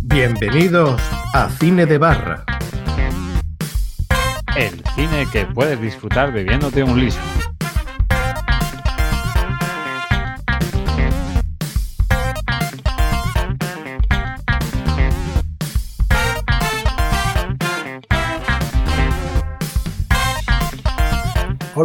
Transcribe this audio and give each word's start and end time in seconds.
Bienvenidos 0.00 1.00
a 1.32 1.48
Cine 1.50 1.86
de 1.86 1.98
Barra. 1.98 2.44
El 4.56 4.82
cine 4.94 5.26
que 5.32 5.46
puedes 5.46 5.80
disfrutar 5.80 6.32
bebiéndote 6.32 6.82
un 6.82 6.98
liso. 6.98 7.20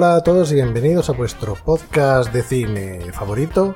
Hola 0.01 0.15
a 0.15 0.23
todos 0.23 0.49
y 0.53 0.55
bienvenidos 0.55 1.09
a 1.09 1.11
vuestro 1.11 1.55
podcast 1.55 2.31
de 2.31 2.41
cine 2.41 3.11
favorito, 3.11 3.75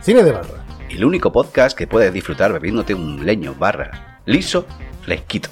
Cine 0.00 0.22
de 0.22 0.30
Barra. 0.30 0.64
El 0.88 1.04
único 1.04 1.32
podcast 1.32 1.76
que 1.76 1.88
puedes 1.88 2.12
disfrutar 2.12 2.52
bebiéndote 2.52 2.94
un 2.94 3.26
leño 3.26 3.52
barra 3.52 4.20
liso 4.26 4.64
fresquito. 5.02 5.48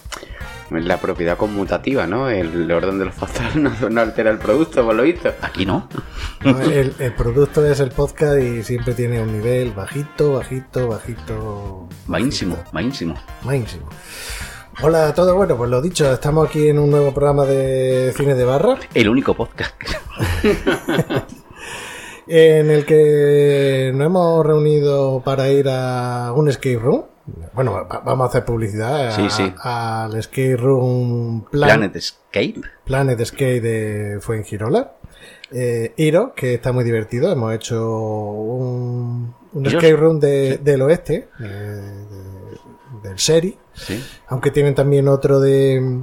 La 0.70 0.98
propiedad 0.98 1.36
conmutativa, 1.36 2.06
¿no? 2.06 2.30
El 2.30 2.70
orden 2.70 3.00
de 3.00 3.06
los 3.06 3.14
factores 3.16 3.56
no, 3.56 3.72
no 3.90 4.00
altera 4.00 4.30
el 4.30 4.38
producto, 4.38 4.84
por 4.84 4.94
lo 4.94 5.02
visto. 5.02 5.32
Aquí 5.42 5.66
no. 5.66 5.88
No, 6.44 6.60
El, 6.60 6.94
el 6.96 7.12
producto 7.14 7.66
es 7.66 7.80
el 7.80 7.90
podcast 7.90 8.38
y 8.38 8.62
siempre 8.62 8.94
tiene 8.94 9.20
un 9.20 9.32
nivel 9.32 9.72
bajito, 9.72 10.34
bajito, 10.34 10.86
bajito. 10.86 11.88
Maísimo, 12.06 12.56
maísimo. 12.70 13.16
Máximo. 13.42 13.88
Hola 14.82 15.08
a 15.08 15.14
todos, 15.14 15.34
bueno, 15.34 15.56
pues 15.56 15.70
lo 15.70 15.80
dicho, 15.80 16.12
estamos 16.12 16.48
aquí 16.48 16.68
en 16.68 16.78
un 16.78 16.90
nuevo 16.90 17.12
programa 17.12 17.44
de 17.44 18.12
Cine 18.16 18.34
de 18.34 18.44
Barra. 18.44 18.76
El 18.92 19.08
único 19.08 19.34
podcast. 19.34 19.74
en 22.26 22.70
el 22.70 22.84
que 22.84 23.92
nos 23.94 24.06
hemos 24.06 24.44
reunido 24.46 25.22
para 25.24 25.48
ir 25.50 25.68
a 25.68 26.32
un 26.34 26.48
escape 26.48 26.78
room. 26.78 27.04
Bueno, 27.54 27.72
va- 27.72 28.02
vamos 28.04 28.26
a 28.26 28.28
hacer 28.28 28.44
publicidad 28.44 29.08
a- 29.08 29.10
Sí, 29.12 29.30
sí. 29.30 29.52
al 29.58 30.14
escape 30.16 30.56
room 30.56 31.44
Plan- 31.50 31.68
Planet 31.78 31.96
Escape. 31.96 32.60
Planet 32.84 33.20
Escape 33.20 33.60
de 33.60 34.18
Fuengirola. 34.20 34.92
Eh, 35.50 35.94
Hiro, 35.96 36.34
que 36.34 36.54
está 36.54 36.72
muy 36.72 36.84
divertido. 36.84 37.30
Hemos 37.32 37.54
hecho 37.54 37.88
un, 37.90 39.34
un 39.52 39.66
escape 39.66 39.96
room 39.96 40.20
de- 40.20 40.58
del 40.58 40.82
oeste, 40.82 41.28
eh, 41.40 41.44
de- 41.44 43.08
del 43.08 43.18
Seri. 43.18 43.56
Aunque 44.28 44.50
tienen 44.50 44.74
también 44.74 45.08
otro 45.08 45.40
de 45.40 46.02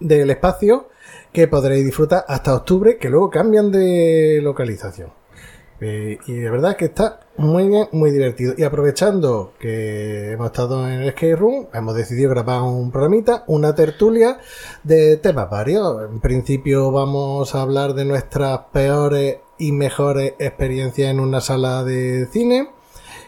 del 0.00 0.30
espacio 0.30 0.88
que 1.32 1.48
podréis 1.48 1.84
disfrutar 1.84 2.24
hasta 2.28 2.54
octubre, 2.54 2.96
que 2.98 3.08
luego 3.08 3.30
cambian 3.30 3.70
de 3.70 4.40
localización. 4.42 5.12
Eh, 5.80 6.18
y 6.26 6.32
de 6.34 6.50
verdad 6.50 6.76
que 6.76 6.86
está 6.86 7.20
muy 7.36 7.68
bien, 7.68 7.88
muy 7.92 8.12
divertido. 8.12 8.54
Y 8.56 8.62
aprovechando 8.62 9.52
que 9.58 10.30
hemos 10.32 10.46
estado 10.46 10.88
en 10.88 11.02
el 11.02 11.10
Skate 11.10 11.36
Room, 11.36 11.66
hemos 11.74 11.94
decidido 11.96 12.30
grabar 12.30 12.62
un 12.62 12.92
programita, 12.92 13.44
una 13.48 13.74
tertulia 13.74 14.38
de 14.84 15.16
temas 15.16 15.50
varios. 15.50 16.08
En 16.08 16.20
principio 16.20 16.92
vamos 16.92 17.54
a 17.54 17.62
hablar 17.62 17.94
de 17.94 18.04
nuestras 18.04 18.60
peores 18.72 19.38
y 19.58 19.72
mejores 19.72 20.34
experiencias 20.38 21.10
en 21.10 21.18
una 21.18 21.40
sala 21.40 21.82
de 21.82 22.28
cine. 22.30 22.70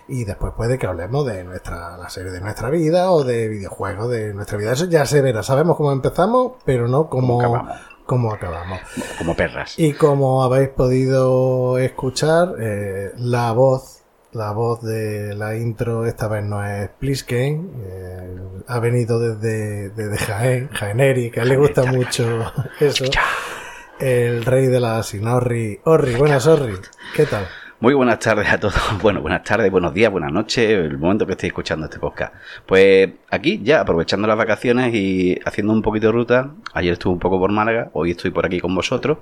Y 0.08 0.24
después 0.24 0.52
puede 0.56 0.78
que 0.78 0.86
hablemos 0.86 1.26
de 1.26 1.42
nuestra, 1.44 1.96
la 1.96 2.08
serie 2.08 2.30
de 2.30 2.40
nuestra 2.40 2.70
vida 2.70 3.10
o 3.10 3.24
de 3.24 3.48
videojuegos 3.48 4.10
de 4.10 4.32
nuestra 4.34 4.56
vida. 4.56 4.72
Eso 4.72 4.86
ya 4.86 5.04
se 5.04 5.20
verá. 5.20 5.42
Sabemos 5.42 5.76
cómo 5.76 5.90
empezamos, 5.92 6.52
pero 6.64 6.86
no 6.86 7.08
cómo, 7.08 7.38
Cómo 7.38 7.40
acabamos. 7.56 7.76
cómo 8.06 8.32
acabamos. 8.32 8.80
Como 9.18 9.34
perras. 9.34 9.78
Y 9.78 9.94
como 9.94 10.44
habéis 10.44 10.68
podido 10.68 11.78
escuchar, 11.78 12.54
eh, 12.60 13.10
la 13.16 13.50
voz, 13.50 14.02
la 14.32 14.52
voz 14.52 14.80
de 14.82 15.34
la 15.34 15.56
intro 15.56 16.06
esta 16.06 16.28
vez 16.28 16.44
no 16.44 16.64
es 16.64 16.88
Plisken, 17.00 17.72
eh, 17.84 18.36
ha 18.68 18.78
venido 18.78 19.18
desde, 19.18 19.90
desde 19.90 20.18
Jaén, 20.18 20.68
Jaeneri, 20.68 21.30
que 21.32 21.40
a 21.40 21.42
él 21.42 21.48
le 21.48 21.56
gusta 21.56 21.84
mucho 21.84 22.42
eso. 22.80 23.06
El 23.98 24.44
rey 24.44 24.66
de 24.66 24.78
la 24.78 25.02
Sinorri, 25.02 25.80
Orri, 25.84 26.14
buenas 26.14 26.46
Orri, 26.46 26.74
¿qué 27.14 27.24
tal? 27.26 27.48
Muy 27.78 27.92
buenas 27.92 28.20
tardes 28.20 28.48
a 28.48 28.58
todos. 28.58 28.74
Bueno, 29.02 29.20
buenas 29.20 29.42
tardes, 29.44 29.70
buenos 29.70 29.92
días, 29.92 30.10
buenas 30.10 30.32
noches, 30.32 30.70
el 30.70 30.96
momento 30.96 31.26
que 31.26 31.32
estéis 31.32 31.50
escuchando 31.50 31.84
este 31.84 31.98
podcast. 31.98 32.32
Pues 32.64 33.10
aquí 33.30 33.60
ya 33.62 33.80
aprovechando 33.82 34.26
las 34.26 34.38
vacaciones 34.38 34.94
y 34.94 35.38
haciendo 35.44 35.74
un 35.74 35.82
poquito 35.82 36.06
de 36.06 36.12
ruta. 36.12 36.54
Ayer 36.72 36.94
estuve 36.94 37.12
un 37.12 37.18
poco 37.18 37.38
por 37.38 37.52
Málaga, 37.52 37.90
hoy 37.92 38.12
estoy 38.12 38.30
por 38.30 38.46
aquí 38.46 38.60
con 38.60 38.74
vosotros 38.74 39.18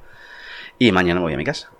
y 0.78 0.92
mañana 0.92 1.20
voy 1.20 1.34
a 1.34 1.36
mi 1.36 1.44
casa. 1.44 1.70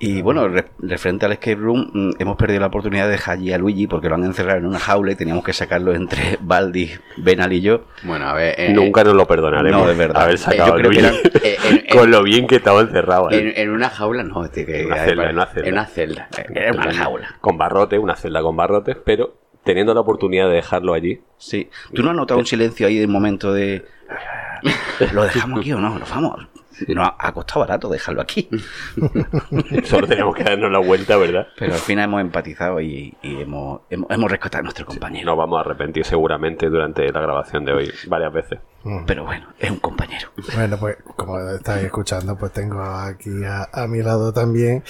Y 0.00 0.22
bueno, 0.22 0.46
re- 0.46 0.68
referente 0.78 1.26
al 1.26 1.32
escape 1.32 1.56
room, 1.56 1.90
mm, 1.92 2.10
hemos 2.20 2.36
perdido 2.36 2.60
la 2.60 2.66
oportunidad 2.68 3.06
de 3.06 3.10
dejar 3.12 3.38
allí 3.38 3.52
a 3.52 3.58
Luigi 3.58 3.88
porque 3.88 4.08
lo 4.08 4.14
han 4.14 4.22
encerrado 4.24 4.58
en 4.58 4.66
una 4.66 4.78
jaula 4.78 5.10
y 5.10 5.16
teníamos 5.16 5.42
que 5.42 5.52
sacarlo 5.52 5.92
entre 5.92 6.38
Baldi, 6.40 6.90
Benal 7.16 7.52
y 7.52 7.60
yo. 7.60 7.82
Bueno, 8.04 8.26
a 8.28 8.34
ver. 8.34 8.54
eh, 8.58 8.72
Nunca 8.72 9.02
nos 9.02 9.14
lo 9.14 9.26
perdonaremos. 9.26 9.82
no, 9.82 9.88
de 9.88 9.94
verdad. 9.94 10.22
Haber 10.22 10.34
Eh, 10.36 10.38
sacado 10.38 10.74
a 10.74 10.78
Luigi 10.78 11.00
eh, 11.04 11.56
en- 11.68 11.76
en- 11.78 11.86
con 11.98 12.10
lo 12.12 12.22
bien 12.22 12.46
que 12.46 12.56
estaba 12.56 12.80
encerrado. 12.80 13.30
En, 13.32 13.52
en 13.56 13.70
una 13.70 13.88
jaula, 13.90 14.22
no, 14.22 14.44
este 14.44 14.64
que. 14.64 14.82
En 14.82 14.86
una 14.86 14.96
celda, 15.04 15.24
en 15.30 15.34
una 15.34 15.46
celda. 15.46 15.66
En 15.68 15.72
una 15.74 15.86
celda. 15.86 16.28
Era 16.54 16.72
una 16.72 16.94
jaula. 16.94 17.34
Con 17.40 17.58
barrotes, 17.58 17.98
una 17.98 18.14
celda 18.14 18.40
con 18.40 18.56
barrotes, 18.56 18.96
pero 19.04 19.34
teniendo 19.64 19.92
la 19.94 20.00
oportunidad 20.00 20.48
de 20.48 20.54
dejarlo 20.54 20.94
allí. 20.94 21.20
Sí. 21.38 21.68
¿Tú 21.92 22.02
no 22.04 22.10
has 22.10 22.16
notado 22.16 22.38
un 22.38 22.46
silencio 22.46 22.86
ahí 22.86 22.98
de 22.98 23.06
un 23.06 23.12
momento 23.12 23.52
de... 23.52 23.84
¿Lo 25.12 25.24
dejamos 25.24 25.60
aquí 25.60 25.72
o 25.72 25.78
no? 25.80 25.98
¿Nos 25.98 26.08
vamos? 26.10 26.46
Nos 26.86 27.06
ha- 27.08 27.16
ha 27.18 27.32
costado 27.32 27.60
barato 27.60 27.88
dejarlo 27.88 28.20
aquí. 28.22 28.48
Solo 29.84 30.06
tenemos 30.06 30.34
que 30.34 30.44
darnos 30.44 30.70
la 30.70 30.78
vuelta, 30.78 31.16
¿verdad? 31.16 31.48
Pero 31.58 31.74
al 31.74 31.80
final 31.80 32.04
hemos 32.04 32.20
empatizado 32.20 32.80
y, 32.80 33.16
y 33.22 33.40
hemos, 33.40 33.80
hemos, 33.90 34.10
hemos 34.10 34.30
rescatado 34.30 34.60
a 34.60 34.62
nuestro 34.64 34.86
compañero. 34.86 35.26
Nos 35.26 35.38
vamos 35.38 35.58
a 35.58 35.60
arrepentir 35.60 36.04
seguramente 36.04 36.68
durante 36.68 37.10
la 37.12 37.20
grabación 37.20 37.64
de 37.64 37.72
hoy 37.72 37.92
varias 38.06 38.32
veces. 38.32 38.58
Pero 39.06 39.24
bueno, 39.24 39.48
es 39.58 39.70
un 39.70 39.80
compañero. 39.80 40.30
Bueno, 40.54 40.76
pues 40.78 40.96
como 41.16 41.38
estáis 41.50 41.84
escuchando, 41.84 42.36
pues 42.36 42.52
tengo 42.52 42.80
aquí 42.82 43.44
a, 43.44 43.68
a 43.72 43.86
mi 43.86 44.02
lado 44.02 44.32
también 44.32 44.82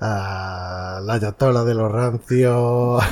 a 0.00 1.00
la 1.02 1.14
Ayatola 1.14 1.64
de 1.64 1.74
los 1.74 1.90
rancios. 1.90 3.02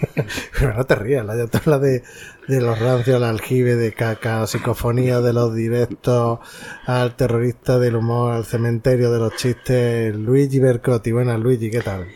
Pero 0.58 0.74
no 0.74 0.84
te 0.84 0.94
rías, 0.94 1.24
la 1.24 1.34
Ayatola 1.34 1.78
de, 1.78 2.02
de 2.48 2.60
los 2.60 2.78
rancios, 2.78 3.16
al 3.16 3.24
aljibe 3.24 3.76
de 3.76 3.92
caca, 3.92 4.46
psicofonía 4.46 5.20
de 5.20 5.32
los 5.32 5.54
directos, 5.54 6.40
al 6.86 7.16
terrorista 7.16 7.78
del 7.78 7.96
humor, 7.96 8.32
al 8.32 8.44
cementerio 8.44 9.10
de 9.10 9.18
los 9.18 9.36
chistes, 9.36 10.14
Luigi 10.14 10.58
Bercotti. 10.58 11.12
Buenas, 11.12 11.38
Luigi, 11.38 11.70
¿qué 11.70 11.80
tal? 11.80 12.06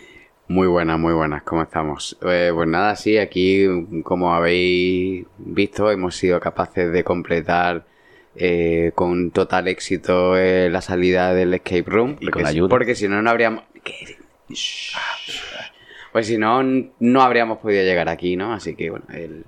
Muy 0.47 0.67
buenas, 0.67 0.99
muy 0.99 1.15
buenas, 1.15 1.43
¿cómo 1.43 1.63
estamos? 1.63 2.19
Eh, 2.23 2.51
pues 2.55 2.69
nada, 2.69 2.97
sí, 2.97 3.17
aquí, 3.17 3.67
como 4.03 4.35
habéis 4.35 5.27
visto, 5.39 5.91
hemos 5.91 6.17
sido 6.17 6.39
capaces 6.39 6.93
de 6.93 7.03
completar 7.03 7.87
eh, 8.37 8.93
con 8.95 9.31
total 9.31 9.69
éxito 9.69 10.37
eh, 10.37 10.69
la 10.69 10.81
salida 10.81 11.33
del 11.33 11.55
escape 11.55 11.85
room. 11.87 12.17
Y 12.21 12.27
porque 12.27 12.31
con 12.31 12.47
ayuda. 12.47 12.69
Porque 12.69 12.95
si 12.95 13.09
no, 13.09 13.23
no 13.23 13.31
habríamos. 13.31 13.65
¿Qué? 13.85 14.17
Pues 16.13 16.27
si 16.27 16.39
no, 16.39 16.63
no 17.01 17.23
habríamos 17.23 17.59
podido 17.59 17.83
llegar 17.83 18.09
aquí, 18.09 18.37
¿no? 18.37 18.53
Así 18.53 18.75
que 18.75 18.91
bueno, 18.91 19.05
el, 19.13 19.45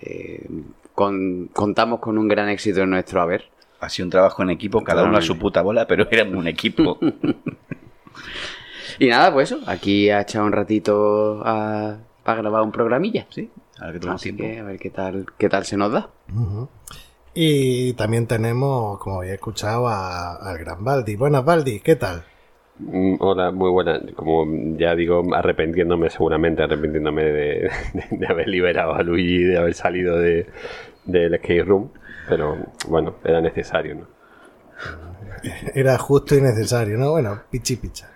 eh, 0.00 0.46
con- 0.94 1.48
contamos 1.52 2.00
con 2.00 2.18
un 2.18 2.28
gran 2.28 2.48
éxito 2.48 2.82
en 2.82 2.90
nuestro 2.90 3.20
haber. 3.22 3.48
Ha 3.80 3.88
sido 3.88 4.06
un 4.06 4.10
trabajo 4.10 4.42
en 4.42 4.50
equipo, 4.50 4.84
cada 4.84 5.04
uno 5.04 5.16
a 5.18 5.22
su 5.22 5.38
puta 5.38 5.62
bola, 5.62 5.86
pero 5.86 6.06
éramos 6.10 6.36
un 6.36 6.48
equipo. 6.48 6.98
Y 8.98 9.06
nada, 9.08 9.32
pues 9.32 9.50
eso, 9.50 9.60
aquí 9.66 10.10
ha 10.10 10.20
echado 10.20 10.44
un 10.44 10.52
ratito 10.52 11.40
a- 11.44 11.96
grabar 12.24 12.62
un 12.62 12.70
programilla. 12.72 13.26
Sí, 13.30 13.50
que 13.74 13.98
tenemos 13.98 14.20
Así 14.20 14.36
que 14.36 14.58
a 14.58 14.62
ver 14.64 14.78
qué 14.78 14.90
tal, 14.90 15.26
qué 15.38 15.48
tal 15.48 15.64
se 15.64 15.76
nos 15.76 15.92
da. 15.92 16.10
Y 17.34 17.94
también 17.94 18.26
tenemos, 18.26 18.98
como 18.98 19.16
habéis 19.16 19.32
escuchado, 19.34 19.88
a- 19.88 20.36
al 20.36 20.58
gran 20.58 20.84
Baldi. 20.84 21.16
Buenas, 21.16 21.44
Baldi, 21.44 21.80
¿qué 21.80 21.96
tal? 21.96 22.24
Mm, 22.78 23.16
Hola, 23.20 23.50
muy 23.52 23.70
buena. 23.70 24.00
Como 24.16 24.46
ya 24.76 24.94
digo, 24.94 25.22
arrepentiéndome, 25.34 26.10
seguramente 26.10 26.62
arrepentiéndome 26.62 27.22
de, 27.24 27.32
de- 27.32 27.70
de 28.10 28.26
haber 28.26 28.48
liberado 28.48 28.94
a 28.94 29.02
Luigi, 29.02 29.44
de 29.44 29.58
haber 29.58 29.74
salido 29.74 30.18
de, 30.18 30.46
del 31.04 31.34
escape 31.34 31.62
room. 31.64 31.90
Pero 32.28 32.72
bueno, 32.88 33.16
era 33.24 33.40
necesario, 33.40 33.94
¿no? 33.96 34.06
Era 35.74 35.98
justo 35.98 36.34
y 36.36 36.40
necesario, 36.40 36.96
¿no? 36.98 37.10
Bueno, 37.10 37.42
pichi 37.50 37.76
picha. 37.76 38.11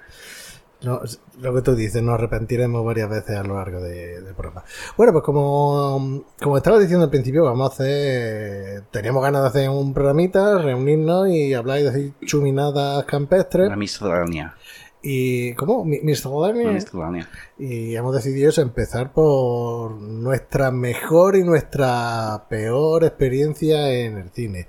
No, 0.83 1.01
lo 1.41 1.55
que 1.55 1.63
tú 1.63 1.75
dices, 1.75 2.03
nos 2.03 2.15
arrepentiremos 2.15 2.85
varias 2.85 3.09
veces 3.09 3.37
a 3.37 3.43
lo 3.43 3.55
largo 3.57 3.81
de- 3.81 4.21
del 4.21 4.35
programa. 4.35 4.63
Bueno, 4.97 5.13
pues 5.13 5.25
como, 5.25 6.25
como 6.41 6.57
estaba 6.59 6.79
diciendo 6.79 7.05
al 7.05 7.11
principio, 7.11 7.45
vamos 7.45 7.71
a 7.71 7.73
hacer. 7.75 8.83
Teníamos 8.91 9.23
ganas 9.23 9.43
de 9.43 9.49
hacer 9.49 9.71
un 9.71 9.95
programita, 9.95 10.59
reunirnos 10.59 11.29
y 11.29 11.55
hablar 11.55 11.81
y 11.81 11.83
decir 11.85 12.13
chuminadas 12.27 13.05
campestres. 13.07 13.67
Una 13.69 13.77
miscelánea. 13.77 14.55
Y, 15.03 15.55
¿cómo? 15.55 15.85
Mi- 15.85 16.01
Miscelánea. 16.01 16.73
Miscelánea. 16.73 17.29
Y 17.59 17.95
hemos 17.95 18.15
decidido 18.15 18.51
eso, 18.51 18.61
empezar 18.61 19.13
por 19.13 19.93
nuestra 19.93 20.71
mejor 20.73 21.37
y 21.37 21.45
nuestra 21.45 22.45
peor 22.51 23.05
experiencia 23.05 23.89
en 23.93 24.19
el 24.19 24.31
cine. 24.31 24.67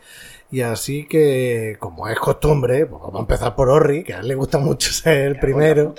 Y 0.50 0.62
así 0.62 1.06
que, 1.08 1.76
como 1.80 2.08
es 2.08 2.18
costumbre, 2.20 2.86
pues 2.86 3.02
vamos 3.02 3.18
a 3.18 3.20
empezar 3.22 3.54
por 3.56 3.70
Orri, 3.70 4.04
que 4.04 4.14
a 4.14 4.20
él 4.20 4.28
le 4.30 4.36
gusta 4.36 4.58
mucho 4.60 4.92
ser 4.94 5.18
el 5.28 5.40
primero. 5.40 5.94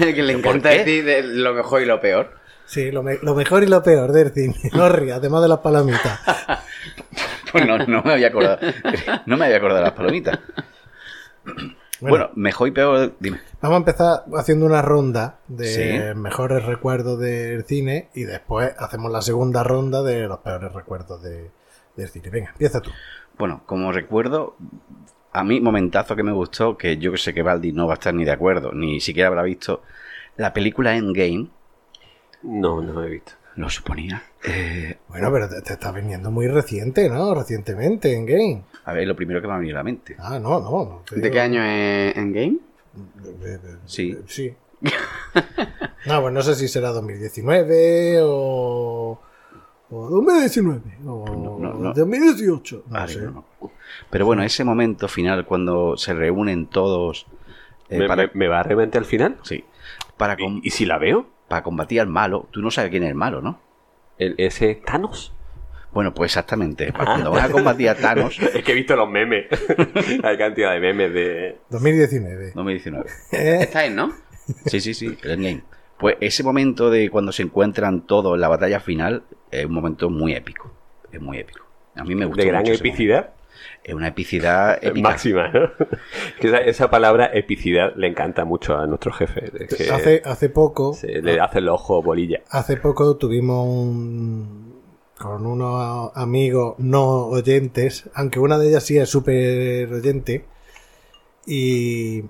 El 0.00 0.14
que 0.14 0.22
le 0.22 0.32
¿Pero 0.34 0.42
por 0.42 0.56
encanta 0.56 0.68
decir 0.70 1.04
de 1.04 1.22
lo 1.22 1.54
mejor 1.54 1.82
y 1.82 1.84
lo 1.86 2.00
peor. 2.00 2.32
Sí, 2.64 2.90
lo, 2.90 3.04
me- 3.04 3.18
lo 3.22 3.34
mejor 3.36 3.62
y 3.62 3.66
lo 3.68 3.82
peor 3.84 4.10
del 4.10 4.32
cine. 4.32 4.56
Orri, 4.80 5.12
además 5.12 5.42
de 5.42 5.48
las 5.48 5.58
palomitas. 5.58 6.20
Pues 7.52 7.64
no, 7.66 7.78
no 7.78 8.02
me 8.02 8.12
había 8.12 8.26
acordado. 8.28 8.58
No 9.24 9.36
me 9.38 9.46
había 9.46 9.56
acordado 9.58 9.78
de 9.80 9.86
las 9.86 9.94
palomitas. 9.94 10.38
Bueno, 12.00 12.28
mejor 12.34 12.68
y 12.68 12.70
peor, 12.72 13.14
dime. 13.18 13.40
Vamos 13.62 13.76
a 13.76 13.78
empezar 13.78 14.24
haciendo 14.36 14.66
una 14.66 14.82
ronda 14.82 15.38
de 15.48 15.66
Sí. 16.12 16.18
mejores 16.18 16.64
recuerdos 16.66 17.18
del 17.18 17.64
cine 17.64 18.10
y 18.14 18.24
después 18.24 18.72
hacemos 18.78 19.10
la 19.10 19.22
segunda 19.22 19.62
ronda 19.62 20.02
de 20.02 20.26
los 20.28 20.38
peores 20.40 20.72
recuerdos 20.72 21.22
de- 21.22 21.50
del 21.96 22.08
cine. 22.10 22.28
Venga, 22.28 22.50
empieza 22.50 22.80
tú. 22.82 22.90
Bueno, 23.38 23.62
como 23.66 23.92
recuerdo, 23.92 24.56
a 25.32 25.44
mí 25.44 25.60
momentazo 25.60 26.16
que 26.16 26.22
me 26.22 26.32
gustó, 26.32 26.76
que 26.78 26.96
yo 26.98 27.12
que 27.12 27.18
sé 27.18 27.34
que 27.34 27.42
Baldi 27.42 27.72
no 27.72 27.86
va 27.86 27.94
a 27.94 27.98
estar 27.98 28.14
ni 28.14 28.24
de 28.24 28.30
acuerdo, 28.32 28.72
ni 28.72 29.00
siquiera 29.00 29.28
habrá 29.28 29.42
visto, 29.42 29.82
la 30.36 30.52
película 30.52 30.96
Endgame, 30.96 31.48
No, 32.42 32.80
no 32.80 33.02
he 33.04 33.10
visto. 33.10 33.32
lo 33.56 33.68
suponía. 33.70 34.22
Eh, 34.44 34.96
Bueno, 35.08 35.30
pero 35.32 35.48
te, 35.48 35.60
te 35.62 35.72
está 35.74 35.90
viniendo 35.92 36.30
muy 36.30 36.46
reciente, 36.48 37.08
¿no? 37.08 37.34
Recientemente 37.34 38.14
en 38.14 38.26
Game. 38.26 38.62
a 38.84 38.92
ver, 38.92 39.06
lo 39.08 39.16
primero 39.16 39.40
que 39.42 39.48
me 39.48 39.54
ha 39.54 39.58
venido 39.58 39.76
a 39.76 39.80
la 39.80 39.84
mente. 39.84 40.16
Ah, 40.18 40.38
no, 40.38 40.60
no. 40.60 40.70
no 40.70 41.02
¿De 41.10 41.20
digo- 41.22 41.32
qué 41.32 41.40
año 41.40 41.62
es 41.62 42.16
Endgame? 42.16 42.58
de- 43.40 43.58
de- 43.58 43.76
Sí. 43.86 44.16
Sí. 44.26 44.54
no, 46.06 46.20
pues 46.22 46.32
no 46.34 46.42
sé 46.42 46.54
si 46.54 46.68
será 46.68 46.90
2019 46.90 48.18
o. 48.22 49.20
O 49.90 50.08
2019 50.10 50.80
o 51.06 51.24
no, 51.26 51.58
no, 51.58 51.74
no. 51.78 51.92
2018. 51.94 52.84
No 52.86 52.92
Vale, 52.92 53.12
sé. 53.12 53.20
Pero 54.10 54.26
bueno, 54.26 54.42
ese 54.42 54.64
momento 54.64 55.06
final 55.08 55.46
cuando 55.46 55.96
se 55.96 56.12
reúnen 56.12 56.66
todos 56.66 57.26
eh, 57.88 57.98
¿Me, 57.98 58.08
para, 58.08 58.24
me- 58.24 58.30
me 58.34 58.48
va 58.48 58.60
a 58.60 58.62
reventar 58.64 59.00
al 59.00 59.06
final? 59.06 59.36
sí, 59.42 59.64
para, 60.16 60.36
com- 60.36 60.60
¿Y, 60.62 60.68
y 60.68 60.70
si 60.70 60.86
la 60.86 60.98
veo? 60.98 61.28
para 61.48 61.62
combatir 61.62 62.00
al 62.00 62.08
malo, 62.08 62.48
tú 62.50 62.60
no 62.60 62.72
sabes 62.72 62.90
quién 62.90 63.04
es 63.04 63.10
el 63.10 63.14
malo, 63.14 63.40
¿no? 63.40 63.60
El, 64.18 64.34
¿Ese 64.38 64.74
Thanos? 64.84 65.32
Bueno, 65.92 66.12
pues 66.12 66.32
exactamente. 66.32 66.90
para 66.92 67.04
Cuando 67.04 67.30
van 67.30 67.44
a 67.44 67.48
combatir 67.48 67.88
a 67.88 67.94
Thanos, 67.94 68.36
Es 68.54 68.64
que 68.64 68.72
he 68.72 68.74
visto 68.74 68.96
los 68.96 69.08
memes. 69.08 69.46
Hay 70.24 70.36
cantidad 70.36 70.72
de 70.72 70.80
memes 70.80 71.14
de... 71.14 71.58
2019. 71.70 72.52
2019. 72.56 73.08
Eh, 73.32 73.58
Está 73.60 73.78
ahí, 73.80 73.90
¿no? 73.90 74.12
Sí, 74.66 74.80
sí, 74.80 74.92
sí, 74.94 75.16
el 75.22 75.30
Endgame. 75.30 75.62
Pues 75.98 76.16
ese 76.20 76.42
momento 76.42 76.90
de 76.90 77.10
cuando 77.10 77.32
se 77.32 77.42
encuentran 77.42 78.02
todos 78.02 78.34
en 78.34 78.40
la 78.40 78.48
batalla 78.48 78.80
final 78.80 79.22
es 79.50 79.64
un 79.64 79.72
momento 79.72 80.10
muy 80.10 80.34
épico. 80.34 80.70
Es 81.10 81.20
muy 81.20 81.38
épico. 81.38 81.64
A 81.94 82.04
mí 82.04 82.14
me 82.14 82.26
gusta. 82.26 82.42
de 82.42 82.48
gran 82.48 82.62
mucho 82.62 82.74
epicidad. 82.74 83.30
Es 83.82 83.94
una 83.94 84.08
epicidad 84.08 84.78
épica. 84.82 85.08
Máxima, 85.08 85.48
¿no? 85.48 85.70
Que 86.40 86.48
esa, 86.48 86.58
esa 86.58 86.90
palabra 86.90 87.30
epicidad 87.32 87.94
le 87.96 88.08
encanta 88.08 88.44
mucho 88.44 88.76
a 88.76 88.86
nuestro 88.86 89.12
jefe. 89.12 89.50
Es 89.64 89.74
que 89.74 89.90
hace, 89.90 90.22
hace 90.24 90.50
poco. 90.50 90.92
se 90.92 91.22
le 91.22 91.40
hace 91.40 91.60
el 91.60 91.68
ojo 91.68 92.02
bolilla. 92.02 92.42
Hace 92.50 92.76
poco 92.76 93.16
tuvimos 93.16 93.66
un. 93.66 94.82
con 95.18 95.46
unos 95.46 96.10
amigos 96.14 96.74
no 96.78 97.28
oyentes, 97.28 98.10
aunque 98.14 98.38
una 98.38 98.58
de 98.58 98.68
ellas 98.68 98.84
sí 98.84 98.98
es 98.98 99.08
súper 99.08 99.90
oyente. 99.90 100.44
Y. 101.46 102.24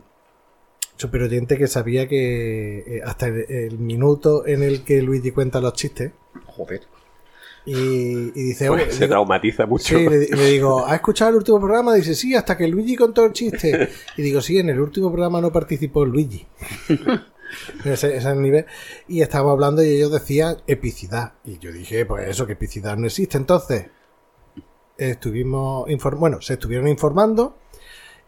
Súper 0.96 1.22
oyente 1.22 1.58
que 1.58 1.66
sabía 1.66 2.08
que 2.08 2.78
eh, 2.78 3.00
hasta 3.04 3.26
el, 3.26 3.44
el 3.50 3.78
minuto 3.78 4.46
en 4.46 4.62
el 4.62 4.82
que 4.82 5.02
Luigi 5.02 5.30
cuenta 5.30 5.60
los 5.60 5.74
chistes. 5.74 6.12
Joder. 6.46 6.82
Y, 7.66 7.72
y 8.34 8.42
dice, 8.44 8.68
Pues 8.68 8.94
se 8.94 9.00
digo- 9.04 9.08
traumatiza 9.10 9.66
mucho. 9.66 9.98
Sí, 9.98 10.08
le, 10.08 10.28
le 10.28 10.46
digo, 10.50 10.86
¿has 10.86 10.94
escuchado 10.94 11.30
el 11.32 11.36
último 11.38 11.58
programa? 11.60 11.94
Dice, 11.94 12.14
sí, 12.14 12.34
hasta 12.34 12.56
que 12.56 12.66
Luigi 12.68 12.96
contó 12.96 13.24
el 13.24 13.32
chiste. 13.32 13.88
Y 14.16 14.22
digo, 14.22 14.40
sí, 14.40 14.58
en 14.58 14.70
el 14.70 14.80
último 14.80 15.10
programa 15.10 15.40
no 15.40 15.52
participó 15.52 16.04
Luigi. 16.04 16.46
ese, 17.84 17.90
ese 17.92 18.16
es 18.16 18.24
el 18.24 18.40
nivel. 18.40 18.66
Y 19.08 19.20
estábamos 19.20 19.52
hablando 19.52 19.82
y 19.84 19.88
ellos 19.88 20.12
decían 20.12 20.58
epicidad. 20.66 21.34
Y 21.44 21.58
yo 21.58 21.72
dije, 21.72 22.06
pues 22.06 22.28
eso, 22.28 22.46
que 22.46 22.52
epicidad 22.54 22.96
no 22.96 23.06
existe. 23.06 23.36
Entonces, 23.36 23.86
estuvimos 24.96 25.90
inform 25.90 26.20
bueno, 26.20 26.40
se 26.40 26.54
estuvieron 26.54 26.88
informando 26.88 27.58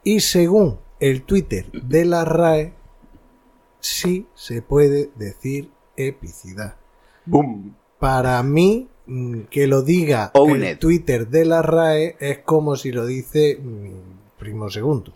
y 0.05 0.21
según 0.21 0.79
el 1.01 1.23
Twitter 1.23 1.67
de 1.73 2.05
la 2.05 2.25
RAE, 2.25 2.73
sí 3.81 4.27
se 4.35 4.63
puede 4.63 5.11
decir 5.17 5.71
epicidad. 5.97 6.77
¡Bum! 7.25 7.75
Para 7.99 8.43
mí, 8.43 8.89
mm, 9.07 9.43
que 9.51 9.67
lo 9.67 9.83
diga 9.83 10.31
Own 10.35 10.63
el 10.65 10.73
it. 10.73 10.79
Twitter 10.79 11.29
de 11.29 11.45
la 11.45 11.63
RAE 11.63 12.17
es 12.21 12.39
como 12.39 12.77
si 12.77 12.93
lo 12.93 13.07
dice 13.07 13.59
mi 13.63 13.93
primo 14.39 14.71
segundo. 14.71 15.13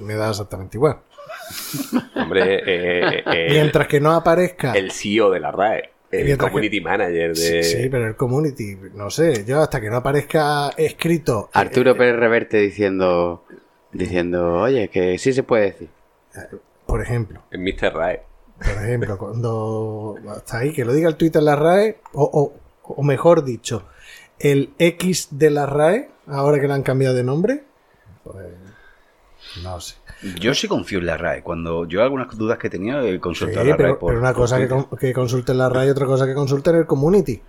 Me 0.00 0.14
da 0.14 0.30
exactamente 0.30 0.76
igual. 0.76 0.98
Hombre, 2.16 2.56
eh, 2.66 3.22
eh, 3.26 3.46
Mientras 3.50 3.86
que 3.86 4.00
no 4.00 4.12
aparezca. 4.12 4.72
el 4.72 4.90
CEO 4.90 5.30
de 5.30 5.40
la 5.40 5.50
RAE, 5.52 5.90
el 6.10 6.24
Mientras 6.24 6.50
community 6.50 6.80
manager 6.80 7.36
Sí, 7.36 7.52
de... 7.52 7.62
sí, 7.62 7.88
pero 7.88 8.06
el 8.08 8.16
community, 8.16 8.76
no 8.94 9.08
sé, 9.10 9.44
yo 9.46 9.60
hasta 9.62 9.80
que 9.80 9.88
no 9.88 9.96
aparezca 9.96 10.70
escrito. 10.76 11.48
Arturo 11.52 11.92
eh, 11.92 11.94
Pérez 11.94 12.16
Reverte 12.16 12.58
diciendo, 12.58 13.44
diciendo, 13.92 14.60
oye, 14.60 14.88
que 14.88 15.18
sí 15.18 15.32
se 15.32 15.42
puede 15.42 15.64
decir. 15.64 15.88
Por 16.86 17.02
ejemplo, 17.02 17.42
El 17.50 17.60
Mr. 17.60 17.92
RAE. 17.94 18.22
por 18.58 18.84
ejemplo, 18.84 19.18
cuando. 19.18 20.16
Hasta 20.30 20.58
ahí, 20.58 20.72
que 20.72 20.84
lo 20.84 20.92
diga 20.92 21.08
el 21.08 21.16
Twitter 21.16 21.40
de 21.40 21.46
la 21.46 21.56
RAE, 21.56 21.98
o, 22.12 22.22
o, 22.84 22.94
o 22.94 23.02
mejor 23.02 23.44
dicho, 23.44 23.84
el 24.38 24.72
X 24.78 25.28
de 25.30 25.50
la 25.50 25.66
RAE, 25.66 26.10
ahora 26.26 26.60
que 26.60 26.66
le 26.68 26.74
han 26.74 26.82
cambiado 26.82 27.14
de 27.14 27.24
nombre, 27.24 27.64
pues. 28.24 28.46
No 29.62 29.80
sé. 29.80 29.96
Yo 30.40 30.54
sí 30.54 30.68
confío 30.68 30.98
en 31.00 31.06
la 31.06 31.16
RAE. 31.16 31.42
Cuando 31.42 31.86
yo 31.86 32.02
algunas 32.02 32.36
dudas 32.38 32.58
que 32.58 32.70
tenía, 32.70 33.02
Sí, 33.02 33.18
consultado 33.18 33.60
a 33.60 33.64
la 33.64 33.76
RAE 33.76 33.76
pero, 33.76 33.98
por- 33.98 34.10
pero 34.10 34.20
una 34.20 34.32
cosa 34.32 34.56
que, 34.58 34.68
que 34.98 35.12
consulte 35.12 35.52
en 35.52 35.58
la 35.58 35.68
RAE 35.68 35.88
y 35.88 35.90
otra 35.90 36.06
cosa 36.06 36.26
que 36.26 36.34
consulte 36.34 36.70
en 36.70 36.76
el 36.76 36.86
community. 36.86 37.42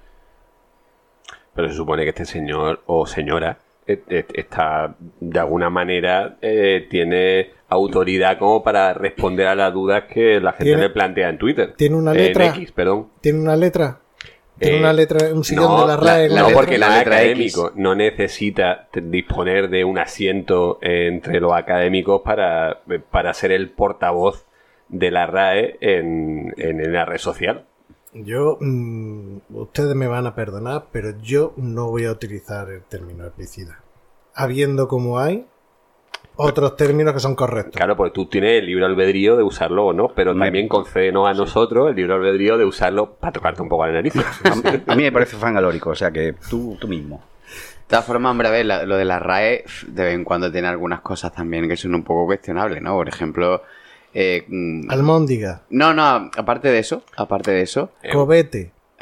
Pero 1.55 1.69
se 1.69 1.75
supone 1.75 2.03
que 2.03 2.09
este 2.09 2.25
señor 2.25 2.81
o 2.87 3.05
señora 3.05 3.51
eh, 3.51 3.53
eh, 3.53 3.62
está, 3.87 4.95
de 5.19 5.39
alguna 5.39 5.69
manera, 5.69 6.37
eh, 6.41 6.87
tiene 6.89 7.51
autoridad 7.69 8.37
como 8.37 8.63
para 8.63 8.93
responder 8.93 9.47
a 9.47 9.55
las 9.55 9.73
dudas 9.73 10.03
que 10.05 10.39
la 10.39 10.51
gente 10.53 10.65
Tiene- 10.65 10.81
le 10.83 10.89
plantea 10.89 11.29
en 11.29 11.37
Twitter. 11.37 11.73
tiene 11.75 11.95
una 11.95 12.11
En 12.11 12.17
letra. 12.17 12.45
X, 12.47 12.71
perdón. 12.71 13.09
¿Tiene 13.21 13.39
una 13.39 13.55
letra? 13.55 13.99
¿Tiene 14.59 14.77
Eh, 14.77 14.79
una 14.79 14.93
letra, 14.93 15.33
un 15.33 15.43
sillón 15.43 15.65
no, 15.65 15.81
de 15.81 15.87
la 15.87 15.97
RAE? 15.97 16.29
la 16.29 16.41
no, 16.41 16.47
letra? 16.47 16.55
porque 16.61 16.77
la 16.77 16.97
letra 16.97 17.15
académico. 17.17 17.71
No 17.75 17.95
necesita 17.95 18.87
disponer 18.93 19.69
de 19.69 19.83
un 19.83 19.97
asiento 19.97 20.77
entre 20.81 21.39
los 21.39 21.53
académicos 21.53 22.21
para, 22.23 22.81
para 23.09 23.33
ser 23.33 23.51
el 23.51 23.69
portavoz 23.71 24.45
de 24.89 25.09
la 25.09 25.25
RAE 25.25 25.77
en, 25.81 26.53
en 26.57 26.93
la 26.93 27.03
red 27.05 27.17
social. 27.17 27.65
Yo, 28.13 28.57
mm, 28.59 29.37
ustedes 29.55 29.95
me 29.95 30.07
van 30.07 30.27
a 30.27 30.35
perdonar, 30.35 30.85
pero 30.91 31.11
yo 31.21 31.53
no 31.57 31.89
voy 31.89 32.05
a 32.05 32.11
utilizar 32.11 32.69
el 32.69 32.83
término 32.83 33.25
epicida. 33.25 33.79
Habiendo 34.35 34.87
como 34.87 35.19
hay 35.19 35.45
otros 36.35 36.75
términos 36.75 37.13
que 37.13 37.19
son 37.19 37.35
correctos. 37.35 37.75
Claro, 37.75 37.95
porque 37.95 38.13
tú 38.13 38.25
tienes 38.27 38.59
el 38.59 38.67
libre 38.67 38.85
albedrío 38.85 39.35
de 39.35 39.43
usarlo 39.43 39.85
o 39.87 39.93
no, 39.93 40.09
pero 40.15 40.33
Me- 40.33 40.45
también 40.45 40.67
concédenos 40.67 41.27
a 41.27 41.33
nosotros 41.33 41.89
el 41.89 41.95
libre 41.95 42.13
albedrío 42.13 42.57
de 42.57 42.65
usarlo 42.65 43.13
para 43.15 43.31
tocarte 43.33 43.61
un 43.61 43.69
poco 43.69 43.85
la 43.87 43.93
nariz. 43.93 44.13
A, 44.15 44.91
a 44.91 44.95
mí 44.95 45.03
me 45.03 45.11
parece 45.11 45.35
fangalórico, 45.37 45.91
o 45.91 45.95
sea 45.95 46.11
que 46.11 46.35
tú, 46.49 46.77
tú 46.79 46.87
mismo. 46.87 47.23
De 47.81 47.87
todas 47.97 48.05
formas, 48.05 48.31
hombre, 48.31 48.47
a 48.47 48.51
ver, 48.51 48.65
lo 48.65 48.95
de 48.95 49.05
la 49.05 49.19
RAE 49.19 49.65
de 49.87 50.03
vez 50.03 50.13
en 50.15 50.23
cuando 50.23 50.51
tiene 50.51 50.67
algunas 50.67 51.01
cosas 51.01 51.33
también 51.33 51.67
que 51.67 51.77
son 51.77 51.93
un 51.93 52.03
poco 52.03 52.25
cuestionables, 52.25 52.81
¿no? 52.81 52.93
Por 52.95 53.09
ejemplo, 53.09 53.61
eh, 54.13 54.45
mm, 54.47 54.89
Almóndiga, 54.91 55.61
no, 55.69 55.93
no, 55.93 56.29
aparte 56.37 56.69
de 56.69 56.79
eso, 56.79 57.03
aparte 57.17 57.51
de 57.51 57.61
eso, 57.61 57.91
Eh, 58.03 58.11
cobete, 58.13 58.71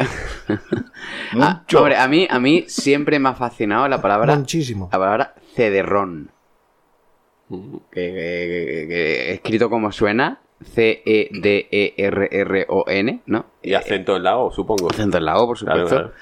ah, 1.39 1.63
hombre, 1.75 1.97
a 1.97 2.07
mí, 2.07 2.27
a 2.29 2.39
mí 2.39 2.65
siempre 2.67 3.19
me 3.19 3.29
ha 3.29 3.33
fascinado 3.33 3.87
la 3.87 4.01
palabra, 4.01 4.35
muchísimo. 4.35 4.89
la 4.91 4.97
palabra 4.99 5.35
cederrón. 5.55 6.31
Que, 7.49 7.57
que- 7.91 8.85
que- 8.87 9.33
escrito 9.33 9.69
como 9.69 9.91
suena, 9.91 10.39
E 10.61 11.29
C-E-D-E-R-R-O-N, 11.93 13.21
¿no? 13.25 13.45
Y 13.61 13.73
acento 13.73 14.15
en 14.15 14.23
la 14.23 14.37
O, 14.37 14.51
supongo. 14.51 14.89
Acento 14.89 15.17
en 15.17 15.25
la 15.25 15.37
O, 15.37 15.47
por 15.47 15.57
supuesto. 15.57 15.87
claro. 15.89 16.13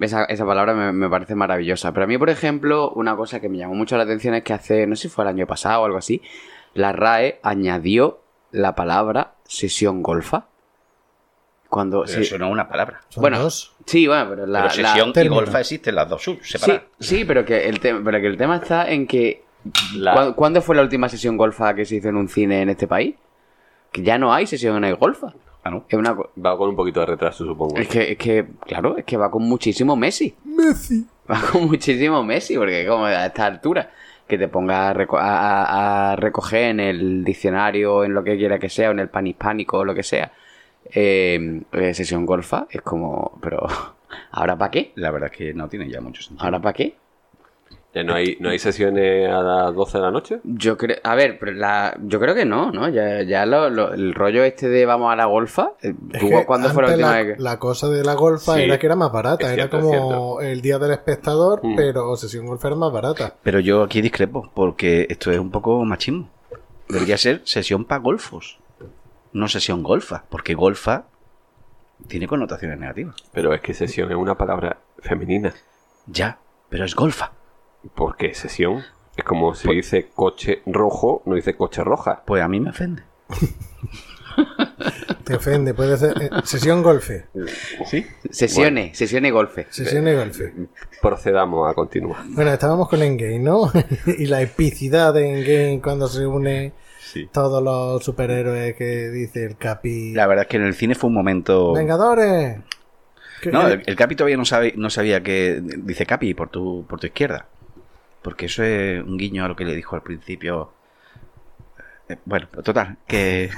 Esa, 0.00 0.24
esa 0.26 0.46
palabra 0.46 0.74
me, 0.74 0.92
me 0.92 1.08
parece 1.10 1.34
maravillosa. 1.34 1.92
Pero 1.92 2.04
a 2.04 2.06
mí, 2.06 2.16
por 2.18 2.30
ejemplo, 2.30 2.90
una 2.92 3.16
cosa 3.16 3.40
que 3.40 3.48
me 3.48 3.58
llamó 3.58 3.74
mucho 3.74 3.96
la 3.96 4.04
atención 4.04 4.34
es 4.34 4.44
que 4.44 4.52
hace, 4.52 4.86
no 4.86 4.94
sé 4.94 5.02
si 5.02 5.08
fue 5.08 5.24
el 5.24 5.28
año 5.28 5.46
pasado 5.46 5.82
o 5.82 5.86
algo 5.86 5.98
así, 5.98 6.22
la 6.74 6.92
RAE 6.92 7.40
añadió 7.42 8.20
la 8.52 8.74
palabra 8.74 9.34
sesión 9.44 10.02
golfa. 10.02 10.46
Cuando... 11.68 12.02
Pero 12.06 12.14
sí, 12.14 12.20
eso 12.22 12.38
no 12.38 12.46
es 12.46 12.52
una 12.52 12.68
palabra. 12.68 13.02
Son 13.10 13.20
bueno, 13.20 13.38
dos. 13.40 13.74
sí, 13.84 14.06
bueno, 14.06 14.26
pero 14.30 14.46
la... 14.46 14.68
Pero 14.68 14.82
la- 14.82 14.88
sesión 14.94 15.12
y 15.14 15.28
golfa 15.28 15.60
existen 15.60 15.94
las 15.94 16.08
dos 16.08 16.22
sub, 16.22 16.38
Sí, 16.42 16.52
separadas. 16.52 16.82
sí, 16.98 17.24
pero 17.26 17.44
que, 17.44 17.68
el 17.68 17.78
te- 17.80 17.94
pero 17.94 18.20
que 18.20 18.26
el 18.26 18.36
tema 18.38 18.56
está 18.56 18.90
en 18.90 19.06
que 19.06 19.42
La- 19.94 20.32
¿Cuándo, 20.34 20.62
fue 20.62 20.76
la 20.76 20.82
última 20.82 21.08
sesión 21.10 21.36
golfa 21.36 21.74
que 21.74 21.84
se 21.84 21.96
hizo 21.96 22.08
en 22.08 22.16
un 22.16 22.28
cine 22.28 22.62
en 22.62 22.70
este 22.70 22.86
país? 22.86 23.16
Que 23.92 24.02
ya 24.02 24.16
no 24.18 24.32
hay 24.32 24.46
sesiones 24.46 24.98
golfa. 24.98 25.34
Ah, 25.62 25.70
¿no? 25.70 25.84
Es 25.88 25.98
una 25.98 26.12
Va 26.14 26.56
con 26.56 26.70
un 26.70 26.76
poquito 26.76 27.00
de 27.00 27.06
retraso, 27.06 27.44
supongo. 27.44 27.76
Es 27.76 27.88
que, 27.88 28.12
es 28.12 28.16
que, 28.18 28.46
claro, 28.66 28.96
es 28.96 29.04
que 29.04 29.16
va 29.18 29.30
con 29.30 29.42
muchísimo 29.42 29.94
Messi. 29.96 30.34
Messi. 30.44 31.06
Va 31.30 31.38
con 31.52 31.66
muchísimo 31.66 32.22
Messi, 32.24 32.56
porque 32.56 32.86
como 32.86 33.04
a 33.04 33.26
esta 33.26 33.44
altura, 33.44 33.90
que 34.28 34.38
te 34.38 34.48
ponga 34.48 34.90
a, 34.90 34.94
reco- 34.94 35.18
a- 35.18 35.62
a- 35.64 36.12
a 36.12 36.16
recoger 36.16 36.64
en 36.70 36.80
el 36.80 37.24
diccionario, 37.24 38.04
en 38.04 38.14
lo 38.14 38.22
que 38.22 38.36
quiera 38.36 38.58
que 38.58 38.68
sea, 38.68 38.88
o 38.90 38.92
en 38.92 39.00
el 39.00 39.08
pan 39.08 39.26
hispánico 39.26 39.78
o 39.78 39.84
lo 39.84 39.94
que 39.94 40.02
sea, 40.04 40.30
eh, 40.92 41.62
eh, 41.72 41.94
sesión 41.94 42.24
golfa, 42.26 42.66
es 42.70 42.82
como, 42.82 43.38
pero, 43.42 43.66
¿ahora 44.32 44.56
para 44.56 44.70
qué? 44.70 44.92
La 44.96 45.10
verdad 45.10 45.30
es 45.32 45.36
que 45.36 45.54
no 45.54 45.68
tiene 45.68 45.88
ya 45.90 46.00
mucho 46.00 46.22
sentido. 46.22 46.44
¿Ahora 46.44 46.60
para 46.60 46.72
qué? 46.74 46.94
¿Ya 47.94 48.04
no 48.04 48.14
hay, 48.14 48.36
no 48.38 48.50
hay 48.50 48.58
sesiones 48.58 49.28
a 49.30 49.40
las 49.40 49.74
12 49.74 49.96
de 49.98 50.04
la 50.04 50.10
noche? 50.10 50.40
Yo 50.44 50.76
creo, 50.76 50.98
a 51.02 51.14
ver, 51.14 51.38
pero 51.38 51.52
la, 51.52 51.96
yo 52.02 52.20
creo 52.20 52.34
que 52.34 52.44
no, 52.44 52.70
¿no? 52.70 52.88
Ya, 52.90 53.22
ya 53.22 53.46
lo- 53.46 53.70
lo- 53.70 53.94
el 53.94 54.12
rollo 54.14 54.44
este 54.44 54.68
de 54.68 54.84
vamos 54.84 55.10
a 55.10 55.16
la 55.16 55.24
golfa, 55.24 55.72
eh, 55.80 55.94
Es 56.12 56.20
¿tú 56.20 56.28
que 56.28 56.44
cuándo 56.44 56.68
fue 56.68 56.82
la 56.82 56.88
última 56.90 57.10
la, 57.10 57.16
vez 57.22 57.36
que- 57.36 57.42
la 57.42 57.58
cosa 57.58 57.88
de 57.88 58.04
la 58.04 58.12
golfa 58.14 58.54
Sí, 58.56 58.62
era 58.64 58.78
que 58.78 58.86
era 58.86 58.94
más 58.94 59.10
barata, 59.10 59.52
era 59.52 59.70
como 59.70 60.40
el 60.42 60.60
día 60.60 60.78
del 60.78 60.90
espectador, 60.92 61.60
Mm. 61.64 61.76
pero 61.76 62.14
sesión 62.16 62.46
golfa 62.46 62.68
era 62.68 62.76
más 62.76 62.92
barata. 62.92 63.34
Pero 63.42 63.58
yo 63.58 63.82
aquí 63.82 64.02
discrepo, 64.02 64.50
porque 64.54 65.06
esto 65.08 65.30
es 65.32 65.38
un 65.38 65.50
poco 65.50 65.82
machismo. 65.84 66.28
Debería 66.90 67.16
ser 67.16 67.40
sesión 67.44 67.86
para 67.86 68.02
golfos, 68.02 68.58
no 69.32 69.48
sesión 69.48 69.82
golfa, 69.82 70.24
porque 70.28 70.52
golfa 70.54 71.04
tiene 72.06 72.28
connotaciones 72.28 72.78
negativas. 72.78 73.16
Pero 73.32 73.54
es 73.54 73.62
que 73.62 73.72
sesión 73.72 74.10
es 74.10 74.16
una 74.16 74.36
palabra 74.36 74.78
femenina. 74.98 75.54
Ya, 76.06 76.38
pero 76.68 76.84
es 76.84 76.94
golfa. 76.94 77.32
Porque 77.94 78.34
sesión 78.34 78.82
es 79.16 79.24
como 79.24 79.54
si 79.54 79.68
dice 79.70 80.08
coche 80.14 80.62
rojo, 80.66 81.22
no 81.26 81.34
dice 81.34 81.56
coche 81.56 81.82
roja. 81.82 82.22
Pues 82.24 82.42
a 82.42 82.48
mí 82.48 82.60
me 82.60 82.70
ofende. 82.70 83.02
Te 85.24 85.34
ofende, 85.34 85.74
puede 85.74 85.96
ser 85.98 86.14
eh, 86.22 86.30
sesión 86.44 86.82
golfe. 86.82 87.26
¿Sí? 87.86 88.06
Sesiones, 88.30 88.96
sesiones 88.96 89.28
y 89.28 89.32
golfe. 89.32 89.66
Sesión 89.68 90.04
de 90.04 90.16
golfe. 90.16 90.54
Procedamos 91.02 91.70
a 91.70 91.74
continuar. 91.74 92.22
Bueno, 92.28 92.50
estábamos 92.52 92.88
con 92.88 93.02
Endgame, 93.02 93.40
¿no? 93.40 93.70
y 94.18 94.26
la 94.26 94.40
epicidad 94.40 95.12
de 95.12 95.28
Endgame 95.28 95.80
cuando 95.82 96.08
se 96.08 96.26
une 96.26 96.72
Sí. 97.00 97.28
todos 97.32 97.62
los 97.62 98.04
superhéroes 98.04 98.74
que 98.74 99.08
dice 99.08 99.44
el 99.44 99.56
Capi. 99.56 100.12
La 100.12 100.26
verdad 100.26 100.44
es 100.44 100.48
que 100.48 100.56
en 100.58 100.64
el 100.64 100.74
cine 100.74 100.94
fue 100.94 101.08
un 101.08 101.14
momento... 101.14 101.72
¡Vengadores! 101.72 102.58
No, 103.50 103.66
el, 103.68 103.82
el 103.86 103.96
Capi 103.96 104.14
todavía 104.14 104.36
no, 104.36 104.44
sabe, 104.44 104.74
no 104.76 104.90
sabía 104.90 105.22
que 105.22 105.60
dice 105.62 106.06
Capi 106.06 106.34
por 106.34 106.48
tu, 106.50 106.86
por 106.88 107.00
tu 107.00 107.06
izquierda. 107.06 107.48
Porque 108.28 108.44
eso 108.44 108.62
es 108.62 109.02
un 109.02 109.16
guiño 109.16 109.42
a 109.42 109.48
lo 109.48 109.56
que 109.56 109.64
le 109.64 109.74
dijo 109.74 109.96
al 109.96 110.02
principio. 110.02 110.70
Eh, 112.10 112.18
bueno, 112.26 112.46
total, 112.62 112.98
que, 113.06 113.48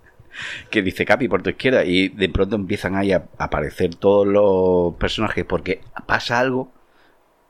que 0.70 0.80
dice 0.80 1.04
Capi 1.04 1.28
por 1.28 1.42
tu 1.42 1.50
izquierda 1.50 1.84
y 1.84 2.08
de 2.08 2.30
pronto 2.30 2.56
empiezan 2.56 2.94
ahí 2.96 3.12
a 3.12 3.28
aparecer 3.36 3.94
todos 3.96 4.26
los 4.26 4.94
personajes 4.94 5.44
porque 5.44 5.82
pasa 6.06 6.38
algo 6.38 6.72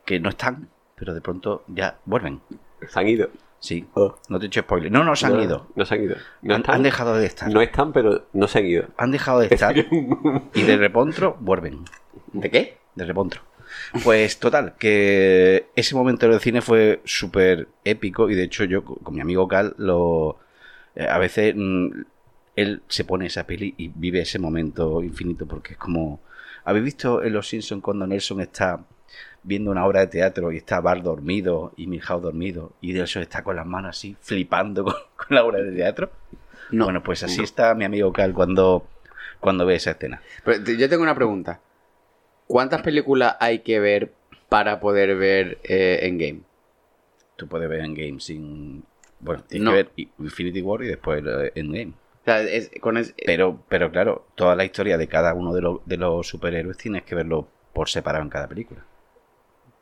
que 0.04 0.18
no 0.18 0.28
están, 0.28 0.68
pero 0.96 1.14
de 1.14 1.20
pronto 1.20 1.62
ya 1.68 1.99
vuelven. 2.04 2.40
Se 2.88 2.99
han 2.99 3.06
ido. 3.06 3.28
Sí, 3.61 3.87
no 4.28 4.38
te 4.40 4.46
he 4.46 4.49
hecho 4.49 4.62
spoiler. 4.62 4.90
No, 4.90 5.04
no 5.04 5.14
se 5.14 5.26
han 5.26 5.35
No, 5.35 5.42
ido. 5.44 5.68
No 5.76 5.85
se 5.85 5.94
han 5.94 6.02
ido. 6.02 6.16
No 6.42 6.56
Han, 6.56 6.62
están, 6.62 6.75
han 6.75 6.82
dejado 6.82 7.14
de 7.16 7.26
estar. 7.26 7.49
no 7.49 7.61
están, 7.61 7.92
pero 7.92 8.26
no 8.32 8.49
se 8.49 8.58
han 8.58 8.66
ido. 8.66 8.87
Han 8.96 9.12
dejado 9.12 9.38
de 9.38 9.46
estar 9.54 9.76
y 10.54 10.62
de 10.62 10.76
repontro 10.76 11.37
vuelven. 11.38 11.85
¿De 12.32 12.50
qué? 12.50 12.78
de 12.96 13.04
repontro. 13.04 13.42
Pues 14.02 14.38
total, 14.38 14.74
que 14.78 15.66
ese 15.76 15.94
momento 15.94 16.28
del 16.28 16.40
cine 16.40 16.60
fue 16.60 17.00
súper 17.04 17.68
épico 17.84 18.30
y 18.30 18.34
de 18.34 18.44
hecho 18.44 18.64
yo 18.64 18.84
con 18.84 19.14
mi 19.14 19.20
amigo 19.20 19.48
Cal 19.48 19.74
lo... 19.78 20.38
eh, 20.94 21.06
a 21.08 21.18
veces 21.18 21.54
mm, 21.56 21.88
él 22.56 22.82
se 22.88 23.04
pone 23.04 23.26
esa 23.26 23.46
peli 23.46 23.74
y 23.76 23.88
vive 23.88 24.20
ese 24.20 24.38
momento 24.38 25.02
infinito 25.02 25.46
porque 25.46 25.74
es 25.74 25.78
como... 25.78 26.20
¿Habéis 26.64 26.84
visto 26.84 27.22
en 27.22 27.32
Los 27.32 27.48
Simpsons 27.48 27.82
cuando 27.82 28.06
Nelson 28.06 28.40
está 28.40 28.84
viendo 29.44 29.70
una 29.70 29.86
obra 29.86 30.00
de 30.00 30.08
teatro 30.08 30.50
y 30.50 30.56
está 30.56 30.80
Bart 30.80 31.02
dormido 31.02 31.72
y 31.76 31.86
Milhouse 31.86 32.22
dormido 32.22 32.72
y 32.80 32.92
Nelson 32.92 33.22
está 33.22 33.44
con 33.44 33.54
las 33.54 33.66
manos 33.66 33.90
así 33.90 34.16
flipando 34.20 34.82
con, 34.82 34.94
con 35.16 35.28
la 35.30 35.44
obra 35.44 35.62
de 35.62 35.72
teatro? 35.72 36.10
No. 36.70 36.84
Bueno, 36.84 37.02
pues 37.02 37.22
así 37.22 37.42
está 37.42 37.74
mi 37.74 37.84
amigo 37.84 38.12
Cal 38.12 38.32
cuando, 38.32 38.88
cuando 39.38 39.64
ve 39.64 39.76
esa 39.76 39.92
escena. 39.92 40.20
Pero 40.44 40.64
yo 40.72 40.88
tengo 40.88 41.02
una 41.04 41.14
pregunta. 41.14 41.60
¿Cuántas 42.46 42.82
películas 42.82 43.36
hay 43.40 43.60
que 43.60 43.80
ver 43.80 44.12
para 44.48 44.80
poder 44.80 45.16
ver 45.16 45.58
eh, 45.64 46.00
Endgame? 46.02 46.40
Tú 47.36 47.48
puedes 47.48 47.68
ver 47.68 47.80
Endgame 47.80 48.20
sin. 48.20 48.84
Bueno, 49.20 49.42
tienes 49.48 49.64
No. 49.64 49.70
que 49.72 49.76
ver 49.76 49.90
Infinity 50.18 50.62
War 50.62 50.82
y 50.82 50.86
después 50.88 51.22
eh, 51.26 51.52
Endgame. 51.54 51.92
O 52.22 52.24
sea, 52.24 52.42
es- 52.42 52.70
con 52.80 52.96
es- 52.96 53.14
Pero, 53.24 53.58
pero 53.68 53.90
claro, 53.90 54.26
toda 54.34 54.56
la 54.56 54.64
historia 54.64 54.98
de 54.98 55.08
cada 55.08 55.34
uno 55.34 55.54
de, 55.54 55.62
los 55.62 55.86
de 55.86 55.96
los 55.96 56.26
superhéroes 56.26 56.76
tienes 56.76 57.02
que 57.04 57.14
verlo 57.14 57.48
por 57.72 57.88
separado 57.88 58.24
en 58.24 58.30
cada 58.30 58.48
película. 58.48 58.84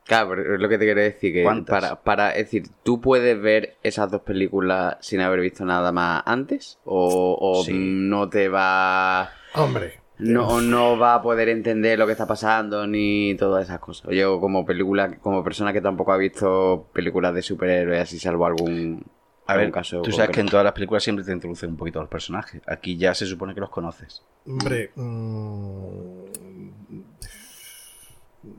Claro, 0.05 0.29
pero 0.31 0.55
es 0.57 0.61
lo 0.61 0.69
que 0.69 0.77
te 0.77 0.85
quiero 0.85 1.01
decir, 1.01 1.33
que 1.33 1.43
¿Cuántas? 1.43 1.81
para, 1.81 2.03
para, 2.03 2.31
es 2.33 2.45
decir, 2.47 2.65
¿tú 2.83 3.01
puedes 3.01 3.41
ver 3.41 3.77
esas 3.83 4.11
dos 4.11 4.21
películas 4.21 4.99
sin 5.01 5.21
haber 5.21 5.41
visto 5.41 5.65
nada 5.65 5.93
más 5.93 6.23
antes? 6.27 6.79
¿O, 6.85 7.39
o 7.41 7.65
Sí. 7.65 7.73
no 7.75 8.29
te 8.29 8.49
va... 8.51 9.31
Hombre, 9.55 9.95
No, 10.19 10.61
no 10.61 10.97
va 10.97 11.15
a 11.17 11.23
poder 11.23 11.49
entender 11.49 11.99
lo 11.99 12.07
que 12.07 12.13
está 12.13 12.27
pasando 12.27 12.87
ni 12.87 13.35
todas 13.37 13.65
esas 13.65 13.81
cosas. 13.81 14.13
Yo 14.13 14.41
como 14.41 14.65
película, 14.65 15.17
como 15.19 15.43
persona 15.43 15.73
que 15.73 15.81
tampoco 15.81 16.13
ha 16.13 16.17
visto 16.17 16.87
películas 16.93 17.35
de 17.35 17.43
superhéroes 17.43 18.03
así 18.03 18.19
salvo 18.19 18.47
algún, 18.47 19.05
A 19.47 19.53
algún 19.53 19.67
ver, 19.67 19.73
caso 19.73 20.03
tú 20.03 20.13
sabes 20.13 20.31
que 20.31 20.41
en 20.41 20.47
todas 20.49 20.65
las 20.65 20.73
películas 20.73 21.03
siempre 21.03 21.25
te 21.25 21.33
introducen 21.33 21.71
un 21.71 21.77
poquito 21.77 21.99
a 21.99 22.03
los 22.03 22.11
personajes. 22.11 22.63
Aquí 22.67 22.97
ya 22.97 23.13
se 23.15 23.27
supone 23.27 23.55
que 23.55 23.61
los 23.61 23.71
conoces. 23.71 24.23
hombre. 24.47 24.93
mm, 24.95 26.25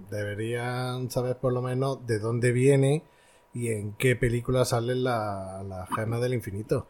deberían 0.09 1.09
saber 1.09 1.37
por 1.37 1.53
lo 1.53 1.61
menos 1.61 2.05
de 2.05 2.19
dónde 2.19 2.51
viene 2.51 3.03
y 3.53 3.69
en 3.69 3.93
qué 3.93 4.15
película 4.15 4.65
sale 4.65 4.95
la, 4.95 5.63
la 5.67 5.87
gema 5.95 6.19
del 6.19 6.33
infinito. 6.33 6.87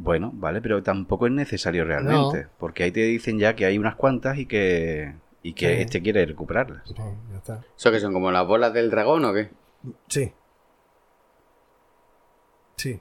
Bueno, 0.00 0.30
vale, 0.34 0.60
pero 0.60 0.80
tampoco 0.82 1.26
es 1.26 1.32
necesario 1.32 1.84
realmente. 1.84 2.46
Porque 2.58 2.84
ahí 2.84 2.92
te 2.92 3.00
dicen 3.00 3.38
ya 3.40 3.56
que 3.56 3.64
hay 3.66 3.78
unas 3.78 3.96
cuantas 3.96 4.38
y 4.38 4.46
que, 4.46 5.12
y 5.42 5.54
que 5.54 5.66
Sí. 5.74 5.82
este 5.82 6.02
quiere 6.02 6.24
recuperarlas. 6.24 6.82
Sí, 6.86 6.94
ya 6.96 7.36
está. 7.36 7.60
¿Eso 7.76 7.90
que 7.90 7.98
son 7.98 8.12
como 8.12 8.30
las 8.30 8.46
bolas 8.46 8.72
del 8.72 8.90
dragón 8.90 9.24
o 9.24 9.34
qué? 9.34 9.50
Sí. 10.06 10.32
Sí. 12.76 13.00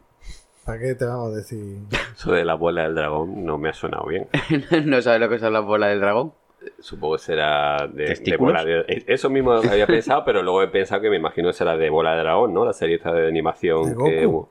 ¿Para 0.66 0.80
qué 0.80 0.96
te 0.96 1.06
vamos 1.06 1.34
a 1.34 1.36
decir? 1.38 1.78
Eso 2.16 2.32
de 2.32 2.44
la 2.44 2.56
bola 2.56 2.84
del 2.84 2.96
dragón 2.96 3.46
no 3.46 3.58
me 3.60 3.70
ha 3.70 3.74
sonado 3.74 4.08
bien. 4.08 4.28
¿No 4.86 5.00
sabes 5.02 5.20
lo 5.22 5.30
que 5.30 5.38
son 5.40 5.54
las 5.54 5.64
bolas 5.64 5.92
del 5.92 6.02
dragón? 6.02 6.34
Supongo 6.80 7.16
que 7.16 7.22
será 7.22 7.88
de, 7.88 8.16
de 8.16 8.38
bola 8.38 8.66
de... 8.66 9.04
Eso 9.08 9.30
mismo 9.30 9.54
había 9.54 9.86
pensado, 9.88 10.26
pero 10.26 10.42
luego 10.42 10.64
he 10.64 10.68
pensado 10.68 11.00
que 11.02 11.10
me 11.12 11.18
imagino 11.18 11.50
que 11.50 11.54
será 11.54 11.78
de 11.78 11.90
bola 11.92 12.16
de 12.16 12.22
dragón, 12.24 12.54
¿no? 12.56 12.66
La 12.66 12.74
serie 12.74 12.96
esta 12.96 13.14
de 13.14 13.28
animación 13.28 13.84
¿De 13.90 13.96
que... 14.10 14.26
Goku? 14.26 14.50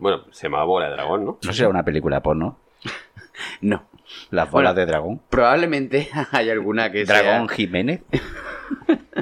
Bueno, 0.00 0.24
se 0.30 0.44
llama 0.48 0.64
Bola 0.64 0.86
de 0.88 0.92
Dragón, 0.94 1.24
¿no? 1.26 1.38
No 1.44 1.52
será 1.52 1.68
una 1.68 1.84
película 1.84 2.22
porno. 2.22 2.56
No. 3.62 3.84
Las 4.30 4.50
bolas 4.50 4.74
Bueno, 4.74 4.74
de 4.74 4.86
dragón. 4.86 5.20
Probablemente 5.30 6.08
hay 6.32 6.50
alguna 6.50 6.90
que 6.92 7.04
Dragón 7.04 7.48
sea... 7.48 7.56
Jiménez. 7.56 8.02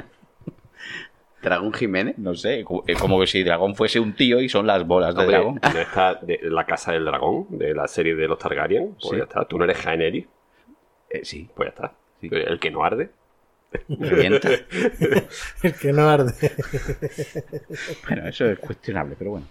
¿Dragón 1.41 1.71
Jiménez? 1.73 2.17
No 2.17 2.35
sé, 2.35 2.65
es 2.87 2.97
como 2.99 3.19
que 3.21 3.27
si 3.27 3.43
dragón 3.43 3.73
fuese 3.75 3.99
un 4.01 4.13
tío 4.13 4.41
y 4.41 4.49
son 4.49 4.67
las 4.67 4.85
bolas 4.85 5.15
de 5.15 5.21
Hombre, 5.21 5.37
dragón. 5.37 5.59
¿no 5.73 5.79
está 5.79 6.15
de 6.15 6.39
la 6.43 6.65
Casa 6.65 6.91
del 6.91 7.05
Dragón, 7.05 7.47
de 7.51 7.73
la 7.73 7.87
serie 7.87 8.13
de 8.15 8.27
los 8.27 8.37
Targaryen? 8.37 8.95
Pues 8.99 9.09
Sí. 9.11 9.17
ya 9.17 9.23
está. 9.23 9.45
Tú 9.45 9.57
no 9.57 9.63
eres 9.63 9.77
Jaeneri, 9.77 10.27
Eh, 11.09 11.21
sí, 11.23 11.49
pues 11.55 11.67
ya 11.67 11.69
está. 11.75 11.93
Sí. 12.19 12.27
El 12.31 12.59
que 12.59 12.71
no 12.71 12.83
arde. 12.83 13.09
El 13.87 14.41
que 15.79 15.93
no 15.93 16.09
arde. 16.09 16.33
Bueno, 18.07 18.27
eso 18.27 18.45
es 18.47 18.59
cuestionable, 18.59 19.15
pero 19.17 19.31
bueno. 19.31 19.45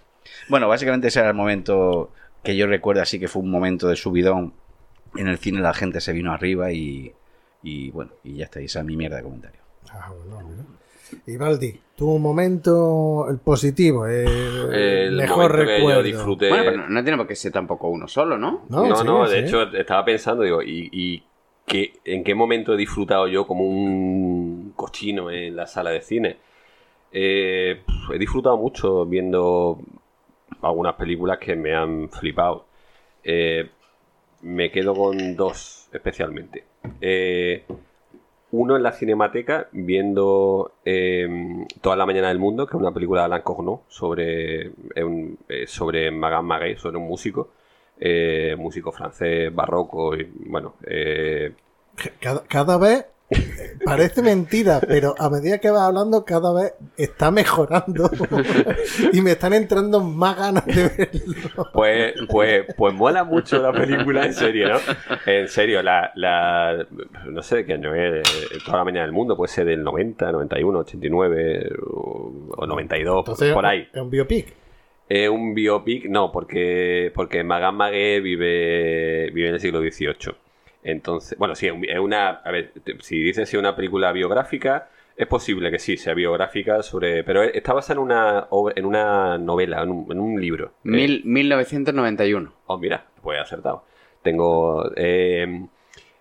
Bueno, 0.47 0.67
básicamente 0.67 1.07
ese 1.07 1.19
era 1.19 1.29
el 1.29 1.35
momento 1.35 2.11
que 2.43 2.55
yo 2.55 2.67
recuerdo 2.67 3.01
así 3.01 3.19
que 3.19 3.27
fue 3.27 3.41
un 3.41 3.51
momento 3.51 3.87
de 3.87 3.95
subidón. 3.95 4.53
En 5.15 5.27
el 5.27 5.37
cine 5.37 5.59
la 5.61 5.73
gente 5.73 6.01
se 6.01 6.13
vino 6.13 6.31
arriba 6.31 6.71
y, 6.71 7.11
y 7.63 7.91
bueno, 7.91 8.11
y 8.23 8.35
ya 8.37 8.45
está, 8.45 8.61
y 8.61 8.65
esa 8.65 8.79
es 8.79 8.85
mi 8.85 8.95
mierda 8.95 9.17
de 9.17 9.23
comentario. 9.23 9.59
Ah, 9.91 10.11
bueno, 10.29 10.47
mira. 10.49 10.63
Y 11.25 11.37
Valdi, 11.37 11.79
tu 11.95 12.19
momento, 12.19 13.25
el 13.29 13.37
positivo, 13.39 14.05
el, 14.05 14.27
El 14.73 15.11
mejor 15.15 15.51
momento 15.51 15.57
que 15.57 15.79
yo 15.81 15.85
recuerdo. 15.87 16.03
disfruté- 16.03 16.49
Bueno, 16.49 16.63
pero 16.65 16.77
no, 16.77 16.89
no 16.89 17.03
tiene 17.03 17.17
por 17.17 17.25
qué 17.27 17.35
ser 17.35 17.51
tampoco 17.51 17.89
uno 17.89 18.07
solo, 18.07 18.37
¿no? 18.37 18.65
No, 18.69 18.87
No, 18.87 18.95
sí, 18.95 19.03
no, 19.05 19.27
de 19.27 19.39
sí. 19.39 19.45
hecho 19.47 19.63
estaba 19.63 20.05
pensando, 20.05 20.43
digo, 20.43 20.61
¿y, 20.61 20.89
y 20.91 21.23
qué, 21.65 21.93
en 22.05 22.23
qué 22.23 22.35
momento 22.35 22.75
he 22.75 22.77
disfrutado 22.77 23.27
yo 23.27 23.47
como 23.47 23.63
un 23.67 24.73
cochino 24.75 25.31
en 25.31 25.55
la 25.55 25.65
sala 25.65 25.89
de 25.89 26.01
cine? 26.01 26.37
Eh, 27.11 27.81
he 28.13 28.17
disfrutado 28.19 28.57
mucho 28.57 29.05
viendo 29.07 29.79
algunas 30.61 30.95
películas 30.95 31.37
que 31.37 31.55
me 31.55 31.75
han 31.75 32.09
flipado. 32.09 32.65
Eh, 33.23 33.69
me 34.41 34.71
quedo 34.71 34.93
con 34.93 35.35
dos 35.35 35.89
especialmente. 35.91 36.63
Eh, 37.01 37.65
uno 38.51 38.75
en 38.75 38.83
la 38.83 38.91
cinemateca 38.91 39.67
viendo 39.71 40.73
eh, 40.83 41.65
Toda 41.81 41.95
la 41.95 42.05
mañana 42.05 42.29
del 42.29 42.39
mundo, 42.39 42.65
que 42.65 42.75
es 42.75 42.81
una 42.81 42.93
película 42.93 43.21
de 43.21 43.25
Alain 43.25 43.43
Corneau 43.43 43.81
sobre, 43.87 44.71
eh, 44.95 45.67
sobre 45.67 46.09
Magan 46.11 46.77
sobre 46.77 46.97
un 46.97 47.07
músico, 47.07 47.49
músico 48.57 48.91
francés 48.91 49.53
barroco 49.53 50.15
y 50.15 50.23
bueno, 50.47 50.75
Cada, 52.19 52.43
cada 52.43 52.77
vez 52.77 53.05
parece 53.85 54.21
mentira, 54.21 54.79
pero 54.85 55.15
a 55.17 55.29
medida 55.29 55.59
que 55.59 55.69
vas 55.69 55.81
hablando, 55.81 56.25
cada 56.25 56.53
vez 56.53 56.73
está 56.97 57.31
mejorando. 57.31 58.09
y 59.13 59.21
me 59.21 59.31
están 59.31 59.53
entrando 59.53 59.99
más 60.01 60.37
ganas 60.37 60.65
de 60.65 60.89
verlo. 60.89 61.69
Pues, 61.73 62.13
pues, 62.29 62.65
pues 62.75 62.93
mola 62.93 63.23
mucho 63.23 63.61
la 63.61 63.71
película, 63.71 64.25
en 64.25 64.33
serio, 64.33 64.69
¿no? 64.69 64.79
En 65.25 65.47
serio, 65.47 65.81
la, 65.81 66.11
la 66.15 66.85
no 67.27 67.41
sé 67.41 67.57
de 67.57 67.65
qué 67.65 67.73
año 67.73 67.93
es, 67.93 68.23
toda 68.65 68.79
la 68.79 68.83
mañana 68.83 69.05
del 69.05 69.13
mundo, 69.13 69.35
puede 69.35 69.51
ser 69.51 69.65
del 69.65 69.83
90, 69.83 70.31
91, 70.31 70.79
89 70.79 71.69
o, 71.91 72.33
o 72.57 72.65
92, 72.65 73.19
Entonces, 73.19 73.53
por 73.53 73.65
ahí. 73.65 73.87
Es 73.93 74.01
un 74.01 74.09
biopic. 74.09 74.53
Es 75.07 75.27
un 75.29 75.55
biopic, 75.55 76.05
no, 76.05 76.31
porque, 76.31 77.11
porque 77.15 77.43
Magan 77.43 77.75
Magué 77.75 78.19
vive, 78.21 79.31
vive 79.31 79.47
en 79.47 79.55
el 79.55 79.59
siglo 79.59 79.81
XVIII. 79.81 80.35
Entonces, 80.83 81.37
bueno, 81.37 81.55
sí, 81.55 81.67
es 81.67 81.73
un- 81.73 81.85
es 81.85 81.99
una. 81.99 82.29
A 82.29 82.51
ver, 82.51 82.71
si 83.01 83.19
dices 83.19 83.49
si 83.49 83.55
es 83.57 83.59
una 83.59 83.75
película 83.75 84.11
biográfica, 84.11 84.89
es 85.17 85.27
posible 85.27 85.69
que 85.71 85.79
sí, 85.79 85.97
sea 85.97 86.13
biográfica 86.13 86.81
sobre. 86.83 87.23
Pero 87.23 87.43
está 87.43 87.73
basada 87.73 87.99
en 87.99 88.05
una, 88.05 88.47
en 88.75 88.85
una 88.85 89.37
novela, 89.37 89.81
en 89.83 89.89
un, 89.91 90.11
en 90.11 90.19
un 90.19 90.39
libro. 90.41 90.67
Eh, 90.67 90.71
Mil- 90.83 91.21
1991. 91.25 92.53
Oh, 92.67 92.77
mira, 92.77 93.05
pues 93.21 93.37
he 93.37 93.41
acertado. 93.41 93.83
Tengo. 94.21 94.89
eh, 94.95 95.65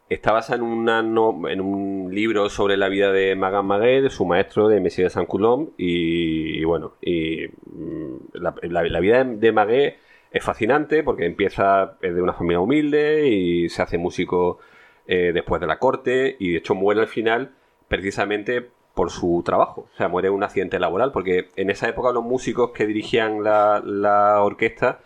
está 0.09 0.33
basada 0.33 0.57
en, 0.57 0.63
una 0.63 1.03
no- 1.03 1.49
en 1.49 1.61
un 1.61 2.13
libro 2.15 2.49
sobre 2.49 2.77
la 2.77 2.89
vida 2.89 3.13
de 3.13 3.37
Magan 3.37 3.67
Maguet, 3.67 4.03
de 4.03 4.11
su 4.11 4.25
maestro 4.25 4.69
de 4.69 4.81
Messier 4.81 5.07
de 5.07 5.11
Saint-Coulomb. 5.11 5.71
Y, 5.77 6.59
y 6.61 6.65
bueno, 6.65 6.95
y 7.01 7.47
mm, 7.67 8.17
la, 8.35 8.55
la- 8.63 8.83
la 8.83 9.01
vida 9.01 9.23
de, 9.23 9.37
de 9.37 9.53
Maguet 9.53 9.99
es 10.31 10.45
fascinante 10.45 11.03
porque 11.03 11.27
empieza 11.27 11.97
es 12.03 12.15
de 12.15 12.23
una 12.23 12.35
familia 12.35 12.61
humilde 12.61 13.29
y 13.29 13.69
se 13.69 13.83
hace 13.83 13.99
músico 13.99 14.59
eh, 15.07 15.33
después 15.33 15.61
de 15.61 15.67
la 15.67 15.79
corte. 15.79 16.37
Y 16.39 16.53
de 16.53 16.59
hecho 16.59 16.75
muere 16.75 17.01
al 17.01 17.09
final 17.09 17.53
precisamente 17.89 18.67
por 18.95 19.11
su 19.11 19.43
trabajo. 19.45 19.89
O 19.93 19.97
sea, 19.97 20.09
muere 20.09 20.29
en 20.29 20.35
un 20.35 20.43
accidente 20.43 20.79
laboral 20.79 21.13
porque 21.13 21.49
en 21.57 21.71
esa 21.71 21.89
época 21.89 22.13
los 22.13 22.25
músicos 22.25 22.73
que 22.73 22.87
dirigían 22.87 23.43
la, 23.43 23.83
la 23.85 24.43
orquesta 24.43 25.01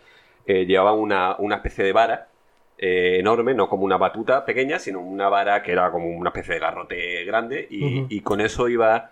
eh, 0.45 0.65
llevaban 0.65 0.99
una, 0.99 1.35
una 1.37 1.55
especie 1.55 1.85
de 1.85 1.93
vara 1.93 2.27
eh, 2.77 3.17
enorme, 3.19 3.53
no 3.53 3.69
como 3.69 3.85
una 3.85 3.97
batuta 3.97 4.43
pequeña, 4.43 4.79
sino 4.79 4.99
una 4.99 5.29
vara 5.29 5.63
que 5.63 5.71
era 5.71 5.89
como 5.91 6.07
una 6.07 6.31
especie 6.31 6.55
de 6.55 6.59
garrote 6.59 7.23
grande 7.23 7.65
y, 7.69 8.07
y 8.09 8.19
con 8.21 8.41
eso 8.41 8.67
iba 8.67 9.11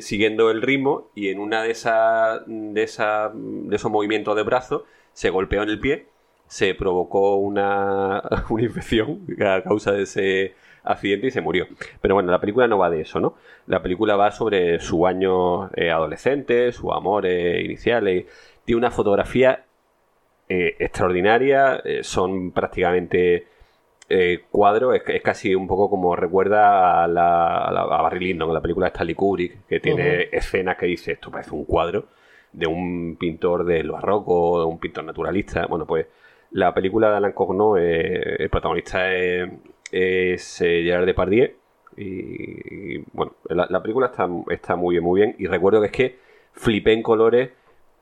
siguiendo 0.00 0.50
el 0.50 0.62
ritmo 0.62 1.08
y 1.14 1.30
en 1.30 1.40
una 1.40 1.62
de 1.62 1.70
esas 1.72 2.42
de, 2.46 2.82
esa, 2.82 3.32
de 3.34 3.74
esos 3.74 3.90
movimientos 3.90 4.36
de 4.36 4.42
brazo 4.42 4.84
se 5.14 5.30
golpeó 5.30 5.62
en 5.62 5.70
el 5.70 5.80
pie, 5.80 6.08
se 6.46 6.74
provocó 6.74 7.36
una, 7.36 8.22
una 8.50 8.62
infección 8.62 9.26
a 9.40 9.62
causa 9.62 9.92
de 9.92 10.02
ese 10.02 10.54
accidente 10.82 11.28
y 11.28 11.30
se 11.30 11.40
murió. 11.40 11.66
Pero 12.02 12.14
bueno, 12.14 12.30
la 12.30 12.40
película 12.40 12.68
no 12.68 12.76
va 12.76 12.90
de 12.90 13.00
eso, 13.00 13.18
¿no? 13.20 13.36
La 13.66 13.82
película 13.82 14.16
va 14.16 14.30
sobre 14.32 14.78
su 14.80 15.06
año 15.06 15.70
eh, 15.74 15.90
adolescente, 15.90 16.70
sus 16.72 16.92
amores 16.92 17.64
iniciales. 17.64 18.26
Tiene 18.66 18.78
una 18.80 18.90
fotografía 18.90 19.64
eh, 20.50 20.76
extraordinaria, 20.78 21.80
eh, 21.84 22.02
son 22.04 22.50
prácticamente 22.52 23.46
eh, 24.10 24.44
cuadros, 24.50 24.94
es, 24.96 25.02
es 25.06 25.22
casi 25.22 25.54
un 25.54 25.66
poco 25.66 25.88
como 25.88 26.14
recuerda 26.16 27.02
a, 27.04 27.08
la, 27.08 27.56
a, 27.64 27.72
la- 27.72 27.80
a 27.82 28.02
Barry 28.02 28.20
Lyndon, 28.20 28.52
la 28.52 28.60
película 28.60 28.86
de 28.86 28.90
Stanley 28.90 29.14
Kubrick, 29.14 29.66
que 29.66 29.80
tiene 29.80 30.28
escenas 30.32 30.76
que 30.76 30.86
dice 30.86 31.12
esto 31.12 31.30
parece 31.30 31.52
un 31.54 31.64
cuadro 31.64 32.08
de 32.54 32.66
un 32.66 33.16
pintor 33.18 33.64
del 33.64 33.90
barroco, 33.90 34.60
de 34.60 34.66
un 34.66 34.78
pintor 34.78 35.04
naturalista. 35.04 35.66
Bueno, 35.66 35.86
pues 35.86 36.06
la 36.52 36.72
película 36.72 37.10
de 37.10 37.16
Alain 37.16 37.34
Corneau, 37.34 37.76
eh, 37.76 38.36
el 38.38 38.48
protagonista 38.48 39.12
es, 39.12 39.50
eh, 39.92 40.82
Gerard 40.84 41.06
Depardieu. 41.06 41.50
Y, 41.96 42.96
y, 42.96 43.04
bueno, 43.12 43.34
la, 43.48 43.66
la 43.68 43.82
película 43.82 44.06
está, 44.06 44.28
está 44.50 44.76
muy 44.76 44.94
bien, 44.94 45.04
muy 45.04 45.20
bien. 45.20 45.36
Y 45.38 45.46
recuerdo 45.46 45.80
que 45.80 45.86
es 45.86 45.92
que 45.92 46.18
flipé 46.52 46.92
en 46.92 47.02
colores 47.02 47.50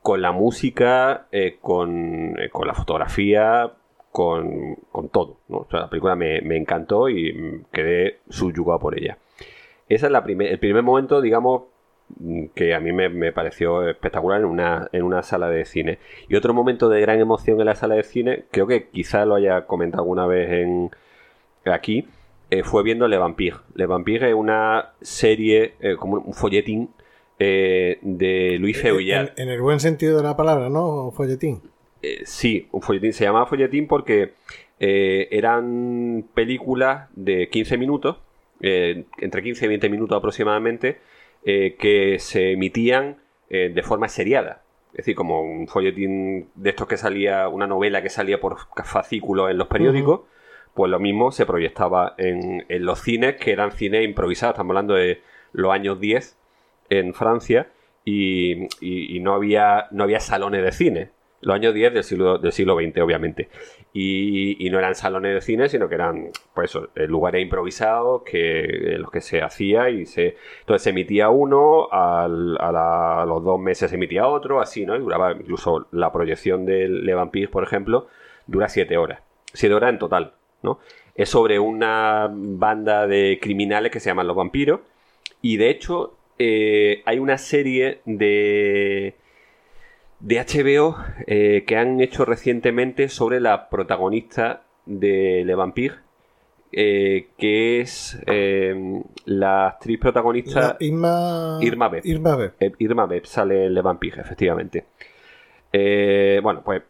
con 0.01 0.21
la 0.21 0.31
música, 0.31 1.27
eh, 1.31 1.57
con, 1.61 2.35
con 2.51 2.67
la 2.67 2.73
fotografía, 2.73 3.73
con, 4.11 4.75
con 4.91 5.09
todo. 5.09 5.37
O 5.49 5.65
sea, 5.69 5.81
la 5.81 5.89
película 5.89 6.15
me, 6.15 6.41
me 6.41 6.57
encantó 6.57 7.09
y 7.09 7.63
quedé 7.71 8.19
subyugado 8.29 8.79
por 8.79 8.97
ella. 8.97 9.17
Ese 9.89 10.05
es 10.05 10.11
la 10.11 10.23
primer, 10.23 10.47
el 10.47 10.59
primer 10.59 10.83
momento, 10.83 11.21
digamos, 11.21 11.63
que 12.55 12.73
a 12.73 12.79
mí 12.79 12.91
me, 12.91 13.09
me 13.09 13.31
pareció 13.31 13.87
espectacular 13.87 14.39
en 14.39 14.45
una, 14.45 14.89
en 14.91 15.03
una 15.03 15.23
sala 15.23 15.49
de 15.49 15.65
cine. 15.65 15.99
Y 16.29 16.35
otro 16.35 16.53
momento 16.53 16.89
de 16.89 17.01
gran 17.01 17.19
emoción 17.19 17.59
en 17.59 17.65
la 17.65 17.75
sala 17.75 17.95
de 17.95 18.03
cine, 18.03 18.45
creo 18.51 18.67
que 18.67 18.89
quizá 18.89 19.25
lo 19.25 19.35
haya 19.35 19.65
comentado 19.65 20.03
alguna 20.03 20.25
vez 20.25 20.51
en 20.51 20.91
aquí, 21.71 22.07
eh, 22.49 22.63
fue 22.63 22.83
viendo 22.83 23.07
Le 23.07 23.17
Vampire. 23.17 23.57
Le 23.75 23.85
Vampire 23.85 24.29
es 24.29 24.35
una 24.35 24.93
serie, 25.01 25.73
eh, 25.79 25.95
como 25.97 26.17
un 26.17 26.33
folletín 26.33 26.89
eh, 27.39 27.97
de 28.01 28.57
Luis 28.59 28.79
Feuillard. 28.79 29.31
En, 29.37 29.47
en 29.47 29.49
el 29.49 29.61
buen 29.61 29.79
sentido 29.79 30.17
de 30.17 30.23
la 30.23 30.35
palabra, 30.35 30.69
¿no? 30.69 31.11
Folletín. 31.11 31.61
Sí, 32.25 32.67
un 32.71 32.81
folletín. 32.81 33.13
Se 33.13 33.23
llamaba 33.23 33.45
folletín 33.45 33.87
porque 33.87 34.33
eran 34.77 36.25
películas 36.33 37.07
de 37.15 37.47
15 37.47 37.77
minutos, 37.77 38.17
entre 38.59 39.41
15 39.41 39.65
y 39.65 39.67
20 39.69 39.89
minutos 39.89 40.17
aproximadamente, 40.17 40.97
eh, 41.45 41.75
que 41.77 42.17
se 42.19 42.51
emitían 42.51 43.17
eh, 43.49 43.71
de 43.73 43.83
forma 43.83 44.07
seriada. 44.09 44.61
Es 44.93 44.97
decir, 44.97 45.15
como 45.15 45.41
un 45.41 45.67
folletín 45.67 46.49
de 46.55 46.69
estos 46.69 46.87
que 46.87 46.97
salía, 46.97 47.47
una 47.49 47.65
novela 47.67 48.01
que 48.03 48.09
salía 48.09 48.39
por 48.39 48.57
fascículos 48.85 49.49
en 49.49 49.57
los 49.57 49.67
periódicos, 49.67 50.21
pues 50.75 50.89
lo 50.91 50.99
mismo 50.99 51.31
se 51.31 51.45
proyectaba 51.45 52.13
en, 52.17 52.65
en 52.69 52.85
los 52.85 52.99
cines, 53.01 53.35
que 53.37 53.51
eran 53.51 53.71
cines 53.71 54.03
improvisados. 54.05 54.53
Estamos 54.53 54.71
hablando 54.71 54.93
de 54.95 55.21
los 55.51 55.71
años 55.71 55.99
10 55.99 56.37
en 56.89 57.13
Francia 57.13 57.67
y, 58.05 58.65
y- 58.81 59.17
y 59.17 59.19
no, 59.19 59.33
había, 59.33 59.87
no 59.91 60.03
había 60.03 60.19
salones 60.19 60.63
de 60.63 60.71
cine. 60.71 61.09
Los 61.41 61.55
años 61.55 61.73
10 61.73 61.93
del 61.93 62.03
siglo, 62.03 62.37
del 62.37 62.51
siglo 62.51 62.75
XX, 62.75 63.01
obviamente. 63.01 63.49
Y, 63.95 64.65
y 64.65 64.69
no 64.71 64.79
eran 64.79 64.95
salones 64.95 65.35
de 65.35 65.41
cine, 65.41 65.69
sino 65.69 65.87
que 65.87 65.93
eran 65.95 66.29
pues 66.55 66.75
eh, 66.95 67.05
lugares 67.07 67.43
improvisados 67.43 68.23
que, 68.23 68.61
en 68.95 69.01
los 69.03 69.11
que 69.11 69.21
se 69.21 69.41
hacía 69.43 69.89
y 69.91 70.05
se. 70.07 70.35
Entonces 70.61 70.81
se 70.83 70.89
emitía 70.89 71.29
uno, 71.29 71.87
al- 71.91 72.57
a, 72.59 72.71
la- 72.71 73.21
a 73.21 73.25
los 73.25 73.43
dos 73.43 73.59
meses 73.59 73.89
se 73.91 73.95
emitía 73.95 74.27
otro, 74.27 74.61
así, 74.61 74.85
¿no? 74.85 74.95
Y 74.95 74.99
duraba 74.99 75.33
incluso 75.33 75.87
la 75.91 76.11
proyección 76.11 76.65
del 76.65 77.05
Le 77.05 77.13
Vampire, 77.13 77.49
por 77.49 77.63
ejemplo, 77.63 78.07
dura 78.47 78.67
siete 78.67 78.97
horas. 78.97 79.19
Siete 79.53 79.75
horas 79.75 79.91
en 79.91 79.99
total, 79.99 80.33
¿no? 80.63 80.79
Es 81.15 81.29
sobre 81.29 81.59
una 81.59 82.27
banda 82.33 83.05
de 83.05 83.37
criminales 83.39 83.91
que 83.91 83.99
se 83.99 84.09
llaman 84.09 84.25
los 84.27 84.35
vampiros. 84.35 84.79
Y 85.41 85.57
de 85.57 85.69
hecho, 85.69 86.15
eh, 86.39 87.03
hay 87.05 87.19
una 87.19 87.37
serie 87.37 87.99
de, 88.05 89.15
de 90.23 90.39
HBO 90.39 90.95
eh, 91.27 91.65
que 91.67 91.75
han 91.75 91.99
hecho 91.99 92.23
recientemente 92.23 93.09
sobre 93.09 93.41
la 93.41 93.67
protagonista 93.67 94.63
de 94.85 95.43
Le 95.45 95.53
Vampire, 95.53 95.95
eh, 96.71 97.27
que 97.37 97.81
es 97.81 98.17
eh, 98.25 99.03
la 99.25 99.67
actriz 99.67 99.99
protagonista 99.99 100.59
La 100.61 100.77
Irma... 100.79 101.59
Irma 101.61 101.89
Vep. 101.89 102.05
Irma 102.05 103.03
eh, 103.03 103.07
Vep 103.09 103.25
sale 103.25 103.65
en 103.65 103.73
Le 103.73 103.81
Vampire, 103.81 104.21
efectivamente. 104.21 104.85
Eh, 105.73 106.39
bueno, 106.41 106.63
pues 106.63 106.83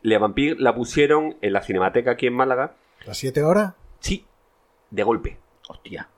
Le 0.00 0.16
Vampire 0.16 0.56
la 0.58 0.74
pusieron 0.74 1.36
en 1.42 1.52
la 1.52 1.60
Cinemateca 1.60 2.12
aquí 2.12 2.28
en 2.28 2.34
Málaga. 2.34 2.76
¿Las 3.04 3.18
siete 3.18 3.42
horas? 3.42 3.74
Sí, 4.00 4.24
de 4.90 5.02
golpe. 5.02 5.36
Hostia. 5.68 6.08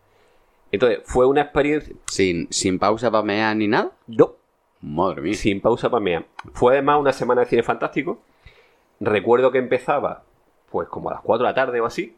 Entonces, 0.70 1.00
fue 1.04 1.26
una 1.26 1.40
experiencia. 1.40 1.94
Sin, 2.06 2.46
sin 2.52 2.78
pausa 2.78 3.10
para 3.10 3.24
mear 3.24 3.56
ni 3.56 3.66
nada. 3.66 3.90
No, 4.06 4.35
Madre 4.88 5.20
mía. 5.22 5.34
sin 5.34 5.60
pausa 5.60 5.90
para 5.90 6.00
mea. 6.00 6.24
Fue 6.54 6.72
además 6.74 7.00
una 7.00 7.12
semana 7.12 7.40
de 7.42 7.46
cine 7.48 7.62
fantástico. 7.62 8.20
Recuerdo 9.00 9.50
que 9.50 9.58
empezaba, 9.58 10.22
pues 10.70 10.88
como 10.88 11.10
a 11.10 11.14
las 11.14 11.22
4 11.22 11.44
de 11.44 11.50
la 11.50 11.54
tarde 11.54 11.80
o 11.80 11.86
así. 11.86 12.16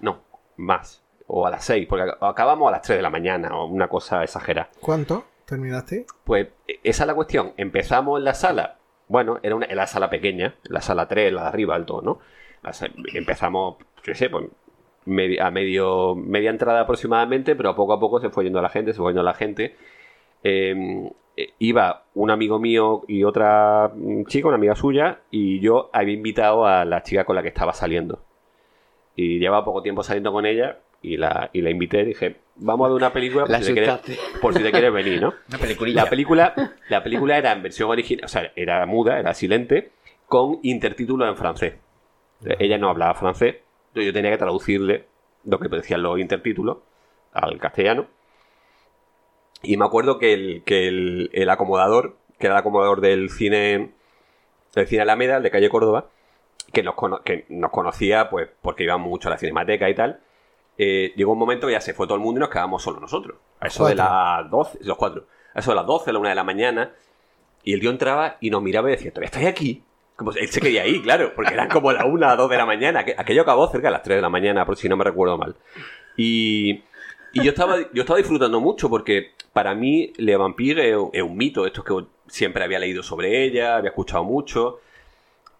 No, 0.00 0.20
más. 0.56 1.02
O 1.26 1.46
a 1.46 1.50
las 1.50 1.64
6, 1.64 1.86
porque 1.88 2.04
ac- 2.04 2.16
acabamos 2.20 2.68
a 2.68 2.72
las 2.72 2.82
3 2.82 2.98
de 2.98 3.02
la 3.02 3.10
mañana 3.10 3.48
o 3.56 3.66
una 3.66 3.88
cosa 3.88 4.22
exagerada. 4.22 4.68
¿Cuánto 4.80 5.24
terminaste? 5.44 6.06
Pues 6.24 6.48
e- 6.68 6.80
esa 6.84 7.02
es 7.02 7.06
la 7.06 7.14
cuestión. 7.14 7.52
Empezamos 7.56 8.18
en 8.18 8.24
la 8.24 8.34
sala. 8.34 8.76
Bueno, 9.08 9.38
era 9.42 9.54
una, 9.54 9.66
en 9.66 9.76
la 9.76 9.86
sala 9.86 10.08
pequeña, 10.08 10.54
la 10.64 10.80
sala 10.80 11.08
3, 11.08 11.32
la 11.32 11.42
de 11.42 11.48
arriba, 11.48 11.74
alto, 11.74 12.00
¿no? 12.02 12.20
La 12.62 12.72
sa- 12.72 12.88
empezamos, 13.14 13.76
yo 13.78 14.02
qué 14.02 14.14
sé, 14.14 14.30
pues 14.30 14.46
a 15.40 15.50
medio, 15.50 16.14
media 16.14 16.48
entrada 16.48 16.80
aproximadamente, 16.80 17.54
pero 17.56 17.74
poco 17.74 17.92
a 17.92 18.00
poco 18.00 18.20
se 18.20 18.30
fue 18.30 18.44
yendo 18.44 18.62
la 18.62 18.70
gente, 18.70 18.92
se 18.94 18.98
fue 18.98 19.12
yendo 19.12 19.22
la 19.22 19.34
gente. 19.34 19.76
Eh, 20.44 21.10
eh, 21.36 21.54
iba 21.58 22.04
un 22.14 22.30
amigo 22.30 22.60
mío 22.60 23.02
y 23.08 23.24
otra 23.24 23.90
chica, 24.28 24.46
una 24.46 24.56
amiga 24.56 24.76
suya, 24.76 25.20
y 25.30 25.58
yo 25.60 25.90
había 25.92 26.14
invitado 26.14 26.66
a 26.66 26.84
la 26.84 27.02
chica 27.02 27.24
con 27.24 27.34
la 27.34 27.42
que 27.42 27.48
estaba 27.48 27.72
saliendo. 27.72 28.22
Y 29.16 29.38
llevaba 29.40 29.64
poco 29.64 29.82
tiempo 29.82 30.02
saliendo 30.02 30.32
con 30.32 30.46
ella, 30.46 30.78
y 31.04 31.16
la, 31.16 31.50
y 31.52 31.60
la 31.60 31.70
invité. 31.70 32.04
Dije, 32.04 32.36
vamos 32.56 32.86
a 32.86 32.88
ver 32.88 32.96
una 32.96 33.12
película 33.12 33.46
por, 33.46 33.56
si 33.56 33.66
te, 33.66 33.72
quieres, 33.72 33.90
asustaste. 33.90 34.40
por 34.40 34.54
si 34.54 34.62
te 34.62 34.70
quieres 34.70 34.92
venir, 34.92 35.20
¿no? 35.20 35.34
Una. 35.58 36.04
La 36.04 36.10
película, 36.10 36.54
la 36.88 37.02
película 37.02 37.36
era 37.36 37.52
en 37.52 37.62
versión 37.62 37.90
original, 37.90 38.24
o 38.24 38.28
sea, 38.28 38.52
era 38.56 38.84
muda, 38.86 39.18
era 39.18 39.34
silente, 39.34 39.90
con 40.26 40.60
intertítulos 40.62 41.28
en 41.28 41.36
francés. 41.36 41.74
Ella 42.58 42.78
no 42.78 42.90
hablaba 42.90 43.14
francés, 43.14 43.56
entonces 43.88 44.06
yo 44.06 44.12
tenía 44.12 44.30
que 44.30 44.38
traducirle 44.38 45.06
lo 45.44 45.58
que 45.58 45.68
decían 45.68 46.02
los 46.02 46.18
intertítulos 46.18 46.78
al 47.32 47.58
castellano. 47.58 48.06
Y 49.64 49.76
me 49.76 49.84
acuerdo 49.84 50.18
que 50.18 50.32
el, 50.32 50.62
que 50.64 50.88
el, 50.88 51.30
el 51.32 51.50
acomodador, 51.50 52.16
que 52.38 52.46
era 52.46 52.54
el 52.56 52.60
acomodador 52.60 53.00
del 53.00 53.30
cine, 53.30 53.90
del 54.74 54.86
cine 54.86 55.02
Alameda, 55.02 55.38
el 55.38 55.42
de 55.42 55.50
calle 55.50 55.68
Córdoba, 55.68 56.06
que 56.72 56.82
nos, 56.82 56.94
cono- 56.94 57.22
que 57.22 57.46
nos 57.48 57.70
conocía 57.70 58.28
pues 58.30 58.48
porque 58.62 58.84
íbamos 58.84 59.08
mucho 59.08 59.28
a 59.28 59.32
la 59.32 59.38
cinemateca 59.38 59.88
y 59.90 59.94
tal, 59.94 60.20
eh, 60.76 61.12
llegó 61.16 61.32
un 61.32 61.38
momento 61.38 61.66
que 61.68 61.72
ya 61.74 61.80
se 61.80 61.94
fue 61.94 62.06
todo 62.06 62.16
el 62.16 62.22
mundo 62.22 62.38
y 62.38 62.42
nos 62.42 62.50
quedamos 62.50 62.82
solo 62.82 63.00
nosotros. 63.00 63.36
A 63.60 63.68
eso 63.68 63.86
de 63.86 63.94
las 63.94 64.50
12, 64.50 64.78
los 64.82 64.96
cuatro. 64.96 65.26
A 65.54 65.60
eso 65.60 65.70
de 65.70 65.76
las 65.76 65.86
12, 65.86 66.10
a 66.10 66.12
la 66.12 66.18
una 66.18 66.28
de 66.30 66.34
la 66.34 66.44
mañana. 66.44 66.92
Y 67.62 67.72
el 67.74 67.80
tío 67.80 67.90
entraba 67.90 68.36
y 68.40 68.50
nos 68.50 68.60
miraba 68.62 68.88
y 68.88 68.92
decía, 68.92 69.10
¿todavía 69.10 69.26
estáis 69.26 69.46
aquí? 69.46 69.82
Como 70.16 70.32
él 70.32 70.48
se 70.48 70.60
quería 70.60 70.86
ir, 70.86 71.02
claro, 71.02 71.32
porque 71.34 71.54
eran 71.54 71.68
como 71.68 71.90
las 71.92 72.04
una, 72.04 72.36
dos 72.36 72.50
de 72.50 72.56
la 72.56 72.66
mañana. 72.66 73.04
Aqu- 73.06 73.14
Aquello 73.16 73.42
acabó 73.42 73.68
cerca 73.68 73.88
de 73.88 73.92
las 73.92 74.02
3 74.02 74.16
de 74.18 74.22
la 74.22 74.28
mañana, 74.28 74.66
por 74.66 74.76
si 74.76 74.88
no 74.88 74.96
me 74.96 75.04
recuerdo 75.04 75.38
mal. 75.38 75.56
Y, 76.16 76.82
y 77.32 77.42
yo, 77.42 77.50
estaba, 77.50 77.76
yo 77.92 78.02
estaba 78.02 78.18
disfrutando 78.18 78.60
mucho 78.60 78.88
porque 78.90 79.32
para 79.54 79.74
mí 79.74 80.12
Le 80.18 80.36
Vampire 80.36 80.90
es, 80.90 81.22
un- 81.22 81.36
mito. 81.36 81.64
Esto 81.66 81.80
es 81.80 81.86
que 81.86 82.06
siempre 82.26 82.62
había 82.64 82.78
leído 82.78 83.02
sobre 83.02 83.44
ella, 83.44 83.76
había 83.76 83.88
escuchado 83.90 84.24
mucho. 84.24 84.80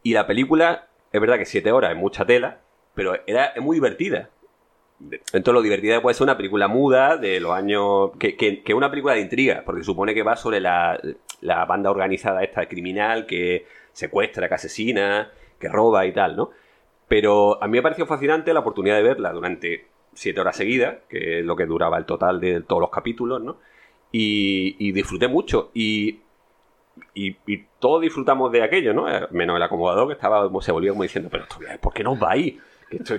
Y 0.03 0.13
la 0.13 0.27
película, 0.27 0.89
es 1.13 1.21
verdad 1.21 1.39
que 1.39 1.47
7 1.47 1.73
horas 1.73 1.93
es 1.93 1.97
mucha 1.97 2.27
tela, 2.27 2.61
pero 2.95 3.15
era, 3.27 3.47
es 3.47 3.63
muy 3.63 3.77
divertida. 3.77 4.29
Entonces 5.01 5.55
lo 5.55 5.63
divertida 5.63 6.01
puede 6.03 6.15
ser 6.15 6.25
una 6.25 6.37
película 6.37 6.69
muda 6.69 7.17
de 7.17 7.41
los 7.41 7.53
años... 7.53 8.11
Que, 8.19 8.37
que, 8.37 8.63
que 8.63 8.75
una 8.75 8.91
película 8.91 9.15
de 9.15 9.21
intriga, 9.21 9.63
porque 9.65 9.83
supone 9.83 10.15
que 10.15 10.23
va 10.23 10.37
sobre 10.37 10.61
la, 10.61 11.01
la 11.41 11.65
banda 11.65 11.91
organizada 11.91 12.43
esta 12.43 12.67
criminal 12.67 13.27
que 13.27 13.67
secuestra, 13.93 14.49
que 14.49 14.55
asesina, 14.55 15.31
que 15.59 15.69
roba 15.69 16.07
y 16.07 16.13
tal, 16.13 16.37
¿no? 16.37 16.51
Pero 17.09 17.63
a 17.63 17.67
mí 17.67 17.79
me 17.79 17.83
pareció 17.83 18.07
fascinante 18.07 18.53
la 18.55 18.61
oportunidad 18.61 18.97
de 18.97 19.03
verla 19.03 19.33
durante 19.33 19.87
siete 20.15 20.41
horas 20.41 20.57
seguidas, 20.57 20.97
que 21.09 21.41
es 21.41 21.45
lo 21.45 21.55
que 21.57 21.67
duraba 21.67 21.99
el 21.99 22.07
total 22.07 22.41
de 22.41 22.61
todos 22.63 22.81
los 22.81 22.91
capítulos, 22.91 23.43
¿no? 23.43 23.59
Y, 24.17 24.93
disfruté 24.93 25.27
mucho. 25.27 25.71
Y, 25.75 26.21
y, 27.15 27.37
todos 27.81 28.01
disfrutamos 28.01 28.53
de 28.53 28.63
aquello, 28.63 28.95
¿no? 28.95 29.13
Eh, 29.13 29.27
Menos 29.33 29.57
el 29.57 29.63
acomodador 29.63 30.07
que 30.07 30.13
estaba, 30.15 30.49
se 30.63 30.71
volvía 30.71 30.93
como 30.93 31.03
diciendo, 31.03 31.29
pero 31.33 31.47
¿por 31.81 31.93
qué 31.93 32.05
no 32.05 32.13
os 32.13 32.19
vais? 32.21 32.55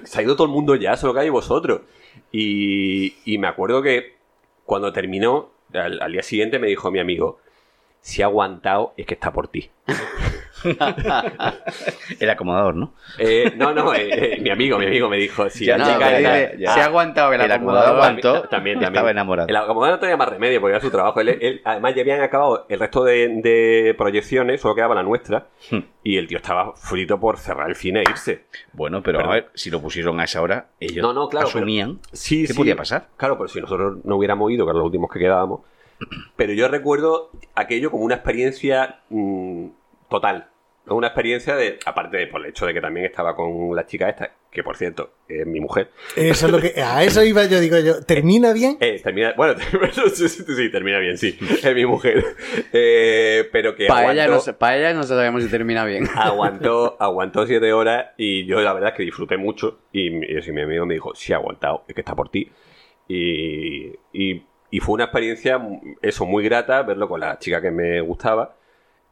Se 0.06 0.20
ha 0.20 0.24
ido 0.24 0.36
todo 0.36 0.48
el 0.48 0.54
mundo 0.54 0.74
ya, 0.76 0.96
solo 0.96 1.14
que 1.14 1.20
hay 1.20 1.30
vosotros. 1.30 1.82
Y, 2.32 3.14
y 3.26 3.38
me 3.38 3.48
acuerdo 3.48 3.82
que 3.82 4.16
cuando 4.64 4.94
terminó, 4.94 5.50
al, 5.74 6.02
al 6.02 6.14
día 6.14 6.24
siguiente 6.24 6.60
me 6.60 6.68
dijo 6.68 6.90
mi 6.92 7.00
amigo, 7.00 7.40
si 8.00 8.22
ha 8.22 8.28
aguantado 8.28 8.94
es 8.96 9.06
que 9.06 9.16
está 9.16 9.34
por 9.34 9.50
ti. 9.50 9.70
El 12.20 12.30
acomodador, 12.30 12.76
¿no? 12.76 12.94
Eh, 13.18 13.54
no, 13.56 13.74
no, 13.74 13.94
eh, 13.94 14.36
eh, 14.36 14.40
mi 14.42 14.50
amigo, 14.50 14.78
mi 14.78 14.86
amigo 14.86 15.10
me 15.10 15.18
dijo, 15.18 15.50
si 15.50 15.66
Ya, 15.66 15.78
la 15.78 15.86
No, 15.86 15.94
chica 15.94 16.10
que 16.10 16.20
era- 16.64 16.74
se 16.74 16.82
ha 16.82 16.86
aguantado 16.86 17.34
el, 17.34 17.42
El 17.42 17.52
acomodador. 17.52 17.96
aguantó. 17.96 18.42
También, 18.50 18.76
también. 18.76 18.94
Estaba 18.94 19.12
enamorado. 19.12 19.48
El 19.50 19.56
acomodador 19.56 19.96
no 19.98 20.00
tenía 20.00 20.18
más 20.18 20.30
remedio 20.30 20.60
porque 20.62 20.76
era 20.76 20.82
su 20.82 20.92
trabajo. 20.92 21.20
Él, 21.22 21.30
él- 21.42 21.62
además, 21.64 21.96
ya 21.96 22.02
habían 22.02 22.22
acabado 22.22 22.66
el 22.70 22.80
resto 22.80 23.04
de, 23.04 23.28
de 23.42 23.96
proyecciones, 23.98 24.62
solo 24.62 24.76
quedaba 24.76 24.96
la 24.96 25.04
nuestra. 25.04 25.48
Hmm. 25.72 25.80
Y 26.04 26.18
el 26.18 26.28
tío 26.28 26.38
estaba 26.38 26.74
frito 26.76 27.20
por 27.20 27.38
cerrar 27.38 27.70
el 27.70 27.76
cine 27.76 28.02
e 28.02 28.10
irse. 28.10 28.46
Bueno, 28.74 29.02
pero 29.02 29.20
a 29.22 29.28
ver, 29.28 29.50
si 29.54 29.70
lo 29.70 29.82
pusieron 29.82 30.20
a 30.20 30.26
esa 30.26 30.42
hora, 30.42 30.68
ellos 30.80 31.02
No, 31.04 31.14
no, 31.14 31.30
claro, 31.30 31.48
asumían 31.48 32.00
Sí, 32.12 32.42
qué 32.48 32.54
sí. 32.54 32.58
podía 32.58 32.76
pasar. 32.76 33.08
Claro, 33.18 33.38
pero 33.38 33.48
si 33.48 33.60
nosotros 33.62 33.98
no 34.04 34.16
hubiéramos 34.18 34.52
ido, 34.52 34.66
que 34.66 34.70
eran 34.72 34.78
los 34.80 34.86
últimos 34.86 35.10
que 35.12 35.20
quedábamos. 35.20 35.62
Pero 36.36 36.54
yo 36.54 36.68
recuerdo 36.68 37.32
aquello 37.56 37.90
como 37.90 38.04
una 38.04 38.16
experiencia 38.16 39.00
mm, 39.10 39.68
total. 40.10 40.50
¿No? 40.86 40.96
Una 40.96 41.08
experiencia 41.08 41.56
de, 41.56 41.80
aparte 41.86 42.18
de 42.18 42.28
por 42.28 42.42
el 42.42 42.48
hecho 42.48 42.66
de 42.66 42.74
que 42.74 42.82
también 42.82 43.06
estaba 43.06 43.36
con 43.36 43.76
la 43.76 43.86
chica 43.86 44.10
esta, 44.10 44.32
que 44.52 44.64
por 44.64 44.78
cierto 44.78 45.12
es 45.28 45.46
mi 45.46 45.60
mujer. 45.60 45.92
Eso 46.16 46.46
es 46.46 46.52
lo 46.52 46.60
que. 46.60 46.82
A 46.82 47.04
eso 47.04 47.24
iba 47.24 47.44
yo, 47.46 47.60
digo 47.60 47.78
yo. 47.80 48.04
¿Termina 48.06 48.54
bien? 48.54 48.78
Eh, 48.80 49.02
termina, 49.04 49.34
bueno, 49.38 49.56
sí, 50.14 50.30
sí, 50.30 50.44
sí, 50.48 50.72
termina 50.72 51.00
bien, 51.00 51.18
sí. 51.18 51.38
Es 51.64 51.76
mi 51.76 51.86
mujer. 51.86 52.24
Eh, 52.72 53.50
pero 53.52 53.76
que 53.76 53.88
Para 53.88 54.12
ella, 54.14 54.28
no, 54.28 54.40
pa' 54.58 54.78
ella 54.78 54.94
no 54.94 55.04
sabemos 55.04 55.44
si 55.44 55.50
termina 55.50 55.84
bien. 55.86 56.08
aguantó, 56.16 56.96
aguantó 57.00 57.46
siete 57.48 57.74
horas 57.74 58.08
y 58.18 58.46
yo 58.46 58.62
la 58.62 58.74
verdad 58.74 58.92
es 58.92 58.96
que 58.98 59.04
disfruté 59.04 59.38
mucho. 59.38 59.80
Y, 59.92 60.10
mi- 60.10 60.28
y 60.28 60.52
mi 60.52 60.62
amigo 60.62 60.86
me 60.86 60.94
dijo, 60.96 61.14
sí, 61.16 61.34
ha 61.34 61.38
aguantado, 61.38 61.84
es 61.88 61.96
que 61.96 62.02
está 62.02 62.16
por 62.16 62.30
ti. 62.30 62.52
Y, 63.08 63.92
y, 64.14 64.44
y 64.72 64.80
fue 64.80 64.96
una 64.96 65.06
experiencia, 65.06 65.60
eso, 66.02 66.26
muy 66.26 66.44
grata, 66.44 66.82
verlo 66.84 67.08
con 67.08 67.20
la 67.20 67.38
chica 67.40 67.62
que 67.62 67.72
me 67.72 68.02
gustaba. 68.02 68.56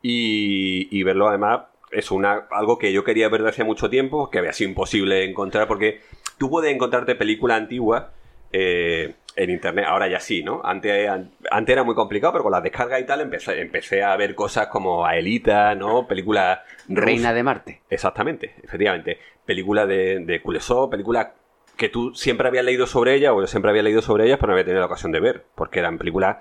Y, 0.05 0.89
y 0.91 1.01
verlo 1.03 1.29
además, 1.29 1.61
es 1.91 2.11
una, 2.11 2.45
algo 2.51 2.77
que 2.77 2.91
yo 2.91 3.03
quería 3.05 3.29
ver 3.29 3.41
desde 3.41 3.51
hace 3.51 3.63
mucho 3.63 3.89
tiempo, 3.89 4.29
que 4.29 4.37
había 4.39 4.51
sido 4.53 4.69
imposible 4.69 5.23
encontrar, 5.23 5.67
porque 5.67 6.01
tú 6.37 6.49
puedes 6.49 6.73
encontrarte 6.73 7.15
películas 7.15 7.57
antiguas 7.57 8.07
eh, 8.51 9.13
en 9.37 9.49
internet, 9.49 9.85
ahora 9.87 10.07
ya 10.09 10.19
sí, 10.19 10.43
¿no? 10.43 10.61
Antes, 10.63 11.07
an- 11.09 11.31
antes 11.49 11.73
era 11.73 11.83
muy 11.83 11.95
complicado, 11.95 12.33
pero 12.33 12.43
con 12.43 12.51
las 12.51 12.61
descargas 12.61 12.99
y 13.01 13.05
tal 13.05 13.21
empecé, 13.21 13.61
empecé 13.61 14.03
a 14.03 14.15
ver 14.17 14.35
cosas 14.35 14.67
como 14.67 15.05
Aelita, 15.05 15.73
¿no? 15.73 16.05
Películas 16.05 16.59
Reina 16.89 17.33
de 17.33 17.41
Marte. 17.43 17.81
Exactamente, 17.89 18.55
efectivamente. 18.61 19.17
Películas 19.45 19.87
de, 19.87 20.19
de 20.19 20.41
Kulesov, 20.41 20.89
películas 20.89 21.29
que 21.77 21.89
tú 21.89 22.13
siempre 22.13 22.47
habías 22.47 22.65
leído 22.65 22.85
sobre 22.87 23.15
ellas, 23.15 23.31
o 23.33 23.39
yo 23.41 23.47
siempre 23.47 23.71
había 23.71 23.81
leído 23.83 24.01
sobre 24.01 24.25
ellas, 24.25 24.37
pero 24.37 24.49
no 24.49 24.53
había 24.53 24.65
tenido 24.65 24.81
la 24.81 24.87
ocasión 24.87 25.11
de 25.13 25.19
ver, 25.21 25.45
porque 25.55 25.79
eran 25.79 25.97
películas 25.97 26.37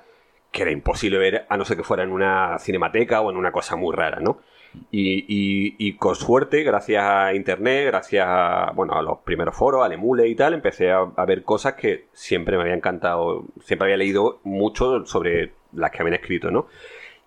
que 0.52 0.62
era 0.62 0.70
imposible 0.70 1.18
ver 1.18 1.46
a 1.48 1.56
no 1.56 1.64
ser 1.64 1.76
que 1.76 1.82
fuera 1.82 2.04
en 2.04 2.12
una 2.12 2.58
cinemateca 2.60 3.20
o 3.22 3.30
en 3.30 3.36
una 3.36 3.50
cosa 3.52 3.74
muy 3.74 3.94
rara, 3.96 4.20
¿no? 4.20 4.40
Y, 4.90 5.24
y- 5.28 5.76
y 5.78 5.96
con 5.96 6.14
suerte, 6.14 6.62
gracias 6.62 7.02
a 7.04 7.34
internet, 7.34 7.86
gracias 7.88 8.26
a, 8.28 8.72
bueno, 8.74 8.94
a 8.94 9.02
los 9.02 9.18
primeros 9.20 9.54
foros, 9.56 9.84
al 9.84 9.92
emule 9.92 10.28
y 10.28 10.34
tal, 10.34 10.54
empecé 10.54 10.90
a, 10.92 11.00
a 11.16 11.24
ver 11.26 11.42
cosas 11.42 11.74
que 11.74 12.06
siempre 12.12 12.56
me 12.56 12.62
había 12.62 12.74
encantado, 12.74 13.44
siempre 13.60 13.86
había 13.86 13.96
leído 13.98 14.40
mucho 14.44 15.04
sobre 15.06 15.52
las 15.72 15.90
que 15.90 15.98
habían 16.02 16.14
escrito, 16.14 16.50
¿no? 16.50 16.68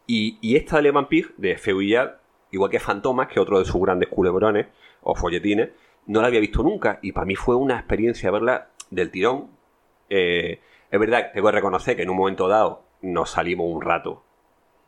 Y, 0.07 0.37
y 0.41 0.55
esta 0.55 0.77
de 0.77 0.83
Le 0.83 0.91
Vampire, 0.91 1.29
de 1.37 1.57
Feuillade, 1.57 2.13
igual 2.51 2.71
que 2.71 2.79
Fantomas, 2.79 3.27
que 3.27 3.39
otro 3.39 3.59
de 3.59 3.65
sus 3.65 3.81
grandes 3.81 4.09
culebrones 4.09 4.67
o 5.03 5.15
folletines, 5.15 5.69
no 6.07 6.21
la 6.21 6.27
había 6.27 6.39
visto 6.39 6.61
nunca. 6.63 6.99
Y 7.01 7.11
para 7.11 7.25
mí 7.25 7.35
fue 7.35 7.55
una 7.55 7.75
experiencia 7.77 8.29
verla 8.31 8.69
del 8.91 9.09
tirón. 9.11 9.47
Eh, 10.09 10.59
es 10.91 10.99
verdad, 10.99 11.31
tengo 11.33 11.47
que 11.47 11.55
reconocer 11.55 11.95
que 11.95 12.03
en 12.03 12.09
un 12.11 12.17
momento 12.17 12.47
dado 12.47 12.84
nos 13.05 13.31
salimos 13.31 13.67
un 13.69 13.81
rato. 13.81 14.23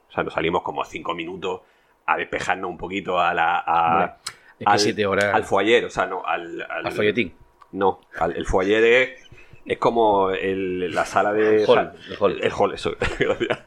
O 0.10 0.12
sea, 0.12 0.24
nos 0.24 0.34
salimos 0.34 0.64
como 0.64 0.84
cinco 0.86 1.14
minutos 1.14 1.62
a 2.06 2.18
despejarnos 2.18 2.70
un 2.70 2.78
poquito 2.78 3.20
a 3.20 3.34
la. 3.34 3.58
a- 3.60 3.92
Hombre, 3.94 4.12
es 4.60 4.66
que 4.66 4.72
al, 4.74 4.80
siete 4.80 5.06
horas- 5.06 5.34
al 5.36 5.44
foyer, 5.44 5.86
o 5.86 5.90
sea, 5.90 6.06
no, 6.06 6.24
al, 6.26 6.62
al, 6.70 6.86
Al 6.88 6.92
folletín. 6.92 7.34
No, 7.74 8.00
al- 8.20 8.36
el 8.36 8.46
foyer 8.46 8.84
es, 8.84 9.30
es 9.66 9.78
como 9.78 10.32
el- 10.32 10.94
la 10.94 11.06
sala 11.06 11.34
de. 11.34 11.64
El 11.64 11.70
hall, 11.70 11.92
el 12.10 12.18
hall. 12.20 12.40
El 12.42 12.52
hall, 12.58 12.74
eso. 12.74 12.92
gracias. 13.20 13.60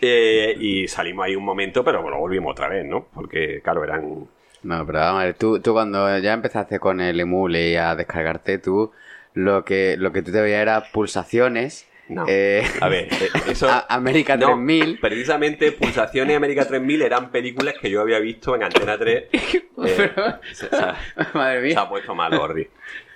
Eh, 0.00 0.54
y 0.58 0.88
salimos 0.88 1.26
ahí 1.26 1.36
un 1.36 1.44
momento, 1.44 1.84
pero 1.84 2.02
bueno, 2.02 2.18
volvimos 2.18 2.52
otra 2.52 2.68
vez, 2.68 2.84
¿no? 2.86 3.06
Porque, 3.14 3.60
claro, 3.62 3.84
eran. 3.84 4.26
No, 4.62 4.86
pero 4.86 5.00
vamos 5.00 5.22
a 5.22 5.24
ver, 5.24 5.34
tú, 5.34 5.60
tú 5.60 5.72
cuando 5.72 6.18
ya 6.18 6.32
empezaste 6.32 6.78
con 6.78 7.00
el 7.00 7.18
emule 7.18 7.70
y 7.70 7.76
a 7.76 7.96
descargarte, 7.96 8.58
tú 8.58 8.92
lo 9.34 9.64
que, 9.64 9.96
lo 9.98 10.12
que 10.12 10.22
tú 10.22 10.30
te 10.30 10.40
veías 10.40 10.62
era 10.62 10.84
pulsaciones. 10.92 11.88
No. 12.08 12.24
eh, 12.28 12.62
A 12.80 12.88
ver, 12.88 13.04
eh, 13.12 13.28
eso. 13.48 13.68
a- 13.68 13.86
América 13.88 14.36
No, 14.36 14.46
3000. 14.48 14.98
Precisamente 15.00 15.72
Pulsaciones 15.72 16.32
y 16.32 16.36
América 16.36 16.66
3000 16.66 17.02
eran 17.02 17.30
películas 17.30 17.74
que 17.80 17.88
yo 17.90 18.00
había 18.00 18.18
visto 18.18 18.54
en 18.54 18.64
Antena 18.64 18.98
3. 18.98 19.24
eh, 19.32 20.10
se, 20.52 20.68
se 20.68 20.76
ha- 20.76 20.96
Madre 21.34 21.60
se 21.60 21.66
mía. 21.68 21.80
ha 21.80 21.88
puesto 21.88 22.14
mal, 22.14 22.34
Ordi. 22.34 22.66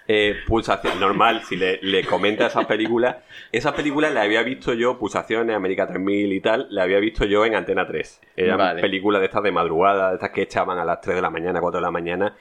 Eh, 0.09 0.37
pulsación, 0.47 1.01
normal, 1.01 1.43
si 1.43 1.57
le, 1.57 1.81
le 1.83 2.05
comenta 2.05 2.47
esas 2.47 2.65
películas. 2.67 3.17
Esas 3.51 3.73
películas 3.73 4.13
las 4.15 4.25
había 4.25 4.43
visto 4.45 4.73
yo, 4.73 4.99
Pulsaciones, 4.99 5.57
América 5.57 5.87
3000 5.89 6.33
y 6.33 6.41
tal, 6.41 6.69
las 6.71 6.85
había 6.85 7.01
visto 7.01 7.25
yo 7.25 7.45
en 7.45 7.57
Antena 7.57 7.87
3. 7.89 8.21
Eran 8.37 8.57
Vale. 8.57 8.81
películas 8.83 9.21
de 9.21 9.27
estas 9.27 9.43
de 9.43 9.51
madrugada, 9.51 10.11
de 10.11 10.15
estas 10.15 10.31
que 10.31 10.43
echaban 10.43 10.79
a 10.79 10.85
las 10.85 11.01
3 11.01 11.17
de 11.17 11.23
la 11.23 11.31
mañana, 11.31 11.61
4 11.61 11.79
de 11.81 11.83
la 11.83 11.91
mañana 11.91 12.37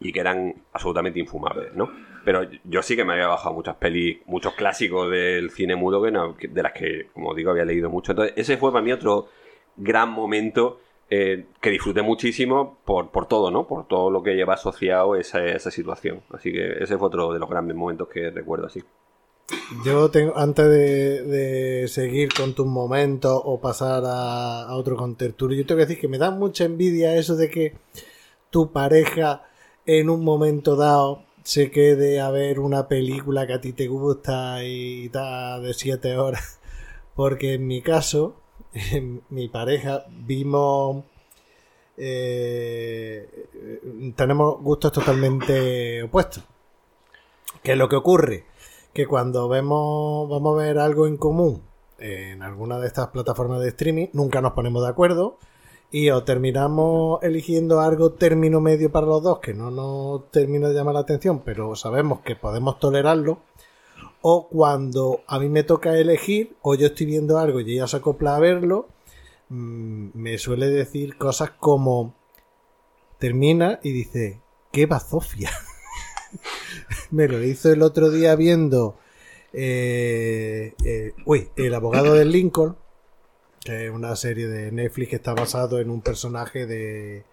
y 0.00 0.12
que 0.12 0.20
eran 0.20 0.54
absolutamente 0.72 1.18
infumables, 1.20 1.74
¿no? 1.74 1.90
Pero 2.24 2.42
yo 2.64 2.82
sí 2.82 2.96
que 2.96 3.04
me 3.04 3.14
había 3.14 3.28
bajado 3.28 3.54
muchas 3.54 3.76
pelis, 3.76 4.18
muchos 4.26 4.54
clásicos 4.54 5.10
del 5.10 5.50
cine 5.50 5.76
mudo 5.76 6.02
que 6.02 6.10
no- 6.10 6.36
de 6.40 6.62
las 6.62 6.72
que, 6.72 7.08
como 7.14 7.34
digo, 7.34 7.50
había 7.50 7.64
leído 7.64 7.88
mucho. 7.90 8.12
Entonces, 8.12 8.34
ese 8.36 8.56
fue 8.56 8.72
para 8.72 8.84
mí 8.84 8.92
otro 8.92 9.28
gran 9.76 10.10
momento 10.10 10.80
eh, 11.12 11.46
que 11.60 11.70
disfruté 11.70 12.02
muchísimo 12.02 12.78
por, 12.84 13.10
por 13.10 13.26
todo, 13.26 13.50
¿no? 13.50 13.66
Por 13.66 13.88
todo 13.88 14.10
lo 14.12 14.22
que 14.22 14.34
lleva 14.36 14.54
asociado 14.54 15.16
esa, 15.16 15.44
esa 15.44 15.70
situación. 15.72 16.22
Así 16.32 16.52
que 16.52 16.74
ese 16.84 16.96
fue 16.98 17.08
otro 17.08 17.32
de 17.32 17.40
los 17.40 17.48
grandes 17.48 17.76
momentos 17.76 18.06
que 18.08 18.30
recuerdo 18.30 18.66
así. 18.66 18.80
Yo 19.84 20.10
tengo, 20.10 20.36
antes 20.36 20.66
de, 20.68 21.22
de 21.22 21.88
seguir 21.88 22.28
con 22.32 22.54
tus 22.54 22.66
momentos 22.66 23.40
o 23.44 23.60
pasar 23.60 24.02
a, 24.04 24.62
a 24.68 24.76
otro 24.76 24.96
contertulio, 24.96 25.58
yo 25.58 25.66
tengo 25.66 25.78
que 25.78 25.86
decir 25.86 26.00
que 26.00 26.08
me 26.08 26.18
da 26.18 26.30
mucha 26.30 26.64
envidia 26.64 27.16
eso 27.16 27.34
de 27.34 27.50
que 27.50 27.74
tu 28.50 28.72
pareja 28.72 29.48
en 29.86 30.10
un 30.10 30.24
momento 30.24 30.76
dado 30.76 31.24
se 31.42 31.70
quede 31.70 32.20
a 32.20 32.30
ver 32.30 32.60
una 32.60 32.88
película 32.88 33.46
que 33.46 33.54
a 33.54 33.60
ti 33.60 33.72
te 33.72 33.88
gusta 33.88 34.64
y 34.64 35.08
tal 35.10 35.62
de 35.62 35.74
siete 35.74 36.16
horas. 36.16 36.60
Porque 37.14 37.54
en 37.54 37.66
mi 37.66 37.82
caso, 37.82 38.36
en 38.72 39.22
mi 39.30 39.48
pareja, 39.48 40.04
vimos... 40.08 41.04
eh, 41.96 43.28
tenemos 44.16 44.60
gustos 44.62 44.92
totalmente 44.92 46.02
opuestos. 46.02 46.44
¿Qué 47.62 47.72
es 47.72 47.78
lo 47.78 47.88
que 47.88 47.96
ocurre? 47.96 48.44
Que 48.92 49.06
cuando 49.06 49.48
vemos, 49.48 50.28
vamos 50.28 50.58
a 50.58 50.62
ver 50.64 50.78
algo 50.78 51.06
en 51.06 51.16
común 51.16 51.62
en 52.00 52.42
alguna 52.42 52.78
de 52.78 52.86
estas 52.86 53.08
plataformas 53.08 53.60
de 53.60 53.68
streaming, 53.68 54.08
nunca 54.12 54.40
nos 54.40 54.52
ponemos 54.52 54.82
de 54.82 54.88
acuerdo 54.88 55.38
y 55.90 56.10
o 56.10 56.22
terminamos 56.22 57.22
eligiendo 57.22 57.80
algo 57.80 58.12
término 58.12 58.60
medio 58.60 58.92
para 58.92 59.06
los 59.06 59.22
dos 59.22 59.40
que 59.40 59.54
no 59.54 59.70
nos 59.70 60.30
termina 60.30 60.68
de 60.68 60.74
llamar 60.74 60.94
la 60.94 61.00
atención, 61.00 61.42
pero 61.44 61.74
sabemos 61.76 62.20
que 62.20 62.36
podemos 62.36 62.78
tolerarlo, 62.78 63.40
o 64.22 64.48
cuando 64.48 65.22
a 65.26 65.38
mí 65.38 65.48
me 65.48 65.64
toca 65.64 65.98
elegir, 65.98 66.56
o 66.62 66.74
yo 66.74 66.88
estoy 66.88 67.06
viendo 67.06 67.38
algo 67.38 67.60
y 67.60 67.72
ella 67.72 67.86
se 67.86 67.96
acopla 67.96 68.36
a 68.36 68.40
verlo, 68.40 68.88
mm, 69.48 70.10
me 70.14 70.38
suele 70.38 70.68
decir 70.68 71.16
cosas 71.16 71.50
como 71.58 72.14
termina 73.18 73.80
y 73.82 73.92
dice, 73.92 74.40
qué 74.72 74.86
bazofia. 74.86 75.50
me 77.10 77.26
lo 77.28 77.42
hizo 77.42 77.72
el 77.72 77.82
otro 77.82 78.10
día 78.10 78.36
viendo 78.36 78.96
eh, 79.52 80.74
eh, 80.84 81.12
uy, 81.24 81.48
El 81.56 81.74
abogado 81.74 82.14
del 82.14 82.30
Lincoln, 82.30 82.76
una 83.92 84.16
serie 84.16 84.48
de 84.48 84.72
Netflix 84.72 85.10
que 85.10 85.16
está 85.16 85.34
basado 85.34 85.78
en 85.80 85.90
un 85.90 86.00
personaje 86.02 86.66
de, 86.66 87.24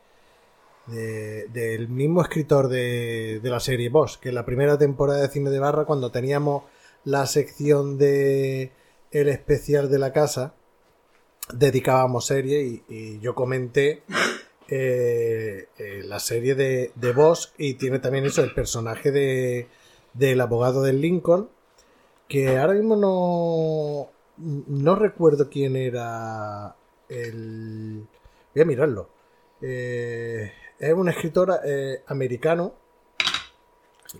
de- 0.87 1.47
del 1.49 1.89
mismo 1.89 2.21
escritor 2.21 2.67
de, 2.69 3.39
de 3.41 3.49
la 3.49 3.59
serie 3.59 3.89
Boss, 3.89 4.17
que 4.17 4.29
en 4.29 4.35
la 4.35 4.45
primera 4.45 4.77
temporada 4.77 5.21
de 5.21 5.29
Cine 5.29 5.49
de 5.49 5.59
Barra, 5.59 5.85
cuando 5.85 6.11
teníamos 6.11 6.63
la 7.03 7.25
sección 7.25 7.97
de 7.97 8.71
el 9.11 9.29
especial 9.29 9.89
de 9.89 9.99
la 9.99 10.11
casa, 10.13 10.53
dedicábamos 11.53 12.25
serie 12.25 12.63
y, 12.63 12.83
y 12.89 13.19
yo 13.19 13.33
comenté 13.35 14.03
eh, 14.67 15.67
eh, 15.77 16.01
la 16.03 16.19
serie 16.19 16.55
de, 16.55 16.91
de 16.95 17.13
Boss 17.13 17.53
y 17.57 17.75
tiene 17.75 17.99
también 17.99 18.25
eso, 18.25 18.43
el 18.43 18.53
personaje 18.53 19.11
de, 19.11 19.67
del 20.13 20.41
abogado 20.41 20.81
del 20.83 20.99
Lincoln, 20.99 21.49
que 22.27 22.57
ahora 22.57 22.73
mismo 22.73 22.97
no, 22.97 24.09
no 24.37 24.95
recuerdo 24.95 25.49
quién 25.49 25.75
era 25.75 26.75
el... 27.09 28.05
Voy 28.53 28.61
a 28.61 28.65
mirarlo. 28.65 29.09
Eh, 29.61 30.51
es 30.79 30.93
un 30.93 31.09
escritor 31.09 31.59
eh, 31.65 32.03
americano 32.07 32.73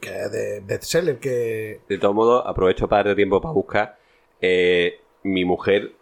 que 0.02 0.10
es 0.10 0.32
de 0.32 0.62
bestseller 0.62 1.20
que... 1.20 1.82
De 1.88 1.98
todos 1.98 2.14
modos, 2.14 2.44
aprovecho 2.46 2.88
para 2.88 3.04
darte 3.04 3.16
tiempo 3.16 3.42
para 3.42 3.54
buscar. 3.54 3.98
Eh, 4.42 5.00
mi 5.24 5.46
mujer 5.46 5.94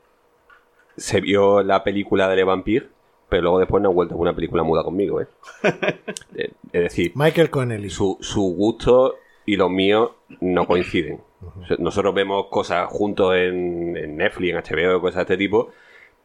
se 0.98 1.22
vio 1.22 1.62
la 1.64 1.84
película 1.84 2.28
de 2.28 2.36
Le 2.36 2.44
Vampire, 2.44 2.90
pero 3.30 3.44
luego 3.44 3.60
después 3.60 3.82
no 3.84 3.90
ha 3.90 3.94
vuelto 3.94 4.16
a 4.16 4.18
una 4.18 4.36
película 4.36 4.64
muda 4.64 4.84
conmigo, 4.84 5.22
¿eh? 5.22 5.28
Eh, 6.36 6.52
es 6.74 6.82
decir, 6.82 7.12
Michael 7.16 7.50
Connelly. 7.50 7.90
su, 7.90 8.18
su 8.20 8.42
gusto 8.56 9.16
y 9.46 9.56
los 9.56 9.70
míos 9.70 10.12
no 10.42 10.68
coinciden. 10.68 11.22
Nosotros 11.80 12.14
vemos 12.14 12.48
cosas 12.48 12.88
juntos 12.88 13.36
en, 13.36 14.18
Netflix, 14.18 14.54
en 14.54 14.78
HBO, 14.78 15.02
cosas 15.02 15.16
de 15.16 15.22
este 15.34 15.38
tipo, 15.38 15.72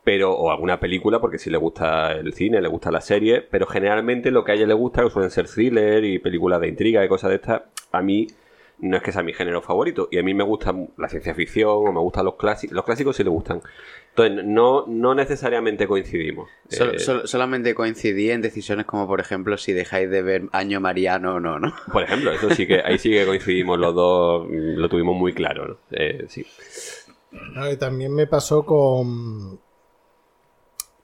pero 0.04 0.32
o 0.32 0.50
alguna 0.50 0.80
película, 0.80 1.20
porque 1.20 1.38
si 1.38 1.50
le 1.50 1.58
gusta 1.58 2.12
el 2.12 2.32
cine, 2.32 2.60
le 2.60 2.68
gusta 2.68 2.90
la 2.90 3.00
serie, 3.00 3.42
pero 3.42 3.66
generalmente 3.66 4.30
lo 4.30 4.44
que 4.44 4.52
a 4.52 4.54
ella 4.54 4.66
le 4.66 4.74
gusta 4.74 5.08
suelen 5.10 5.30
ser 5.30 5.46
thriller 5.46 6.04
y 6.04 6.18
películas 6.18 6.60
de 6.60 6.68
intriga 6.68 7.04
y 7.04 7.08
cosas 7.08 7.30
de 7.30 7.36
estas. 7.36 7.62
A 7.92 8.02
mí 8.02 8.28
no 8.82 8.96
es 8.96 9.02
que 9.02 9.12
sea 9.12 9.22
mi 9.22 9.32
género 9.32 9.62
favorito, 9.62 10.08
y 10.10 10.18
a 10.18 10.22
mí 10.22 10.34
me 10.34 10.44
gusta 10.44 10.74
la 10.96 11.08
ciencia 11.08 11.34
ficción 11.34 11.68
o 11.70 11.92
me 11.92 12.00
gustan 12.00 12.24
los 12.24 12.36
clásicos. 12.36 12.74
Los 12.74 12.84
clásicos 12.84 13.16
sí 13.16 13.24
le 13.24 13.30
gustan. 13.30 13.62
Entonces, 14.10 14.44
no, 14.44 14.84
no 14.86 15.14
necesariamente 15.14 15.86
coincidimos. 15.86 16.48
Sol- 16.68 16.94
Eh, 16.96 16.98
sol- 16.98 17.22
solamente 17.28 17.74
coincidí 17.74 18.30
en 18.30 18.42
decisiones 18.42 18.86
como, 18.86 19.06
por 19.06 19.20
ejemplo, 19.20 19.56
si 19.56 19.72
dejáis 19.72 20.10
de 20.10 20.22
ver 20.22 20.42
Año 20.52 20.80
Mariano 20.80 21.34
o 21.36 21.40
no, 21.40 21.58
¿no? 21.58 21.74
Por 21.92 22.02
ejemplo, 22.02 22.32
eso 22.32 22.50
sí 22.50 22.66
que 22.66 22.80
ahí 22.84 22.98
sí 22.98 23.10
que 23.10 23.24
coincidimos 23.26 23.78
los 23.78 23.94
dos, 23.94 24.46
lo 24.50 24.88
tuvimos 24.88 25.16
muy 25.16 25.32
claro, 25.32 25.68
¿no? 25.68 25.76
Eh, 25.92 26.24
sí. 26.28 26.44
También 27.78 28.12
me 28.14 28.26
pasó 28.26 28.64
con. 28.64 29.60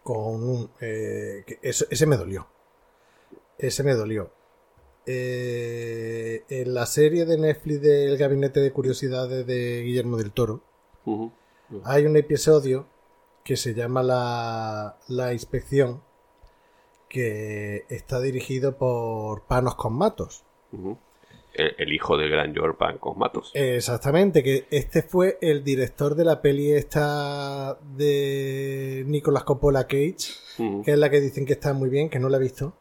Con 0.03 0.43
un. 0.43 0.71
eh, 0.81 1.45
que 1.47 1.59
ese 1.63 2.07
me 2.07 2.17
dolió. 2.17 2.47
Ese 3.59 3.83
me 3.83 3.95
dolió. 3.95 4.31
Eh, 5.09 6.43
en 6.49 6.75
la 6.75 6.85
serie 6.85 7.27
de 7.27 7.39
Netflix 7.39 7.81
del 7.81 8.19
Gabinete 8.19 8.59
de 8.59 8.73
Curiosidades 8.73 9.47
de 9.47 9.83
Guillermo 9.83 10.17
del 10.17 10.33
Toro, 10.33 10.63
hay 11.85 12.07
un 12.07 12.17
episodio 12.17 12.89
que 13.45 13.57
se 13.57 13.75
llama 13.75 14.03
La, 14.03 14.99
la 15.07 15.33
Inspección, 15.33 16.03
que 17.09 17.85
está 17.89 18.21
dirigido 18.21 18.77
por 18.77 19.45
Panos 19.47 19.77
Cosmatos. 19.77 20.45
Ujú. 20.73 20.99
El, 21.55 21.75
el 21.79 21.93
hijo 21.93 22.19
del 22.19 22.29
gran 22.29 22.53
George 22.53 22.77
Pan 22.77 22.99
Cosmatos. 22.99 23.53
Exactamente, 23.55 24.43
que 24.43 24.67
este 24.71 25.03
fue 25.03 25.39
el 25.41 25.63
director 25.63 26.17
de 26.17 26.25
la 26.25 26.43
peli 26.43 26.73
esta 26.73 27.79
de 27.97 29.05
Nicolas 29.07 29.45
Coppola 29.45 29.87
Cage, 29.87 30.17
que 30.85 30.91
es 30.91 30.99
la 30.99 31.09
que 31.09 31.21
dicen 31.21 31.47
que 31.47 31.53
está 31.53 31.73
muy 31.73 31.89
bien, 31.89 32.11
que 32.11 32.19
no 32.19 32.29
la 32.29 32.39
he 32.39 32.41
visto. 32.41 32.75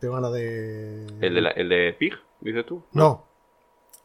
Tengo 0.00 0.14
ganas 0.14 0.32
de... 0.32 1.06
¿El, 1.20 1.34
de 1.34 1.40
la- 1.40 1.50
el 1.50 1.68
de 1.68 1.92
Pig, 1.98 2.14
dices 2.40 2.64
tú? 2.66 2.82
No. 2.92 3.26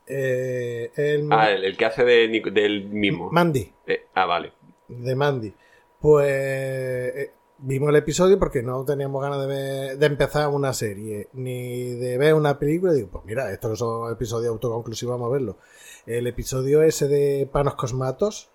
Eh, 0.08 0.92
el... 0.96 1.28
Ah, 1.32 1.52
el, 1.52 1.64
el 1.66 1.78
que 1.78 1.86
hace 1.86 2.04
de, 2.04 2.28
del 2.52 2.86
mismo. 2.86 3.30
Mandy, 3.32 3.72
Eh, 3.86 4.06
ah, 4.16 4.26
vale. 4.26 4.54
de 4.88 5.16
Mandy. 5.16 5.54
Pues 6.00 6.28
eh, 6.30 7.32
vimos 7.60 7.90
el 7.90 7.96
episodio 7.98 8.38
porque 8.40 8.62
no 8.64 8.86
teníamos 8.86 9.22
ganas 9.22 9.42
de, 9.42 9.48
ver- 9.48 9.98
de 9.98 10.06
empezar 10.06 10.48
una 10.50 10.74
serie, 10.74 11.28
ni 11.34 11.92
de 11.96 12.18
ver 12.18 12.34
una 12.34 12.58
película. 12.60 12.94
Y 12.94 12.98
digo, 12.98 13.10
pues 13.12 13.26
mira, 13.26 13.52
estos 13.52 13.80
son 13.80 14.12
episodios 14.12 14.52
autoconclusivos, 14.52 15.14
vamos 15.16 15.30
a 15.30 15.34
verlo. 15.34 15.58
El 16.06 16.26
episodio 16.28 16.82
ese 16.84 17.08
de 17.08 17.48
Panos 17.52 17.76
Cosmatos 17.76 18.50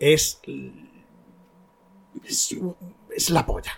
es, 0.00 0.40
es, 2.24 2.56
es 3.14 3.30
la 3.30 3.46
polla. 3.46 3.72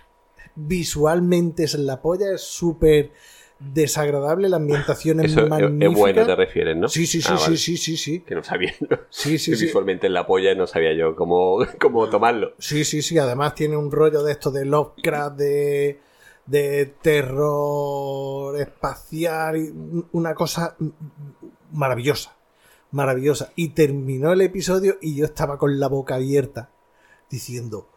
Visualmente 0.67 1.63
es 1.63 1.73
la 1.75 2.01
polla, 2.01 2.33
es 2.33 2.41
súper 2.41 3.11
desagradable, 3.59 4.47
la 4.49 4.55
ambientación 4.57 5.19
es 5.19 5.31
Eso 5.31 5.41
es, 5.43 5.49
magnífica. 5.49 5.91
es 5.91 5.97
bueno, 5.97 6.25
te 6.25 6.35
refieres, 6.35 6.77
¿no? 6.77 6.87
Sí, 6.87 7.05
sí, 7.07 7.21
sí, 7.21 7.27
Ah, 7.31 7.37
sí, 7.37 7.43
vale. 7.45 7.57
sí, 7.57 7.77
sí, 7.77 7.97
sí. 7.97 8.19
Que 8.21 8.35
no 8.35 8.43
sabía. 8.43 8.73
Sí, 9.09 9.37
sí, 9.37 9.51
que 9.51 9.57
sí. 9.57 9.65
visualmente 9.65 10.07
en 10.07 10.13
la 10.13 10.25
polla 10.25 10.53
no 10.55 10.65
sabía 10.67 10.93
yo 10.93 11.15
cómo, 11.15 11.59
cómo 11.79 12.07
tomarlo. 12.09 12.53
Sí, 12.59 12.83
sí, 12.85 13.01
sí. 13.01 13.17
Además 13.17 13.55
tiene 13.55 13.75
un 13.77 13.91
rollo 13.91 14.23
de 14.23 14.31
esto 14.33 14.51
de 14.51 14.65
Lovecraft, 14.65 15.37
de, 15.37 15.99
de 16.45 16.85
terror 17.01 18.59
espacial, 18.59 19.73
una 20.11 20.33
cosa 20.33 20.75
maravillosa, 21.71 22.35
maravillosa. 22.91 23.51
Y 23.55 23.69
terminó 23.69 24.31
el 24.33 24.41
episodio 24.41 24.97
y 25.01 25.15
yo 25.15 25.25
estaba 25.25 25.57
con 25.57 25.79
la 25.79 25.87
boca 25.87 26.15
abierta 26.15 26.69
diciendo, 27.29 27.87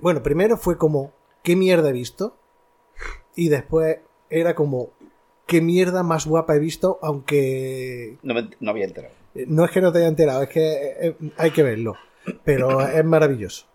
bueno, 0.00 0.22
primero 0.22 0.56
fue 0.56 0.76
como, 0.78 1.12
¿qué 1.44 1.54
mierda 1.54 1.90
he 1.90 1.92
visto? 1.92 2.36
Y 3.36 3.48
después 3.48 3.98
era 4.30 4.56
como, 4.56 4.90
¿qué 5.46 5.60
mierda 5.60 6.02
más 6.02 6.26
guapa 6.26 6.56
he 6.56 6.58
visto? 6.58 6.98
Aunque 7.02 8.18
No, 8.24 8.34
me- 8.34 8.50
no 8.58 8.70
había 8.72 8.86
enterado. 8.86 9.14
eh, 9.36 9.44
No 9.46 9.64
es 9.64 9.70
que 9.70 9.80
no 9.80 9.92
te 9.92 9.98
haya 9.98 10.08
enterado, 10.08 10.42
es 10.42 10.48
que 10.48 10.72
eh, 11.00 11.16
hay 11.36 11.50
que 11.52 11.62
verlo. 11.62 11.94
Pero 12.44 12.80
es 12.88 13.04
maravilloso. 13.04 13.66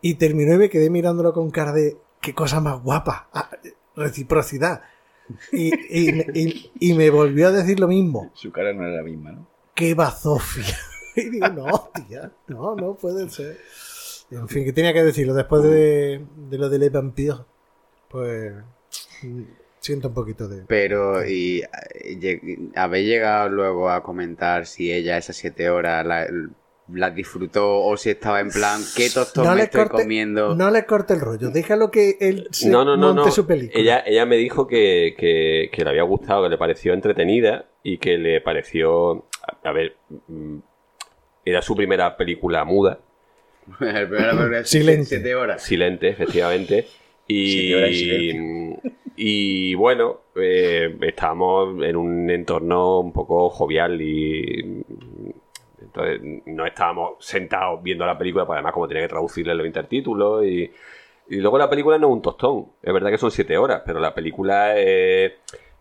Y 0.00 0.14
terminó 0.14 0.54
y 0.54 0.58
me 0.58 0.70
quedé 0.70 0.90
mirándolo 0.90 1.32
con 1.32 1.50
cara 1.50 1.72
de 1.72 1.96
qué 2.20 2.34
cosa 2.34 2.60
más 2.60 2.82
guapa. 2.82 3.28
Ah, 3.32 3.50
reciprocidad. 3.94 4.82
Y, 5.52 5.74
y- 5.74 6.20
y- 6.34 6.72
y 6.78 6.94
me 6.94 7.10
volvió 7.10 7.48
a 7.48 7.52
decir 7.52 7.80
lo 7.80 7.88
mismo. 7.88 8.30
Su 8.34 8.52
cara 8.52 8.72
no 8.72 8.82
era 8.86 8.96
la 8.96 9.02
misma, 9.02 9.32
¿no? 9.32 9.46
¡Qué 9.74 9.94
bazofia! 9.94 10.64
Y 11.18 11.30
digo, 11.30 11.48
no, 11.48 11.88
tía, 12.06 12.30
no, 12.46 12.76
no 12.76 12.94
puede 12.94 13.30
ser. 13.30 13.56
En 14.30 14.48
fin, 14.48 14.64
que 14.64 14.72
tenía 14.72 14.92
que 14.92 15.02
decirlo 15.04 15.34
después 15.34 15.62
de, 15.62 16.20
de 16.48 16.58
lo 16.58 16.68
de 16.68 16.78
Le 16.78 16.90
Vampire. 16.90 17.36
Pues 18.10 18.52
siento 19.80 20.08
un 20.08 20.14
poquito 20.14 20.48
de... 20.48 20.64
Pero, 20.66 21.24
¿y 21.26 21.62
eh, 21.62 22.58
habéis 22.74 23.06
llegado 23.06 23.48
luego 23.48 23.88
a 23.90 24.02
comentar 24.02 24.66
si 24.66 24.92
ella 24.92 25.16
esas 25.16 25.36
siete 25.36 25.70
horas 25.70 26.04
la- 26.04 26.26
las 26.92 27.14
disfrutó 27.16 27.80
o 27.80 27.96
si 27.96 28.10
estaba 28.10 28.38
en 28.40 28.48
plan, 28.50 28.80
¿qué 28.96 29.10
tostón 29.10 29.56
me 29.56 29.62
estoy 29.64 29.88
comiendo? 29.88 30.54
no 30.54 30.70
le 30.70 30.86
corte 30.86 31.14
el 31.14 31.20
rollo, 31.20 31.50
déjalo 31.50 31.90
que 31.90 32.16
él 32.20 32.46
se 32.52 32.68
no, 32.70 32.84
no, 32.84 32.96
no, 32.96 33.08
monte 33.08 33.22
no. 33.28 33.30
su 33.32 33.44
película. 33.44 33.80
Ella, 33.80 34.04
ella 34.06 34.24
me 34.24 34.36
dijo 34.36 34.68
que, 34.68 35.14
que- 35.18 35.68
que 35.72 35.82
le 35.84 35.90
había 35.90 36.04
gustado, 36.04 36.44
que 36.44 36.48
le 36.48 36.58
pareció 36.58 36.92
entretenida 36.94 37.66
y 37.82 37.98
que 37.98 38.18
le 38.18 38.40
pareció. 38.40 39.24
A, 39.62 39.68
a 39.68 39.72
ver, 39.72 39.96
mm, 40.28 40.58
era 41.44 41.60
su 41.60 41.74
primera 41.74 42.16
película 42.16 42.64
muda, 42.64 43.00
El 43.80 44.64
Silente. 44.66 45.04
siete 45.04 45.34
horas. 45.34 45.62
silente, 45.62 46.08
efectivamente. 46.08 46.86
Y. 47.28 47.72
Y 49.18 49.74
bueno, 49.74 50.20
eh, 50.34 50.94
estábamos 51.00 51.82
en 51.82 51.96
un 51.96 52.28
entorno 52.28 53.00
un 53.00 53.14
poco 53.14 53.48
jovial 53.48 54.00
y 54.02 54.84
entonces 55.80 56.20
no 56.44 56.66
estábamos 56.66 57.24
sentados 57.24 57.82
viendo 57.82 58.04
la 58.04 58.18
película, 58.18 58.44
porque 58.44 58.58
además 58.58 58.74
como 58.74 58.86
tenía 58.86 59.04
que 59.04 59.08
traducirle 59.08 59.54
los 59.54 59.66
intertítulos 59.66 60.44
y, 60.44 60.70
y 61.30 61.36
luego 61.36 61.56
la 61.56 61.70
película 61.70 61.96
no 61.96 62.08
es 62.08 62.12
un 62.12 62.20
tostón. 62.22 62.66
Es 62.82 62.92
verdad 62.92 63.10
que 63.10 63.16
son 63.16 63.30
siete 63.30 63.56
horas, 63.56 63.82
pero 63.86 64.00
la 64.00 64.14
película 64.14 64.74
eh, 64.76 65.38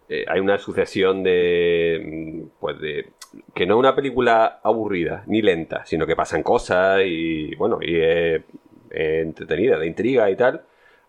eh, 0.09 0.25
hay 0.27 0.39
una 0.39 0.57
sucesión 0.57 1.23
de 1.23 2.01
mm, 2.03 2.59
pues 2.59 2.79
de 2.79 3.09
que 3.53 3.65
no 3.65 3.75
es 3.75 3.79
una 3.79 3.95
película 3.95 4.59
aburrida 4.63 5.23
ni 5.27 5.41
lenta, 5.41 5.85
sino 5.85 6.07
que 6.07 6.15
pasan 6.15 6.43
cosas 6.43 7.01
y 7.05 7.53
bueno, 7.55 7.79
y 7.81 7.95
es, 7.95 8.41
es 8.89 9.23
entretenida, 9.23 9.77
de 9.77 9.87
intriga 9.87 10.29
y 10.29 10.35
tal 10.35 10.63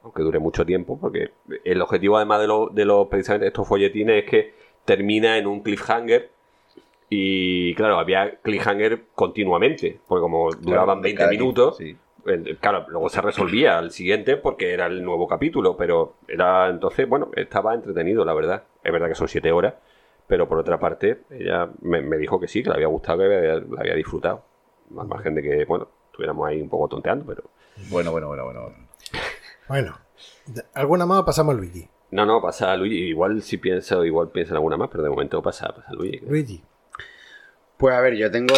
aunque 0.06 0.22
dure 0.22 0.38
mucho 0.38 0.64
tiempo, 0.64 0.96
porque 1.00 1.30
el 1.64 1.82
objetivo 1.82 2.16
además 2.16 2.40
de, 2.40 2.46
lo, 2.46 2.68
de 2.68 2.85
los 2.85 3.09
precisamente 3.09 3.48
estos 3.48 3.66
folletines 3.66 4.22
es 4.22 4.30
que 4.30 4.54
termina 4.85 5.37
en 5.37 5.48
un 5.48 5.64
cliffhanger 5.64 6.30
y 7.11 7.74
claro, 7.74 7.98
había 7.98 8.37
cliffhanger 8.37 9.02
continuamente, 9.16 9.98
porque 10.06 10.20
como 10.20 10.52
duraban 10.52 11.00
20 11.00 11.18
cada 11.18 11.30
minutos, 11.30 11.76
sí. 11.76 11.96
El- 12.27 12.57
claro, 12.59 12.87
luego 12.89 13.09
se 13.09 13.21
resolvía 13.21 13.79
al 13.79 13.91
siguiente 13.91 14.37
porque 14.37 14.73
era 14.73 14.87
el 14.87 15.03
nuevo 15.05 15.27
capítulo, 15.27 15.77
pero 15.77 16.15
era 16.29 16.69
entonces, 16.69 17.09
bueno, 17.09 17.31
estaba 17.37 17.75
entretenido, 17.75 18.25
la 18.25 18.35
verdad. 18.35 18.62
Es 18.83 18.93
verdad 18.93 19.09
que 19.09 19.15
son 19.15 19.29
7 19.29 19.53
horas, 19.53 19.75
pero 20.27 20.49
por 20.49 20.59
otra 20.59 20.79
parte, 20.79 21.23
ella 21.31 21.69
me, 21.83 22.03
me 22.03 22.17
dijo 22.17 22.39
que 22.41 22.49
sí, 22.49 22.62
que 22.62 22.69
le 22.71 22.75
había 22.77 22.89
gustado, 22.89 23.19
que 23.19 23.25
había, 23.25 23.55
la 23.57 23.81
había 23.81 23.95
disfrutado. 23.95 24.43
Al 24.99 25.07
margen 25.09 25.35
de 25.35 25.43
que, 25.43 25.65
bueno, 25.65 25.89
estuviéramos 26.11 26.47
ahí 26.49 26.61
un 26.62 26.69
poco 26.69 26.89
tonteando, 26.89 27.25
pero... 27.27 27.45
Bueno, 27.91 28.11
bueno, 28.12 28.29
bueno, 28.29 28.45
bueno. 28.45 28.61
bueno. 28.62 28.77
Bueno, 29.69 29.99
¿alguna 30.75 31.07
más 31.07 31.19
o 31.21 31.25
pasamos 31.25 31.55
a 31.55 31.59
Luigi? 31.59 31.89
No, 32.12 32.25
no, 32.25 32.41
pasa 32.41 32.71
a 32.73 32.77
Luigi. 32.77 33.09
Igual 33.09 33.43
si 33.43 33.59
piensa, 33.59 33.97
igual 34.07 34.31
piensa 34.31 34.53
en 34.53 34.57
alguna 34.59 34.77
más, 34.77 34.89
pero 34.91 35.03
de 35.03 35.11
momento 35.11 35.43
pasa, 35.43 35.69
pasa 35.75 35.89
a 35.91 35.93
Luigi. 35.95 36.21
Luigi. 36.25 36.62
Pues 37.77 37.95
a 37.95 38.01
ver, 38.01 38.15
yo 38.15 38.31
tengo. 38.31 38.55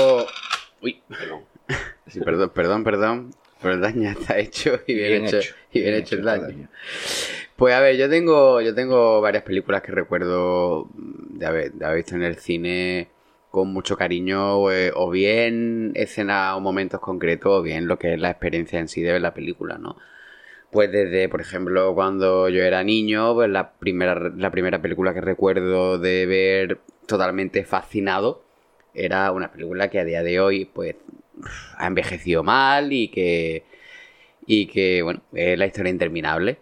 Uy, 0.83 1.03
sí, 2.07 2.21
perdón, 2.21 2.51
perdón, 2.51 2.85
perdón. 2.85 3.31
Pero 3.61 3.75
el 3.75 3.81
daño 3.81 4.11
está 4.11 4.39
hecho 4.39 4.81
y 4.87 4.95
bien, 4.95 5.27
hecho, 5.27 5.55
y 5.73 5.81
bien, 5.81 5.95
hecho 5.95 6.17
el 6.17 6.25
daño. 6.25 6.69
Pues 7.57 7.75
a 7.75 7.81
ver, 7.81 7.97
yo 7.97 8.09
tengo, 8.09 8.61
yo 8.61 8.75
tengo 8.75 9.21
varias 9.21 9.43
películas 9.43 9.83
que 9.83 9.91
recuerdo 9.91 10.89
de 10.95 11.47
haber, 11.47 11.73
de 11.73 11.85
haber 11.85 11.97
visto 11.99 12.15
en 12.15 12.23
el 12.23 12.37
cine 12.37 13.09
con 13.51 13.73
mucho 13.73 13.97
cariño, 13.97 14.59
o, 14.59 14.71
eh, 14.71 14.93
o 14.95 15.11
bien 15.11 15.93
escenas 15.95 16.55
o 16.55 16.61
momentos 16.61 17.01
concretos, 17.01 17.61
o 17.61 17.63
bien 17.63 17.89
lo 17.89 17.99
que 17.99 18.15
es 18.15 18.21
la 18.21 18.31
experiencia 18.31 18.79
en 18.79 18.89
sí 18.89 19.03
de 19.03 19.13
ver 19.13 19.23
la 19.23 19.35
película, 19.35 19.79
¿no? 19.79 19.97
Pues 20.71 20.93
desde, 20.93 21.29
por 21.29 21.41
ejemplo, 21.41 21.95
cuando 21.95 22.49
yo 22.51 22.63
era 22.63 22.85
niño, 22.85 23.35
pues 23.35 23.49
la 23.49 23.73
primera, 23.73 24.31
la 24.37 24.51
primera 24.51 24.83
película 24.83 25.15
que 25.15 25.23
recuerdo 25.23 25.99
de 25.99 26.27
ver 26.27 26.79
totalmente 27.07 27.65
fascinado 27.65 28.43
era 28.93 29.33
una 29.33 29.51
película 29.51 29.89
que 29.89 29.99
a 29.99 30.05
día 30.05 30.23
de 30.23 30.41
hoy, 30.41 30.67
pues, 30.67 30.97
ha 31.77 31.87
envejecido 31.87 32.43
mal 32.43 32.93
y 32.93 33.09
que, 33.09 33.65
y 34.47 34.67
que, 34.67 35.03
bueno, 35.03 35.23
es 35.33 35.59
la 35.59 35.67
historia 35.67 35.91
interminable. 35.91 36.59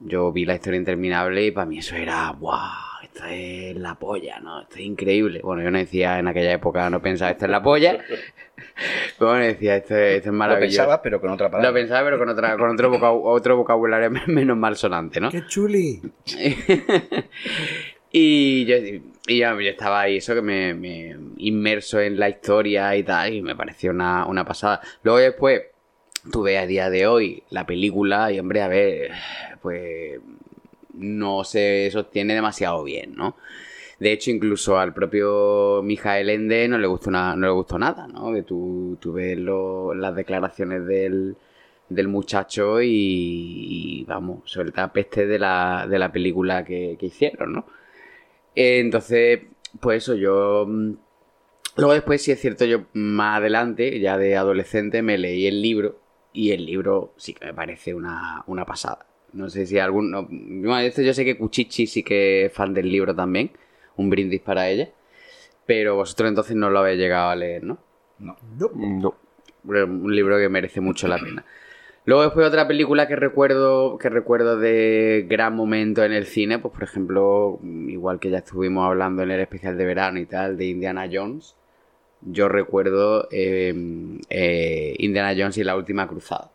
Yo 0.00 0.30
vi 0.32 0.44
la 0.44 0.54
historia 0.54 0.78
interminable 0.78 1.44
y 1.46 1.50
para 1.50 1.66
mí 1.66 1.78
eso 1.78 1.96
era, 1.96 2.30
¡wow! 2.32 2.52
Esto 3.02 3.24
es 3.26 3.74
la 3.76 3.96
polla, 3.96 4.38
¿no? 4.38 4.60
Esto 4.62 4.76
es 4.76 4.82
increíble. 4.82 5.40
Bueno, 5.42 5.62
yo 5.62 5.70
no 5.72 5.78
decía 5.78 6.18
en 6.20 6.28
aquella 6.28 6.52
época, 6.52 6.88
no 6.88 7.02
pensaba, 7.02 7.30
esto 7.32 7.46
es 7.46 7.50
la 7.50 7.62
polla. 7.62 7.98
Pero 9.18 9.30
bueno, 9.30 9.44
decía, 9.44 9.76
esto 9.76 9.96
es, 9.96 10.16
esto 10.16 10.28
es 10.28 10.32
Lo 10.32 10.38
maravilloso. 10.38 10.78
pensabas, 10.78 11.00
pero 11.02 11.20
con 11.20 11.30
otra 11.30 11.48
palabra. 11.50 11.70
Lo 11.70 11.74
pensaba, 11.74 12.04
pero 12.04 12.18
con, 12.18 12.28
otra, 12.28 12.56
con 12.56 12.70
otro, 12.70 12.92
vocab- 12.92 13.20
otro 13.24 13.56
vocabulario 13.56 14.10
menos 14.26 14.56
malsonante, 14.56 15.20
¿no? 15.20 15.30
¡Qué 15.30 15.44
chuli! 15.46 16.00
y 18.12 18.64
yo, 18.64 18.76
y 19.26 19.38
yo, 19.38 19.60
yo 19.60 19.70
estaba 19.70 20.00
ahí, 20.02 20.16
eso 20.18 20.34
que 20.34 20.42
me, 20.42 20.74
me 20.74 21.16
inmerso 21.38 22.00
en 22.00 22.18
la 22.18 22.28
historia 22.28 22.96
y 22.96 23.02
tal, 23.04 23.34
y 23.34 23.42
me 23.42 23.54
pareció 23.56 23.90
una, 23.90 24.26
una 24.26 24.44
pasada. 24.44 24.80
Luego 25.02 25.18
después, 25.18 25.62
tú 26.32 26.42
ves 26.42 26.58
a 26.60 26.66
día 26.66 26.90
de 26.90 27.06
hoy 27.06 27.42
la 27.50 27.66
película 27.66 28.32
y, 28.32 28.38
hombre, 28.40 28.62
a 28.62 28.68
ver, 28.68 29.12
pues 29.62 30.20
no 30.94 31.44
se 31.44 31.90
sostiene 31.92 32.34
demasiado 32.34 32.82
bien, 32.84 33.14
¿no? 33.16 33.36
De 34.00 34.12
hecho, 34.12 34.30
incluso 34.30 34.78
al 34.78 34.94
propio 34.94 35.82
Mijael 35.82 36.30
Ende 36.30 36.68
no 36.68 36.78
le 36.78 36.86
gustó, 36.86 37.10
na- 37.10 37.36
no 37.36 37.46
le 37.48 37.52
gustó 37.52 37.78
nada, 37.78 38.06
¿no? 38.08 38.32
Que 38.32 38.42
tú, 38.42 38.96
tú 39.00 39.12
ves 39.14 39.38
lo- 39.38 39.94
las 39.94 40.14
declaraciones 40.16 40.86
del, 40.86 41.36
del 41.88 42.08
muchacho 42.08 42.80
y, 42.82 42.88
y, 42.90 44.04
vamos, 44.04 44.40
suelta 44.50 44.92
peste 44.92 45.26
de 45.26 45.38
la, 45.38 45.86
de 45.88 45.98
la 45.98 46.12
película 46.12 46.64
que, 46.64 46.96
que 46.98 47.06
hicieron, 47.06 47.52
¿no? 47.54 47.66
Eh, 48.58 48.80
Entonces, 48.80 49.40
pues 49.80 50.02
eso, 50.04 50.14
yo... 50.14 50.66
mm, 50.66 50.92
Luego 51.76 51.94
después, 51.94 52.22
sí 52.22 52.32
es 52.32 52.40
cierto, 52.40 52.64
yo 52.66 52.86
más 52.94 53.38
adelante, 53.38 54.00
ya 54.00 54.18
de 54.18 54.36
adolescente, 54.36 55.02
me 55.02 55.18
leí 55.18 55.46
el 55.46 55.62
libro 55.62 56.00
y 56.32 56.52
el 56.52 56.66
libro 56.66 57.14
sí 57.16 57.34
que 57.34 57.46
me 57.46 57.54
parece 57.54 57.94
una, 57.94 58.44
una 58.48 58.66
pasada. 58.66 59.06
No 59.32 59.48
sé 59.50 59.66
si 59.66 59.78
algún... 59.78 60.10
no, 60.10 60.24
bueno, 60.28 60.88
yo 60.88 61.14
sé 61.14 61.24
que 61.24 61.38
Cuchichi 61.38 61.86
sí 61.86 62.02
que 62.02 62.46
es 62.46 62.52
fan 62.52 62.74
del 62.74 62.90
libro 62.90 63.14
también, 63.14 63.52
un 63.96 64.10
brindis 64.10 64.40
para 64.42 64.68
ella, 64.70 64.90
pero 65.66 65.96
vosotros 65.96 66.28
entonces 66.30 66.56
no 66.56 66.70
lo 66.70 66.80
habéis 66.80 66.98
llegado 66.98 67.30
a 67.30 67.36
leer, 67.36 67.64
¿no? 67.64 67.78
No. 68.18 68.36
No. 68.74 69.14
un 69.64 70.14
libro 70.14 70.38
que 70.38 70.48
merece 70.48 70.80
mucho 70.80 71.08
la 71.08 71.18
pena. 71.18 71.44
Luego 72.08 72.22
después 72.22 72.46
otra 72.46 72.66
película 72.66 73.06
que 73.06 73.16
recuerdo 73.16 73.98
que 73.98 74.08
recuerdo 74.08 74.58
de 74.58 75.26
gran 75.28 75.54
momento 75.54 76.02
en 76.02 76.14
el 76.14 76.24
cine, 76.24 76.58
pues 76.58 76.72
por 76.72 76.82
ejemplo, 76.82 77.60
igual 77.62 78.18
que 78.18 78.30
ya 78.30 78.38
estuvimos 78.38 78.86
hablando 78.86 79.22
en 79.22 79.30
el 79.30 79.40
especial 79.40 79.76
de 79.76 79.84
verano 79.84 80.18
y 80.18 80.24
tal, 80.24 80.56
de 80.56 80.68
Indiana 80.68 81.06
Jones, 81.12 81.54
yo 82.22 82.48
recuerdo 82.48 83.28
eh, 83.30 83.74
eh, 84.30 84.94
Indiana 85.00 85.34
Jones 85.36 85.58
y 85.58 85.64
la 85.64 85.76
última 85.76 86.08
cruzada, 86.08 86.50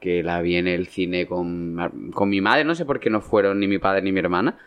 que 0.00 0.22
la 0.22 0.42
vi 0.42 0.56
en 0.56 0.68
el 0.68 0.86
cine 0.88 1.26
con, 1.26 2.10
con 2.12 2.28
mi 2.28 2.42
madre, 2.42 2.64
no 2.64 2.74
sé 2.74 2.84
por 2.84 3.00
qué 3.00 3.08
no 3.08 3.22
fueron 3.22 3.60
ni 3.60 3.66
mi 3.66 3.78
padre 3.78 4.02
ni 4.02 4.12
mi 4.12 4.20
hermana, 4.20 4.58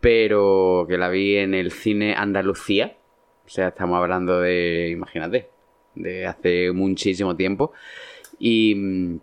pero 0.00 0.86
que 0.88 0.96
la 0.96 1.10
vi 1.10 1.36
en 1.36 1.52
el 1.52 1.72
cine 1.72 2.14
Andalucía, 2.16 2.96
o 3.44 3.50
sea, 3.50 3.68
estamos 3.68 3.98
hablando 3.98 4.40
de, 4.40 4.88
imagínate, 4.88 5.50
de 5.94 6.24
hace 6.24 6.72
muchísimo 6.72 7.36
tiempo. 7.36 7.74
Y, 8.38 9.20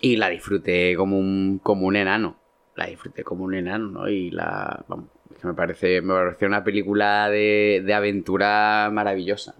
y 0.00 0.16
la 0.16 0.28
disfruté 0.28 0.94
como 0.96 1.18
un, 1.18 1.60
como 1.62 1.86
un 1.86 1.96
enano. 1.96 2.36
La 2.76 2.86
disfruté 2.86 3.22
como 3.24 3.44
un 3.44 3.54
enano, 3.54 3.88
¿no? 3.88 4.08
Y 4.08 4.30
la. 4.30 4.84
Vamos, 4.88 5.06
me 5.42 5.54
parece. 5.54 6.00
Me 6.00 6.14
pareció 6.14 6.48
una 6.48 6.64
película 6.64 7.28
de, 7.28 7.82
de 7.84 7.94
aventura 7.94 8.88
maravillosa. 8.92 9.54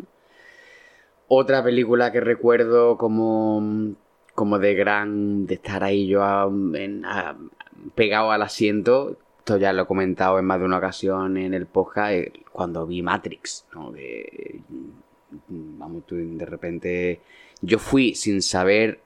Otra 1.29 1.63
película 1.63 2.11
que 2.13 2.21
recuerdo 2.21 2.97
como. 2.97 3.95
como 4.35 4.59
de 4.59 4.75
gran. 4.75 5.47
de 5.47 5.55
estar 5.55 5.85
ahí 5.85 6.07
yo 6.07 6.23
a- 6.23 6.51
pegado 7.95 8.31
al 8.33 8.43
asiento. 8.43 9.17
Esto 9.39 9.57
ya 9.57 9.73
lo 9.73 9.83
he 9.83 9.87
comentado 9.87 10.39
en 10.39 10.45
más 10.45 10.59
de 10.61 10.65
una 10.67 10.79
ocasión 10.79 11.37
en 11.37 11.55
el 11.55 11.67
podcast. 11.67 12.13
eh, 12.13 12.33
Cuando 12.53 12.87
vi 12.87 13.03
Matrix, 13.03 13.67
¿no? 13.75 13.93
Que, 13.93 14.61
vamos, 15.49 16.07
tú 16.07 16.17
de 16.17 16.45
repente 16.47 17.21
yo 17.63 17.79
fui 17.79 18.15
sin 18.15 18.43
saber 18.43 19.01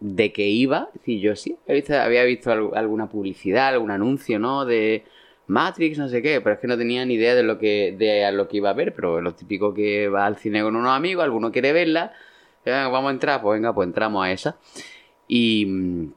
de 0.00 0.32
qué 0.32 0.48
iba. 0.48 0.88
Es 0.94 1.00
decir, 1.00 1.20
yo 1.20 1.36
sí 1.36 1.56
había 1.90 2.24
visto, 2.24 2.50
alguna 2.74 3.08
publicidad, 3.08 3.68
algún 3.68 3.90
anuncio, 3.90 4.38
¿no? 4.38 4.64
De 4.64 5.04
Matrix, 5.46 5.98
no 5.98 6.08
sé 6.08 6.22
qué, 6.22 6.40
pero 6.40 6.54
es 6.54 6.60
que 6.60 6.66
no 6.66 6.78
tenía 6.78 7.04
ni 7.04 7.14
idea 7.14 7.34
de 7.34 7.42
lo 7.42 7.58
que, 7.58 7.94
de 7.98 8.30
lo 8.32 8.48
que 8.48 8.58
iba 8.58 8.70
a 8.70 8.74
ver. 8.74 8.94
Pero 8.94 9.20
lo 9.20 9.34
típico 9.34 9.74
que 9.74 10.08
va 10.08 10.26
al 10.26 10.36
cine 10.36 10.62
con 10.62 10.76
unos 10.76 10.92
amigos, 10.92 11.24
alguno 11.24 11.52
quiere 11.52 11.72
verla, 11.72 12.12
eh, 12.64 12.70
vamos 12.70 13.08
a 13.08 13.12
entrar, 13.12 13.42
pues 13.42 13.58
venga, 13.58 13.74
pues 13.74 13.86
entramos 13.86 14.24
a 14.24 14.30
esa. 14.30 14.56
Y 15.26 15.66
mm, 15.66 16.12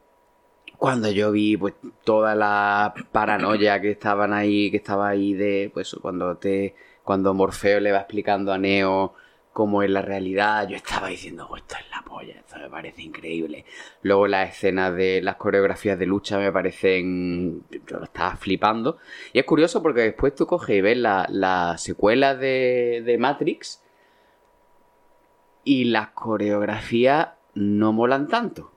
cuando 0.78 1.10
yo 1.10 1.32
vi 1.32 1.56
pues 1.56 1.74
toda 2.04 2.34
la 2.34 2.94
paranoia 3.12 3.80
que 3.80 3.92
estaban 3.92 4.32
ahí, 4.32 4.70
que 4.70 4.78
estaba 4.78 5.08
ahí 5.08 5.34
de, 5.34 5.70
pues 5.72 5.94
cuando 6.00 6.36
te, 6.36 6.74
cuando 7.04 7.34
Morfeo 7.34 7.80
le 7.80 7.92
va 7.92 7.98
explicando 7.98 8.52
a 8.52 8.58
Neo 8.58 9.14
cómo 9.52 9.82
es 9.82 9.90
la 9.90 10.02
realidad, 10.02 10.66
yo 10.68 10.76
estaba 10.76 11.08
diciendo, 11.08 11.46
"Oh, 11.50 11.56
esto 11.56 11.74
es 11.78 11.90
la 11.90 12.02
polla, 12.02 12.34
esto 12.34 12.58
me 12.58 12.68
parece 12.70 13.02
increíble. 13.02 13.64
Luego 14.02 14.26
las 14.26 14.50
escenas 14.50 14.94
de 14.94 15.20
las 15.22 15.36
coreografías 15.36 15.98
de 15.98 16.06
lucha 16.06 16.38
me 16.38 16.50
parecen, 16.52 17.62
yo 17.86 17.98
lo 17.98 18.04
estaba 18.04 18.36
flipando. 18.36 18.98
Y 19.32 19.38
es 19.38 19.44
curioso 19.44 19.82
porque 19.82 20.00
después 20.02 20.34
tú 20.34 20.46
coges 20.46 20.76
y 20.76 20.80
ves 20.80 20.96
la- 20.96 21.26
las 21.30 21.82
secuelas 21.82 22.38
de, 22.38 23.02
de 23.04 23.18
Matrix 23.18 23.82
y 25.64 25.84
las 25.84 26.08
coreografías 26.10 27.28
no 27.54 27.92
molan 27.92 28.28
tanto. 28.28 28.72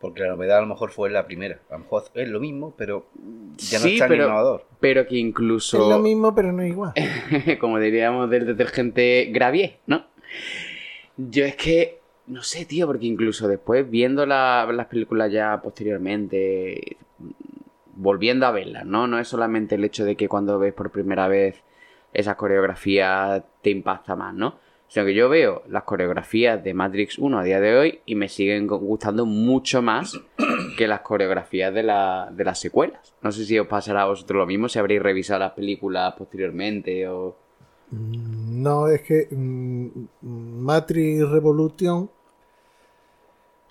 Porque 0.00 0.22
la 0.22 0.28
novedad 0.28 0.58
a 0.58 0.60
lo 0.60 0.68
mejor 0.68 0.90
fue 0.90 1.10
la 1.10 1.26
primera. 1.26 1.58
A 1.70 1.72
lo 1.74 1.78
mejor 1.80 2.04
es 2.14 2.28
lo 2.28 2.38
mismo, 2.38 2.72
pero 2.76 3.06
ya 3.56 3.78
no 3.78 3.84
Sí, 3.84 3.94
es 3.94 3.98
tan 3.98 4.08
pero- 4.08 4.24
innovador. 4.26 4.64
Pero 4.78 5.06
que 5.08 5.16
Es 5.16 5.20
incluso... 5.20 5.88
lo 5.90 5.98
mismo, 5.98 6.34
pero 6.34 6.52
no 6.52 6.64
igual. 6.64 6.92
como 7.60 7.78
diríamos 7.80 8.30
del 8.30 8.46
detergente 8.46 9.28
Gravier, 9.32 9.78
¿no? 9.86 10.04
Yo 11.16 11.44
es 11.44 11.56
que, 11.56 11.98
no 12.28 12.42
sé, 12.44 12.64
tío, 12.64 12.86
porque 12.86 13.06
incluso 13.06 13.48
después 13.48 13.90
viendo 13.90 14.24
la- 14.24 14.70
las 14.72 14.86
películas 14.86 15.32
ya 15.32 15.60
posteriormente, 15.60 16.96
volviendo 17.96 18.46
a 18.46 18.52
verlas, 18.52 18.86
¿no? 18.86 19.08
No 19.08 19.18
es 19.18 19.26
solamente 19.26 19.74
el 19.74 19.84
hecho 19.84 20.04
de 20.04 20.14
que 20.16 20.28
cuando 20.28 20.58
ves 20.60 20.72
por 20.74 20.90
primera 20.92 21.26
vez 21.26 21.62
esas 22.12 22.36
coreografías 22.36 23.42
te 23.62 23.70
impacta 23.70 24.14
más, 24.14 24.32
¿no? 24.32 24.60
Sino 24.88 25.04
que 25.04 25.14
yo 25.14 25.28
veo 25.28 25.62
las 25.68 25.82
coreografías 25.82 26.62
de 26.64 26.72
Matrix 26.72 27.18
1 27.18 27.38
a 27.38 27.42
día 27.44 27.60
de 27.60 27.76
hoy 27.76 28.00
y 28.06 28.14
me 28.14 28.28
siguen 28.28 28.66
gustando 28.66 29.26
mucho 29.26 29.82
más 29.82 30.18
que 30.78 30.86
las 30.88 31.00
coreografías 31.00 31.74
de, 31.74 31.82
la- 31.82 32.28
de 32.32 32.44
las 32.44 32.58
secuelas. 32.58 33.12
No 33.20 33.30
sé 33.30 33.44
si 33.44 33.58
os 33.58 33.66
pasará 33.66 34.02
a 34.02 34.06
vosotros 34.06 34.38
lo 34.38 34.46
mismo, 34.46 34.68
si 34.68 34.78
habréis 34.78 35.02
revisado 35.02 35.40
las 35.40 35.52
películas 35.52 36.14
posteriormente 36.16 37.06
o... 37.08 37.36
No, 37.90 38.88
es 38.88 39.02
que 39.02 39.28
mm, 39.30 39.88
Matrix 40.22 41.28
Revolution 41.28 42.10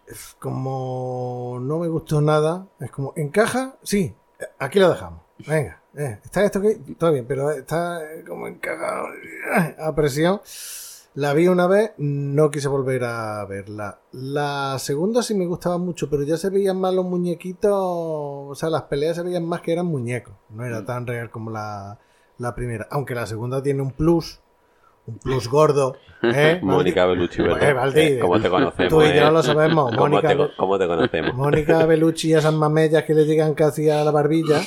es 0.07 0.35
como 0.39 1.59
no 1.61 1.79
me 1.79 1.87
gustó 1.87 2.21
nada. 2.21 2.67
Es 2.79 2.91
como, 2.91 3.13
¿encaja? 3.15 3.75
Sí, 3.83 4.13
aquí 4.59 4.79
lo 4.79 4.89
dejamos. 4.89 5.21
Venga, 5.47 5.81
eh, 5.95 6.19
está 6.23 6.43
esto 6.45 6.61
que 6.61 6.75
todo 6.97 7.11
bien, 7.11 7.25
pero 7.27 7.51
está 7.51 8.01
eh, 8.03 8.23
como 8.27 8.47
encajado 8.47 9.07
eh, 9.13 9.75
a 9.79 9.93
presión. 9.93 10.41
La 11.17 11.33
vi 11.33 11.47
una 11.47 11.65
vez, 11.65 11.93
no 11.97 12.51
quise 12.51 12.67
volver 12.67 13.03
a 13.03 13.43
verla. 13.45 13.97
La 14.11 14.75
segunda 14.77 15.23
sí 15.23 15.33
me 15.33 15.47
gustaba 15.47 15.79
mucho, 15.79 16.11
pero 16.11 16.21
ya 16.21 16.37
se 16.37 16.51
veían 16.51 16.79
más 16.79 16.93
los 16.93 17.05
muñequitos, 17.05 17.71
o 17.73 18.53
sea, 18.53 18.69
las 18.69 18.83
peleas 18.83 19.15
se 19.15 19.23
veían 19.23 19.43
más 19.43 19.61
que 19.61 19.73
eran 19.73 19.87
muñecos. 19.87 20.35
No 20.51 20.63
era 20.63 20.85
tan 20.85 21.07
real 21.07 21.31
como 21.31 21.49
la, 21.49 21.97
la 22.37 22.53
primera. 22.53 22.87
Aunque 22.91 23.15
la 23.15 23.25
segunda 23.25 23.63
tiene 23.63 23.81
un 23.81 23.91
plus, 23.93 24.39
un 25.07 25.17
plus 25.17 25.47
gordo. 25.49 25.95
¿eh? 26.21 26.59
Mónica 26.61 27.07
Bellucci, 27.07 27.41
¿verdad? 27.41 27.97
Eh, 27.97 28.17
Eh, 28.17 28.19
¿Cómo 28.21 28.39
te 28.39 28.49
conocemos? 28.49 28.89
Tú 28.89 29.01
y 29.01 29.07
yo 29.07 29.27
eh? 29.27 29.31
lo 29.31 29.41
sabemos. 29.41 29.89
¿Cómo, 29.89 30.01
Mónica, 30.01 30.27
te, 30.27 30.37
co- 30.37 30.49
cómo 30.55 30.77
te 30.77 30.85
conocemos? 30.85 31.33
Mónica 31.35 31.83
Bellucci 31.87 32.27
y 32.29 32.33
esas 32.35 32.53
mamellas 32.53 33.03
que 33.05 33.15
le 33.15 33.25
llegan 33.25 33.55
casi 33.55 33.89
a 33.89 34.03
la 34.03 34.11
barbilla, 34.11 34.61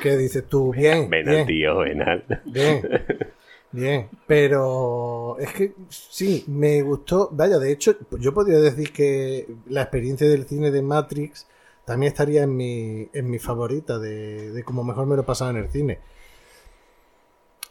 que 0.00 0.16
dices 0.16 0.44
tú, 0.48 0.70
bien, 0.72 1.10
Ven 1.10 1.28
al 1.28 1.34
bien, 1.34 1.46
tío, 1.48 1.78
ven 1.78 2.02
al... 2.02 2.24
bien, 2.44 2.82
bien. 3.72 4.08
Pero 4.26 5.36
es 5.38 5.52
que 5.52 5.74
sí, 5.88 6.44
me 6.48 6.82
gustó. 6.82 7.28
Vaya, 7.32 7.58
de 7.58 7.72
hecho, 7.72 7.96
yo 8.18 8.32
podría 8.34 8.58
decir 8.58 8.92
que 8.92 9.46
la 9.68 9.82
experiencia 9.82 10.28
del 10.28 10.46
cine 10.46 10.70
de 10.70 10.82
Matrix 10.82 11.46
también 11.84 12.12
estaría 12.12 12.42
en 12.42 12.56
mi, 12.56 13.08
en 13.12 13.30
mi 13.30 13.38
favorita 13.38 13.98
de, 13.98 14.50
de 14.52 14.62
como 14.64 14.84
mejor 14.84 15.06
me 15.06 15.16
lo 15.16 15.22
he 15.22 15.24
pasado 15.24 15.50
en 15.52 15.56
el 15.58 15.70
cine. 15.70 16.00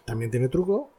También 0.06 0.32
tiene 0.32 0.48
truco, 0.48 0.90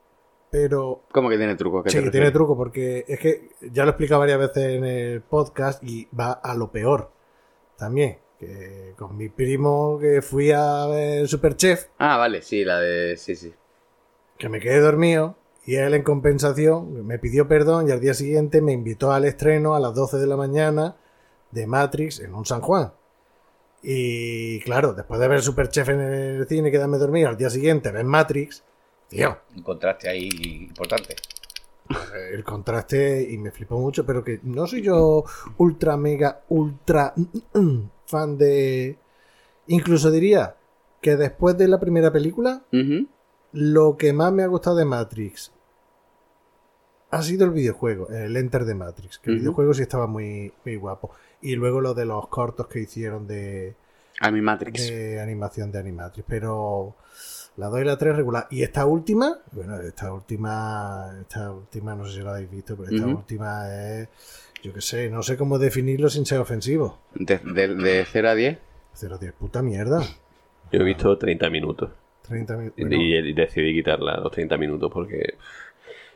pero 0.50 1.02
¿Cómo 1.12 1.28
que 1.30 1.38
tiene 1.38 1.56
truco? 1.56 1.82
¿Qué 1.82 1.90
te 1.90 1.90
Sí, 1.90 1.96
refieres? 1.96 2.12
tiene 2.12 2.30
truco 2.30 2.56
porque 2.56 3.04
es 3.08 3.18
que 3.18 3.48
ya 3.72 3.84
lo 3.84 3.90
he 3.90 3.92
explicado 3.92 4.20
varias 4.20 4.38
veces 4.38 4.64
en 4.76 4.84
el 4.84 5.22
podcast 5.22 5.82
y 5.82 6.06
va 6.18 6.32
a 6.32 6.54
lo 6.54 6.70
peor 6.70 7.10
también. 7.76 8.18
Que 8.38 8.94
con 8.96 9.16
mi 9.16 9.28
primo 9.30 9.98
que 9.98 10.22
fui 10.22 10.52
a 10.52 10.86
ver 10.86 11.26
Superchef, 11.26 11.86
Ah, 11.98 12.18
vale, 12.18 12.40
sí, 12.42 12.64
la 12.64 12.78
de... 12.78 13.16
Sí, 13.16 13.34
sí. 13.34 13.52
Que 14.38 14.48
me 14.48 14.60
quedé 14.60 14.80
dormido 14.80 15.36
y 15.66 15.74
él 15.74 15.92
en 15.94 16.02
compensación 16.02 17.06
me 17.06 17.18
pidió 17.18 17.48
perdón 17.48 17.88
y 17.88 17.90
al 17.90 18.00
día 18.00 18.14
siguiente 18.14 18.62
me 18.62 18.72
invitó 18.72 19.12
al 19.12 19.24
estreno 19.24 19.74
a 19.74 19.80
las 19.80 19.94
12 19.94 20.16
de 20.16 20.26
la 20.26 20.36
mañana 20.36 20.96
de 21.50 21.66
Matrix 21.66 22.20
en 22.20 22.34
un 22.34 22.46
San 22.46 22.60
Juan. 22.60 22.92
Y 23.82 24.60
claro, 24.60 24.94
después 24.94 25.20
de 25.20 25.28
ver 25.28 25.42
Superchef 25.42 25.88
en 25.90 26.00
el 26.00 26.48
cine 26.48 26.68
y 26.68 26.72
quedarme 26.72 26.98
dormido, 26.98 27.28
al 27.28 27.36
día 27.36 27.50
siguiente 27.50 27.92
ver 27.92 28.04
Matrix, 28.04 28.64
tío, 29.08 29.38
Un 29.54 29.62
contraste 29.62 30.08
ahí 30.08 30.28
importante. 30.68 31.16
el 32.32 32.44
contraste 32.44 33.26
y 33.30 33.38
me 33.38 33.50
flipó 33.50 33.78
mucho, 33.78 34.06
pero 34.06 34.24
que 34.24 34.40
no 34.42 34.66
soy 34.66 34.82
yo 34.82 35.24
ultra, 35.58 35.96
mega, 35.96 36.42
ultra 36.48 37.14
fan 38.06 38.38
de... 38.38 38.96
Incluso 39.66 40.10
diría 40.10 40.56
que 41.02 41.16
después 41.16 41.56
de 41.58 41.68
la 41.68 41.78
primera 41.78 42.10
película. 42.10 42.62
Lo 43.52 43.96
que 43.96 44.12
más 44.12 44.32
me 44.32 44.42
ha 44.42 44.46
gustado 44.46 44.76
de 44.76 44.84
Matrix 44.84 45.52
ha 47.10 47.22
sido 47.22 47.46
el 47.46 47.52
videojuego, 47.52 48.08
el 48.10 48.36
Enter 48.36 48.64
de 48.64 48.74
Matrix, 48.74 49.18
que 49.18 49.30
el 49.30 49.38
videojuego 49.38 49.72
sí 49.72 49.82
estaba 49.82 50.06
muy, 50.06 50.52
muy 50.64 50.76
guapo. 50.76 51.10
Y 51.40 51.54
luego 51.56 51.80
lo 51.80 51.94
de 51.94 52.04
los 52.04 52.28
cortos 52.28 52.66
que 52.66 52.80
hicieron 52.80 53.26
de, 53.26 53.74
A 54.20 54.30
mi 54.30 54.42
Matrix. 54.42 54.88
de 54.88 55.20
animación 55.20 55.72
de 55.72 55.78
Animatrix, 55.78 56.26
pero 56.28 56.96
la 57.56 57.68
2 57.68 57.80
y 57.80 57.84
la 57.84 57.96
3 57.96 58.14
regular. 58.14 58.46
Y 58.50 58.62
esta 58.62 58.84
última, 58.84 59.38
bueno, 59.52 59.80
esta 59.80 60.12
última, 60.12 61.16
esta 61.20 61.50
última, 61.50 61.94
no 61.94 62.04
sé 62.06 62.16
si 62.16 62.20
la 62.20 62.32
habéis 62.32 62.50
visto, 62.50 62.76
pero 62.76 62.94
esta 62.94 63.06
última 63.06 63.74
es, 63.74 64.08
yo 64.62 64.74
qué 64.74 64.80
sé, 64.82 65.08
no 65.08 65.22
sé 65.22 65.38
cómo 65.38 65.58
definirlo 65.58 66.10
sin 66.10 66.26
ser 66.26 66.40
ofensivo. 66.40 66.98
De, 67.14 67.38
de, 67.38 67.74
de 67.74 68.04
0 68.04 68.28
a 68.28 68.34
10. 68.34 68.58
0 68.92 69.18
10, 69.18 69.32
puta 69.32 69.62
mierda. 69.62 70.02
Yo 70.72 70.80
he 70.80 70.84
visto 70.84 71.16
30 71.16 71.48
minutos 71.48 71.90
30 72.28 72.56
minutos. 72.56 72.78
y, 72.78 72.82
bueno, 72.84 73.02
y 73.02 73.32
decidí 73.32 73.74
quitarla 73.74 74.12
a 74.14 74.20
los 74.20 74.30
30 74.32 74.56
minutos 74.56 74.90
porque 74.92 75.34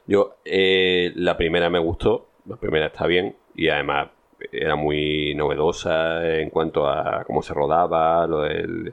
yo 0.07 0.37
eh, 0.45 1.13
la 1.17 1.37
primera 1.37 1.71
me 1.71 1.79
gustó, 1.79 2.27
la 2.47 2.57
primera 2.57 2.87
está 2.87 3.07
bien 3.07 3.35
y 3.55 3.69
además 3.69 4.09
era 4.51 4.75
muy 4.77 5.35
novedosa 5.35 6.39
en 6.39 6.51
cuanto 6.51 6.89
a 6.89 7.23
cómo 7.25 7.43
se 7.43 7.55
rodaba, 7.55 8.27
lo 8.27 8.41
del... 8.43 8.93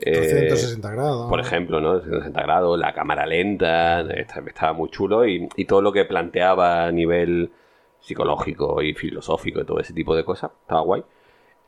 eh, 0.00 0.12
360 0.12 0.90
grados. 0.90 1.28
por 1.30 1.40
ejemplo, 1.40 1.80
¿no? 1.80 1.92
360 2.00 2.42
grados, 2.42 2.78
la 2.78 2.92
cámara 2.92 3.24
lenta, 3.26 4.02
esta- 4.12 4.40
estaba 4.46 4.72
muy 4.74 4.90
chulo 4.90 5.26
y, 5.26 5.48
y 5.56 5.64
todo 5.64 5.80
lo 5.80 5.92
que 5.92 6.04
planteaba 6.04 6.84
a 6.84 6.92
nivel 6.92 7.50
psicológico 8.00 8.82
y 8.82 8.92
filosófico 8.94 9.60
y 9.60 9.64
todo 9.64 9.80
ese 9.80 9.94
tipo 9.94 10.14
de 10.14 10.24
cosas, 10.24 10.50
estaba 10.60 10.82
guay. 10.82 11.02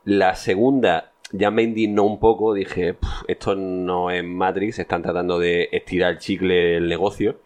La 0.03 0.35
segunda 0.35 1.11
ya 1.31 1.51
me 1.51 1.63
indignó 1.63 2.03
un 2.03 2.19
poco, 2.19 2.53
dije, 2.53 2.93
"Puf, 2.93 3.23
esto 3.27 3.55
no 3.55 4.11
es 4.11 4.23
Matrix, 4.23 4.79
están 4.79 5.01
tratando 5.01 5.39
de 5.39 5.69
estirar 5.71 6.11
el 6.13 6.19
chicle 6.19 6.53
del 6.75 6.87
negocio. 6.87 7.37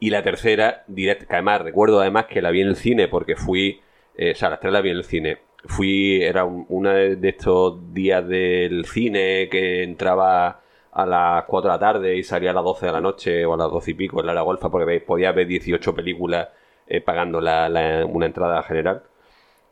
Y 0.00 0.10
la 0.10 0.22
tercera, 0.22 0.84
direct, 0.88 1.24
que 1.24 1.32
además 1.34 1.62
recuerdo 1.62 2.00
además 2.00 2.26
que 2.26 2.42
la 2.42 2.50
vi 2.50 2.60
en 2.62 2.68
el 2.68 2.76
cine 2.76 3.08
porque 3.08 3.36
fui, 3.36 3.80
eh, 4.16 4.32
o 4.32 4.34
sea, 4.34 4.50
las 4.50 4.60
tres 4.60 4.72
la 4.72 4.80
vi 4.80 4.90
en 4.90 4.96
el 4.98 5.04
cine. 5.04 5.38
Fui, 5.66 6.20
era 6.22 6.44
un- 6.44 6.66
una 6.68 6.92
de 6.94 7.28
estos 7.28 7.92
días 7.94 8.26
del 8.28 8.84
cine 8.84 9.48
que 9.50 9.82
entraba 9.82 10.60
a 10.92 11.06
las 11.06 11.44
4 11.44 11.70
de 11.70 11.74
la 11.76 11.80
tarde 11.80 12.16
y 12.16 12.22
salía 12.22 12.50
a 12.50 12.54
las 12.54 12.64
12 12.64 12.86
de 12.86 12.92
la 12.92 13.00
noche 13.00 13.44
o 13.46 13.54
a 13.54 13.56
las 13.56 13.70
12 13.70 13.92
y 13.92 13.94
pico 13.94 14.20
en 14.20 14.26
la 14.26 14.40
golfa 14.42 14.70
porque 14.70 15.00
podía 15.00 15.32
ver 15.32 15.46
18 15.46 15.94
películas 15.94 16.48
eh, 16.86 17.00
pagando 17.00 17.40
la- 17.40 17.68
la- 17.70 18.04
una 18.04 18.26
entrada 18.26 18.62
general. 18.62 19.02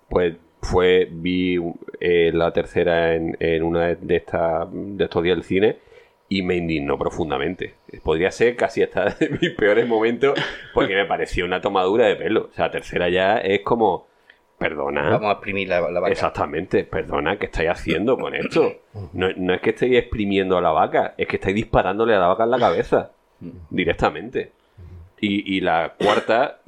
Pues 0.09 0.35
fue, 0.62 1.08
vi 1.10 1.58
eh, 2.00 2.30
la 2.32 2.52
tercera 2.52 3.14
en, 3.14 3.36
en 3.40 3.62
una 3.64 3.94
de, 3.94 4.16
estas 4.16 4.68
de 4.70 5.04
estos 5.04 5.22
días 5.22 5.36
del 5.36 5.44
cine 5.44 5.76
y 6.28 6.42
me 6.42 6.54
indignó 6.54 6.96
profundamente. 6.96 7.74
Podría 8.02 8.30
ser 8.30 8.56
casi 8.56 8.82
hasta 8.82 9.04
de 9.20 9.28
mis 9.40 9.50
peores 9.50 9.86
momentos 9.86 10.38
porque 10.72 10.94
me 10.94 11.04
pareció 11.04 11.44
una 11.44 11.60
tomadura 11.60 12.06
de 12.06 12.16
pelo. 12.16 12.48
O 12.50 12.54
sea, 12.54 12.70
tercera 12.70 13.10
ya 13.10 13.38
es 13.38 13.60
como, 13.60 14.06
perdona. 14.56 15.10
Vamos 15.10 15.28
a 15.28 15.32
exprimir 15.32 15.68
la, 15.68 15.80
la 15.90 16.00
vaca. 16.00 16.12
Exactamente, 16.12 16.84
perdona, 16.84 17.36
¿qué 17.38 17.46
estáis 17.46 17.68
haciendo 17.68 18.16
con 18.16 18.34
esto? 18.34 18.72
No, 19.12 19.28
no 19.36 19.54
es 19.54 19.60
que 19.60 19.70
estéis 19.70 19.98
exprimiendo 19.98 20.56
a 20.56 20.62
la 20.62 20.70
vaca, 20.70 21.14
es 21.18 21.26
que 21.26 21.36
estáis 21.36 21.56
disparándole 21.56 22.14
a 22.14 22.20
la 22.20 22.28
vaca 22.28 22.44
en 22.44 22.50
la 22.50 22.58
cabeza, 22.58 23.10
directamente. 23.68 24.52
Y, 25.20 25.56
y 25.56 25.60
la 25.60 25.94
cuarta, 25.98 26.60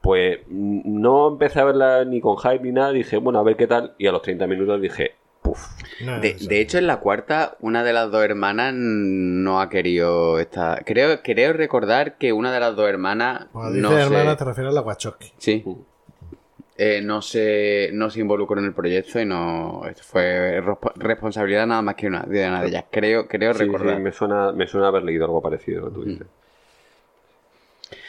pues 0.00 0.38
mm, 0.48 1.00
no 1.00 1.28
empecé 1.28 1.60
a 1.60 1.64
verla 1.64 2.04
ni 2.04 2.20
con 2.20 2.36
hype 2.38 2.60
ni 2.60 2.72
nada, 2.72 2.92
dije, 2.92 3.16
bueno, 3.18 3.38
a 3.38 3.42
ver 3.42 3.56
qué 3.56 3.66
tal, 3.66 3.94
y 3.98 4.06
a 4.06 4.12
los 4.12 4.22
30 4.22 4.46
minutos 4.46 4.80
dije, 4.80 5.14
puff, 5.42 5.66
No, 6.04 6.20
De, 6.20 6.60
hecho, 6.60 6.78
en 6.78 6.86
la 6.86 6.98
cuarta, 7.00 7.56
una 7.60 7.82
de 7.84 7.92
las 7.92 8.10
dos 8.10 8.22
hermanas 8.24 8.74
no 8.74 9.60
ha 9.60 9.68
querido 9.68 10.38
estar. 10.38 10.84
Creo, 10.84 11.20
creo 11.22 11.52
recordar 11.52 12.18
que 12.18 12.32
una 12.32 12.52
de 12.52 12.60
las 12.60 12.76
dos 12.76 12.88
hermanas. 12.88 13.46
Cuando 13.52 13.72
dices 13.72 13.90
no 13.90 13.96
se- 13.96 14.02
hermana, 14.04 14.36
te 14.36 14.44
refieres 14.44 14.70
a 14.72 14.74
la 14.74 14.80
Wachowski. 14.82 15.32
Sí. 15.38 15.64
Eh, 16.80 17.00
no, 17.02 17.20
se, 17.22 17.90
no 17.92 18.08
se 18.08 18.20
involucró 18.20 18.60
en 18.60 18.66
el 18.66 18.72
proyecto 18.72 19.18
y 19.20 19.24
no. 19.26 19.82
esto 19.88 20.02
fue 20.04 20.60
respo- 20.62 20.92
responsabilidad 20.94 21.66
nada 21.66 21.82
más 21.82 21.96
que 21.96 22.06
una, 22.06 22.22
de 22.22 22.46
una 22.46 22.62
de 22.62 22.68
ellas. 22.68 22.84
Creo, 22.90 23.26
creo 23.26 23.52
Sí, 23.52 23.64
recordar. 23.64 23.96
sí, 23.96 24.02
me, 24.02 24.12
suena, 24.12 24.52
me 24.52 24.66
suena 24.68 24.86
haber 24.86 25.02
leído 25.02 25.24
algo 25.24 25.42
parecido 25.42 25.80
a 25.80 25.84
lo 25.86 25.88
que 25.88 25.94
tú 25.94 26.04
dices. 26.04 26.26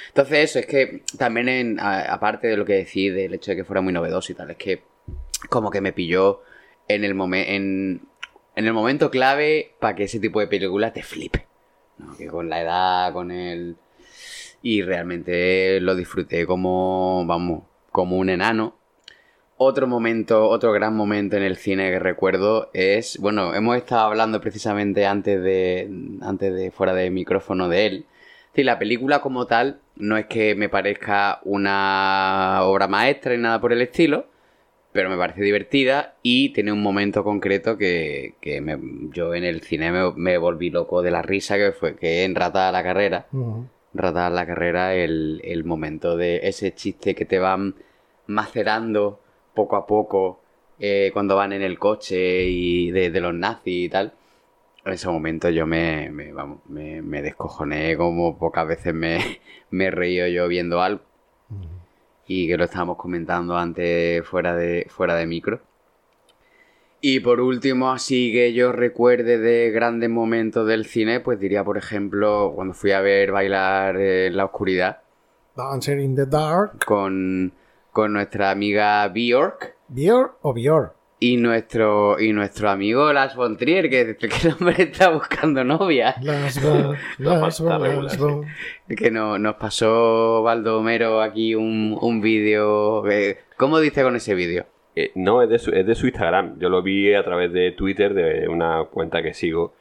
Entonces, 0.09 0.49
eso 0.49 0.59
es 0.59 0.65
que 0.65 1.03
también, 1.17 1.47
en- 1.49 1.79
a- 1.79 2.13
aparte 2.13 2.47
de 2.47 2.57
lo 2.57 2.65
que 2.65 2.73
decís, 2.73 3.13
del 3.13 3.33
hecho 3.33 3.51
de 3.51 3.57
que 3.57 3.63
fuera 3.63 3.81
muy 3.81 3.93
novedoso 3.93 4.31
y 4.31 4.35
tal, 4.35 4.51
es 4.51 4.57
que 4.57 4.81
como 5.49 5.71
que 5.71 5.81
me 5.81 5.93
pilló 5.93 6.41
en 6.87 7.03
el, 7.03 7.15
momen- 7.15 7.45
en, 7.47 8.01
el 8.55 8.73
momento 8.73 9.09
clave 9.09 9.71
para 9.79 9.95
que 9.95 10.03
ese 10.03 10.19
tipo 10.19 10.39
de 10.39 10.47
películas 10.47 10.93
te 10.93 11.03
flipe. 11.03 11.45
¿no? 11.97 12.15
Que 12.17 12.27
con 12.27 12.49
la 12.49 12.61
edad, 12.61 13.13
con 13.13 13.31
el... 13.31 13.75
Y 14.61 14.81
realmente 14.81 15.79
lo 15.79 15.95
disfruté 15.95 16.45
como, 16.45 17.23
vamos, 17.25 17.63
como 17.91 18.17
un 18.17 18.29
enano. 18.29 18.75
Otro 19.61 19.87
momento, 19.87 20.47
otro 20.49 20.71
gran 20.71 20.95
momento 20.95 21.35
en 21.37 21.43
el 21.43 21.57
cine 21.57 21.89
que 21.91 21.99
recuerdo 21.99 22.69
es, 22.73 23.17
bueno, 23.19 23.53
hemos 23.55 23.75
estado 23.77 24.01
hablando 24.07 24.39
precisamente 24.41 25.05
antes 25.05 25.41
de, 25.41 25.89
antes 26.21 26.53
de 26.53 26.71
fuera 26.71 26.93
de 26.93 27.09
micrófono 27.09 27.67
de 27.69 27.85
él. 27.85 28.05
Sí, 28.59 28.63
la 28.65 28.77
película 28.77 29.21
como 29.21 29.47
tal 29.47 29.79
no 29.95 30.17
es 30.17 30.25
que 30.25 30.53
me 30.53 30.67
parezca 30.67 31.39
una 31.45 32.59
obra 32.63 32.89
maestra 32.89 33.33
ni 33.33 33.41
nada 33.41 33.61
por 33.61 33.71
el 33.71 33.81
estilo, 33.81 34.25
pero 34.91 35.09
me 35.09 35.17
parece 35.17 35.41
divertida 35.43 36.15
y 36.23 36.49
tiene 36.49 36.73
un 36.73 36.81
momento 36.81 37.23
concreto 37.23 37.77
que, 37.77 38.35
que 38.41 38.59
me- 38.61 38.77
yo 39.13 39.33
en 39.33 39.45
el 39.45 39.61
cine 39.61 39.91
me, 39.93 40.11
me 40.13 40.37
volví 40.37 40.71
loco 40.71 41.01
de 41.01 41.11
la 41.11 41.21
risa, 41.21 41.57
que 41.57 41.71
fue 41.71 41.95
que 41.95 42.25
en 42.25 42.35
Rata 42.35 42.67
a 42.69 42.71
la 42.73 42.83
carrera, 42.83 43.27
Ujú. 43.31 43.65
Rata 43.93 44.27
a 44.27 44.29
la 44.29 44.45
carrera, 44.45 44.93
el, 44.95 45.41
el 45.43 45.63
momento 45.63 46.17
de 46.17 46.41
ese 46.43 46.73
chiste 46.75 47.15
que 47.15 47.25
te 47.25 47.39
van 47.39 47.75
macerando 48.27 49.19
poco 49.53 49.77
a 49.77 49.87
poco 49.87 50.41
eh, 50.79 51.11
cuando 51.13 51.35
van 51.37 51.53
en 51.53 51.61
el 51.61 51.79
coche 51.79 52.43
y 52.45 52.91
de, 52.91 53.09
de 53.09 53.21
los 53.21 53.33
nazis 53.33 53.85
y 53.85 53.89
tal. 53.89 54.13
En 54.89 54.95
ese 54.95 55.07
momento 55.07 55.49
yo 55.49 55.65
me, 55.65 56.09
me, 56.11 56.33
vamos, 56.33 56.59
me, 56.67 57.01
me 57.01 57.21
descojoné 57.21 57.95
como 57.95 58.37
pocas 58.37 58.67
veces 58.67 58.93
me, 58.93 59.39
me 59.69 59.85
he 59.85 59.91
reído 59.91 60.27
yo 60.27 60.47
viendo 60.47 60.81
algo. 60.81 61.01
Y 62.27 62.47
que 62.47 62.57
lo 62.57 62.65
estábamos 62.65 62.97
comentando 62.97 63.57
antes 63.57 64.25
fuera 64.27 64.55
de, 64.55 64.85
fuera 64.89 65.15
de 65.15 65.25
micro. 65.25 65.61
Y 67.01 67.21
por 67.21 67.39
último, 67.39 67.91
así 67.91 68.31
que 68.33 68.53
yo 68.53 68.71
recuerde 68.71 69.37
de 69.37 69.71
grandes 69.71 70.09
momentos 70.09 70.67
del 70.67 70.85
cine, 70.85 71.21
pues 71.21 71.39
diría, 71.39 71.63
por 71.63 71.77
ejemplo, 71.77 72.51
cuando 72.53 72.73
fui 72.73 72.91
a 72.91 72.99
ver 72.99 73.31
bailar 73.31 73.95
en 73.97 74.35
la 74.35 74.45
oscuridad 74.45 74.99
Dancer 75.55 75.99
in 75.99 76.15
the 76.15 76.25
Dark. 76.25 76.85
con, 76.85 77.53
con 77.91 78.13
nuestra 78.13 78.51
amiga 78.51 79.07
Bjork 79.07 79.75
Bior 79.87 80.37
o 80.41 80.53
Bior. 80.53 80.98
Y 81.21 81.35
nuestro, 81.37 82.19
y 82.19 82.31
nuestro 82.31 82.69
amigo 82.69 83.11
Lars 83.11 83.35
von 83.35 83.57
Trier, 83.57 83.89
que, 83.89 84.15
que 84.15 84.47
el 84.47 84.53
hombre 84.53 84.75
está 84.83 85.09
buscando 85.09 85.63
novia. 85.63 86.15
Las 86.21 86.53
sí. 86.55 86.61
Bon. 88.17 88.45
Que 88.97 89.11
no- 89.11 89.37
nos 89.37 89.55
pasó 89.55 90.41
Baldomero 90.43 91.21
aquí 91.21 91.55
un, 91.55 91.97
un 92.01 92.21
vídeo. 92.21 93.05
eh, 93.09 93.39
¿Cómo 93.57 93.79
dice 93.79 94.01
con 94.03 94.15
ese 94.15 94.33
vídeo? 94.35 94.65
Eh, 94.95 95.11
no, 95.15 95.41
es 95.43 95.49
de, 95.49 95.59
su, 95.59 95.71
es 95.71 95.85
de 95.85 95.95
su 95.95 96.07
Instagram. 96.07 96.57
Yo 96.59 96.69
lo 96.69 96.81
vi 96.81 97.13
a 97.13 97.23
través 97.23 97.51
de 97.53 97.71
Twitter, 97.73 98.13
de 98.13 98.47
una 98.47 98.85
cuenta 98.91 99.21
que 99.21 99.33
sigo 99.33 99.73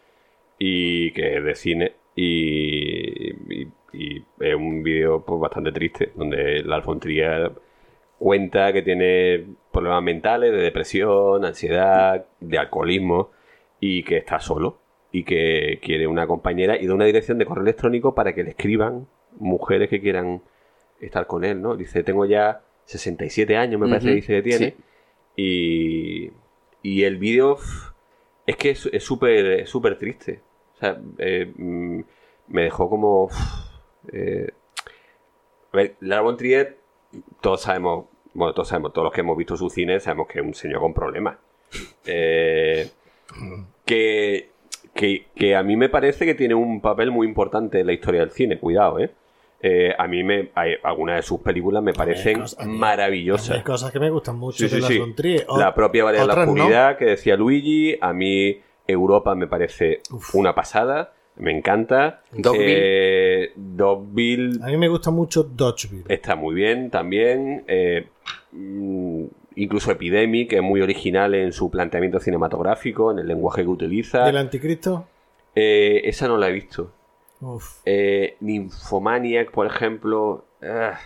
y 0.59 1.13
que 1.13 1.37
es 1.39 1.45
de 1.45 1.55
cine. 1.55 1.93
Y, 2.17 3.33
y- 3.55 3.69
y 3.93 4.23
es 4.41 4.55
un 4.55 4.83
vídeo 4.83 5.25
pues, 5.25 5.41
bastante 5.41 5.73
triste, 5.73 6.13
donde 6.15 6.63
la 6.63 6.81
von 6.81 7.01
Trier 7.01 7.51
cuenta 8.19 8.73
que 8.73 8.83
tiene 8.83 9.47
problemas 9.73 10.03
mentales, 10.03 10.53
de 10.53 10.59
depresión, 10.59 11.45
ansiedad, 11.45 12.27
de 12.41 12.59
alcoholismo 12.59 13.31
y 13.81 14.03
que 14.05 14.17
está 14.19 14.41
solo 14.41 14.79
y 15.13 15.25
que 15.25 15.79
quiere 15.83 16.07
una 16.07 16.27
compañera 16.27 16.77
y 16.79 16.87
da 16.87 16.95
una 16.95 17.05
dirección 17.07 17.39
de 17.39 17.47
correo 17.47 17.63
electrónico 17.65 18.15
para 18.15 18.35
que 18.35 18.45
le 18.45 18.51
escriban 18.51 19.07
mujeres 19.39 19.89
que 19.89 20.01
quieran 20.01 20.43
estar 21.01 21.27
con 21.27 21.45
él, 21.45 21.63
¿no? 21.63 21.77
Dice, 21.77 22.03
tengo 22.03 22.25
ya 22.27 22.63
67 22.85 23.57
años, 23.57 23.81
me 23.81 23.89
parece 23.89 24.09
Ujú, 24.09 24.11
que 24.11 24.17
dice 24.17 24.33
que 24.35 24.43
tiene. 24.43 24.73
sí. 24.73 24.85
Y, 25.37 26.33
y 26.83 27.05
el 27.05 27.17
vídeo 27.19 27.57
es 28.47 28.57
que 28.57 28.71
es 28.71 29.05
súper 29.05 29.47
es 29.61 29.71
súper 29.71 29.99
triste. 29.99 30.41
O 30.77 30.79
sea, 30.79 31.01
eh, 31.19 31.53
mm, 31.57 32.01
me 32.49 32.63
dejó 32.63 32.89
como... 32.89 33.29
eh, 34.13 34.49
a 35.73 35.77
ver, 35.77 35.97
Lara 36.01 36.23
von 36.23 36.37
Trier, 36.37 36.78
todos 37.41 37.63
sabemos, 37.63 38.07
bueno, 38.35 38.53
todos 38.55 38.69
sabemos, 38.69 38.93
todos 38.93 39.05
los 39.07 39.13
que 39.13 39.21
hemos 39.21 39.37
visto 39.37 39.57
su 39.57 39.69
cine, 39.71 40.01
sabemos 40.01 40.27
que 40.29 40.41
es 40.41 40.45
un 40.45 40.55
señor 40.55 40.81
con 40.81 40.95
problemas. 40.95 41.37
Eh, 42.07 42.89
que, 43.85 44.51
que, 44.95 45.27
que 45.35 45.55
a 45.57 45.63
mí 45.63 45.77
me 45.77 45.89
parece 45.89 46.25
que 46.25 46.35
tiene 46.35 46.55
un 46.55 46.81
papel 46.81 47.11
muy 47.11 47.27
importante 47.27 47.81
en 47.81 47.87
la 47.87 47.93
historia 47.93 48.21
del 48.21 48.31
cine, 48.31 48.59
cuidado, 48.59 48.99
¿eh? 48.99 49.11
Eh, 49.61 49.93
a 49.99 50.07
mí 50.07 50.23
me, 50.23 50.51
hay- 50.55 50.77
algunas 50.85 51.17
de 51.17 51.23
sus 51.23 51.41
películas 51.41 51.83
me 51.83 51.93
parecen 51.93 52.41
cosas- 52.41 52.65
maravillosas. 52.67 53.57
Hay 53.57 53.63
cosas 53.65 53.91
que 53.91 53.99
me 53.99 54.09
gustan 54.09 54.37
mucho 54.39 54.57
Sí, 54.57 54.75
de 54.75 54.83
sí, 54.83 54.99
Las 55.49 55.59
La 55.59 55.75
propia 55.75 56.05
Valeria 56.05 56.23
de 56.27 56.29
la 56.29 56.47
no. 56.47 56.53
Oscuridad 56.53 56.97
que 56.97 57.05
decía 57.07 57.37
Luigi, 57.37 57.99
a 58.01 58.13
mí 58.13 58.61
Europa 58.87 59.35
me 59.35 59.47
parece 59.49 60.01
una 60.33 60.55
pasada, 60.55 61.13
me 61.39 61.57
encanta. 61.57 62.23
Dogville. 62.33 62.65
Eh, 63.45 63.53
Dogville 63.57 64.59
A 64.63 64.67
mí 64.67 64.77
me 64.77 64.89
gusta 64.89 65.11
mucho 65.11 65.43
Dodgeville. 65.43 66.05
está 66.09 66.37
muy 66.37 66.55
bien 66.55 66.91
también. 66.91 67.65
eh, 67.67 68.07
mm, 68.53 69.25
incluso 69.57 69.91
Epidemic, 69.91 70.51
que 70.51 70.57
es 70.57 70.63
muy 70.63 70.81
original 70.81 71.35
en 71.35 71.53
su 71.53 71.71
planteamiento 71.71 72.21
cinematográfico, 72.21 73.11
en 73.11 73.19
el 73.19 73.27
lenguaje 73.27 73.63
que 73.63 73.69
utiliza. 73.69 74.25
¿Del 74.25 74.37
Anticristo? 74.37 75.07
Eh, 75.55 76.03
esa 76.05 76.29
no 76.29 76.37
la 76.37 76.49
he 76.49 76.53
visto. 76.53 76.93
Uf. 77.41 77.81
Eh, 77.85 78.37
Nymphomaniac, 78.41 79.51
por 79.51 79.67
ejemplo. 79.67 80.45
ah, 80.63 80.99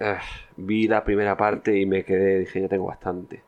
ah, 0.00 0.20
vi 0.56 0.86
la 0.88 1.04
primera 1.04 1.36
parte 1.36 1.78
y 1.78 1.86
me 1.86 2.04
quedé, 2.04 2.40
dije, 2.40 2.60
ya 2.62 2.68
tengo 2.68 2.86
bastante. 2.86 3.42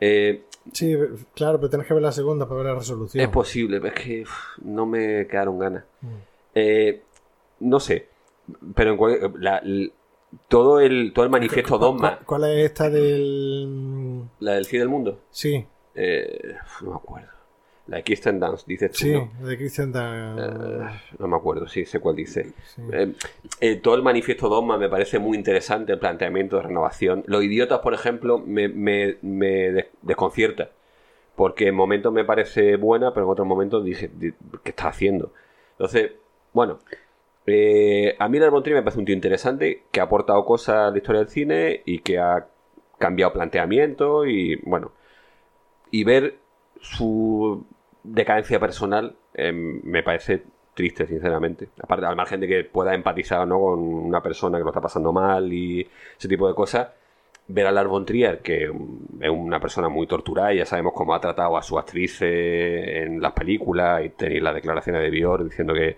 Eh, 0.00 0.44
Sí, 0.72 0.96
claro, 1.34 1.58
pero 1.58 1.70
tienes 1.70 1.86
que 1.86 1.94
ver 1.94 2.02
la 2.02 2.12
segunda 2.12 2.46
para 2.46 2.58
ver 2.62 2.66
la 2.72 2.78
resolución. 2.78 3.22
Es 3.22 3.28
posible, 3.30 3.80
pero 3.80 3.94
es 3.94 4.02
que 4.02 4.24
no 4.62 4.86
me 4.86 5.26
quedaron 5.26 5.58
ganas. 5.58 5.84
Mm. 6.02 6.06
Eh, 6.54 7.02
no 7.60 7.80
sé, 7.80 8.08
pero 8.74 8.90
en 8.90 8.96
cual- 8.96 9.32
la- 9.38 9.62
todo 10.48 10.80
el 10.80 11.12
todo 11.14 11.24
el 11.24 11.30
manifiesto 11.30 11.78
dogma, 11.78 12.18
¿Cuál, 12.26 12.44
es 12.44 12.66
esta 12.66 12.90
del...? 12.90 14.22
la 14.40 14.52
del 14.54 14.64
fin 14.66 14.80
del 14.80 14.88
mundo, 14.88 15.20
Sí, 15.30 15.64
eh, 15.94 16.56
no 16.82 16.90
me 16.90 16.96
acuerdo. 16.96 17.28
La 17.88 17.98
de 17.98 18.02
Kirsten 18.02 18.40
Dance, 18.40 18.64
dices 18.66 18.90
tú, 18.90 18.98
sí, 18.98 19.12
¿no? 19.12 19.30
de 19.46 19.56
Christian 19.56 19.92
Dan- 19.92 20.38
Eh, 20.38 21.00
no 21.20 21.28
me 21.28 21.36
acuerdo, 21.36 21.68
sí, 21.68 21.84
sé 21.84 22.00
cuál 22.00 22.16
dice. 22.16 22.52
sí. 22.74 22.82
Eh, 22.92 23.12
eh, 23.60 23.76
todo 23.76 23.94
el 23.94 24.02
manifiesto 24.02 24.48
Dogma 24.48 24.76
me 24.76 24.88
parece 24.88 25.18
muy 25.20 25.36
interesante, 25.36 25.92
el 25.92 25.98
planteamiento 26.00 26.56
de 26.56 26.62
renovación. 26.62 27.22
Los 27.26 27.44
idiotas, 27.44 27.78
por 27.80 27.94
ejemplo, 27.94 28.38
me, 28.38 28.68
me- 28.68 29.16
me 29.22 29.70
des- 29.72 29.86
desconcierta. 30.02 30.70
Porque 31.36 31.68
en 31.68 31.74
momentos 31.74 32.12
me 32.12 32.24
parece 32.24 32.76
buena, 32.76 33.12
pero 33.12 33.26
en 33.26 33.32
otros 33.32 33.46
momentos 33.46 33.84
dije, 33.84 34.10
di- 34.12 34.32
¿qué 34.64 34.70
está 34.70 34.88
haciendo? 34.88 35.32
Entonces, 35.72 36.12
bueno, 36.54 36.78
eh, 37.46 38.16
a 38.18 38.28
mí 38.28 38.38
von 38.40 38.62
Trier 38.62 38.78
me 38.78 38.82
parece 38.82 38.98
un 38.98 39.04
tío 39.04 39.14
interesante, 39.14 39.82
que 39.92 40.00
ha 40.00 40.04
aportado 40.04 40.44
cosas 40.44 40.76
a 40.76 40.90
la 40.90 40.96
historia 40.96 41.20
del 41.20 41.28
cine 41.28 41.82
y 41.84 42.00
que 42.00 42.18
ha 42.18 42.46
cambiado 42.98 43.32
planteamiento 43.34 44.26
y, 44.26 44.56
bueno, 44.64 44.90
y 45.90 46.02
ver 46.04 46.38
su 46.80 47.64
decadencia 48.12 48.60
personal 48.60 49.14
eh, 49.34 49.52
me 49.52 50.02
parece 50.02 50.42
triste, 50.74 51.06
sinceramente. 51.06 51.68
Aparte, 51.82 52.06
al 52.06 52.16
margen 52.16 52.40
de 52.40 52.48
que 52.48 52.64
pueda 52.64 52.94
empatizar 52.94 53.46
¿no? 53.48 53.58
con 53.58 53.80
una 53.80 54.22
persona 54.22 54.58
que 54.58 54.64
lo 54.64 54.70
está 54.70 54.80
pasando 54.80 55.12
mal 55.12 55.52
y 55.52 55.88
ese 56.16 56.28
tipo 56.28 56.46
de 56.48 56.54
cosas, 56.54 56.88
ver 57.48 57.66
a 57.66 57.72
Lars 57.72 57.88
von 57.88 58.04
Trier, 58.04 58.40
que 58.40 58.68
mm, 58.68 59.22
es 59.22 59.30
una 59.30 59.60
persona 59.60 59.88
muy 59.88 60.06
torturada, 60.06 60.52
y 60.52 60.58
ya 60.58 60.66
sabemos 60.66 60.92
cómo 60.94 61.14
ha 61.14 61.20
tratado 61.20 61.56
a 61.56 61.62
su 61.62 61.78
actriz 61.78 62.20
en 62.22 63.20
las 63.20 63.32
películas, 63.32 64.04
y 64.04 64.10
tenéis 64.10 64.42
las 64.42 64.54
declaraciones 64.54 65.02
de 65.02 65.10
Bior 65.10 65.44
diciendo 65.44 65.74
que, 65.74 65.96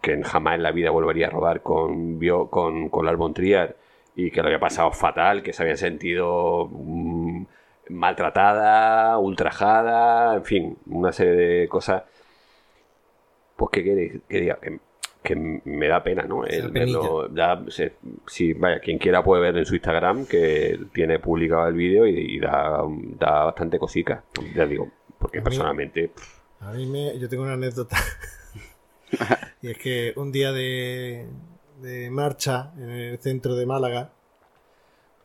que 0.00 0.22
jamás 0.22 0.56
en 0.56 0.62
la 0.62 0.72
vida 0.72 0.90
volvería 0.90 1.28
a 1.28 1.30
rodar 1.30 1.62
con, 1.62 2.18
con, 2.50 2.88
con 2.88 3.06
Lars 3.06 3.18
von 3.18 3.34
Trier, 3.34 3.76
y 4.16 4.30
que 4.30 4.40
lo 4.42 4.46
había 4.46 4.60
pasado 4.60 4.92
fatal, 4.92 5.42
que 5.42 5.52
se 5.52 5.62
había 5.62 5.76
sentido 5.76 6.68
mm, 6.70 7.44
maltratada, 7.90 9.18
ultrajada, 9.18 10.34
en 10.36 10.44
fin, 10.44 10.78
una 10.86 11.12
serie 11.12 11.32
de 11.34 11.68
cosas. 11.68 12.02
Pues 13.56 13.70
que 13.70 13.84
que 14.28 14.40
diga, 14.40 14.58
que, 14.60 14.78
que 15.22 15.36
me 15.36 15.88
da 15.88 16.02
pena, 16.02 16.22
¿no? 16.24 16.44
El 16.44 16.70
verlo, 16.70 17.32
ya 17.34 17.62
se- 17.68 17.94
si, 18.26 18.52
vaya, 18.52 18.80
quien 18.80 18.98
quiera 18.98 19.22
puede 19.22 19.42
ver 19.42 19.56
en 19.58 19.64
su 19.66 19.74
Instagram 19.74 20.26
que 20.26 20.78
tiene 20.92 21.18
publicado 21.18 21.66
el 21.68 21.74
vídeo 21.74 22.06
y, 22.06 22.36
y 22.36 22.38
da, 22.40 22.82
da 23.18 23.44
bastante 23.44 23.78
cosica. 23.78 24.24
Ya 24.54 24.66
digo, 24.66 24.90
porque 25.18 25.38
A 25.38 25.40
mí- 25.40 25.44
personalmente. 25.44 26.10
A 26.60 26.72
mí 26.72 26.86
me, 26.86 27.18
yo 27.18 27.28
tengo 27.28 27.44
una 27.44 27.54
anécdota. 27.54 27.96
y 29.62 29.70
es 29.70 29.78
que 29.78 30.12
un 30.16 30.32
día 30.32 30.50
de, 30.52 31.26
de 31.80 32.10
marcha 32.10 32.72
en 32.76 32.90
el 32.90 33.18
centro 33.18 33.54
de 33.54 33.66
Málaga, 33.66 34.10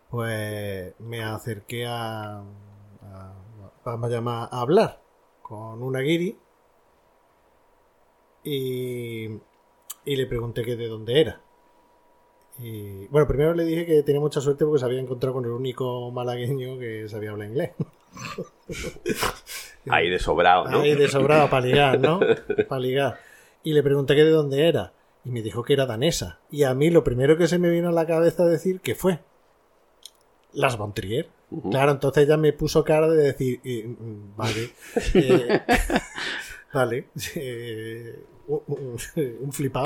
pues 0.09 0.93
me 0.99 1.23
acerqué 1.23 1.85
a, 1.85 2.39
a- 2.39 3.33
vamos 3.85 4.09
a 4.09 4.13
llamar, 4.13 4.49
a 4.51 4.61
hablar 4.61 5.01
con 5.41 5.81
una 5.81 5.99
guiri 6.01 6.37
y, 8.43 9.25
y 10.05 10.15
le 10.15 10.25
pregunté 10.25 10.63
que 10.63 10.75
de 10.75 10.87
dónde 10.87 11.19
era. 11.21 11.41
Y 12.59 13.07
bueno, 13.07 13.27
primero 13.27 13.53
le 13.53 13.63
dije 13.63 13.85
que 13.85 14.03
tenía 14.03 14.19
mucha 14.19 14.41
suerte 14.41 14.65
porque 14.65 14.79
se 14.79 14.85
había 14.85 14.99
encontrado 14.99 15.33
con 15.35 15.45
el 15.45 15.51
único 15.51 16.11
malagueño 16.11 16.77
que 16.77 17.07
sabía 17.07 17.31
hablar 17.31 17.47
inglés. 17.49 17.71
ahí 19.89 20.09
de 20.09 20.19
sobrado, 20.19 20.65
¿no? 20.69 20.81
Ahí 20.81 20.95
de 20.95 21.07
sobrado 21.07 21.49
para 21.49 21.65
ligar, 21.65 21.99
¿no? 21.99 22.19
Para 22.67 22.79
ligar. 22.81 23.19
Y 23.63 23.73
le 23.73 23.81
pregunté 23.83 24.15
que 24.15 24.23
de 24.23 24.31
dónde 24.31 24.67
era. 24.67 24.93
Y 25.23 25.31
me 25.31 25.41
dijo 25.41 25.63
que 25.63 25.73
era 25.73 25.85
danesa. 25.85 26.39
Y 26.49 26.63
a 26.63 26.73
mí 26.73 26.89
lo 26.89 27.03
primero 27.03 27.37
que 27.37 27.47
se 27.47 27.59
me 27.59 27.69
vino 27.69 27.89
a 27.89 27.93
la 27.93 28.05
cabeza 28.07 28.45
decir 28.45 28.81
que 28.81 28.95
fue. 28.95 29.19
Las 30.53 30.77
von 30.77 30.93
Trier. 30.93 31.27
Ujú. 31.51 31.69
Claro, 31.71 31.91
entonces 31.91 32.27
ya 32.27 32.37
me 32.37 32.53
puso 32.53 32.83
cara 32.83 33.07
de 33.07 33.23
decir, 33.23 33.59
eh, 33.63 33.85
mm, 33.87 34.35
vale, 34.35 34.69
eh, 35.15 35.61
vale, 36.73 37.07
eh, 37.35 38.15
un, 38.47 38.61
un- 38.67 38.97
un 39.41 39.51
flipado. 39.53 39.85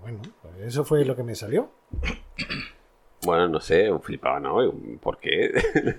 Bueno, 0.00 0.20
pues 0.42 0.54
eso 0.66 0.84
fue 0.84 1.04
lo 1.04 1.16
que 1.16 1.22
me 1.22 1.34
salió. 1.34 1.70
Bueno, 3.24 3.48
no 3.48 3.60
sé, 3.60 3.90
un 3.90 4.00
flipado, 4.00 4.38
¿no? 4.40 4.74
¿Por 5.00 5.18
qué? 5.18 5.52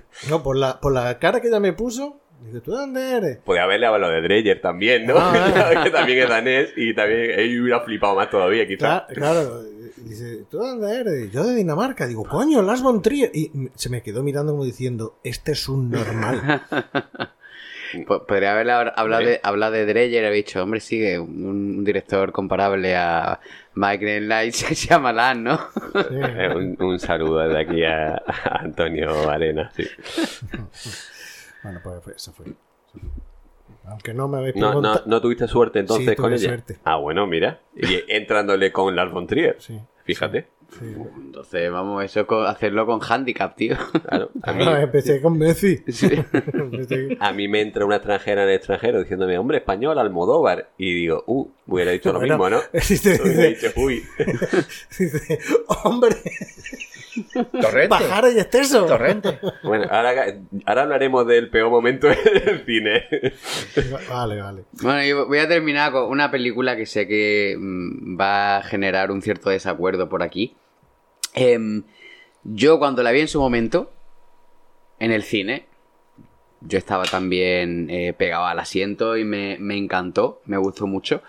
No, 0.29 0.41
por 0.43 0.55
la, 0.55 0.79
por 0.79 0.93
la 0.93 1.17
cara 1.19 1.41
que 1.41 1.47
ella 1.49 1.59
me 1.59 1.73
puso, 1.73 2.19
dice, 2.45 2.61
¿tú 2.61 2.71
de 2.71 2.77
dónde 2.77 3.11
eres? 3.17 3.37
Podría 3.39 3.63
haberle 3.63 3.85
hablado 3.87 4.13
de 4.13 4.21
Dreyer 4.21 4.61
también, 4.61 5.05
¿no? 5.05 5.15
Ah, 5.17 5.81
que 5.83 5.89
también 5.91 6.19
es 6.19 6.29
danés 6.29 6.69
y 6.77 6.93
también 6.95 7.31
él 7.39 7.61
hubiera 7.61 7.81
flipado 7.81 8.15
más 8.15 8.29
todavía, 8.29 8.65
quizás. 8.67 9.03
Claro, 9.09 9.13
claro. 9.13 9.63
Dice, 10.09 10.43
¿tú 10.49 10.57
de 10.59 10.67
dónde 10.69 10.95
eres? 10.99 11.31
Yo 11.31 11.43
de 11.45 11.55
Dinamarca. 11.55 12.07
Digo, 12.07 12.25
coño, 12.25 12.61
Lars 12.63 12.81
von 12.81 13.01
Trier. 13.01 13.29
Y 13.33 13.69
se 13.75 13.89
me 13.89 14.01
quedó 14.01 14.23
mirando 14.23 14.51
como 14.53 14.65
diciendo, 14.65 15.19
este 15.23 15.51
es 15.53 15.69
un 15.69 15.91
normal. 15.91 16.63
Po- 18.07 18.25
Podría 18.27 18.51
haberle 18.51 18.73
hab- 18.73 18.93
hablado 18.95 19.25
de, 19.25 19.39
hablado 19.41 19.71
de 19.73 19.85
Dreyer 19.87 20.21
y 20.23 20.25
haber 20.25 20.33
dicho, 20.33 20.61
hombre, 20.61 20.79
sigue 20.79 21.17
un, 21.19 21.43
un 21.43 21.83
director 21.83 22.31
comparable 22.31 22.95
a 22.95 23.39
Mike 23.73 24.05
que 24.05 24.51
se 24.51 24.75
llama 24.75 25.11
Lan, 25.13 25.43
¿no? 25.43 25.59
Eh, 26.11 26.53
un, 26.55 26.77
un 26.83 26.99
saludo 26.99 27.39
desde 27.39 27.59
aquí 27.61 27.83
a, 27.83 28.13
a 28.15 28.59
Antonio 28.61 29.27
Arena. 29.29 29.71
sí. 29.75 29.83
bueno, 31.63 31.79
pues 31.83 32.03
fue- 32.03 32.13
eso 32.15 32.31
fue. 32.33 32.45
Aunque 33.85 34.13
no 34.13 34.27
me 34.27 34.37
habéis 34.37 34.55
No, 34.55 34.67
no, 34.67 34.81
preguntado. 34.81 35.03
¿No 35.07 35.21
tuviste 35.21 35.47
suerte 35.47 35.79
entonces 35.79 36.09
Sí, 36.11 36.15
con 36.15 36.31
ella? 36.31 36.47
suerte. 36.47 36.77
Ah, 36.83 36.97
bueno, 36.97 37.25
mira. 37.25 37.59
Y 37.75 38.03
entrándole 38.07 38.71
con 38.71 38.95
Lars 38.95 39.11
von 39.11 39.25
Trier. 39.25 39.55
Sí, 39.59 39.79
Fíjate. 40.15 40.58
Sí. 40.77 40.85
Entonces, 41.17 41.71
vamos, 41.71 42.03
eso 42.03 42.25
co- 42.27 42.43
hacerlo 42.43 42.85
con 42.85 42.99
handicap, 43.07 43.55
tío. 43.55 43.75
Claro, 44.07 44.29
a 44.43 44.53
mí, 44.53 44.63
Ah, 44.67 44.81
empecé 44.81 45.21
con 45.21 45.37
Messi. 45.37 45.81
Empecé- 45.87 47.17
a 47.19 47.31
mí 47.33 47.47
me 47.47 47.61
entra 47.61 47.85
una 47.85 47.95
extranjera 47.97 48.43
en 48.43 48.49
el 48.49 48.55
extranjero 48.55 48.99
diciéndome, 49.01 49.37
hombre, 49.37 49.57
español, 49.59 49.97
Almodóvar. 49.99 50.69
Y 50.77 50.93
digo, 50.93 51.23
uh, 51.27 51.47
hubiera 51.67 51.91
dicho 51.91 52.11
lo 52.11 52.19
Bueno, 52.19 52.33
mismo, 52.35 52.49
¿no? 52.49 52.61
dice- 52.73 53.21
Hubiera 53.21 53.47
dice- 53.49 53.67
dicho, 53.67 53.79
uy. 53.81 54.03
dice, 54.97 55.39
hombre, 55.83 56.15
Torrente. 57.51 57.87
bajar 57.87 58.25
y 58.33 58.39
exceso. 58.39 58.85
Torrente. 58.85 59.39
Bueno, 59.63 59.85
ahora, 59.89 60.25
ahora 60.65 60.81
hablaremos 60.83 61.27
del 61.27 61.49
peor 61.49 61.69
momento 61.69 62.07
del 62.07 62.63
cine. 62.65 63.03
Vale, 64.09 64.41
vale. 64.41 64.63
Bueno, 64.81 65.03
yo 65.03 65.25
voy 65.27 65.39
a 65.39 65.47
terminar 65.47 65.91
con 65.91 66.05
una 66.09 66.31
película 66.31 66.75
que 66.75 66.85
sé 66.85 67.07
que 67.07 67.55
mm, 67.59 68.19
va 68.19 68.57
a 68.57 68.63
generar 68.63 69.11
un 69.11 69.21
cierto 69.21 69.49
desacuerdo 69.49 70.07
por 70.07 70.23
aquí. 70.23 70.55
Em, 71.33 71.83
yo 72.43 72.79
cuando 72.79 73.03
la 73.03 73.11
vi 73.11 73.21
en 73.21 73.27
su 73.27 73.39
momento, 73.39 73.91
en 74.99 75.11
el 75.11 75.23
cine, 75.23 75.65
yo 76.61 76.77
estaba 76.77 77.05
también 77.05 77.89
eh, 77.89 78.13
pegado 78.13 78.45
al 78.45 78.59
asiento 78.59 79.17
y 79.17 79.23
me, 79.23 79.55
encantó, 79.77 80.41
me 80.45 80.57
gustó 80.57 80.87
mucho. 80.87 81.21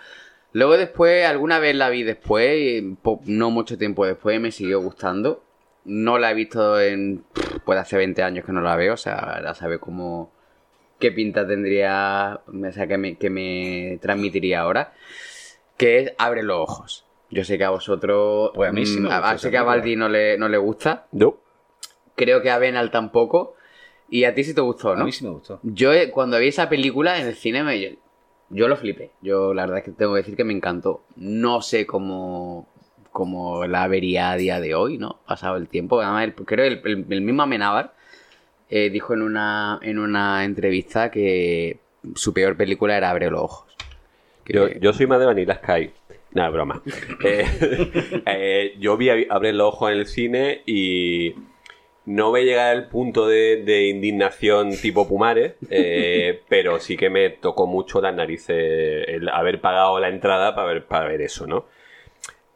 Luego 0.53 0.77
después, 0.77 1.27
alguna 1.27 1.59
vez 1.61 1.77
la 1.77 1.91
vi 1.91 2.03
después, 2.03 2.83
no 3.27 3.51
mucho 3.51 3.79
tiempo 3.79 4.07
después, 4.07 4.41
me 4.41 4.51
siguió 4.51 4.81
gustando. 4.81 5.45
No 5.85 6.19
la 6.19 6.33
he 6.33 6.35
visto 6.35 6.81
en... 6.81 7.25
Puede 7.65 7.81
hace 7.81 7.97
20 7.97 8.23
años 8.23 8.45
que 8.45 8.53
no 8.53 8.61
la 8.61 8.77
veo, 8.77 8.95
o 8.95 8.99
sea, 8.99 9.41
la 9.41 9.55
sabe 9.55 9.79
cómo 9.79 10.33
qué 11.01 11.11
pinta 11.11 11.47
tendría, 11.47 12.43
o 12.47 12.73
sea, 12.73 12.87
que 12.87 12.99
me, 12.99 13.17
que 13.17 13.31
me 13.31 13.99
transmitiría 14.01 14.61
ahora, 14.61 14.93
que 15.77 15.99
es 15.99 16.13
Abre 16.19 16.43
los 16.43 16.59
ojos. 16.59 17.07
Yo 17.31 17.45
sé 17.45 17.57
que 17.59 17.65
a 17.65 17.71
vosotros, 17.71 18.51
Pues 18.55 18.69
a 18.69 18.73
mí 18.73 18.85
sí 18.87 19.01
me 19.01 19.09
mm, 19.09 19.13
a- 19.13 19.39
sé 19.39 19.51
que 19.51 19.57
a. 19.57 19.63
Baldi 19.63 19.97
no 19.97 20.09
le, 20.09 20.37
no 20.39 20.49
le 20.49 20.59
gusta, 20.59 21.07
No. 21.13 21.37
creo 22.17 22.43
que 22.43 22.51
a 22.51 22.59
Benal 22.59 22.91
tampoco, 22.91 23.55
y 24.09 24.25
a 24.25 24.35
ti 24.35 24.43
sí 24.45 24.55
te 24.55 24.61
gustó, 24.61 24.93
A 24.93 24.97
¿no? 24.97 25.05
mí 25.05 25.13
sí 25.13 25.25
me 25.25 25.31
gustó. 25.31 25.61
Yo 25.63 25.93
eh, 25.93 26.11
cuando 26.11 26.39
vi 26.39 26.49
esa 26.49 26.69
película 26.69 27.19
en 27.21 27.29
el 27.29 27.35
cine 27.37 27.63
me, 27.63 27.81
yo, 27.81 27.89
yo 28.51 28.67
lo 28.69 28.77
flipé. 28.77 29.13
Yo 29.23 29.55
la 29.55 29.63
verdad 29.63 29.79
es 29.79 29.85
que 29.85 29.91
tengo 29.93 30.13
que 30.15 30.19
decir 30.19 30.37
que 30.37 30.45
me 30.45 30.53
encantó. 30.53 31.03
No 31.17 31.63
sé 31.63 31.87
cómo, 31.87 32.69
cómo 33.13 33.65
la 33.67 33.87
vería 33.87 34.33
a 34.33 34.37
día 34.37 34.59
de 34.61 34.75
hoy, 34.75 34.99
¿no? 34.99 35.21
Pasado 35.27 35.57
el 35.57 35.69
tiempo. 35.69 36.01
Además, 36.01 36.25
el- 36.25 36.35
creo 36.35 36.69
que 36.69 36.91
el, 36.91 36.99
el- 36.99 37.07
el 37.13 37.21
mismo 37.21 37.43
Amenábar 37.45 37.95
eh, 38.69 38.91
dijo 38.91 39.15
en 39.15 39.23
una, 39.23 39.79
en 39.83 39.99
una 40.01 40.45
entrevista 40.45 41.11
que 41.13 41.79
su 42.17 42.33
peor 42.33 42.57
película 42.57 42.97
era 42.97 43.11
Abre 43.11 43.31
los 43.31 43.41
ojos. 43.43 43.77
Que- 44.45 44.53
Yo, 44.55 44.69
yo 44.69 44.93
soy 44.93 45.07
más 45.07 45.21
de 45.21 45.27
Vanilla 45.27 45.55
Sky. 45.63 45.93
Nada, 46.33 46.51
broma. 46.51 46.83
Eh, 47.25 47.45
eh, 48.27 48.75
yo 48.79 48.97
vi 48.97 49.11
a- 49.11 49.27
Abre 49.31 49.53
los 49.53 49.69
ojos 49.69 49.91
en 49.91 49.99
el 49.99 50.07
cine 50.07 50.63
y 50.67 51.35
no 52.07 52.33
me 52.33 52.45
llega 52.45 52.71
al 52.71 52.89
punto 52.89 53.27
de, 53.27 53.63
de 53.65 53.89
indignación 53.89 54.71
tipo 54.77 55.09
Pumares, 55.09 55.55
eh, 55.71 56.41
pero 56.49 56.79
sí 56.79 56.97
que 56.97 57.11
me 57.11 57.31
tocó 57.31 57.67
mucho 57.67 58.01
las 58.01 58.15
narices 58.15 58.57
el 59.09 59.29
haber 59.29 59.61
pagado 59.61 59.99
la 60.01 60.09
entrada 60.09 60.55
para 60.55 60.69
ver, 60.73 60.87
para 60.87 61.07
ver 61.09 61.21
eso, 61.23 61.47
¿no? 61.47 61.67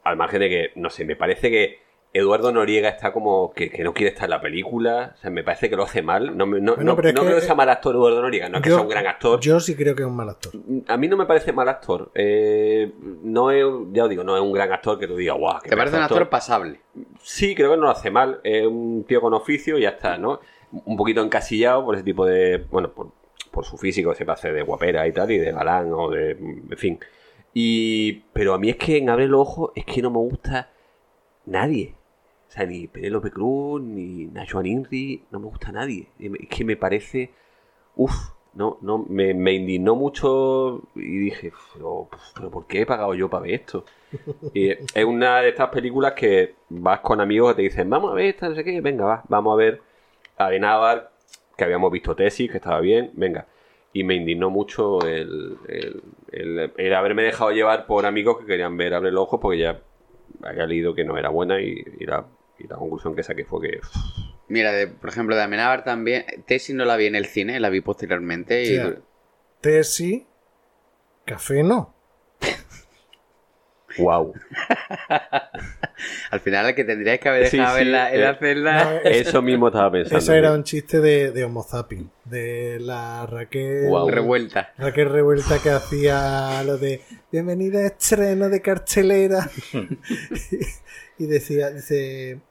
Al 0.03 0.17
margen 0.17 0.39
de 0.39 0.49
que, 0.49 0.71
no 0.75 0.89
sé, 0.89 1.03
me 1.05 1.15
parece 1.15 1.49
que 1.49 1.79
Eduardo 2.17 2.51
Noriega 2.51 2.87
está 2.87 3.11
como 3.11 3.51
que, 3.51 3.69
que 3.69 3.83
no 3.83 3.93
quiere 3.93 4.09
estar 4.13 4.23
en 4.25 4.29
la 4.31 4.39
película, 4.41 5.13
o 5.15 5.17
sea, 5.21 5.29
me 5.31 5.43
parece 5.43 5.69
que 5.69 5.75
lo 5.75 5.83
hace 5.83 6.01
mal. 6.01 6.37
No, 6.37 6.45
me- 6.45 6.61
no, 6.61 6.75
Bueno, 6.75 6.91
no- 6.91 6.95
pero 6.95 7.09
es 7.09 7.13
no 7.15 7.21
que- 7.21 7.27
creo 7.27 7.39
que 7.39 7.45
sea 7.45 7.55
mal 7.55 7.69
actor 7.69 7.93
Eduardo 7.95 8.21
Noriega, 8.21 8.47
no 8.47 8.57
es 8.57 8.63
que 8.63 8.69
sea 8.69 8.81
un 8.81 8.87
gran 8.87 9.05
actor. 9.05 9.39
Yo 9.41 9.59
sí 9.59 9.75
creo 9.75 9.95
que 9.95 10.03
es 10.03 10.07
un 10.07 10.15
mal 10.15 10.29
actor. 10.29 10.53
A 10.87 10.95
mí 10.97 11.07
no 11.09 11.17
me 11.17 11.25
parece 11.25 11.51
mal 11.51 11.67
actor. 11.67 12.11
Eh, 12.15 12.91
no 13.23 13.51
es, 13.51 13.65
ya 13.91 14.05
os 14.05 14.09
digo, 14.09 14.23
no 14.23 14.35
es 14.35 14.41
un 14.41 14.53
gran 14.53 14.71
actor 14.71 14.97
que 14.97 15.07
tú 15.07 15.15
digas, 15.17 15.37
guau, 15.37 15.59
qué 15.61 15.69
¿Te 15.69 15.75
parece 15.77 15.97
un 15.97 16.03
actor 16.03 16.29
pasable? 16.29 16.79
Sí, 17.21 17.53
creo 17.53 17.71
que 17.71 17.77
no 17.77 17.83
lo 17.83 17.89
hace 17.89 18.09
mal. 18.11 18.39
Es 18.43 18.65
un 18.65 19.03
tío 19.07 19.19
con 19.19 19.33
oficio 19.33 19.77
y 19.77 19.81
ya 19.81 19.89
está, 19.89 20.17
¿no? 20.17 20.39
Un 20.71 20.95
poquito 20.97 21.21
encasillado 21.21 21.83
por 21.83 21.95
ese 21.95 22.03
tipo 22.05 22.25
de. 22.25 22.65
Bueno, 22.71 22.91
por, 22.91 23.11
por 23.51 23.65
su 23.65 23.77
físico, 23.77 24.13
se 24.15 24.23
hace 24.29 24.51
de 24.53 24.61
guapera 24.63 25.05
y 25.07 25.11
tal, 25.11 25.29
y 25.31 25.37
de 25.37 25.51
galán 25.51 25.91
o 25.93 26.09
de. 26.09 26.31
En 26.31 26.77
fin. 26.77 26.99
Y. 27.53 28.23
Pero 28.33 28.53
a 28.53 28.57
mí 28.57 28.69
es 28.69 28.77
que 28.77 28.97
en 28.97 29.09
Abre 29.09 29.27
los 29.27 29.41
Ojos 29.41 29.71
es 29.75 29.83
que 29.85 30.01
no 30.01 30.11
me 30.11 30.17
gusta 30.19 30.69
nadie. 31.45 31.95
Sea, 32.55 32.65
ni 32.65 32.87
Penélope 32.87 33.31
Cruz, 33.31 33.81
ni 33.81 34.25
Nacho 34.27 34.61
Inri, 34.63 35.23
no 35.31 35.39
me 35.39 35.45
gusta 35.47 35.71
nadie. 35.71 36.07
Es 36.19 36.31
que 36.49 36.63
me 36.63 36.77
parece. 36.77 37.31
Uf, 37.95 38.13
no, 38.53 38.77
no, 38.81 39.05
me, 39.09 39.53
indignó 39.53 39.95
mucho 39.95 40.83
y 40.95 41.17
dije, 41.19 41.51
pero, 41.73 42.07
¿por 42.49 42.65
qué 42.67 42.81
he 42.81 42.85
pagado 42.85 43.13
yo 43.13 43.29
para 43.29 43.43
ver 43.43 43.55
esto? 43.55 43.83
Y 44.53 44.69
es 44.69 45.05
una 45.05 45.41
de 45.41 45.49
estas 45.49 45.69
películas 45.69 46.13
que 46.13 46.55
vas 46.69 47.01
con 47.01 47.19
amigos 47.19 47.51
que 47.51 47.55
te 47.57 47.61
dicen, 47.63 47.89
vamos 47.89 48.11
a 48.11 48.15
ver 48.15 48.27
esta, 48.27 48.47
no 48.47 48.55
sé 48.55 48.63
qué, 48.63 48.79
venga, 48.79 49.03
va, 49.05 49.23
vamos 49.27 49.53
a 49.53 49.57
ver 49.57 49.81
a 50.37 50.49
Benavar, 50.49 51.11
que 51.57 51.63
habíamos 51.65 51.91
visto 51.91 52.15
tesis, 52.15 52.49
que 52.49 52.57
estaba 52.57 52.79
bien, 52.79 53.11
venga. 53.15 53.47
Y 53.91 54.03
me 54.05 54.15
indignó 54.15 54.49
mucho 54.49 54.99
el, 55.01 55.57
el, 55.67 56.03
el- 56.31 56.71
el 56.77 56.93
haberme 56.93 57.23
dejado 57.23 57.51
llevar 57.51 57.85
por 57.85 58.05
amigos 58.05 58.39
que 58.39 58.45
querían 58.45 58.77
ver 58.77 58.93
Abre 58.93 59.11
los 59.11 59.23
Ojos 59.23 59.39
porque 59.41 59.59
ya 59.59 59.81
había 60.43 60.65
leído 60.65 60.93
que 60.95 61.03
no 61.05 61.17
era 61.17 61.29
buena 61.29 61.61
y, 61.61 61.83
y 61.99 62.05
y 62.59 62.67
la 62.67 62.75
conclusión 62.77 63.15
que 63.15 63.23
saqué 63.23 63.45
fue 63.45 63.61
que... 63.69 63.79
Mira, 64.47 64.71
de- 64.71 64.87
por 64.87 65.09
ejemplo, 65.09 65.35
de 65.35 65.41
Amenábar 65.43 65.83
también. 65.83 66.25
Tessie 66.45 66.75
no 66.75 66.85
la 66.85 66.95
vi 66.97 67.07
en 67.07 67.15
el 67.15 67.25
cine, 67.25 67.59
la 67.59 67.69
vi 67.69 67.81
posteriormente. 67.81 68.63
Y, 68.63 68.79
café 71.25 71.63
no. 71.63 71.93
¡Wow! 73.97 74.33
Al 76.31 76.39
final, 76.41 76.65
el 76.67 76.75
que 76.75 76.83
tendríais 76.83 77.19
que 77.21 77.29
haber 77.29 77.49
dejado 77.49 77.77
sí, 77.77 77.83
en 77.83 77.91
la, 77.93 78.13
en 78.13 78.21
la 78.21 78.31
eh, 78.31 78.37
celda. 78.39 78.83
No, 78.83 78.91
es- 79.09 79.27
Eso 79.27 79.41
mismo 79.41 79.67
estaba 79.67 79.89
pensando. 79.91 80.17
ese 80.17 80.37
era 80.37 80.51
un 80.51 80.63
chiste 80.63 80.99
de, 80.99 81.31
de 81.31 81.43
Homo 81.45 81.63
Zapping, 81.63 82.11
de 82.25 82.77
la 82.81 83.25
Raquel. 83.25 83.87
Guau. 83.87 84.09
Revuelta. 84.09 84.73
Raquel 84.77 85.09
Revuelta 85.09 85.59
que 85.63 85.69
hacía 85.69 86.61
lo 86.63 86.77
de 86.77 87.01
bienvenida 87.31 87.79
a 87.79 87.85
estreno 87.87 88.49
de 88.49 88.61
cartelera. 88.61 89.49
y 91.17 91.25
decía, 91.25 91.71
dice, 91.71 92.41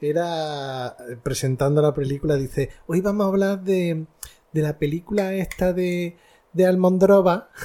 era 0.00 0.96
presentando 1.22 1.82
la 1.82 1.94
película, 1.94 2.36
dice, 2.36 2.70
hoy 2.86 3.00
vamos 3.00 3.24
a 3.24 3.28
hablar 3.28 3.62
de, 3.62 4.06
de 4.52 4.62
la 4.62 4.78
película 4.78 5.34
esta 5.34 5.72
de, 5.72 6.16
de 6.52 6.66
Almondrova. 6.66 7.50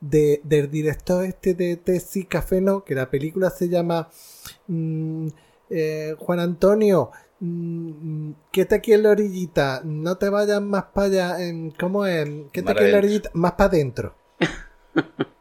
De, 0.00 0.42
del 0.44 0.70
director 0.70 1.24
este 1.24 1.54
de 1.54 1.78
Tessie 1.78 2.26
Café 2.26 2.60
No, 2.60 2.84
que 2.84 2.94
la 2.94 3.08
película 3.08 3.48
se 3.48 3.70
llama 3.70 4.10
mm, 4.66 5.28
eh, 5.70 6.14
Juan 6.18 6.40
Antonio, 6.40 7.10
mm, 7.40 8.32
quédate 8.52 8.74
aquí 8.74 8.92
en 8.92 9.04
la 9.04 9.10
orillita, 9.12 9.80
no 9.82 10.18
te 10.18 10.28
vayas 10.28 10.60
más 10.60 10.84
para 10.92 11.06
allá, 11.06 11.38
¿cómo 11.80 12.04
es? 12.04 12.28
Quédate 12.52 12.62
Mar 12.64 12.76
aquí 12.76 12.84
en 12.84 12.92
la 12.92 12.98
orillita, 12.98 13.30
más 13.32 13.52
para 13.52 13.68
adentro. 13.70 14.14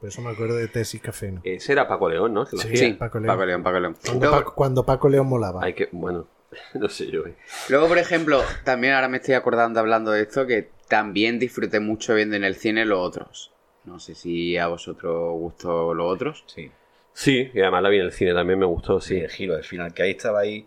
Por 0.00 0.08
eso 0.10 0.20
me 0.22 0.30
acuerdo 0.30 0.56
de 0.56 0.68
Tessie 0.68 1.00
Café 1.00 1.32
No. 1.32 1.40
Ese 1.44 1.72
era 1.72 1.88
Paco 1.88 2.08
León, 2.08 2.34
¿no? 2.34 2.44
Sí. 2.46 2.56
hacía. 2.58 2.76
Sí, 2.76 2.92
Paco 2.92 3.18
Paco 3.20 3.44
León. 3.44 3.46
León, 3.48 3.62
Paco 3.62 3.80
León. 3.80 3.96
Cuando 4.04 4.30
Paco, 4.30 4.54
cuando 4.54 4.84
Paco 4.86 5.08
León 5.08 5.26
molaba. 5.26 5.64
Hay 5.64 5.72
que, 5.74 5.88
bueno, 5.92 6.26
no 6.74 6.88
sé 6.88 7.10
yo. 7.10 7.26
eh. 7.26 7.34
luego, 7.68 7.88
por 7.88 7.98
ejemplo, 7.98 8.42
también 8.64 8.92
ahora 8.94 9.08
me 9.08 9.16
estoy 9.18 9.34
acordando 9.34 9.80
hablando 9.80 10.10
de 10.12 10.22
esto 10.22 10.46
que 10.46 10.68
también 10.88 11.38
disfruté 11.38 11.80
mucho 11.80 12.14
viendo 12.14 12.36
en 12.36 12.44
el 12.44 12.54
cine 12.56 12.84
los 12.84 12.98
otros. 13.00 13.52
No 13.84 13.98
sé 14.00 14.14
si 14.14 14.56
a 14.56 14.66
vosotros 14.66 15.32
gustó 15.38 15.94
los 15.94 16.12
otros. 16.12 16.44
Sí. 16.46 16.70
Sí, 17.12 17.50
y 17.54 17.60
además 17.60 17.82
la 17.82 17.88
vi 17.88 17.98
en 17.98 18.04
el 18.06 18.12
cine 18.12 18.34
también, 18.34 18.58
me 18.58 18.66
gustó, 18.66 19.00
Sí, 19.00 19.14
sí. 19.14 19.20
el 19.20 19.30
giro, 19.30 19.56
el 19.56 19.64
final, 19.64 19.94
que 19.94 20.02
ahí 20.02 20.10
estaba 20.10 20.40
ahí. 20.40 20.66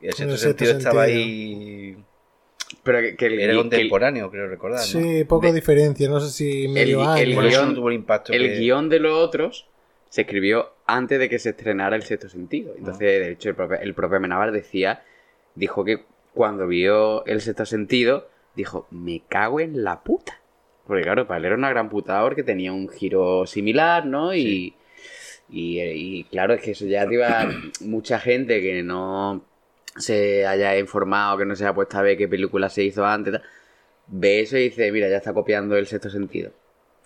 En 0.00 0.10
ese 0.10 0.24
En 0.24 0.30
ese 0.30 0.38
sentido 0.48 0.72
estaba 0.78 1.02
ahí. 1.02 1.96
Pero 2.82 3.00
que, 3.00 3.16
que 3.16 3.26
el, 3.26 3.40
Era 3.40 3.54
contemporáneo, 3.54 4.30
creo 4.30 4.48
recordar. 4.48 4.80
¿no? 4.80 4.84
Sí, 4.84 5.24
poco 5.24 5.42
Ve- 5.46 5.52
diferencia, 5.52 6.08
no 6.08 6.20
sé 6.20 6.30
si 6.30 6.68
medio 6.68 7.00
el 7.02 7.06
año. 7.08 7.42
Eso 7.42 7.60
guión- 7.60 7.68
no 7.68 7.74
tuvo 7.74 7.88
el 7.90 7.94
impacto. 7.96 8.32
el, 8.32 8.42
que- 8.42 8.58
guion 8.58 8.88
de 8.88 8.98
los 9.00 9.12
otros 9.18 9.66
se 10.08 10.22
escribió 10.22 10.72
antes 10.86 11.18
de 11.18 11.28
que 11.28 11.38
se 11.38 11.50
estrenara 11.50 11.96
El 11.96 12.02
Sexto 12.02 12.28
Sentido. 12.28 12.74
Entonces, 12.76 13.00
de 13.00 13.30
hecho, 13.32 13.48
el 13.50 13.54
propio, 13.56 13.78
el 13.80 13.94
propio 13.94 14.16
Amenábar 14.18 14.52
decía, 14.52 15.02
dijo 15.54 15.84
que 15.84 16.04
cuando 16.32 16.66
vio 16.66 17.24
El 17.26 17.40
Sexto 17.40 17.66
Sentido, 17.66 18.28
dijo, 18.54 18.86
me 18.90 19.22
cago 19.28 19.60
en 19.60 19.82
la 19.84 20.02
puta. 20.02 20.40
Porque 20.86 21.02
claro, 21.02 21.26
para 21.26 21.38
él 21.38 21.46
era 21.46 21.54
una 21.56 21.70
gran 21.70 21.88
putada 21.88 22.22
porque 22.22 22.42
tenía 22.42 22.72
un 22.72 22.88
giro 22.88 23.46
similar, 23.46 24.04
¿no? 24.06 24.34
Y, 24.34 24.74
y, 25.48 25.80
y 25.80 26.24
claro, 26.24 26.54
es 26.54 26.60
que 26.60 26.72
eso 26.72 26.86
ya 26.86 27.06
iba 27.10 27.48
mucha 27.80 28.18
gente 28.20 28.60
que 28.60 28.82
no 28.82 29.42
se 29.96 30.46
haya 30.46 30.78
informado, 30.78 31.38
que 31.38 31.44
no 31.44 31.54
se 31.56 31.64
haya 31.64 31.74
puesto 31.74 31.98
a 31.98 32.02
ver 32.02 32.16
qué 32.16 32.28
película 32.28 32.68
se 32.68 32.82
hizo 32.84 33.04
antes, 33.06 33.32
tal, 33.34 33.42
ve 34.08 34.40
eso 34.40 34.56
y 34.58 34.64
dice, 34.64 34.90
mira, 34.92 35.08
ya 35.08 35.18
está 35.18 35.32
copiando 35.32 35.76
el 35.76 35.86
sexto 35.86 36.10
sentido. 36.10 36.50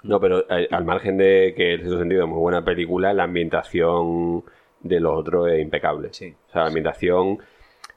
No, 0.04 0.20
pero 0.20 0.44
eh, 0.50 0.68
al 0.70 0.84
margen 0.84 1.16
de 1.18 1.54
que 1.56 1.74
el 1.74 1.80
sexto 1.80 1.98
sentido 1.98 2.22
es 2.24 2.28
muy 2.28 2.38
buena 2.38 2.64
película, 2.64 3.12
la 3.12 3.24
ambientación 3.24 4.44
de 4.80 5.00
los 5.00 5.12
otros 5.18 5.50
es 5.50 5.60
impecable. 5.60 6.08
Sí. 6.12 6.34
O 6.48 6.52
sea, 6.52 6.62
la 6.62 6.68
ambientación, 6.68 7.38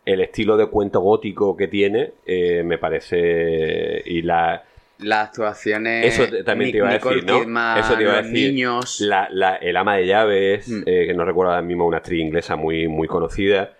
el 0.06 0.22
estilo 0.22 0.58
de 0.58 0.66
cuento 0.66 1.00
gótico 1.00 1.56
que 1.56 1.68
tiene, 1.68 2.14
eh, 2.26 2.64
me 2.64 2.78
parece. 2.78 4.02
Y 4.06 4.24
la. 4.24 4.64
Las 4.98 5.30
actuaciones... 5.30 6.20
Eso 6.20 6.44
también 6.44 6.72
te 6.72 6.78
iba 6.78 6.90
a 6.90 6.94
Nicole 6.94 7.16
decir, 7.16 7.30
¿no? 7.32 7.40
Kidman, 7.42 7.80
Eso 7.80 7.96
te 7.96 8.04
iba 8.04 8.14
a 8.14 8.22
los 8.22 8.32
decir. 8.32 8.52
niños... 8.54 9.02
La, 9.02 9.28
la- 9.32 9.56
el 9.56 9.76
ama 9.78 9.96
de 9.98 10.06
llaves, 10.06 10.68
Mm. 10.70 10.84
eh, 10.86 11.08
que 11.08 11.14
no 11.16 11.26
recuerdo 11.26 11.52
ahora 11.54 11.64
mismo 11.64 11.88
una 11.88 11.98
actriz 11.98 12.20
inglesa 12.22 12.56
muy, 12.56 12.88
muy 12.88 13.08
conocida. 13.08 13.74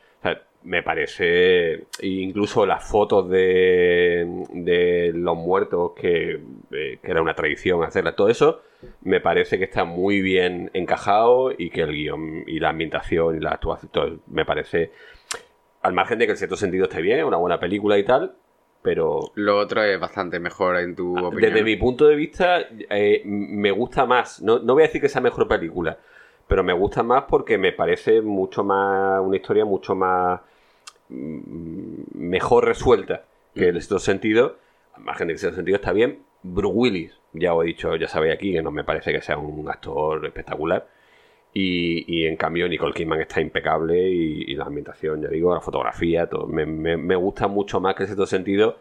Me 0.64 0.84
parece. 0.84 1.86
Incluso 2.02 2.66
las 2.66 2.88
fotos 2.88 3.30
de, 3.30 4.46
de 4.54 5.12
los 5.14 5.36
muertos, 5.36 5.92
que, 5.96 6.40
eh, 6.72 7.00
que 7.02 7.12
era 7.12 7.22
una 7.22 7.34
tradición 7.34 7.84
hacerlas. 7.84 8.16
Todo 8.16 8.30
eso 8.30 8.62
me 9.02 9.20
parece 9.22 9.58
que 9.58 9.66
está 9.66 9.84
muy 9.84 10.22
bien 10.22 10.70
encajado 10.74 11.52
y 11.56 11.70
que 11.70 11.82
el 11.82 11.92
guion 11.92 12.44
y 12.48 12.60
la 12.60 12.70
ambientación 12.70 13.38
y 13.38 13.40
la 13.40 13.52
actuación. 13.52 13.92
todo 13.92 14.20
me 14.28 14.46
parece. 14.46 14.92
Al 15.82 15.94
margen 15.94 16.20
de 16.20 16.26
que 16.26 16.34
el 16.34 16.38
cierto 16.38 16.56
sentido 16.56 16.84
esté 16.84 17.02
bien, 17.02 17.24
una 17.26 17.38
buena 17.38 17.60
película 17.60 17.98
y 17.98 18.04
tal. 18.04 18.36
Pero 18.84 19.32
Lo 19.36 19.60
otro 19.60 19.84
es 19.84 20.00
bastante 20.00 20.40
mejor 20.40 20.78
en 20.78 20.96
tu 20.96 21.12
opinión. 21.12 21.34
Ah, 21.36 21.48
desde 21.48 21.64
mi 21.64 21.76
punto 21.76 22.08
de 22.08 22.16
vista, 22.16 22.62
eh, 22.90 23.22
me 23.26 23.70
gusta 23.72 24.06
más. 24.06 24.42
No, 24.42 24.60
no 24.60 24.74
voy 24.74 24.84
a 24.84 24.88
decir 24.88 25.02
que 25.02 25.10
sea 25.10 25.22
mejor 25.22 25.48
película, 25.48 26.00
pero 26.48 26.64
me 26.64 26.74
gusta 26.74 27.04
más 27.04 27.26
porque 27.30 27.58
me 27.60 27.74
parece 27.74 28.22
mucho 28.22 28.64
más. 28.64 29.22
Una 29.22 29.36
historia 29.36 29.66
mucho 29.66 29.96
más. 29.96 30.42
Mm, 31.12 32.18
mejor 32.18 32.66
resuelta 32.66 33.26
que 33.56 33.68
el 33.70 33.76
sexto 33.76 34.00
sentido. 34.00 34.58
Al 34.94 35.04
margen 35.04 35.28
de 35.28 35.34
que 35.34 35.36
el 35.36 35.40
sexto 35.40 35.56
sentido 35.58 35.76
está 35.78 35.92
bien. 35.94 36.20
Bruce 36.44 36.74
Willis, 36.76 37.20
ya 37.34 37.54
os 37.54 37.64
he 37.64 37.68
dicho, 37.68 37.96
ya 37.96 38.08
sabéis 38.08 38.34
aquí 38.34 38.52
que 38.54 38.62
no 38.64 38.72
me 38.72 38.84
parece 38.84 39.12
que 39.14 39.22
sea 39.22 39.38
un 39.38 39.70
actor 39.70 40.26
espectacular. 40.26 40.88
Y, 41.54 42.06
y 42.08 42.26
en 42.28 42.38
cambio 42.38 42.68
Nicole 42.70 42.94
Kidman 42.94 43.20
está 43.22 43.42
impecable 43.42 44.10
y, 44.10 44.44
y 44.48 44.56
la 44.56 44.66
ambientación, 44.66 45.22
ya 45.22 45.28
digo, 45.28 45.54
la 45.54 45.60
fotografía, 45.62 46.28
todo. 46.30 46.48
Me, 46.48 46.66
me- 46.66 46.98
me 46.98 47.16
gusta 47.16 47.48
mucho 47.48 47.80
más 47.82 47.96
que 47.96 48.04
el 48.04 48.08
sexto 48.10 48.26
sentido. 48.26 48.78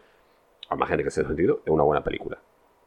Al 0.69 0.77
margen 0.77 0.97
de 0.97 1.03
que 1.03 1.07
el 1.09 1.11
sexto 1.13 1.29
sentido 1.29 1.61
es 1.65 1.71
una 1.71 1.83
buena 1.83 2.03
película. 2.03 2.39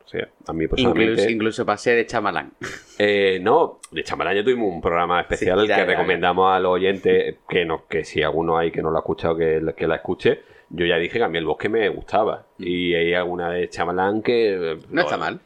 O 0.05 0.09
sea, 0.09 0.29
a 0.47 0.53
mí 0.53 0.67
personalmente... 0.67 1.13
Incluso, 1.13 1.31
incluso 1.31 1.67
pasé 1.67 1.95
de 1.95 2.07
chamalán. 2.07 2.53
Eh, 2.99 3.39
no, 3.43 3.81
de 3.91 4.05
Chamalán 4.05 4.37
ya 4.37 4.45
tuvimos 4.45 4.73
un 4.73 4.81
programa 4.81 5.21
especial 5.21 5.61
Sí, 5.63 5.67
ya, 5.67 5.75
que 5.77 5.81
ya, 5.81 5.87
ya. 5.87 5.93
recomendamos 5.93 6.55
a 6.55 6.61
los 6.61 6.73
oyentes 6.73 7.37
que 7.49 7.65
no, 7.65 7.87
que 7.89 8.05
si 8.05 8.23
alguno 8.23 8.59
hay 8.59 8.71
que 8.71 8.83
no 8.83 8.91
lo 8.91 8.97
ha 8.99 9.01
escuchado, 9.01 9.37
que, 9.37 9.63
que 9.77 9.87
la 9.87 9.97
escuche. 9.97 10.43
Yo 10.71 10.87
ya 10.87 10.97
dije 10.97 11.19
que 11.19 11.25
a 11.25 11.29
mí 11.29 11.39
el 11.39 11.45
bosque 11.47 11.69
me 11.69 11.89
gustaba. 11.89 12.47
Y 12.59 12.95
hay 12.95 13.15
alguna 13.15 13.51
de 13.51 13.69
Chamalán 13.69 14.23
que. 14.23 14.79
No 14.91 15.03
está 15.03 15.17
mal. 15.17 15.41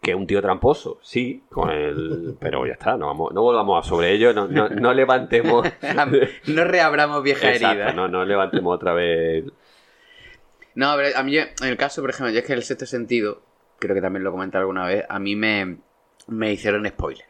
Que 0.00 0.12
es 0.12 0.16
un 0.16 0.26
tío 0.26 0.40
tramposo, 0.40 0.98
sí, 1.02 1.42
con 1.50 1.70
el. 1.70 2.36
Pero 2.40 2.66
ya 2.66 2.74
está, 2.74 2.96
no, 2.96 3.06
vamos, 3.06 3.32
no 3.32 3.42
volvamos 3.42 3.84
a 3.84 3.88
sobre 3.88 4.12
ello, 4.12 4.32
no, 4.32 4.46
no, 4.46 4.68
no 4.68 4.94
levantemos. 4.94 5.66
no 6.46 6.64
reabramos 6.64 7.22
vieja 7.22 7.50
Exacto, 7.52 7.80
herida. 7.82 7.92
no, 7.92 8.08
no 8.08 8.24
levantemos 8.24 8.74
otra 8.74 8.92
vez. 8.92 9.44
No, 10.74 10.94
pero 10.96 11.16
a 11.18 11.22
mí, 11.24 11.36
en 11.36 11.48
el 11.62 11.76
caso, 11.76 12.00
por 12.00 12.10
ejemplo, 12.10 12.32
yo 12.32 12.38
es 12.38 12.44
que 12.46 12.52
el 12.52 12.62
sexto 12.62 12.86
sentido, 12.86 13.42
creo 13.78 13.94
que 13.94 14.02
también 14.02 14.24
lo 14.24 14.30
comenté 14.30 14.58
alguna 14.58 14.86
vez, 14.86 15.04
a 15.08 15.18
mí 15.18 15.36
me, 15.36 15.78
me 16.26 16.52
hicieron 16.52 16.86
spoiler. 16.86 17.24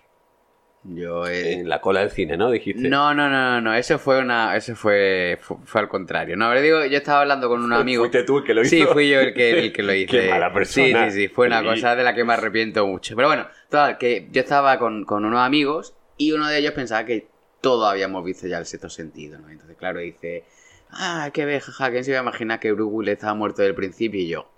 Yo 0.84 1.26
eh, 1.26 1.54
En 1.54 1.68
la 1.68 1.80
cola 1.80 2.00
del 2.00 2.10
cine, 2.10 2.36
¿no? 2.36 2.50
Dijiste. 2.50 2.88
No, 2.88 3.12
no, 3.12 3.28
no, 3.28 3.54
no, 3.54 3.60
no, 3.60 3.74
eso 3.74 3.98
fue 3.98 4.20
una, 4.20 4.56
eso 4.56 4.76
fue, 4.76 5.38
fue, 5.40 5.56
fue 5.64 5.80
al 5.80 5.88
contrario. 5.88 6.36
No, 6.36 6.48
pero 6.48 6.62
digo, 6.62 6.84
yo 6.86 6.98
estaba 6.98 7.22
hablando 7.22 7.48
con 7.48 7.62
un 7.62 7.72
amigo. 7.72 8.02
Fuiste 8.02 8.22
tú 8.22 8.38
el 8.38 8.44
que 8.44 8.54
lo 8.54 8.62
hizo. 8.62 8.70
Sí, 8.70 8.86
fui 8.86 9.10
yo 9.10 9.20
el 9.20 9.34
que, 9.34 9.50
el 9.58 9.72
que 9.72 9.82
lo 9.82 9.92
hice. 9.92 10.06
Qué 10.06 10.30
mala 10.30 10.52
persona. 10.52 11.10
Sí, 11.10 11.16
sí, 11.16 11.20
sí, 11.22 11.28
fue 11.28 11.48
una 11.48 11.62
cosa 11.62 11.96
de 11.96 12.04
la 12.04 12.14
que 12.14 12.24
me 12.24 12.32
arrepiento 12.32 12.86
mucho. 12.86 13.16
Pero 13.16 13.28
bueno, 13.28 13.46
total, 13.68 13.98
que 13.98 14.28
yo 14.30 14.40
estaba 14.40 14.78
con, 14.78 15.04
con 15.04 15.24
unos 15.24 15.40
amigos 15.40 15.94
y 16.16 16.32
uno 16.32 16.48
de 16.48 16.58
ellos 16.58 16.72
pensaba 16.72 17.04
que 17.04 17.28
todos 17.60 17.90
habíamos 17.90 18.24
visto 18.24 18.46
ya 18.46 18.58
el 18.58 18.66
sexto 18.66 18.88
sentido, 18.88 19.38
¿no? 19.38 19.50
Entonces, 19.50 19.76
claro, 19.76 19.98
dice, 19.98 20.44
ah, 20.90 21.30
qué 21.34 21.44
ve, 21.44 21.60
jaja, 21.60 21.90
¿quién 21.90 22.04
se 22.04 22.12
iba 22.12 22.20
a 22.20 22.22
imaginar 22.22 22.60
que 22.60 22.72
Willis 22.72 23.14
estaba 23.14 23.34
muerto 23.34 23.62
desde 23.62 23.70
el 23.70 23.76
principio? 23.76 24.20
Y 24.20 24.28
yo, 24.28 24.50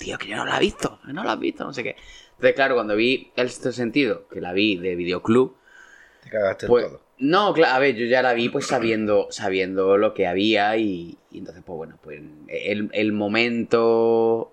tío, 0.00 0.18
que 0.18 0.26
yo 0.28 0.36
no 0.36 0.44
la 0.46 0.56
he 0.56 0.60
visto, 0.60 0.98
no 1.06 1.22
la 1.22 1.32
has 1.32 1.38
visto, 1.40 1.64
no 1.64 1.72
sé 1.72 1.82
qué. 1.84 1.96
Entonces, 2.32 2.54
claro, 2.54 2.74
cuando 2.74 2.96
vi 2.96 3.30
el 3.36 3.48
sexto 3.50 3.70
sentido, 3.72 4.26
que 4.28 4.40
la 4.40 4.52
vi 4.52 4.76
de 4.76 4.96
videoclub, 4.96 5.54
Te 6.24 6.30
cagaste 6.30 6.66
pues, 6.66 6.86
todo. 6.86 7.00
no, 7.18 7.52
claro, 7.52 7.74
a 7.74 7.78
ver, 7.78 7.94
yo 7.96 8.06
ya 8.06 8.22
la 8.22 8.32
vi 8.32 8.48
pues 8.48 8.66
sabiendo, 8.66 9.28
sabiendo 9.30 9.96
lo 9.98 10.14
que 10.14 10.26
había 10.26 10.76
y, 10.78 11.18
y 11.30 11.38
entonces 11.38 11.62
pues 11.64 11.76
bueno, 11.76 11.98
pues 12.02 12.20
el, 12.48 12.88
el 12.92 13.12
momento 13.12 14.52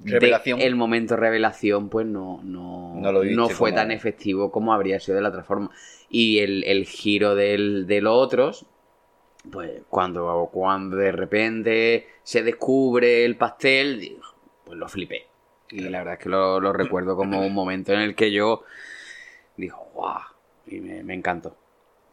de- 0.00 0.12
Revelación. 0.14 0.60
el 0.60 0.74
momento 0.74 1.16
revelación 1.16 1.88
pues 1.88 2.06
no, 2.06 2.40
no, 2.42 2.94
No 2.96 3.12
lo 3.12 3.22
no 3.24 3.48
fue 3.48 3.70
como- 3.70 3.80
tan 3.82 3.90
efectivo 3.92 4.50
como 4.50 4.72
habría 4.72 4.98
sido 4.98 5.14
de 5.16 5.22
la 5.22 5.28
otra 5.28 5.44
forma. 5.44 5.70
Y 6.10 6.40
el, 6.40 6.64
el 6.64 6.86
giro 6.86 7.34
del, 7.36 7.86
de 7.86 8.00
los 8.02 8.14
otros, 8.16 8.66
pues 9.50 9.82
cuando, 9.88 10.50
cuando 10.52 10.96
de 10.96 11.12
repente 11.12 12.06
se 12.24 12.42
descubre 12.42 13.24
el 13.24 13.36
pastel, 13.36 14.00
digo, 14.00 14.22
pues 14.72 14.80
lo 14.80 14.88
flipé. 14.88 15.26
Y 15.68 15.80
la 15.80 15.98
verdad 15.98 16.14
es 16.14 16.20
que 16.20 16.28
lo, 16.30 16.58
lo 16.60 16.72
recuerdo 16.72 17.14
como 17.14 17.46
un 17.46 17.52
momento 17.52 17.92
en 17.92 18.00
el 18.00 18.14
que 18.14 18.32
yo 18.32 18.62
dijo, 19.56 19.86
guau, 19.92 20.20
y 20.66 20.80
me, 20.80 21.02
me 21.02 21.12
encantó. 21.14 21.54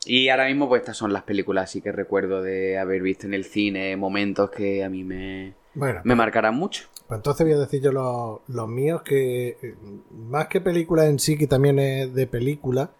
Y 0.05 0.27
ahora 0.27 0.47
mismo, 0.47 0.67
pues 0.67 0.81
estas 0.81 0.97
son 0.97 1.13
las 1.13 1.23
películas 1.23 1.65
así 1.65 1.81
que 1.81 1.91
recuerdo 1.93 2.41
de 2.41 2.77
haber 2.77 3.01
visto 3.01 3.27
en 3.27 3.33
el 3.33 3.45
cine, 3.45 3.95
momentos 3.95 4.49
que 4.49 4.83
a 4.83 4.89
mí 4.89 5.05
me, 5.05 5.53
Bueno, 5.73 6.01
me 6.03 6.15
marcarán 6.15 6.55
mucho. 6.55 6.87
pues 7.07 7.17
entonces 7.17 7.45
voy 7.45 7.55
a 7.55 7.59
decir 7.59 7.81
yo 7.81 7.91
los, 7.93 8.39
los 8.47 8.67
míos 8.67 9.01
que 9.03 9.57
eh, 9.61 9.75
más 10.11 10.47
que 10.47 10.59
película 10.61 11.05
en 11.05 11.19
sí, 11.19 11.37
que 11.37 11.47
también 11.47 11.79
es 11.79 12.13
de 12.13 12.27
película, 12.27 12.91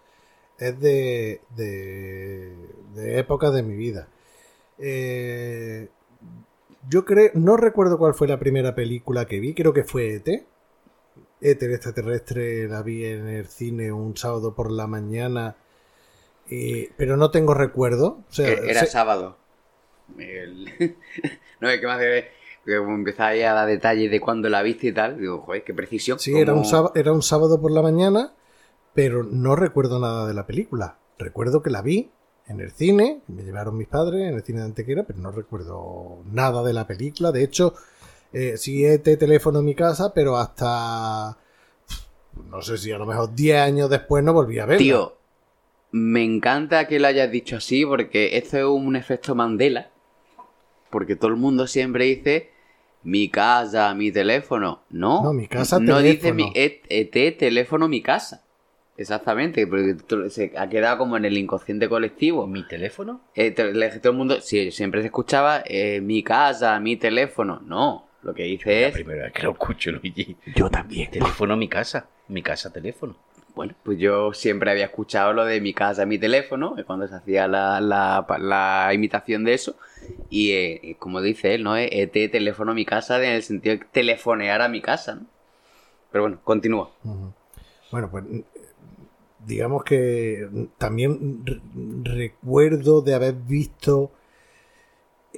es 0.58 0.78
de, 0.80 1.40
de, 1.56 2.54
de 2.94 3.18
épocas 3.18 3.52
de 3.54 3.62
mi 3.62 3.76
vida. 3.76 4.08
Eh, 4.78 5.88
yo 6.88 7.04
creo, 7.04 7.30
no 7.34 7.56
recuerdo 7.56 7.98
cuál 7.98 8.14
fue 8.14 8.28
la 8.28 8.38
primera 8.38 8.74
película 8.74 9.26
que 9.26 9.40
vi, 9.40 9.54
creo 9.54 9.72
que 9.72 9.84
fue 9.84 10.14
ET. 10.14 10.46
ET 11.42 11.62
el 11.62 11.72
extraterrestre 11.72 12.68
la 12.68 12.82
vi 12.82 13.04
en 13.04 13.28
el 13.28 13.46
cine 13.46 13.92
un 13.92 14.16
sábado 14.16 14.54
por 14.54 14.70
la 14.70 14.86
mañana, 14.86 15.56
pero 16.96 17.16
no 17.16 17.30
tengo 17.30 17.54
recuerdo. 17.54 18.24
O 18.28 18.32
sea, 18.32 18.48
Era 18.48 18.86
sábado. 18.86 19.38
El- 20.18 20.66
no, 21.60 21.68
es 21.68 21.80
que 21.80 21.86
más 21.86 21.98
de 21.98 22.28
que 22.64 22.76
como 22.76 22.94
empezáis 22.94 23.44
a 23.44 23.52
dar 23.52 23.66
detalles 23.66 24.10
de 24.10 24.20
cuándo 24.20 24.48
la 24.48 24.62
viste 24.62 24.88
y 24.88 24.92
tal. 24.92 25.18
Digo, 25.18 25.40
joder, 25.40 25.64
qué 25.64 25.74
precisión. 25.74 26.18
Sí, 26.18 26.36
era 26.38 26.52
un, 26.54 26.64
sábado, 26.64 26.92
era 26.94 27.12
un 27.12 27.22
sábado 27.22 27.60
por 27.60 27.70
la 27.70 27.82
mañana, 27.82 28.34
pero 28.94 29.22
no 29.22 29.56
recuerdo 29.56 29.98
nada 29.98 30.26
de 30.26 30.34
la 30.34 30.46
película. 30.46 30.98
Recuerdo 31.18 31.62
que 31.62 31.70
la 31.70 31.82
vi 31.82 32.10
en 32.50 32.60
el 32.60 32.72
cine, 32.72 33.20
me 33.28 33.42
llevaron 33.42 33.76
mis 33.76 33.86
padres 33.86 34.28
en 34.28 34.34
el 34.34 34.42
cine 34.42 34.58
de 34.58 34.66
Antequera, 34.66 35.04
pero 35.04 35.20
no 35.20 35.30
recuerdo 35.30 36.18
nada 36.32 36.62
de 36.64 36.72
la 36.72 36.86
película. 36.86 37.30
De 37.30 37.44
hecho, 37.44 37.74
eh, 38.32 38.56
sí 38.56 38.84
he 38.84 38.98
te 38.98 39.16
teléfono 39.16 39.60
en 39.60 39.64
mi 39.66 39.74
casa, 39.74 40.12
pero 40.12 40.36
hasta 40.36 41.38
no 42.50 42.60
sé 42.62 42.76
si 42.78 42.90
a 42.90 42.98
lo 42.98 43.06
mejor 43.06 43.34
10 43.34 43.60
años 43.60 43.90
después 43.90 44.24
no 44.24 44.32
volví 44.32 44.58
a 44.58 44.66
verla. 44.66 44.78
Tío, 44.78 45.16
me 45.92 46.24
encanta 46.24 46.88
que 46.88 46.98
lo 46.98 47.06
hayas 47.06 47.30
dicho 47.30 47.56
así 47.56 47.86
porque 47.86 48.36
esto 48.36 48.58
es 48.58 48.64
un 48.64 48.96
efecto 48.96 49.34
Mandela. 49.34 49.90
Porque 50.90 51.14
todo 51.14 51.30
el 51.30 51.36
mundo 51.36 51.68
siempre 51.68 52.04
dice 52.06 52.50
mi 53.04 53.28
casa, 53.28 53.94
mi 53.94 54.10
teléfono. 54.10 54.82
No, 54.90 55.22
No, 55.22 55.32
mi 55.32 55.46
casa, 55.46 55.78
No 55.78 56.00
dice 56.00 56.32
teléfono. 56.32 56.46
mi 56.46 56.52
ET, 56.54 56.82
ET, 56.88 57.38
teléfono, 57.38 57.86
mi 57.86 58.02
casa. 58.02 58.44
Exactamente, 58.96 59.66
porque 59.66 59.96
se 60.28 60.52
ha 60.58 60.68
quedado 60.68 60.98
como 60.98 61.16
en 61.16 61.24
el 61.24 61.38
inconsciente 61.38 61.88
colectivo. 61.88 62.46
¿Mi 62.46 62.66
teléfono? 62.66 63.22
Eh, 63.34 63.50
te- 63.50 63.72
le- 63.72 63.88
todo 63.98 64.12
el 64.12 64.18
mundo, 64.18 64.40
sí, 64.40 64.70
siempre 64.70 65.00
se 65.00 65.06
escuchaba 65.06 65.62
eh, 65.66 66.00
mi 66.02 66.22
casa, 66.22 66.78
mi 66.80 66.96
teléfono. 66.96 67.60
No, 67.64 68.08
lo 68.22 68.34
que 68.34 68.42
dice 68.44 68.82
La 68.82 68.88
es, 68.88 68.94
primera 68.94 69.24
vez 69.24 69.32
que 69.32 69.42
lo 69.44 69.52
escucho, 69.52 69.90
Luigi. 69.92 70.36
Yo 70.54 70.68
también. 70.68 71.10
Teléfono, 71.10 71.56
mi 71.56 71.68
casa. 71.68 72.08
Mi 72.28 72.42
casa, 72.42 72.70
teléfono. 72.72 73.16
bueno, 73.54 73.74
pues 73.82 73.98
yo 73.98 74.32
siempre 74.34 74.70
había 74.70 74.84
escuchado 74.84 75.32
lo 75.32 75.44
de 75.44 75.60
mi 75.60 75.72
casa, 75.72 76.04
mi 76.06 76.18
teléfono, 76.18 76.76
eh, 76.78 76.84
cuando 76.84 77.08
se 77.08 77.14
hacía 77.14 77.48
la, 77.48 77.80
la- 77.80 78.24
la 78.38 78.90
imitación 78.94 79.44
de 79.44 79.54
eso. 79.54 79.76
Y 80.28 80.52
eh, 80.52 80.96
como 80.98 81.20
dice 81.22 81.54
él, 81.54 81.62
¿no? 81.64 81.76
Eh, 81.76 81.88
ET, 82.02 82.28
teléfono, 82.28 82.74
mi 82.74 82.84
casa, 82.84 83.16
en 83.24 83.30
el 83.32 83.42
sentido 83.42 83.76
de 83.76 83.84
telefonear 83.90 84.60
a 84.60 84.68
mi 84.68 84.80
casa, 84.82 85.14
¿no? 85.14 85.26
Pero 86.12 86.24
bueno, 86.24 86.38
continúa. 86.44 86.90
Bueno, 87.90 88.08
pues 88.10 88.24
digamos 89.46 89.84
que 89.84 90.48
también 90.78 91.42
re- 91.44 91.60
recuerdo 92.04 93.02
de 93.02 93.14
haber 93.14 93.34
visto 93.34 94.10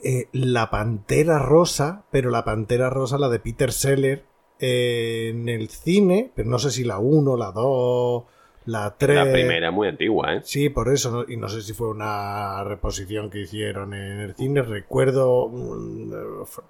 eh, 0.02 0.28
La 0.32 0.70
Pantera 0.70 1.38
Rosa, 1.38 2.04
pero 2.10 2.30
la 2.30 2.44
Pantera 2.44 2.90
Rosa, 2.90 3.18
la 3.18 3.28
de 3.28 3.38
Peter 3.40 3.72
Seller, 3.72 4.24
eh, 4.58 5.30
en 5.34 5.48
el 5.48 5.68
cine, 5.68 6.30
pero 6.34 6.48
no 6.48 6.58
sé 6.58 6.70
si 6.70 6.84
la 6.84 6.98
1, 6.98 7.36
la 7.36 7.52
2, 7.52 8.24
la 8.66 8.94
3. 8.96 9.16
La 9.26 9.32
primera 9.32 9.68
es 9.68 9.74
muy 9.74 9.88
antigua, 9.88 10.34
¿eh? 10.34 10.40
Sí, 10.44 10.68
por 10.68 10.88
eso, 10.92 11.10
¿no? 11.10 11.24
y 11.32 11.36
no 11.36 11.48
sé 11.48 11.62
si 11.62 11.72
fue 11.72 11.88
una 11.88 12.62
reposición 12.64 13.28
que 13.30 13.40
hicieron 13.40 13.92
en 13.94 14.20
el 14.20 14.34
cine, 14.34 14.62
recuerdo 14.62 15.44
un, 15.46 16.12
eh, 16.12 16.46
fra- 16.46 16.64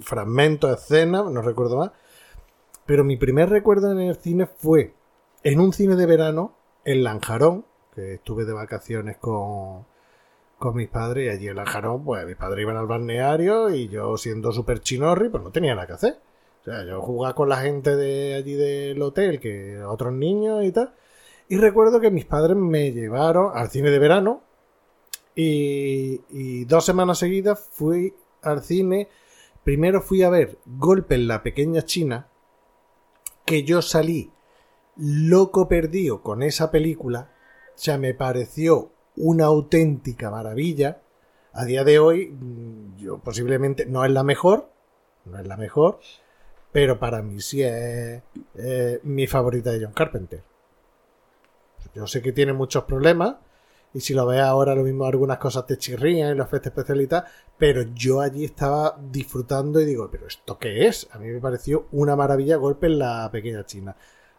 fragmentos, 0.00 0.80
escenas, 0.80 1.24
no 1.30 1.42
recuerdo 1.42 1.76
más, 1.76 1.90
pero 2.86 3.04
mi 3.04 3.16
primer 3.16 3.50
recuerdo 3.50 3.90
en 3.92 4.00
el 4.00 4.16
cine 4.16 4.46
fue 4.46 4.94
en 5.42 5.60
un 5.60 5.72
cine 5.72 5.96
de 5.96 6.06
verano, 6.06 6.54
en 6.84 7.04
Lanjarón, 7.04 7.64
que 7.94 8.14
estuve 8.14 8.44
de 8.44 8.52
vacaciones 8.52 9.16
con, 9.18 9.86
con 10.58 10.76
mis 10.76 10.88
padres, 10.88 11.26
y 11.26 11.28
allí 11.28 11.48
en 11.48 11.56
Lanjarón, 11.56 12.04
pues 12.04 12.26
mis 12.26 12.36
padres 12.36 12.62
iban 12.62 12.76
al 12.76 12.86
balneario 12.86 13.70
y 13.70 13.88
yo 13.88 14.16
siendo 14.16 14.52
súper 14.52 14.80
chinorri, 14.80 15.28
pues 15.28 15.42
no 15.42 15.50
tenía 15.50 15.74
nada 15.74 15.86
que 15.86 15.92
hacer. 15.94 16.18
O 16.60 16.64
sea, 16.64 16.84
yo 16.84 17.00
jugaba 17.00 17.34
con 17.34 17.48
la 17.48 17.58
gente 17.58 17.96
de 17.96 18.34
allí 18.34 18.54
del 18.54 19.00
hotel, 19.00 19.40
que 19.40 19.82
otros 19.82 20.12
niños 20.12 20.64
y 20.64 20.72
tal. 20.72 20.94
Y 21.48 21.56
recuerdo 21.56 22.00
que 22.00 22.10
mis 22.10 22.26
padres 22.26 22.56
me 22.56 22.92
llevaron 22.92 23.52
al 23.54 23.70
cine 23.70 23.90
de 23.90 23.98
verano 23.98 24.42
y, 25.34 26.20
y 26.28 26.64
dos 26.64 26.84
semanas 26.84 27.18
seguidas 27.18 27.58
fui 27.72 28.12
al 28.42 28.62
cine. 28.62 29.08
Primero 29.64 30.02
fui 30.02 30.22
a 30.22 30.30
ver 30.30 30.58
Golpe 30.66 31.14
en 31.14 31.28
la 31.28 31.42
pequeña 31.42 31.82
China, 31.82 32.28
que 33.46 33.62
yo 33.62 33.80
salí 33.80 34.30
loco 34.98 35.68
perdido 35.68 36.22
con 36.22 36.42
esa 36.42 36.70
película. 36.70 37.30
O 37.74 37.78
sea, 37.78 37.98
me 37.98 38.14
pareció 38.14 38.92
una 39.16 39.46
auténtica 39.46 40.30
maravilla. 40.30 41.00
A 41.52 41.64
día 41.64 41.84
de 41.84 41.98
hoy, 41.98 42.28
mm, 42.28 42.96
yo 42.98 43.18
posiblemente 43.18 43.86
no 43.86 44.04
es 44.04 44.10
la 44.10 44.22
mejor, 44.22 44.70
no 45.24 45.38
es 45.38 45.46
la 45.46 45.56
mejor, 45.56 46.00
pero 46.72 46.98
para 46.98 47.22
mí 47.22 47.40
sí 47.40 47.62
es 47.62 48.22
mi 49.02 49.26
favorita 49.26 49.70
de 49.72 49.84
John 49.84 49.92
Carpenter. 49.92 50.42
Yo 51.94 52.06
sé 52.06 52.22
que 52.22 52.32
tiene 52.32 52.52
muchos 52.52 52.84
problemas 52.84 53.36
y 53.94 54.00
si 54.00 54.12
lo 54.12 54.26
ves 54.26 54.40
ahora 54.40 54.74
lo 54.74 54.82
mismo 54.82 55.06
algunas 55.06 55.38
cosas 55.38 55.66
te 55.66 55.78
chirrían 55.78 56.32
y 56.32 56.34
los 56.36 56.52
efectos 56.52 56.84
tal, 57.08 57.24
pero 57.56 57.82
yo 57.94 58.20
allí 58.20 58.44
estaba 58.44 58.96
disfrutando 59.10 59.80
y 59.80 59.86
digo, 59.86 60.08
pero 60.10 60.26
¿esto 60.26 60.58
qué 60.58 60.86
es? 60.86 61.08
A 61.12 61.18
mí 61.18 61.28
me 61.28 61.40
pareció 61.40 61.86
una 61.92 62.14
maravilla 62.14 62.56
golpe 62.56 62.86
en 62.86 62.98
la 62.98 63.28
pequeña 63.32 63.64
China. 63.64 63.96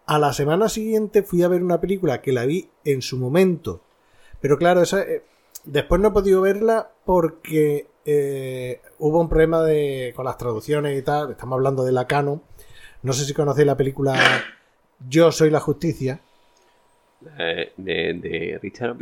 A 0.10 0.18
la 0.18 0.34
semana 0.34 0.70
siguiente 0.70 1.22
fui 1.22 1.43
a 1.43 1.47
ver 1.47 1.62
una 1.62 1.80
película 1.80 2.20
que 2.20 2.32
la 2.32 2.47
vi 2.47 2.68
en 2.84 3.03
su 3.03 3.20
momento, 3.20 3.82
pero 4.41 4.57
claro, 4.57 4.82
esa, 4.82 5.03
eh, 5.03 5.22
después 5.66 6.01
no 6.01 6.07
he 6.07 6.12
podido 6.12 6.41
verla 6.41 6.89
porque 7.05 7.86
eh, 8.05 8.82
hubo 8.97 9.22
un 9.22 9.30
problema 9.30 9.62
de, 9.62 10.12
con 10.16 10.26
las 10.26 10.36
traducciones 10.36 10.97
y 10.97 11.03
tal, 11.03 11.30
estamos 11.30 11.57
hablando 11.57 11.84
de 11.84 11.91
la 11.91 12.07
Cano, 12.07 12.41
no 13.03 13.14
sé 13.14 13.24
si 13.24 13.36
conocéis 13.36 13.68
la 13.68 13.78
película 13.78 14.16
Yo 15.07 15.32
soy 15.32 15.51
la 15.51 15.60
justicia. 15.60 16.20
Eh, 17.38 17.74
de, 17.78 18.14
de 18.16 18.60
Richard. 18.64 18.97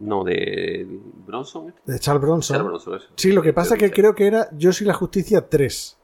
No, 0.00 0.24
de 0.24 0.86
Bronson. 1.26 1.74
De 1.84 1.98
Charles 1.98 2.22
Bronson. 2.22 2.56
Richard 2.56 2.66
Bronson, 2.66 2.94
eso. 2.94 3.08
Sí, 3.14 3.30
lo 3.30 3.42
que 3.42 3.52
pasa 3.52 3.74
es 3.74 3.80
que 3.80 3.90
creo 3.90 4.14
que 4.14 4.26
era 4.26 4.48
Yo 4.56 4.72
soy 4.72 4.86
la 4.86 4.94
justicia 4.94 5.50
3. 5.50 5.98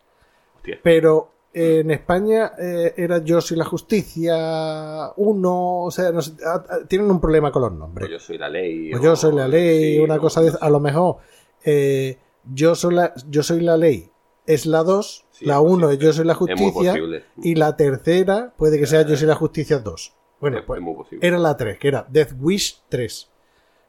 Hostia. 0.56 0.78
Pero 0.82 1.30
en 1.54 1.90
España 1.90 2.52
eh, 2.58 2.94
era 2.96 3.18
Yo 3.18 3.40
soy 3.40 3.56
la 3.56 3.64
justicia 3.64 5.12
1. 5.16 5.82
O 5.82 5.90
sea, 5.90 6.10
no 6.12 6.22
sé, 6.22 6.32
ah, 6.46 6.64
ah, 6.68 6.78
tienen 6.88 7.10
un 7.10 7.20
problema 7.20 7.50
con 7.52 7.62
los 7.62 7.72
nombres. 7.72 8.08
O 8.08 8.12
yo 8.12 8.18
soy 8.18 8.38
la 8.38 8.48
ley. 8.48 8.92
O 8.94 9.00
yo 9.00 9.16
soy 9.16 9.34
la 9.34 9.48
ley, 9.48 9.94
sí, 9.96 10.00
una 10.00 10.16
no, 10.16 10.20
cosa 10.20 10.40
de. 10.40 10.46
no 10.50 10.52
sé. 10.52 10.58
A 10.64 10.70
lo 10.70 10.80
mejor 10.80 11.16
eh, 11.64 12.18
yo, 12.52 12.74
soy 12.74 12.94
la, 12.94 13.12
yo 13.28 13.42
soy 13.42 13.60
la 13.60 13.76
ley 13.76 14.08
es 14.46 14.66
la 14.66 14.82
2, 14.82 15.24
Sí, 15.30 15.44
la 15.46 15.54
es 15.56 15.60
1 15.62 15.90
es. 15.90 15.98
Yo 15.98 16.12
soy 16.12 16.24
la 16.24 16.34
justicia. 16.34 16.94
Y 17.42 17.54
la 17.54 17.76
tercera 17.76 18.52
puede 18.56 18.78
que 18.78 18.86
sea 18.86 19.02
Yo 19.02 19.16
soy 19.16 19.28
la 19.28 19.36
justicia 19.36 19.78
2. 19.78 20.14
Bueno, 20.40 20.58
Es- 20.58 20.64
pues 20.64 20.80
es 21.12 21.18
era 21.22 21.38
la 21.38 21.56
3, 21.56 21.78
que 21.78 21.88
era 21.88 22.06
Death 22.08 22.32
Wish 22.40 22.82
3, 22.88 23.30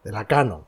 de 0.03 0.11
la 0.11 0.25
Canon. 0.27 0.65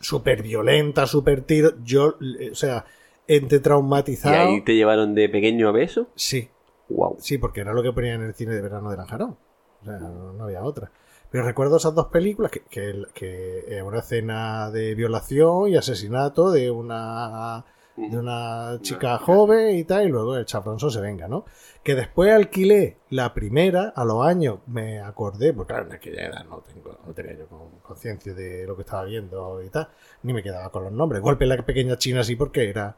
Súper 0.00 0.42
violenta, 0.42 1.06
súper 1.06 1.42
tiro. 1.42 1.72
Yo, 1.82 2.16
eh, 2.38 2.50
o 2.52 2.54
sea, 2.54 2.84
entre 3.28 3.58
¿Y 3.58 3.60
traumatizado. 3.60 4.34
ahí 4.36 4.60
te 4.62 4.74
llevaron 4.74 5.14
de 5.14 5.28
pequeño 5.28 5.68
a 5.68 5.72
beso? 5.72 6.08
Sí, 6.14 6.50
Wow. 6.88 7.16
sí, 7.18 7.38
porque 7.38 7.60
era 7.62 7.72
lo 7.72 7.82
que 7.82 7.92
ponían 7.92 8.20
en 8.20 8.28
el 8.28 8.34
cine 8.34 8.54
de 8.54 8.60
verano 8.60 8.90
de 8.90 8.96
Lanjarón. 8.98 9.36
O 9.80 9.84
sea, 9.84 9.98
no, 9.98 10.32
no 10.34 10.44
había 10.44 10.62
otra. 10.62 10.90
Pero 11.30 11.44
recuerdo 11.44 11.78
esas 11.78 11.94
dos 11.94 12.06
películas, 12.06 12.50
que, 12.52 12.60
que, 12.70 13.02
que 13.14 13.82
una 13.82 13.98
escena 14.00 14.70
de 14.70 14.94
violación 14.94 15.68
y 15.68 15.76
asesinato 15.76 16.50
de 16.50 16.70
una 16.70 17.64
de 17.96 18.18
una 18.18 18.78
chica 18.82 19.18
joven 19.18 19.76
y 19.76 19.84
tal, 19.84 20.04
y 20.06 20.08
luego 20.08 20.36
el 20.36 20.44
Chapronson 20.44 20.90
se 20.90 21.00
venga, 21.00 21.28
¿no? 21.28 21.44
Que 21.84 21.94
después 21.94 22.32
alquilé 22.32 22.96
la 23.10 23.32
primera, 23.34 23.92
a 23.94 24.04
los 24.04 24.26
años 24.26 24.58
me 24.66 24.98
acordé, 25.00 25.52
porque 25.52 25.74
claro, 25.74 25.86
en 25.86 25.92
aquella 25.92 26.26
edad 26.26 26.44
no, 26.44 26.58
tengo, 26.62 26.98
no 27.06 27.12
tenía 27.14 27.34
yo 27.38 27.46
con- 27.46 27.78
conciencia 27.82 28.34
de 28.34 28.66
lo 28.66 28.74
que 28.74 28.82
estaba 28.82 29.04
viendo 29.04 29.62
y 29.62 29.68
tal, 29.70 29.88
ni 30.24 30.32
me 30.32 30.42
quedaba 30.42 30.70
con 30.70 30.82
los 30.82 30.92
nombres. 30.92 31.22
Golpe 31.22 31.44
en 31.44 31.50
la 31.50 31.64
pequeña 31.64 31.96
China 31.96 32.24
sí, 32.24 32.34
porque 32.36 32.68
era. 32.68 32.96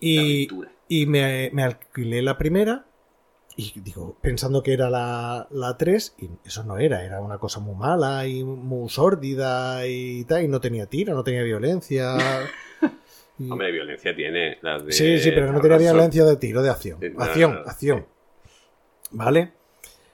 Y, 0.00 0.48
y 0.88 1.06
me, 1.06 1.50
me 1.52 1.62
alquilé 1.62 2.22
la 2.22 2.36
primera, 2.38 2.84
y 3.56 3.80
digo, 3.80 4.16
pensando 4.20 4.62
que 4.62 4.74
era 4.74 4.90
la, 4.90 5.46
la 5.50 5.76
3, 5.78 6.14
y 6.18 6.28
eso 6.44 6.62
no 6.64 6.78
era, 6.78 7.02
era 7.04 7.20
una 7.20 7.38
cosa 7.38 7.58
muy 7.60 7.74
mala 7.74 8.26
y 8.26 8.44
muy 8.44 8.88
sórdida 8.90 9.86
y 9.86 10.24
tal, 10.24 10.44
y 10.44 10.48
no 10.48 10.60
tenía 10.60 10.86
tiro, 10.86 11.14
no 11.14 11.24
tenía 11.24 11.42
violencia. 11.42 12.16
Y- 13.38 13.50
Hombre, 13.50 13.70
violencia 13.70 14.16
tiene. 14.16 14.56
las 14.62 14.82
de 14.86 14.92
Sí, 14.92 15.18
sí, 15.18 15.30
pero 15.30 15.52
no 15.52 15.60
tenía 15.60 15.76
violencia 15.76 16.24
de 16.24 16.36
tiro, 16.36 16.62
de 16.62 16.70
acción. 16.70 16.98
No, 17.14 17.22
acción, 17.22 17.52
no, 17.52 17.60
no. 17.60 17.66
acción. 17.70 18.06
¿Vale? 19.10 19.52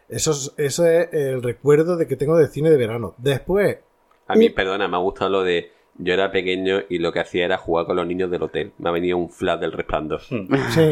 Eso 0.08 0.32
es, 0.32 0.52
eso 0.56 0.84
es 0.86 1.08
el 1.12 1.40
recuerdo 1.40 1.96
de 1.96 2.08
que 2.08 2.16
tengo 2.16 2.36
de 2.36 2.48
cine 2.48 2.68
de 2.70 2.76
verano. 2.76 3.14
Después, 3.18 3.78
A 4.26 4.34
mí, 4.34 4.48
Uh. 4.48 4.54
perdona, 4.54 4.88
me 4.88 4.96
ha 4.96 5.00
gustado 5.00 5.30
lo 5.30 5.44
de. 5.44 5.70
Yo 5.98 6.14
era 6.14 6.32
pequeño 6.32 6.80
y 6.88 6.98
lo 6.98 7.12
que 7.12 7.20
hacía 7.20 7.44
era 7.44 7.58
jugar 7.58 7.84
con 7.84 7.96
los 7.96 8.06
niños 8.06 8.30
del 8.30 8.42
hotel. 8.42 8.72
Me 8.78 8.88
ha 8.88 8.92
venido 8.92 9.18
un 9.18 9.28
flash 9.28 9.60
del 9.60 9.72
resplandor. 9.72 10.20
sí, 10.22 10.36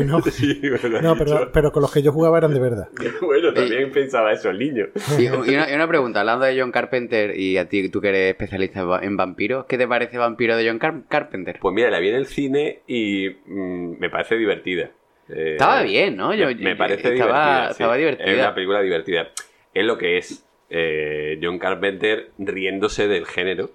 no, 0.04 0.20
Sí, 0.30 0.60
no 1.02 1.16
pero, 1.16 1.50
pero 1.52 1.72
con 1.72 1.80
los 1.82 1.90
que 1.92 2.02
yo 2.02 2.12
jugaba 2.12 2.36
eran 2.38 2.52
de 2.52 2.60
verdad. 2.60 2.88
Bueno, 3.22 3.52
también 3.54 3.90
pensaba 3.92 4.32
eso 4.32 4.50
el 4.50 4.58
niño. 4.58 4.86
Y, 5.18 5.22
y 5.24 5.28
una, 5.28 5.70
y 5.70 5.74
una 5.74 5.88
pregunta, 5.88 6.20
hablando 6.20 6.44
de 6.44 6.60
John 6.60 6.70
Carpenter 6.70 7.34
y 7.38 7.56
a 7.56 7.68
ti, 7.68 7.88
tú 7.88 8.00
que 8.02 8.08
eres 8.10 8.30
especialista 8.32 8.80
en 8.80 8.90
va- 8.90 9.00
en 9.02 9.16
vampiros, 9.16 9.64
¿qué 9.66 9.78
te 9.78 9.88
parece 9.88 10.18
Vampiro 10.18 10.56
de 10.56 10.68
John 10.68 10.78
Car- 10.78 11.02
Carpenter? 11.08 11.58
Pues 11.60 11.74
mira, 11.74 11.90
la 11.90 11.98
vi 11.98 12.08
en 12.10 12.16
el 12.16 12.26
cine 12.26 12.80
y 12.86 13.28
mm, 13.46 13.98
me 13.98 14.10
parece 14.10 14.36
divertida. 14.36 14.90
Eh, 15.28 15.52
Estaba 15.52 15.82
bien, 15.82 16.16
¿no? 16.16 16.34
Yo- 16.34 16.46
me, 16.56 16.76
parece 16.76 17.14
estaba- 17.14 17.32
divertida. 17.32 17.66
sí. 17.68 17.72
estaba 17.72 17.96
divertida. 17.96 18.26
Es 18.30 18.38
una 18.38 18.54
película 18.54 18.82
divertida. 18.82 19.28
Es 19.72 19.84
lo 19.84 19.96
que 19.96 20.18
es 20.18 20.44
eh, 20.68 21.38
John 21.42 21.58
Carpenter 21.58 22.30
riéndose 22.38 23.08
del 23.08 23.24
género. 23.26 23.70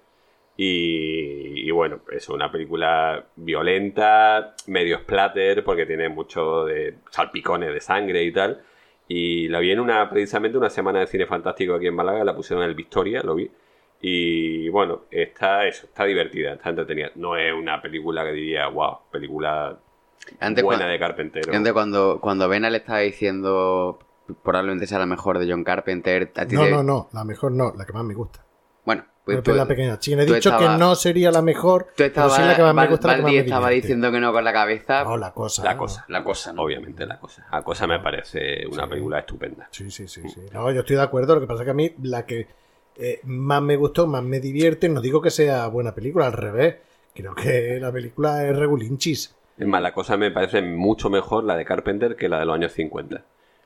Y, 0.57 1.67
y 1.67 1.71
bueno, 1.71 1.99
es 2.11 2.29
una 2.29 2.51
película 2.51 3.25
violenta, 3.35 4.55
medio 4.67 4.99
splatter, 4.99 5.63
porque 5.63 5.85
tiene 5.85 6.09
mucho 6.09 6.65
de 6.65 6.95
salpicones 7.11 7.73
de 7.73 7.81
sangre 7.81 8.23
y 8.23 8.31
tal. 8.31 8.61
Y 9.07 9.47
la 9.49 9.59
vi 9.59 9.71
en 9.71 9.79
una, 9.79 10.09
precisamente 10.09 10.57
una 10.57 10.69
semana 10.69 10.99
de 11.01 11.07
cine 11.07 11.25
fantástico 11.25 11.75
aquí 11.75 11.87
en 11.87 11.95
Málaga, 11.95 12.23
la 12.23 12.35
pusieron 12.35 12.63
en 12.63 12.69
el 12.69 12.75
Victoria, 12.75 13.21
lo 13.21 13.35
vi. 13.35 13.51
Y 14.01 14.69
bueno, 14.69 15.03
está, 15.11 15.65
eso, 15.67 15.87
está 15.87 16.05
divertida, 16.05 16.53
está 16.53 16.69
entretenida. 16.69 17.11
No 17.15 17.35
es 17.37 17.53
una 17.53 17.81
película 17.81 18.23
que 18.23 18.31
diría, 18.31 18.67
wow, 18.67 18.99
película 19.11 19.77
Antes, 20.39 20.63
buena 20.63 20.79
cuando, 20.79 20.91
de 20.91 20.99
Carpenter. 20.99 21.55
antes 21.55 21.73
cuando, 21.73 22.19
cuando 22.21 22.47
Vena 22.49 22.69
le 22.69 22.77
estaba 22.77 22.99
diciendo 22.99 23.99
probablemente 24.43 24.87
sea 24.87 24.97
la 24.99 25.05
mejor 25.05 25.37
de 25.37 25.49
John 25.51 25.63
Carpenter, 25.63 26.31
a 26.35 26.45
ti 26.47 26.55
No, 26.55 26.63
te- 26.63 26.71
no, 26.71 26.81
no, 26.81 27.09
la 27.13 27.23
mejor 27.23 27.51
no, 27.51 27.73
la 27.77 27.85
que 27.85 27.93
más 27.93 28.03
me 28.03 28.15
gusta. 28.15 28.43
Bueno, 28.85 29.05
pues 29.25 29.43
tú- 29.43 29.53
la 29.55 29.65
pequeña 29.67 29.97
China. 29.99 30.21
He 30.21 30.25
dicho 30.25 30.37
estaba- 30.49 30.73
que 30.73 30.79
no 30.79 30.95
sería 30.95 31.31
la 31.31 31.41
mejor, 31.41 31.83
tú 31.83 31.89
pero 31.97 32.29
sí 32.29 32.41
la 32.41 32.55
que 32.55 32.61
más 32.61 32.73
me 32.73 32.81
Val- 32.81 32.89
gusta, 32.89 33.07
la 33.07 33.15
que 33.15 33.21
más 33.21 33.23
Valdi 33.25 33.37
me 33.37 33.43
estaba 33.43 33.67
divierte. 33.69 33.87
diciendo 33.87 34.11
que 34.11 34.19
no 34.19 34.31
con 34.31 34.43
la 34.43 34.53
cabeza. 34.53 35.03
No, 35.03 35.17
la 35.17 35.31
cosa. 35.33 35.63
La 35.63 35.73
¿no? 35.73 35.79
cosa. 35.79 36.05
La 36.09 36.23
cosa, 36.23 36.53
¿no? 36.53 36.61
Obviamente, 36.61 37.05
la 37.05 37.19
cosa. 37.19 37.45
La 37.51 37.61
cosa 37.63 37.87
me 37.87 37.99
parece 37.99 38.65
una 38.67 38.83
Sí. 38.83 38.89
película 38.89 39.19
estupenda. 39.19 39.67
Sí, 39.71 39.89
sí, 39.91 40.07
sí, 40.07 40.21
sí. 40.29 40.41
No, 40.53 40.71
yo 40.71 40.81
estoy 40.81 40.95
de 40.95 41.01
acuerdo. 41.01 41.35
Lo 41.35 41.41
que 41.41 41.47
pasa 41.47 41.63
es 41.63 41.65
que 41.65 41.71
a 41.71 41.73
mí 41.73 41.91
la 42.03 42.25
que 42.25 42.47
eh, 42.97 43.19
más 43.23 43.61
me 43.61 43.75
gustó, 43.75 44.07
más 44.07 44.23
me 44.23 44.39
divierte, 44.39 44.87
no 44.87 45.01
digo 45.01 45.21
que 45.21 45.29
sea 45.29 45.67
buena 45.67 45.93
película, 45.93 46.27
al 46.27 46.33
revés. 46.33 46.75
Creo 47.13 47.35
que 47.35 47.77
la 47.81 47.91
película 47.91 48.45
es 48.47 48.55
regulinchis. 48.55 49.35
Es 49.57 49.67
más, 49.67 49.81
la 49.81 49.93
cosa 49.93 50.15
me 50.17 50.31
parece 50.31 50.61
mucho 50.61 51.09
mejor 51.09 51.43
la 51.43 51.57
de 51.57 51.65
Carpenter 51.65 52.15
que 52.15 52.29
la 52.29 52.39
de 52.39 52.45
los 52.45 52.55
años 52.55 52.71
50. 52.73 53.21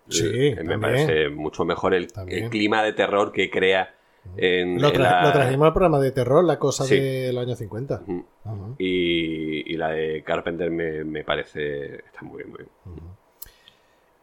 Sí, 0.07 0.25
Eh, 0.25 0.49
me 0.51 0.55
también. 0.55 0.81
parece 0.81 1.29
mucho 1.29 1.63
mejor 1.65 1.93
el, 1.93 2.07
el 2.27 2.49
clima 2.49 2.81
de 2.81 2.93
terror 2.93 3.31
que 3.31 3.51
crea 3.51 3.93
en, 4.37 4.81
Lo, 4.81 4.93
en 4.93 5.01
la- 5.01 5.23
lo 5.23 5.31
trajimos 5.31 5.67
al 5.67 5.73
programa 5.73 5.99
de 5.99 6.11
terror, 6.11 6.43
la 6.43 6.59
cosa 6.59 6.83
Sí. 6.85 6.95
de 6.99 7.33
los 7.33 7.43
años 7.43 7.57
50. 7.57 8.01
Ujú. 8.03 8.25
Ujú. 8.45 8.75
y, 8.77 9.73
y 9.73 9.77
la 9.77 9.89
de 9.89 10.23
Carpenter 10.23 10.69
me, 10.71 11.03
me 11.03 11.23
parece 11.23 11.95
está 12.05 12.21
muy 12.23 12.37
bien, 12.43 12.49
muy 12.49 12.57
bien. 12.59 12.69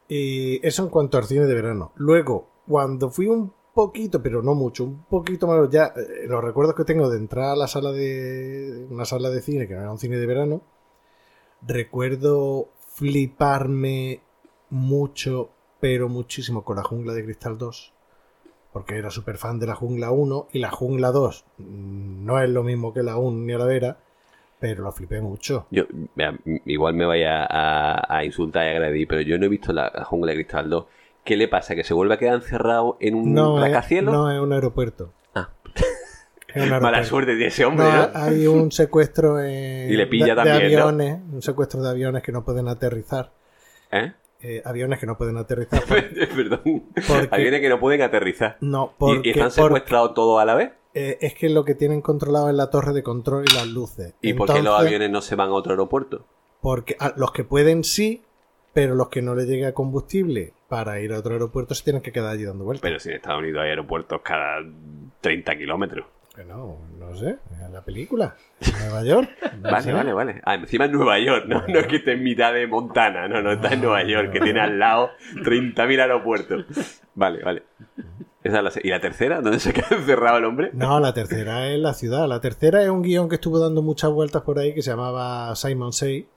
Y 0.08 0.66
eso 0.66 0.84
en 0.84 0.88
cuanto 0.88 1.18
al 1.18 1.24
cine 1.24 1.46
de 1.46 1.54
verano. 1.54 1.92
Luego, 1.96 2.48
cuando 2.68 3.10
fui 3.10 3.26
un 3.26 3.52
poquito, 3.74 4.22
pero 4.22 4.40
no 4.42 4.54
mucho, 4.54 4.84
un 4.84 5.04
poquito 5.04 5.46
más. 5.48 5.68
Ya, 5.70 5.86
eh, 5.96 6.26
los 6.28 6.42
recuerdos 6.44 6.74
que 6.76 6.84
tengo 6.84 7.10
de 7.10 7.18
entrar 7.18 7.50
a 7.50 7.56
la 7.56 7.66
sala 7.66 7.90
de. 7.92 8.86
una 8.90 9.04
sala 9.04 9.30
de 9.30 9.40
cine, 9.42 9.66
que 9.66 9.74
no 9.74 9.80
era 9.80 9.90
un 9.90 9.98
cine 9.98 10.16
de 10.16 10.26
verano, 10.26 10.62
recuerdo 11.66 12.68
fliparme 12.94 14.20
mucho, 14.70 15.50
pero 15.80 16.08
muchísimo 16.08 16.64
con 16.64 16.76
la 16.76 16.82
jungla 16.84 17.12
de 17.12 17.24
Cristal 17.24 17.58
2. 17.58 17.92
Porque 18.76 18.98
era 18.98 19.08
súper 19.08 19.38
fan 19.38 19.58
de 19.58 19.66
la 19.66 19.74
jungla 19.74 20.10
1 20.10 20.48
y 20.52 20.58
la 20.58 20.70
jungla 20.70 21.10
2 21.10 21.44
mm, 21.56 22.26
no 22.26 22.42
es 22.42 22.50
lo 22.50 22.62
mismo 22.62 22.92
que 22.92 23.02
la 23.02 23.16
1 23.16 23.38
ni 23.46 23.54
a 23.54 23.58
la 23.58 23.64
vera, 23.64 23.96
pero 24.60 24.82
lo 24.84 24.92
flipé 24.92 25.22
mucho. 25.22 25.66
Yo, 25.70 25.84
mira, 26.14 26.36
igual 26.66 26.92
me 26.92 27.06
vaya 27.06 27.46
a, 27.48 28.04
a 28.18 28.22
insultar 28.22 28.66
y 28.66 28.68
agredir, 28.76 29.08
pero 29.08 29.22
yo 29.22 29.38
no 29.38 29.46
he 29.46 29.48
visto 29.48 29.72
la, 29.72 29.90
la 29.94 30.04
jungla 30.04 30.32
de 30.32 30.36
cristal 30.44 30.68
2. 30.68 30.84
¿Qué 31.24 31.38
le 31.38 31.48
pasa? 31.48 31.74
¿Que 31.74 31.84
se 31.84 31.94
vuelve 31.94 32.14
a 32.14 32.18
quedar 32.18 32.34
encerrado 32.34 32.98
en 33.00 33.14
un 33.14 33.32
No, 33.32 33.56
es, 33.56 33.62
rascacielos? 33.72 34.12
no 34.12 34.30
es 34.30 34.38
un 34.38 34.52
aeropuerto. 34.52 35.10
Ah. 35.34 35.48
Es 36.48 36.62
un 36.62 36.68
Mala 36.68 36.74
aeropuerto. 36.74 37.04
suerte 37.08 37.30
tiene 37.32 37.46
ese 37.46 37.64
hombre, 37.64 37.86
No, 37.86 37.96
¿no? 37.96 38.08
hay 38.12 38.46
un 38.46 38.70
secuestro 38.72 39.40
en- 39.40 39.90
Y 39.90 39.96
le 39.96 40.06
pilla 40.06 40.34
de, 40.34 40.42
de 40.42 40.50
¿no? 40.50 40.54
aviones, 40.84 41.18
un 41.32 41.40
secuestro 41.40 41.80
de 41.82 41.88
aviones 41.88 42.22
que 42.22 42.30
no 42.30 42.44
pueden 42.44 42.68
aterrizar. 42.68 43.32
¿Eh? 43.90 44.12
Eh, 44.42 44.62
aviones 44.64 44.98
que 45.00 45.06
no 45.06 45.16
pueden 45.16 45.36
aterrizar. 45.38 45.82
Perdón. 45.86 46.84
Porque- 47.08 47.28
Aviones 47.30 47.60
que 47.60 47.68
no 47.68 47.80
pueden 47.80 48.02
aterrizar. 48.02 48.58
No, 48.60 48.90
¿Y- 48.92 48.98
porque, 48.98 49.28
¿Y, 49.28 49.30
están 49.32 49.44
porque, 49.48 49.62
secuestrados 49.62 50.14
todos 50.14 50.40
a 50.40 50.44
la 50.44 50.54
vez? 50.54 50.72
eh, 50.94 51.18
es 51.20 51.34
que 51.34 51.48
lo 51.50 51.64
que 51.64 51.74
tienen 51.74 52.00
controlado 52.00 52.48
es 52.48 52.54
la 52.54 52.70
torre 52.70 52.92
de 52.92 53.02
control 53.02 53.44
y 53.50 53.54
las 53.54 53.66
luces. 53.66 54.14
¿Y 54.22 54.32
por 54.34 54.52
qué 54.52 54.62
los 54.62 54.78
aviones 54.78 55.10
no 55.10 55.20
se 55.20 55.34
van 55.36 55.48
a 55.50 55.52
otro 55.52 55.72
aeropuerto? 55.72 56.24
Porque 56.60 56.96
ah, 57.00 57.12
los 57.16 57.32
que 57.32 57.44
pueden 57.44 57.84
sí, 57.84 58.22
pero 58.72 58.94
los 58.94 59.08
que 59.08 59.20
no 59.22 59.34
les 59.34 59.46
llega 59.46 59.72
combustible 59.72 60.52
para 60.68 60.98
ir 61.00 61.12
a 61.12 61.18
otro 61.18 61.32
aeropuerto 61.34 61.74
se 61.74 61.84
tienen 61.84 62.02
que 62.02 62.12
quedar 62.12 62.30
allí 62.32 62.44
dando 62.44 62.64
vueltas. 62.64 62.82
Pero 62.82 62.98
si 62.98 63.10
en 63.10 63.16
Estados 63.16 63.40
Unidos 63.40 63.62
hay 63.62 63.70
aeropuertos 63.70 64.20
cada 64.22 64.58
30 65.20 65.56
kilómetros. 65.56 66.06
Bueno, 66.36 66.78
no 66.98 67.16
sé, 67.16 67.38
en 67.64 67.72
la 67.72 67.82
película, 67.82 68.36
en 68.60 68.78
Nueva 68.78 69.02
York. 69.04 69.30
no 69.62 69.70
Vale, 69.70 69.82
sé. 69.82 69.92
vale, 69.92 70.12
vale. 70.12 70.40
Ah, 70.44 70.54
encima 70.56 70.84
en 70.84 70.92
Nueva 70.92 71.18
York, 71.18 71.44
no, 71.48 71.66
no 71.66 71.78
es 71.78 71.86
que 71.86 71.96
esté 71.96 72.12
en 72.12 72.22
mitad 72.22 72.52
de 72.52 72.66
Montana, 72.66 73.26
no, 73.26 73.40
no, 73.42 73.52
está 73.52 73.72
en 73.72 73.80
Nueva 73.80 74.04
York, 74.04 74.32
que 74.32 74.40
tiene 74.40 74.60
al 74.60 74.78
lado 74.78 75.10
30.000 75.36 76.00
aeropuertos. 76.00 76.66
Vale, 77.14 77.42
vale. 77.42 77.62
Esa 78.44 78.62
la 78.62 78.70
¿Y 78.82 78.90
la 78.90 79.00
tercera? 79.00 79.40
¿Dónde 79.40 79.58
se 79.58 79.72
queda 79.72 79.88
encerrado 79.90 80.38
el 80.38 80.44
hombre? 80.44 80.70
No, 80.74 81.00
la 81.00 81.12
tercera 81.14 81.66
es 81.68 81.80
la 81.80 81.94
ciudad. 81.94 82.28
La 82.28 82.40
tercera 82.40 82.82
es 82.82 82.88
un 82.90 83.02
guion 83.02 83.28
que 83.28 83.36
estuvo 83.36 83.58
dando 83.58 83.82
muchas 83.82 84.10
vueltas 84.12 84.42
por 84.42 84.58
ahí 84.58 84.72
que 84.74 84.82
se 84.82 84.90
llamaba 84.90 85.56
Simon 85.56 85.92
Say. 85.92 86.28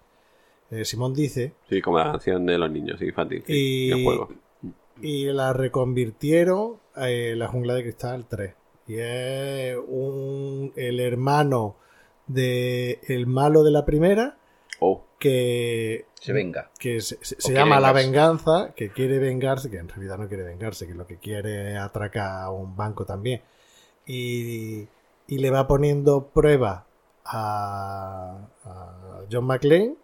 Eh, 0.72 0.86
Simón 0.86 1.14
dice. 1.14 1.54
Sí, 1.70 1.82
como 1.82 2.00
la 2.00 2.12
canción 2.12 2.45
de 2.45 2.58
los 2.58 2.72
niños 2.72 3.00
infantiles. 3.02 3.43
sí, 3.45 3.54
Y- 3.88 3.91
el 3.91 4.04
juego. 4.04 4.30
Y 5.02 5.26
la 5.26 5.54
reconvirtieron 5.54 6.78
en 6.95 7.38
La 7.39 7.47
Jungla 7.47 7.74
de 7.76 7.84
Cristal 7.84 8.26
3. 8.28 8.54
Y 8.90 8.98
es 8.98 9.78
un, 9.88 10.74
el 10.76 11.00
hermano 11.00 11.78
de 12.28 13.00
el 13.08 13.26
malo 13.26 13.64
de 13.64 13.72
la 13.72 13.86
primera 13.86 14.36
Oh, 14.80 15.04
que, 15.20 16.06
Se 16.16 16.32
venga. 16.32 16.72
que 16.80 17.02
se, 17.02 17.18
llama 17.54 17.80
La. 17.80 17.92
Venganza, 17.92 18.74
que 18.76 18.92
quiere 18.92 19.20
vengarse, 19.20 19.70
que 19.70 19.78
en 19.78 19.90
realidad 19.90 20.18
no 20.18 20.28
quiere 20.28 20.44
vengarse, 20.44 20.88
que 20.88 20.94
lo 20.94 21.06
que 21.06 21.18
quiere 21.18 21.74
es 21.74 21.80
atracar 21.80 22.44
a 22.44 22.50
un 22.50 22.76
banco 22.76 23.06
también. 23.06 23.42
Y, 24.06 24.88
y 25.28 25.38
le 25.38 25.52
va 25.52 25.68
poniendo 25.68 26.28
pruebas 26.28 26.84
a, 27.26 28.38
a 28.64 29.22
John 29.30 29.46
McClane, 29.46 29.96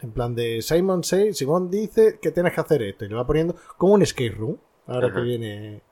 en 0.00 0.12
plan 0.12 0.34
de 0.34 0.62
Simon 0.62 1.02
say, 1.04 1.34
Simón 1.34 1.70
dice 1.70 2.18
que 2.22 2.30
tienes 2.30 2.54
que 2.54 2.60
hacer 2.60 2.82
esto, 2.82 3.04
y 3.04 3.08
le 3.08 3.16
va 3.16 3.26
poniendo 3.26 3.56
como 3.76 3.94
un 3.94 4.02
escape 4.02 4.30
room, 4.30 4.58
ahora 4.86 5.08
Ajá. 5.08 5.16
que 5.16 5.22
viene... 5.22 5.82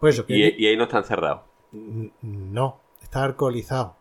Pues 0.00 0.14
eso, 0.14 0.26
que 0.26 0.34
y, 0.34 0.54
y 0.58 0.66
ahí 0.66 0.76
no 0.76 0.84
están 0.84 1.04
cerrados. 1.04 1.42
No, 2.22 2.80
está 3.02 3.22
alcoholizado. 3.22 3.94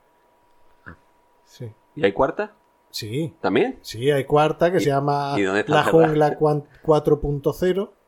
Sí. 1.43 1.71
¿Y 1.95 2.05
hay 2.05 2.13
cuarta? 2.13 2.53
Sí, 2.91 3.35
¿También? 3.41 3.77
Sí, 3.81 4.09
hay 4.09 4.23
cuarta 4.25 4.71
que 4.71 4.77
¿Y- 4.77 4.81
se 4.81 4.87
llama 4.89 5.35
La? 5.67 5.83
Jungla 5.83 6.37
cuan- 6.37 6.63
4.0, 6.83 7.81
Ajá. 7.83 7.98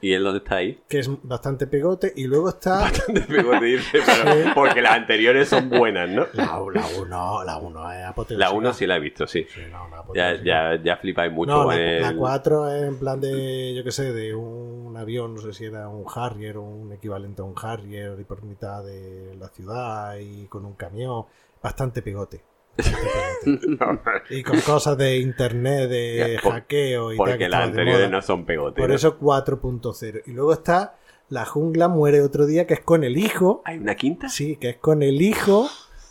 ¿Y 0.00 0.12
él 0.12 0.22
dónde 0.24 0.38
está 0.38 0.56
ahí? 0.56 0.80
que 0.88 0.98
es 1.00 1.10
bastante 1.22 1.66
pegote, 1.66 2.12
y 2.14 2.26
luego 2.26 2.50
está 2.50 2.90
Te 3.06 3.20
pego 3.22 3.58
de 3.58 3.70
irse, 3.70 3.98
pero- 4.04 4.54
porque 4.54 4.80
las 4.82 4.92
anteriores 4.92 5.48
son 5.48 5.68
buenas, 5.70 6.08
¿no? 6.08 6.26
la 6.34 6.60
1, 6.60 7.44
la 7.44 7.56
1 7.58 7.92
es 7.92 8.04
apoteósica. 8.04 8.48
La 8.48 8.54
1 8.54 8.72
sí 8.72 8.86
la 8.86 8.96
he 8.96 9.00
visto, 9.00 9.26
sí. 9.26 9.46
Sí, 9.52 9.62
no, 9.70 9.86
una 9.86 10.02
Ya, 10.14 10.42
ya, 10.42 10.82
ya 10.82 10.96
flipáis 10.98 11.32
mucho 11.32 11.52
No, 11.64 11.70
la, 11.70 11.76
el... 11.76 12.02
la 12.02 12.14
4 12.14 12.70
es 12.70 12.82
en 12.84 12.98
plan 12.98 13.20
de, 13.20 13.74
yo 13.74 13.82
qué 13.84 13.90
sé, 13.90 14.12
de 14.12 14.34
un 14.34 14.96
avión, 14.96 15.34
no 15.34 15.40
sé 15.40 15.52
si 15.52 15.64
era 15.64 15.88
un 15.88 16.04
Harrier 16.14 16.58
o 16.58 16.62
un 16.62 16.92
equivalente 16.92 17.42
a 17.42 17.44
un 17.44 17.54
Harrier 17.60 18.16
y 18.20 18.24
por 18.24 18.42
mitad 18.42 18.84
de 18.84 19.34
la 19.38 19.48
ciudad 19.48 20.16
y 20.18 20.46
con 20.46 20.64
un 20.66 20.74
camión, 20.74 21.24
bastante 21.62 22.02
pegote. 22.02 22.42
Y 24.30 24.42
con 24.42 24.60
cosas 24.60 24.98
de 24.98 25.18
internet, 25.18 25.88
de 25.88 26.38
por- 26.42 26.52
hackeo 26.52 27.12
y 27.12 27.16
tal. 27.16 27.24
Porque 27.24 27.38
que 27.38 27.48
las 27.48 27.64
anteriores 27.68 28.10
no 28.10 28.22
son 28.22 28.44
pegotes. 28.44 28.80
Por 28.82 28.90
eso 28.92 29.18
4.0. 29.20 30.22
Y 30.26 30.32
luego 30.32 30.52
está 30.52 30.98
La 31.28 31.44
Jungla 31.44 31.88
muere 31.88 32.20
otro 32.22 32.46
día, 32.46 32.66
que 32.66 32.74
es 32.74 32.80
con 32.80 33.04
el 33.04 33.16
hijo. 33.16 33.62
¿Hay 33.64 33.78
una 33.78 33.94
quinta? 33.94 34.28
Sí, 34.28 34.56
que 34.56 34.70
es 34.70 34.76
con 34.78 35.02
el 35.02 35.22
hijo 35.22 35.68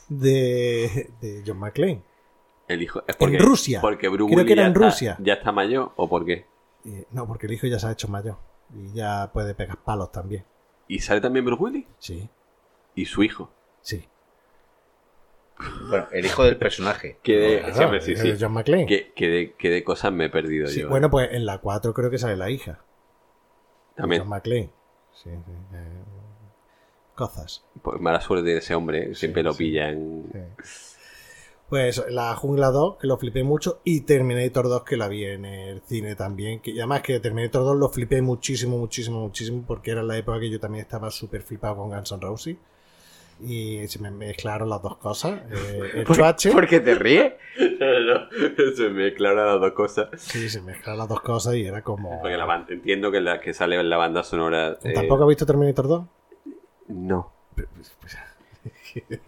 de, 0.09 1.11
de 1.22 1.43
John 1.45 1.57
McClane. 1.59 2.03
El 2.68 2.82
hijo... 2.82 3.03
es 3.07 3.16
En 3.20 3.39
Rusia. 3.39 3.80
Porque 3.82 4.07
Creo 4.09 4.28
que 4.28 4.53
era 4.53 4.63
ya 4.63 4.68
en 4.68 4.74
está- 4.74 4.86
Rusia. 4.86 5.18
¿Ya 5.20 5.34
está 5.34 5.51
mayor 5.51 5.91
o 5.95 6.09
por 6.09 6.26
qué? 6.26 6.45
No, 7.11 7.28
porque 7.28 7.47
el 7.47 7.53
hijo 7.53 7.68
ya 7.68 7.80
se 7.80 7.88
ha 7.88 7.91
hecho 7.91 8.07
mayor. 8.07 8.38
Y 8.74 8.93
ya 8.93 9.30
puede 9.34 9.53
pegar 9.55 9.78
palos 9.84 10.11
también. 10.11 10.45
¿Y 10.88 10.99
sale 10.99 11.22
también 11.22 11.45
Bruce 11.45 11.61
Willis? 11.63 11.86
Sí, 11.99 12.30
Y 12.95 13.05
su 13.05 13.24
hijo. 13.24 13.51
sí. 13.82 14.07
Bueno, 15.89 16.07
el 16.11 16.25
hijo 16.25 16.43
del 16.43 16.57
personaje. 16.57 17.17
Que 17.23 17.37
de, 17.37 17.59
Claro, 17.59 17.75
siempre 17.75 18.01
sí, 18.01 18.11
es 18.13 18.19
sí. 18.19 18.33
John 18.39 18.51
McClane. 18.53 18.85
Que, 18.85 19.13
que 19.13 19.27
de, 19.29 19.53
que 19.53 19.69
de 19.69 19.83
cosas 19.83 20.11
me 20.11 20.25
he 20.25 20.29
perdido 20.29 20.67
Sí, 20.67 20.81
yo. 20.81 20.89
bueno, 20.89 21.09
pues 21.09 21.29
en 21.31 21.45
la 21.45 21.59
4 21.59 21.93
creo 21.93 22.09
que 22.09 22.17
sale 22.17 22.35
la 22.35 22.49
hija. 22.49 22.73
de 23.95 24.01
También. 24.01 24.21
John 24.23 24.29
McClane. 24.29 24.69
Sí, 25.13 25.29
sí, 25.29 25.51
eh, 25.73 26.03
cosas. 27.15 27.63
Pues 27.81 28.01
mala 28.01 28.19
suerte 28.19 28.49
de 28.49 28.57
ese 28.57 28.75
hombre. 28.75 29.11
¿eh? 29.11 29.15
Siempre 29.15 29.41
Sí, 29.41 29.45
lo 29.45 29.53
sí. 29.53 29.57
pillan. 29.59 30.23
Pues 31.69 32.03
la 32.09 32.35
Jungla 32.35 32.69
2, 32.69 32.97
que 32.97 33.07
lo 33.07 33.17
flipé 33.17 33.43
mucho, 33.43 33.79
y 33.83 34.01
Terminator 34.01 34.67
2, 34.69 34.83
que 34.83 34.97
la 34.97 35.07
vi 35.07 35.23
en 35.25 35.45
el 35.45 35.81
cine 35.81 36.15
también. 36.15 36.59
Que, 36.59 36.71
y 36.71 36.77
además 36.79 37.01
que 37.01 37.19
Terminator 37.19 37.63
2 37.63 37.77
lo 37.77 37.89
flipé 37.89 38.21
muchísimo, 38.21 38.77
muchísimo, 38.77 39.19
muchísimo, 39.21 39.63
porque 39.65 39.91
era 39.91 40.03
la 40.03 40.15
época 40.17 40.39
que 40.39 40.49
yo 40.51 40.59
también 40.59 40.83
estaba 40.83 41.09
súper 41.09 41.41
flipado 41.41 41.77
con 41.77 41.89
Guns 41.89 42.11
N' 42.11 42.21
Roses. 42.21 42.57
Y 43.41 43.86
se 43.89 43.99
me 43.99 44.11
mezclaron 44.11 44.69
las 44.69 44.81
dos 44.81 44.97
cosas. 44.97 45.41
Eh, 45.51 45.91
el 45.95 46.05
chuache. 46.05 46.51
¿Por 46.51 46.67
qué 46.67 46.79
te 46.79 46.95
ríes? 46.95 47.33
No, 47.79 47.99
no, 47.99 48.27
Se 48.77 48.89
me 48.89 49.07
aclaran 49.07 49.45
las 49.47 49.59
dos 49.61 49.71
cosas. 49.73 50.07
Sí, 50.17 50.47
se 50.49 50.61
mezclaron 50.61 50.99
las 50.99 51.09
dos 51.09 51.21
cosas 51.21 51.55
y 51.55 51.65
era 51.65 51.81
como. 51.81 52.21
Porque 52.21 52.38
la 52.38 52.45
banda, 52.45 52.73
entiendo 52.73 53.11
que 53.11 53.19
la 53.21 53.39
que 53.41 53.53
sale 53.53 53.75
en 53.79 53.89
la 53.89 53.97
banda 53.97 54.23
sonora. 54.23 54.77
eh, 54.83 54.93
¿Tampoco 54.93 55.23
has 55.23 55.29
visto 55.29 55.45
Terminator 55.45 55.88
2? 55.88 56.03
No. 56.89 57.31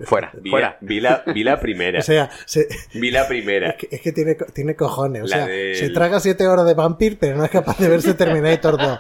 Fuera, 0.06 0.32
Vi, 0.42 0.50
fuera. 0.50 0.78
vi 0.80 1.02
la, 1.02 1.24
vi 1.34 1.44
la 1.44 1.60
primera. 1.60 2.00
O 2.00 2.02
sea, 2.02 2.30
se- 2.46 2.70
vi 2.94 3.12
la 3.12 3.28
primera. 3.28 3.72
es 3.72 3.76
que, 3.76 3.90
es 3.92 4.02
que 4.02 4.14
tiene, 4.14 4.36
tiene 4.54 4.78
cojones. 4.78 5.24
O 5.24 5.28
La 5.28 5.36
sea, 5.38 5.46
del- 5.48 5.76
se 5.76 5.90
traga 5.90 6.22
7 6.22 6.48
horas 6.48 6.66
de 6.66 6.74
Vampir, 6.74 7.18
pero 7.20 7.36
no 7.36 7.44
es 7.44 7.52
capaz 7.52 7.78
de 7.78 7.90
verse 7.90 8.14
Terminator 8.14 8.78
2. 8.78 9.00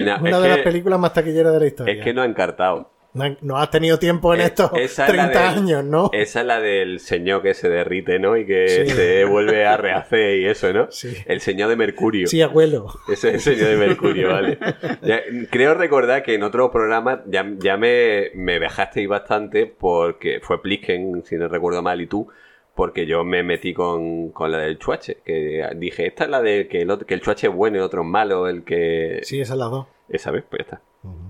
No, 0.00 0.18
Una 0.20 0.40
de 0.40 0.48
las 0.48 0.58
películas 0.60 0.98
más 0.98 1.12
taquilleras 1.12 1.52
de 1.52 1.60
la 1.60 1.66
historia. 1.66 1.94
es 1.94 2.02
que 2.02 2.14
no 2.14 2.22
ha 2.22 2.24
encartado. 2.24 2.90
No, 3.14 3.36
no 3.40 3.56
has 3.58 3.70
tenido 3.70 3.98
tiempo 3.98 4.34
en 4.34 4.42
estos 4.42 4.70
esa 4.74 5.06
es 5.06 5.14
la 5.16 5.30
30 5.30 5.38
del- 5.50 5.58
años, 5.58 5.84
¿no? 5.84 6.10
Esa 6.12 6.40
es 6.40 6.46
la 6.46 6.60
del 6.60 7.00
señor 7.00 7.42
que 7.42 7.54
se 7.54 7.68
derrite, 7.68 8.18
¿no? 8.18 8.36
Y 8.36 8.44
que 8.44 8.68
Sí. 8.68 8.90
se 8.90 9.24
vuelve 9.24 9.64
a 9.64 9.76
rehacer 9.76 10.38
y 10.38 10.46
eso, 10.46 10.72
¿no? 10.72 10.90
Sí. 10.90 11.16
El 11.26 11.40
señor 11.40 11.68
de 11.70 11.76
Mercurio. 11.76 12.26
Sí, 12.26 12.42
abuelo. 12.42 12.86
Ese 13.08 13.28
es 13.36 13.46
el 13.46 13.56
señor 13.56 13.70
de 13.70 13.76
Mercurio, 13.76 14.28
vale. 14.32 14.58
Ya, 15.02 15.20
creo 15.50 15.74
recordar 15.74 16.22
que 16.22 16.34
en 16.34 16.42
otro 16.42 16.70
programa 16.70 17.22
ya, 17.26 17.46
ya 17.58 17.76
me, 17.76 18.30
me 18.34 18.58
dejasteis 18.60 19.08
bastante 19.08 19.66
porque 19.66 20.40
fue 20.42 20.60
Plisken, 20.60 21.22
si 21.24 21.36
no 21.36 21.48
recuerdo 21.48 21.82
mal, 21.82 22.00
y 22.00 22.06
tú, 22.06 22.28
porque 22.74 23.06
yo 23.06 23.22
me 23.22 23.44
metí 23.44 23.72
con, 23.72 24.30
con 24.30 24.50
la 24.50 24.58
del 24.58 24.78
chuache. 24.78 25.18
Que 25.24 25.64
dije, 25.76 26.06
esta 26.08 26.24
es 26.24 26.30
la 26.30 26.42
de 26.42 26.66
que 26.66 26.82
el, 26.82 26.90
otro- 26.90 27.06
que 27.06 27.14
el 27.14 27.20
chuache 27.20 27.46
es 27.46 27.54
bueno 27.54 27.76
y 27.76 27.78
el 27.78 27.84
otro 27.84 28.02
es 28.02 28.08
malo, 28.08 28.48
el 28.48 28.64
que... 28.64 29.20
Sí, 29.22 29.40
esa 29.40 29.52
es 29.52 29.58
la 29.60 29.66
2. 29.66 29.86
Esa 30.08 30.30
vez, 30.30 30.44
pues 30.48 30.60
ya 30.60 30.64
está. 30.76 30.82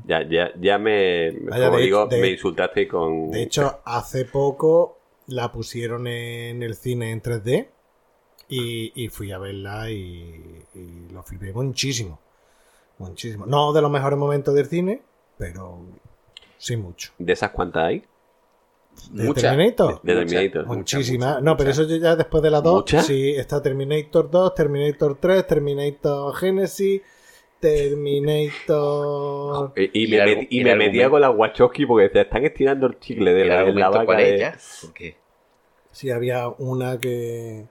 Ya, 0.07 0.29
ya, 0.29 0.51
ya 0.61 0.79
me, 0.79 1.31
Vaya, 1.33 1.67
como 1.67 1.79
de- 1.79 1.83
digo, 1.85 2.07
de- 2.07 2.21
me 2.21 2.29
insultaste 2.31 2.87
con... 2.89 3.31
De 3.31 3.43
hecho, 3.43 3.81
hace 3.85 4.25
poco 4.25 4.99
la 5.29 5.51
pusieron 5.51 6.07
en 6.07 6.63
el 6.63 6.75
cine 6.75 7.11
en 7.11 7.23
3D 7.23 7.69
y, 8.49 8.93
y 8.95 9.09
fui 9.09 9.33
a 9.33 9.39
verla 9.39 9.91
y, 9.91 10.65
y 10.75 11.09
lo 11.13 11.23
flipé 11.23 11.53
muchísimo. 11.53 12.21
Muchísimo. 12.99 13.47
No 13.47 13.73
de 13.73 13.81
los 13.83 13.91
mejores 13.91 14.19
momentos 14.19 14.55
del 14.55 14.67
cine, 14.67 15.03
pero 15.39 15.81
sí 16.59 16.77
mucho. 16.77 17.13
¿De 17.19 17.33
esas 17.33 17.51
cuántas 17.51 17.85
hay? 17.85 18.05
¿De 19.11 19.25
Muchas. 19.25 19.43
Terminator? 19.43 20.01
De 20.03 20.15
Terminator. 20.15 20.67
Muchísimas. 20.67 21.43
no, 21.43 21.57
pero 21.57 21.71
muchas. 21.71 21.85
eso 21.85 21.91
yo 21.91 21.97
ya 21.97 22.15
después 22.15 22.43
de 22.45 22.51
la 22.51 22.61
2. 22.61 22.75
¿Muchas? 22.75 23.07
Sí, 23.07 23.31
está 23.31 23.61
Terminator 23.61 24.31
2, 24.31 24.55
Terminator 24.55 25.17
3, 25.19 25.47
Terminator 25.49 26.33
Genesis, 26.37 27.03
Terminator. 27.65 29.73
Y, 29.77 30.05
y 30.05 30.09
me, 30.09 30.17
el 30.23 30.47
y 30.51 30.65
metía 30.65 31.11
con 31.11 31.21
la 31.21 31.31
Wachowski 31.31 31.87
porque 31.87 32.05
decía, 32.05 32.23
están 32.23 32.45
estirando 32.45 32.87
el 32.87 32.99
chicle 32.99 33.33
de 33.33 33.43
¿El 33.43 33.49
la, 33.49 33.65
de 33.65 33.73
la 33.73 33.91
vaca 33.91 34.17
de- 34.17 34.39
ya? 34.39 34.57
Porque 34.83 35.17
Sí, 35.91 36.11
había 36.11 36.49
una 36.49 36.99
que, 36.99 37.67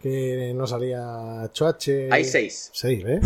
que 0.00 0.52
no 0.54 0.66
salía 0.66 1.48
Choache. 1.52 2.08
Hay 2.10 2.24
seis. 2.24 2.70
Seis, 2.74 3.02
¿ves? 3.02 3.20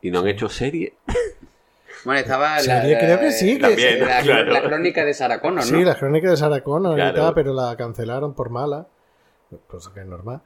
Y 0.00 0.10
no 0.10 0.20
han 0.20 0.28
hecho 0.28 0.48
serie. 0.48 0.94
Bueno, 2.06 2.20
estaba 2.20 2.58
la, 2.62 2.80
creo 2.80 3.20
que 3.20 3.32
sí, 3.32 3.56
que- 3.56 3.60
También, 3.60 4.00
la, 4.00 4.20
claro. 4.22 4.50
la 4.52 4.62
crónica 4.62 5.04
de 5.04 5.12
Sarah 5.12 5.40
Connor, 5.42 5.70
¿no? 5.70 5.78
Sí, 5.78 5.84
la 5.84 5.98
crónica 5.98 6.30
de 6.30 6.36
Sarah 6.38 6.62
Connor 6.62 6.98
y 6.98 7.14
tal, 7.14 7.34
pero 7.34 7.52
la 7.52 7.76
cancelaron 7.76 8.32
por 8.34 8.48
mala. 8.48 8.86
Cosa 9.66 9.92
que 9.92 10.00
es 10.00 10.06
normal. 10.06 10.40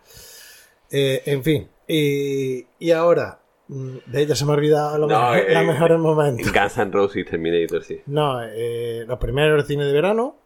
Eh, 0.90 1.22
en 1.26 1.44
fin. 1.44 1.68
Y, 1.86 2.66
y 2.80 2.90
ahora, 2.90 3.38
de 3.68 4.22
ella 4.22 4.34
se 4.34 4.44
me 4.44 4.52
ha 4.52 4.54
olvidado 4.56 4.98
lo 4.98 5.06
No, 5.06 5.30
mejor- 5.30 5.36
eh, 5.50 5.54
los 5.54 5.66
mejores 5.66 5.98
momentos. 5.98 6.52
Guns 6.52 6.78
N' 6.78 6.92
Roses 6.92 7.24
Terminator, 7.26 7.82
sí. 7.82 8.00
No, 8.06 8.42
eh, 8.42 9.04
lo 9.06 9.18
primero 9.18 9.48
era 9.54 9.56
el 9.62 9.66
cine 9.66 9.84
de 9.84 9.92
verano. 9.92 10.36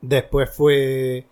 Después 0.00 0.50
fue 0.54 1.26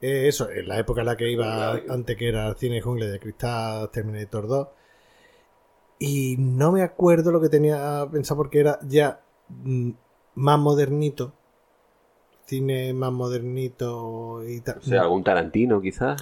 eh, 0.00 0.28
eso, 0.28 0.50
en 0.50 0.68
la 0.68 0.78
época 0.78 1.00
en 1.00 1.06
la 1.06 1.16
que 1.16 1.30
iba, 1.30 1.72
antes 1.88 2.16
que 2.16 2.28
era 2.28 2.48
el 2.48 2.56
cine 2.56 2.80
jungle 2.80 3.06
de 3.06 3.18
cristal, 3.18 3.90
Terminator 3.90 4.46
2. 4.48 4.68
Y 5.98 6.36
no 6.38 6.72
me 6.72 6.82
acuerdo 6.82 7.30
lo 7.30 7.40
que 7.40 7.48
tenía 7.48 8.06
pensado 8.10 8.36
porque 8.38 8.60
era 8.60 8.78
ya 8.82 9.20
mm, 9.48 9.90
más 10.34 10.58
modernito. 10.58 11.32
Cine 12.44 12.92
más 12.92 13.12
modernito 13.12 14.42
y 14.46 14.60
tal. 14.60 14.78
O 14.78 14.82
sea, 14.82 15.02
algún 15.02 15.22
Tarantino, 15.24 15.80
quizás. 15.80 16.20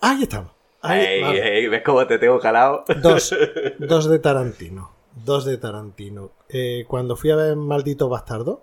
Ahí 0.00 0.24
estamos. 0.24 0.50
Ahí, 0.82 1.04
Ey, 1.04 1.22
vale. 1.22 1.58
ey, 1.58 1.66
¿Ves 1.68 1.82
cómo 1.84 2.06
te 2.06 2.18
tengo 2.18 2.38
calado? 2.40 2.84
Dos, 3.02 3.34
dos 3.78 4.08
de 4.08 4.18
Tarantino. 4.18 4.90
Dos 5.24 5.44
de 5.44 5.58
Tarantino. 5.58 6.30
Eh, 6.48 6.84
cuando 6.88 7.16
fui 7.16 7.30
a 7.30 7.36
ver 7.36 7.56
Maldito 7.56 8.08
Bastardo, 8.08 8.62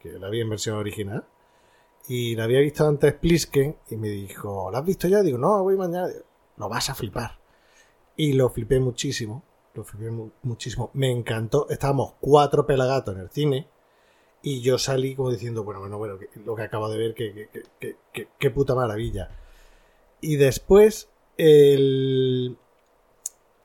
que 0.00 0.10
la 0.18 0.28
vi 0.28 0.40
en 0.40 0.50
versión 0.50 0.76
original, 0.76 1.24
y 2.08 2.34
la 2.36 2.44
había 2.44 2.60
visto 2.60 2.86
antes 2.86 3.14
Plisken, 3.14 3.76
y 3.90 3.96
me 3.96 4.08
dijo, 4.08 4.70
¿la 4.70 4.78
has 4.80 4.84
visto 4.84 5.08
ya? 5.08 5.22
Digo, 5.22 5.38
no, 5.38 5.62
voy 5.62 5.76
mañana. 5.76 6.08
Digo, 6.08 6.24
Lo 6.58 6.68
vas 6.68 6.90
a 6.90 6.94
flipar. 6.94 7.38
Y 8.16 8.34
lo 8.34 8.50
flipé 8.50 8.78
muchísimo. 8.80 9.42
Lo 9.74 9.84
flipé 9.84 10.10
mu- 10.10 10.30
muchísimo. 10.42 10.90
Me 10.94 11.10
encantó. 11.10 11.66
Estábamos 11.70 12.14
cuatro 12.20 12.66
pelagatos 12.66 13.14
en 13.14 13.20
el 13.22 13.30
cine. 13.30 13.68
Y 14.42 14.60
yo 14.60 14.76
salí 14.76 15.14
como 15.14 15.30
diciendo, 15.30 15.62
bueno, 15.64 15.80
bueno, 15.80 15.96
bueno, 15.96 16.18
que- 16.18 16.28
lo 16.44 16.54
que 16.56 16.62
acabo 16.62 16.90
de 16.90 16.98
ver, 16.98 17.14
que, 17.14 17.48
que, 17.52 17.62
que- 17.78 17.96
que- 18.12 18.28
qué 18.38 18.50
puta 18.50 18.74
maravilla. 18.74 19.30
Y 20.20 20.36
después, 20.36 21.08
el, 21.36 22.56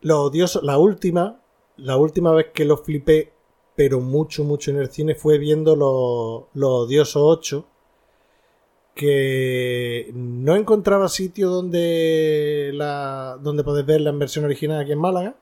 lo 0.02 0.24
odioso, 0.24 0.62
la 0.62 0.78
última, 0.78 1.42
la 1.78 1.98
última 1.98 2.32
vez 2.32 2.48
que 2.54 2.66
lo 2.66 2.78
flipé, 2.78 3.34
pero 3.76 4.00
mucho, 4.00 4.44
mucho 4.44 4.72
en 4.72 4.78
el 4.78 4.90
cine, 4.90 5.16
fue 5.16 5.38
viendo 5.38 5.76
lo, 5.76 6.50
lo 6.54 6.76
odioso 6.76 7.26
8, 7.26 7.68
que 8.96 10.10
no 10.14 10.56
encontraba 10.56 11.08
sitio 11.08 11.50
donde 11.50 12.72
la, 12.74 13.38
donde 13.42 13.64
podés 13.64 13.86
verla 13.86 14.10
en 14.10 14.20
versión 14.20 14.46
original 14.46 14.82
aquí 14.82 14.94
en 14.94 15.00
Málaga, 15.00 15.36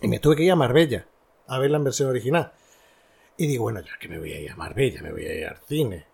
y 0.00 0.08
me 0.08 0.20
tuve 0.20 0.36
que 0.36 0.44
ir 0.44 0.52
a 0.52 0.56
Marbella 0.56 1.06
a 1.48 1.58
verla 1.58 1.78
en 1.78 1.84
versión 1.84 2.08
original. 2.08 2.52
Y 3.36 3.46
digo, 3.46 3.64
bueno, 3.64 3.80
ya 3.80 3.98
que 4.00 4.08
me 4.08 4.18
voy 4.18 4.32
a 4.32 4.40
ir 4.40 4.50
a 4.50 4.56
Marbella, 4.56 5.02
me 5.02 5.12
voy 5.12 5.26
a 5.26 5.34
ir 5.34 5.46
al 5.46 5.58
cine. 5.66 6.06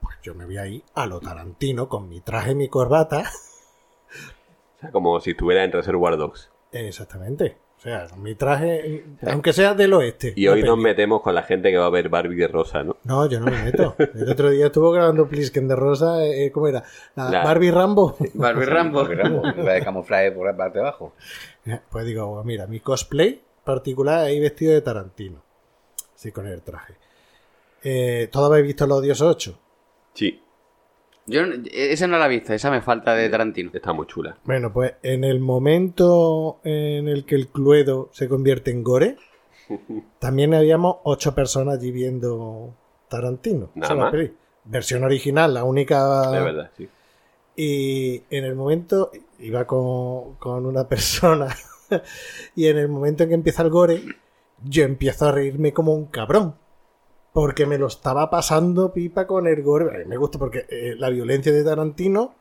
Pues 0.00 0.16
yo 0.22 0.34
me 0.34 0.44
voy 0.44 0.58
a 0.58 0.66
ir 0.66 0.82
a 0.94 1.06
lo 1.06 1.20
Tarantino 1.20 1.88
con 1.88 2.08
mi 2.08 2.20
traje 2.20 2.52
y 2.52 2.54
mi 2.56 2.68
corbata. 2.68 3.30
Sea, 4.82 4.90
como 4.90 5.18
si 5.20 5.30
estuviera 5.30 5.64
en 5.64 5.72
Reservoir 5.72 6.16
Dogs. 6.18 6.50
Exactamente. 6.72 7.56
O 7.78 7.80
sea, 7.82 8.06
mi 8.16 8.36
traje, 8.36 9.04
aunque 9.26 9.52
sea 9.52 9.74
del 9.74 9.92
oeste. 9.94 10.34
Y 10.36 10.46
la 10.46 10.52
hoy 10.52 10.62
nos 10.62 10.78
metemos 10.78 11.20
con 11.20 11.34
la 11.34 11.42
gente 11.42 11.70
que 11.72 11.78
va 11.78 11.86
a 11.86 11.90
ver 11.90 12.08
Barbie 12.08 12.36
de 12.36 12.46
Rosa, 12.46 12.84
¿no? 12.84 12.96
No, 13.02 13.26
yo 13.28 13.40
no 13.40 13.46
me 13.46 13.60
meto. 13.64 13.96
El 13.98 14.30
otro 14.30 14.50
día 14.50 14.66
estuvo 14.66 14.92
grabando 14.92 15.26
Plisken 15.26 15.66
de 15.66 15.74
Rosa, 15.74 16.24
eh, 16.24 16.52
¿cómo 16.52 16.68
era? 16.68 16.84
La 17.16 17.28
La- 17.28 17.42
Barbie 17.44 17.72
Rambo. 17.72 18.16
Barbie 18.34 18.66
Rambo. 18.66 19.02
Iba 19.10 19.72
de 19.72 19.82
camuflaje 19.82 20.30
por 20.30 20.46
la 20.46 20.56
parte 20.56 20.78
de 20.78 20.84
abajo. 20.86 21.12
Pues 21.90 22.06
digo, 22.06 22.42
mira, 22.44 22.68
mi 22.68 22.78
cosplay 22.78 23.42
particular 23.64 24.20
ahí 24.20 24.38
vestido 24.38 24.74
de 24.74 24.80
Tarantino. 24.82 25.42
Sí, 26.14 26.30
con 26.30 26.46
el 26.46 26.62
traje. 26.62 26.94
Eh, 27.82 28.28
¿Todos 28.30 28.48
habéis 28.48 28.66
visto 28.66 28.86
los 28.86 28.98
odiosos 28.98 29.28
8? 29.36 29.58
Sí, 30.14 30.40
Yo 31.26 31.46
no- 31.46 31.54
esa 31.72 32.06
no 32.06 32.18
la 32.18 32.26
he 32.26 32.28
visto, 32.30 32.52
esa 32.52 32.70
me 32.70 32.80
falta 32.82 33.14
de 33.14 33.28
Tarantino. 33.28 33.70
está 33.72 33.92
muy 33.92 34.06
chula. 34.06 34.36
Bueno, 34.44 34.72
pues 34.72 34.94
en 35.02 35.24
el 35.24 35.40
momento 35.40 36.60
en 36.64 37.08
el 37.08 37.24
que 37.24 37.36
el 37.36 37.48
Cluedo 37.48 38.08
se 38.12 38.28
convierte 38.28 38.70
en 38.70 38.82
Gore, 38.82 39.16
también 40.18 40.54
habíamos 40.54 40.96
ocho 41.04 41.34
personas 41.34 41.78
allí 41.78 41.90
viendo 41.92 42.74
Tarantino. 43.08 43.70
Nada 43.74 43.94
más. 43.94 44.10
peli. 44.10 44.32
Versión 44.64 45.02
original, 45.04 45.54
la 45.54 45.64
única. 45.64 46.30
De 46.30 46.40
verdad, 46.40 46.70
sí. 46.76 46.88
Y 47.56 48.22
en 48.30 48.44
el 48.44 48.54
momento, 48.54 49.10
iba 49.40 49.66
con, 49.66 50.34
con 50.36 50.64
una 50.66 50.88
persona, 50.88 51.48
y 52.56 52.66
en 52.66 52.78
el 52.78 52.88
momento 52.88 53.22
en 53.24 53.28
que 53.30 53.34
empieza 53.34 53.62
el 53.62 53.70
gore, 53.70 54.02
yo 54.64 54.84
empiezo 54.84 55.26
a 55.26 55.32
reírme 55.32 55.72
como 55.72 55.92
un 55.94 56.06
cabrón. 56.06 56.54
Porque 57.32 57.66
me 57.66 57.78
lo 57.78 57.86
estaba 57.86 58.28
pasando 58.28 58.92
pipa 58.92 59.26
con 59.26 59.46
el 59.46 59.62
gore. 59.62 60.04
Me 60.04 60.16
gusta 60.16 60.38
porque 60.38 60.66
eh, 60.68 60.94
la 60.98 61.08
violencia 61.08 61.52
de 61.52 61.64
Tarantino 61.64 62.34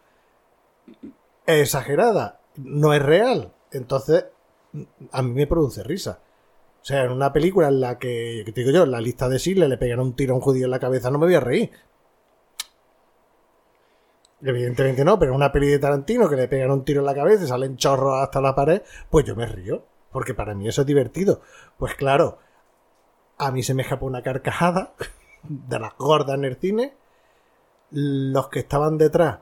es 1.46 1.62
exagerada, 1.62 2.42
no 2.58 2.94
es 2.94 3.02
real. 3.02 3.54
Entonces, 3.72 4.26
a 5.12 5.22
mí 5.22 5.32
me 5.32 5.48
produce 5.48 5.84
risa. 5.84 6.20
O 6.82 6.86
sea, 6.86 7.04
en 7.04 7.12
una 7.12 7.32
película 7.32 7.68
en 7.68 7.80
la 7.80 8.00
que, 8.00 8.44
te 8.46 8.62
digo 8.62 8.72
yo, 8.72 8.84
en 8.84 8.92
la 8.92 9.02
lista 9.02 9.30
de 9.30 9.38
Sidle 9.38 9.68
le 9.68 9.78
pegan 9.78 10.00
un 10.00 10.16
tiro 10.16 10.34
a 10.34 10.38
un 10.38 10.42
judío 10.42 10.66
en 10.66 10.72
la 10.72 10.80
cabeza, 10.80 11.12
no 11.12 11.20
me 11.20 11.28
voy 11.28 11.36
a 11.36 11.40
reír. 11.40 11.72
Evidentemente 14.42 15.06
no, 15.06 15.20
pero 15.20 15.32
en 15.32 15.36
una 15.36 15.52
peli 15.52 15.68
de 15.68 15.78
Tarantino 15.78 16.28
que 16.28 16.36
le 16.36 16.48
pegan 16.48 16.72
un 16.72 16.84
tiro 16.84 17.02
en 17.02 17.06
la 17.06 17.14
cabeza 17.14 17.44
y 17.44 17.48
salen 17.48 17.78
chorros 17.78 18.24
hasta 18.24 18.42
la 18.42 18.56
pared, 18.56 18.82
pues 19.12 19.26
yo 19.26 19.36
me 19.36 19.46
río, 19.46 19.86
porque 20.12 20.34
para 20.34 20.56
mí 20.56 20.68
eso 20.68 20.82
es 20.82 20.88
divertido. 20.88 21.42
Pues 21.78 21.94
claro, 21.94 22.40
a 23.38 23.52
mí 23.52 23.64
se 23.64 23.74
me 23.74 23.82
escapó 23.84 24.06
una 24.06 24.22
carcajada 24.22 24.94
de 25.44 25.80
las 25.80 25.96
gordas 25.98 26.36
en 26.38 26.46
el 26.46 26.56
cine. 26.58 26.94
Los 27.92 28.48
que 28.50 28.60
estaban 28.60 28.98
detrás 28.98 29.40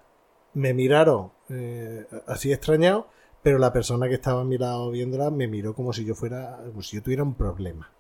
me 0.54 0.74
miraron 0.74 1.32
eh, 1.50 2.06
así 2.28 2.52
extrañados, 2.52 3.06
pero 3.44 3.58
la 3.60 3.72
persona 3.72 4.08
que 4.08 4.16
estaba 4.16 4.42
a 4.42 4.46
mi 4.46 4.58
lado 4.58 4.90
viéndola 4.92 5.30
me 5.30 5.48
miró 5.48 5.74
como 5.74 5.94
si 5.94 6.06
yo 6.06 6.16
fuera, 6.16 6.58
como 6.68 6.82
si 6.82 6.98
yo 6.98 7.04
tuviera 7.04 7.24
un 7.24 7.36
problema. 7.36 7.92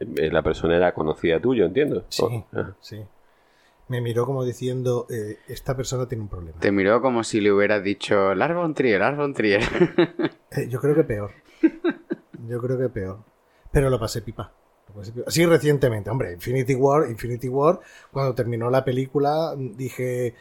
Eh, 0.00 0.30
La 0.30 0.42
persona 0.42 0.76
era 0.76 0.92
conocida 0.92 1.40
tuya, 1.40 1.64
entiendo. 1.64 2.04
Sí, 2.08 2.22
Oh, 2.24 2.44
ah. 2.52 2.72
sí. 2.80 3.02
Me 3.88 4.02
miró 4.02 4.26
como 4.26 4.44
diciendo, 4.44 5.06
eh, 5.08 5.38
esta 5.48 5.74
persona 5.74 6.06
tiene 6.06 6.22
un 6.22 6.28
problema. 6.28 6.60
Te 6.60 6.70
miró 6.70 7.00
como 7.00 7.24
si 7.24 7.40
le 7.40 7.50
hubieras 7.50 7.82
dicho 7.82 8.34
Lars 8.34 8.74
Trier, 8.74 9.00
Lars 9.00 9.34
Trier. 9.34 9.62
Eh, 10.50 10.68
yo 10.68 10.78
creo 10.80 10.94
que 10.94 11.04
peor. 11.04 11.30
Yo 12.46 12.60
creo 12.60 12.76
que 12.78 12.88
peor. 12.90 13.18
Pero 13.72 13.88
lo 13.88 13.98
pasé 13.98 14.20
pipa. 14.20 14.52
Lo 14.88 14.94
pasé 14.94 15.12
pipa. 15.12 15.30
Sí, 15.30 15.46
recientemente. 15.46 16.10
Hombre, 16.10 16.32
Infinity 16.32 16.74
War, 16.74 17.10
Infinity 17.10 17.48
War, 17.48 17.80
cuando 18.12 18.34
terminó 18.34 18.70
la 18.70 18.84
película, 18.84 19.54
dije, 19.56 20.34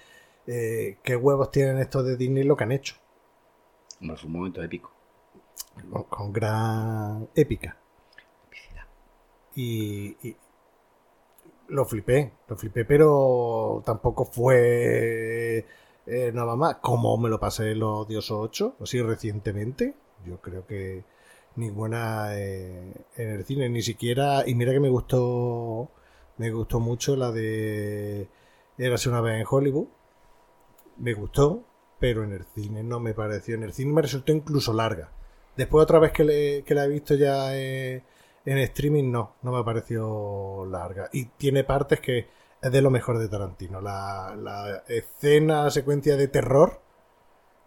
eh, 0.46 0.98
qué 1.04 1.16
huevos 1.16 1.52
tienen 1.52 1.80
estos 1.80 2.06
de 2.06 2.18
Disney 2.18 2.44
lo 2.44 2.56
que 2.56 2.64
han 2.64 2.72
hecho. 2.72 2.96
Hombre, 4.02 4.18
fue 4.18 4.28
un 4.28 4.34
momento 4.34 4.64
épico. 4.64 4.92
Con, 5.92 6.04
con 6.04 6.34
gran 6.34 7.28
épica. 7.36 7.78
Y, 9.56 10.16
y 10.22 10.38
lo 11.70 11.86
flipé, 11.86 12.34
lo 12.48 12.56
flipé, 12.56 12.86
pero 12.86 13.82
tampoco 13.86 14.26
fue 14.26 15.66
eh, 16.06 16.32
nada 16.34 16.56
más. 16.56 16.78
Como 16.78 17.18
me 17.18 17.30
lo 17.30 17.40
pasé 17.40 17.72
en 17.72 17.80
los 17.80 18.06
Odiosos 18.06 18.38
8, 18.40 18.76
así 18.82 19.02
recientemente, 19.02 19.96
yo 20.26 20.40
creo 20.42 20.66
que 20.66 21.04
ninguna 21.58 22.36
eh, 22.38 22.94
en 23.18 23.30
el 23.30 23.46
cine, 23.46 23.70
ni 23.70 23.82
siquiera. 23.82 24.48
Y 24.48 24.56
mira 24.56 24.72
que 24.74 24.80
me 24.80 24.90
gustó, 24.90 25.90
me 26.38 26.52
gustó 26.52 26.80
mucho 26.80 27.16
la 27.16 27.32
de 27.32 28.28
Érase 28.78 29.10
una 29.10 29.22
vez 29.22 29.40
en 29.42 29.48
Hollywood. 29.50 29.88
Me 30.98 31.14
gustó, 31.14 31.64
pero 32.00 32.24
en 32.24 32.34
el 32.34 32.46
cine 32.56 32.84
no 32.84 33.00
me 33.00 33.14
pareció. 33.14 33.56
En 33.56 33.64
el 33.64 33.74
cine 33.74 33.94
me 33.94 34.02
resultó 34.02 34.32
incluso 34.32 34.74
larga. 34.74 35.12
Después 35.56 35.84
otra 35.84 36.00
vez 36.00 36.12
que, 36.12 36.24
le- 36.24 36.64
que 36.64 36.76
la 36.76 36.86
he 36.86 36.90
visto 36.90 37.16
ya 37.16 37.56
eh, 37.56 38.04
en 38.46 38.58
streaming, 38.60 39.12
no, 39.12 39.36
no 39.42 39.52
me 39.52 39.64
pareció 39.64 40.66
larga. 40.66 41.10
Y 41.14 41.26
tiene 41.26 41.64
partes 41.64 42.00
que 42.00 42.28
es 42.62 42.72
de 42.72 42.82
lo 42.82 42.90
mejor 42.92 43.20
de 43.20 43.28
Tarantino. 43.30 43.82
La, 43.82 44.36
la 44.36 44.84
escena, 44.88 45.70
secuencia 45.72 46.16
de 46.18 46.28
terror, 46.28 46.82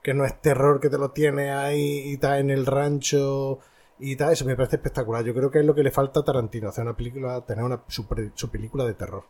que 0.02 0.14
no 0.14 0.24
es 0.24 0.40
terror 0.40 0.80
que 0.80 0.88
te 0.90 0.98
lo 0.98 1.10
tiene 1.10 1.50
ahí 1.52 2.02
y 2.10 2.14
está 2.14 2.38
en 2.38 2.50
el 2.50 2.66
rancho 2.66 3.58
y 4.00 4.16
tal, 4.16 4.32
eso 4.32 4.44
me 4.44 4.56
parece 4.56 4.76
espectacular. 4.76 5.24
Yo 5.24 5.34
creo 5.34 5.50
que 5.50 5.60
es 5.60 5.64
lo 5.64 5.74
que 5.74 5.82
le 5.82 5.90
falta 5.90 6.20
a 6.20 6.24
Tarantino, 6.24 6.68
hacer 6.68 6.84
una 6.84 6.96
película, 6.96 7.40
tener 7.42 7.64
una, 7.64 7.82
su, 7.88 8.06
película 8.50 8.84
de 8.84 8.94
terror. 8.94 9.24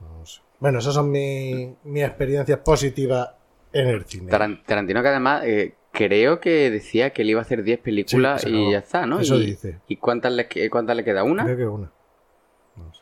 No 0.00 0.24
sé. 0.26 0.40
Bueno, 0.60 0.78
esas 0.78 0.94
son 0.94 1.10
mi- 1.10 1.74
mis 1.84 2.04
experiencias 2.04 2.58
positivas 2.60 3.30
en 3.72 3.88
el 3.88 4.04
cine. 4.04 4.30
Taran- 4.30 4.62
Tarantino 4.64 5.02
que 5.02 5.08
además 5.08 5.42
eh, 5.44 5.74
Creo 5.92 6.40
que 6.40 6.72
decía 6.72 7.10
que 7.10 7.22
él 7.22 7.30
iba 7.30 7.38
a 7.38 7.42
hacer 7.42 7.62
10 7.62 7.78
películas 7.78 8.42
Sí, 8.42 8.48
y 8.50 8.72
ya 8.72 8.78
está, 8.78 9.06
¿no? 9.06 9.20
Eso 9.20 9.36
y, 9.36 9.46
dice. 9.46 9.78
¿Y 9.86 9.96
cuántas 9.98 10.32
le, 10.32 10.48
que- 10.48 10.68
cuántas 10.68 10.96
le 10.96 11.04
queda? 11.04 11.22
¿Una? 11.22 11.44
Creo 11.44 11.56
que 11.56 11.66
una. 11.68 11.92
No 12.76 12.92
sé. 12.92 13.00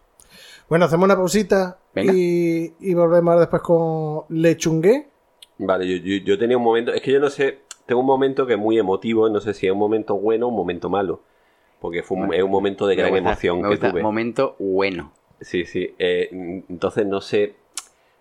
Bueno, 0.69 0.85
hacemos 0.85 1.05
una 1.07 1.17
pausita 1.17 1.79
y, 1.97 2.71
y 2.81 2.93
volvemos 2.95 3.33
ahora 3.33 3.41
después 3.41 3.63
con 3.63 4.25
Lechungue. 4.29 5.09
Vale, 5.57 5.89
yo, 5.89 6.05
yo, 6.05 6.23
yo 6.23 6.39
tenía 6.39 6.59
un 6.59 6.63
momento, 6.65 6.93
es 6.93 7.01
que 7.01 7.13
yo 7.13 7.19
no 7.21 7.31
sé, 7.31 7.61
tengo 7.93 8.01
un 8.01 8.07
momento 8.07 8.47
que 8.47 8.55
es 8.55 8.59
muy 8.59 8.79
emotivo, 8.79 9.29
no 9.29 9.39
sé 9.41 9.53
si 9.53 9.67
es 9.67 9.73
un 9.73 9.79
momento 9.79 10.17
bueno 10.17 10.47
o 10.47 10.49
un 10.49 10.57
momento 10.57 10.89
malo, 10.89 11.21
porque 11.79 12.03
fue 12.03 12.17
un, 12.17 12.27
Bueno, 12.27 12.39
es 12.41 12.45
un 12.45 12.51
momento 12.51 12.87
de 12.87 12.97
Me 12.97 13.03
gran 13.03 13.11
gusta- 13.13 13.29
emoción 13.29 13.57
me 13.61 13.63
que 13.69 13.75
gusta. 13.75 13.91
tuve. 13.91 14.03
Momento 14.03 14.57
bueno. 14.59 15.13
Sí, 15.43 15.67
sí, 15.67 15.95
eh, 15.99 16.29
entonces 16.71 17.05
no 17.07 17.21
sé 17.21 17.55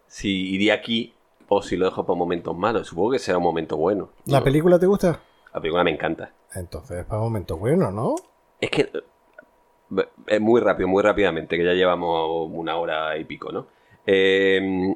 si 0.08 0.50
iría 0.54 0.74
aquí 0.74 1.14
o 1.48 1.62
si 1.62 1.78
lo 1.78 1.86
dejo 1.86 2.06
para 2.06 2.18
momentos 2.18 2.54
malos, 2.58 2.88
supongo 2.88 3.12
que 3.12 3.20
será 3.20 3.38
un 3.38 3.46
momento 3.46 3.78
bueno. 3.78 4.10
¿La 4.26 4.40
No, 4.40 4.44
película 4.44 4.78
te 4.78 4.88
gusta? 4.88 5.22
La 5.54 5.62
película 5.62 5.86
me 5.86 5.92
encanta. 5.92 6.34
Entonces, 6.54 7.06
para 7.06 7.22
momentos 7.22 7.58
buenos, 7.58 7.94
¿no? 7.94 8.16
Es 8.60 8.70
que 8.72 8.82
eh, 8.92 10.04
es 10.28 10.42
muy 10.42 10.60
rápido, 10.60 10.90
muy 10.90 11.02
rápidamente, 11.02 11.58
que 11.58 11.64
ya 11.64 11.74
llevamos 11.74 12.50
una 12.52 12.76
hora 12.78 13.18
y 13.18 13.24
pico, 13.24 13.52
¿no? 13.54 13.68
Eh, 14.06 14.94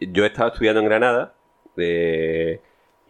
yo 0.00 0.26
estaba 0.26 0.48
estudiando 0.50 0.80
en 0.80 0.86
Granada 0.86 1.32
eh, 1.78 2.60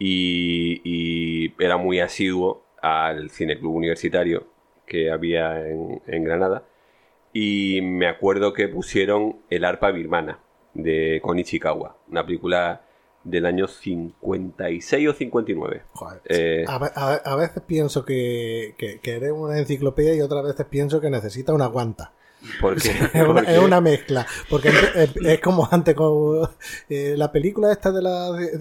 y, 0.03 0.81
y 0.83 1.53
era 1.63 1.77
muy 1.77 1.99
asiduo 1.99 2.63
al 2.81 3.29
cineclub 3.29 3.75
universitario 3.75 4.47
que 4.87 5.11
había 5.11 5.67
en, 5.67 6.01
en 6.07 6.23
Granada 6.23 6.63
y 7.33 7.81
me 7.83 8.07
acuerdo 8.07 8.51
que 8.53 8.67
pusieron 8.67 9.37
El 9.51 9.63
arpa 9.63 9.91
birmana 9.91 10.39
de 10.73 11.19
Konichikawa, 11.21 11.97
una 12.09 12.25
película 12.25 12.81
del 13.23 13.45
año 13.45 13.67
56 13.67 15.07
o 15.09 15.13
59. 15.13 15.81
Joder. 15.93 16.21
Eh, 16.29 16.65
A, 16.67 16.77
a- 16.95 17.15
a 17.33 17.35
veces 17.35 17.61
pienso 17.61 18.03
que, 18.03 18.73
que, 18.79 18.99
que 18.99 19.11
eres 19.17 19.31
una 19.31 19.59
enciclopedia 19.59 20.15
y 20.15 20.21
otras 20.21 20.43
veces 20.43 20.65
pienso 20.65 20.99
que 20.99 21.11
necesita 21.11 21.53
una 21.53 21.67
guanta. 21.67 22.13
Porque, 22.59 22.89
Es 23.13 23.23
una, 23.23 23.33
porque- 23.33 23.53
es 23.55 23.59
una 23.59 23.81
mezcla. 23.81 24.27
Porque 24.49 24.69
es, 24.69 25.15
es 25.15 25.39
como 25.41 25.67
antes, 25.71 25.95
como, 25.95 26.49
eh, 26.89 27.15
la 27.17 27.31
película 27.31 27.71
esta 27.71 27.91
de 27.91 28.01
la, 28.01 28.31
de- 28.31 28.51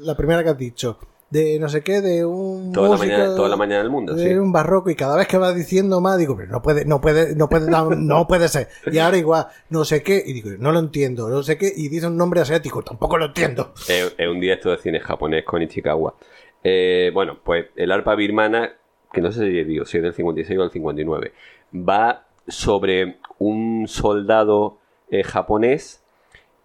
la 0.00 0.16
primera 0.16 0.42
que 0.42 0.50
has 0.50 0.58
dicho. 0.58 0.98
De 1.28 1.58
no 1.58 1.68
sé 1.68 1.82
qué, 1.82 2.00
de 2.00 2.24
un. 2.24 2.70
toda, 2.72 2.90
la 2.90 2.96
mañana, 2.96 3.34
toda 3.34 3.48
la 3.48 3.56
mañana 3.56 3.82
del 3.82 3.90
mundo, 3.90 4.14
de 4.14 4.28
sí. 4.28 4.34
un 4.36 4.52
barroco 4.52 4.90
y 4.90 4.94
cada 4.94 5.16
vez 5.16 5.26
que 5.26 5.36
vas 5.38 5.56
diciendo 5.56 6.00
más 6.00 6.18
digo 6.18 6.36
pero 6.36 6.48
no 6.52 6.62
puede 6.62 6.84
no 6.84 7.00
puede 7.00 7.34
no 7.34 7.48
puede 7.48 7.68
no, 7.68 7.90
no 7.90 8.28
puede 8.28 8.46
ser 8.46 8.68
y 8.92 8.98
ahora 8.98 9.16
igual 9.16 9.48
no 9.68 9.84
sé 9.84 10.04
qué 10.04 10.22
y 10.24 10.32
digo 10.34 10.50
no 10.56 10.70
lo 10.70 10.78
entiendo 10.78 11.28
no 11.28 11.42
sé 11.42 11.58
qué 11.58 11.72
y 11.74 11.88
dice 11.88 12.06
un 12.06 12.16
nombre 12.16 12.40
asiático 12.42 12.80
tampoco 12.84 13.18
lo 13.18 13.24
entiendo 13.26 13.74
Es, 13.88 14.14
es 14.16 14.28
un 14.28 14.38
directo 14.38 14.70
de 14.70 14.78
cine 14.78 15.00
japonés 15.00 15.44
con 15.44 15.60
Ichikawa. 15.62 16.14
Eh, 16.62 17.10
bueno, 17.12 17.38
pues 17.44 17.66
el 17.74 17.90
arpa 17.90 18.14
birmana, 18.14 18.74
que 19.12 19.20
no 19.20 19.32
sé 19.32 19.40
si 19.50 19.64
digo, 19.64 19.84
si 19.84 19.96
es 19.96 20.04
del 20.04 20.14
56 20.14 20.56
o 20.60 20.62
del 20.62 20.70
59, 20.70 21.32
va 21.74 22.25
sobre 22.48 23.18
un 23.38 23.86
soldado 23.88 24.78
eh, 25.10 25.22
japonés 25.22 26.02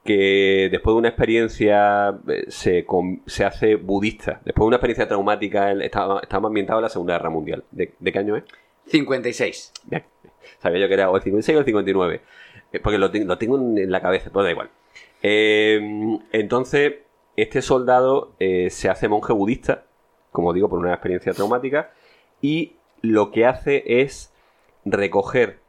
que 0.03 0.69
después 0.71 0.95
de 0.95 0.99
una 0.99 1.09
experiencia 1.09 2.19
eh, 2.27 2.45
se, 2.47 2.85
se 3.27 3.45
hace 3.45 3.75
budista. 3.75 4.41
Después 4.43 4.63
de 4.63 4.67
una 4.67 4.77
experiencia 4.77 5.07
traumática, 5.07 5.71
él 5.71 5.81
estaba, 5.81 6.19
estaba 6.21 6.47
ambientado 6.47 6.79
en 6.79 6.83
la 6.83 6.89
Segunda 6.89 7.13
Guerra 7.13 7.29
Mundial. 7.29 7.63
¿De, 7.71 7.93
de 7.99 8.11
qué 8.11 8.19
año 8.19 8.35
es? 8.35 8.43
56. 8.87 9.73
Bien. 9.85 10.03
Sabía 10.59 10.79
yo 10.81 10.87
que 10.87 10.93
era 10.93 11.09
o 11.09 11.15
el 11.15 11.21
56 11.21 11.55
o 11.55 11.59
el 11.59 11.65
59. 11.65 12.21
Eh, 12.71 12.79
Porque 12.79 12.97
lo, 12.97 13.09
lo 13.13 13.37
tengo 13.37 13.57
en 13.57 13.77
en 13.77 13.91
la 13.91 14.01
cabeza, 14.01 14.29
pero 14.31 14.43
da 14.43 14.51
igual. 14.51 14.69
Eh, 15.23 15.79
entonces, 16.31 16.95
este 17.35 17.61
soldado 17.61 18.33
eh, 18.39 18.69
se 18.69 18.89
hace 18.89 19.07
monje 19.07 19.33
budista, 19.33 19.85
como 20.31 20.53
digo, 20.53 20.69
por 20.69 20.79
una 20.79 20.93
experiencia 20.93 21.33
traumática, 21.33 21.91
y 22.41 22.75
lo 23.01 23.31
que 23.31 23.45
hace 23.45 23.83
es 24.01 24.33
recoger 24.85 25.59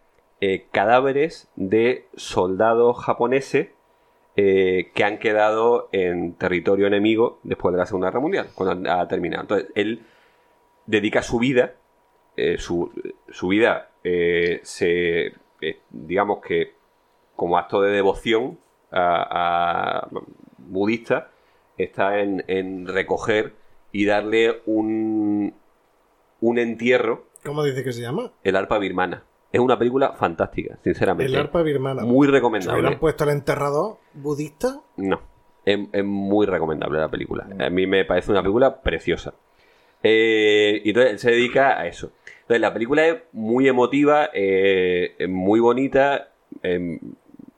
eh, 0.45 0.67
cadáveres 0.73 1.49
de 1.55 2.09
soldados 2.17 2.99
japoneses 2.99 3.69
eh, 4.35 4.91
que 4.93 5.05
han 5.05 5.21
quedado 5.21 5.89
en 5.93 6.35
territorio 6.35 6.89
enemigo 6.89 7.39
después 7.45 7.73
de 7.73 7.79
la 7.79 7.87
Segunda 7.87 8.09
Guerra 8.09 8.19
Mundial, 8.19 8.49
cuando 8.53 8.91
ha 8.91 9.07
terminado. 9.07 9.43
Entonces, 9.43 9.69
él 9.77 10.03
dedica 10.87 11.23
su 11.23 11.39
vida 11.39 11.77
eh, 12.37 12.59
su, 12.59 12.91
su 13.31 13.47
vida 13.47 13.91
se 14.03 15.33
digamos 15.91 16.45
que 16.45 16.75
como 17.37 17.57
acto 17.57 17.81
de 17.81 17.93
devoción 17.93 18.59
a, 18.91 20.01
a 20.01 20.09
budista 20.59 21.31
está 21.79 22.19
en, 22.19 22.43
en 22.49 22.89
recoger 22.89 23.55
y 23.93 24.07
darle 24.07 24.61
un 24.67 25.55
un 26.41 26.59
entierro 26.59 27.27
¿cómo 27.45 27.63
dice 27.63 27.85
que 27.85 27.93
se 27.93 28.01
llama? 28.01 28.33
el 28.43 28.57
arpa 28.57 28.79
birmana 28.79 29.23
es 29.53 29.61
una 29.61 29.79
película 29.79 30.13
fantástica 30.15 30.79
sinceramente 30.83 31.33
el 31.33 31.39
arpa 31.39 31.63
birmana 31.63 32.03
muy 32.05 32.27
¿Se 32.27 32.33
recomendable 32.33 32.81
hubieran 32.81 32.99
puesto 32.99 33.25
el 33.25 33.31
enterrador 33.31 33.99
budista? 34.15 34.81
no, 34.97 35.21
es, 35.65 35.79
es 35.93 36.05
muy 36.05 36.47
recomendable 36.47 36.99
la 36.99 37.09
película. 37.09 37.47
A 37.61 37.71
mí 37.71 37.87
me 37.87 38.05
parece 38.05 38.33
una 38.33 38.43
película 38.43 38.83
preciosa. 38.83 39.35
Eh, 40.03 40.83
y 40.85 40.89
entonces 40.89 41.21
se 41.21 41.31
dedica 41.31 41.79
a 41.79 41.87
eso. 41.87 42.11
Entonces 42.41 42.61
la 42.61 42.73
película 42.73 43.07
es 43.07 43.17
muy 43.33 43.69
emotiva, 43.69 44.29
eh, 44.35 45.15
es 45.19 45.29
muy 45.29 45.61
bonita, 45.61 46.31
eh, 46.63 46.99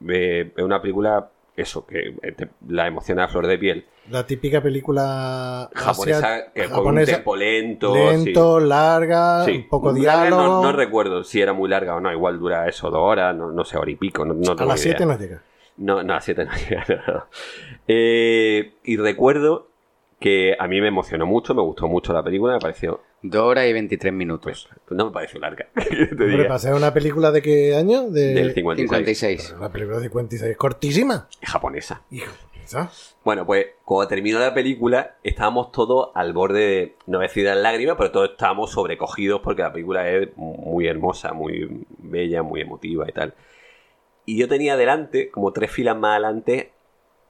eh, 0.09 0.53
es 0.55 0.63
una 0.63 0.83
película, 0.83 1.31
eso, 1.57 1.87
que 1.87 2.15
eh, 2.23 2.33
te- 2.33 2.49
la 2.69 2.87
emociona 2.87 3.25
a 3.25 3.29
flor 3.29 3.47
de 3.47 3.59
piel. 3.59 3.85
la 4.11 4.27
típica 4.27 4.61
película 4.61 5.71
Japonesa, 5.75 6.37
asiat- 6.39 6.53
que 6.53 6.69
con 6.69 6.99
un 6.99 7.05
tempo 7.05 7.37
lento. 7.37 7.95
lento 7.95 8.61
larga 8.61 9.45
sí. 9.45 9.53
un 9.53 9.69
poco 9.69 9.93
diálogo 9.93 10.43
No, 10.43 10.63
no 10.63 10.73
recuerdo 10.73 11.23
si 11.25 11.41
era 11.41 11.53
muy 11.53 11.69
larga 11.69 11.95
o 11.97 12.01
no, 12.01 12.11
igual 12.13 12.39
dura 12.39 12.69
eso, 12.69 12.91
dos 12.91 13.01
horas, 13.03 13.35
no, 13.37 13.53
no 13.53 13.65
sé, 13.65 13.79
hora 13.79 13.91
y 13.91 13.97
pico, 13.97 14.25
no, 14.25 14.33
a 14.33 14.65
las 14.65 14.85
ni 14.85 14.91
idea. 14.91 14.99
7 14.99 15.07
no 15.07 15.17
llega 15.19 15.43
No, 15.77 16.03
no, 16.03 16.15
a 16.15 16.21
7 16.21 16.45
no 16.45 16.51
llega. 16.69 17.27
Eh, 17.89 18.75
y 18.85 18.97
recuerdo 18.97 19.69
que 20.21 20.57
a 20.59 20.67
mí 20.67 20.81
me 20.81 20.89
emocionó 20.89 21.27
mucho, 21.27 21.55
me 21.55 21.63
gustó 21.63 21.87
mucho 21.89 22.13
la 22.13 22.23
película, 22.23 22.55
me 22.55 22.61
pareció. 22.61 23.01
2 23.25 23.43
horas 23.43 23.67
y 23.67 23.73
23 23.73 24.13
minutos. 24.13 24.69
Pues 24.87 24.97
no 24.97 25.07
me 25.07 25.11
pareció 25.11 25.41
larga. 25.41 25.69
Hombre, 25.77 26.45
para 26.45 26.59
ser 26.59 26.75
una 26.75 26.93
película 26.93 27.33
de 27.33 27.41
qué 27.43 27.75
año? 27.75 28.11
De... 28.11 28.35
Del 28.35 28.55
56. 28.55 28.89
56. 28.89 29.57
La 29.61 29.71
película 29.71 29.97
de 29.97 30.05
56, 30.05 30.57
cortísima. 30.57 31.29
Japonesa. 31.43 32.03
Hijo. 32.11 32.33
Bueno, 33.25 33.47
pues 33.47 33.67
cuando 33.85 34.09
terminó 34.09 34.39
la 34.39 34.55
película, 34.55 35.17
estábamos 35.23 35.71
todos 35.73 36.11
al 36.15 36.33
borde 36.33 36.61
de, 36.61 36.97
no 37.07 37.19
voy 37.19 37.27
a 37.27 37.29
decir 37.29 37.45
de 37.45 37.55
las 37.55 37.63
lágrimas, 37.63 37.97
pero 37.97 38.11
todos 38.11 38.31
estábamos 38.31 38.73
sobrecogidos 38.73 39.41
porque 39.43 39.63
la 39.63 39.73
película 39.73 40.09
es 40.09 40.29
muy 40.37 40.87
hermosa, 40.87 41.33
muy 41.33 41.85
bella, 41.99 42.43
muy 42.43 42.61
emotiva 42.61 43.09
y 43.09 43.13
tal. 43.13 43.35
Y 44.27 44.39
yo 44.39 44.49
tenía 44.49 44.77
delante, 44.77 45.31
como 45.31 45.53
tres 45.53 45.71
filas 45.71 45.97
más 45.97 46.13
adelante, 46.13 46.73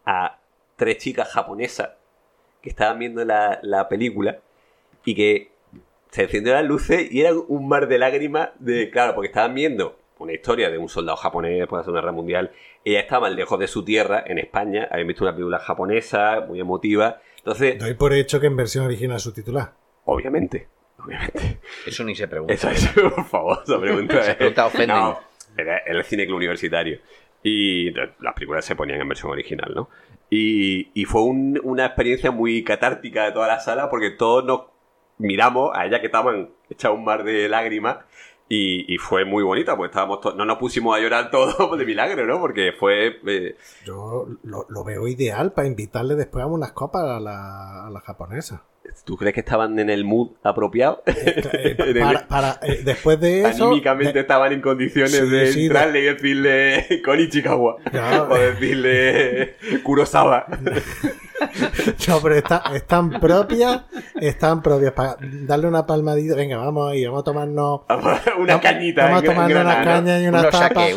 a 0.06 0.38
tres 0.76 0.98
chicas 0.98 1.28
japonesas 1.28 1.90
que 2.60 2.70
estaban 2.70 2.98
viendo 2.98 3.24
la, 3.24 3.58
la 3.62 3.88
película 3.88 4.38
y 5.04 5.14
que 5.14 5.50
se 6.14 6.22
encendieron 6.22 6.60
las 6.62 6.68
luces 6.68 7.10
y 7.12 7.20
era 7.22 7.32
un 7.34 7.66
mar 7.66 7.88
de 7.88 7.98
lágrimas 7.98 8.50
de, 8.60 8.88
claro, 8.90 9.14
porque 9.16 9.26
estaban 9.26 9.52
viendo 9.52 9.98
una 10.18 10.32
historia 10.32 10.70
de 10.70 10.78
un 10.78 10.88
soldado 10.88 11.16
japonés 11.16 11.58
después 11.58 11.78
de 11.78 11.80
la 11.80 11.84
Segunda 11.84 12.00
Guerra 12.02 12.12
Mundial. 12.12 12.52
Ella 12.84 13.00
estaba 13.00 13.28
lejos 13.30 13.58
de 13.58 13.66
su 13.66 13.84
tierra, 13.84 14.22
en 14.24 14.38
España, 14.38 14.86
habían 14.92 15.08
visto 15.08 15.24
una 15.24 15.32
película 15.34 15.58
japonesa, 15.58 16.40
muy 16.46 16.60
emotiva. 16.60 17.20
Entonces, 17.38 17.78
Doy 17.80 17.94
por 17.94 18.12
hecho 18.12 18.38
que 18.38 18.46
en 18.46 18.56
versión 18.56 18.84
original 18.84 19.18
subtitular. 19.18 19.72
obviamente, 20.04 20.68
obviamente. 21.04 21.58
Eso 21.84 22.04
ni 22.04 22.14
se 22.14 22.28
pregunta. 22.28 22.54
Esa 22.54 22.70
es, 22.70 22.88
por 22.90 23.24
favor, 23.24 23.58
esa 23.64 23.80
pregunta 23.80 24.14
Esa 24.20 24.30
es- 24.30 24.36
pregunta 24.36 24.66
ofende. 24.66 24.86
No, 24.94 25.18
era 25.58 25.78
era 25.78 25.98
el 25.98 26.04
cine 26.04 26.26
club 26.26 26.36
universitario. 26.36 27.00
Y 27.42 27.90
las 27.90 28.34
películas 28.34 28.64
se 28.64 28.76
ponían 28.76 29.00
en 29.00 29.08
versión 29.08 29.32
original, 29.32 29.72
¿no? 29.74 29.90
Y, 30.30 30.90
y 30.94 31.04
fue 31.06 31.22
un- 31.22 31.60
una 31.64 31.86
experiencia 31.86 32.30
muy 32.30 32.62
catártica 32.62 33.24
de 33.24 33.32
toda 33.32 33.48
la 33.48 33.58
sala 33.60 33.90
porque 33.90 34.10
todos 34.10 34.44
nos 34.44 34.60
miramos 35.18 35.70
a 35.74 35.86
ella 35.86 36.00
que 36.00 36.06
estaban 36.06 36.50
echados 36.68 36.98
un 36.98 37.04
mar 37.04 37.24
de 37.24 37.48
lágrimas 37.48 37.98
y, 38.48 38.98
fue 38.98 39.24
muy 39.24 39.42
bonita, 39.42 39.76
pues 39.76 39.90
estábamos 39.90 40.20
no 40.36 40.44
nos 40.44 40.58
pusimos 40.58 40.96
a 40.96 41.00
llorar 41.00 41.30
todos 41.30 41.76
de 41.78 41.84
milagro, 41.84 42.26
¿no? 42.26 42.40
Porque 42.40 42.72
fue... 42.78 43.16
eh, 43.26 43.56
Yo 43.84 44.26
lo, 44.42 44.66
lo 44.68 44.84
veo 44.84 45.08
ideal 45.08 45.52
para 45.52 45.66
invitarle 45.66 46.14
después 46.14 46.44
a 46.44 46.46
unas 46.46 46.72
copas 46.72 47.02
a 47.04 47.20
la, 47.20 47.86
a 47.86 47.90
la 47.90 48.00
japonesa. 48.00 48.64
¿Tú 49.04 49.16
crees 49.16 49.34
que 49.34 49.40
estaban 49.40 49.78
en 49.78 49.90
el 49.90 50.04
mood 50.04 50.30
apropiado? 50.42 51.02
Eh, 51.06 51.76
el- 51.78 51.98
para, 52.00 52.26
para, 52.28 52.60
eh, 52.62 52.80
después 52.84 53.18
de 53.20 53.48
eso. 53.48 53.66
Anímicamente 53.66 54.12
de- 54.14 54.20
estaban 54.20 54.52
en 54.52 54.60
condiciones 54.60 55.12
Sí, 55.12 55.28
de 55.28 55.46
sí, 55.52 55.60
de- 55.60 55.66
entrarle 55.66 56.00
y 56.00 56.02
decirle 56.04 57.02
Konichikawa. 57.04 57.76
Ya. 57.92 58.22
o 58.30 58.34
decirle 58.34 59.56
Kurosawa. 59.82 60.46
No, 62.08 62.20
pero 62.22 62.36
está, 62.36 62.62
están 62.74 63.10
propias, 63.20 63.82
están 64.20 64.62
propias 64.62 64.92
para 64.92 65.16
darle 65.20 65.66
una 65.66 65.84
palmadita. 65.86 66.34
Venga, 66.36 66.56
vamos 66.58 66.90
ahí, 66.92 67.04
vamos 67.04 67.20
a 67.20 67.24
tomarnos. 67.24 67.80
una 68.38 68.60
cañita. 68.60 69.04
Vamos 69.06 69.22
a 69.22 69.26
tomarnos 69.26 69.64
¿no? 69.64 69.84
cañas 69.84 70.22
y 70.22 70.26
uno 70.28 70.50
saque. 70.50 70.96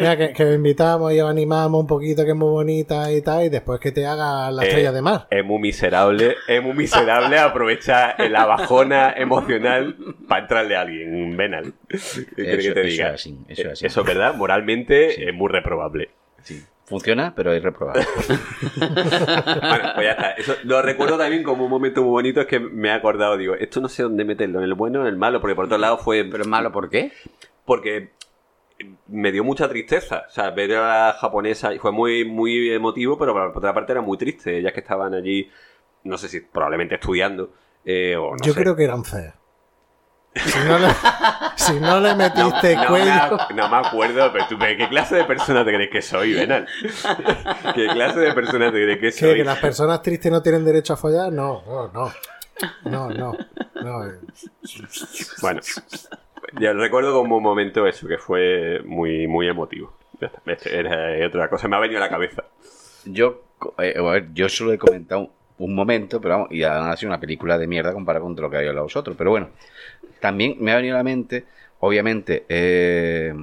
Mira, 0.00 0.16
que, 0.16 0.32
que 0.32 0.54
invitamos 0.54 1.12
y 1.12 1.20
os 1.20 1.30
animamos 1.30 1.78
un 1.80 1.86
poquito, 1.86 2.24
que 2.24 2.30
es 2.30 2.36
muy 2.36 2.48
bonita 2.48 3.12
y 3.12 3.20
tal, 3.20 3.44
y 3.44 3.48
después 3.50 3.78
que 3.80 3.92
te 3.92 4.06
haga 4.06 4.50
la 4.50 4.62
estrella 4.64 4.90
Eh, 4.90 4.92
de 4.92 5.02
mar. 5.02 5.26
Es 5.30 5.44
muy 5.44 5.58
miserable, 5.60 6.36
es 6.48 6.62
muy 6.62 6.72
miserable 6.72 6.99
miserable 7.00 7.38
aprovecha 7.38 8.14
la 8.28 8.46
bajona 8.46 9.12
emocional 9.16 9.96
para 10.28 10.42
entrarle 10.42 10.76
a 10.76 10.80
alguien. 10.82 11.36
Venal. 11.36 11.72
¿Qué 11.88 11.98
quieres 12.36 12.66
que 12.66 12.72
te 12.72 12.80
eso 12.80 12.88
diga? 12.88 13.08
es 13.08 13.14
así, 13.14 13.38
eso 13.48 13.62
es 13.62 13.68
así. 13.68 13.86
Eso 13.86 14.04
verdad, 14.04 14.34
moralmente 14.34 15.10
Sí. 15.12 15.22
es 15.24 15.34
muy 15.34 15.48
reprobable. 15.48 16.10
Sí. 16.42 16.62
Funciona, 16.84 17.32
pero 17.36 17.52
es 17.52 17.62
reprobable. 17.62 18.04
Bueno, 18.76 19.90
pues 19.94 20.06
ya 20.06 20.10
está. 20.12 20.30
Eso 20.32 20.54
lo 20.64 20.82
recuerdo 20.82 21.16
también 21.18 21.42
como 21.42 21.64
un 21.64 21.70
momento 21.70 22.02
muy 22.02 22.10
bonito. 22.10 22.40
Es 22.40 22.46
que 22.46 22.58
me 22.58 22.88
he 22.88 22.92
acordado, 22.92 23.36
digo, 23.36 23.54
esto 23.54 23.80
no 23.80 23.88
sé 23.88 24.02
dónde 24.02 24.24
meterlo, 24.24 24.58
en 24.58 24.64
el 24.64 24.74
bueno 24.74 24.98
o 25.00 25.02
en 25.02 25.08
el 25.08 25.16
malo, 25.16 25.40
porque 25.40 25.54
por 25.54 25.66
otro 25.66 25.78
lado 25.78 25.98
fue. 25.98 26.24
Pero 26.24 26.44
malo, 26.44 26.72
¿por 26.72 26.90
qué? 26.90 27.12
porque 27.64 28.10
me 29.06 29.30
dio 29.30 29.44
mucha 29.44 29.68
tristeza. 29.68 30.24
O 30.26 30.30
sea, 30.32 30.50
ver 30.50 30.74
a 30.74 31.06
la 31.08 31.12
japonesa 31.12 31.70
fue 31.78 31.92
muy, 31.92 32.24
muy 32.24 32.70
emotivo, 32.72 33.16
pero 33.18 33.32
por 33.34 33.58
otra 33.58 33.72
parte 33.72 33.92
era 33.92 34.00
muy 34.00 34.18
triste. 34.18 34.58
Ellas 34.58 34.72
que 34.72 34.80
estaban 34.80 35.14
allí, 35.14 35.48
no 36.04 36.18
sé 36.18 36.28
si 36.28 36.40
probablemente 36.40 36.94
estudiando. 36.96 37.52
eh, 37.84 38.16
o 38.16 38.30
no 38.32 38.36
Yo 38.44 38.52
sé. 38.52 38.60
creo 38.60 38.76
que 38.76 38.84
eran 38.84 39.04
feas. 39.04 39.34
Si 40.34 40.58
no 40.60 40.78
le, 40.78 40.88
si 41.56 41.80
no 41.80 42.00
le 42.00 42.10
No, 42.14 42.16
metiste 42.16 42.76
no 42.76 42.82
me, 42.82 42.86
cuello. 42.86 43.38
no 43.56 43.68
me 43.68 43.76
acuerdo, 43.76 44.32
pero 44.32 44.46
tú, 44.48 44.56
¿pero 44.58 44.78
¿qué 44.78 44.88
clase 44.88 45.16
de 45.16 45.24
persona 45.24 45.64
te 45.64 45.74
crees 45.74 45.90
que 45.90 46.02
soy, 46.02 46.34
Venal? 46.34 46.68
¿Qué 47.74 47.88
clase 47.88 48.20
de 48.20 48.32
persona 48.32 48.66
te 48.66 48.78
crees 48.82 48.96
que 48.98 49.06
¿Qué, 49.06 49.12
soy? 49.12 49.36
que 49.38 49.44
las 49.44 49.58
personas 49.58 50.00
tristes 50.02 50.30
no 50.30 50.40
tienen 50.42 50.64
derecho 50.64 50.92
a 50.92 50.96
follar? 50.96 51.32
No, 51.32 51.62
no, 51.66 51.88
no. 51.92 52.12
No, 52.84 53.08
no. 53.10 53.32
no. 53.82 54.06
eh. 54.06 54.18
Bueno, 55.40 55.60
ya 56.60 56.72
recuerdo 56.74 57.12
como 57.12 57.38
un 57.38 57.42
momento 57.42 57.86
eso, 57.86 58.06
que 58.06 58.18
fue 58.18 58.80
muy, 58.84 59.26
muy 59.26 59.48
emotivo. 59.48 59.94
Este 60.46 60.78
Era 60.78 61.26
otra 61.26 61.48
cosa, 61.48 61.66
me 61.68 61.76
ha 61.76 61.80
venido 61.80 61.98
a 61.98 62.04
la 62.04 62.10
cabeza. 62.10 62.44
Yo, 63.06 63.42
eh, 63.78 63.94
a 63.98 64.02
ver, 64.02 64.28
yo 64.34 64.48
solo 64.48 64.72
he 64.74 64.78
comentado 64.78 65.30
un, 65.64 65.74
momento, 65.74 66.20
pero 66.20 66.34
vamos, 66.34 66.52
y 66.52 66.62
ha 66.62 66.96
sido 66.96 67.10
una 67.10 67.20
película 67.20 67.58
de 67.58 67.66
mierda 67.66 67.92
comparado 67.92 68.24
con 68.24 68.36
lo 68.36 68.50
que 68.50 68.56
hay 68.56 68.66
hablado 68.68 68.84
vosotros. 68.86 69.16
Pero 69.16 69.30
bueno, 69.30 69.50
también 70.20 70.56
me 70.60 70.72
ha 70.72 70.76
venido 70.76 70.94
a 70.96 70.98
la 70.98 71.04
mente, 71.04 71.44
obviamente, 71.80 72.46
eh, 72.48 73.34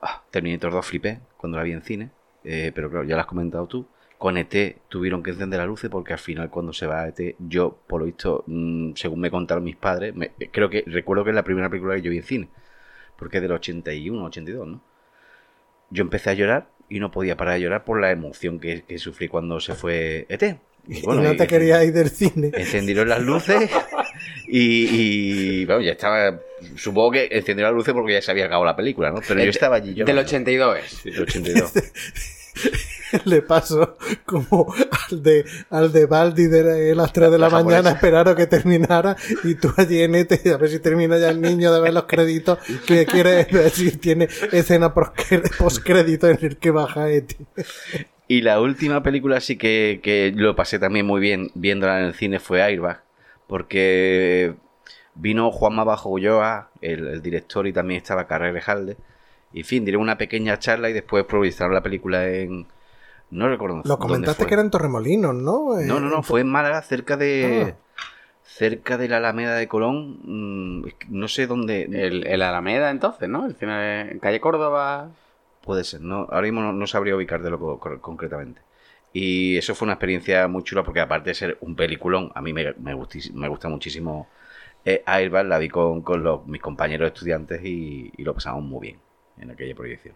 ah, 0.00 0.22
Terminator 0.30 0.72
2 0.72 0.86
flipé 0.86 1.20
cuando 1.36 1.58
la 1.58 1.64
vi 1.64 1.72
en 1.72 1.82
cine, 1.82 2.10
eh, 2.44 2.72
pero 2.74 2.90
claro, 2.90 3.04
ya 3.04 3.14
lo 3.16 3.20
has 3.22 3.26
comentado 3.26 3.66
tú. 3.66 3.86
Con 4.18 4.36
ET 4.38 4.78
tuvieron 4.88 5.22
que 5.22 5.30
encender 5.30 5.58
las 5.58 5.66
luces 5.68 5.90
porque 5.90 6.12
al 6.12 6.18
final 6.18 6.48
cuando 6.50 6.72
se 6.72 6.86
va 6.86 7.06
ET, 7.08 7.36
yo, 7.38 7.78
por 7.86 8.00
lo 8.00 8.06
visto, 8.06 8.44
mm, 8.46 8.92
según 8.94 9.20
me 9.20 9.30
contaron 9.30 9.64
mis 9.64 9.76
padres, 9.76 10.14
me- 10.14 10.32
creo 10.52 10.70
que 10.70 10.84
recuerdo 10.86 11.24
que 11.24 11.30
es 11.30 11.36
la 11.36 11.44
primera 11.44 11.68
película 11.68 11.94
que 11.96 12.02
yo 12.02 12.10
vi 12.10 12.18
en 12.18 12.22
cine, 12.22 12.48
porque 13.18 13.38
es 13.38 13.42
del 13.42 13.52
81, 13.52 14.24
82, 14.24 14.66
¿no? 14.68 14.82
Yo 15.90 16.02
empecé 16.02 16.30
a 16.30 16.34
llorar 16.34 16.68
y 16.88 17.00
no 17.00 17.10
podía 17.10 17.36
parar 17.36 17.54
de 17.54 17.60
llorar 17.62 17.84
por 17.84 18.00
la 18.00 18.10
emoción 18.10 18.58
que 18.58 18.84
sufrí 18.98 19.28
cuando 19.28 19.60
se 19.60 19.74
fue 19.74 20.26
ET. 20.28 20.58
Y 20.88 21.00
bueno, 21.02 21.22
no 21.22 21.32
y- 21.32 21.36
te 21.36 21.46
querías 21.46 21.84
ir 21.84 21.92
del 21.92 22.10
cine. 22.10 22.50
Encendieron 22.54 23.08
las 23.08 23.22
luces 23.22 23.70
y, 24.46 25.60
y, 25.60 25.64
bueno, 25.64 25.80
ya 25.82 25.92
estaba. 25.92 26.38
Supongo 26.76 27.12
que 27.12 27.28
encendieron 27.30 27.72
las 27.72 27.78
luces 27.78 27.94
porque 27.94 28.12
ya 28.14 28.22
se 28.22 28.30
había 28.30 28.44
acabado 28.46 28.64
la 28.66 28.76
película, 28.76 29.10
¿no? 29.10 29.20
Pero 29.26 29.42
yo 29.42 29.50
estaba 29.50 29.76
allí. 29.76 29.94
Yo 29.94 30.04
Del 30.04 30.18
82 30.18 30.78
es. 30.78 31.04
Del 31.04 31.22
82. 31.22 31.72
Le 33.24 33.42
paso 33.42 33.96
como 34.24 34.72
al 35.10 35.22
de, 35.22 35.44
al 35.70 35.92
de 35.92 36.06
Baldi 36.06 36.46
de 36.46 36.94
las 36.96 37.12
3 37.12 37.30
de 37.30 37.38
la, 37.38 37.48
La 37.48 37.50
mañana, 37.50 37.74
japonesa. 37.76 37.90
esperaron 37.94 38.34
que 38.36 38.46
terminara 38.46 39.16
y 39.44 39.54
tú 39.54 39.72
allí 39.76 40.02
en 40.02 40.14
este, 40.16 40.50
a 40.52 40.56
ver 40.56 40.68
si 40.70 40.80
termina 40.80 41.16
ya 41.18 41.30
el 41.30 41.40
niño 41.40 41.72
de 41.72 41.80
ver 41.80 41.92
los 41.94 42.04
créditos, 42.04 42.58
que 42.86 43.06
quiere 43.06 43.46
si 43.70 43.92
tiene 43.92 44.28
escena 44.52 44.92
post 44.94 45.78
crédito 45.84 46.28
en 46.28 46.38
el 46.42 46.56
que 46.56 46.70
baja 46.72 47.08
Eti. 47.10 47.36
Y 48.34 48.42
la 48.42 48.60
última 48.60 49.02
película 49.02 49.40
sí 49.40 49.56
que, 49.56 50.00
que 50.02 50.32
lo 50.34 50.56
pasé 50.56 50.78
también 50.78 51.06
muy 51.06 51.20
bien 51.20 51.50
viéndola 51.54 52.00
en 52.00 52.06
el 52.06 52.14
cine 52.14 52.40
fue 52.40 52.62
Airbag, 52.62 53.02
porque 53.46 54.54
vino 55.14 55.50
Juanma 55.52 55.84
Bajo 55.84 56.08
Ulloa, 56.10 56.70
el, 56.80 57.06
el 57.06 57.22
director, 57.22 57.66
y 57.66 57.72
también 57.72 57.98
estaba 57.98 58.26
Carrera 58.26 58.60
Jalde. 58.60 58.96
Y 59.52 59.60
en 59.60 59.64
fin, 59.66 59.84
diré 59.84 59.96
una 59.98 60.18
pequeña 60.18 60.58
charla 60.58 60.90
y 60.90 60.92
después 60.92 61.24
proyectaron 61.24 61.74
la 61.74 61.82
película 61.82 62.26
en... 62.28 62.66
No 63.30 63.48
recuerdo 63.48 63.76
Lo 63.76 63.82
dónde 63.82 64.00
comentaste 64.02 64.42
fue. 64.42 64.48
que 64.48 64.54
era 64.54 64.62
en 64.62 64.70
Torremolinos, 64.70 65.34
¿no? 65.34 65.76
No, 65.80 66.00
no, 66.00 66.08
no, 66.10 66.22
fue 66.22 66.40
en 66.40 66.48
Málaga, 66.48 66.82
cerca 66.82 67.16
de... 67.16 67.74
Ah. 67.76 68.04
Cerca 68.42 68.98
de 68.98 69.08
la 69.08 69.16
Alameda 69.18 69.54
de 69.56 69.66
Colón, 69.68 70.18
mm, 70.24 70.86
no 71.10 71.28
sé 71.28 71.46
dónde... 71.46 71.84
El, 71.84 72.26
el 72.26 72.42
Alameda, 72.42 72.90
entonces, 72.90 73.28
¿no? 73.28 73.46
El 73.46 73.54
cine 73.54 73.72
de- 73.74 74.10
en 74.12 74.18
calle 74.18 74.40
Córdoba. 74.40 75.08
Puede 75.64 75.84
ser, 75.84 76.00
no, 76.02 76.26
ahora 76.30 76.42
mismo 76.42 76.60
no, 76.60 76.72
no 76.72 76.86
sabría 76.86 77.16
ubicártelo 77.16 77.58
co- 77.58 77.78
co- 77.80 78.00
concretamente. 78.00 78.60
Y 79.12 79.56
eso 79.56 79.74
fue 79.74 79.86
una 79.86 79.94
experiencia 79.94 80.46
muy 80.48 80.62
chula 80.64 80.82
porque 80.84 81.00
aparte 81.00 81.30
de 81.30 81.34
ser 81.34 81.58
un 81.60 81.74
peliculón, 81.76 82.30
a 82.34 82.42
mí 82.42 82.52
me, 82.52 82.72
me, 82.74 82.94
gustis- 82.94 83.32
me 83.32 83.48
gusta 83.48 83.68
muchísimo 83.68 84.28
eh, 84.84 85.02
Airbag, 85.06 85.46
la 85.46 85.58
vi 85.58 85.68
con, 85.68 86.02
con 86.02 86.22
los- 86.22 86.46
mis 86.46 86.60
compañeros 86.60 87.06
estudiantes 87.08 87.64
y, 87.64 88.12
y 88.16 88.22
lo 88.24 88.34
pasamos 88.34 88.62
muy 88.64 88.80
bien 88.88 88.98
en 89.40 89.50
aquella 89.50 89.74
proyección. 89.74 90.14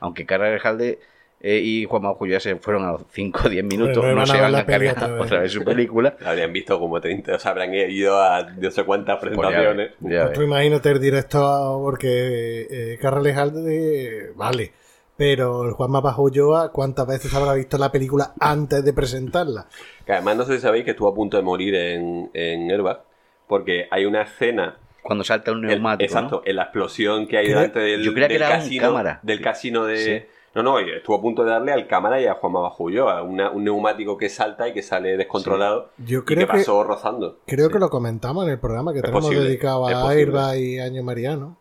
Aunque 0.00 0.26
Carla 0.26 0.58
Jalde 0.58 0.98
eh, 1.40 1.60
y 1.62 1.84
Juan 1.84 2.02
ya 2.28 2.40
se 2.40 2.56
fueron 2.56 2.84
a 2.84 2.92
los 2.92 3.02
5 3.10 3.42
o 3.44 3.48
10 3.48 3.64
minutos, 3.64 4.04
no 4.04 4.26
se 4.26 4.40
van 4.40 4.54
a 4.56 4.66
cargar 4.66 4.96
otra 4.96 5.06
vez. 5.12 5.22
otra 5.22 5.40
vez 5.40 5.52
su 5.52 5.64
película. 5.64 6.16
Habrían 6.24 6.52
visto 6.52 6.78
como 6.80 7.00
30, 7.00 7.36
o 7.36 7.38
sea, 7.38 7.52
habrán 7.52 7.72
ido 7.74 8.20
a 8.20 8.42
no 8.42 8.70
sé 8.70 8.82
cuántas 8.84 9.18
Pues 9.18 9.30
ya 9.30 9.36
presentaciones. 9.36 9.90
ya 10.00 10.22
Pues 10.22 10.32
tú 10.32 10.40
ves. 10.40 10.48
imagínate 10.48 10.90
el 10.90 11.00
director, 11.00 11.80
porque 11.80 12.66
eh, 13.00 13.34
Alde, 13.36 14.32
vale, 14.34 14.72
pero 15.18 15.64
el 15.64 15.72
Juanma 15.72 16.00
Bajo 16.00 16.22
Ulloa, 16.22 16.70
¿cuántas 16.72 17.06
veces 17.06 17.34
habrá 17.34 17.52
visto 17.54 17.76
la 17.76 17.90
película 17.92 18.32
antes 18.40 18.82
de 18.84 18.92
presentarla? 18.94 19.66
Que 20.06 20.12
además 20.12 20.36
no 20.36 20.44
sé 20.44 20.54
si 20.54 20.60
sabéis 20.60 20.84
que 20.84 20.92
estuvo 20.92 21.08
a 21.08 21.14
punto 21.14 21.36
de 21.36 21.42
morir 21.42 21.74
en, 21.74 22.30
en 22.32 22.70
Airbag, 22.70 23.02
porque 23.48 23.88
hay 23.90 24.06
una 24.06 24.22
escena 24.22 24.78
Cuando 25.02 25.24
salta 25.24 25.50
un 25.52 25.64
El- 25.64 25.70
neumático, 25.72 26.14
¿no? 26.14 26.20
exacto, 26.20 26.42
en 26.46 26.56
la 26.56 26.62
explosión 26.62 27.26
que 27.26 27.36
hay 27.36 27.46
Creo- 27.46 27.56
delante 27.58 27.80
del, 27.80 28.02
yo 28.04 28.12
creía 28.12 28.28
que 28.28 28.34
del 28.34 28.42
era 28.44 28.54
un 28.54 28.60
casino, 28.62 28.82
cámara. 28.84 29.20
del 29.22 29.40
casino 29.42 29.84
de... 29.84 29.96
Sí. 29.98 30.34
No, 30.54 30.62
no, 30.62 30.78
estuvo 30.78 31.16
a 31.16 31.20
punto 31.20 31.44
de 31.44 31.50
darle 31.50 31.72
al 31.72 31.86
cámara 31.86 32.20
y 32.20 32.26
a 32.26 32.34
Juanma 32.34 32.60
Bajullo, 32.60 33.10
a 33.10 33.22
una- 33.22 33.50
un 33.50 33.64
neumático 33.64 34.16
que 34.16 34.28
salta 34.30 34.66
y 34.66 34.72
que 34.72 34.82
sale 34.82 35.16
descontrolado 35.18 35.90
Yo 35.98 36.20
y 36.20 36.24
que 36.24 36.34
creo 36.36 36.46
que, 36.46 36.52
pasó 36.54 36.82
rozando. 36.84 37.38
creo 37.46 37.66
Sí. 37.66 37.72
que 37.74 37.78
lo 37.78 37.90
comentamos 37.90 38.44
en 38.46 38.52
el 38.52 38.58
programa 38.58 38.92
que 38.92 38.98
Es 39.00 39.02
tenemos 39.02 39.24
posible, 39.26 39.44
dedicado 39.46 39.86
a. 39.86 40.10
Airbag 40.10 40.56
y 40.58 40.78
Año 40.80 41.02
Mariano. 41.02 41.57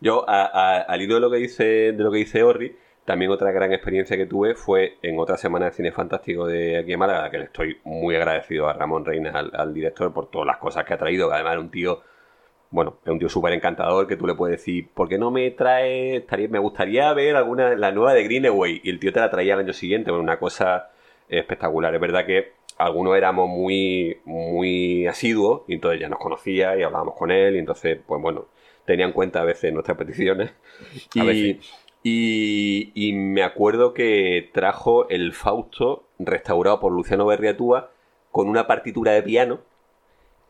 Yo, 0.00 0.24
a- 0.28 0.80
al 0.80 1.02
hilo 1.02 1.14
de 1.16 1.20
lo 1.20 1.30
que 1.30 1.36
dice, 1.38 1.64
de 1.92 2.02
lo 2.04 2.10
que 2.10 2.18
dice 2.18 2.42
Orri, 2.42 2.76
también 3.04 3.30
otra 3.30 3.52
gran 3.52 3.72
experiencia 3.72 4.16
que 4.16 4.26
tuve 4.26 4.54
fue 4.54 4.96
en 5.02 5.18
otra 5.18 5.36
semana 5.36 5.66
de 5.66 5.72
cine 5.72 5.92
fantástico 5.92 6.46
de 6.46 6.78
aquí 6.78 6.92
en 6.92 6.98
Málaga, 6.98 7.30
que 7.30 7.38
le 7.38 7.44
estoy 7.44 7.78
muy 7.84 8.16
agradecido 8.16 8.68
a 8.68 8.72
Ramón 8.72 9.04
Reina, 9.04 9.30
al, 9.52 9.74
director, 9.74 10.12
por 10.12 10.30
todas 10.30 10.46
las 10.46 10.56
cosas 10.58 10.84
que 10.84 10.94
ha 10.94 10.98
traído, 10.98 11.32
además 11.32 11.52
era 11.52 11.60
un 11.60 11.70
tío, 11.70 12.02
bueno, 12.70 12.96
es 13.04 13.12
un 13.12 13.18
tío 13.18 13.28
súper 13.28 13.52
encantador 13.52 14.06
que 14.08 14.16
tú 14.16 14.26
le 14.26 14.34
puedes 14.34 14.58
decir, 14.58 14.88
¿por 14.94 15.08
qué 15.08 15.18
no 15.18 15.30
me 15.30 15.50
trae, 15.52 16.16
estaría- 16.16 16.48
me 16.48 16.58
gustaría 16.58 17.12
ver 17.14 17.36
alguna, 17.36 17.74
la 17.76 17.92
nueva 17.92 18.14
de 18.14 18.24
Greenaway? 18.24 18.80
Y 18.84 18.90
el 18.90 18.98
tío 19.00 19.12
te 19.12 19.20
la 19.20 19.30
traía 19.30 19.54
al 19.54 19.60
año 19.60 19.72
siguiente, 19.72 20.10
bueno, 20.10 20.22
una 20.24 20.38
cosa 20.38 20.90
espectacular. 21.28 21.94
Es 21.94 22.00
verdad 22.00 22.26
que 22.26 22.52
algunos 22.78 23.16
éramos 23.16 23.48
muy, 23.48 24.18
muy 24.24 25.06
asiduos 25.06 25.62
y 25.68 25.74
entonces 25.74 26.00
ya 26.00 26.08
nos 26.08 26.18
conocía 26.18 26.76
y 26.76 26.82
hablábamos 26.82 27.14
con 27.16 27.30
él 27.30 27.56
y 27.56 27.58
entonces, 27.58 27.98
pues 28.06 28.20
bueno, 28.20 28.46
tenía 28.86 29.06
en 29.06 29.12
cuenta 29.12 29.40
a 29.42 29.44
veces 29.44 29.72
nuestras 29.72 29.98
peticiones. 29.98 30.52
A 31.16 31.24
Y, 31.24 31.26
veces. 31.26 31.56
y, 32.02 32.92
y 32.94 33.12
me 33.12 33.42
acuerdo 33.42 33.94
que 33.94 34.50
trajo 34.52 35.08
el 35.08 35.32
Fausto 35.32 36.04
restaurado 36.18 36.80
por 36.80 36.92
Luciano 36.92 37.26
Berriatúa 37.26 37.90
con 38.30 38.48
una 38.48 38.66
partitura 38.66 39.12
de 39.12 39.22
piano, 39.22 39.60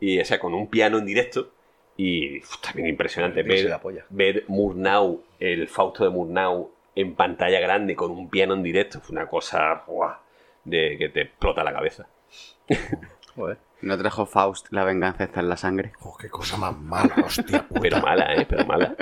y, 0.00 0.20
o 0.20 0.24
sea, 0.24 0.38
con 0.38 0.54
un 0.54 0.68
piano 0.68 0.98
en 0.98 1.06
directo. 1.06 1.50
Y 1.96 2.40
uf, 2.40 2.60
también 2.60 2.88
impresionante 2.88 3.42
ver, 3.42 3.80
ver 4.10 4.44
Murnau, 4.48 5.22
el 5.40 5.68
Fausto 5.68 6.04
de 6.04 6.10
Murnau 6.10 6.70
en 6.94 7.14
pantalla 7.14 7.60
grande 7.60 7.96
con 7.96 8.10
un 8.10 8.28
piano 8.28 8.54
en 8.54 8.62
directo. 8.62 9.00
Fue 9.00 9.14
una 9.16 9.28
cosa 9.28 9.84
¡buah! 9.86 10.18
de 10.64 10.96
que 10.98 11.08
te 11.08 11.22
explota 11.22 11.64
la 11.64 11.72
cabeza. 11.72 12.06
Joder. 13.36 13.58
¿No 13.86 13.96
trajo 13.96 14.26
Faust 14.26 14.66
La 14.72 14.84
venganza 14.84 15.24
está 15.24 15.40
en 15.40 15.48
la 15.48 15.56
sangre? 15.56 15.92
Oh, 16.02 16.16
qué 16.16 16.28
cosa 16.28 16.56
más 16.56 16.76
mala, 16.76 17.14
hostia 17.24 17.66
puta. 17.66 17.80
Pero 17.80 18.00
mala, 18.00 18.34
¿eh? 18.34 18.46
Pero 18.48 18.66
mala. 18.66 18.94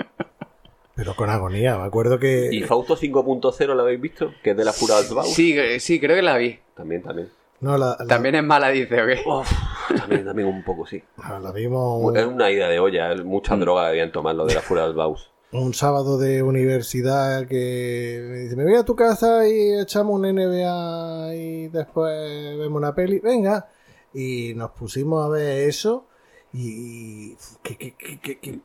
Pero 0.94 1.16
con 1.16 1.28
agonía, 1.31 1.77
me 1.77 1.85
acuerdo 1.85 2.19
que... 2.20 2.51
¿Y 2.52 2.62
Fausto 2.62 2.97
5.0 2.97 3.66
lo 3.74 3.82
habéis 3.82 4.01
visto? 4.01 4.31
Que 4.44 4.51
es 4.51 4.56
de 4.56 4.65
la 4.65 4.73
Fura 4.73 4.97
Altbau. 4.98 5.24
Sí, 5.24 5.56
sí, 5.81 5.98
creo 5.98 6.15
que 6.15 6.23
la 6.23 6.36
vi. 6.36 6.59
También, 6.77 7.02
también. 7.02 7.28
No, 7.61 7.77
la, 7.78 7.97
la- 7.98 8.06
También 8.06 8.35
es 8.36 8.44
mala, 8.44 8.69
dice, 8.69 9.02
¿o 9.02 9.06
qué? 9.06 9.20
Uf, 9.27 9.51
también, 9.97 10.24
también 10.24 10.47
un 10.48 10.62
poco, 10.62 10.86
sí. 10.86 11.02
la- 11.16 11.40
la 11.40 11.51
vimos 11.51 12.15
Es 12.15 12.27
un, 12.27 12.35
una 12.35 12.51
ida 12.51 12.69
de 12.69 12.78
olla, 12.78 13.11
es 13.12 13.24
mucha 13.24 13.56
droga 13.56 13.89
debían 13.89 14.12
tomar 14.12 14.35
lo 14.35 14.44
de 14.47 14.55
la 14.55 14.61
Fura 14.61 14.85
Altbaus. 14.85 15.31
un 15.52 15.73
sábado 15.73 16.19
de 16.19 16.43
universidad 16.43 17.47
que 17.47 18.24
me 18.31 18.36
dice, 18.40 18.55
me 18.56 18.65
voy 18.65 18.74
a 18.74 18.85
tu 18.85 18.94
casa 18.94 19.48
y 19.48 19.81
echamos 19.81 20.15
un 20.15 20.23
NBA 20.23 21.35
y 21.35 21.69
después 21.69 22.59
vemos 22.59 22.77
una 22.78 22.94
peli. 22.94 23.19
Venga. 23.20 23.66
Y 24.15 24.55
nos 24.55 24.70
pusimos 24.70 25.24
a 25.24 25.28
ver 25.28 25.69
eso 25.69 26.07
y... 26.53 27.35
¿Qué, 27.62 27.77
qué, 27.77 27.95
qué, 27.97 28.20
qué- 28.20 28.39
qué 28.39 28.59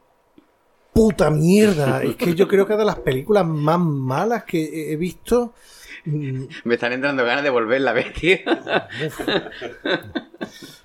puta 0.93 1.29
mierda? 1.31 2.03
Es 2.03 2.15
que 2.15 2.35
yo 2.35 2.47
creo 2.47 2.65
que 2.67 2.73
es 2.73 2.79
de 2.79 2.85
las 2.85 2.99
películas 2.99 3.45
más 3.45 3.79
malas 3.79 4.43
que 4.43 4.91
he- 4.93 4.95
visto. 4.95 5.53
Mm, 6.05 6.43
Me 6.65 6.75
están 6.75 6.93
entrando 6.93 7.25
ganas 7.25 7.43
de 7.43 7.49
volverla 7.49 7.91
a 7.91 7.93
ver, 7.93 8.13
tío. 8.13 8.37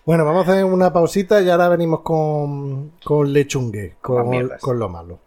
Bueno, 0.05 0.24
vamos 0.24 0.47
a 0.49 0.53
hacer 0.53 0.65
una 0.65 0.93
pausita 0.93 1.41
y 1.41 1.49
ahora 1.49 1.69
venimos 1.69 2.01
con, 2.01 2.91
con 3.03 3.32
Lechungue, 3.32 3.97
con, 4.01 4.24
con 4.61 4.78
lo 4.78 4.89
malo. 4.89 5.19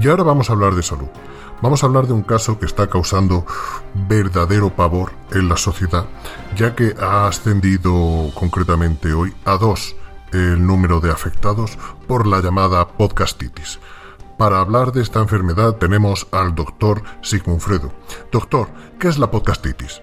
Y 0.00 0.08
ahora 0.08 0.22
vamos 0.22 0.48
a 0.48 0.52
hablar 0.52 0.74
de 0.74 0.82
salud. 0.82 1.08
Vamos 1.60 1.82
a 1.82 1.86
hablar 1.86 2.06
de 2.06 2.12
un 2.12 2.22
caso 2.22 2.58
que 2.58 2.66
está 2.66 2.86
causando 2.86 3.44
verdadero 4.08 4.70
pavor 4.70 5.12
en 5.32 5.48
la 5.48 5.56
sociedad, 5.56 6.06
ya 6.56 6.76
que 6.76 6.94
ha 7.00 7.26
ascendido 7.26 8.30
concretamente 8.34 9.12
hoy 9.12 9.34
a 9.44 9.56
dos 9.56 9.96
el 10.32 10.64
número 10.64 11.00
de 11.00 11.10
afectados 11.10 11.78
por 12.06 12.28
la 12.28 12.40
llamada 12.40 12.86
podcastitis. 12.86 13.80
Para 14.36 14.60
hablar 14.60 14.92
de 14.92 15.02
esta 15.02 15.18
enfermedad 15.18 15.74
tenemos 15.76 16.28
al 16.30 16.54
doctor 16.54 17.02
Sigmund 17.22 17.60
Fredo. 17.60 17.92
Doctor, 18.30 18.68
¿qué 19.00 19.08
es 19.08 19.18
la 19.18 19.32
podcastitis? 19.32 20.00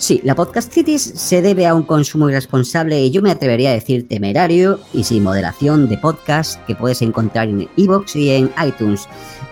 Sí, 0.00 0.18
la 0.24 0.34
podcastitis 0.34 1.02
se 1.02 1.42
debe 1.42 1.66
a 1.66 1.74
un 1.74 1.82
consumo 1.82 2.30
irresponsable 2.30 2.98
y 3.02 3.10
yo 3.10 3.20
me 3.20 3.30
atrevería 3.30 3.68
a 3.68 3.74
decir 3.74 4.08
temerario 4.08 4.80
y 4.94 5.04
sin 5.04 5.22
moderación 5.22 5.90
de 5.90 5.98
podcast 5.98 6.58
que 6.64 6.74
puedes 6.74 7.02
encontrar 7.02 7.48
en 7.48 7.68
iVoox 7.76 8.16
y 8.16 8.30
en 8.30 8.50
iTunes, 8.66 9.06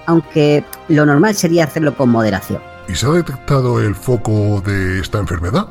aunque 0.06 0.64
lo 0.88 1.04
normal 1.04 1.34
sería 1.34 1.64
hacerlo 1.64 1.94
con 1.94 2.08
moderación. 2.08 2.62
¿Y 2.88 2.94
se 2.94 3.04
ha 3.04 3.10
detectado 3.10 3.78
el 3.82 3.94
foco 3.94 4.62
de 4.64 5.00
esta 5.00 5.18
enfermedad? 5.18 5.68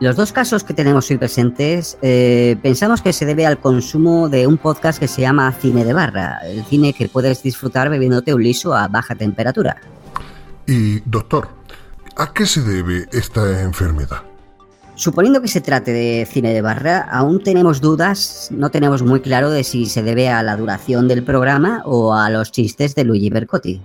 Los 0.00 0.16
dos 0.16 0.32
casos 0.32 0.64
que 0.64 0.74
tenemos 0.74 1.10
hoy 1.10 1.16
presentes 1.16 1.96
eh, 2.02 2.58
pensamos 2.62 3.00
que 3.00 3.14
se 3.14 3.24
debe 3.24 3.46
al 3.46 3.58
consumo 3.58 4.28
de 4.28 4.46
un 4.46 4.58
podcast 4.58 4.98
que 4.98 5.08
se 5.08 5.22
llama 5.22 5.50
Cine 5.52 5.82
de 5.82 5.94
Barra, 5.94 6.40
el 6.44 6.62
cine 6.66 6.92
que 6.92 7.08
puedes 7.08 7.42
disfrutar 7.42 7.88
bebiéndote 7.88 8.34
un 8.34 8.42
liso 8.42 8.74
a 8.74 8.86
baja 8.86 9.14
temperatura. 9.14 9.78
Y, 10.66 11.00
doctor, 11.00 11.59
¿a 12.20 12.34
qué 12.34 12.44
se 12.44 12.60
debe 12.60 13.08
esta 13.12 13.62
enfermedad? 13.62 14.22
Suponiendo 14.94 15.40
que 15.40 15.48
se 15.48 15.62
trate 15.62 15.90
de 15.90 16.28
cine 16.30 16.52
de 16.52 16.60
barra, 16.60 17.08
aún 17.10 17.42
tenemos 17.42 17.80
dudas, 17.80 18.48
no 18.50 18.70
tenemos 18.70 19.02
muy 19.02 19.20
claro 19.20 19.48
de 19.48 19.64
si 19.64 19.86
se 19.86 20.02
debe 20.02 20.28
a 20.28 20.42
la 20.42 20.58
duración 20.58 21.08
del 21.08 21.24
programa 21.24 21.80
o 21.86 22.12
a 22.12 22.28
los 22.28 22.52
chistes 22.52 22.94
de 22.94 23.04
Luigi 23.04 23.30
Bercotti. 23.30 23.80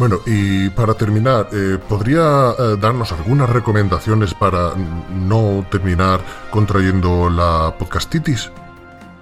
Bueno, 0.00 0.18
y 0.26 0.68
para 0.70 0.94
terminar, 0.94 1.48
eh, 1.52 1.78
¿podría 1.88 2.54
eh, 2.58 2.76
darnos 2.80 3.12
algunas 3.12 3.48
recomendaciones 3.48 4.34
para 4.34 4.72
no 4.74 5.64
terminar 5.70 6.20
contrayendo 6.50 7.30
la 7.30 7.72
podcastitis? 7.78 8.50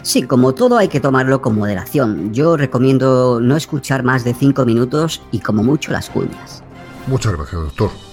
Sí, 0.01 0.23
como 0.23 0.55
todo 0.55 0.79
hay 0.79 0.89
que 0.89 1.01
tomarlo 1.01 1.43
con 1.43 1.57
moderación. 1.57 2.33
Yo 2.33 2.57
recomiendo 2.57 3.39
no 3.41 3.57
escuchar 3.57 4.03
más 4.03 4.25
de 4.25 4.33
5 4.33 4.65
minutos 4.65 5.21
y 5.31 5.41
como 5.41 5.63
mucho 5.63 5.93
las 5.93 6.09
cuñas. 6.09 6.63
Muchas 7.07 7.33
gracias, 7.33 7.61
doctor. 7.61 8.12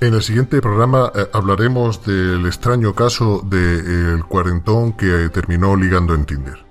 En 0.00 0.14
el 0.14 0.22
siguiente 0.22 0.60
programa 0.60 1.10
eh, 1.12 1.26
hablaremos 1.32 2.04
del 2.06 2.46
extraño 2.46 2.94
caso 2.94 3.42
del 3.44 4.24
cuarentón 4.26 4.92
que 4.92 5.28
terminó 5.30 5.74
ligando 5.74 6.14
en 6.14 6.24
Tinder. 6.24 6.68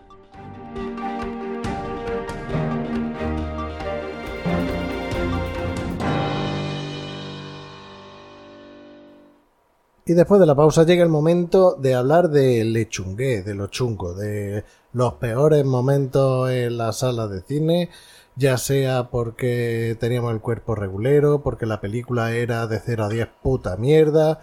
Y 10.06 10.14
después 10.14 10.40
de 10.40 10.46
la 10.46 10.56
pausa 10.56 10.86
llega 10.86 11.04
el 11.04 11.10
momento 11.10 11.76
de 11.76 11.96
hablar 11.96 12.30
de 12.30 12.64
lechungué, 12.64 13.44
de 13.44 13.56
lo 13.56 13.68
chungo, 13.68 14.14
de 14.14 14.64
los 14.94 15.16
peores 15.16 15.66
momentos 15.66 16.50
en 16.50 16.78
la 16.78 16.94
sala 16.94 17.28
de 17.28 17.42
cine, 17.42 17.90
ya 18.38 18.58
sea 18.58 19.10
porque 19.10 19.98
teníamos 20.00 20.34
el 20.34 20.42
cuerpo 20.42 20.76
regulero, 20.76 21.42
porque 21.42 21.66
la 21.66 21.82
película 21.82 22.32
era 22.32 22.68
de 22.68 22.80
0 22.80 23.06
a 23.06 23.10
10 23.10 23.28
puta 23.42 23.76
mierda, 23.78 24.40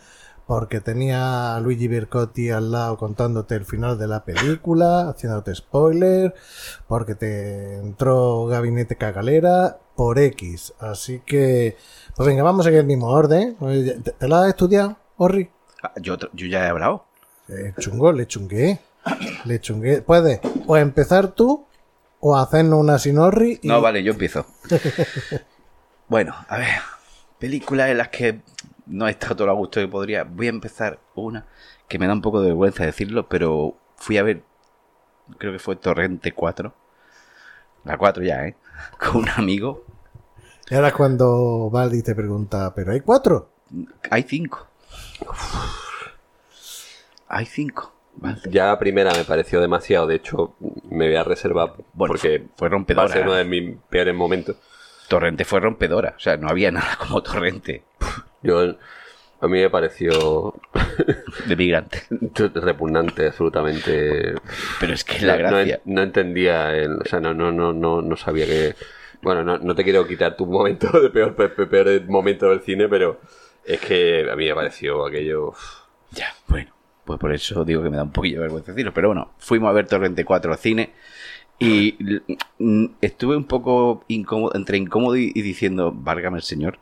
porque 0.47 0.81
tenía 0.81 1.57
a 1.57 1.61
Luigi 1.61 1.89
Bercotti 1.89 2.51
al 2.51 2.73
lado 2.73 2.99
contándote 2.99 3.55
el 3.55 3.65
final 3.65 3.97
de 3.99 4.09
la 4.09 4.25
película, 4.25 5.09
haciéndote 5.09 5.55
spoiler, 5.55 6.35
porque 6.87 7.15
te 7.15 7.79
entró 7.79 8.47
Gabinete 8.47 8.97
Cagalera, 8.97 9.79
por 9.97 10.19
X. 10.19 10.75
Así 10.81 11.21
que, 11.25 11.77
pues 12.17 12.27
venga, 12.27 12.43
vamos 12.43 12.67
en 12.67 12.75
el 12.75 12.85
mismo 12.85 13.09
orden. 13.09 13.57
¿Te, 13.57 14.13
te 14.13 14.29
la 14.29 14.43
has 14.43 14.49
estudiado, 14.49 14.97
Orri? 15.17 15.51
Ah, 15.83 15.93
Yo, 16.01 16.17
yo 16.33 16.47
ya 16.47 16.67
he 16.67 16.69
hablado. 16.69 17.05
Eh, 17.49 17.73
chungo, 17.79 18.13
le 18.13 18.27
chungué. 18.27 18.81
Le 19.45 19.61
chungué. 19.61 20.03
Puedes 20.03 20.41
o 20.67 20.77
empezar 20.77 21.29
tú 21.29 21.67
o 22.27 22.39
hacernos 22.39 22.81
una 22.81 22.99
sinorri. 22.99 23.61
Y... 23.61 23.69
No, 23.69 23.83
vale, 23.83 24.03
yo 24.03 24.13
empiezo. 24.13 24.47
bueno, 26.09 26.35
a 26.49 26.57
ver. 26.57 26.81
Películas 27.39 27.91
en 27.91 27.99
las 27.99 28.09
que 28.09 28.41
no 28.87 29.07
he 29.07 29.11
estado 29.11 29.37
todo 29.37 29.51
a 29.51 29.53
gusto 29.53 29.79
que 29.79 29.89
podría. 29.89 30.25
Voy 30.25 30.47
a 30.47 30.51
empezar 30.51 30.99
una 31.15 31.47
que 31.87 31.99
me 31.99 32.07
da 32.07 32.15
un 32.15 32.23
poco 32.23 32.41
de 32.41 32.47
vergüenza 32.47 32.87
decirlo, 32.87 33.29
pero 33.29 33.77
fui 33.97 34.17
a 34.17 34.23
ver. 34.23 34.43
Creo 35.37 35.53
que 35.53 35.59
fue 35.59 35.77
Torrente 35.77 36.33
4. 36.33 36.75
La 37.85 37.99
4 37.99 38.25
ya, 38.25 38.47
¿eh? 38.47 38.57
Con 38.99 39.17
un 39.17 39.29
amigo. 39.29 39.85
Y 40.71 40.77
ahora 40.77 40.89
es 40.89 40.95
cuando 40.95 41.69
Valdi 41.69 42.03
te 42.03 42.15
pregunta, 42.15 42.73
¿pero 42.75 42.93
hay 42.93 43.01
cuatro? 43.01 43.51
Hay 44.11 44.23
5. 44.23 44.67
Hay 47.29 47.45
5. 47.45 47.94
Vale. 48.17 48.39
Ya 48.51 48.67
la 48.67 48.79
primera 48.79 49.13
me 49.13 49.25
pareció 49.25 49.61
demasiado, 49.61 50.07
de 50.07 50.17
hecho 50.17 50.55
me 50.91 51.07
voy 51.09 51.17
a 51.17 51.25
reservar 51.25 51.73
Bueno, 51.93 52.13
porque 52.13 52.47
fue 52.57 52.69
va 52.69 52.75
a 52.75 52.79
rompedora. 52.79 53.09
ser 53.09 53.23
uno 53.23 53.35
de 53.35 53.45
mis 53.45 53.77
peores 53.91 54.15
momentos. 54.15 54.57
Torrente 55.09 55.45
fue 55.45 55.61
rompedora. 55.61 56.15
O 56.17 56.21
sea, 56.21 56.37
no 56.37 56.49
había 56.49 56.71
nada 56.73 56.97
como 56.99 57.23
Torrente 57.23 57.83
Yo, 58.43 58.61
a 59.41 59.49
mí 59.49 59.61
me 59.61 59.69
pareció 59.69 60.55
de 61.47 61.57
migrante. 61.57 62.03
repugnante, 62.55 63.27
absolutamente. 63.27 64.35
Pero 64.81 64.93
es 64.95 65.05
que 65.05 65.25
la 65.27 65.37
no, 65.37 65.49
gracia. 65.51 65.81
no 65.85 66.03
entendía, 66.03 66.75
el, 66.75 66.99
o 67.01 67.05
sea, 67.05 67.21
no, 67.21 67.35
no, 67.35 67.53
no, 67.53 67.73
no, 67.73 68.01
no 68.01 68.17
sabía 68.17 68.47
que... 68.47 68.75
Bueno, 69.23 69.43
no, 69.43 69.59
no 69.59 69.75
te 69.75 69.85
quiero 69.85 70.07
quitar 70.07 70.37
tu 70.37 70.47
momento 70.47 70.89
de 71.01 71.09
peor, 71.11 71.35
pe- 71.35 71.49
pe- 71.49 71.67
peor 71.67 72.03
momento 72.09 72.51
del 72.51 72.61
cine, 72.61 72.89
pero 72.89 73.21
es 73.65 73.81
que 73.81 74.29
a 74.31 74.37
mí 74.37 74.47
me 74.47 74.55
pareció 74.55 75.07
aquello... 75.07 75.53
Ya, 76.11 76.33
bueno, 76.47 76.73
pues 77.05 77.19
por 77.19 77.33
eso 77.33 77.65
digo 77.65 77.83
que 77.83 77.91
me 77.91 77.97
da 77.97 78.03
un 78.05 78.13
poquillo 78.13 78.37
de 78.37 78.43
vergüenza 78.43 78.73
decirlo. 78.73 78.93
Pero 78.95 79.09
bueno, 79.09 79.33
fuimos 79.39 79.69
a 79.69 79.73
ver 79.73 79.87
Torrente 79.87 80.25
4 80.25 80.53
al 80.53 80.59
cine 80.59 80.93
y 81.59 81.97
mm, 82.59 82.87
estuve 83.01 83.37
un 83.37 83.45
poco 83.45 84.05
incómodo, 84.09 84.55
entre 84.55 84.77
incómodo 84.79 85.17
y, 85.17 85.33
y 85.35 85.43
diciendo, 85.43 85.93
válgame 85.95 86.39
el 86.39 86.43
señor, 86.43 86.79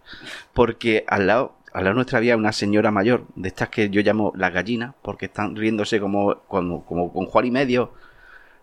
porque 0.55 1.05
al 1.09 1.27
lado, 1.27 1.55
al 1.73 1.85
lado 1.85 1.95
nuestra 1.95 2.19
había 2.19 2.37
una 2.37 2.53
señora 2.53 2.91
mayor, 2.91 3.27
de 3.35 3.49
estas 3.49 3.69
que 3.69 3.91
yo 3.91 4.01
llamo 4.01 4.33
las 4.37 4.53
gallinas, 4.53 4.95
porque 5.03 5.27
están 5.27 5.57
riéndose 5.57 6.01
como, 6.01 6.41
como, 6.49 6.85
como 6.85 7.13
con 7.13 7.27
Juan 7.27 7.47
y 7.47 7.51
medio. 7.51 7.93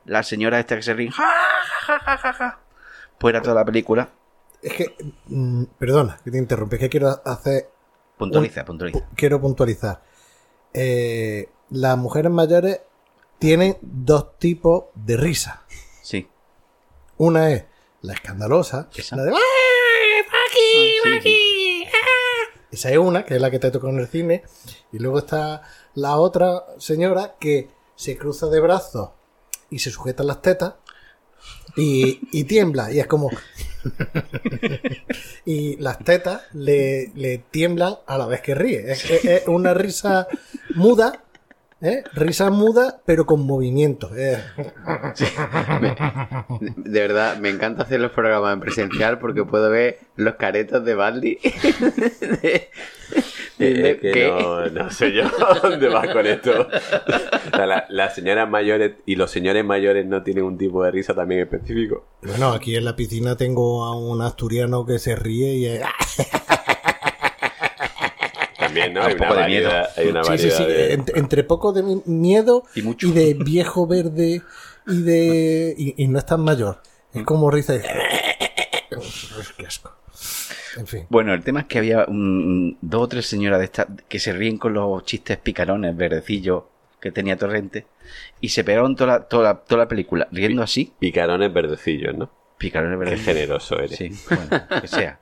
La 0.06 0.24
señora 0.24 0.60
esta 0.60 0.76
que 0.76 0.82
se 0.82 0.94
ríe, 0.94 1.12
ja, 1.12 1.30
ja, 1.86 2.00
ja, 2.00 2.18
ja, 2.18 2.34
ja. 2.34 2.60
Pues 3.20 3.34
era 3.34 3.42
toda 3.44 3.56
la 3.56 3.66
película. 3.66 4.10
Es 4.62 4.74
que, 4.74 4.96
mm, 5.28 5.64
perdona 5.78 6.18
que 6.24 6.32
te 6.32 6.38
interrumpe, 6.38 6.78
es 6.78 6.80
que 6.80 6.90
quiero 6.90 7.22
hacer, 7.26 7.70
Puntualiza, 8.18 8.66
puntualiza. 8.66 9.00
quiero 9.16 9.40
puntualizar. 9.40 10.02
Eh, 10.74 11.50
las 11.70 11.98
mujeres 11.98 12.32
mayores 12.32 12.82
tienen 13.40 13.78
dos 13.82 14.38
tipos 14.38 14.86
de 14.96 15.18
risa. 15.18 15.64
Sí. 16.02 16.28
Una 17.18 17.52
es 17.52 17.66
la 18.02 18.14
escandalosa, 18.14 18.90
Esa. 18.96 19.16
la 19.16 19.24
de 19.24 19.32
¡Ay, 19.32 19.40
Sí, 20.52 21.22
sí. 21.22 21.86
Esa 22.72 22.92
es 22.92 22.98
una, 22.98 23.26
que 23.26 23.36
es 23.36 23.42
la 23.42 23.50
que 23.50 23.60
te 23.60 23.72
tocó 23.72 23.90
en 23.90 24.00
el 24.00 24.08
cine. 24.08 24.44
Y 24.92 25.00
luego 25.00 25.20
está 25.20 25.64
la 25.96 26.18
otra 26.18 26.66
señora 26.78 27.36
que 27.40 27.70
se 27.96 28.18
cruza 28.18 28.48
de 28.48 28.60
brazos 28.60 29.12
y 29.70 29.80
se 29.80 29.92
sujeta 29.92 30.24
las 30.24 30.42
tetas 30.42 30.76
y, 31.80 32.20
y 32.32 32.44
tiembla. 32.44 32.92
Y 32.92 33.00
es 33.00 33.08
como. 33.08 33.30
y 35.46 35.78
las 35.78 36.00
tetas 36.00 36.42
le, 36.54 37.12
le 37.16 37.38
tiemblan 37.38 37.96
a 38.08 38.18
la 38.18 38.26
vez 38.28 38.42
que 38.42 38.56
ríe. 38.56 38.92
Es, 38.92 39.10
es- 39.10 39.26
es 39.26 39.48
una 39.48 39.74
risa 39.74 40.28
muda. 40.76 41.24
¿eh? 41.82 42.04
Risa 42.14 42.50
muda, 42.50 43.00
pero 43.06 43.26
con 43.26 43.46
movimiento. 43.46 44.12
¿eh? 44.16 44.38
De 46.76 47.00
verdad, 47.00 47.38
me 47.38 47.50
encanta 47.50 47.84
hacer 47.84 48.00
los 48.02 48.12
programas 48.12 48.54
en 48.54 48.60
presencial 48.60 49.18
porque 49.20 49.46
puedo 49.46 49.70
ver 49.70 50.00
los 50.18 50.36
caretos 50.36 50.84
de 50.84 50.96
Baldi. 50.96 51.38
Es 53.60 53.98
que 54.00 54.12
¿qué? 54.12 54.28
no, 54.28 54.66
no 54.68 54.90
sé 54.92 55.12
yo 55.12 55.24
dónde 55.62 55.90
vas 55.90 56.08
con 56.10 56.26
esto. 56.26 56.68
La- 57.52 57.86
las 57.90 58.16
señoras 58.16 58.50
mayores 58.50 58.94
y 59.06 59.16
los 59.16 59.30
señores 59.32 59.66
mayores 59.66 60.06
no 60.06 60.24
tienen 60.24 60.46
un 60.46 60.58
tipo 60.58 60.84
de 60.84 60.92
risa 60.92 61.14
también 61.14 61.42
específico. 61.42 62.06
Bueno, 62.22 62.54
aquí 62.54 62.76
en 62.76 62.86
la 62.86 62.96
piscina 62.96 63.36
tengo 63.36 63.84
a 63.84 63.98
un 63.98 64.22
asturiano 64.22 64.86
que 64.86 64.98
se 65.00 65.16
ríe 65.16 65.54
y 65.56 65.66
es. 65.66 65.82
También, 68.58 68.94
¿no? 68.94 69.02
Un 69.02 69.08
Hay 69.08 69.14
una 69.16 69.28
poco 69.28 69.40
de 69.40 69.48
miedo. 69.48 69.70
variedad, 69.70 69.90
hay 69.98 70.08
una 70.08 70.24
Sí, 70.24 70.38
sí, 70.38 70.50
variedad 70.50 70.58
sí. 70.58 70.64
de- 70.66 70.98
Ent- 70.98 71.18
entre 71.18 71.44
poco 71.44 71.74
de 71.74 71.84
mi- 71.84 72.02
miedo 72.06 72.64
Y 72.76 72.82
mucho. 72.82 73.10
de 73.12 73.34
viejo 73.34 73.88
verde 73.88 74.42
y 74.88 75.02
de. 75.02 75.76
Y, 75.78 76.04
y 76.04 76.08
no 76.08 76.20
es 76.20 76.26
tan 76.26 76.42
mayor. 76.42 76.82
Es 77.14 77.24
como 77.24 77.50
risa 77.50 77.76
y... 77.76 77.80
Qué 79.58 79.66
asco. 79.66 79.92
En 80.80 80.88
fin. 80.88 81.06
Bueno, 81.10 81.34
el 81.34 81.44
tema 81.44 81.60
es 81.62 81.66
que 81.68 81.78
había 81.78 82.06
un- 82.08 82.78
dos 82.82 83.02
o 83.04 83.08
tres 83.08 83.26
señoras 83.28 83.60
de 83.60 83.66
estas 83.66 83.88
que 84.08 84.18
se 84.20 84.32
ríen 84.34 84.58
con 84.58 84.74
los 84.74 85.04
chistes 85.04 85.38
picarones, 85.38 85.96
verdecillos 85.96 86.64
que 87.02 87.12
tenía 87.12 87.38
Torrente 87.38 87.86
y 88.42 88.50
se 88.50 88.64
pegaron 88.64 88.96
toda 88.96 89.14
la, 89.20 89.24
toda 89.28 89.44
la, 89.44 89.56
toda 89.60 89.80
la 89.84 89.88
película 89.88 90.28
riendo 90.32 90.64
así. 90.64 90.94
Picarones 91.00 91.52
verdecillos, 91.54 92.16
¿no? 92.18 92.30
Picarones 92.58 92.98
Qué 92.98 93.06
verdecillos. 93.06 93.26
generoso 93.36 93.80
eres. 93.80 93.98
Sí, 93.98 94.10
bueno, 94.34 94.82
que 94.82 94.88
sea. 94.88 95.20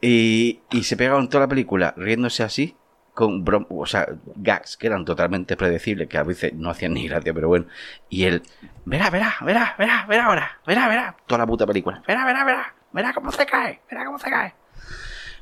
Y, 0.00 0.60
y 0.70 0.82
se 0.82 0.96
pegaron 0.96 1.28
toda 1.28 1.44
la 1.44 1.48
película 1.48 1.94
riéndose 1.96 2.42
así, 2.42 2.76
con 3.14 3.44
brom- 3.44 3.66
o 3.70 3.86
sea, 3.86 4.08
gags 4.36 4.76
que 4.76 4.88
eran 4.88 5.04
totalmente 5.04 5.56
predecibles, 5.56 6.08
que 6.08 6.18
a 6.18 6.24
veces 6.24 6.54
no 6.54 6.70
hacían 6.70 6.94
ni 6.94 7.06
gracia, 7.06 7.32
pero 7.32 7.48
bueno. 7.48 7.66
Y 8.08 8.24
él, 8.24 8.42
verá, 8.84 9.10
verá, 9.10 9.34
verá, 9.42 9.74
verá, 9.78 10.06
verá 10.08 10.26
ahora, 10.26 10.60
verá, 10.66 10.88
verá, 10.88 11.16
toda 11.26 11.38
la 11.38 11.46
puta 11.46 11.66
película, 11.66 12.02
verá, 12.06 12.24
verá, 12.24 12.44
verá, 12.44 12.74
verá 12.92 13.12
cómo 13.12 13.30
se 13.32 13.46
cae, 13.46 13.80
verá 13.90 14.04
cómo 14.04 14.18
se 14.18 14.30
cae. 14.30 14.54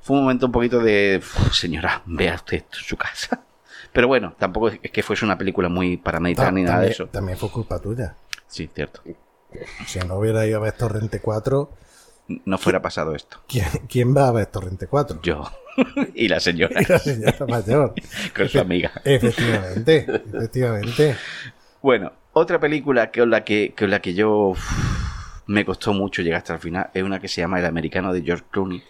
Fue 0.02 0.16
un 0.16 0.22
momento 0.22 0.46
un 0.46 0.52
poquito 0.52 0.80
de, 0.80 1.18
"Uf, 1.22 1.52
señora, 1.52 2.02
vea 2.06 2.34
usted 2.34 2.58
esto 2.58 2.78
en 2.78 2.84
su 2.84 2.96
casa. 2.96 3.40
Pero 3.92 4.06
bueno, 4.08 4.34
tampoco 4.38 4.68
es 4.68 4.90
que 4.90 5.02
fuese 5.02 5.24
una 5.24 5.36
película 5.36 5.68
muy 5.68 5.96
para 5.96 6.20
meditar 6.20 6.52
ni 6.52 6.62
nada 6.62 6.76
de 6.80 6.86
también, 6.88 6.92
eso. 6.92 7.06
también 7.08 7.38
fue 7.38 7.50
culpa 7.50 7.78
tuya. 7.80 8.14
Sí, 8.46 8.70
cierto. 8.74 9.02
Si 9.86 9.98
no 10.00 10.14
hubiera 10.16 10.46
ido 10.46 10.58
a 10.58 10.60
ver 10.62 10.72
Torrente 10.72 11.20
4, 11.20 11.70
No 12.44 12.58
fuera 12.58 12.80
pasado 12.80 13.16
esto. 13.16 13.40
¿quién, 13.48 13.66
quién 13.88 14.16
va 14.16 14.28
a 14.28 14.32
ver 14.32 14.46
Torrente 14.46 14.86
4? 14.86 15.20
Yo 15.22 15.50
y 16.14 16.28
la 16.28 16.38
señora 16.38 16.80
Y 16.80 16.84
la 16.84 16.98
señora 17.00 17.44
mayor. 17.48 17.94
con 18.36 18.48
su 18.48 18.60
amiga. 18.60 18.92
Efectivamente, 19.04 20.06
efectivamente. 20.32 21.16
Bueno, 21.82 22.12
otra 22.32 22.60
película 22.60 23.10
que 23.10 23.20
con 23.20 23.30
la 23.30 23.42
que, 23.42 23.74
con 23.76 23.90
la 23.90 24.00
que 24.00 24.14
yo 24.14 24.52
me 25.50 25.64
costó 25.64 25.92
mucho 25.92 26.22
llegar 26.22 26.38
hasta 26.38 26.54
el 26.54 26.60
final 26.60 26.90
es 26.94 27.02
una 27.02 27.18
que 27.18 27.26
se 27.26 27.40
llama 27.40 27.58
El 27.58 27.66
americano 27.66 28.12
de 28.12 28.22
George 28.22 28.44
Clooney. 28.52 28.84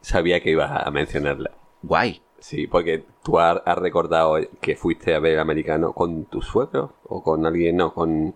Sabía 0.00 0.40
que 0.40 0.50
ibas 0.50 0.86
a 0.86 0.90
mencionarla. 0.90 1.50
Guay. 1.82 2.22
Sí, 2.38 2.66
porque 2.66 3.04
tú 3.22 3.38
has, 3.38 3.60
has 3.66 3.76
recordado 3.76 4.38
que 4.62 4.74
fuiste 4.74 5.14
a 5.14 5.18
ver 5.18 5.34
el 5.34 5.40
americano 5.40 5.92
con 5.92 6.24
tu 6.24 6.40
suegro 6.40 6.94
o 7.04 7.22
con 7.22 7.44
alguien, 7.44 7.76
no, 7.76 7.92
con... 7.92 8.34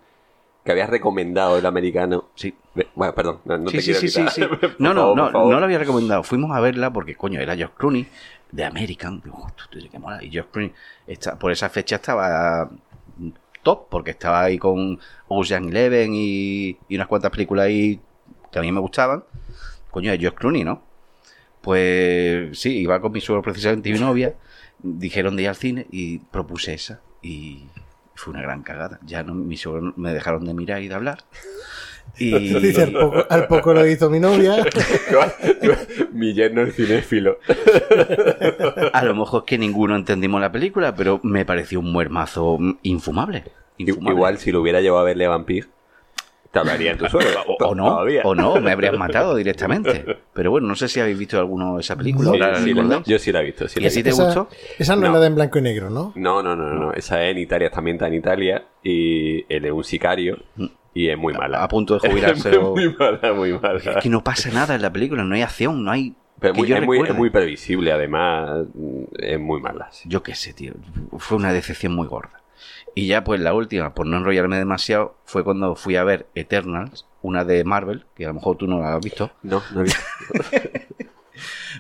que 0.62 0.72
habías 0.72 0.90
recomendado 0.90 1.56
el 1.56 1.64
americano. 1.64 2.26
Sí. 2.34 2.54
Bueno, 2.94 3.14
perdón, 3.14 3.38
no, 3.46 3.56
no 3.56 3.70
sí, 3.70 3.78
te 3.78 3.82
sí, 3.82 3.92
quiero 4.08 4.30
sí, 4.30 4.42
sí, 4.42 4.42
No, 4.78 4.92
no, 4.92 5.14
favor, 5.14 5.32
no, 5.32 5.52
no 5.52 5.58
lo 5.58 5.64
había 5.64 5.78
recomendado. 5.78 6.22
Fuimos 6.24 6.54
a 6.54 6.60
verla 6.60 6.92
porque, 6.92 7.14
coño, 7.14 7.40
era 7.40 7.56
George 7.56 7.74
Clooney 7.78 8.06
de 8.50 8.64
American. 8.66 9.22
Digo, 9.24 9.38
"Hostia, 9.46 9.64
tiene 9.70 9.88
que 9.88 9.98
molar". 9.98 10.22
Y 10.22 10.30
George 10.30 10.50
Clooney 10.52 10.72
está, 11.06 11.38
por 11.38 11.50
esa 11.50 11.70
fecha 11.70 11.96
estaba 11.96 12.68
top 13.62 13.88
porque 13.88 14.12
estaba 14.12 14.42
ahí 14.42 14.58
con 14.58 14.98
Ocean 15.28 15.68
Eleven 15.68 16.12
y, 16.14 16.76
unas 16.90 17.06
cuantas 17.06 17.30
películas 17.30 17.66
ahí 17.66 18.00
que 18.50 18.58
a 18.58 18.62
mí 18.62 18.72
me 18.72 18.80
gustaban. 18.80 19.24
Coño, 19.90 20.10
de 20.10 20.18
George 20.18 20.38
Clooney, 20.38 20.64
¿no? 20.64 20.82
Pues 21.60 22.58
sí, 22.58 22.78
iba 22.78 23.00
con 23.00 23.12
mi 23.12 23.20
suegro 23.20 23.42
precisamente 23.42 23.88
y 23.88 23.92
mi 23.92 23.98
novia. 24.00 24.34
Dijeron 24.78 25.36
de 25.36 25.42
ir 25.42 25.48
al 25.48 25.56
cine 25.56 25.86
y 25.90 26.18
propuse 26.18 26.74
esa. 26.74 27.00
Y 27.22 27.66
fue 28.14 28.32
una 28.32 28.42
gran 28.42 28.62
cagada. 28.62 28.98
Ya 29.04 29.22
no, 29.22 29.34
mis 29.34 29.60
suegros 29.60 29.96
me 29.96 30.12
dejaron 30.12 30.44
de 30.44 30.54
mirar 30.54 30.82
y 30.82 30.88
de 30.88 30.94
hablar. 30.94 31.24
Y, 32.18 32.30
Dice, 32.60 32.82
al 32.84 32.92
poco, 32.92 33.24
al 33.28 33.46
poco 33.46 33.74
lo 33.74 33.86
hizo 33.86 34.10
mi 34.10 34.20
novia. 34.20 34.56
Mi 36.12 36.34
yerno 36.34 36.62
el 36.62 36.72
cinéfilo. 36.72 37.38
A 38.92 39.04
lo 39.04 39.14
mejor 39.14 39.42
es 39.42 39.46
que 39.46 39.58
ninguno 39.58 39.96
entendimos 39.96 40.40
la 40.40 40.52
película, 40.52 40.94
pero 40.94 41.20
me 41.22 41.44
pareció 41.44 41.80
un 41.80 41.90
muermazo 41.92 42.56
mm, 42.58 42.78
infumable. 42.82 43.44
infumable. 43.78 44.14
Igual 44.14 44.38
si 44.38 44.52
lo 44.52 44.60
hubiera 44.60 44.80
llevado 44.80 45.02
a 45.02 45.04
verle 45.04 45.24
a 45.26 45.30
Vampir, 45.30 45.68
te 46.50 46.58
hablaría 46.58 46.92
en 46.92 46.98
tu 46.98 47.06
suegro. 47.08 47.30
O, 47.46 47.56
o 47.64 47.74
no, 47.74 47.86
Todavía. 47.86 48.22
o 48.24 48.34
no, 48.34 48.60
me 48.60 48.70
habrías 48.72 48.96
matado 48.96 49.34
directamente. 49.34 50.04
Pero 50.34 50.50
bueno, 50.50 50.68
no 50.68 50.76
sé 50.76 50.88
si 50.88 51.00
habéis 51.00 51.18
visto 51.18 51.38
alguno 51.38 51.76
de 51.76 51.80
esa 51.80 51.96
película. 51.96 52.30
Yo 53.06 53.18
sí 53.18 53.32
la 53.32 53.40
he 53.40 53.44
visto. 53.46 53.68
sí 53.68 53.80
¿Y 53.80 53.86
así 53.86 54.02
te 54.02 54.10
Esa, 54.10 54.24
gustó? 54.26 54.48
esa 54.78 54.94
no, 54.94 55.02
No. 55.02 55.06
es 55.08 55.12
la 55.14 55.20
de 55.20 55.26
en 55.28 55.34
blanco 55.34 55.58
y 55.58 55.62
negro, 55.62 55.90
¿no? 55.90 56.12
No, 56.14 56.42
no, 56.42 56.54
no, 56.54 56.68
no, 56.68 56.74
no. 56.74 56.92
Esa 56.92 57.24
es 57.24 57.32
en 57.32 57.38
Italia, 57.38 57.70
también 57.70 57.96
está 57.96 58.06
en 58.08 58.14
Italia. 58.14 58.64
Y 58.82 59.44
él 59.52 59.64
es 59.64 59.72
un 59.72 59.84
sicario. 59.84 60.38
Y 60.94 61.08
es 61.08 61.16
muy 61.18 61.32
mala. 61.34 61.62
A 61.62 61.68
punto 61.68 61.98
de 61.98 62.00
jubilarse. 62.10 62.50
Es 62.50 62.60
muy 62.60 62.94
mala, 62.94 63.32
muy 63.32 63.52
mala. 63.58 63.78
Es 63.78 64.02
que 64.02 64.08
no 64.08 64.22
pasa 64.22 64.50
nada 64.50 64.74
en 64.74 64.82
la 64.82 64.92
película, 64.92 65.24
no 65.24 65.34
hay 65.34 65.42
acción, 65.42 65.84
no 65.84 65.90
hay. 65.90 66.14
Pero 66.38 66.54
muy- 66.54 66.72
es, 66.72 66.82
muy, 66.82 67.00
es 67.00 67.14
muy 67.14 67.30
previsible, 67.30 67.92
además. 67.92 68.66
Es 69.18 69.38
muy 69.38 69.60
mala. 69.60 69.88
sí. 69.92 70.08
Yo 70.08 70.22
qué 70.22 70.34
sé, 70.34 70.52
tío. 70.52 70.74
Fue 71.18 71.36
una 71.38 71.52
decepción 71.52 71.94
muy 71.94 72.06
gorda. 72.08 72.40
Y 72.94 73.06
ya, 73.06 73.24
pues 73.24 73.40
la 73.40 73.54
última, 73.54 73.94
por 73.94 74.06
no 74.06 74.18
enrollarme 74.18 74.58
demasiado, 74.58 75.16
fue 75.24 75.44
cuando 75.44 75.76
fui 75.76 75.96
a 75.96 76.04
ver 76.04 76.26
Eternals, 76.34 77.06
una 77.22 77.44
de 77.44 77.64
Marvel, 77.64 78.04
que 78.14 78.24
a 78.24 78.28
lo 78.28 78.34
mejor 78.34 78.56
tú 78.58 78.66
no 78.66 78.80
la 78.80 78.94
has 78.94 79.00
visto. 79.02 79.30
No, 79.42 79.62
no 79.72 79.80
he 79.80 79.84
visto. 79.84 80.00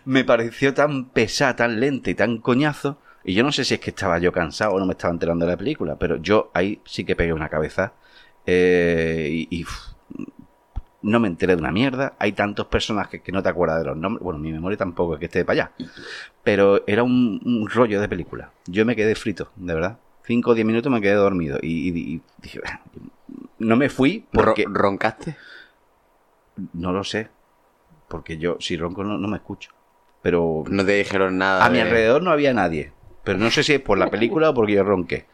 me 0.04 0.24
pareció 0.24 0.74
tan 0.74 1.06
pesada, 1.10 1.56
tan 1.56 1.80
lenta 1.80 2.10
y 2.10 2.14
tan 2.14 2.38
coñazo. 2.38 2.98
Y 3.24 3.34
yo 3.34 3.44
no 3.44 3.52
sé 3.52 3.64
si 3.64 3.74
es 3.74 3.80
que 3.80 3.90
estaba 3.90 4.18
yo 4.18 4.32
cansado 4.32 4.72
o 4.72 4.80
no 4.80 4.86
me 4.86 4.92
estaba 4.92 5.12
enterando 5.12 5.44
de 5.46 5.52
la 5.52 5.56
película, 5.58 5.96
pero 5.96 6.16
yo 6.16 6.50
ahí 6.54 6.80
sí 6.84 7.04
que 7.04 7.14
pegué 7.14 7.32
una 7.32 7.48
cabeza. 7.48 7.92
Eh, 8.46 9.46
y 9.50 9.64
no 11.02 11.18
me 11.20 11.28
enteré 11.28 11.56
de 11.56 11.60
una 11.62 11.72
mierda. 11.72 12.14
Hay 12.18 12.32
tantos 12.32 12.66
personajes 12.66 13.22
que 13.22 13.32
no 13.32 13.42
te 13.42 13.48
acuerdas 13.48 13.80
de 13.80 13.86
los 13.86 13.96
nombres. 13.96 14.22
Bueno, 14.22 14.38
mi 14.38 14.52
memoria 14.52 14.78
tampoco 14.78 15.14
es 15.14 15.18
que 15.20 15.26
esté 15.26 15.40
de 15.40 15.44
para 15.44 15.62
allá. 15.64 15.72
Pero 16.44 16.84
era 16.86 17.02
un, 17.02 17.40
un 17.44 17.68
rollo 17.68 18.00
de 18.00 18.08
película. 18.08 18.52
Yo 18.66 18.84
me 18.86 18.94
quedé 18.96 19.14
frito, 19.14 19.50
de 19.56 19.74
verdad. 19.74 19.98
Cinco 20.24 20.50
o 20.52 20.54
diez 20.54 20.66
minutos 20.66 20.92
me 20.92 21.00
quedé 21.00 21.14
dormido. 21.14 21.58
Y, 21.60 21.88
y- 21.88 22.14
y 22.16 22.22
dije, 22.38 22.60
no 23.58 23.76
me 23.76 23.88
fui 23.88 24.26
porque... 24.32 24.64
Ro- 24.64 24.72
¿Roncaste? 24.74 25.36
No 26.72 26.92
lo 26.92 27.02
sé. 27.02 27.28
Porque 28.08 28.38
yo, 28.38 28.56
si 28.60 28.76
ronco, 28.76 29.02
no, 29.04 29.18
no 29.18 29.26
me 29.28 29.36
escucho. 29.38 29.70
Pero 30.20 30.62
No 30.68 30.84
te 30.84 30.92
dijeron 30.92 31.38
nada. 31.38 31.64
a 31.64 31.68
mi 31.70 31.76
de- 31.76 31.82
alrededor 31.82 32.22
no 32.22 32.30
había 32.30 32.52
nadie. 32.54 32.92
Pero 33.24 33.38
no 33.38 33.50
sé 33.50 33.62
si 33.64 33.72
es 33.74 33.80
por 33.80 33.98
la 33.98 34.10
película 34.10 34.50
o 34.50 34.54
porque 34.54 34.74
yo 34.74 34.84
ronqué. 34.84 35.26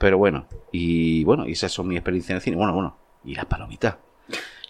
Pero 0.00 0.16
bueno, 0.16 0.46
y 0.72 1.24
bueno, 1.24 1.46
y 1.46 1.52
esas 1.52 1.70
son 1.70 1.86
mis 1.86 1.98
experiencias 1.98 2.30
en 2.30 2.36
el 2.36 2.42
cine. 2.42 2.56
Bueno, 2.56 2.72
bueno, 2.72 2.96
y 3.22 3.34
las 3.34 3.44
palomitas. 3.44 3.96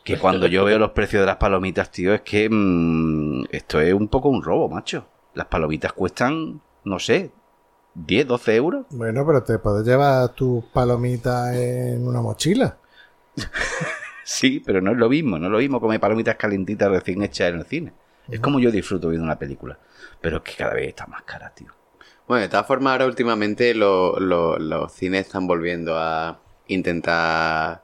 Que 0.02 0.19
cuando 0.19 0.48
yo 0.48 0.65
veo 0.65 0.77
los 0.77 0.90
precios 0.90 1.23
de 1.23 1.27
las 1.27 1.36
palomitas, 1.36 1.93
tío, 1.93 2.12
es 2.12 2.23
que 2.23 2.48
mm, 2.51 3.44
esto 3.52 3.81
es 3.81 3.94
un 3.94 4.09
poco 4.09 4.28
un 4.28 4.43
robo, 4.43 4.69
macho. 4.69 5.07
Las 5.35 5.47
palomitas 5.47 5.93
cuestan, 5.93 6.61
no 6.82 6.98
sé, 6.98 7.31
10, 7.94 8.27
12 8.27 8.57
euros. 8.57 8.86
Bueno, 8.90 9.24
pero 9.24 9.44
te 9.44 9.61
puedes 9.61 9.86
llevar 9.86 10.31
tus 10.31 10.65
palomitas 10.65 11.55
en 11.55 12.07
una 12.07 12.20
mochila. 12.20 12.77
Sí, 14.23 14.62
pero 14.65 14.81
no 14.81 14.93
es 14.93 14.97
lo 14.97 15.09
mismo, 15.09 15.40
no 15.40 15.47
es 15.47 15.52
lo 15.52 15.59
mismo 15.59 15.81
comer 15.81 15.98
palomitas 15.98 16.36
calentitas 16.36 16.89
recién 16.89 17.20
hechas 17.20 17.48
en 17.48 17.59
el 17.59 17.66
cine. 17.66 17.93
Es 18.28 18.39
como 18.39 18.61
yo 18.61 18.70
disfruto 18.70 19.09
viendo 19.09 19.24
una 19.24 19.36
película. 19.36 19.77
Pero 20.20 20.36
es 20.36 20.43
que 20.44 20.52
cada 20.55 20.74
vez 20.74 20.86
está 20.86 21.05
más 21.09 21.23
cara, 21.23 21.51
tío. 21.52 21.73
Bueno, 22.31 22.43
de 22.43 22.48
todas 22.48 22.65
formas, 22.69 22.93
ahora 22.93 23.07
últimamente 23.07 23.74
lo- 23.74 24.20
lo- 24.20 24.57
los 24.57 24.93
cines 24.93 25.27
están 25.27 25.48
volviendo 25.48 25.97
a 25.98 26.39
intentar 26.69 27.82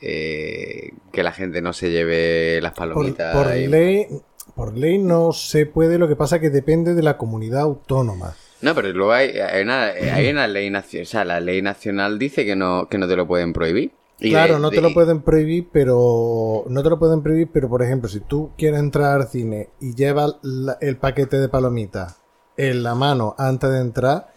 eh, 0.00 0.92
que 1.12 1.22
la 1.22 1.30
gente 1.32 1.60
no 1.60 1.74
se 1.74 1.90
lleve 1.90 2.58
las 2.62 2.72
Por, 2.72 2.88
palomitas. 2.88 3.34
por 3.36 3.54
y- 3.54 3.66
ley, 3.66 4.06
por 4.54 4.74
ley 4.78 4.96
no 4.96 5.32
se 5.32 5.66
puede, 5.66 5.98
lo 5.98 6.08
que 6.08 6.16
pasa 6.16 6.38
que 6.40 6.48
depende 6.48 6.94
de 6.94 7.02
la 7.02 7.18
comunidad 7.18 7.60
autónoma. 7.60 8.34
No, 8.62 8.74
pero 8.74 8.88
luego 8.94 9.12
hay, 9.12 9.38
hay 9.40 9.62
una, 9.62 9.82
hay 9.88 10.30
una 10.30 10.46
ley 10.48 10.70
nacional. 10.70 11.02
O 11.02 11.10
sea, 11.10 11.26
la 11.26 11.40
ley 11.40 11.60
nacional 11.60 12.18
dice 12.18 12.46
que 12.46 12.56
no, 12.56 12.88
que 12.88 12.96
no 12.96 13.06
te 13.06 13.14
lo 13.14 13.26
pueden 13.26 13.52
prohibir. 13.52 13.92
Y 14.20 14.30
claro, 14.30 14.54
de- 14.54 14.60
no 14.60 14.70
te 14.70 14.76
de- 14.76 14.82
lo 14.82 14.94
pueden 14.94 15.20
prohibir, 15.20 15.68
pero 15.70 16.64
no 16.66 16.82
te 16.82 16.88
lo 16.88 16.98
pueden 16.98 17.22
prohibir, 17.22 17.50
pero 17.52 17.68
por 17.68 17.82
ejemplo, 17.82 18.08
si 18.08 18.20
tú 18.20 18.52
quieres 18.56 18.80
entrar 18.80 19.20
al 19.20 19.28
cine 19.28 19.68
y 19.82 19.94
llevas 19.94 20.36
la- 20.40 20.78
el 20.80 20.96
paquete 20.96 21.38
de 21.38 21.50
palomitas 21.50 22.22
en 22.56 22.82
la 22.82 22.94
mano 22.94 23.34
antes 23.38 23.70
de 23.70 23.80
entrar, 23.80 24.32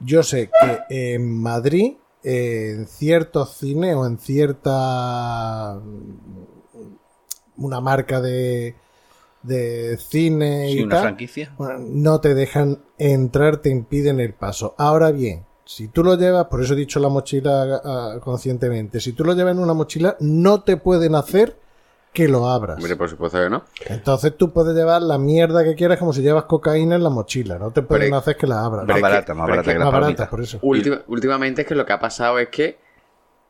yo 0.00 0.22
sé 0.22 0.50
que 0.88 1.14
en 1.14 1.40
Madrid, 1.40 1.94
en 2.24 2.86
ciertos 2.86 3.56
cines 3.56 3.94
o 3.96 4.06
en 4.06 4.18
cierta 4.18 5.80
una 7.56 7.80
marca 7.80 8.20
de 8.20 8.74
de 9.42 9.98
cine 9.98 10.68
Sí, 10.70 10.78
y 10.78 10.82
una 10.82 10.94
tal, 10.94 11.02
franquicia. 11.02 11.52
no 11.80 12.20
te 12.20 12.34
dejan 12.34 12.78
entrar, 12.96 13.56
te 13.56 13.70
impiden 13.70 14.20
el 14.20 14.34
paso. 14.34 14.76
Ahora 14.78 15.10
bien, 15.10 15.44
si 15.64 15.88
tú 15.88 16.04
lo 16.04 16.14
llevas, 16.16 16.46
por 16.46 16.62
eso 16.62 16.74
he 16.74 16.76
dicho 16.76 17.00
la 17.00 17.08
mochila 17.08 17.80
ah, 17.84 18.20
conscientemente, 18.22 19.00
si 19.00 19.12
tú 19.12 19.24
lo 19.24 19.34
llevas 19.34 19.56
en 19.56 19.62
una 19.62 19.74
mochila, 19.74 20.16
no 20.20 20.62
te 20.62 20.76
pueden 20.76 21.16
hacer 21.16 21.58
que 22.12 22.28
lo 22.28 22.46
abras. 22.48 22.76
Hombre, 22.76 22.96
por 22.96 23.08
supuesto 23.08 23.38
que 23.42 23.48
no. 23.50 23.64
Entonces 23.86 24.36
tú 24.36 24.52
puedes 24.52 24.74
llevar 24.74 25.00
la 25.02 25.18
mierda 25.18 25.64
que 25.64 25.74
quieras 25.74 25.98
como 25.98 26.12
si 26.12 26.20
llevas 26.22 26.44
cocaína 26.44 26.94
en 26.96 27.02
la 27.02 27.10
mochila, 27.10 27.58
no 27.58 27.70
te 27.70 27.82
pueden 27.82 28.06
Pero- 28.08 28.16
hacer 28.18 28.36
que 28.36 28.46
la 28.46 28.64
abras. 28.64 28.86
Más 28.86 29.00
barata, 29.00 29.34
más 29.34 29.48
barata 29.48 29.62
que 29.70 29.72
que 29.72 29.78
la 29.78 29.84
Más 29.86 29.92
palomita. 29.94 30.18
barata, 30.24 30.30
por 30.30 30.40
eso. 30.42 30.58
Última- 30.62 31.02
últimamente 31.08 31.62
es 31.62 31.68
que 31.68 31.74
lo 31.74 31.86
que 31.86 31.92
ha 31.92 32.00
pasado 32.00 32.38
es 32.38 32.48
que 32.48 32.78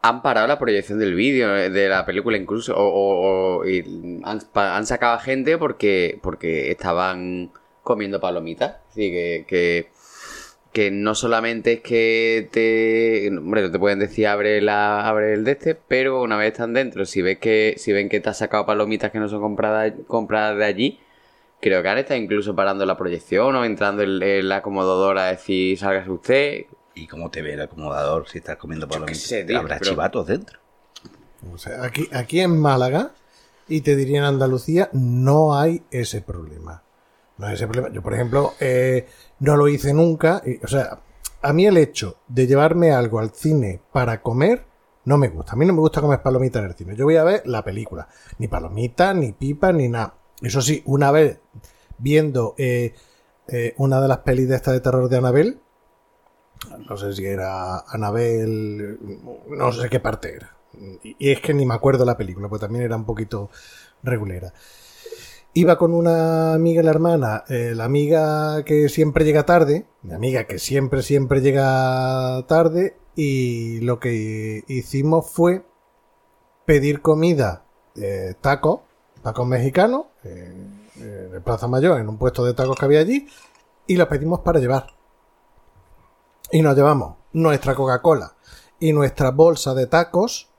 han 0.04 0.20
parado 0.22 0.48
la 0.48 0.58
proyección 0.58 0.98
del 0.98 1.14
vídeo, 1.14 1.56
eh, 1.56 1.70
de 1.70 1.88
la 1.88 2.04
película 2.04 2.36
incluso, 2.36 2.74
o, 2.76 2.82
o- 2.82 3.58
o- 3.60 3.64
y 3.68 4.20
han, 4.24 4.40
pa- 4.52 4.76
han 4.76 4.84
sacado 4.86 5.14
a 5.14 5.20
gente 5.20 5.58
porque, 5.58 6.18
porque 6.22 6.70
estaban 6.72 7.52
comiendo 7.84 8.18
palomitas. 8.20 8.76
Así 8.90 9.10
que, 9.12 9.44
que, 9.46 9.91
que 10.72 10.90
no 10.90 11.14
solamente 11.14 11.74
es 11.74 11.80
que 11.82 12.48
te. 12.50 13.28
Hombre, 13.36 13.62
no 13.62 13.70
te 13.70 13.78
pueden 13.78 13.98
decir 13.98 14.26
abre, 14.26 14.60
la, 14.62 15.06
abre 15.06 15.34
el 15.34 15.44
de 15.44 15.52
este, 15.52 15.74
pero 15.74 16.22
una 16.22 16.36
vez 16.36 16.52
están 16.52 16.72
dentro, 16.72 17.04
si 17.04 17.20
ves 17.22 17.38
que 17.38 17.74
si 17.76 17.92
ven 17.92 18.08
que 18.08 18.20
te 18.20 18.30
has 18.30 18.38
sacado 18.38 18.64
palomitas 18.66 19.10
que 19.10 19.18
no 19.18 19.28
son 19.28 19.40
compradas, 19.42 19.92
compradas 20.06 20.56
de 20.56 20.64
allí, 20.64 20.98
creo 21.60 21.82
que 21.82 21.88
han 21.88 21.98
estado 21.98 22.18
incluso 22.20 22.56
parando 22.56 22.86
la 22.86 22.96
proyección 22.96 23.54
o 23.54 23.64
entrando 23.64 24.02
en, 24.02 24.22
en 24.22 24.48
la 24.48 24.56
acomodadora 24.56 25.26
a 25.26 25.32
decir 25.32 25.78
salgas 25.78 26.08
usted. 26.08 26.64
¿Y 26.94 27.06
cómo 27.06 27.30
te 27.30 27.42
ve 27.42 27.54
el 27.54 27.60
acomodador 27.60 28.28
si 28.28 28.38
estás 28.38 28.56
comiendo 28.56 28.88
palomitas? 28.88 29.18
sé, 29.22 29.44
tío, 29.44 29.58
Habrá 29.58 29.78
pero- 29.78 29.90
chivatos 29.90 30.26
dentro. 30.26 30.58
O 31.52 31.58
sea, 31.58 31.82
aquí, 31.84 32.08
aquí 32.12 32.40
en 32.40 32.58
Málaga, 32.58 33.10
y 33.68 33.80
te 33.80 33.96
diría 33.96 34.18
en 34.18 34.24
Andalucía, 34.24 34.88
no 34.92 35.58
hay 35.58 35.82
ese 35.90 36.20
problema. 36.22 36.82
No 37.38 37.46
hay 37.46 37.54
ese 37.54 37.66
problema. 37.66 37.92
Yo, 37.92 38.02
por 38.02 38.14
ejemplo, 38.14 38.54
eh, 38.60 39.06
no 39.40 39.56
lo 39.56 39.68
hice 39.68 39.92
nunca. 39.92 40.42
y, 40.44 40.62
o 40.64 40.68
sea, 40.68 41.00
a 41.42 41.52
mí 41.52 41.66
el 41.66 41.76
hecho 41.76 42.18
de 42.28 42.46
llevarme 42.46 42.92
algo 42.92 43.18
al 43.18 43.30
cine 43.30 43.80
para 43.92 44.22
comer 44.22 44.64
no 45.04 45.18
me 45.18 45.28
gusta. 45.28 45.52
A 45.52 45.56
mí 45.56 45.66
no 45.66 45.72
me 45.72 45.80
gusta 45.80 46.00
comer 46.00 46.22
palomitas 46.22 46.62
en 46.62 46.70
el 46.70 46.76
cine. 46.76 46.96
Yo 46.96 47.04
voy 47.04 47.16
a 47.16 47.24
ver 47.24 47.42
la 47.46 47.64
película. 47.64 48.08
Ni 48.38 48.48
palomitas, 48.48 49.14
ni 49.16 49.32
pipas, 49.32 49.74
ni 49.74 49.88
nada. 49.88 50.14
Eso 50.40 50.62
sí, 50.62 50.82
una 50.86 51.10
vez 51.10 51.40
viendo 51.98 52.54
eh, 52.58 52.94
eh, 53.48 53.74
una 53.78 54.00
de 54.00 54.08
las 54.08 54.18
pelis 54.18 54.48
de 54.48 54.56
esta 54.56 54.72
de 54.72 54.80
terror 54.80 55.08
de 55.08 55.18
Anabel, 55.18 55.60
no 56.88 56.96
sé 56.96 57.12
si 57.12 57.24
era 57.24 57.80
Anabel, 57.80 58.98
no 59.48 59.72
sé 59.72 59.88
qué 59.88 60.00
parte 60.00 60.36
era. 60.36 60.56
Y 61.02 61.30
es 61.30 61.40
que 61.40 61.52
ni 61.52 61.66
me 61.66 61.74
acuerdo 61.74 62.04
la 62.04 62.16
película, 62.16 62.48
pues 62.48 62.60
también 62.60 62.84
era 62.84 62.96
un 62.96 63.04
poquito 63.04 63.50
regulera. 64.02 64.52
Iba 65.54 65.76
con 65.76 65.92
una 65.92 66.54
amiga 66.54 66.82
la 66.82 66.90
hermana, 66.90 67.44
eh, 67.48 67.74
la 67.74 67.84
amiga 67.84 68.64
que 68.64 68.88
siempre 68.88 69.26
llega 69.26 69.44
tarde, 69.44 69.86
mi 70.00 70.14
amiga 70.14 70.44
que 70.44 70.58
siempre, 70.58 71.02
siempre 71.02 71.42
llega 71.42 72.42
tarde, 72.46 72.96
y 73.14 73.80
lo 73.80 74.00
que 74.00 74.64
hicimos 74.66 75.30
fue 75.30 75.66
pedir 76.64 77.02
comida, 77.02 77.66
eh, 77.96 78.34
tacos, 78.40 78.80
tacos 79.22 79.46
mexicanos, 79.46 80.06
eh, 80.24 80.54
eh, 80.96 81.40
Plaza 81.44 81.68
Mayor, 81.68 82.00
en 82.00 82.08
un 82.08 82.16
puesto 82.16 82.46
de 82.46 82.54
tacos 82.54 82.78
que 82.78 82.86
había 82.86 83.00
allí, 83.00 83.26
y 83.86 83.96
los 83.96 84.08
pedimos 84.08 84.40
para 84.40 84.58
llevar. 84.58 84.86
Y 86.50 86.62
nos 86.62 86.74
llevamos 86.74 87.16
nuestra 87.32 87.74
Coca-Cola 87.74 88.36
y 88.80 88.94
nuestra 88.94 89.30
bolsa 89.30 89.74
de 89.74 89.86
tacos 89.86 90.51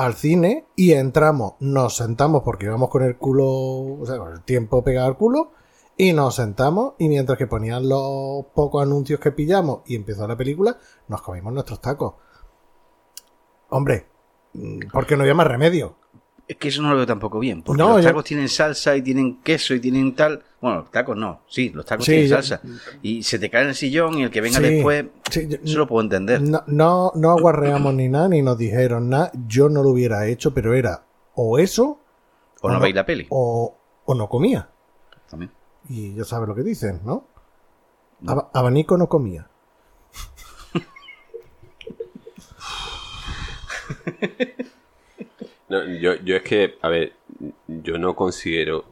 al 0.00 0.14
cine 0.14 0.64
y 0.76 0.92
entramos, 0.92 1.54
nos 1.60 1.96
sentamos 1.96 2.42
porque 2.42 2.64
íbamos 2.64 2.88
con 2.88 3.02
el 3.02 3.18
culo, 3.18 3.46
o 3.46 4.06
sea, 4.06 4.16
con 4.16 4.32
el 4.32 4.40
tiempo 4.42 4.82
pegado 4.82 5.08
al 5.08 5.18
culo 5.18 5.52
y 5.94 6.14
nos 6.14 6.36
sentamos 6.36 6.94
y 6.98 7.10
mientras 7.10 7.36
que 7.36 7.46
ponían 7.46 7.86
los 7.86 8.46
pocos 8.54 8.82
anuncios 8.82 9.20
que 9.20 9.30
pillamos 9.30 9.80
y 9.84 9.96
empezó 9.96 10.26
la 10.26 10.38
película, 10.38 10.78
nos 11.08 11.20
comimos 11.20 11.52
nuestros 11.52 11.82
tacos. 11.82 12.14
Hombre, 13.68 14.06
mm, 14.54 14.88
porque 14.90 15.16
no 15.18 15.22
había 15.22 15.34
más 15.34 15.46
remedio. 15.46 15.96
Es 16.50 16.56
que 16.56 16.66
eso 16.66 16.82
no 16.82 16.90
lo 16.90 16.96
veo 16.96 17.06
tampoco 17.06 17.38
bien. 17.38 17.62
Porque 17.62 17.80
No, 17.80 17.90
los 17.90 18.02
yo- 18.02 18.08
tacos 18.08 18.24
tienen 18.24 18.48
salsa 18.48 18.96
y 18.96 19.02
tienen 19.02 19.36
queso 19.40 19.72
y 19.72 19.78
tienen 19.78 20.16
tal. 20.16 20.42
Bueno, 20.60 20.78
los 20.80 20.90
tacos 20.90 21.16
no. 21.16 21.42
Sí, 21.46 21.68
los 21.70 21.86
tacos 21.86 22.04
Sí, 22.04 22.10
tienen 22.10 22.28
yo- 22.28 22.34
salsa. 22.42 22.60
Y 23.02 23.22
se 23.22 23.38
te 23.38 23.48
cae 23.48 23.62
en 23.62 23.68
el 23.68 23.74
sillón 23.76 24.18
y 24.18 24.24
el 24.24 24.32
que 24.32 24.40
venga 24.40 24.58
Sí, 24.58 24.64
después. 24.64 25.04
sí, 25.30 25.46
yo- 25.48 25.58
Eso 25.62 25.78
lo 25.78 25.86
puedo 25.86 26.02
entender. 26.02 26.42
No, 26.42 26.64
no, 26.66 27.12
no 27.14 27.30
aguarreamos 27.30 27.94
ni 27.94 28.08
nada, 28.08 28.28
ni 28.28 28.42
nos 28.42 28.58
dijeron 28.58 29.08
nada. 29.08 29.30
Yo 29.46 29.68
no 29.68 29.84
lo 29.84 29.90
hubiera 29.90 30.26
hecho, 30.26 30.52
pero 30.52 30.74
era 30.74 31.04
o 31.36 31.56
eso 31.60 32.00
o 32.62 32.68
no 32.68 32.74
no- 32.74 32.80
veis 32.80 32.96
la 32.96 33.06
peli. 33.06 33.28
o, 33.30 33.76
o 34.04 34.14
no 34.16 34.28
comía. 34.28 34.68
También. 35.30 35.52
Y 35.88 36.14
ya 36.16 36.24
sabes 36.24 36.48
lo 36.48 36.56
que 36.56 36.64
dicen, 36.64 37.00
¿no? 37.04 37.26
Aba- 38.26 38.50
abanico 38.52 38.98
no 38.98 39.08
comía. 39.08 39.48
No, 45.70 45.84
yo, 45.86 46.14
yo 46.16 46.36
es 46.36 46.42
que, 46.42 46.76
a 46.82 46.88
ver, 46.88 47.14
yo 47.68 47.96
no 47.96 48.14
considero 48.14 48.84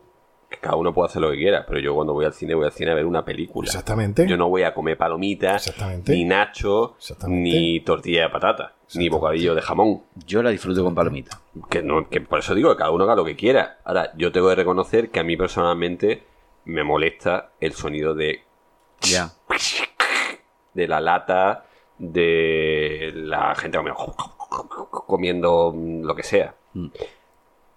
que 0.49 0.57
cada 0.59 0.77
uno 0.77 0.95
pueda 0.95 1.09
hacer 1.09 1.21
lo 1.21 1.31
que 1.31 1.37
quiera, 1.37 1.67
pero 1.67 1.79
yo 1.81 1.95
cuando 1.95 2.15
voy 2.15 2.25
al 2.25 2.33
cine 2.33 2.55
voy 2.55 2.65
al 2.65 2.73
cine 2.73 2.91
a 2.93 2.95
ver 2.95 3.05
una 3.05 3.23
película. 3.25 3.67
Exactamente. 3.67 4.27
Yo 4.27 4.37
no 4.39 4.49
voy 4.49 4.63
a 4.63 4.73
comer 4.73 4.97
palomitas, 4.97 5.67
Exactamente. 5.67 6.13
ni 6.13 6.25
nacho, 6.25 6.95
Exactamente. 6.97 7.51
ni 7.59 7.81
tortilla 7.81 8.23
de 8.23 8.29
patata, 8.31 8.75
ni 8.95 9.11
bocadillo 9.11 9.55
de 9.55 9.61
jamón. 9.61 10.03
Yo 10.25 10.43
la 10.43 10.49
disfruto 10.51 10.83
con 10.83 10.95
palomitas. 10.95 11.39
Que, 11.69 11.83
no, 11.83 12.09
que 12.09 12.23
por 12.23 12.39
eso 12.39 12.55
digo 12.55 12.71
que 12.71 12.79
cada 12.79 12.91
uno 12.93 13.05
haga 13.05 13.17
lo 13.17 13.25
que 13.27 13.37
quiera. 13.37 13.79
Ahora, 13.85 14.13
yo 14.17 14.33
tengo 14.33 14.49
que 14.49 14.55
reconocer 14.55 15.11
que 15.11 15.21
a 15.21 15.25
mí 15.25 15.37
personalmente 15.37 16.23
me 16.65 16.83
molesta 16.85 17.51
el 17.61 17.73
sonido 17.75 18.15
de, 18.15 18.43
Ya. 19.03 19.33
de 20.73 20.89
la 20.89 21.01
lata, 21.01 21.67
de 21.99 23.11
la 23.15 23.55
gente 23.57 23.77
comiendo, 23.79 24.15
comiendo 25.07 25.75
lo 25.77 26.15
que 26.15 26.23
sea. 26.23 26.55
Mm. 26.83 26.91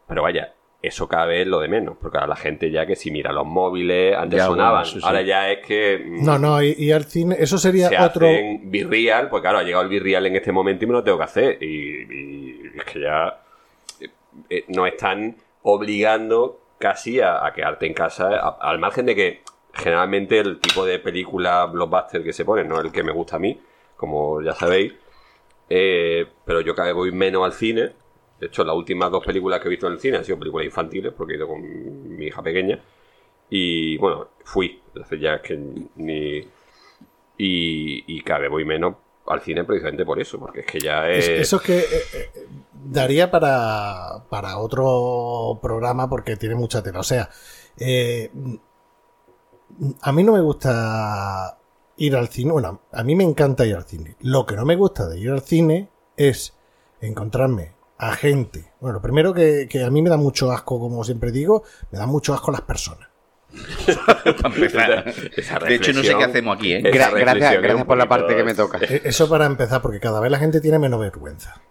Pero 0.07 0.23
vaya, 0.23 0.53
eso 0.81 1.07
cada 1.07 1.25
vez 1.25 1.41
es 1.41 1.47
lo 1.47 1.59
de 1.59 1.67
menos, 1.67 1.95
porque 2.01 2.17
ahora 2.17 2.27
la 2.29 2.35
gente 2.35 2.69
ya 2.71 2.85
que 2.85 2.95
si 2.95 3.11
mira 3.11 3.31
los 3.31 3.45
móviles, 3.45 4.15
antes 4.17 4.39
Ya, 4.39 4.45
sonaban, 4.47 4.81
bueno, 4.81 4.87
eso 4.89 4.99
sí. 4.99 5.05
ahora 5.05 5.21
ya 5.21 5.49
es 5.51 5.65
que 5.65 6.03
mm, 6.05 6.25
No, 6.25 6.37
no, 6.39 6.61
y, 6.61 6.75
y 6.77 6.91
al 6.91 7.05
cine, 7.05 7.35
eso 7.39 7.57
sería 7.57 7.87
se 7.89 7.95
otro. 7.99 8.25
hacen 8.27 8.69
virreal, 8.71 9.29
pues 9.29 9.41
claro, 9.41 9.59
ha 9.59 9.63
llegado 9.63 9.83
el 9.83 9.89
virreal 9.89 10.25
en 10.25 10.35
este 10.35 10.51
momento 10.51 10.83
y 10.83 10.87
me 10.87 10.93
lo 10.93 11.03
tengo 11.03 11.17
que 11.19 11.23
hacer. 11.23 11.63
Y, 11.63 11.67
y 11.67 12.71
es 12.75 12.83
que 12.85 12.99
ya 12.99 13.41
eh, 14.01 14.09
eh, 14.49 14.65
nos 14.69 14.87
están 14.87 15.35
obligando 15.63 16.59
casi 16.79 17.19
a, 17.21 17.45
a 17.45 17.53
quedarte 17.53 17.85
en 17.85 17.93
casa, 17.93 18.29
a- 18.37 18.57
al 18.59 18.79
margen 18.79 19.05
de 19.05 19.15
que 19.15 19.41
generalmente 19.73 20.39
el 20.39 20.59
tipo 20.59 20.83
de 20.85 20.99
película 20.99 21.65
blockbuster 21.67 22.23
que 22.23 22.33
se 22.33 22.43
pone 22.43 22.63
no 22.63 22.79
es 22.79 22.85
el 22.85 22.91
que 22.91 23.03
me 23.03 23.11
gusta 23.13 23.35
a 23.37 23.39
mí, 23.39 23.57
como 23.95 24.41
ya 24.41 24.53
sabéis, 24.53 24.93
eh, 25.69 26.25
pero 26.43 26.59
yo 26.61 26.73
cada 26.75 26.87
vez 26.87 26.95
voy 26.95 27.11
menos 27.11 27.45
al 27.45 27.53
cine. 27.53 27.91
De 28.41 28.47
hecho, 28.47 28.63
las 28.65 28.75
últimas 28.75 29.09
dos 29.11 29.23
películas 29.23 29.59
que 29.61 29.67
he 29.67 29.69
visto 29.69 29.85
en 29.87 29.93
el 29.93 29.99
cine 29.99 30.17
han 30.17 30.25
sido 30.25 30.39
películas 30.39 30.65
infantiles, 30.65 31.13
porque 31.15 31.33
he 31.33 31.37
ido 31.37 31.47
con 31.47 31.61
mi 32.17 32.25
hija 32.25 32.41
pequeña. 32.41 32.81
Y 33.51 33.97
bueno, 33.97 34.29
fui. 34.43 34.81
Entonces 34.87 35.19
ya 35.21 35.35
es 35.35 35.41
que 35.41 35.57
ni. 35.95 36.39
Y, 37.37 38.03
y 38.07 38.21
cada 38.21 38.41
vez 38.41 38.49
voy 38.49 38.65
menos 38.65 38.95
al 39.27 39.41
cine 39.41 39.63
precisamente 39.63 40.03
por 40.05 40.19
eso, 40.19 40.39
porque 40.39 40.61
es 40.61 40.65
que 40.65 40.79
ya 40.79 41.07
es. 41.09 41.27
Es- 41.29 41.41
Eso 41.41 41.57
es 41.57 41.61
que 41.61 41.79
eh, 41.79 41.85
eh, 42.13 42.47
daría 42.73 43.29
para, 43.29 44.25
para 44.29 44.57
otro 44.57 45.59
programa 45.61 46.09
porque 46.09 46.35
tiene 46.35 46.55
mucha 46.55 46.81
tela. 46.81 46.99
O 46.99 47.03
sea, 47.03 47.29
eh, 47.77 48.31
a 50.01 50.11
mí 50.11 50.23
no 50.23 50.33
me 50.33 50.41
gusta 50.41 51.57
ir 51.97 52.15
al 52.15 52.27
cine. 52.29 52.51
Bueno, 52.51 52.81
a 52.91 53.03
mí 53.03 53.15
me 53.15 53.23
encanta 53.23 53.65
ir 53.65 53.75
al 53.75 53.85
cine. 53.85 54.15
Lo 54.21 54.45
que 54.45 54.55
no 54.55 54.65
me 54.65 54.75
gusta 54.75 55.07
de 55.07 55.19
ir 55.19 55.29
al 55.29 55.41
cine 55.41 55.89
es 56.17 56.57
encontrarme 57.01 57.73
a 58.03 58.13
gente. 58.15 58.71
Bueno, 58.79 58.95
lo 58.95 59.01
primero 59.01 59.31
que, 59.33 59.67
que 59.69 59.83
a 59.83 59.89
mí 59.91 60.01
me 60.01 60.09
da 60.09 60.17
mucho 60.17 60.51
asco, 60.51 60.79
como 60.79 61.03
siempre 61.03 61.31
digo, 61.31 61.63
me 61.91 61.99
da 61.99 62.07
mucho 62.07 62.33
asco 62.33 62.51
las 62.51 62.61
personas. 62.61 63.07
De 65.67 65.75
hecho, 65.75 65.93
no 65.93 66.01
sé 66.03 66.07
qué 66.17 66.23
hacemos 66.23 66.55
aquí, 66.57 66.73
¿eh? 66.73 66.81
Gra- 66.83 67.11
gracias 67.19 67.61
gracias 67.61 67.85
por 67.85 67.97
la 67.97 68.07
parte 68.09 68.35
que 68.35 68.43
me 68.43 68.55
toca. 68.55 68.77
E- 68.79 69.01
Eso 69.05 69.29
para 69.29 69.45
empezar, 69.45 69.81
porque 69.81 69.99
cada 69.99 70.19
vez 70.19 70.31
la 70.31 70.39
gente 70.39 70.61
tiene 70.61 70.79
menos 70.79 70.99
vergüenza. 70.99 71.61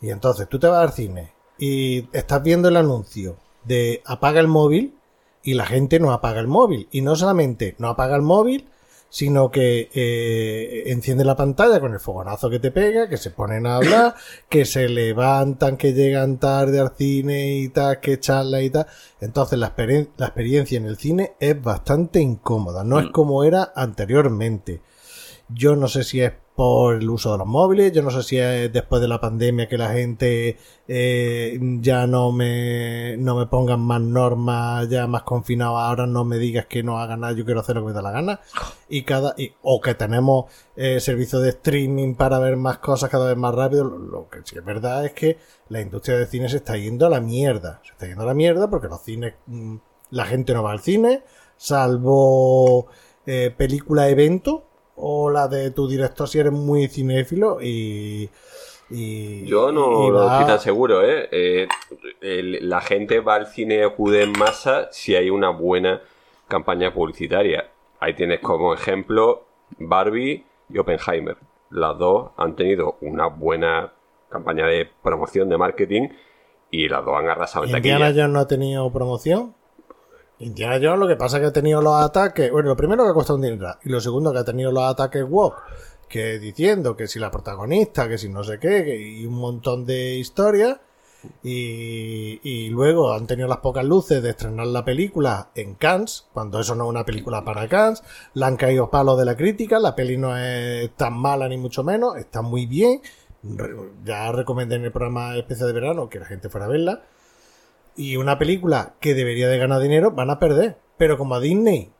Y 0.00 0.10
entonces 0.10 0.48
tú 0.48 0.58
te 0.58 0.68
vas 0.68 0.80
al 0.82 0.92
cine 0.92 1.32
y 1.58 2.08
estás 2.12 2.42
viendo 2.42 2.68
el 2.68 2.76
anuncio 2.76 3.36
de 3.64 4.02
apaga 4.06 4.40
el 4.40 4.48
móvil 4.48 4.94
y 5.42 5.54
la 5.54 5.66
gente 5.66 5.98
no 6.00 6.12
apaga 6.12 6.40
el 6.40 6.46
móvil. 6.48 6.88
Y 6.92 7.00
no 7.02 7.16
solamente 7.16 7.74
no 7.78 7.88
apaga 7.88 8.16
el 8.16 8.22
móvil, 8.22 8.68
sino 9.14 9.48
que 9.52 9.90
eh, 9.94 10.82
enciende 10.90 11.24
la 11.24 11.36
pantalla 11.36 11.78
con 11.78 11.92
el 11.92 12.00
fogonazo 12.00 12.50
que 12.50 12.58
te 12.58 12.72
pega, 12.72 13.08
que 13.08 13.16
se 13.16 13.30
ponen 13.30 13.64
a 13.64 13.76
hablar, 13.76 14.16
que 14.48 14.64
se 14.64 14.88
levantan, 14.88 15.76
que 15.76 15.92
llegan 15.92 16.38
tarde 16.40 16.80
al 16.80 16.96
cine 16.98 17.54
y 17.58 17.68
tal, 17.68 18.00
que 18.00 18.18
charla 18.18 18.60
y 18.60 18.70
tal. 18.70 18.88
Entonces 19.20 19.56
la, 19.56 19.72
experien- 19.72 20.08
la 20.16 20.26
experiencia 20.26 20.78
en 20.78 20.86
el 20.86 20.96
cine 20.96 21.34
es 21.38 21.62
bastante 21.62 22.18
incómoda, 22.20 22.82
no 22.82 22.98
es 22.98 23.06
como 23.12 23.44
era 23.44 23.72
anteriormente. 23.76 24.80
Yo 25.48 25.76
no 25.76 25.86
sé 25.86 26.02
si 26.02 26.20
es 26.20 26.32
por 26.54 26.94
el 26.96 27.10
uso 27.10 27.32
de 27.32 27.38
los 27.38 27.46
móviles, 27.48 27.90
yo 27.92 28.00
no 28.02 28.10
sé 28.10 28.22
si 28.22 28.38
es 28.38 28.72
después 28.72 29.02
de 29.02 29.08
la 29.08 29.20
pandemia 29.20 29.68
que 29.68 29.76
la 29.76 29.90
gente 29.92 30.56
eh, 30.86 31.58
ya 31.80 32.06
no 32.06 32.30
me, 32.30 33.16
no 33.16 33.34
me 33.34 33.46
pongan 33.46 33.80
más 33.80 34.00
normas, 34.00 34.88
ya 34.88 35.08
más 35.08 35.22
confinado, 35.24 35.76
ahora 35.78 36.06
no 36.06 36.24
me 36.24 36.38
digas 36.38 36.66
que 36.66 36.84
no 36.84 37.00
haga 37.00 37.16
nada, 37.16 37.32
yo 37.32 37.44
quiero 37.44 37.58
hacer 37.60 37.74
lo 37.74 37.82
que 37.82 37.88
me 37.88 37.92
da 37.92 38.02
la 38.02 38.12
gana. 38.12 38.40
Y 38.88 39.02
cada, 39.02 39.34
y- 39.36 39.52
o 39.62 39.80
que 39.80 39.94
tenemos 39.94 40.44
eh, 40.76 41.00
servicio 41.00 41.40
de 41.40 41.48
streaming 41.50 42.14
para 42.14 42.38
ver 42.38 42.56
más 42.56 42.78
cosas 42.78 43.10
cada 43.10 43.26
vez 43.26 43.36
más 43.36 43.52
rápido. 43.54 43.84
Lo, 43.84 44.28
que 44.28 44.38
sí 44.44 44.56
es 44.56 44.64
verdad 44.64 45.04
es 45.04 45.12
que 45.12 45.38
la 45.68 45.80
industria 45.80 46.18
del 46.18 46.28
cine 46.28 46.48
se 46.48 46.58
está 46.58 46.76
yendo 46.76 47.06
a 47.06 47.10
la 47.10 47.20
mierda. 47.20 47.80
Se 47.84 47.92
está 47.92 48.06
yendo 48.06 48.22
a 48.22 48.26
la 48.26 48.34
mierda 48.34 48.70
porque 48.70 48.86
los 48.88 49.02
cines, 49.02 49.34
mm, 49.46 49.76
la 50.10 50.26
gente 50.26 50.54
no 50.54 50.62
va 50.62 50.70
al 50.70 50.80
cine, 50.80 51.24
salvo 51.56 52.86
eh, 53.26 53.52
película 53.56 54.08
evento 54.08 54.64
o 54.96 55.30
la 55.30 55.48
de 55.48 55.70
tu 55.70 55.88
director 55.88 56.28
si 56.28 56.38
eres 56.38 56.52
muy 56.52 56.88
cinéfilo 56.88 57.58
y, 57.60 58.28
y 58.90 59.44
Yo 59.46 59.72
no 59.72 60.06
y 60.06 60.10
lo 60.10 60.30
estoy 60.30 60.46
tan 60.46 60.60
seguro, 60.60 61.02
¿eh? 61.02 61.28
Eh, 61.32 61.68
el- 62.20 62.68
la 62.68 62.80
gente 62.80 63.20
va 63.20 63.34
al 63.36 63.46
cine 63.46 63.82
acude 63.84 64.22
en 64.22 64.32
masa 64.32 64.88
si 64.92 65.14
hay 65.16 65.30
una 65.30 65.50
buena 65.50 66.00
campaña 66.48 66.92
publicitaria. 66.92 67.68
Ahí 68.00 68.14
tienes 68.14 68.40
como 68.40 68.74
ejemplo 68.74 69.44
Barbie 69.78 70.44
y 70.68 70.78
Oppenheimer. 70.78 71.36
Las 71.70 71.98
dos 71.98 72.30
han 72.36 72.54
tenido 72.54 72.96
una 73.00 73.26
buena 73.26 73.92
campaña 74.28 74.66
de 74.66 74.88
promoción 75.02 75.48
de 75.48 75.56
marketing 75.58 76.08
y 76.70 76.88
las 76.88 77.04
dos 77.04 77.16
han 77.16 77.28
arrasado 77.28 77.64
en 77.64 77.70
Indiana 77.76 78.06
taquilla. 78.06 78.22
Jones 78.22 78.34
no 78.34 78.40
ha 78.40 78.46
tenido 78.48 78.92
promoción. 78.92 79.54
Indiana 80.38 80.78
Jones 80.82 80.98
lo 80.98 81.08
que 81.08 81.16
pasa 81.16 81.36
es 81.36 81.42
que 81.42 81.46
ha 81.48 81.52
tenido 81.52 81.80
los 81.80 81.94
ataques. 81.94 82.50
Bueno, 82.50 82.70
lo 82.70 82.76
primero 82.76 83.04
que 83.04 83.10
ha 83.10 83.14
costado 83.14 83.36
un 83.36 83.42
dinero. 83.42 83.74
Y 83.84 83.88
lo 83.88 84.00
segundo 84.00 84.32
que 84.32 84.38
ha 84.38 84.44
tenido 84.44 84.72
los 84.72 84.84
ataques 84.84 85.24
walk. 85.28 85.54
Que 86.08 86.38
diciendo 86.38 86.96
que 86.96 87.06
si 87.08 87.18
la 87.18 87.30
protagonista, 87.30 88.08
que 88.08 88.18
si 88.18 88.28
no 88.28 88.44
sé 88.44 88.58
qué, 88.58 88.84
que- 88.84 89.00
y 89.00 89.26
un 89.26 89.34
montón 89.34 89.86
de 89.86 90.16
historias. 90.16 90.78
Y, 91.42 92.68
luego 92.70 93.12
han 93.12 93.26
tenido 93.26 93.48
las 93.48 93.58
pocas 93.58 93.84
luces 93.84 94.22
de 94.22 94.30
estrenar 94.30 94.66
la 94.66 94.84
película 94.84 95.48
en 95.54 95.74
Cannes, 95.74 96.26
cuando 96.34 96.60
eso 96.60 96.74
no 96.74 96.84
es 96.84 96.90
una 96.90 97.04
película 97.06 97.44
para 97.44 97.66
Cannes. 97.68 98.02
Le 98.34 98.44
han 98.44 98.56
caído 98.56 98.90
palos 98.90 99.18
de 99.18 99.24
la 99.24 99.36
crítica, 99.36 99.78
la 99.78 99.94
peli 99.94 100.16
no 100.18 100.36
es 100.36 100.90
tan 100.96 101.14
mala 101.14 101.48
ni 101.48 101.56
mucho 101.56 101.82
menos, 101.82 102.16
está 102.16 102.42
muy 102.42 102.66
bien. 102.66 103.00
Ya 104.04 104.32
recomendé 104.32 104.76
en 104.76 104.84
el 104.84 104.92
programa 104.92 105.36
especial 105.36 105.68
de 105.68 105.74
verano 105.80 106.08
que 106.08 106.18
la 106.18 106.26
gente 106.26 106.48
fuera 106.48 106.66
a 106.66 106.68
verla. 106.70 107.02
Y 107.96 108.16
una 108.16 108.38
película 108.38 108.94
que 109.00 109.14
debería 109.14 109.48
de 109.48 109.58
ganar 109.58 109.80
dinero 109.80 110.10
van 110.10 110.30
a 110.30 110.38
perder. 110.38 110.76
Pero 110.96 111.18
como 111.18 111.34
a 111.34 111.40
Disney 111.40 111.92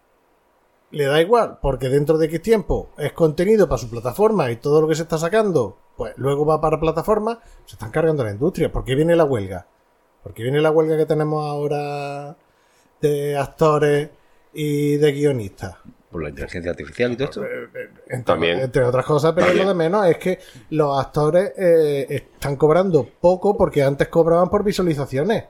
le 0.91 1.07
da 1.07 1.21
igual, 1.21 1.59
porque 1.61 1.89
dentro 1.89 2.19
de 2.19 2.29
qué 2.29 2.39
tiempo 2.39 2.91
es 2.99 3.13
contenido 3.13 3.69
para 3.69 3.79
su 3.79 3.91
plataforma 3.91 4.51
y 4.53 4.57
todo 4.57 4.81
lo 4.81 4.87
que 4.89 4.95
se 4.95 5.03
está 5.03 5.19
sacando, 5.19 5.77
pues 5.97 6.13
luego 6.17 6.47
va 6.47 6.61
para 6.61 6.79
plataforma, 6.79 7.41
se 7.65 7.75
están 7.75 7.91
cargando 7.91 8.23
la 8.23 8.31
industria. 8.31 8.71
¿Por 8.71 8.85
qué 8.85 8.95
viene 8.95 9.17
la 9.17 9.25
huelga? 9.25 9.67
¿Por 10.23 10.33
qué 10.35 10.45
viene 10.45 10.61
la 10.61 10.71
huelga 10.71 10.97
que 10.97 11.07
tenemos 11.07 11.45
ahora 11.45 12.37
de 13.01 13.37
actores 13.37 14.11
y 14.53 14.97
de 14.97 15.13
guionistas? 15.13 15.77
Por 16.11 16.23
la 16.23 16.29
inteligencia 16.29 16.71
artificial 16.71 17.13
y 17.13 17.17
todo 17.17 17.29
esto. 17.29 17.45
Entre, 18.09 18.23
También. 18.23 18.61
entre 18.61 18.85
otras 18.85 19.05
cosas, 19.05 19.33
pero 19.33 19.49
También. 19.49 19.67
lo 19.67 19.73
de 19.73 19.79
menos 19.79 20.07
es 20.07 20.17
que 20.19 20.39
los 20.71 20.97
actores 20.97 21.53
eh, 21.59 22.07
están 22.09 22.55
cobrando 22.55 23.05
poco 23.21 23.57
porque 23.57 23.83
antes 23.83 24.07
cobraban 24.09 24.49
por 24.49 24.63
visualizaciones. 24.63 25.45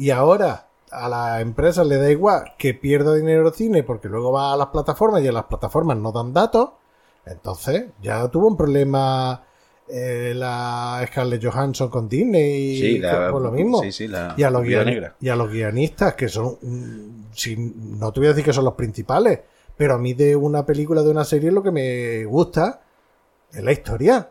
Y 0.00 0.10
ahora 0.10 0.66
a 0.90 1.08
las 1.10 1.42
empresas 1.42 1.86
le 1.86 1.98
da 1.98 2.10
igual 2.10 2.54
que 2.56 2.72
pierda 2.72 3.14
dinero 3.14 3.46
el 3.46 3.52
cine 3.54 3.82
porque 3.82 4.08
luego 4.08 4.32
va 4.32 4.54
a 4.54 4.56
las 4.56 4.68
plataformas 4.68 5.22
y 5.22 5.28
en 5.28 5.34
las 5.34 5.44
plataformas 5.44 5.98
no 5.98 6.10
dan 6.10 6.32
datos. 6.32 6.70
Entonces 7.26 7.84
ya 8.00 8.26
tuvo 8.28 8.46
un 8.48 8.56
problema 8.56 9.44
eh, 9.92 10.32
la 10.34 11.04
Scarlett 11.06 11.44
Johansson 11.44 11.90
con 11.90 12.08
Disney 12.08 12.70
y 12.70 12.78
Sí, 12.80 12.98
la- 12.98 13.30
por 13.30 13.42
lo 13.42 13.50
mismo. 13.52 13.82
sí, 13.82 13.92
sí, 13.92 14.08
la 14.08 14.34
y, 14.38 14.42
a 14.42 14.50
los 14.50 14.62
guion- 14.62 15.14
y 15.20 15.28
a 15.28 15.36
los 15.36 15.50
guionistas 15.50 16.14
que 16.14 16.28
son, 16.28 16.56
mm, 16.62 17.24
si, 17.34 17.56
no 17.56 18.10
te 18.10 18.20
voy 18.20 18.28
a 18.28 18.30
decir 18.30 18.44
que 18.44 18.52
son 18.54 18.64
los 18.64 18.74
principales, 18.74 19.40
pero 19.76 19.94
a 19.96 19.98
mí 19.98 20.14
de 20.14 20.34
una 20.34 20.64
película, 20.64 21.02
de 21.02 21.10
una 21.10 21.24
serie, 21.24 21.50
lo 21.50 21.62
que 21.62 21.72
me 21.72 22.24
gusta 22.24 22.80
es 23.52 23.62
la 23.62 23.72
historia. 23.72 24.30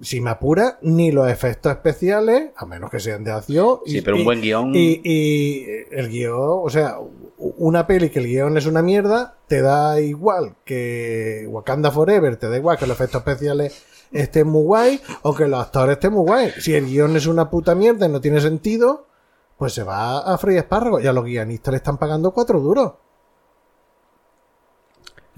Si 0.00 0.20
me 0.20 0.30
apura, 0.30 0.78
ni 0.82 1.10
los 1.10 1.28
efectos 1.30 1.72
especiales, 1.72 2.50
a 2.56 2.66
menos 2.66 2.90
que 2.90 3.00
sean 3.00 3.24
de 3.24 3.32
acción. 3.32 3.78
Sí, 3.86 3.98
y- 3.98 4.00
pero 4.02 4.16
un 4.16 4.24
buen 4.24 4.40
guion. 4.42 4.74
Y, 4.74 5.00
y 5.04 5.66
el 5.90 6.08
guion, 6.10 6.60
o 6.64 6.68
sea, 6.68 6.96
una 7.38 7.86
peli 7.86 8.10
que 8.10 8.18
el 8.18 8.26
guion 8.26 8.56
es 8.58 8.66
una 8.66 8.82
mierda, 8.82 9.38
te 9.46 9.62
da 9.62 10.00
igual 10.00 10.56
que 10.64 11.46
Wakanda 11.48 11.90
Forever, 11.90 12.36
te 12.36 12.48
da 12.48 12.56
igual 12.56 12.76
que 12.78 12.86
los 12.86 12.96
efectos 12.96 13.20
especiales 13.20 13.84
estén 14.12 14.46
muy 14.48 14.62
guay 14.64 15.00
o 15.22 15.34
que 15.34 15.48
los 15.48 15.60
actores 15.60 15.94
estén 15.96 16.12
muy 16.12 16.24
guay. 16.26 16.50
Si 16.60 16.74
el 16.74 16.86
guion 16.86 17.16
es 17.16 17.26
una 17.26 17.48
puta 17.50 17.74
mierda 17.74 18.06
y 18.06 18.08
no 18.10 18.20
tiene 18.20 18.40
sentido, 18.40 19.06
pues 19.58 19.72
se 19.72 19.82
va 19.82 20.18
a 20.18 20.36
freír 20.38 20.58
espárragos 20.58 21.02
y 21.02 21.06
a 21.06 21.12
los 21.14 21.24
guionistas 21.24 21.72
le 21.72 21.78
están 21.78 21.96
pagando 21.96 22.32
cuatro 22.32 22.60
duros. 22.60 22.92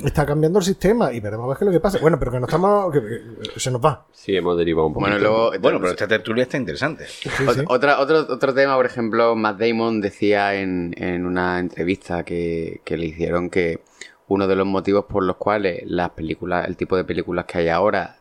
Está 0.05 0.25
cambiando 0.25 0.61
el 0.61 0.65
sistema 0.65 1.13
y 1.13 1.19
veremos 1.19 1.45
a 1.47 1.49
ver 1.49 1.59
qué 1.59 1.65
es 1.65 1.67
lo 1.67 1.73
que 1.73 1.81
pasa. 1.81 1.99
Bueno, 2.01 2.19
pero 2.21 2.31
que 2.31 2.39
no 2.39 2.47
estamos. 2.47 2.93
que- 2.93 3.51
que 3.53 3.59
se 3.61 3.71
nos 3.73 3.85
va. 3.85 4.07
Sí, 4.13 4.37
hemos 4.37 4.57
derivado 4.57 4.87
un 4.87 4.93
poco. 4.95 5.01
Bueno, 5.07 5.19
luego. 5.19 5.51
Bueno, 5.61 5.79
pero 5.81 5.91
esta 5.91 6.07
tertulia 6.07 6.43
está 6.45 6.57
interesante. 6.57 7.07
Sí, 7.09 7.29
Ot- 7.47 7.55
sí. 7.55 7.61
Otra, 7.67 7.99
otro, 7.99 8.21
otro 8.21 8.55
tema, 8.55 8.77
por 8.77 8.87
ejemplo, 8.87 9.35
Matt 9.35 9.59
Damon 9.59 10.01
decía 10.01 10.55
en, 10.55 10.95
en 10.99 11.27
una 11.27 11.59
entrevista 11.59 12.23
que, 12.23 12.81
que 12.85 12.97
le 12.97 13.07
hicieron 13.07 13.51
que 13.51 13.81
uno 14.29 14.47
de 14.47 14.55
los 14.55 14.67
motivos 14.67 15.07
por 15.07 15.25
los 15.25 15.37
cuales 15.37 15.83
las 15.87 16.11
películas, 16.11 16.69
el 16.69 16.77
tipo 16.77 16.97
de 16.97 17.03
películas 17.05 17.47
que 17.47 17.59
hay 17.59 17.69
ahora, 17.69 18.19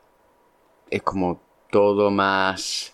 es 0.90 1.04
como 1.04 1.42
todo 1.70 2.10
más. 2.10 2.94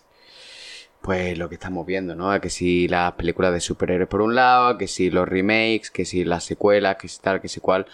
Pues 1.00 1.36
lo 1.38 1.48
que 1.50 1.54
estamos 1.56 1.84
viendo, 1.86 2.14
¿no? 2.14 2.38
Que 2.40 2.48
si 2.50 2.88
las 2.88 3.12
películas 3.12 3.52
de 3.52 3.60
superhéroes 3.60 4.08
por 4.08 4.20
un 4.22 4.34
lado, 4.34 4.76
que 4.78 4.88
si 4.88 5.10
los 5.10 5.28
remakes, 5.28 5.90
que 5.90 6.04
si 6.06 6.24
las 6.24 6.44
secuelas, 6.44 6.96
que 6.96 7.08
si 7.08 7.18
tal, 7.20 7.40
que 7.40 7.48
si 7.48 7.60
cual. 7.60 7.86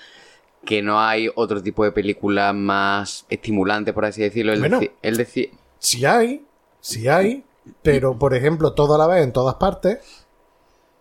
Que 0.65 0.82
no 0.82 1.01
hay 1.01 1.28
otro 1.35 1.62
tipo 1.62 1.85
de 1.85 1.93
película 1.93 2.53
más 2.53 3.24
estimulante, 3.31 3.93
por 3.93 4.05
así 4.05 4.20
decirlo. 4.23 4.53
Él, 4.53 4.61
Bueno. 4.61 4.81
deci- 4.81 4.93
él 5.03 5.16
decía. 5.16 5.47
Si 5.78 6.05
hay, 6.05 6.45
si 6.81 7.09
hay, 7.09 7.45
pero 7.82 8.19
por 8.19 8.35
ejemplo, 8.35 8.73
toda 8.74 8.99
la 8.99 9.07
vez 9.07 9.24
en 9.24 9.32
todas 9.32 9.55
partes, 9.55 9.99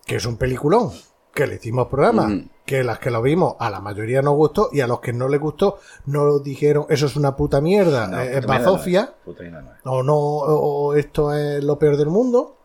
que 0.05 0.15
es 0.15 0.25
un 0.25 0.37
peliculón, 0.37 0.91
que 1.33 1.45
le 1.47 1.55
hicimos 1.55 1.87
programa, 1.87 2.41
que 2.65 2.83
las 2.83 2.99
que 2.99 3.11
lo 3.11 3.21
vimos 3.21 3.55
a 3.59 3.69
la 3.69 3.79
mayoría 3.81 4.21
nos 4.21 4.35
gustó 4.35 4.69
y 4.71 4.79
a 4.81 4.87
los 4.87 4.99
que 5.01 5.11
no 5.13 5.27
les 5.27 5.39
gustó 5.39 5.79
no 6.05 6.39
dijeron 6.39 6.85
eso 6.89 7.05
es 7.07 7.15
una 7.15 7.35
puta 7.35 7.61
mierda, 7.61 8.07
No, 8.07 8.19
eh, 8.19 8.37
es 8.37 8.41
no 8.43 8.47
bazofia, 8.47 9.13
no 9.83 9.91
o 9.91 10.03
no, 10.03 10.15
o 10.17 10.93
esto 10.95 11.33
es 11.33 11.63
lo 11.63 11.77
peor 11.79 11.97
del 11.97 12.07
mundo. 12.09 12.55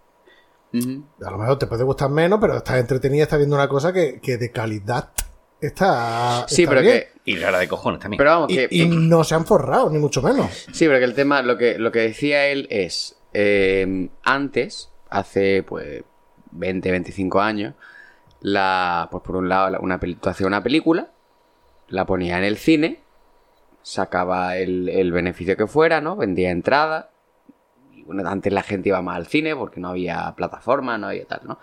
A 1.24 1.30
lo 1.30 1.38
mejor 1.38 1.56
te 1.58 1.66
puede 1.68 1.84
gustar 1.84 2.10
menos, 2.10 2.38
pero 2.40 2.56
estás 2.56 2.78
entretenida, 2.80 3.22
estás 3.24 3.38
viendo 3.38 3.54
una 3.56 3.68
cosa 3.68 3.92
que, 3.92 4.20
que 4.20 4.36
de 4.38 4.50
calidad 4.50 5.10
está. 5.60 6.44
Sí, 6.48 6.62
está 6.62 6.70
pero 6.70 6.82
bien. 6.82 6.94
que. 6.98 7.14
Y 7.26 7.36
rara 7.36 7.58
de 7.58 7.68
cojones 7.68 8.00
también. 8.00 8.18
Pero 8.18 8.30
vamos, 8.30 8.50
Y, 8.52 8.56
que. 8.56 8.68
y 8.70 8.86
no 8.88 9.24
se 9.24 9.34
han 9.34 9.46
forrado, 9.46 9.88
ni 9.90 9.98
mucho 9.98 10.20
menos. 10.22 10.50
Sí, 10.72 10.86
pero 10.86 10.98
que 10.98 11.04
el 11.04 11.14
tema, 11.14 11.42
lo 11.42 11.56
que, 11.56 11.78
lo 11.78 11.90
que 11.92 12.00
decía 12.00 12.46
él 12.48 12.66
es. 12.70 13.16
eh, 13.32 14.08
antes, 14.22 14.90
hace 15.10 15.62
pues 15.62 16.02
20, 16.52 16.90
25 16.90 17.40
años, 17.40 17.74
la. 18.40 19.08
Pues 19.10 19.22
por 19.22 19.36
un 19.36 19.48
lado, 19.48 19.70
la- 19.70 19.80
una, 19.80 19.98
tú 19.98 20.28
hacías 20.28 20.46
una 20.46 20.62
película, 20.62 21.10
la 21.88 22.04
ponía 22.06 22.36
en 22.38 22.44
el 22.44 22.56
cine, 22.58 23.00
sacaba 23.82 24.56
el, 24.56 24.88
el 24.88 25.12
beneficio 25.12 25.56
que 25.56 25.66
fuera, 25.66 26.00
¿no? 26.00 26.16
Vendía 26.16 26.50
entrada. 26.50 27.10
Y 27.92 28.02
bueno, 28.02 28.28
antes 28.28 28.52
la 28.52 28.62
gente 28.62 28.90
iba 28.90 29.00
más 29.02 29.16
al 29.16 29.26
cine 29.26 29.56
porque 29.56 29.80
no 29.80 29.88
había 29.88 30.34
plataforma, 30.36 30.98
no 30.98 31.08
había 31.08 31.24
tal, 31.26 31.40
¿no? 31.44 31.58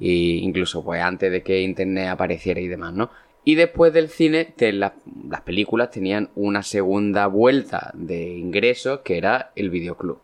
Y 0.00 0.38
incluso 0.38 0.82
pues 0.82 1.00
antes 1.02 1.30
de 1.30 1.42
que 1.42 1.60
internet 1.60 2.08
apareciera 2.08 2.58
y 2.60 2.66
demás, 2.68 2.92
¿no? 2.94 3.10
Y 3.44 3.54
después 3.54 3.92
del 3.92 4.08
cine, 4.08 4.44
te- 4.46 4.72
la- 4.72 4.94
las 5.28 5.42
películas 5.42 5.90
tenían 5.90 6.30
una 6.34 6.62
segunda 6.62 7.26
vuelta 7.26 7.90
de 7.94 8.28
ingresos 8.36 9.00
que 9.00 9.18
era 9.18 9.52
el 9.56 9.70
videoclub. 9.70 10.18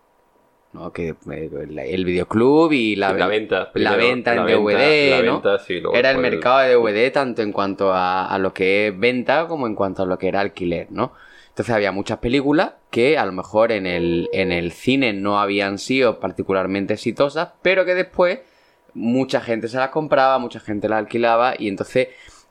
¿no? 0.72 0.92
Que 0.92 1.08
eh, 1.30 1.50
el, 1.62 1.78
el 1.78 2.04
videoclub 2.04 2.70
y 2.72 2.96
la, 2.96 3.12
la 3.14 3.26
venta. 3.28 3.70
la 3.74 3.96
venta 3.96 4.32
en 4.32 4.36
la 4.38 4.44
DVD, 4.44 5.24
¿no? 5.24 5.32
venta, 5.40 5.58
sí, 5.58 5.80
luego 5.80 5.96
era 5.96 6.10
el 6.10 6.18
mercado 6.18 6.58
de 6.60 6.74
DVD 6.74 7.10
tanto 7.12 7.40
en 7.40 7.52
cuanto 7.52 7.92
a, 7.94 8.26
a 8.26 8.38
lo 8.38 8.52
que 8.52 8.88
es 8.88 8.98
venta 8.98 9.46
como 9.48 9.66
en 9.66 9.74
cuanto 9.74 10.02
a 10.02 10.06
lo 10.06 10.18
que 10.18 10.28
era 10.28 10.40
alquiler, 10.40 10.88
¿no? 10.90 11.12
Entonces 11.48 11.74
había 11.74 11.92
muchas 11.92 12.18
películas 12.18 12.72
que 12.90 13.16
a 13.16 13.24
lo 13.24 13.32
mejor 13.32 13.72
en 13.72 13.86
el, 13.86 14.28
en 14.34 14.52
el 14.52 14.72
cine 14.72 15.14
no 15.14 15.40
habían 15.40 15.78
sido 15.78 16.20
particularmente 16.20 16.92
exitosas, 16.92 17.50
pero 17.62 17.86
que 17.86 17.94
después 17.94 18.40
mucha 18.96 19.40
gente 19.40 19.68
se 19.68 19.76
las 19.76 19.90
compraba, 19.90 20.38
mucha 20.38 20.58
gente 20.58 20.88
las 20.88 21.00
alquilaba 21.00 21.54
y 21.58 21.68
entonces 21.68 22.08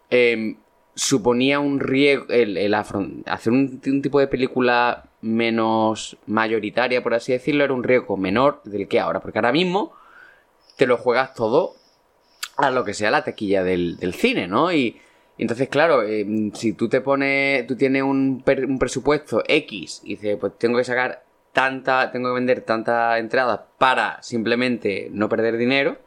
em, 0.10 0.58
suponía 0.94 1.60
un 1.60 1.80
riesgo 1.80 2.28
el, 2.30 2.56
el 2.58 2.74
hacer 2.74 3.52
un, 3.52 3.82
tipo 4.02 4.20
de 4.20 4.28
película 4.28 5.10
menos 5.22 6.18
mayoritaria, 6.28 7.02
por 7.02 7.16
así 7.16 7.32
decirlo, 7.34 7.64
era 7.64 7.74
un 7.74 7.84
riesgo 7.84 8.16
menor 8.16 8.62
del 8.64 8.88
que 8.88 9.00
ahora, 9.00 9.20
porque 9.20 9.40
ahora 9.40 9.52
mismo 9.52 9.94
te 10.78 10.86
lo 10.86 10.98
juegas 10.98 11.34
todo 11.34 11.74
a 12.58 12.70
lo 12.70 12.86
que 12.86 12.94
sea 12.94 13.12
la 13.12 13.24
taquilla 13.24 13.64
del, 13.64 13.98
del 13.98 14.14
cine, 14.14 14.48
¿no? 14.48 14.72
Y, 14.72 15.02
entonces, 15.38 15.68
claro, 15.68 16.04
eh, 16.04 16.26
si 16.54 16.74
tú 16.74 16.88
te 16.88 17.02
pones, 17.02 17.68
tú 17.68 17.76
tienes 17.76 18.04
un, 18.04 18.42
per- 18.46 18.66
un 18.66 18.80
presupuesto 18.80 19.44
X 19.48 20.02
y 20.06 20.16
dices, 20.16 20.38
pues 20.40 20.54
tengo 20.58 20.78
que 20.78 20.86
sacar 20.86 21.26
tanta, 21.52 22.12
tengo 22.12 22.30
que 22.30 22.36
vender 22.36 22.62
tantas 22.62 23.20
entradas 23.20 23.62
para 23.78 24.22
simplemente 24.22 25.10
no 25.12 25.28
perder 25.28 25.58
dinero, 25.58 25.98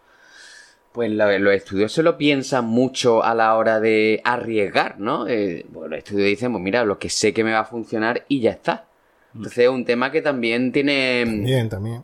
pues 0.93 1.11
la- 1.11 1.39
los 1.39 1.55
estudios 1.55 1.93
se 1.93 2.03
lo 2.03 2.17
piensan 2.19 2.67
mucho 2.67 3.23
a 3.23 3.35
la 3.35 3.55
hora 3.57 3.79
de 3.81 4.21
arriesgar, 4.25 4.99
¿no? 4.99 5.27
Eh, 5.29 5.67
pues 5.73 5.91
los 5.91 5.99
estudios 5.99 6.27
dicen, 6.29 6.53
pues 6.53 6.63
mira, 6.65 6.85
lo 6.85 6.99
que 6.99 7.09
sé 7.11 7.33
que 7.33 7.45
me 7.45 7.53
va 7.53 7.61
a 7.61 7.65
funcionar 7.65 8.25
y 8.29 8.41
ya 8.41 8.51
está. 8.53 8.87
Entonces 9.35 9.59
es 9.65 9.69
un 9.69 9.85
tema 9.85 10.11
que 10.11 10.23
también 10.23 10.73
tiene, 10.73 11.25
Bien, 11.45 11.69
también. 11.69 12.03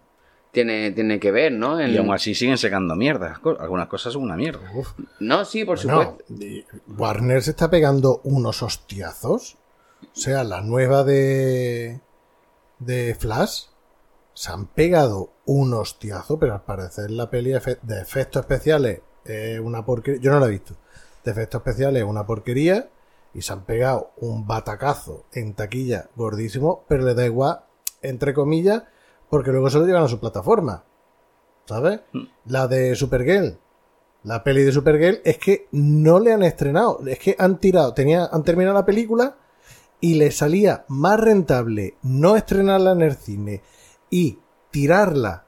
tiene, 0.52 0.92
tiene 0.92 1.18
que 1.18 1.30
ver, 1.32 1.52
¿no? 1.52 1.80
En- 1.80 1.92
Y 1.92 1.96
aún 1.96 2.12
así 2.12 2.34
siguen 2.34 2.58
sacando 2.58 2.94
mierda. 2.94 3.40
Algunas 3.58 3.88
cosas 3.88 4.12
son 4.12 4.22
una 4.22 4.36
mierda. 4.36 4.60
No, 5.18 5.44
sí, 5.44 5.64
por 5.64 5.82
Bueno, 5.82 6.18
supuesto. 6.18 6.76
Warner 6.86 7.42
se 7.42 7.50
está 7.50 7.68
pegando 7.70 8.20
unos 8.24 8.62
hostiazos. 8.62 9.56
O 10.02 10.06
sea, 10.16 10.44
la 10.44 10.60
nueva 10.60 11.02
de. 11.02 12.00
de 12.78 13.14
Flash. 13.18 13.64
Se 14.34 14.50
han 14.50 14.66
pegado 14.66 15.30
un 15.46 15.72
hostiazo, 15.74 16.38
pero 16.38 16.54
al 16.54 16.62
parecer 16.62 17.10
la 17.10 17.30
peli 17.30 17.52
de 17.52 18.00
efectos 18.00 18.40
especiales 18.40 19.00
es 19.24 19.60
una 19.60 19.84
porquería. 19.84 20.20
Yo 20.20 20.32
no 20.32 20.40
la 20.40 20.46
he 20.46 20.50
visto. 20.50 20.74
De 21.24 21.30
efectos 21.30 21.60
especiales 21.60 22.02
es 22.02 22.08
una 22.08 22.26
porquería. 22.26 22.90
y 23.32 23.42
se 23.42 23.52
han 23.52 23.64
pegado 23.64 24.12
un 24.18 24.46
batacazo 24.46 25.24
en 25.32 25.54
taquilla 25.54 26.08
gordísimo, 26.14 26.84
pero 26.86 27.04
le 27.04 27.14
da 27.14 27.24
igual, 27.24 27.64
entre 28.00 28.32
comillas, 28.32 28.84
porque 29.28 29.50
luego 29.50 29.70
se 29.70 29.78
lo 29.78 29.86
llevan 29.86 30.04
a 30.04 30.08
su 30.08 30.20
plataforma. 30.20 30.84
¿Sabes? 31.66 32.00
La 32.44 32.68
de 32.68 32.94
Supergirl. 32.94 33.58
La 34.22 34.44
peli 34.44 34.62
de 34.62 34.72
Supergirl 34.72 35.20
es 35.24 35.38
que 35.38 35.68
no 35.72 36.20
le 36.20 36.32
han 36.32 36.42
estrenado. 36.42 37.00
Es 37.06 37.18
que 37.18 37.36
han 37.38 37.58
tirado, 37.58 37.94
tenía, 37.94 38.26
han 38.26 38.42
terminado 38.42 38.74
la 38.74 38.86
película 38.86 39.36
y 40.00 40.14
le 40.14 40.30
salía 40.30 40.84
más 40.88 41.18
rentable 41.18 41.96
no 42.02 42.36
estrenarla 42.36 42.92
en 42.92 43.02
el 43.02 43.16
cine 43.16 43.62
y 44.10 44.38
tirarla 44.70 45.46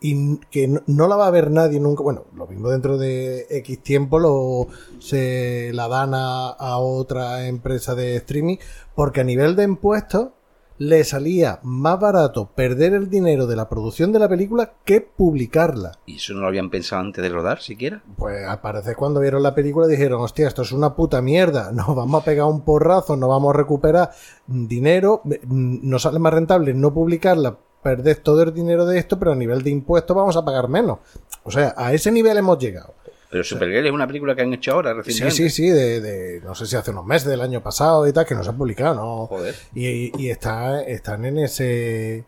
y 0.00 0.38
que 0.50 0.66
no, 0.66 0.82
no 0.86 1.06
la 1.06 1.16
va 1.16 1.28
a 1.28 1.30
ver 1.30 1.50
nadie 1.50 1.78
nunca. 1.78 2.02
Bueno, 2.02 2.24
lo 2.34 2.46
mismo 2.46 2.68
dentro 2.68 2.98
de 2.98 3.46
X 3.50 3.82
tiempo 3.82 4.18
lo 4.18 4.66
se 4.98 5.70
la 5.72 5.88
dan 5.88 6.14
a, 6.14 6.48
a 6.48 6.78
otra 6.78 7.46
empresa 7.46 7.94
de 7.94 8.16
streaming 8.16 8.56
porque 8.94 9.20
a 9.20 9.24
nivel 9.24 9.54
de 9.56 9.64
impuestos 9.64 10.30
le 10.78 11.04
salía 11.04 11.60
más 11.62 12.00
barato 12.00 12.50
perder 12.56 12.94
el 12.94 13.08
dinero 13.08 13.46
de 13.46 13.54
la 13.54 13.68
producción 13.68 14.10
de 14.10 14.18
la 14.18 14.28
película 14.28 14.74
que 14.84 15.00
publicarla. 15.00 15.92
¿Y 16.06 16.16
eso 16.16 16.34
no 16.34 16.40
lo 16.40 16.48
habían 16.48 16.70
pensado 16.70 17.02
antes 17.02 17.22
de 17.22 17.28
rodar 17.28 17.60
siquiera? 17.60 18.02
Pues 18.16 18.44
al 18.44 18.60
parecer 18.60 18.96
cuando 18.96 19.20
vieron 19.20 19.44
la 19.44 19.54
película 19.54 19.86
dijeron, 19.86 20.20
hostia, 20.20 20.48
esto 20.48 20.62
es 20.62 20.72
una 20.72 20.96
puta 20.96 21.22
mierda, 21.22 21.70
nos 21.74 21.94
vamos 21.94 22.20
a 22.20 22.24
pegar 22.24 22.46
un 22.46 22.62
porrazo, 22.62 23.16
no 23.16 23.28
vamos 23.28 23.54
a 23.54 23.58
recuperar 23.58 24.10
dinero, 24.46 25.22
mm, 25.24 25.88
nos 25.88 26.02
sale 26.02 26.18
más 26.18 26.34
rentable 26.34 26.74
no 26.74 26.92
publicarla, 26.92 27.58
perder 27.82 28.16
todo 28.18 28.42
el 28.42 28.54
dinero 28.54 28.86
de 28.86 28.98
esto, 28.98 29.18
pero 29.18 29.32
a 29.32 29.34
nivel 29.36 29.62
de 29.62 29.70
impuestos 29.70 30.16
vamos 30.16 30.36
a 30.36 30.44
pagar 30.44 30.68
menos. 30.68 30.98
O 31.44 31.50
sea, 31.50 31.74
a 31.76 31.92
ese 31.92 32.10
nivel 32.12 32.36
hemos 32.36 32.58
llegado. 32.58 32.94
Pero 33.30 33.42
Supergirl 33.44 33.86
es 33.86 33.92
una 33.92 34.06
película 34.06 34.34
que 34.36 34.42
han 34.42 34.52
hecho 34.52 34.72
ahora 34.72 34.90
Sí, 34.92 34.96
recientemente. 34.98 35.36
sí, 35.36 35.50
sí, 35.50 35.68
de, 35.70 36.00
de- 36.02 36.40
no 36.42 36.54
sé 36.54 36.66
si 36.66 36.76
hace 36.76 36.90
unos 36.90 37.06
meses 37.06 37.28
del 37.28 37.40
año 37.40 37.62
pasado 37.62 38.06
y 38.06 38.12
tal, 38.12 38.26
que 38.26 38.34
no 38.34 38.44
se 38.44 38.50
ha 38.50 38.52
publicado, 38.52 38.94
¿no? 38.94 39.26
Joder. 39.26 39.54
Y, 39.74 40.12
y 40.22 40.28
está, 40.30 40.82
están 40.82 41.24
en 41.24 41.38
ese 41.38 42.24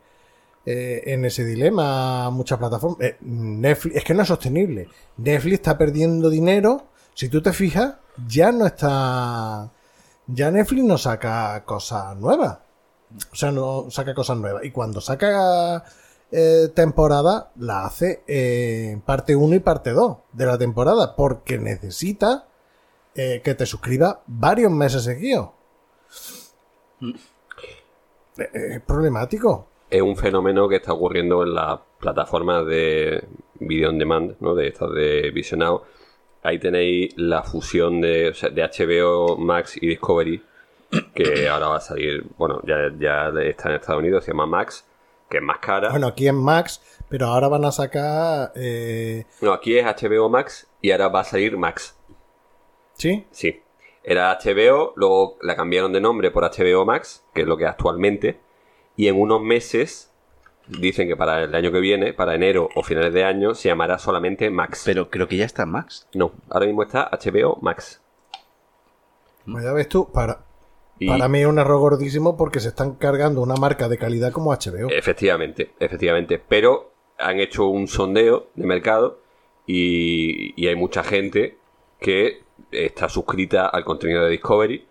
eh, 0.67 1.03
en 1.05 1.25
ese 1.27 1.45
dilema 1.45 2.31
muchas 2.31 2.59
plataformas. 2.59 2.99
Eh, 3.03 3.17
Netflix, 3.21 3.97
es 3.97 4.05
que 4.05 4.15
no 4.15 4.23
es 4.23 4.29
sostenible. 4.29 4.89
Netflix 5.19 5.55
está 5.57 5.77
perdiendo 5.77 6.31
dinero. 6.31 6.87
Si 7.13 7.29
tú 7.29 7.43
te 7.43 7.53
fijas, 7.53 7.97
ya 8.27 8.51
no 8.51 8.65
está. 8.67 9.71
Ya 10.27 10.51
Netflix 10.51 10.85
no 10.85 10.97
saca 10.97 11.63
cosas 11.67 12.17
nuevas. 12.17 12.57
O 13.33 13.35
sea, 13.37 13.51
no 13.53 13.91
saca 13.91 14.15
cosas 14.15 14.37
nuevas. 14.39 14.65
Y 14.65 14.71
cuando 14.71 15.01
saca 15.01 15.85
eh, 16.33 16.69
temporada, 16.75 17.53
la 17.57 17.85
hace 17.87 18.23
eh, 18.27 19.01
parte 19.05 19.37
1 19.37 19.55
y 19.57 19.61
parte 19.61 19.91
2 19.91 20.17
de 20.33 20.47
la 20.47 20.59
temporada. 20.59 21.15
Porque 21.17 21.59
necesita 21.59 22.49
eh, 23.15 23.41
que 23.45 23.55
te 23.55 23.67
suscribas 23.67 24.17
varios 24.27 24.73
meses 24.73 25.05
seguidos. 25.05 25.51
Eh, 28.39 28.75
Es 28.77 28.81
problemático. 28.83 29.69
es 29.91 30.03
un 30.03 30.17
fenómeno 30.17 30.69
que 30.69 30.77
está 30.77 30.93
ocurriendo 30.93 31.43
en 31.45 31.55
las 31.55 31.79
plataformas 32.01 32.67
de 32.67 33.23
video 33.61 33.91
on 33.91 33.99
demand, 33.99 34.37
¿no? 34.41 34.55
De 34.55 34.69
estas 34.69 34.91
de 34.93 35.31
Visionado. 35.31 35.85
Ahí 36.43 36.59
tenéis 36.59 37.15
la 37.17 37.43
fusión 37.43 38.01
de, 38.01 38.31
o 38.31 38.35
sea, 38.35 38.51
de 38.51 38.63
HBO 38.63 39.37
Max 39.39 39.77
y 39.81 39.87
Discovery, 39.87 40.43
que 41.15 41.49
ahora 41.49 41.69
va 41.69 41.77
a 41.77 41.81
salir, 41.81 42.25
bueno, 42.37 42.61
ya, 42.67 42.77
ya 42.99 43.29
está 43.43 43.69
en 43.71 43.77
Estados 43.77 44.01
Unidos, 44.01 44.25
se 44.25 44.33
llama 44.33 44.47
Max, 44.47 44.87
que 45.29 45.39
es 45.39 45.43
más 45.43 45.59
cara. 45.59 45.91
Bueno, 45.91 46.07
aquí 46.09 46.29
en 46.29 46.37
Max, 46.37 46.81
pero 47.09 47.27
ahora 47.27 47.49
van 47.49 47.65
a 47.65 47.73
sacar. 47.73 48.53
eh, 48.55 49.25
No, 49.41 49.53
aquí 49.53 49.77
es 49.79 49.85
HBO 49.85 50.29
Max 50.29 50.69
y 50.81 50.91
ahora 50.91 51.09
va 51.09 51.21
a 51.21 51.25
salir 51.25 51.57
Max. 51.57 51.97
¿Sí? 52.95 53.27
Sí. 53.31 53.61
Era 54.03 54.39
HBO, 54.39 54.93
luego 54.97 55.39
la 55.41 55.57
cambiaron 55.57 55.93
de 55.93 56.01
nombre 56.01 56.31
por 56.31 56.45
HBO 56.45 56.85
Max, 56.85 57.25
que 57.35 57.41
es 57.43 57.47
lo 57.47 57.57
que 57.57 57.65
es 57.65 57.71
actualmente. 57.71 58.39
Y 58.97 59.09
en 59.09 59.19
unos 59.19 59.41
meses, 59.41 60.13
dicen 60.69 61.09
que 61.09 61.17
para 61.17 61.43
el 61.45 61.55
año 61.55 61.73
que 61.73 61.81
viene, 61.81 62.13
para 62.13 62.35
enero 62.35 62.69
o 62.77 62.83
finales 62.83 63.13
de 63.15 63.25
año, 63.25 63.55
se 63.55 63.69
llamará 63.71 63.99
solamente 63.99 64.51
Max. 64.51 64.83
Pero 64.85 65.09
creo 65.11 65.27
que 65.27 65.37
ya 65.39 65.47
está 65.47 65.65
Max. 65.67 66.07
No, 66.15 66.33
ahora 66.51 66.67
mismo 66.67 66.83
está 66.83 67.09
HBO 67.11 67.59
Max. 67.63 68.03
Pues 69.51 69.65
ya 69.65 69.73
ves 69.73 69.89
tú, 69.89 70.11
para, 70.13 70.45
Y 70.99 71.09
para 71.09 71.29
mí 71.29 71.41
es 71.41 71.47
un 71.47 71.59
error 71.59 71.81
gordísimo 71.81 72.37
porque 72.37 72.61
se 72.61 72.69
están 72.69 72.95
cargando 72.95 73.43
una 73.43 73.57
marca 73.57 73.89
de 73.89 73.99
calidad 73.99 74.33
como 74.33 74.53
HBO. 74.53 74.89
efectivamente, 74.91 75.73
efectivamente. 75.81 76.39
Pero 76.39 76.93
han 77.19 77.41
hecho 77.41 77.67
un 77.67 77.89
sondeo 77.89 78.49
de 78.55 78.67
mercado 78.67 79.21
y, 79.67 80.61
y 80.61 80.69
hay 80.69 80.77
mucha 80.77 81.03
gente 81.03 81.59
que 82.01 82.43
está 82.71 83.09
suscrita 83.09 83.67
al 83.67 83.85
contenido 83.85 84.25
de 84.25 84.31
Discovery 84.31 84.87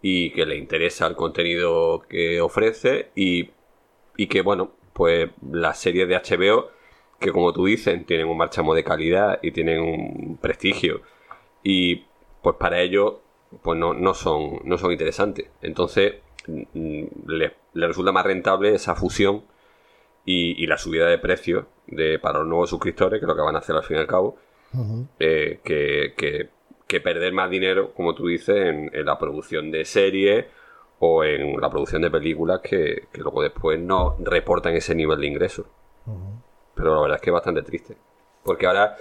y 0.00 0.30
que 0.30 0.46
le 0.46 0.56
interesa 0.56 1.06
el 1.06 1.14
contenido 1.16 2.02
que 2.08 2.40
ofrece 2.40 3.10
y, 3.14 3.50
y 4.16 4.26
que, 4.26 4.42
bueno, 4.42 4.72
pues 4.92 5.30
las 5.50 5.78
series 5.78 6.08
de 6.08 6.16
HBO, 6.16 6.68
que 7.18 7.30
como 7.30 7.52
tú 7.52 7.66
dices, 7.66 8.04
tienen 8.06 8.26
un 8.26 8.36
marchamo 8.36 8.74
de 8.74 8.84
calidad 8.84 9.38
y 9.42 9.52
tienen 9.52 9.80
un 9.80 10.38
prestigio 10.40 11.02
y 11.62 12.04
pues 12.42 12.56
para 12.56 12.80
ellos 12.80 13.14
pues 13.62 13.78
no, 13.78 13.94
no 13.94 14.14
son 14.14 14.60
no 14.64 14.78
son 14.78 14.92
interesantes. 14.92 15.48
Entonces 15.62 16.14
mm, 16.46 17.02
le, 17.26 17.54
le 17.74 17.86
resulta 17.86 18.12
más 18.12 18.24
rentable 18.24 18.74
esa 18.74 18.94
fusión 18.94 19.42
y, 20.24 20.62
y 20.62 20.66
la 20.66 20.78
subida 20.78 21.06
de 21.08 21.18
precios 21.18 21.66
de, 21.86 22.18
para 22.18 22.38
los 22.40 22.48
nuevos 22.48 22.70
suscriptores, 22.70 23.18
que 23.20 23.24
es 23.24 23.28
lo 23.28 23.34
que 23.36 23.42
van 23.42 23.56
a 23.56 23.58
hacer 23.60 23.74
al 23.76 23.82
fin 23.82 23.96
y 23.96 24.00
al 24.00 24.06
cabo, 24.06 24.36
eh, 25.18 25.60
que, 25.64 26.14
que- 26.16 26.48
que 26.86 27.00
perder 27.00 27.32
más 27.32 27.48
dinero, 27.48 27.92
como 27.94 28.14
tú 28.14 28.26
dices, 28.26 28.54
en, 28.66 28.90
en 28.92 29.06
la 29.06 29.18
producción 29.18 29.70
de 29.70 29.84
series 29.86 30.44
o 30.98 31.24
en 31.24 31.58
la 31.58 31.70
producción 31.70 32.02
de 32.02 32.10
películas 32.10 32.60
que, 32.60 33.08
que 33.10 33.20
luego 33.22 33.42
después 33.42 33.80
no 33.80 34.16
reportan 34.20 34.74
ese 34.74 34.94
nivel 34.94 35.18
de 35.20 35.26
ingresos. 35.26 35.66
Pero 36.74 36.94
la 36.94 37.00
verdad 37.00 37.16
es 37.16 37.22
que 37.22 37.30
es 37.30 37.34
bastante 37.34 37.62
triste. 37.62 37.96
Porque 38.44 38.66
ahora 38.66 38.96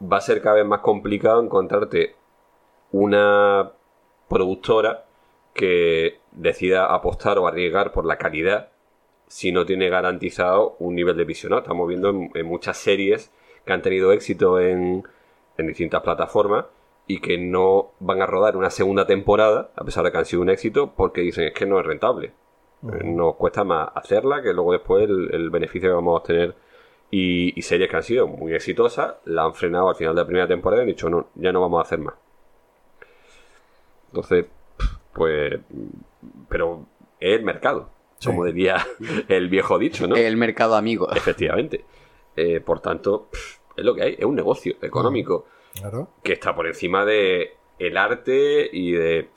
va 0.00 0.18
a 0.18 0.20
ser 0.20 0.40
cada 0.40 0.56
vez 0.56 0.64
más 0.66 0.80
complicado 0.80 1.42
encontrarte 1.42 2.14
una 2.92 3.72
productora 4.28 5.04
que 5.54 6.18
decida 6.32 6.86
apostar 6.86 7.38
o 7.38 7.46
arriesgar 7.46 7.92
por 7.92 8.06
la 8.06 8.18
calidad 8.18 8.70
si 9.26 9.52
no 9.52 9.64
tiene 9.64 9.88
garantizado 9.88 10.76
un 10.78 10.94
nivel 10.94 11.16
de 11.16 11.24
visionado. 11.24 11.62
Estamos 11.62 11.88
viendo 11.88 12.10
en, 12.10 12.30
en 12.34 12.46
muchas 12.46 12.78
series 12.78 13.32
que 13.64 13.72
han 13.72 13.82
tenido 13.82 14.12
éxito 14.12 14.58
en, 14.60 15.04
en 15.56 15.66
distintas 15.66 16.02
plataformas 16.02 16.66
y 17.06 17.20
que 17.20 17.38
no 17.38 17.92
van 18.00 18.22
a 18.22 18.26
rodar 18.26 18.56
una 18.56 18.70
segunda 18.70 19.06
temporada, 19.06 19.70
a 19.76 19.84
pesar 19.84 20.04
de 20.04 20.12
que 20.12 20.18
han 20.18 20.24
sido 20.24 20.42
un 20.42 20.50
éxito, 20.50 20.94
porque 20.96 21.22
dicen 21.22 21.44
es 21.44 21.54
que 21.54 21.66
no 21.66 21.80
es 21.80 21.86
rentable. 21.86 22.32
Nos 22.82 23.36
cuesta 23.36 23.62
más 23.62 23.88
hacerla 23.94 24.42
que 24.42 24.52
luego 24.54 24.72
después 24.72 25.04
el, 25.04 25.28
el 25.34 25.50
beneficio 25.50 25.90
que 25.90 25.94
vamos 25.94 26.14
a 26.14 26.18
obtener. 26.18 26.54
Y, 27.10 27.58
y 27.58 27.62
series 27.62 27.90
que 27.90 27.96
han 27.96 28.02
sido 28.04 28.28
muy 28.28 28.54
exitosas 28.54 29.16
la 29.24 29.42
han 29.42 29.54
frenado 29.54 29.88
al 29.88 29.96
final 29.96 30.14
de 30.14 30.20
la 30.20 30.26
primera 30.26 30.46
temporada 30.46 30.82
y 30.82 30.84
han 30.84 30.88
dicho 30.88 31.10
no, 31.10 31.26
ya 31.34 31.52
no 31.52 31.60
vamos 31.60 31.78
a 31.80 31.82
hacer 31.82 31.98
más. 31.98 32.14
Entonces, 34.10 34.46
pues, 35.12 35.58
pero 36.48 36.86
es 37.18 37.38
el 37.38 37.44
mercado, 37.44 37.90
Sí. 38.18 38.28
como 38.28 38.44
diría 38.44 38.76
el 39.28 39.48
viejo 39.48 39.78
dicho, 39.78 40.06
¿no? 40.06 40.16
El 40.16 40.36
mercado 40.36 40.74
amigo. 40.76 41.10
Efectivamente. 41.12 41.84
Eh, 42.36 42.60
por 42.60 42.80
tanto, 42.80 43.28
es 43.76 43.84
lo 43.84 43.94
que 43.94 44.02
hay, 44.02 44.16
es 44.18 44.24
un 44.24 44.34
negocio 44.36 44.76
económico 44.82 45.46
Claro. 45.74 46.08
que 46.22 46.32
está 46.32 46.54
por 46.54 46.66
encima 46.66 47.04
de 47.04 47.54
el 47.78 47.96
arte 47.96 48.68
y 48.72 48.92
de 48.92 49.28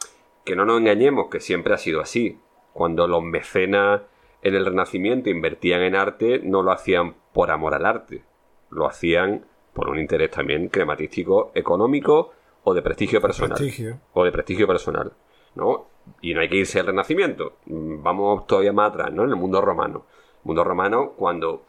que 0.44 0.56
no 0.56 0.66
nos 0.66 0.80
engañemos 0.80 1.28
que 1.30 1.40
siempre 1.40 1.74
ha 1.74 1.78
sido 1.78 2.02
así 2.02 2.40
cuando 2.74 3.08
los 3.08 3.24
mecenas 3.24 4.02
en 4.42 4.56
el 4.56 4.66
renacimiento 4.66 5.30
invertían 5.30 5.82
en 5.82 5.96
arte 5.96 6.40
no 6.44 6.62
lo 6.64 6.72
hacían 6.72 7.16
por 7.34 7.52
amor 7.52 7.74
al 7.76 7.86
arte 7.86 8.24
lo 8.70 8.86
hacían 8.88 9.46
por 9.74 9.88
un 9.90 10.00
interés 10.00 10.32
también 10.32 10.68
crematístico 10.70 11.52
económico 11.56 12.34
o 12.64 12.74
de 12.74 12.82
prestigio 12.82 13.22
personal. 13.22 13.58
Prestigio. 13.58 14.00
o 14.14 14.24
de 14.24 14.32
prestigio 14.32 14.68
personal 14.68 15.12
¿no? 15.56 15.86
y 16.22 16.34
no 16.34 16.42
hay 16.42 16.50
que 16.50 16.58
irse 16.58 16.80
al 16.80 16.88
renacimiento. 16.88 17.54
Vamos 17.66 18.48
todavía 18.48 18.74
más 18.74 18.90
atrás 18.92 19.12
¿no? 19.12 19.24
en 19.24 19.30
el 19.30 19.36
mundo 19.36 19.62
romano. 19.62 20.06
El 20.44 20.48
mundo 20.48 20.64
romano 20.64 21.14
cuando 21.18 21.64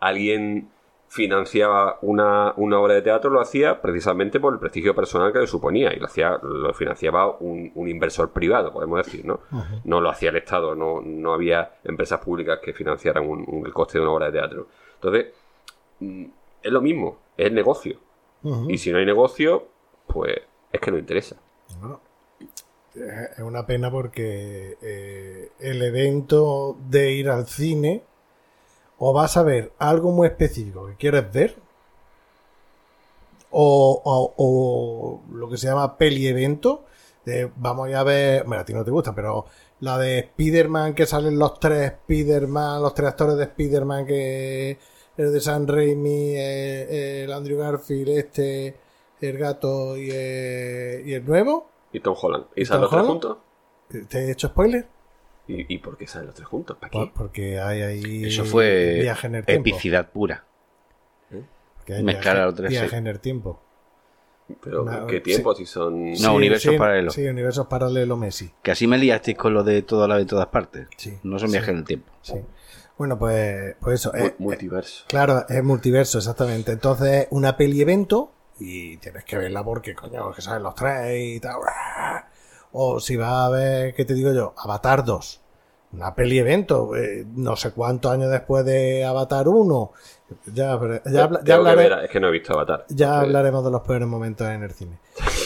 alguien 0.00 0.70
financiaba 1.10 1.98
una, 2.02 2.52
una 2.58 2.78
obra 2.78 2.92
de 2.94 3.00
teatro 3.02 3.30
lo 3.30 3.40
hacía 3.40 3.80
precisamente 3.80 4.38
por 4.40 4.52
el 4.52 4.58
prestigio 4.58 4.94
personal 4.94 5.32
que 5.32 5.38
le 5.38 5.46
suponía 5.46 5.94
y 5.94 5.98
lo 5.98 6.04
hacía 6.04 6.38
lo 6.42 6.72
financiaba 6.74 7.34
un, 7.40 7.72
un 7.74 7.88
inversor 7.88 8.30
privado 8.30 8.74
podemos 8.74 9.02
decir 9.06 9.24
no 9.24 9.40
no 9.84 10.02
lo 10.02 10.10
hacía 10.10 10.28
el 10.28 10.36
Estado 10.36 10.74
no, 10.74 11.00
no 11.00 11.32
había 11.32 11.76
empresas 11.84 12.20
públicas 12.20 12.58
que 12.62 12.74
financiaran 12.74 13.26
un- 13.26 13.42
un- 13.48 13.64
el 13.66 13.72
coste 13.72 13.96
de 13.98 14.04
una 14.04 14.12
obra 14.12 14.26
de 14.26 14.32
teatro. 14.32 14.66
Entonces 14.96 15.26
mm, 16.00 16.24
es 16.62 16.72
lo 16.72 16.82
mismo 16.82 17.18
es 17.38 17.46
el 17.46 17.54
negocio 17.54 17.98
y 18.70 18.76
si 18.78 18.92
no 18.92 18.98
hay 18.98 19.06
negocio 19.06 19.64
pues 20.08 20.36
es 20.72 20.80
que 20.80 20.90
no 20.90 20.98
interesa. 20.98 21.36
Es 22.94 23.38
una 23.40 23.64
pena 23.66 23.90
porque 23.90 24.76
eh, 24.82 25.52
el 25.60 25.82
evento 25.82 26.76
de 26.90 27.12
ir 27.12 27.28
al 27.30 27.46
cine 27.46 28.02
o 28.98 29.12
vas 29.12 29.36
a 29.36 29.42
ver 29.44 29.72
algo 29.78 30.12
muy 30.12 30.28
específico 30.28 30.86
que 30.86 30.96
quieres 30.96 31.32
ver 31.32 31.56
o, 33.50 34.02
o- 34.36 35.22
lo 35.34 35.48
que 35.48 35.56
se 35.56 35.66
llama 35.68 35.96
peli 35.96 36.26
evento, 36.28 36.84
vamos 37.56 37.92
a 37.92 38.02
ver, 38.04 38.44
bueno, 38.44 38.62
a 38.62 38.64
ti 38.64 38.72
no 38.72 38.84
te 38.84 38.90
gusta, 38.90 39.14
pero 39.14 39.46
la 39.80 39.98
de 39.98 40.18
Spider-Man 40.20 40.94
que 40.94 41.06
salen 41.06 41.38
los 41.38 41.58
tres 41.60 41.92
Spider-Man, 41.92 42.82
los 42.82 42.94
tres 42.94 43.08
actores 43.10 43.36
de 43.36 43.44
Spider-Man 43.44 44.06
que 44.06 44.78
el 45.16 45.32
de 45.32 45.40
San 45.40 45.66
Raimi, 45.66 46.34
eh, 46.36 47.24
el 47.24 47.32
Andrew 47.32 47.58
Garfield, 47.58 48.08
este, 48.10 48.76
el 49.26 49.38
gato 49.38 49.96
y, 49.96 50.10
eh, 50.12 51.02
y 51.04 51.14
el 51.14 51.24
nuevo. 51.24 51.70
Y 51.92 52.00
Tom 52.00 52.14
Holland. 52.20 52.44
¿Y 52.54 52.62
¿Y 52.62 52.64
salen 52.66 52.82
los 52.82 52.90
tres 52.90 53.02
juntos? 53.04 53.38
¿Te 54.08 54.18
he 54.18 54.30
hecho 54.30 54.48
spoiler? 54.48 54.86
¿Y, 55.46 55.74
y 55.74 55.78
por 55.78 55.96
qué 55.96 56.06
salen 56.06 56.26
los 56.26 56.34
tres 56.34 56.46
juntos? 56.46 56.76
¿Para 56.78 56.90
qué? 56.90 56.98
Por- 56.98 57.12
porque 57.12 57.58
hay 57.58 57.80
ahí 57.82 58.24
Eso 58.26 58.44
fue 58.44 58.98
viaje 59.00 59.26
en 59.26 59.34
el 59.36 59.44
tiempo. 59.46 59.68
epicidad 59.68 60.10
pura. 60.10 60.44
Hay 61.88 62.02
mezclar 62.02 62.36
a 62.36 62.44
los 62.46 62.54
tres, 62.54 62.68
viaje 62.70 62.90
sí. 62.90 62.96
en 62.96 63.06
el 63.06 63.18
tiempo. 63.18 63.60
Pero 64.62 64.84
No, 64.84 65.06
¿qué 65.06 65.20
tiempo? 65.20 65.54
Si 65.54 65.64
son... 65.66 66.12
No, 66.12 66.34
universos 66.34 66.74
paralelos. 66.76 67.14
Sí, 67.14 67.26
universos 67.26 67.66
paralelos 67.66 68.18
Messi. 68.18 68.50
Que 68.62 68.70
así 68.72 68.86
me 68.86 68.98
liasteis 68.98 69.36
con 69.38 69.54
lo 69.54 69.62
de 69.64 69.80
toda 69.82 70.06
la 70.06 70.16
de 70.18 70.26
todas 70.26 70.46
partes. 70.48 70.86
Sí. 70.98 71.18
No 71.22 71.38
son 71.38 71.48
Sí. 71.48 71.52
viajes 71.52 71.70
en 71.70 71.76
el 71.78 71.84
tiempo. 71.84 72.12
Sí. 72.22 72.34
Bueno, 72.98 73.18
pues, 73.18 73.76
pues 73.80 74.00
eso. 74.00 74.14
eh, 74.14 74.34
multiverso. 74.38 75.04
Claro, 75.08 75.46
es 75.48 75.62
multiverso, 75.64 76.18
exactamente. 76.18 76.72
Entonces, 76.72 77.26
una 77.30 77.56
peli 77.56 77.80
evento 77.80 78.32
y 78.60 78.96
tienes 78.98 79.24
que 79.24 79.38
verla 79.38 79.62
porque, 79.64 79.94
coño, 79.94 80.32
que 80.32 80.42
salen 80.42 80.62
los 80.62 80.74
tres 80.74 81.36
y 81.36 81.40
tal. 81.40 81.56
O 82.72 83.00
si 83.00 83.16
vas 83.16 83.32
a 83.46 83.48
ver, 83.50 83.94
¿qué 83.94 84.04
te 84.04 84.14
digo 84.14 84.32
yo? 84.32 84.54
Avatar 84.56 85.04
2. 85.04 85.40
Una 85.90 86.14
peli 86.14 86.38
evento, 86.38 86.94
eh, 86.96 87.24
no 87.34 87.56
sé 87.56 87.70
cuántos 87.70 88.12
años 88.12 88.30
después 88.30 88.62
de 88.66 89.06
Avatar 89.06 89.48
1. 89.48 89.92
Ya, 90.52 90.78
ya, 91.06 91.30
ya 91.42 91.56
que 91.64 91.74
ver, 91.74 91.92
es 92.04 92.10
que 92.10 92.20
no 92.20 92.28
he 92.28 92.30
visto 92.30 92.52
Avatar. 92.52 92.84
ya 92.90 93.20
hablaremos 93.20 93.64
de 93.64 93.70
los 93.70 93.80
peores 93.80 94.06
momentos 94.06 94.46
en 94.48 94.62
el 94.62 94.70
cine. 94.72 94.98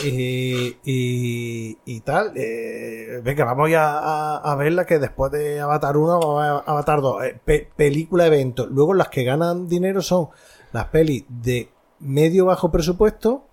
Y, 0.04 0.76
y, 0.84 1.78
y 1.84 2.00
tal. 2.00 2.32
eh, 2.34 3.20
venga, 3.22 3.44
vamos 3.44 3.70
ya 3.70 3.98
a, 4.00 4.36
a 4.38 4.56
verla 4.56 4.84
que 4.84 4.98
después 4.98 5.30
de 5.30 5.60
Avatar 5.60 5.96
1 5.96 6.18
vamos 6.18 6.42
a 6.42 6.58
Avatar 6.72 7.00
2. 7.00 7.22
Eh, 7.24 7.40
pe- 7.44 7.70
película 7.76 8.26
evento. 8.26 8.66
Luego 8.66 8.94
las 8.94 9.08
que 9.10 9.22
ganan 9.22 9.68
dinero 9.68 10.02
son 10.02 10.30
las 10.72 10.86
pelis 10.86 11.24
de 11.28 11.68
medio 12.02 12.46
bajo 12.46 12.70
presupuesto. 12.70 13.46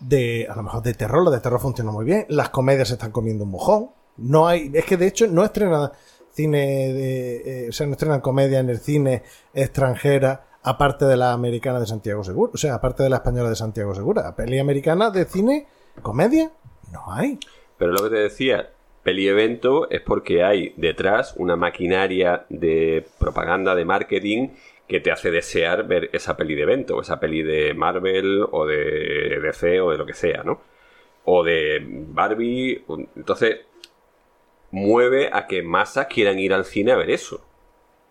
De, 0.00 0.46
a 0.48 0.54
lo 0.54 0.62
mejor 0.62 0.82
de 0.82 0.94
terror, 0.94 1.24
las 1.24 1.34
de 1.34 1.40
terror 1.40 1.60
funcionan 1.60 1.92
muy 1.92 2.04
bien. 2.04 2.24
Las 2.28 2.50
comedias 2.50 2.88
se 2.88 2.94
están 2.94 3.10
comiendo 3.10 3.44
un 3.44 3.50
mojón. 3.50 3.90
No 4.16 4.46
hay, 4.46 4.70
es 4.72 4.84
que 4.84 4.96
de 4.96 5.06
hecho 5.06 5.26
no 5.26 5.44
estrenan 5.44 5.90
cine 6.32 6.92
de, 6.92 7.64
eh, 7.64 7.68
o 7.68 7.72
sea, 7.72 7.86
no 7.86 7.92
estrenan 7.92 8.20
comedia 8.20 8.60
en 8.60 8.70
el 8.70 8.78
cine 8.78 9.22
extranjera, 9.52 10.44
aparte 10.62 11.04
de 11.04 11.16
la 11.16 11.32
americana 11.32 11.80
de 11.80 11.86
Santiago 11.86 12.22
Segura, 12.22 12.52
o 12.54 12.56
sea, 12.56 12.74
aparte 12.74 13.02
de 13.02 13.10
la 13.10 13.16
española 13.16 13.48
de 13.48 13.56
Santiago 13.56 13.94
Segura. 13.94 14.34
Peli 14.36 14.58
americana 14.58 15.10
de 15.10 15.24
cine, 15.24 15.66
comedia, 16.02 16.52
no 16.92 17.12
hay. 17.12 17.38
Pero 17.76 17.92
lo 17.92 18.02
que 18.04 18.10
te 18.10 18.16
decía, 18.16 18.70
peli 19.02 19.28
evento 19.28 19.90
es 19.90 20.00
porque 20.00 20.44
hay 20.44 20.74
detrás 20.76 21.34
una 21.36 21.56
maquinaria 21.56 22.44
de 22.48 23.06
propaganda, 23.18 23.74
de 23.74 23.84
marketing, 23.84 24.48
que 24.88 25.00
te 25.00 25.12
hace 25.12 25.30
desear 25.30 25.86
ver 25.86 26.08
esa 26.12 26.36
peli 26.36 26.54
de 26.54 26.62
evento, 26.62 26.96
o 26.96 27.02
esa 27.02 27.20
peli 27.20 27.42
de 27.42 27.74
Marvel, 27.74 28.46
o 28.50 28.66
de 28.66 29.38
DC, 29.40 29.80
o 29.80 29.90
de 29.90 29.98
lo 29.98 30.06
que 30.06 30.14
sea, 30.14 30.42
¿no? 30.42 30.62
O 31.24 31.44
de 31.44 31.80
Barbie. 31.84 32.84
Entonces, 33.14 33.60
mueve 34.70 35.28
a 35.32 35.46
que 35.46 35.62
masas 35.62 36.06
quieran 36.06 36.38
ir 36.38 36.54
al 36.54 36.64
cine 36.64 36.92
a 36.92 36.96
ver 36.96 37.10
eso. 37.10 37.46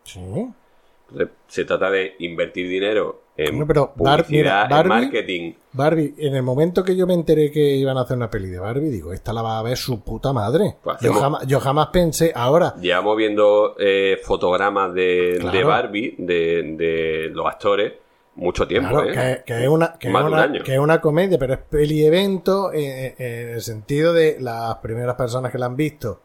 Sí. 0.04 0.20
Entonces, 0.20 1.36
se 1.48 1.66
trata 1.66 1.90
de 1.90 2.16
invertir 2.20 2.70
dinero 2.70 3.24
en 3.38 3.52
Bueno, 3.66 3.68
pero 3.68 3.94
mira, 4.30 4.68
Barbie- 4.68 4.82
en 4.82 4.88
marketing. 4.88 5.54
Barbie, 5.74 6.16
en 6.18 6.36
el 6.36 6.42
momento 6.44 6.84
que 6.84 6.96
yo 6.96 7.06
me 7.06 7.14
enteré 7.14 7.52
que 7.52 7.76
iban 7.76 7.98
a 7.98 8.02
hacer 8.02 8.18
una 8.18 8.30
peli 8.32 8.48
de 8.50 8.60
Barbie, 8.60 8.90
digo, 8.90 9.14
esta 9.14 9.32
la 9.32 9.44
va 9.44 9.60
a 9.60 9.64
ver 9.64 9.78
su 9.78 10.04
puta 10.04 10.34
madre. 10.34 10.76
Pues 10.84 10.98
Yo 11.02 11.14
jamás, 11.14 11.46
yo 11.46 11.60
jamás 11.60 11.88
pensé, 11.94 12.32
ahora, 12.36 12.74
Llevamos 12.82 13.16
viendo 13.16 13.76
eh, 13.80 14.18
fotogramas 14.24 14.94
de, 14.94 15.38
Claro. 15.40 15.58
de 15.58 15.64
Barbie, 15.64 16.16
de, 16.18 16.64
de 16.78 17.30
los 17.32 17.46
actores, 17.46 17.94
mucho 18.36 18.68
tiempo, 18.68 18.90
Claro, 18.90 19.10
¿eh? 19.10 19.44
que, 19.46 19.54
que 19.54 19.64
es 19.64 19.70
una, 19.70 19.94
que, 20.00 20.08
es 20.10 20.14
un 20.16 20.24
una, 20.24 20.42
año. 20.44 20.64
que 20.64 20.74
es 20.74 20.80
una 20.80 21.00
comedia, 21.02 21.38
pero 21.38 21.54
es 21.54 21.60
peli 21.60 22.06
evento 22.06 22.72
en, 22.74 23.14
en 23.18 23.50
el 23.50 23.62
sentido 23.62 24.14
de 24.14 24.38
las 24.40 24.76
primeras 24.78 25.16
personas 25.16 25.52
que 25.52 25.58
la 25.58 25.66
han 25.68 25.76
visto 25.76 26.22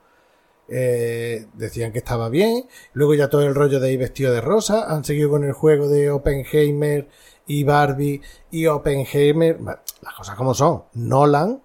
eh, 0.68 1.47
decían 1.55 1.93
que 1.93 1.98
estaba 1.98 2.28
bien. 2.28 2.64
Luego 2.93 3.14
ya 3.14 3.28
todo 3.28 3.43
el 3.43 3.55
rollo 3.55 3.80
de 3.80 3.93
ir 3.93 3.98
vestido 3.98 4.32
de 4.32 4.40
rosa. 4.40 4.93
Han 4.93 5.05
seguido 5.05 5.30
con 5.30 5.44
el 5.44 5.52
juego 5.52 5.89
de 5.89 6.10
Oppenheimer 6.10 7.09
y 7.47 7.64
Barbie 7.64 8.20
y 8.51 8.66
Oppenheimer. 8.66 9.56
Bueno, 9.59 9.80
Las 10.02 10.14
cosas 10.14 10.36
como 10.36 10.55
son. 10.55 10.84
Nolan, 10.94 11.62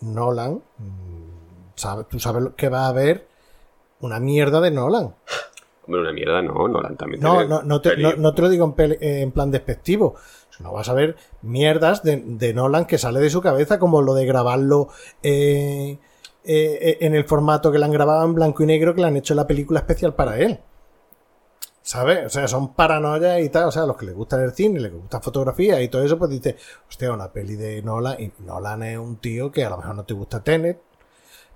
Nolan, 0.00 0.62
mm, 0.78 1.74
sabe, 1.74 2.04
tú 2.04 2.18
sabes 2.18 2.42
lo 2.42 2.54
que 2.54 2.68
va 2.68 2.86
a 2.86 2.88
haber 2.88 3.26
una 4.00 4.20
mierda 4.20 4.60
de 4.60 4.70
Nolan. 4.70 5.14
Hombre, 5.86 6.00
una 6.00 6.12
mierda, 6.12 6.42
no, 6.42 6.68
Nolan 6.68 6.96
también. 6.96 7.20
No, 7.20 7.44
no, 7.44 7.62
no, 7.62 7.80
te, 7.80 7.96
no, 7.96 8.34
te 8.34 8.42
lo 8.42 8.48
digo 8.48 8.74
en 8.78 9.32
plan 9.32 9.50
despectivo. 9.50 10.14
No 10.60 10.72
vas 10.72 10.88
a 10.88 10.94
ver 10.94 11.16
mierdas 11.42 12.02
de, 12.02 12.22
de 12.24 12.54
Nolan 12.54 12.86
que 12.86 12.96
sale 12.96 13.20
de 13.20 13.28
su 13.30 13.42
cabeza, 13.42 13.78
como 13.78 14.02
lo 14.02 14.14
de 14.14 14.24
grabarlo 14.24 14.88
eh, 15.22 15.98
eh, 16.44 16.98
en 17.00 17.14
el 17.14 17.24
formato 17.24 17.72
que 17.72 17.78
le 17.78 17.84
han 17.84 17.92
grabado 17.92 18.24
en 18.24 18.34
blanco 18.34 18.62
y 18.62 18.66
negro, 18.66 18.94
que 18.94 19.00
le 19.00 19.06
han 19.06 19.16
hecho 19.16 19.34
la 19.34 19.46
película 19.46 19.80
especial 19.80 20.14
para 20.14 20.38
él. 20.38 20.60
¿Sabes? 21.82 22.24
O 22.24 22.30
sea, 22.30 22.48
son 22.48 22.74
paranoias 22.74 23.42
y 23.42 23.50
tal. 23.50 23.68
O 23.68 23.70
sea, 23.70 23.84
los 23.84 23.96
que 23.96 24.06
les 24.06 24.14
gusta 24.14 24.42
el 24.42 24.52
cine, 24.52 24.80
les 24.80 24.92
gusta 24.92 25.20
fotografía 25.20 25.82
y 25.82 25.88
todo 25.88 26.02
eso, 26.02 26.18
pues 26.18 26.30
dice, 26.30 26.56
hostia, 26.88 27.12
una 27.12 27.30
peli 27.30 27.56
de 27.56 27.82
Nolan. 27.82 28.20
Y 28.20 28.32
Nolan 28.38 28.82
es 28.84 28.98
un 28.98 29.16
tío 29.16 29.52
que 29.52 29.64
a 29.64 29.70
lo 29.70 29.76
mejor 29.76 29.94
no 29.94 30.04
te 30.04 30.14
gusta 30.14 30.42
Tenet, 30.42 30.80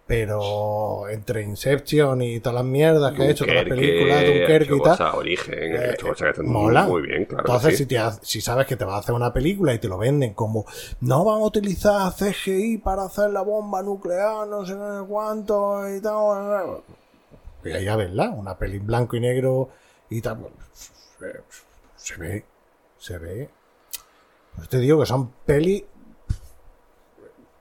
pero 0.08 1.06
entre 1.10 1.42
Inception 1.42 2.22
y 2.22 2.40
todas 2.40 2.54
las 2.56 2.64
mierdas 2.64 3.12
que 3.12 3.22
ha 3.24 3.30
hecho, 3.30 3.44
todas 3.44 3.66
las 3.66 3.76
películas, 3.76 4.24
Dunkerque 4.24 4.74
y 4.74 4.80
tal. 4.80 5.14
Origen, 5.16 5.54
Eh, 5.76 5.90
hecho 5.92 6.06
cosas 6.08 6.22
que 6.22 6.30
están 6.30 6.46
mola. 6.48 6.84
muy 6.84 7.02
bien, 7.02 7.26
claro. 7.26 7.44
que 7.44 7.50
Entonces, 7.52 7.70
sí. 7.72 7.76
si, 7.84 7.86
te 7.86 7.98
ha- 7.98 8.10
si 8.22 8.40
sabes 8.40 8.66
que 8.66 8.76
te 8.76 8.86
va 8.86 8.96
a 8.96 9.00
hacer 9.00 9.14
una 9.14 9.34
película 9.34 9.74
y 9.74 9.78
te 9.78 9.86
lo 9.86 9.98
venden 9.98 10.32
como 10.32 10.64
no 11.02 11.24
van 11.26 11.42
a 11.42 11.44
utilizar 11.44 12.10
CGI 12.14 12.78
para 12.78 13.02
hacer 13.04 13.28
la 13.30 13.42
bomba 13.42 13.82
nuclear, 13.82 14.48
no 14.48 14.64
sé 14.64 14.74
cuánto 15.06 15.94
y 15.94 16.00
tal. 16.00 16.80
Y 17.64 17.70
ahí 17.72 17.86
a 17.86 17.96
verla, 17.96 18.30
una 18.30 18.56
peli 18.56 18.78
en 18.78 18.86
blanco 18.86 19.14
y 19.16 19.20
negro 19.20 19.68
y 20.08 20.22
tal. 20.22 20.38
Se, 20.72 21.32
se 21.96 22.16
ve, 22.16 22.44
se 22.96 23.18
ve. 23.18 23.50
Pues 24.56 24.70
te 24.70 24.78
digo 24.78 25.00
que 25.00 25.06
son 25.06 25.30
peli 25.44 25.84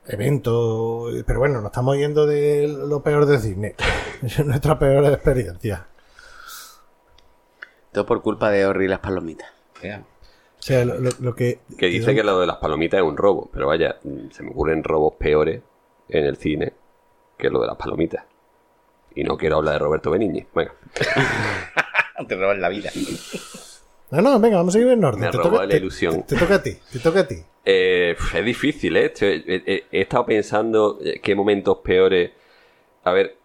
eventos, 0.08 1.12
pero 1.26 1.38
bueno, 1.38 1.56
nos 1.60 1.66
estamos 1.66 1.96
yendo 1.96 2.26
de 2.26 2.66
lo 2.68 3.02
peor 3.02 3.26
de 3.26 3.38
cine. 3.38 3.74
Es 4.22 4.44
nuestra 4.44 4.78
peor 4.78 5.04
experiencia. 5.06 5.86
Todo 7.92 8.04
por 8.04 8.20
culpa 8.22 8.50
de 8.50 8.66
Ori 8.66 8.86
y 8.86 8.88
las 8.88 8.98
palomitas. 8.98 9.48
O 9.78 10.60
sea, 10.60 10.84
lo, 10.84 10.98
lo- 10.98 11.10
lo 11.20 11.34
que. 11.36 11.60
Que 11.78 11.86
dice 11.86 12.14
que 12.14 12.24
lo 12.24 12.40
de 12.40 12.46
las 12.48 12.56
palomitas 12.56 12.98
es 12.98 13.04
un 13.06 13.16
robo, 13.16 13.48
pero 13.52 13.68
vaya, 13.68 13.96
se 14.32 14.42
me 14.42 14.50
ocurren 14.50 14.82
robos 14.82 15.14
peores 15.14 15.62
en 16.08 16.24
el 16.24 16.36
cine 16.36 16.72
que 17.36 17.48
lo 17.48 17.60
de 17.60 17.68
las 17.68 17.76
palomitas. 17.76 18.24
Y 19.14 19.22
no 19.24 19.36
quiero 19.36 19.56
hablar 19.58 19.74
de 19.74 19.78
Roberto 19.78 20.10
Benigni. 20.10 20.46
Venga, 20.54 20.72
Te 22.28 22.36
roban 22.36 22.60
la 22.60 22.68
vida. 22.68 22.90
No, 24.10 24.22
no, 24.22 24.40
venga, 24.40 24.56
vamos 24.56 24.74
a 24.74 24.78
seguir 24.78 24.92
en 24.92 25.04
orden. 25.04 25.20
Me 25.20 25.30
Te 25.30 25.36
robó 25.36 25.50
toca, 25.50 25.62
la 25.64 25.68
te- 25.70 25.76
ilusión. 25.76 26.22
Te, 26.22 26.34
te 26.34 26.36
toca 26.40 26.54
a 26.56 26.62
ti, 26.62 26.72
te 26.92 26.98
toca 26.98 27.20
a 27.20 27.28
ti. 27.28 27.36
Eh, 27.64 28.16
es 28.34 28.44
difícil, 28.44 28.96
¿eh? 28.96 29.06
Estoy- 29.12 29.44
He, 29.46 29.62
he- 29.66 29.84
he 29.92 30.00
estado 30.00 30.24
pensando 30.24 30.98
eh, 31.04 31.20
qué 31.22 31.34
momentos 31.34 31.78
peores. 31.78 32.30
A 33.04 33.12
ver, 33.12 33.36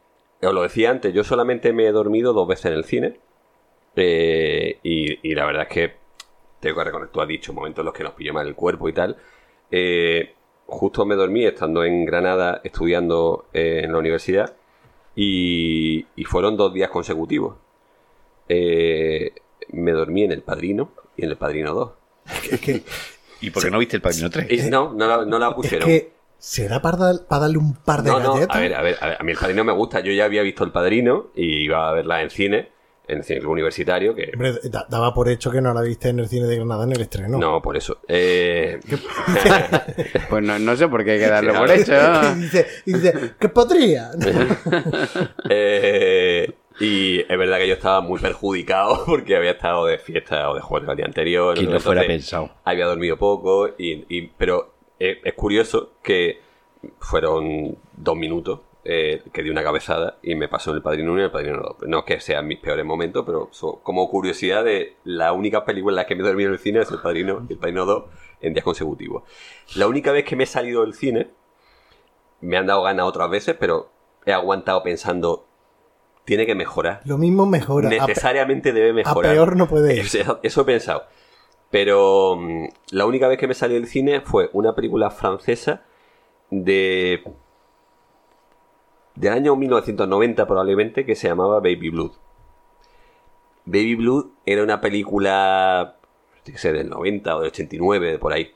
os 0.42 0.54
lo 0.54 0.62
decía 0.64 0.90
antes, 0.90 1.14
yo 1.14 1.24
solamente 1.24 1.74
me 1.74 1.86
he 1.88 1.92
dormido 1.92 2.32
dos 2.34 2.48
veces 2.48 2.66
en 2.68 2.74
el 2.74 2.84
cine. 2.86 3.20
Eh, 3.96 4.80
y, 4.84 5.30
y 5.30 5.36
la 5.36 5.46
verdad 5.46 5.64
es 5.64 5.68
que 5.70 5.94
tengo 6.60 6.78
que 6.78 6.84
reconocer, 6.86 7.12
tú 7.12 7.22
has 7.22 7.28
dicho 7.28 7.52
momentos 7.54 7.82
en 7.82 7.86
los 7.86 7.94
que 7.94 8.04
nos 8.04 8.14
pilló 8.14 8.34
mal 8.34 8.48
el 8.48 8.56
cuerpo 8.56 8.88
y 8.88 8.94
tal. 8.94 9.18
Eh, 9.70 10.34
justo 10.66 11.06
me 11.06 11.16
dormí 11.16 11.46
estando 11.46 11.84
en 11.84 12.06
Granada 12.06 12.62
estudiando 12.64 13.46
eh, 13.54 13.82
en 13.84 13.92
la 13.92 13.98
universidad 13.98 14.54
y, 15.16 16.06
y 16.16 16.24
fueron 16.24 16.56
dos 16.56 16.74
días 16.74 16.90
consecutivos. 16.90 17.58
Eh, 18.48 19.34
me 19.74 19.92
dormí 19.92 20.24
en 20.24 20.32
El 20.32 20.42
Padrino 20.44 20.92
y 21.18 21.26
en 21.26 21.32
El 21.32 21.38
Padrino 21.38 21.74
2. 21.74 21.92
Es 22.52 22.60
que, 22.62 22.84
¿Y 23.42 23.50
por 23.50 23.64
qué 23.64 23.70
no 23.72 23.80
viste 23.80 23.98
el 23.98 24.02
Padrino 24.02 24.30
3? 24.30 24.52
Y 24.66 24.70
no, 24.70 24.94
no 24.94 25.08
la, 25.08 25.26
no 25.26 25.38
la 25.40 25.50
es 25.50 25.54
pusieron. 25.56 25.88
que 25.88 26.14
será 26.38 26.82
para, 26.82 26.98
dar- 26.98 27.26
para 27.28 27.42
darle 27.42 27.58
un 27.58 27.74
par 27.76 28.02
de 28.04 28.10
No, 28.12 28.20
no, 28.20 28.34
galletas. 28.36 28.56
a 28.56 28.60
ver, 28.60 28.74
a 28.76 28.82
ver, 28.82 28.98
a 29.02 29.08
ver, 29.08 29.18
a 29.20 29.24
mí 29.24 29.32
el 29.32 29.38
padrino 29.38 29.64
me 29.64 29.74
gusta. 29.74 30.00
Yo 30.02 30.12
ya 30.12 30.26
había 30.26 30.42
visto 30.42 30.64
el 30.64 30.72
padrino 30.72 31.32
y 31.36 31.64
iba 31.66 31.90
a 31.90 31.94
verla 31.94 32.22
en 32.22 32.30
cine, 32.30 32.70
en 33.08 33.18
el 33.18 33.24
cine 33.26 33.46
universitario, 33.46 34.16
que 34.16 34.30
Hombre, 34.34 34.54
da- 34.70 34.86
daba 34.90 35.14
por 35.14 35.28
hecho 35.30 35.52
que 35.52 35.62
no 35.62 35.74
la 35.74 35.82
viste 35.82 36.10
en 36.10 36.20
el 36.20 36.28
cine 36.30 36.48
de 36.48 36.56
Granada 36.58 36.84
en 36.86 36.92
el 36.94 37.02
estreno. 37.02 37.38
no, 37.38 37.62
por 37.62 37.76
eso. 37.78 38.00
Eh, 38.08 38.80
Pues 40.30 40.44
no, 40.44 40.58
no 40.60 40.76
sé 40.76 40.88
por 40.88 41.04
qué 41.04 41.12
hay 41.12 41.20
que 41.20 41.28
darlo 41.28 41.54
por 41.54 41.70
hecho. 41.72 41.94
y 41.94 42.40
dice, 42.42 42.68
y 42.86 42.94
dice, 42.94 43.14
que 43.40 43.50
podría. 43.50 44.12
eh, 45.50 46.52
y 46.80 47.20
es 47.22 47.38
verdad 47.38 47.58
que 47.58 47.68
yo 47.68 47.74
estaba 47.76 48.02
muy 48.02 48.20
perjudicado 48.20 49.04
porque 49.06 49.36
había 49.36 49.52
estado 49.52 49.86
de 49.86 49.98
fiesta 50.00 50.50
o 50.50 50.56
de 50.56 50.62
juego 50.62 50.92
el 50.92 50.98
día 50.98 51.06
anterior. 51.06 51.54
Quien 51.56 51.66
entonces 51.68 51.86
fuera 51.86 52.02
pensado. 52.08 52.50
Había 52.64 52.86
dormido 52.88 53.18
poco, 53.18 53.70
y, 53.78 54.06
y- 54.10 54.28
pero 54.38 54.74
es, 55.00 55.18
es 55.24 55.34
curioso 55.34 55.94
que 56.02 56.40
fueron 57.00 57.78
dos 57.96 58.16
minutos 58.18 58.60
eh, 58.86 59.22
que 59.32 59.44
di 59.44 59.50
una 59.50 59.64
cabezada 59.64 60.18
y 60.22 60.36
me 60.36 60.50
pasó 60.50 60.72
en 60.72 60.78
el 60.78 60.82
Padrino 60.82 61.14
1 61.14 61.22
y 61.22 61.24
el 61.26 61.32
Padrino 61.32 61.62
2. 61.80 61.88
No 61.88 62.00
es 62.00 62.06
que 62.06 62.20
sean 62.20 62.46
mis 62.48 62.60
peores 62.60 62.86
momentos, 62.86 63.24
pero 63.26 63.48
so- 63.52 63.80
como 63.84 64.10
curiosidad 64.10 64.66
de 64.66 64.96
la 65.06 65.32
única 65.32 65.64
película 65.64 65.94
en 65.94 65.96
la 65.98 66.06
que 66.06 66.16
me 66.16 66.24
he 66.24 66.26
dormido 66.28 66.50
en 66.50 66.54
el 66.56 66.60
cine 66.60 66.82
es 66.82 66.92
el 66.92 67.00
Padrino 67.00 67.46
y 67.50 67.54
el 67.54 67.60
Padrino 67.60 67.86
2 67.86 68.04
en 68.42 68.54
días 68.54 68.66
consecutivos. 68.66 69.24
La 69.76 69.88
única 69.88 70.12
vez 70.12 70.26
que 70.26 70.36
me 70.36 70.44
he 70.44 70.48
salido 70.48 70.82
del 70.82 70.94
cine, 70.94 71.30
me 72.42 72.58
han 72.58 72.66
dado 72.68 72.82
ganas 72.84 73.06
otras 73.06 73.30
veces, 73.30 73.56
pero 73.58 73.90
he 74.26 74.34
aguantado 74.34 74.84
pensando, 74.84 75.46
tiene 76.26 76.46
que 76.46 76.56
mejorar. 76.56 77.02
Lo 77.06 77.18
mismo 77.18 77.46
mejora. 77.46 77.88
A 77.88 77.92
Necesariamente 77.92 78.74
debe 78.74 78.92
A, 78.92 78.94
mejorar. 78.94 79.32
peor 79.32 79.56
no 79.56 79.68
puede 79.68 79.94
ir. 79.96 80.00
Eso, 80.02 80.40
eso 80.44 80.62
he 80.62 80.66
pensado. 80.66 81.04
Pero 81.70 82.36
mm, 82.38 82.66
la 82.92 83.06
única 83.06 83.28
vez 83.28 83.38
que 83.38 83.48
me 83.48 83.54
salió 83.54 83.76
del 83.76 83.88
cine 83.88 84.22
fue 84.22 84.50
una 84.54 84.76
película 84.76 85.10
francesa 85.10 85.84
de 86.50 87.24
del 89.16 89.34
año 89.34 89.56
1990 89.56 90.48
probablemente 90.48 91.06
que 91.06 91.16
se 91.16 91.28
llamaba 91.28 91.56
Baby 91.60 91.90
Blood. 91.90 92.12
Baby 93.66 93.96
Blood 93.96 94.26
era 94.46 94.64
una 94.64 94.82
película 94.82 95.98
qué 96.44 96.58
sé, 96.58 96.74
del 96.74 96.90
90 96.90 97.36
o 97.36 97.40
del 97.40 97.48
89 97.50 98.12
de 98.12 98.20
por 98.20 98.34
ahí. 98.34 98.52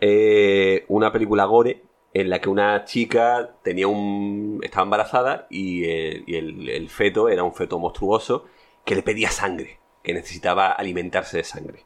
Eh, 0.00 0.84
una 0.88 1.12
película 1.12 1.44
gore 1.44 1.82
en 2.14 2.30
la 2.30 2.40
que 2.40 2.48
una 2.48 2.84
chica 2.84 3.56
tenía 3.62 3.86
un 3.88 4.60
estaba 4.62 4.84
embarazada 4.84 5.46
y, 5.50 5.84
el, 5.84 6.24
y 6.26 6.36
el- 6.36 6.68
el 6.70 6.88
feto 6.88 7.28
era 7.28 7.42
un 7.42 7.52
feto 7.54 7.78
monstruoso 7.78 8.46
que 8.84 8.94
le 8.94 9.02
pedía 9.02 9.30
sangre, 9.30 9.78
que 10.02 10.14
necesitaba 10.14 10.70
alimentarse 10.72 11.36
de 11.38 11.44
sangre. 11.44 11.84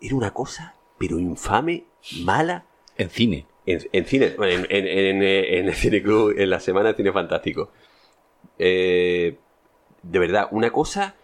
Era 0.00 0.16
una 0.16 0.32
cosa, 0.34 0.74
pero 0.98 1.18
infame, 1.18 1.84
mala, 2.24 2.64
En 2.98 3.08
cine. 3.10 3.46
en, 3.66 3.80
en 3.92 4.04
cine, 4.04 4.34
en- 4.38 4.66
en- 4.68 5.22
en 5.22 5.68
el 5.68 5.74
Cine 5.74 6.02
Club, 6.02 6.34
en 6.36 6.50
la 6.50 6.58
semana 6.60 6.88
de 6.90 6.94
Cine 6.96 7.12
Fantástico. 7.12 7.70
Eh, 8.58 9.36
de 10.02 10.18
verdad, 10.18 10.48
una 10.50 10.70
cosa 10.70 11.14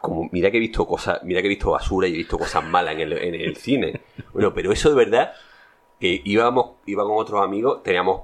como, 0.00 0.28
mira 0.32 0.50
que 0.50 0.56
he 0.58 0.60
visto 0.60 0.86
cosas, 0.86 1.20
mira 1.24 1.40
que 1.40 1.46
he 1.46 1.50
visto 1.50 1.70
basura 1.70 2.06
y 2.08 2.14
he 2.14 2.16
visto 2.18 2.38
cosas 2.38 2.64
malas 2.64 2.94
en 2.94 3.00
el, 3.00 3.12
en 3.14 3.34
el 3.34 3.56
cine. 3.56 4.00
Bueno, 4.32 4.52
pero 4.54 4.72
eso 4.72 4.88
de 4.90 4.96
verdad, 4.96 5.32
que 6.00 6.20
íbamos, 6.24 6.72
iba 6.86 7.04
con 7.04 7.16
otros 7.16 7.42
amigos, 7.42 7.82
teníamos 7.82 8.22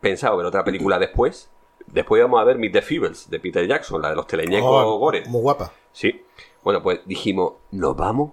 pensado 0.00 0.36
ver 0.36 0.46
otra 0.46 0.64
película 0.64 0.98
después. 0.98 1.50
Después 1.86 2.20
íbamos 2.20 2.40
a 2.40 2.44
ver 2.44 2.56
Meet 2.58 2.72
the 2.72 2.82
Feebles 2.82 3.28
de 3.30 3.40
Peter 3.40 3.66
Jackson, 3.66 4.00
la 4.02 4.10
de 4.10 4.16
los 4.16 4.26
teleñecos 4.26 4.70
Oh, 4.70 4.98
gore. 4.98 5.24
Muy 5.26 5.40
guapa. 5.42 5.72
Sí. 5.92 6.22
Bueno, 6.62 6.82
pues 6.82 7.00
dijimos, 7.06 7.54
¿nos 7.72 7.96
vamos? 7.96 8.32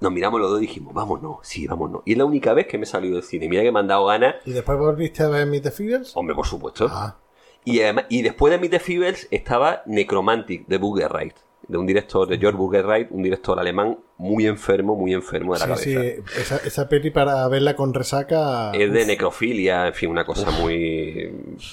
Nos 0.00 0.12
miramos 0.12 0.40
los 0.40 0.50
dos 0.50 0.58
y 0.60 0.66
dijimos, 0.66 0.94
vámonos, 0.94 1.38
sí, 1.42 1.66
vámonos. 1.66 2.02
Y 2.04 2.12
es 2.12 2.18
la 2.18 2.24
única 2.24 2.52
vez 2.54 2.66
que 2.66 2.78
me 2.78 2.84
he 2.84 2.86
salido 2.86 3.14
del 3.16 3.22
cine. 3.24 3.48
Mira 3.48 3.62
que 3.62 3.70
me 3.72 3.80
han 3.80 3.86
dado 3.88 4.06
ganas. 4.06 4.36
¿Y 4.46 4.52
después 4.52 4.78
volviste 4.78 5.22
a 5.22 5.28
ver 5.28 5.46
Meet 5.46 5.62
the 5.64 5.70
Feeders? 5.70 6.16
Hombre, 6.16 6.34
por 6.34 6.46
supuesto. 6.46 6.86
Ah, 6.90 7.16
Y, 7.64 7.80
además- 7.80 8.06
y 8.08 8.22
después 8.22 8.50
de 8.50 8.58
Meet 8.58 8.70
the 8.70 8.80
Feebles 8.80 9.28
estaba 9.30 9.82
Necromantic 9.86 10.66
de 10.66 10.78
Burgerreich, 10.78 11.34
de 11.68 11.78
un 11.78 11.86
director, 11.86 12.26
de 12.26 12.38
George 12.38 12.56
Burgerreich, 12.56 13.08
un 13.10 13.22
director 13.22 13.58
alemán 13.60 13.98
muy 14.20 14.46
enfermo, 14.46 14.96
muy 14.96 15.14
enfermo 15.14 15.54
de 15.54 15.60
la 15.66 15.76
sí, 15.78 15.94
cabeza. 15.94 16.14
sí. 16.32 16.40
Esa, 16.40 16.56
esa 16.58 16.88
peli 16.90 17.10
para 17.10 17.48
verla 17.48 17.74
con 17.74 17.94
resaca. 17.94 18.70
Es 18.72 18.92
de 18.92 19.00
uf. 19.00 19.06
necrofilia, 19.06 19.86
en 19.86 19.94
fin, 19.94 20.10
una 20.10 20.26
cosa 20.26 20.50
muy... 20.50 21.32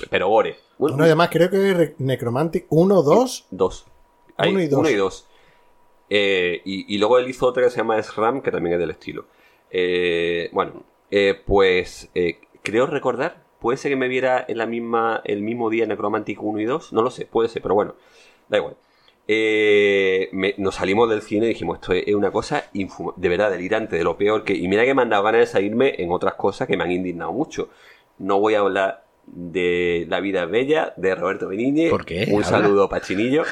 Pero 0.10 0.30
gore. 0.30 0.56
Bueno, 0.78 0.95
No, 0.95 1.03
además 1.03 1.30
creo 1.30 1.49
que 1.49 1.72
es 1.72 1.99
Necromantic 1.99 2.65
1, 2.69 3.02
2. 3.03 3.48
Dos. 3.52 3.86
Hay 4.38 4.52
Uno 4.52 4.61
y 4.61 4.68
dos. 4.68 4.80
Uno 4.80 4.90
y 4.90 4.94
dos. 4.95 5.28
Eh, 6.10 6.61
y, 6.64 6.95
y 6.95 6.98
luego 6.99 7.18
él 7.18 7.28
hizo 7.28 7.45
otra 7.45 7.64
que 7.64 7.69
se 7.69 7.78
llama 7.78 8.02
SRAM, 8.02 8.41
que 8.41 8.52
también 8.52 8.74
es 8.76 8.80
del 8.80 8.91
estilo. 8.91 9.26
Eh, 9.69 10.49
bueno, 10.53 10.84
eh, 11.11 11.38
pues 11.45 12.10
eh, 12.15 12.40
creo 12.64 12.86
recordar, 12.86 13.44
puede 13.60 13.78
ser 13.78 13.91
que 13.91 13.98
me 13.98 14.07
viera 14.07 14.45
en 14.48 14.57
la 14.57 14.65
misma, 14.65 15.22
el 15.26 15.41
mismo 15.41 15.69
día 15.69 15.86
Necromantic 15.86 16.41
1 16.41 16.60
y 16.61 16.65
2, 16.65 16.94
no 16.94 17.02
lo 17.02 17.11
sé, 17.11 17.26
puede 17.26 17.49
ser, 17.49 17.61
pero 17.61 17.76
bueno, 17.76 17.95
da 18.48 18.57
igual. 18.57 18.78
Eh, 19.30 20.30
me- 20.32 20.56
nos 20.58 20.76
salimos 20.76 21.10
del 21.10 21.22
cine 21.22 21.45
y 21.48 21.49
dijimos, 21.49 21.80
esto 21.82 21.94
es 21.94 22.16
una 22.16 22.32
cosa 22.32 22.66
de 23.18 23.30
verdad 23.30 23.52
delirante, 23.52 23.98
de 23.98 24.04
lo 24.04 24.18
peor 24.18 24.44
que... 24.45 24.54
Y 24.56 24.68
mira 24.68 24.86
que 24.86 24.94
me 24.94 25.02
han 25.02 25.10
dado 25.10 25.24
ganas 25.24 25.41
de 25.41 25.48
salirme 25.48 25.95
en 25.98 26.12
otras 26.12 26.36
cosas 26.36 26.68
que 26.68 26.78
me 26.78 26.84
han 26.86 26.91
indignado 26.91 27.34
mucho. 27.34 27.70
No 28.20 28.40
voy 28.40 28.56
a 28.56 28.60
hablar 28.60 29.04
de 29.28 30.06
La 30.10 30.20
vida 30.20 30.45
bella, 30.45 30.94
de 30.98 31.14
Roberto 31.16 31.48
Benigni. 31.49 31.90
¿Por 31.90 32.06
qué? 32.06 32.26
Un 32.30 32.44
Habla. 32.44 32.45
saludo 32.60 32.90
para 32.90 33.06
Chinillo. 33.06 33.44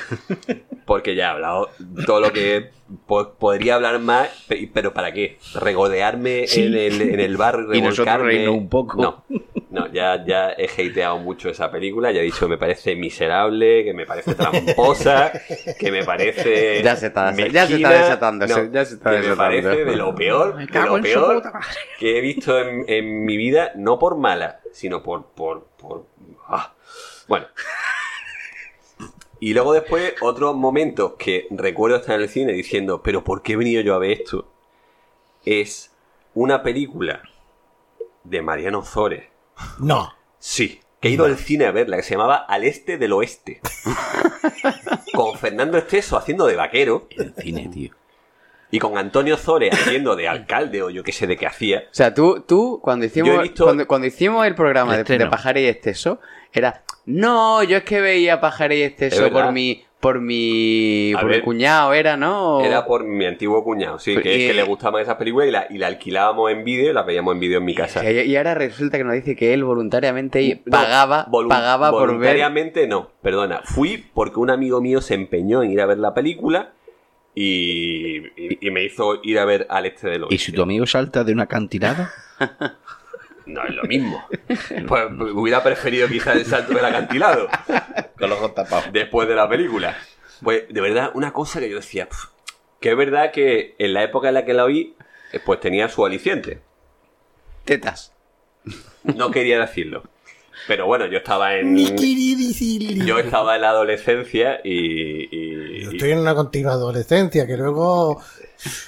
Porque 0.86 1.16
ya 1.16 1.24
he 1.26 1.28
hablado 1.32 1.70
todo 2.06 2.20
lo 2.22 2.32
que 2.32 2.70
po- 3.08 3.34
podría 3.34 3.76
hablar 3.76 4.00
más, 4.00 4.30
pe- 4.48 4.70
pero 4.74 4.94
¿para 4.94 5.12
qué? 5.12 5.38
¿Regodearme 5.56 6.48
Sí. 6.48 6.62
en, 6.68 6.76
el, 6.76 7.02
en 7.02 7.20
el 7.20 7.38
bar 7.38 7.66
y 7.74 7.82
nosotros 7.82 8.22
un 8.48 8.70
poco. 8.70 9.02
No, 9.02 9.26
no 9.72 9.92
ya, 9.92 10.24
ya 10.26 10.52
he 10.58 10.68
hateado 10.90 11.18
mucho 11.18 11.50
esa 11.50 11.70
película, 11.72 12.12
ya 12.12 12.22
he 12.22 12.24
dicho 12.24 12.42
que 12.42 12.48
me 12.52 12.58
parece 12.58 12.96
miserable, 12.96 13.84
que 13.84 13.94
me 13.94 14.06
parece 14.06 14.36
tramposa, 14.36 15.32
que 15.80 15.92
me 15.92 16.04
parece... 16.04 16.82
Ya 16.84 16.96
se 16.96 17.08
está- 17.08 17.36
ya 17.36 17.68
se 17.68 17.76
está 17.76 17.90
desatando, 17.92 18.48
no, 18.48 18.72
ya 18.72 18.86
se 18.86 18.96
está 18.96 19.20
que 19.20 19.28
me 19.28 19.36
parece 19.36 19.86
de 19.86 19.96
lo 19.96 20.14
peor, 20.16 20.56
de 20.56 20.80
lo 20.86 21.02
peor 21.02 21.44
que 22.00 22.18
he 22.18 22.22
visto 22.22 22.60
en, 22.60 22.86
en 22.88 23.26
mi 23.26 23.36
vida, 23.38 23.72
no 23.76 23.98
por 24.00 24.18
mala, 24.18 24.60
sino 24.76 25.02
por... 25.02 25.26
por, 25.28 25.64
por 25.78 26.06
ah. 26.48 26.74
Bueno. 27.28 27.48
Y 29.40 29.54
luego 29.54 29.74
después, 29.74 30.14
otros 30.22 30.56
momentos 30.56 31.14
que 31.18 31.48
recuerdo 31.50 31.98
estar 31.98 32.16
en 32.16 32.24
el 32.24 32.30
cine 32.30 32.52
diciendo, 32.52 33.02
pero 33.02 33.24
¿por 33.24 33.42
qué 33.42 33.54
he 33.54 33.56
venido 33.56 33.82
yo 33.82 33.96
a 33.96 34.00
ver 34.00 34.12
esto? 34.12 34.52
Es 35.46 35.92
una 36.34 36.62
película 36.62 37.24
de 38.24 38.42
Mariano 38.42 38.84
Zores. 38.84 39.24
No. 39.80 40.14
Sí, 40.40 40.82
que 41.00 41.08
he 41.08 41.12
ido 41.12 41.24
al 41.24 41.38
cine 41.38 41.66
a 41.66 41.72
verla, 41.72 41.98
que 41.98 42.04
se 42.04 42.16
llamaba 42.16 42.36
Al 42.36 42.66
Este 42.66 42.98
del 42.98 43.14
Oeste. 43.14 43.62
con 45.14 45.38
Fernando 45.38 45.78
Esteso 45.78 46.18
haciendo 46.18 46.46
de 46.48 46.56
vaquero 46.56 47.08
En 47.12 47.34
cine, 47.36 47.70
tío. 47.70 47.94
Y 48.72 48.80
con 48.80 48.98
Antonio 48.98 49.38
Zores 49.38 49.72
haciendo 49.74 50.16
de 50.16 50.28
alcalde 50.28 50.82
o 50.82 50.90
yo 50.90 51.04
qué 51.04 51.12
sé 51.12 51.28
de 51.28 51.38
qué 51.38 51.48
hacía. 51.48 51.84
O 51.86 51.94
sea, 51.94 52.14
tú, 52.14 52.44
tú 52.48 52.80
cuando 52.82 53.06
hicimos, 53.06 53.42
visto- 53.42 53.64
cuando, 53.66 53.88
cuando 53.88 54.08
hicimos 54.08 54.46
el 54.48 54.56
programa 54.56 54.96
de, 54.96 55.02
Este 55.02 55.18
de 55.18 55.26
no. 55.26 55.32
Pajaré 55.32 55.62
y 55.62 55.68
Exceso, 55.68 56.20
era, 56.52 56.84
no, 57.06 57.64
yo 57.64 57.78
es 57.78 57.84
que 57.84 58.02
veía 58.02 58.42
Pajaré 58.42 58.78
y 58.78 58.82
Es 58.84 58.92
Exceso 58.92 59.30
por 59.32 59.52
mi, 59.52 59.84
por 60.00 60.20
mi, 60.20 61.14
por 61.20 61.28
ver. 61.30 61.38
mi 61.40 61.44
cuñado, 61.44 61.94
era, 61.94 62.16
¿no? 62.18 62.62
Era 62.62 62.86
por 62.86 63.04
mi 63.06 63.26
antiguo 63.26 63.64
cuñado, 63.64 63.98
sí, 64.00 64.16
que, 64.18 64.36
y- 64.36 64.48
que 64.48 64.54
le 64.54 64.64
gustaban 64.64 65.02
esas 65.02 65.16
películas 65.16 65.48
y 65.48 65.52
la, 65.52 65.68
y 65.70 65.78
la 65.78 65.88
alquilábamos 65.88 66.52
en 66.52 66.64
vídeo 66.64 66.92
y 66.92 66.94
la 66.94 67.04
veíamos 67.04 67.34
en 67.34 67.40
vídeo 67.40 67.58
en 67.60 67.66
mi 67.66 67.76
casa. 67.76 68.04
Y, 68.10 68.20
y 68.22 68.36
ahora 68.38 68.54
resulta 68.56 68.98
que 68.98 69.04
nos 69.04 69.14
dice 69.14 69.36
que 69.36 69.54
él 69.54 69.64
voluntariamente 69.64 70.62
No, 70.66 70.72
pagaba, 70.72 71.28
pagaba 71.50 71.92
por 71.92 72.02
ver. 72.02 72.10
Voluntariamente 72.18 72.88
no, 72.88 73.10
perdona. 73.22 73.62
Fui 73.64 74.06
porque 74.14 74.40
un 74.40 74.50
amigo 74.50 74.80
mío 74.82 75.02
se 75.02 75.14
empeñó 75.16 75.64
en 75.64 75.72
ir 75.72 75.82
a 75.82 75.86
ver 75.86 75.98
la 75.98 76.14
película 76.14 76.74
y, 77.36 78.18
y- 78.38 78.58
y 78.62 78.72
me 78.72 78.84
hizo 78.84 79.20
ir 79.24 79.38
a 79.40 79.46
ver 79.46 79.68
al 79.70 79.86
este 79.86 80.10
del 80.10 80.24
oeste. 80.24 80.36
¿Y 80.36 80.38
si 80.40 80.52
tu 80.54 80.62
amigo 80.64 80.86
salta 80.88 81.24
de 81.24 81.34
un 81.34 81.40
acantilado? 81.42 82.08
No 83.46 83.64
es 83.64 83.76
lo 83.76 83.84
mismo. 83.84 84.26
Pues 84.88 85.04
hubiera 85.36 85.62
preferido 85.62 86.08
quizás 86.08 86.36
el 86.38 86.46
salto 86.48 86.74
del 86.74 86.84
acantilado 86.84 87.48
Con 88.18 88.28
los 88.32 88.40
ojos 88.40 88.56
tapados. 88.56 88.92
después 88.92 89.28
de 89.28 89.36
la 89.36 89.48
película. 89.48 89.96
Pues 90.42 90.64
de 90.68 90.82
verdad, 90.82 91.12
una 91.14 91.32
cosa 91.32 91.60
que 91.60 91.70
yo 91.70 91.76
decía, 91.76 92.10
"Pf", 92.10 92.30
que 92.82 92.90
es 92.90 92.98
verdad 92.98 93.32
que 93.32 93.76
en 93.78 93.94
la 93.94 94.02
época 94.02 94.30
en 94.30 94.34
la 94.34 94.46
que 94.46 94.56
la 94.56 94.66
vi, 94.66 94.96
eh, 95.32 95.40
pues 95.46 95.60
tenía 95.60 95.88
su 95.90 96.04
aliciente. 96.04 96.62
Tetas. 97.66 98.16
No 99.04 99.30
quería 99.30 99.60
decirlo. 99.60 100.06
Pero 100.68 100.86
bueno, 100.86 101.06
yo 101.08 101.18
estaba 101.18 101.56
en. 101.56 101.76
Yo 103.06 103.20
estaba 103.20 103.56
en 103.56 103.62
la 103.62 103.70
adolescencia 103.70 104.62
y. 104.64 105.28
y- 105.36 105.84
Yo 105.84 105.92
estoy 105.92 106.12
en 106.12 106.20
una 106.20 106.34
continua 106.36 106.74
adolescencia 106.74 107.46
que 107.46 107.58
luego. 107.58 108.22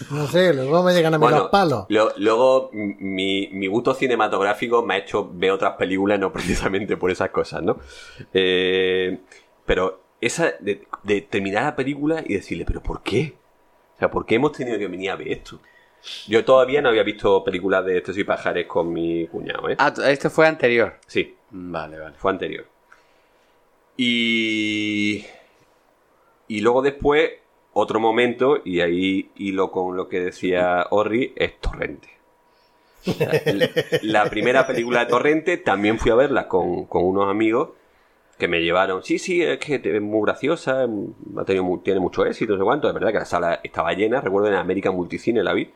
No 0.10 0.28
sé, 0.28 0.54
luego 0.54 0.82
me 0.82 0.94
llegan 0.94 1.14
a 1.14 1.18
mí 1.18 1.22
Bueno, 1.24 1.38
los 1.40 1.50
palos. 1.50 1.86
lo- 1.90 2.14
luego 2.18 2.70
mi, 2.74 3.50
mi 3.52 3.68
gusto 3.68 3.94
cinematográfico 3.94 4.82
me 4.84 4.96
ha 4.96 4.98
hecho 4.98 5.30
ver 5.32 5.52
otras 5.52 5.74
películas, 5.76 6.20
no 6.20 6.32
precisamente 6.34 6.98
por 6.98 7.12
esas 7.12 7.30
cosas, 7.30 7.62
¿no? 7.62 7.78
Eh, 8.34 9.20
pero 9.66 10.02
esa 10.22 10.54
de, 10.60 10.88
de 11.04 11.22
terminar 11.22 11.64
la 11.64 11.76
película 11.76 12.24
y 12.26 12.34
decirle, 12.36 12.66
¿pero 12.66 12.82
por 12.82 13.04
qué? 13.04 13.36
O 13.96 14.00
sea, 14.00 14.10
¿por 14.10 14.26
qué 14.26 14.36
hemos 14.36 14.52
tenido 14.54 14.78
que 14.80 14.88
venir 14.88 15.12
a 15.12 15.16
ver 15.16 15.28
esto? 15.30 15.60
Yo 16.28 16.46
todavía 16.46 16.82
no 16.82 16.90
había 16.90 17.04
visto 17.04 17.44
películas 17.44 17.84
de 17.86 17.98
Estos 17.98 18.18
y 18.18 18.24
Pajares 18.24 18.66
con 18.68 18.92
mi 18.94 19.28
cuñado, 19.28 19.70
¿eh? 19.70 19.76
Ah, 19.80 19.94
esto 20.08 20.30
fue 20.30 20.48
anterior. 20.48 20.96
Sí, 21.08 21.36
Vale, 21.52 22.00
vale. 22.00 22.16
fue 22.18 22.32
anterior. 22.32 22.66
Y. 23.96 25.26
Y 26.50 26.62
luego 26.62 26.82
después, 26.82 27.32
otro 27.74 28.00
momento, 28.00 28.62
y 28.64 28.80
ahí 28.80 29.32
hilo 29.36 29.72
con 29.72 29.98
lo 29.98 30.08
que 30.08 30.20
decía 30.22 30.88
Orri, 30.92 31.34
es 31.36 31.60
Torrente. 31.60 32.10
La, 34.02 34.30
primera 34.30 34.66
película 34.68 35.02
de 35.02 35.06
Torrente 35.08 35.58
también 35.58 35.98
fui 36.00 36.12
a 36.12 36.16
verla 36.16 36.48
con, 36.48 36.86
con 36.86 37.04
unos 37.06 37.30
amigos 37.30 37.70
que 38.38 38.48
me 38.48 38.62
llevaron. 38.62 39.04
Sí, 39.04 39.20
sí, 39.20 39.42
es 39.42 39.60
que 39.60 39.82
es 39.84 40.02
muy 40.02 40.26
graciosa, 40.26 40.84
ha 40.84 41.46
tenido, 41.46 41.82
tiene 41.84 42.00
mucho 42.00 42.26
éxito, 42.26 42.54
no 42.54 42.60
sé 42.60 42.64
cuánto. 42.64 42.88
Es 42.88 42.94
verdad 42.94 43.12
que 43.12 43.20
la 43.20 43.26
sala 43.26 43.60
estaba 43.64 43.94
llena, 43.94 44.22
recuerdo 44.22 44.48
en 44.48 44.56
América 44.56 44.92
Multicine 44.92 45.44
la 45.44 45.54
vi, 45.54 45.72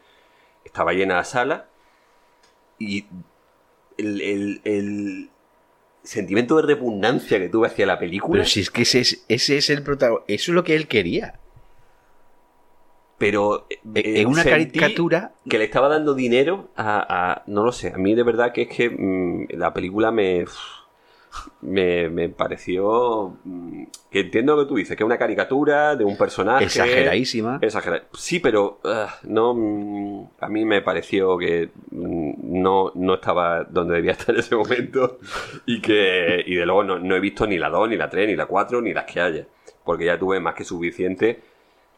estaba 0.63 0.93
llena 0.93 1.15
la 1.15 1.23
sala. 1.23 1.67
Y 2.79 3.05
el 3.97 5.30
sentimiento 6.03 6.55
de 6.57 6.63
repugnancia 6.63 7.39
que 7.39 7.49
tuve 7.49 7.67
hacia 7.67 7.85
la 7.85 7.99
película. 7.99 8.39
Pero 8.41 8.45
si 8.49 8.61
es 8.61 8.69
que 8.71 8.81
ese 8.83 8.99
es, 9.01 9.23
ese 9.27 9.57
es 9.57 9.69
el 9.69 9.83
protagonista. 9.83 10.33
Eso 10.33 10.51
es 10.51 10.55
lo 10.55 10.63
que 10.63 10.75
él 10.75 10.87
quería. 10.87 11.39
pero 13.17 13.67
eh, 13.69 13.79
Es 14.21 14.25
una 14.25 14.43
caricatura. 14.43 15.33
que 15.47 15.59
le 15.59 15.65
estaba 15.65 15.87
dando 15.89 16.13
dinero 16.15 16.69
a, 16.75 17.05
a- 17.33 17.43
no 17.47 17.63
lo 17.63 17.71
sé 17.71 17.89
a 17.93 17.97
mí 17.97 18.15
de 18.15 18.23
verdad 18.23 18.51
que 18.51 18.63
es 18.63 18.67
que 18.69 18.89
mm, 18.89 19.47
la 19.57 19.73
película 19.73 20.11
me 20.11 20.45
me, 21.61 22.09
me 22.09 22.29
pareció 22.29 23.37
mm, 23.43 23.83
que 24.09 24.19
entiendo 24.21 24.55
lo 24.55 24.63
que 24.63 24.69
tú 24.69 24.75
dices 24.75 24.97
que 24.97 25.03
es 25.03 25.05
una 25.05 25.17
caricatura 25.17 25.95
de 25.95 26.03
un 26.03 26.17
personaje 26.17 26.65
Exageradísima. 26.65 27.59
Exagera- 27.61 28.03
sí 28.13 28.39
pero 28.39 28.79
ah, 28.83 29.15
no 29.23 29.53
mm, 29.53 30.29
a 30.39 30.49
mí 30.49 30.65
me 30.65 30.81
pareció 30.81 31.37
que 31.37 31.69
mm, 31.91 32.61
no, 32.61 32.91
no 32.95 33.13
estaba 33.15 33.63
donde 33.63 33.95
debía 33.95 34.11
estar 34.13 34.33
en 34.35 34.41
ese 34.41 34.55
momento 34.55 35.19
y 35.65 35.81
que 35.81 36.43
y 36.45 36.55
de 36.55 36.65
luego 36.65 36.83
no, 36.83 36.99
no 36.99 37.15
he 37.15 37.19
visto 37.19 37.47
ni 37.47 37.57
la 37.57 37.69
2 37.69 37.89
ni 37.89 37.95
la 37.97 38.09
3 38.09 38.27
ni 38.27 38.35
la 38.35 38.45
4 38.45 38.81
ni 38.81 38.93
las 38.93 39.05
que 39.05 39.21
haya 39.21 39.47
porque 39.85 40.05
ya 40.05 40.19
tuve 40.19 40.39
más 40.39 40.53
que 40.53 40.63
suficiente 40.63 41.39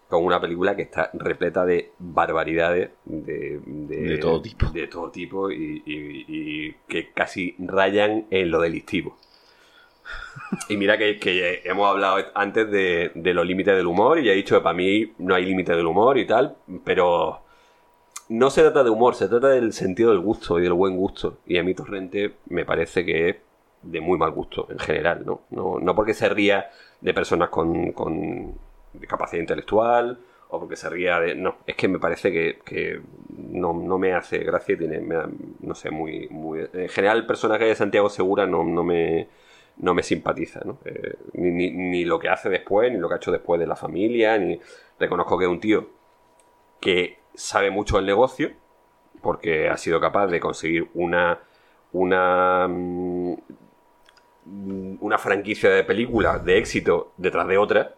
con 0.09 0.23
una 0.23 0.39
película 0.39 0.75
que 0.75 0.84
está 0.84 1.09
repleta 1.13 1.65
de 1.65 1.91
barbaridades 1.99 2.91
de, 3.05 3.59
De 3.65 4.17
todo 4.19 4.41
tipo. 4.41 4.69
de 4.69 4.88
todo 4.88 5.09
tipo 5.11 5.51
y, 5.51 5.81
y- 5.85 6.25
y 6.27 6.75
que 6.88 7.11
casi 7.11 7.55
rayan 7.59 8.25
en 8.30 8.51
lo 8.51 8.61
delictivo. 8.61 9.17
Y 10.69 10.77
mira 10.77 10.97
que, 10.97 11.17
que 11.19 11.61
hemos 11.63 11.89
hablado 11.89 12.17
antes 12.35 12.69
de, 12.69 13.11
de 13.15 13.34
los 13.34 13.45
límites 13.45 13.75
del 13.75 13.88
humor 13.88 14.19
y 14.19 14.25
ya 14.25 14.34
he 14.34 14.35
dicho 14.35 14.55
que 14.57 14.61
para 14.63 14.75
mí 14.75 15.13
no 15.17 15.34
hay 15.35 15.45
límite 15.45 15.75
del 15.75 15.85
humor 15.88 16.17
y 16.17 16.27
tal, 16.27 16.55
pero 16.84 17.41
no 18.30 18.49
se 18.49 18.61
trata 18.61 18.84
de 18.84 18.89
humor, 18.89 19.15
se 19.15 19.27
trata 19.27 19.49
del 19.49 19.73
sentido 19.73 20.11
del 20.11 20.19
gusto 20.19 20.59
y 20.59 20.63
del 20.63 20.73
buen 20.73 20.95
gusto. 20.97 21.38
Y 21.45 21.57
a 21.57 21.63
mí 21.63 21.73
Torrente 21.73 22.34
me 22.47 22.65
parece 22.65 23.05
que 23.05 23.30
es 23.30 23.35
de 23.81 24.01
muy 24.01 24.17
mal 24.17 24.31
gusto 24.31 24.67
en 24.69 24.80
general, 24.80 25.23
¿no? 25.25 25.41
No, 25.49 25.80
no 25.80 25.95
porque 25.95 26.13
se 26.13 26.30
ría 26.30 26.69
de 27.01 27.13
personas 27.13 27.49
con, 27.49 27.91
con 27.93 28.53
capacidad 29.07 29.41
intelectual 29.41 30.20
o 30.49 30.60
porque 30.60 30.76
se 30.76 30.90
ría 30.90 31.20
de... 31.20 31.36
No, 31.36 31.57
es 31.65 31.76
que 31.76 31.88
me 31.88 31.99
parece 31.99 32.32
que, 32.32 32.60
que 32.64 33.02
no, 33.38 33.74
no 33.74 33.98
me 33.98 34.14
hace 34.14 34.40
gracia 34.40 34.78
tiene, 34.78 34.99
me 34.99 35.15
da- 35.15 35.30
no 35.61 35.76
sé, 35.76 35.90
muy, 35.91 36.28
muy... 36.30 36.68
En 36.74 36.90
general 36.90 37.18
el 37.20 37.26
personaje 37.26 37.65
de 37.65 37.76
Santiago 37.76 38.10
Segura 38.10 38.45
no, 38.45 38.64
no 38.64 38.84
me 38.84 39.28
no 39.78 39.95
me 39.95 40.03
simpatiza, 40.03 40.61
¿no? 40.65 40.78
Eh, 40.86 41.15
ni, 41.34 41.49
ni- 41.49 41.72
ni 41.72 42.06
lo 42.06 42.20
que 42.20 42.30
hace 42.30 42.48
después, 42.49 42.91
ni 42.91 42.99
lo 42.99 43.07
que 43.07 43.15
ha 43.15 43.18
hecho 43.18 43.32
después 43.32 43.60
de 43.60 43.65
la 43.68 43.76
familia, 43.76 44.38
ni 44.38 44.60
reconozco 44.99 45.36
que 45.38 45.45
es 45.45 45.49
un 45.52 45.60
tío 45.60 45.88
que 46.82 47.20
sabe 47.36 47.72
mucho 47.72 47.98
del 47.98 48.06
negocio, 48.06 48.52
porque 49.22 49.70
ha 49.70 49.78
sido 49.78 49.99
capaz 50.02 50.28
de 50.28 50.40
conseguir 50.40 50.90
una 50.95 51.40
una 51.94 52.68
mm, 52.70 53.36
una 55.02 55.18
franquicia 55.18 55.70
de 55.70 55.84
películas 55.84 56.44
de 56.45 56.57
éxito 56.57 57.14
detrás 57.18 57.48
de 57.48 57.57
otra, 57.57 57.95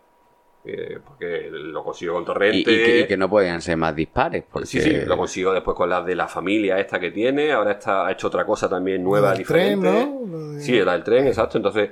eh, 0.66 1.00
porque 1.06 1.50
lo 1.52 1.84
consiguió 1.84 2.14
con 2.14 2.26
Torrente. 2.26 2.60
y 2.60 2.64
que, 2.64 3.00
y 3.02 3.08
que 3.08 3.18
no 3.18 3.30
podían 3.30 3.62
ser 3.62 3.78
más 3.78 3.96
dispares. 3.96 4.44
Porque... 4.52 4.66
Sí, 4.68 4.82
sí, 4.82 4.92
lo 5.06 5.18
consiguió 5.18 5.52
después 5.54 5.76
con 5.78 5.90
las 5.90 6.06
de 6.06 6.16
la 6.16 6.28
familia 6.28 6.80
esta 6.80 7.00
que 7.00 7.12
tiene, 7.12 7.52
ahora 7.52 7.72
está, 7.74 8.08
ha 8.08 8.12
hecho 8.12 8.28
otra 8.28 8.46
cosa 8.46 8.68
también 8.70 9.04
nueva, 9.04 9.30
tren, 9.34 9.38
diferente. 9.82 9.88
de- 9.90 10.62
Sí, 10.62 10.80
la 10.82 10.94
del 10.94 11.04
tren, 11.04 11.28
exacto. 11.28 11.58
Entonces, 11.58 11.92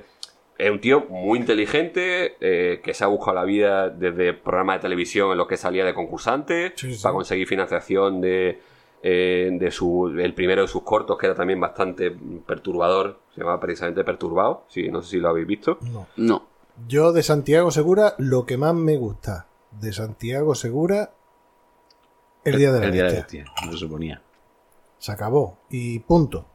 es 0.56 0.70
un 0.70 0.80
tío 0.80 1.06
muy 1.10 1.38
inteligente, 1.38 2.36
eh, 2.40 2.80
que 2.82 2.94
se 2.94 3.04
ha 3.04 3.08
buscado 3.08 3.34
la 3.34 3.44
vida 3.44 3.90
desde 3.90 4.32
programas 4.34 4.76
de 4.76 4.82
televisión 4.82 5.32
en 5.32 5.38
los 5.38 5.46
que 5.48 5.56
salía 5.56 5.84
de 5.84 5.94
concursante, 5.94 6.72
Sí, 6.76 6.94
sí. 6.94 7.02
para 7.02 7.12
conseguir 7.12 7.46
financiación 7.48 8.20
de, 8.20 8.60
eh, 9.02 9.50
de 9.52 9.70
su, 9.70 10.14
el 10.18 10.32
primero 10.32 10.62
de 10.62 10.68
sus 10.68 10.82
cortos, 10.82 11.18
que 11.18 11.26
era 11.26 11.34
también 11.34 11.60
bastante 11.60 12.14
perturbador, 12.46 13.18
se 13.34 13.40
llamaba 13.40 13.58
precisamente 13.60 14.04
Perturbado, 14.04 14.64
sí, 14.68 14.88
no 14.88 15.02
sé 15.02 15.10
si 15.10 15.16
lo 15.18 15.28
habéis 15.28 15.46
visto. 15.46 15.78
No. 15.92 16.06
No. 16.16 16.46
Yo 16.88 17.12
de 17.12 17.22
Santiago 17.22 17.70
Segura, 17.70 18.14
lo 18.18 18.46
que 18.46 18.56
más 18.56 18.74
me 18.74 18.96
gusta 18.96 19.46
de 19.70 19.92
Santiago 19.92 20.54
Segura, 20.54 21.12
el 22.44 22.58
día 22.58 22.72
de 22.72 22.80
la 22.80 22.86
El 22.86 22.92
día 22.92 23.04
de 23.04 23.08
la 23.10 23.14
bestia. 23.20 23.44
bestia, 23.44 23.66
lo 23.70 23.76
suponía. 23.76 24.22
Se 24.98 25.12
acabó. 25.12 25.58
Y 25.70 25.98
punto. 26.00 26.46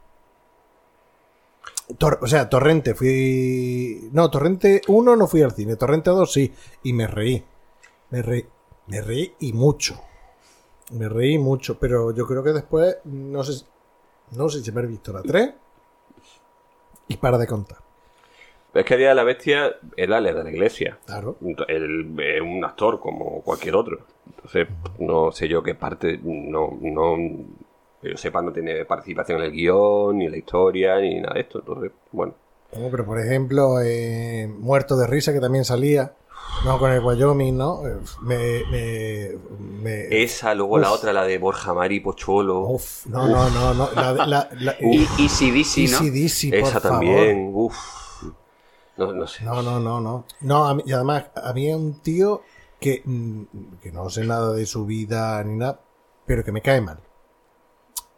Tor- 1.98 2.18
o 2.22 2.26
sea, 2.26 2.48
Torrente 2.48 2.94
fui. 2.94 4.08
No, 4.12 4.30
Torrente 4.30 4.82
1 4.86 5.16
no 5.16 5.26
fui 5.26 5.42
al 5.42 5.52
cine. 5.52 5.76
Torrente 5.76 6.10
2 6.10 6.32
sí. 6.32 6.52
Y 6.84 6.92
me 6.92 7.06
reí. 7.06 7.44
Me 8.10 8.22
reí. 8.22 8.46
Me 8.86 9.00
reí 9.00 9.34
y 9.40 9.52
mucho. 9.52 10.00
Me 10.92 11.08
reí 11.08 11.38
mucho. 11.38 11.78
Pero 11.78 12.12
yo 12.14 12.26
creo 12.26 12.42
que 12.44 12.52
después. 12.52 12.96
No 13.04 13.42
sé. 13.42 13.64
No 14.32 14.48
sé 14.48 14.62
si 14.62 14.70
me 14.72 14.82
he 14.82 14.86
visto 14.86 15.12
la 15.12 15.22
3. 15.22 15.50
Y 17.08 17.16
para 17.16 17.38
de 17.38 17.46
contar. 17.48 17.78
Es 18.72 18.84
que 18.84 18.94
el 18.94 19.00
Día 19.00 19.08
de 19.10 19.14
la 19.16 19.24
Bestia 19.24 19.76
es 19.96 20.08
la 20.08 20.20
ley 20.20 20.32
de 20.32 20.44
la 20.44 20.50
iglesia. 20.50 20.98
Claro. 21.04 21.36
Él 21.68 22.14
es 22.18 22.40
un 22.40 22.64
actor 22.64 23.00
como 23.00 23.42
cualquier 23.42 23.74
otro. 23.74 23.98
Entonces, 24.26 24.68
no 25.00 25.32
sé 25.32 25.48
yo 25.48 25.62
qué 25.62 25.74
parte, 25.74 26.20
no, 26.22 26.78
no, 26.80 27.16
que 28.00 28.10
yo 28.10 28.16
sepa, 28.16 28.40
no 28.42 28.52
tiene 28.52 28.84
participación 28.84 29.38
en 29.40 29.44
el 29.46 29.52
guion, 29.52 30.18
ni 30.18 30.26
en 30.26 30.30
la 30.32 30.38
historia, 30.38 30.98
ni 31.00 31.20
nada 31.20 31.34
de 31.34 31.40
esto. 31.40 31.58
Entonces, 31.58 31.90
bueno. 32.12 32.34
No, 32.76 32.88
pero 32.90 33.04
por 33.04 33.18
ejemplo, 33.18 33.80
eh, 33.82 34.46
Muerto 34.48 34.96
de 34.96 35.06
Risa, 35.08 35.32
que 35.32 35.40
también 35.40 35.64
salía. 35.64 36.12
No, 36.64 36.78
con 36.78 36.92
el 36.92 37.00
Wyoming, 37.00 37.56
¿no? 37.56 37.86
Eh, 37.86 37.96
Me. 38.22 38.62
me, 38.70 39.30
me- 39.82 40.22
Esa, 40.22 40.54
luego 40.54 40.78
la 40.78 40.90
Uf. 40.92 40.98
otra, 40.98 41.12
la 41.12 41.24
de 41.24 41.38
Borja 41.38 41.74
Mari 41.74 42.00
Pocholo. 42.00 42.60
Uf, 42.60 43.06
no, 43.06 43.26
no, 43.28 43.50
no, 43.50 43.74
no. 43.74 43.88
La, 43.94 44.12
la, 44.12 44.48
la- 44.60 44.76
Y 44.80 45.06
Easy 45.18 45.50
¿no? 45.50 45.98
Easy 46.14 46.50
por 46.50 46.58
Esa 46.60 46.80
favor. 46.80 46.98
también, 46.98 47.50
uff. 47.52 47.76
No, 49.00 49.12
no 49.12 49.26
sé. 49.26 49.44
No, 49.44 49.62
no, 49.62 49.80
no, 49.80 50.24
no. 50.40 50.64
A 50.68 50.74
mí- 50.74 50.82
y 50.86 50.92
además, 50.92 51.26
a 51.34 51.52
mí 51.52 51.68
es 51.68 51.76
un 51.76 52.00
tío 52.02 52.42
que, 52.80 53.02
mm, 53.04 53.44
que 53.82 53.92
no 53.92 54.08
sé 54.10 54.24
nada 54.24 54.52
de 54.52 54.66
su 54.66 54.86
vida 54.86 55.42
ni 55.44 55.56
nada, 55.56 55.80
pero 56.26 56.44
que 56.44 56.52
me 56.52 56.62
cae 56.62 56.80
mal. 56.80 57.00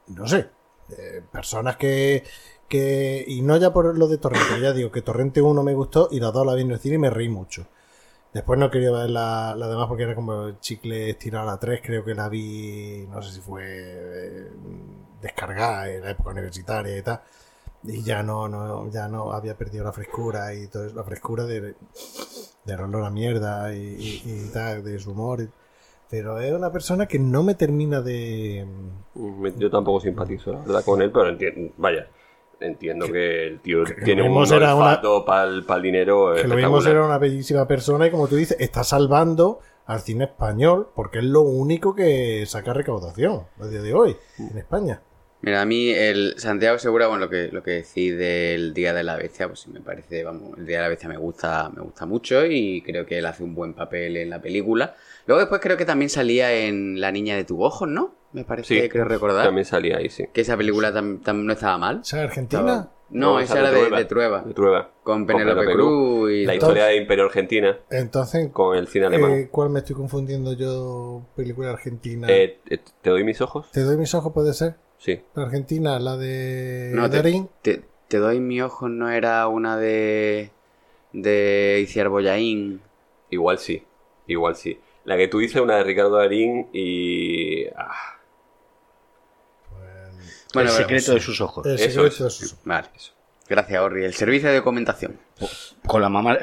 No 0.08 0.26
sé. 0.26 0.50
Eh, 0.90 1.22
personas 1.30 1.76
que, 1.76 2.24
que. 2.68 3.24
Y 3.26 3.42
no 3.42 3.56
ya 3.56 3.72
por 3.72 3.96
lo 3.96 4.08
de 4.08 4.18
Torrente, 4.18 4.60
ya 4.60 4.72
digo 4.72 4.90
que 4.90 5.02
Torrente 5.02 5.40
1 5.40 5.62
me 5.62 5.74
gustó 5.74 6.08
y 6.10 6.20
la 6.20 6.30
2 6.30 6.46
la 6.46 6.54
vi 6.54 6.62
en 6.62 6.72
el 6.72 6.78
cine 6.80 6.96
y 6.96 6.98
me 6.98 7.10
reí 7.10 7.28
mucho. 7.28 7.66
Después 8.34 8.58
no 8.60 8.70
quería 8.70 8.92
ver 8.92 9.10
la, 9.10 9.54
la 9.56 9.68
demás 9.68 9.88
porque 9.88 10.04
era 10.04 10.14
como 10.14 10.52
chicle 10.60 11.10
estirado 11.10 11.48
a 11.48 11.52
la 11.54 11.60
3, 11.60 11.80
creo 11.84 12.04
que 12.04 12.14
la 12.14 12.28
vi, 12.28 13.06
no 13.10 13.22
sé 13.22 13.32
si 13.32 13.40
fue 13.40 13.64
eh, 13.66 14.50
descargada 15.22 15.90
en 15.90 16.02
la 16.02 16.10
época 16.12 16.30
universitaria 16.30 16.96
y 16.98 17.02
tal. 17.02 17.22
Y 17.84 18.02
ya 18.04 18.22
no, 18.22 18.48
no, 18.48 18.88
ya 18.90 19.08
no 19.08 19.32
había 19.32 19.56
perdido 19.56 19.84
la 19.84 19.92
frescura 19.92 20.54
y 20.54 20.68
todo 20.68 20.86
eso, 20.86 20.94
la 20.94 21.02
frescura 21.04 21.44
de, 21.44 21.74
de 22.64 22.74
olor 22.74 23.04
a 23.04 23.10
mierda 23.10 23.74
y, 23.74 23.78
y- 23.78 24.22
y 24.24 24.50
tal, 24.52 24.84
de 24.84 24.98
su 25.00 25.10
humor. 25.12 25.48
Pero 26.08 26.38
es 26.40 26.52
una 26.52 26.70
persona 26.70 27.06
que 27.06 27.18
no 27.18 27.42
me 27.42 27.54
termina 27.54 28.00
de. 28.02 28.66
Yo 29.56 29.70
tampoco 29.70 30.00
simpatizo, 30.00 30.52
la 30.52 30.58
verdad, 30.60 30.84
con 30.84 31.00
él, 31.02 31.10
pero 31.10 31.28
entiendo, 31.28 31.72
vaya, 31.78 32.06
entiendo 32.60 33.06
que, 33.06 33.46
el 33.48 33.60
tío 33.60 33.82
que 33.84 33.94
tiene 34.04 34.22
un 34.22 34.46
olfato 34.82 35.24
para 35.24 35.44
el 35.44 35.64
dinero 35.82 36.34
Que 36.34 36.46
lo 36.46 36.54
mismo 36.54 36.76
será 36.90 37.04
una 37.06 37.18
bellísima 37.18 37.66
persona 37.66 38.06
y 38.06 38.10
como 38.10 38.28
tú 38.28 38.36
dices, 38.36 38.56
está 38.60 38.84
salvando 38.84 39.58
al 39.86 40.00
cine 40.00 40.24
español 40.24 40.88
porque 40.94 41.18
es 41.18 41.24
lo 41.24 41.40
único 41.40 41.94
que 41.94 42.44
saca 42.46 42.72
recaudación 42.74 43.44
a 43.60 43.66
día 43.66 43.82
de 43.82 43.94
hoy 43.94 44.16
en 44.38 44.58
España. 44.58 45.00
Mira, 45.42 45.60
a 45.60 45.64
mí 45.66 45.90
el 45.90 46.34
Santiago 46.38 46.78
Segura, 46.78 47.08
bueno, 47.08 47.24
lo 47.24 47.30
que, 47.30 47.48
lo 47.50 47.62
que 47.64 47.72
decís 47.72 48.16
del 48.16 48.72
Día 48.74 48.94
de 48.94 49.02
la 49.02 49.16
Bestia, 49.16 49.48
pues 49.48 49.60
sí 49.60 49.70
me 49.70 49.80
parece, 49.80 50.22
vamos, 50.22 50.56
el 50.56 50.66
Día 50.66 50.76
de 50.78 50.82
la 50.84 50.88
Bestia 50.88 51.08
me 51.08 51.16
gusta, 51.16 51.68
me 51.74 51.82
gusta 51.82 52.06
mucho 52.06 52.46
y 52.46 52.80
creo 52.82 53.04
que 53.06 53.18
él 53.18 53.26
hace 53.26 53.42
un 53.42 53.54
buen 53.54 53.74
papel 53.74 54.16
en 54.16 54.30
la 54.30 54.40
película. 54.40 54.94
Luego 55.26 55.40
después 55.40 55.60
creo 55.60 55.76
que 55.76 55.84
también 55.84 56.10
salía 56.10 56.52
en 56.52 57.00
La 57.00 57.10
Niña 57.10 57.34
de 57.36 57.42
tu 57.44 57.62
Ojo, 57.62 57.86
¿no? 57.86 58.14
Me 58.32 58.44
parece, 58.44 58.82
Sí, 58.82 58.88
creo 58.88 59.04
recordar. 59.04 59.44
También 59.44 59.64
salía 59.64 59.98
ahí, 59.98 60.08
sí. 60.08 60.24
Que 60.32 60.40
esa 60.42 60.56
película 60.56 60.92
tam- 60.92 61.20
tam- 61.22 61.42
no 61.44 61.52
estaba 61.52 61.76
mal. 61.76 62.00
¿Esa 62.02 62.18
es 62.22 62.28
Argentina? 62.28 62.62
Estaba- 62.62 62.92
No, 63.10 63.40
esa 63.40 63.58
era 63.60 63.70
de, 63.72 63.90
de 63.90 64.04
Trueba. 64.06 64.42
De 64.42 64.54
Trueba. 64.54 64.90
Con 65.02 65.26
Penélope 65.26 65.66
Cruz 65.72 66.30
y 66.30 66.46
La 66.46 66.54
historia 66.54 66.84
de 66.86 66.96
Imperio 66.96 67.24
Argentina 67.24 67.76
Entonces, 67.90 68.48
con 68.52 68.74
el 68.76 68.86
cine 68.88 69.06
alemán. 69.06 69.32
eh, 69.32 69.48
¿cuál 69.50 69.68
me 69.70 69.80
estoy 69.80 69.96
confundiendo 69.96 70.54
yo? 70.54 71.26
Película 71.36 71.70
argentina. 71.70 72.26
Eh, 72.30 72.60
eh, 72.70 72.78
¿Te 73.02 73.10
doy 73.10 73.22
mis 73.24 73.40
ojos? 73.42 73.70
¿Te 73.72 73.80
doy 73.80 73.96
mis 73.98 74.14
ojos, 74.14 74.32
puede 74.32 74.54
ser? 74.54 74.76
Sí. 75.04 75.20
La 75.34 75.42
Argentina, 75.42 75.98
la 75.98 76.16
de 76.16 76.92
No, 76.94 77.10
te, 77.10 77.16
Darín. 77.16 77.48
te, 77.60 77.82
te 78.06 78.18
doy 78.18 78.38
mi 78.38 78.62
ojo, 78.62 78.88
no 78.88 79.10
era 79.10 79.48
una 79.48 79.76
de. 79.76 80.50
de 81.12 81.80
Iciar 81.82 82.08
Boyaín. 82.08 82.80
Igual 83.30 83.58
sí. 83.58 83.82
Igual 84.28 84.54
sí. 84.54 84.78
La 85.04 85.16
que 85.16 85.26
tú 85.26 85.40
dices, 85.40 85.60
una 85.60 85.76
de 85.76 85.82
Ricardo 85.84 86.16
Darín 86.18 86.68
y. 86.72 87.66
ah, 87.76 87.90
Bueno, 89.72 89.90
el 89.90 90.52
bueno, 90.54 90.70
secreto 90.70 91.14
de 91.14 91.20
sus 91.20 91.40
ojos. 91.40 91.66
El 91.66 91.74
Eso 91.74 91.84
secreto 92.04 92.26
es. 92.28 92.38
de 92.40 92.46
sus- 92.48 92.56
Vale, 92.64 92.88
eso. 92.94 93.12
Gracias, 93.48 93.82
Orri. 93.82 94.04
El 94.04 94.14
servicio 94.14 94.48
de 94.50 94.56
documentación. 94.56 95.18
Con 95.86 96.00
la 96.00 96.08
mamá, 96.08 96.38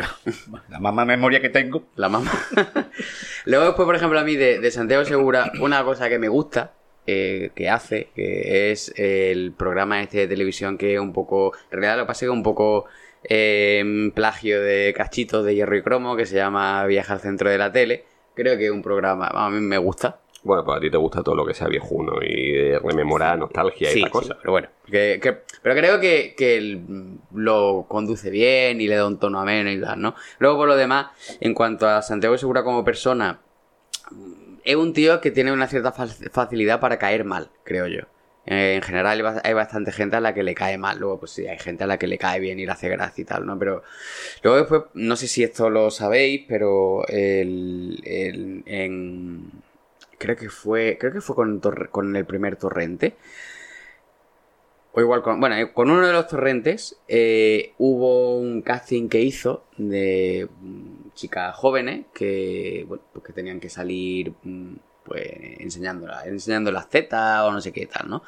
la 0.70 0.80
mamá 0.80 1.06
memoria 1.06 1.40
que 1.42 1.50
tengo. 1.50 1.84
La 1.96 2.10
mamá. 2.10 2.30
Luego, 3.46 3.66
después, 3.68 3.86
por 3.86 3.96
ejemplo, 3.96 4.20
a 4.20 4.24
mí 4.24 4.36
de, 4.36 4.60
de 4.60 4.70
Santiago 4.72 5.06
Segura, 5.06 5.52
una 5.62 5.84
cosa 5.86 6.10
que 6.10 6.20
me 6.20 6.28
gusta 6.28 6.74
eh, 7.12 7.52
que 7.56 7.70
hace, 7.70 8.10
que 8.16 8.72
es 8.72 8.94
el 8.98 9.52
programa 9.58 10.02
este 10.02 10.20
de 10.20 10.28
televisión 10.28 10.78
que 10.78 10.94
es 10.96 11.00
un 11.00 11.14
poco, 11.14 11.54
en 11.72 11.80
realidad 11.80 11.98
lo 11.98 12.04
que 12.04 12.08
pasa 12.08 12.18
es 12.26 12.30
que 12.30 12.34
es 12.34 12.38
un 12.38 12.44
poco 12.44 12.86
eh, 13.24 14.12
plagio 14.14 14.62
de 14.62 14.94
cachitos 14.96 15.44
de 15.46 15.56
hierro 15.56 15.76
y 15.78 15.82
cromo 15.82 16.16
que 16.16 16.26
se 16.26 16.36
llama 16.36 16.86
Viaja 16.86 17.14
al 17.14 17.20
centro 17.20 17.50
de 17.50 17.58
la 17.58 17.72
tele. 17.72 18.04
Creo 18.36 18.58
que 18.58 18.66
es 18.66 18.72
un 18.72 18.82
programa, 18.82 19.28
a 19.34 19.50
mí 19.50 19.60
me 19.60 19.78
gusta. 19.78 20.20
Bueno, 20.44 20.64
pues 20.64 20.78
a 20.78 20.80
ti 20.80 20.90
te 20.90 20.96
gusta 20.96 21.22
todo 21.22 21.36
lo 21.36 21.46
que 21.46 21.54
sea 21.54 21.68
viejuno 21.68 22.14
y 22.22 22.52
de 22.54 22.80
rememorar, 22.80 23.38
nostalgia 23.38 23.94
y 23.94 24.00
esa 24.00 24.10
cosa. 24.10 24.34
sí, 24.34 24.40
pero 24.42 24.52
bueno, 24.54 24.70
que, 24.86 25.20
que- 25.22 25.38
pero 25.62 25.76
creo 25.76 26.00
que, 26.00 26.34
que 26.38 26.80
lo 27.34 27.86
conduce 27.90 28.30
bien 28.30 28.80
y 28.80 28.88
le 28.88 28.96
da 28.96 29.06
un 29.06 29.20
tono 29.20 29.42
ameno 29.42 29.70
y 29.70 29.82
tal, 29.82 30.00
¿no? 30.02 30.16
Luego 30.40 30.56
por 30.60 30.68
lo 30.70 30.78
demás, 30.78 31.08
en 31.42 31.54
cuanto 31.54 31.86
a 31.90 32.02
Santiago 32.02 32.38
Segura 32.38 32.64
como 32.64 32.86
persona, 32.86 33.42
es 34.64 34.76
un 34.76 34.94
tío 34.94 35.22
que 35.22 35.32
tiene 35.32 35.52
una 35.52 35.68
cierta 35.68 35.92
fa- 35.92 36.08
facilidad 36.08 36.80
para 36.80 36.98
caer 37.00 37.24
mal, 37.26 37.50
creo 37.64 37.88
yo. 37.88 38.02
Eh, 38.46 38.76
en 38.76 38.82
general 38.82 39.08
hay 39.18 39.22
ba- 39.22 39.42
hay 39.44 39.54
bastante 39.54 39.92
gente 39.92 40.16
a 40.16 40.22
la 40.22 40.34
que 40.34 40.44
le 40.44 40.56
cae 40.56 40.78
mal, 40.78 41.00
luego 41.00 41.20
pues 41.20 41.32
sí, 41.32 41.48
hay 41.48 41.60
gente 41.60 41.84
a 41.84 41.88
la 41.88 42.00
que 42.00 42.08
le 42.08 42.18
cae 42.18 42.40
bien 42.40 42.60
y 42.60 42.66
le 42.66 42.72
hace 42.72 42.90
gracia 42.90 43.22
y 43.22 43.26
tal, 43.26 43.46
¿no? 43.46 43.60
Pero 43.60 43.84
luego 44.44 44.58
después, 44.60 44.82
no 44.96 45.16
sé 45.16 45.28
si 45.28 45.44
esto 45.44 45.70
lo 45.70 45.92
sabéis, 45.92 46.46
pero 46.48 47.06
el, 47.08 48.00
el- 48.06 48.64
en, 48.66 49.52
creo 50.18 50.36
que 50.36 50.50
fue, 50.50 50.98
creo 51.00 51.14
que 51.14 51.22
fue 51.22 51.36
con, 51.36 51.60
con 51.92 52.16
el 52.16 52.26
primer 52.26 52.56
torrente, 52.58 53.16
o 54.92 55.02
igual 55.02 55.22
con, 55.22 55.40
bueno, 55.40 55.56
con 55.74 55.90
uno 55.90 56.06
de 56.06 56.14
los 56.14 56.28
torrentes 56.28 56.98
eh, 57.08 57.74
hubo 57.78 58.38
un 58.38 58.62
casting 58.62 59.08
que 59.08 59.22
hizo 59.22 59.64
de 59.78 60.48
chicas 61.20 61.56
jóvenes 61.56 62.06
que, 62.14 62.86
bueno, 62.88 63.04
pues 63.14 63.26
que 63.26 63.34
tenían 63.34 63.60
que 63.60 63.70
salir 63.70 64.34
mm, 64.44 64.74
pues 65.04 65.24
enseñando, 65.60 66.08
la- 66.08 66.26
enseñando 66.26 66.72
las 66.72 66.90
tetas 66.90 67.42
o 67.44 67.52
no 67.52 67.62
sé 67.62 67.72
qué 67.72 67.86
tal, 67.86 68.10
¿no? 68.10 68.24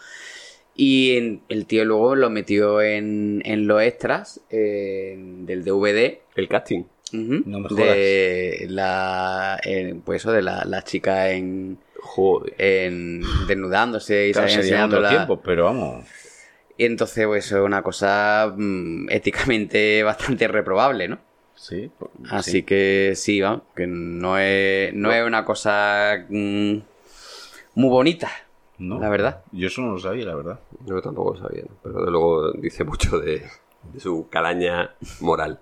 Y 0.76 1.18
en- 1.18 1.42
el 1.50 1.66
tío 1.66 1.86
luego 1.86 2.16
lo 2.16 2.30
metió 2.30 2.82
en, 2.82 3.42
en 3.46 3.68
los 3.68 3.82
extras 3.82 4.42
eh, 4.50 5.16
del 5.18 5.64
DVD. 5.64 6.22
El 6.36 6.48
casting. 6.48 6.84
No 7.14 7.60
me 7.60 7.68
de 7.70 8.66
la 8.70 9.60
eh, 9.66 9.96
pues 10.06 10.22
eso 10.22 10.32
de 10.32 10.42
la, 10.42 10.64
la 10.66 10.84
chica 10.84 11.32
en, 11.32 11.78
Joder. 12.00 12.54
en 12.58 13.22
desnudándose 13.48 14.30
y 14.30 14.32
Claro, 14.32 14.48
enseñándola. 14.48 15.10
tiempos, 15.10 15.40
pero 15.44 15.66
vamos. 15.66 16.06
Y 16.78 16.86
entonces, 16.86 17.28
pues, 17.28 17.46
eso 17.46 17.58
es 17.58 17.64
una 17.64 17.84
cosa 17.84 18.54
mm, 18.56 19.10
éticamente 19.10 20.04
bastante 20.04 20.48
reprobable, 20.48 21.08
¿no? 21.10 21.20
Sí. 21.62 21.92
Así 22.32 22.52
sí. 22.52 22.64
que 22.64 23.14
sí, 23.16 23.40
vamos, 23.40 23.62
que 23.76 23.86
no 23.86 24.40
es, 24.40 24.92
no 24.96 25.12
es 25.12 25.24
una 25.24 25.46
cosa 25.46 26.26
mm, 26.28 26.78
muy 27.76 27.90
bonita, 27.90 28.32
No, 28.80 29.00
la 29.00 29.10
verdad. 29.10 29.44
Yo 29.52 29.68
eso 29.68 29.84
no 29.84 29.94
lo 29.94 30.00
sabía, 30.00 30.26
la 30.26 30.34
verdad. 30.34 30.60
Yo 30.88 31.00
tampoco 31.04 31.36
lo 31.36 31.40
sabía, 31.40 31.62
¿no? 31.62 31.76
pero 31.84 32.04
de 32.04 32.10
luego 32.10 32.52
dice 32.54 32.84
mucho 32.84 33.20
de, 33.20 33.44
de 33.94 34.00
su 34.00 34.28
calaña 34.28 34.96
moral. 35.20 35.60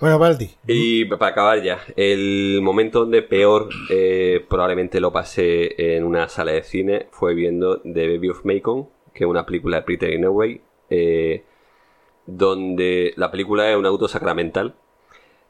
Bueno, 0.00 0.20
Baldi, 0.20 0.50
Y 0.68 1.06
para 1.06 1.32
acabar 1.32 1.60
ya, 1.64 1.80
el 1.96 2.60
momento 2.62 3.00
donde 3.00 3.22
peor 3.22 3.70
eh, 3.90 4.46
probablemente 4.48 5.00
lo 5.00 5.10
pasé 5.10 5.96
en 5.96 6.04
una 6.04 6.28
sala 6.28 6.52
de 6.52 6.62
cine 6.62 7.08
fue 7.10 7.34
viendo 7.34 7.80
The 7.80 8.06
Baby 8.06 8.28
of 8.28 8.44
Macon, 8.44 8.88
que 9.12 9.24
es 9.24 9.28
una 9.28 9.44
película 9.44 9.78
de 9.78 9.82
Peter 9.82 10.10
Greenaway, 10.10 10.60
eh, 10.90 11.42
donde 12.24 13.12
la 13.16 13.32
película 13.32 13.68
es 13.68 13.76
un 13.76 13.86
auto 13.86 14.06
sacramental. 14.06 14.76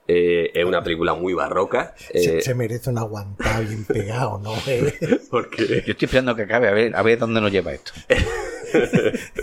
Eh, 0.08 0.50
es 0.54 0.64
una 0.64 0.82
película 0.82 1.14
muy 1.14 1.34
barroca. 1.34 1.94
se, 2.12 2.38
eh, 2.38 2.42
se 2.42 2.54
merece 2.54 2.90
un 2.90 2.98
aguantado 2.98 3.62
bien 3.62 3.84
pegado, 3.84 4.38
¿no? 4.38 4.54
Eh, 4.66 5.20
porque 5.30 5.82
Yo 5.86 5.92
estoy 5.92 6.06
esperando 6.06 6.34
que 6.34 6.42
acabe 6.42 6.68
a 6.68 6.72
ver, 6.72 6.96
a 6.96 7.02
ver 7.02 7.18
dónde 7.18 7.40
nos 7.40 7.52
lleva 7.52 7.72
esto. 7.72 7.92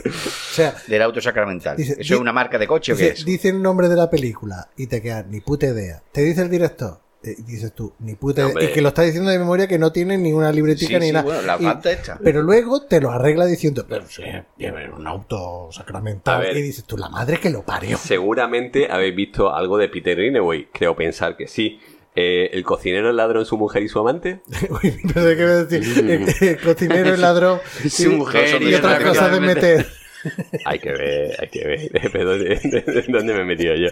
o 0.06 0.10
sea, 0.54 0.76
Del 0.88 1.02
auto 1.02 1.22
sacramental. 1.22 1.78
Dice- 1.78 1.96
¿Eso 2.00 2.16
es 2.16 2.20
una 2.20 2.34
marca 2.34 2.58
de 2.58 2.68
coche 2.68 2.94
o 2.94 2.98
qué 2.98 3.04
dice, 3.12 3.14
es? 3.20 3.26
dice 3.26 3.50
el 3.50 3.62
nombre 3.62 3.90
de 3.90 3.96
la 3.96 4.10
película 4.10 4.70
y 4.78 4.88
te 4.88 5.02
quedas 5.02 5.26
ni 5.28 5.42
puta 5.42 5.68
idea. 5.68 6.02
Te 6.12 6.22
dice 6.22 6.42
el 6.42 6.50
director, 6.50 7.00
eh, 7.26 7.36
dices 7.46 7.74
tú, 7.74 7.94
ni 8.00 8.16
puta 8.16 8.44
No. 8.44 8.62
Y 8.62 8.68
que 8.68 8.82
lo 8.82 8.90
está 8.90 9.02
diciendo 9.02 9.30
de 9.32 9.40
memoria 9.40 9.68
que 9.68 9.78
no 9.80 9.92
tiene 9.92 10.18
ninguna 10.18 10.52
libretica 10.52 10.94
Sí, 10.94 11.00
ni 11.00 11.08
sí, 11.08 11.12
nada. 11.12 11.26
bueno, 11.26 11.42
la 11.42 11.58
Y- 11.60 11.90
esta. 11.90 12.20
Pero 12.24 12.42
luego 12.44 12.82
te 12.84 13.02
lo 13.02 13.12
arregla 13.12 13.46
diciendo, 13.46 13.86
pero 13.90 14.06
sí, 14.08 14.24
un 14.96 15.08
auto 15.08 15.70
sacramental. 15.72 16.42
Ver. 16.42 16.58
Y 16.58 16.62
dices 16.62 16.84
tú, 16.86 16.98
la 16.98 17.10
madre 17.10 17.40
que 17.40 17.50
lo 17.50 17.64
parió. 17.64 17.98
seguramente 17.98 18.88
habéis 18.92 19.16
visto 19.16 19.54
algo 19.54 19.78
de 19.78 19.90
Peter 19.90 20.16
Greenaway. 20.16 20.68
Creo 20.72 20.96
pensar 20.96 21.36
que 21.36 21.48
sí. 21.48 21.80
Eh, 22.18 22.50
el 22.54 22.64
cocinero, 22.64 23.10
el 23.10 23.18
ladrón, 23.18 23.46
su 23.46 23.58
mujer 23.58 23.84
y 23.84 23.90
su 23.90 24.00
amante. 24.00 24.40
Uy, 24.70 24.96
no 25.04 25.14
sé 25.22 25.36
qué 25.36 25.44
decir. 25.46 26.10
Eh, 26.10 26.26
eh, 26.42 26.58
cocinero, 26.64 27.14
el 27.14 27.20
ladrón. 27.22 27.60
Su 27.90 28.04
y- 28.12 28.16
mujer 28.16 28.62
y, 28.62 28.70
y 28.70 28.74
otras 28.76 28.96
otra 28.96 29.08
cosas 29.10 29.32
de 29.34 29.40
meter. 29.42 29.86
Hay 30.64 30.80
que 30.80 30.92
ver, 30.94 31.36
hay 31.42 31.50
que 31.50 31.68
ver. 31.68 31.90
Pero 32.14 32.26
¿dónde, 32.32 32.56
de- 32.56 33.06
dónde 33.10 33.34
me 33.34 33.42
he 33.42 33.44
metido 33.46 33.76
yo? 33.76 33.90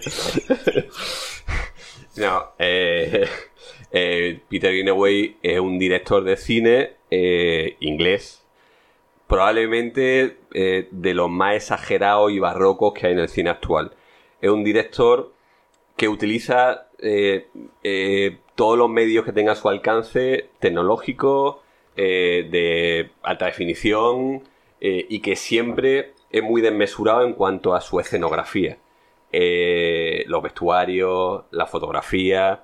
No, 2.16 2.52
eh, 2.58 3.26
eh, 3.92 4.40
Peter 4.48 4.72
Greenaway 4.72 5.36
es 5.42 5.58
un 5.58 5.78
director 5.78 6.24
de 6.24 6.36
cine 6.36 6.92
eh, 7.10 7.76
inglés. 7.80 8.44
Probablemente 9.26 10.36
eh, 10.52 10.88
de 10.90 11.14
los 11.14 11.30
más 11.30 11.56
exagerados 11.56 12.30
y 12.30 12.38
barrocos 12.38 12.92
que 12.94 13.06
hay 13.06 13.12
en 13.14 13.20
el 13.20 13.28
cine 13.28 13.50
actual. 13.50 13.92
Es 14.40 14.50
un 14.50 14.62
director 14.64 15.32
que 15.96 16.08
utiliza 16.08 16.88
eh, 16.98 17.48
todos 18.54 18.78
los 18.78 18.90
medios 18.90 19.24
que 19.24 19.32
tenga 19.32 19.52
a 19.52 19.56
su 19.56 19.68
alcance, 19.68 20.50
tecnológicos, 20.60 21.56
eh, 21.96 22.46
de 22.50 23.10
alta 23.22 23.46
definición, 23.46 24.42
y 24.86 25.20
que 25.20 25.34
siempre 25.34 26.12
es 26.30 26.42
muy 26.42 26.60
desmesurado 26.60 27.24
en 27.24 27.32
cuanto 27.32 27.74
a 27.74 27.80
su 27.80 28.00
escenografía. 28.00 28.76
Eh, 29.36 30.24
los 30.28 30.40
vestuarios, 30.42 31.44
la 31.50 31.66
fotografía. 31.66 32.62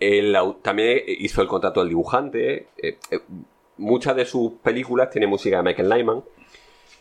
El 0.00 0.34
también 0.62 1.02
hizo 1.06 1.42
el 1.42 1.48
contrato 1.48 1.80
del 1.80 1.90
dibujante. 1.90 2.68
eh, 2.78 2.98
eh, 3.10 3.20
muchas 3.76 4.16
de 4.16 4.24
sus 4.24 4.52
películas 4.62 5.10
tienen 5.10 5.28
música 5.28 5.58
de 5.58 5.62
Michael 5.62 5.90
Nyman. 5.90 6.24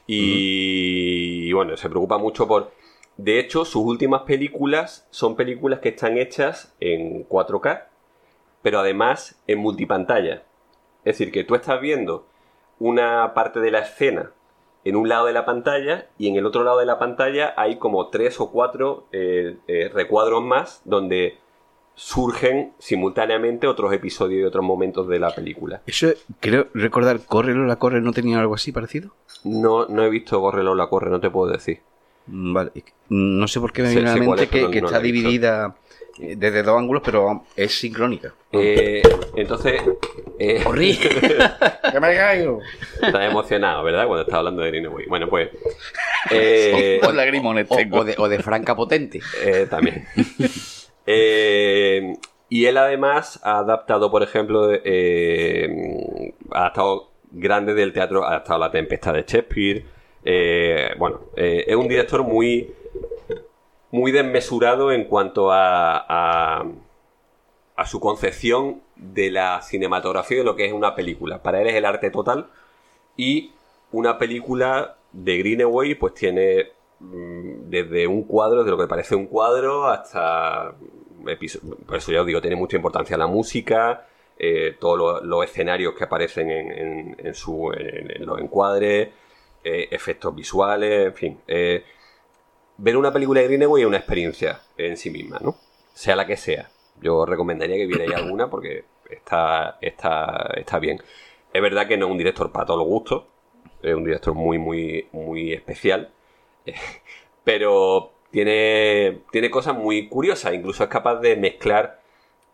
Y, 0.07 1.47
y 1.47 1.53
bueno, 1.53 1.77
se 1.77 1.89
preocupa 1.89 2.17
mucho 2.17 2.47
por... 2.47 2.71
De 3.15 3.39
hecho, 3.39 3.63
sus 3.63 3.83
últimas 3.85 4.23
películas 4.23 5.07
son 5.09 5.35
películas 5.37 5.79
que 5.79 5.89
están 5.89 6.17
hechas 6.17 6.75
en 6.81 7.27
4K, 7.29 7.85
pero 8.61 8.79
además 8.79 9.41
en 9.47 9.59
multipantalla. 9.59 10.43
Es 11.05 11.17
decir, 11.17 11.31
que 11.31 11.45
tú 11.45 11.55
estás 11.55 11.79
viendo 11.79 12.27
una 12.79 13.33
parte 13.33 13.61
de 13.61 13.71
la 13.71 13.79
escena 13.79 14.31
en 14.83 14.95
un 14.95 15.09
lado 15.09 15.25
de 15.27 15.33
la 15.33 15.45
pantalla 15.45 16.07
y 16.17 16.27
en 16.27 16.35
el 16.35 16.45
otro 16.45 16.63
lado 16.63 16.79
de 16.79 16.85
la 16.85 16.99
pantalla 16.99 17.53
hay 17.57 17.77
como 17.77 18.07
tres 18.07 18.39
o 18.39 18.51
cuatro 18.51 19.05
eh, 19.11 19.57
eh, 19.67 19.89
recuadros 19.93 20.43
más 20.43 20.81
donde 20.85 21.37
surgen 21.95 22.73
simultáneamente 22.79 23.67
otros 23.67 23.93
episodios 23.93 24.41
y 24.41 24.43
otros 24.43 24.63
momentos 24.65 25.07
de 25.07 25.19
la 25.19 25.35
película. 25.35 25.81
Eso, 25.85 26.07
creo 26.39 26.67
recordar, 26.73 27.19
Corre 27.25 27.53
la 27.55 27.75
Corre 27.75 28.01
no 28.01 28.11
tenía 28.11 28.39
algo 28.39 28.55
así 28.55 28.71
parecido. 28.71 29.11
No, 29.43 29.85
no 29.87 30.03
he 30.03 30.09
visto 30.09 30.39
Corre 30.41 30.63
Lola 30.63 30.87
Corre, 30.87 31.11
no 31.11 31.19
te 31.19 31.29
puedo 31.29 31.51
decir. 31.51 31.81
Mm, 32.27 32.53
Vale. 32.53 32.71
No 33.09 33.47
sé 33.47 33.59
por 33.59 33.73
qué 33.73 33.83
me 33.83 33.91
viene 33.91 34.09
a 34.09 34.15
la 34.15 34.21
mente 34.21 34.43
es, 34.43 34.49
que, 34.49 34.69
que 34.69 34.81
no 34.81 34.87
está 34.87 34.97
la 34.97 35.03
dividida 35.03 35.75
eh, 36.19 36.35
desde 36.37 36.63
dos 36.63 36.77
ángulos, 36.77 37.01
pero 37.03 37.43
es 37.55 37.77
sincrónica. 37.77 38.33
Eh, 38.51 39.01
entonces, 39.35 39.81
eh, 40.41 40.63
¡Que 41.91 41.99
me 41.99 42.15
caigo! 42.15 42.61
estás 43.01 43.29
emocionado, 43.29 43.83
¿verdad? 43.83 44.07
Cuando 44.07 44.21
estás 44.21 44.35
hablando 44.35 44.61
de 44.61 44.69
Greenaway. 44.69 45.05
Bueno, 45.07 45.29
pues... 45.29 45.49
eh, 46.31 46.99
O, 47.01 47.99
o 47.99 48.03
de, 48.03 48.15
o 48.17 48.29
de 48.29 48.39
Franca 48.39 48.75
Potente. 48.75 49.19
Eh, 49.43 49.67
también. 49.69 50.05
Eh, 51.07 52.13
y 52.47 52.65
él 52.67 52.77
además 52.77 53.39
ha 53.43 53.57
adaptado, 53.57 54.11
por 54.11 54.21
ejemplo, 54.21 54.69
eh, 54.71 55.67
ha 56.51 56.59
adaptado 56.59 57.09
grandes 57.31 57.75
del 57.75 57.91
teatro, 57.91 58.23
ha 58.23 58.29
adaptado 58.29 58.59
La 58.59 58.71
Tempestad 58.71 59.13
de 59.13 59.23
Shakespeare. 59.23 59.83
Eh, 60.23 60.91
bueno, 60.99 61.21
eh, 61.35 61.65
es 61.67 61.75
un 61.75 61.87
director 61.87 62.23
muy, 62.23 62.71
muy 63.89 64.11
desmesurado 64.11 64.91
en 64.91 65.05
cuanto 65.05 65.51
a, 65.51 66.05
a, 66.07 66.65
a 67.81 67.85
su 67.87 67.99
concepción 67.99 68.81
de 68.95 69.31
la 69.31 69.59
cinematografía 69.63 70.37
de 70.37 70.43
lo 70.43 70.55
que 70.55 70.65
es 70.65 70.71
una 70.73 70.93
película. 70.93 71.41
Para 71.41 71.61
él 71.61 71.67
es 71.67 71.73
el 71.75 71.85
arte 71.85 72.11
total 72.11 72.47
y 73.17 73.51
una 73.91 74.19
película 74.19 74.97
de 75.11 75.37
Greenaway 75.39 75.95
pues 75.95 76.13
tiene 76.13 76.67
mm, 76.99 77.69
desde 77.69 78.05
un 78.05 78.23
cuadro, 78.23 78.59
desde 78.59 78.69
lo 78.71 78.77
que 78.77 78.87
parece 78.87 79.15
un 79.15 79.25
cuadro, 79.25 79.87
hasta 79.87 80.75
por 81.87 81.97
eso 81.97 82.11
ya 82.11 82.21
os 82.21 82.27
digo, 82.27 82.39
tiene 82.41 82.55
mucha 82.55 82.77
importancia 82.77 83.17
la 83.17 83.27
música, 83.27 84.07
eh, 84.37 84.75
todos 84.79 85.23
los, 85.23 85.43
escenarios 85.45 85.93
que 85.95 86.03
aparecen 86.03 86.49
en, 86.51 87.15
en- 87.19 87.33
su, 87.33 87.71
en 87.73 88.25
los 88.25 88.39
encuadres, 88.39 89.09
eh, 89.63 89.87
efectos 89.91 90.35
visuales, 90.35 91.07
en 91.07 91.13
fin. 91.13 91.39
eh, 91.47 91.83
ver 92.77 92.95
una 92.97 93.11
película 93.11 93.41
de 93.41 93.47
Greenaway 93.47 93.81
es 93.83 93.87
una 93.87 93.97
experiencia 93.97 94.61
en 94.77 94.97
sí 94.97 95.09
misma, 95.09 95.39
¿no? 95.41 95.55
Sea 95.93 96.15
la 96.15 96.25
que 96.25 96.37
sea. 96.37 96.69
Yo 97.01 97.25
recomendaría 97.25 97.77
que 97.77 97.87
vierais 97.87 98.13
alguna 98.13 98.49
porque 98.49 98.85
está, 99.09 99.77
está, 99.81 100.51
está 100.55 100.79
bien. 100.79 101.01
Es 101.53 101.61
verdad 101.61 101.87
que 101.87 101.97
no 101.97 102.05
es 102.05 102.11
un 102.11 102.17
director 102.17 102.51
para 102.51 102.65
todos 102.65 102.79
los 102.79 102.87
gustos, 102.87 103.23
es 103.81 103.95
un 103.95 104.03
director 104.03 104.33
muy, 104.33 104.57
muy, 104.57 105.07
muy 105.11 105.53
especial, 105.53 106.11
pero 107.43 108.11
tiene, 108.31 109.21
tiene 109.31 109.49
cosas 109.49 109.75
muy 109.75 110.07
curiosas, 110.07 110.53
incluso 110.53 110.83
es 110.83 110.89
capaz 110.89 111.15
de 111.15 111.35
mezclar 111.35 112.01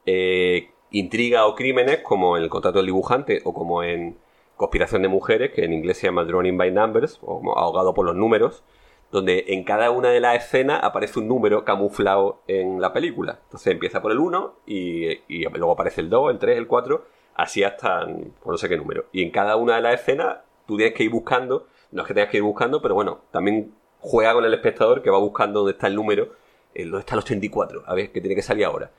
eh, 0.06 0.72
intriga 0.92 1.46
o 1.46 1.56
crímenes 1.56 2.00
como 2.00 2.38
en 2.38 2.44
el 2.44 2.50
contrato 2.50 2.80
del 2.80 2.88
dibujante 2.88 3.42
o 3.44 3.54
como 3.54 3.84
en 3.84 4.18
Conspiración 4.56 5.04
de 5.04 5.08
Mujeres, 5.08 5.52
que 5.52 5.66
en 5.66 5.74
inglés 5.74 5.98
se 5.98 6.08
llama 6.08 6.24
Drowning 6.24 6.58
by 6.58 6.72
Numbers, 6.72 7.20
o 7.22 7.54
ahogado 7.56 7.94
por 7.94 8.06
los 8.06 8.16
números, 8.16 8.64
donde 9.12 9.46
en 9.48 9.64
cada 9.64 9.92
una 9.92 10.10
de 10.10 10.20
las 10.20 10.36
escenas 10.44 10.84
aparece 10.84 11.20
un 11.20 11.28
número 11.28 11.64
camuflado 11.64 12.42
en 12.48 12.82
la 12.82 12.94
película. 12.94 13.40
Entonces 13.44 13.72
empieza 13.74 14.02
por 14.02 14.12
el 14.12 14.20
1 14.20 14.56
y, 14.66 15.08
y 15.28 15.44
luego 15.50 15.72
aparece 15.72 16.02
el 16.02 16.10
2, 16.10 16.32
el 16.32 16.40
3, 16.40 16.58
el 16.58 16.68
4, 16.68 17.06
así 17.36 17.64
hasta 17.64 18.06
por 18.44 18.54
no 18.54 18.58
sé 18.58 18.68
qué 18.68 18.78
número. 18.78 19.06
Y 19.12 19.24
en 19.24 19.32
cada 19.32 19.56
una 19.56 19.76
de 19.76 19.82
las 19.82 20.02
escenas 20.02 20.38
tú 20.66 20.76
tienes 20.76 20.94
que 20.94 21.04
ir 21.04 21.10
buscando, 21.10 21.68
no 21.92 22.02
es 22.02 22.08
que 22.08 22.14
tengas 22.14 22.30
que 22.30 22.38
ir 22.38 22.44
buscando, 22.44 22.82
pero 22.82 22.96
bueno, 22.96 23.22
también 23.32 23.74
juega 24.00 24.34
con 24.34 24.44
el 24.44 24.54
espectador 24.54 25.02
que 25.02 25.10
va 25.10 25.18
buscando 25.20 25.60
dónde 25.62 25.72
está 25.74 25.88
el 25.88 25.96
número, 25.96 26.30
el, 26.74 26.92
dónde 26.92 27.02
está 27.02 27.16
el 27.16 27.20
84, 27.20 27.84
a 27.86 27.96
ver, 27.96 28.12
qué 28.12 28.20
tiene 28.20 28.36
que 28.36 28.42
salir 28.42 28.66
ahora. 28.66 28.92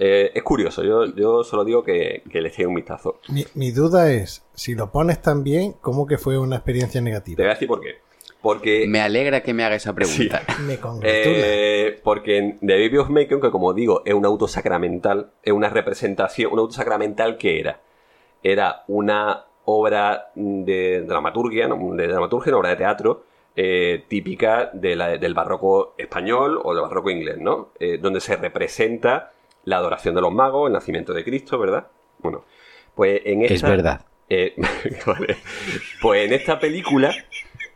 Eh, 0.00 0.30
es 0.32 0.42
curioso, 0.44 0.84
yo, 0.84 1.06
yo 1.06 1.42
solo 1.42 1.64
digo 1.64 1.82
que, 1.82 2.22
que 2.30 2.40
le 2.40 2.50
eche 2.50 2.64
un 2.64 2.76
vistazo. 2.76 3.18
Mi, 3.28 3.44
mi 3.54 3.72
duda 3.72 4.12
es, 4.12 4.46
si 4.54 4.76
lo 4.76 4.92
pones 4.92 5.20
tan 5.20 5.42
bien, 5.42 5.72
¿cómo 5.80 6.06
que 6.06 6.18
fue 6.18 6.38
una 6.38 6.54
experiencia 6.54 7.00
Te 7.00 7.04
negativa? 7.04 7.42
voy 7.42 7.50
a 7.50 7.54
decir 7.54 7.66
por 7.66 7.80
qué. 7.80 7.96
Porque 8.54 8.86
Me 8.88 9.00
alegra 9.00 9.42
que 9.42 9.52
me 9.52 9.62
haga 9.64 9.76
esa 9.76 9.94
pregunta. 9.94 10.42
Me 10.66 10.78
congratula. 10.78 11.12
Eh, 11.12 12.00
porque 12.02 12.38
en 12.38 12.58
The 12.60 12.80
Baby 12.82 12.96
of 12.96 13.10
Macon, 13.10 13.40
que 13.42 13.50
como 13.50 13.74
digo, 13.74 14.02
es 14.06 14.14
un 14.14 14.24
auto 14.24 14.48
sacramental, 14.48 15.32
es 15.42 15.52
una 15.52 15.68
representación, 15.68 16.50
un 16.52 16.58
auto 16.60 16.72
sacramental 16.72 17.36
que 17.36 17.60
era. 17.60 17.80
Era 18.42 18.84
una 18.88 19.44
obra 19.66 20.30
de 20.34 21.02
dramaturgia, 21.02 21.68
¿no? 21.68 21.94
de 21.94 22.06
dramaturgia, 22.08 22.50
una 22.52 22.58
obra 22.60 22.70
de 22.70 22.76
teatro 22.76 23.24
eh, 23.54 24.04
típica 24.08 24.70
de 24.72 24.96
la- 24.96 25.18
del 25.18 25.34
barroco 25.34 25.94
español 25.98 26.58
o 26.64 26.72
del 26.72 26.82
barroco 26.82 27.10
inglés, 27.10 27.36
¿no? 27.38 27.72
Eh, 27.78 27.98
donde 28.00 28.20
se 28.20 28.36
representa 28.36 29.32
la 29.64 29.76
adoración 29.76 30.14
de 30.14 30.20
los 30.22 30.32
magos, 30.32 30.68
el 30.68 30.72
nacimiento 30.72 31.12
de 31.12 31.22
Cristo, 31.24 31.58
¿verdad? 31.58 31.88
Bueno, 32.20 32.44
pues 32.94 33.20
en 33.24 33.42
esta... 33.42 33.54
Es 33.54 33.62
verdad. 33.62 34.00
Eh, 34.30 34.54
vale. 35.06 35.36
Pues 36.00 36.26
en 36.26 36.32
esta 36.34 36.58
película 36.60 37.12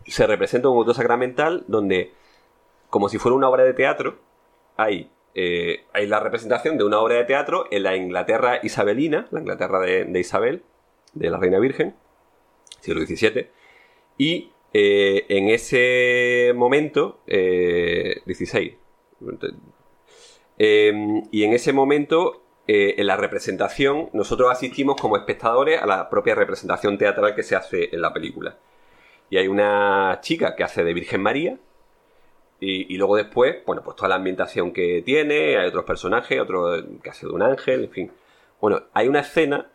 se 0.06 0.26
representa 0.26 0.68
un 0.68 0.78
auto 0.78 0.94
sacramental 0.94 1.64
donde, 1.68 2.12
como 2.90 3.08
si 3.08 3.18
fuera 3.18 3.36
una 3.36 3.48
obra 3.48 3.64
de 3.64 3.74
teatro, 3.74 4.18
hay, 4.76 5.10
eh, 5.34 5.84
hay 5.92 6.06
la 6.06 6.20
representación 6.20 6.78
de 6.78 6.84
una 6.84 6.98
obra 7.00 7.16
de 7.16 7.24
teatro 7.24 7.66
en 7.70 7.82
la 7.82 7.96
Inglaterra 7.96 8.60
isabelina, 8.62 9.28
la 9.30 9.40
Inglaterra 9.40 9.80
de, 9.80 10.20
Isabel, 10.20 10.62
de 11.14 11.30
la 11.30 11.38
Reina 11.38 11.58
Virgen, 11.58 11.94
siglo 12.80 13.00
XVII, 13.04 13.48
y 14.18 14.50
eh, 14.72 15.26
en 15.28 15.48
ese 15.48 16.52
momento, 16.54 17.20
eh, 17.26 18.22
16, 18.26 18.74
eh, 20.58 21.22
y 21.30 21.44
en 21.44 21.52
ese 21.52 21.72
momento, 21.72 22.42
eh, 22.66 22.94
en 22.98 23.06
la 23.06 23.16
representación, 23.16 24.10
nosotros 24.12 24.50
asistimos 24.50 25.00
como 25.00 25.16
espectadores 25.16 25.80
a 25.80 25.86
la 25.86 26.08
propia 26.08 26.34
representación 26.34 26.98
teatral 26.98 27.34
que 27.34 27.42
se 27.42 27.56
hace 27.56 27.88
en 27.92 28.00
la 28.00 28.12
película. 28.12 28.58
Y 29.32 29.38
hay 29.38 29.48
una 29.48 30.18
chica 30.20 30.54
que 30.54 30.62
hace 30.62 30.84
de 30.84 30.92
Virgen 30.92 31.22
María. 31.22 31.56
Y, 32.60 32.98
luego 32.98 33.16
después, 33.16 33.64
bueno, 33.64 33.82
pues 33.82 33.96
toda 33.96 34.10
la 34.10 34.16
ambientación 34.16 34.74
que 34.74 35.00
tiene, 35.00 35.56
hay 35.56 35.66
otros 35.66 35.86
personajes, 35.86 36.38
otro 36.38 36.70
que 37.02 37.08
hace 37.08 37.26
de 37.26 37.32
un 37.32 37.40
ángel, 37.40 37.84
en 37.84 37.90
fin. 37.90 38.12
Bueno, 38.60 38.82
hay 38.92 39.08
una 39.08 39.20
escena 39.20 39.70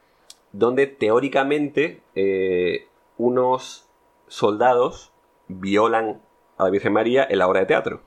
donde 0.51 0.85
teóricamente 0.85 2.01
eh, 2.13 2.85
unos 3.17 3.89
soldados 4.27 5.11
violan 5.47 6.21
a 6.59 6.65
la 6.65 6.69
Virgen 6.69 6.93
María 6.93 7.25
en 7.27 7.39
la 7.39 7.47
obra 7.47 7.61
de 7.61 7.65
teatro. 7.65 8.01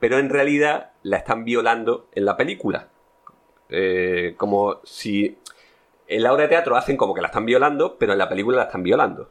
Pero 0.00 0.18
en 0.18 0.28
realidad 0.28 0.90
la 1.02 1.16
están 1.16 1.46
violando 1.46 2.08
en 2.12 2.26
la 2.26 2.36
película. 2.36 2.90
Eh, 3.70 4.34
como 4.36 4.82
si 4.84 5.38
en 6.08 6.22
la 6.22 6.30
obra 6.30 6.42
de 6.42 6.50
teatro 6.50 6.76
hacen 6.76 6.98
como 6.98 7.14
que 7.14 7.22
la 7.22 7.28
están 7.28 7.46
violando, 7.46 7.96
pero 7.96 8.12
en 8.12 8.18
la 8.18 8.28
película 8.28 8.58
la 8.58 8.64
están 8.64 8.82
violando. 8.82 9.30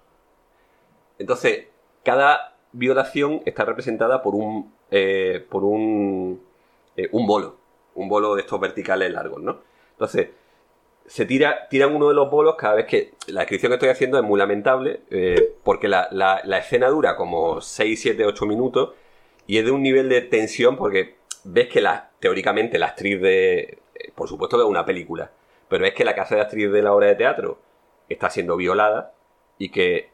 Entonces, 1.22 1.68
cada 2.04 2.56
violación 2.74 3.42
está 3.46 3.66
representada 3.66 4.22
por 4.22 4.36
un. 4.36 4.74
eh, 4.92 5.46
por 5.50 5.64
un. 5.64 6.42
eh, 6.98 7.10
un 7.12 7.28
bolo. 7.28 7.58
Un 7.96 8.10
bolo 8.10 8.36
de 8.36 8.42
estos 8.42 8.60
verticales 8.60 9.12
largos, 9.12 9.42
¿no? 9.42 9.60
Entonces, 9.94 10.30
se 11.06 11.26
tira, 11.26 11.68
tiran 11.70 11.94
uno 11.96 12.08
de 12.10 12.14
los 12.16 12.30
bolos 12.32 12.56
cada 12.58 12.76
vez 12.76 12.86
que. 12.86 13.14
La 13.28 13.42
descripción 13.42 13.70
que 13.72 13.76
estoy 13.76 13.90
haciendo 13.90 14.18
es 14.18 14.24
muy 14.24 14.40
lamentable, 14.40 15.02
eh, 15.10 15.54
porque 15.64 15.88
la, 15.88 16.08
la- 16.12 16.42
escena 16.58 16.88
dura 16.90 17.16
como 17.16 17.60
6, 17.62 18.02
7, 18.02 18.26
8 18.26 18.46
minutos 18.46 18.92
y 19.48 19.58
es 19.58 19.66
de 19.66 19.72
un 19.72 19.82
nivel 19.84 20.08
de 20.10 20.22
tensión 20.22 20.78
porque 20.78 21.16
ves 21.44 21.68
que 21.68 21.82
la, 21.82 22.12
teóricamente 22.20 22.80
la 22.80 22.88
actriz 22.88 23.20
de. 23.22 23.80
eh, 23.96 24.12
Por 24.16 24.28
supuesto 24.30 24.58
que 24.58 24.64
es 24.64 24.70
una 24.70 24.86
película, 24.86 25.32
pero 25.68 25.86
es 25.86 25.94
que 25.94 26.06
la 26.06 26.12
hace 26.12 26.36
de 26.36 26.42
actriz 26.42 26.72
de 26.72 26.82
la 26.82 26.94
obra 26.94 27.08
de 27.08 27.16
teatro 27.16 27.60
está 28.10 28.30
siendo 28.30 28.56
violada 28.56 29.14
y 29.58 29.70
que 29.70 30.11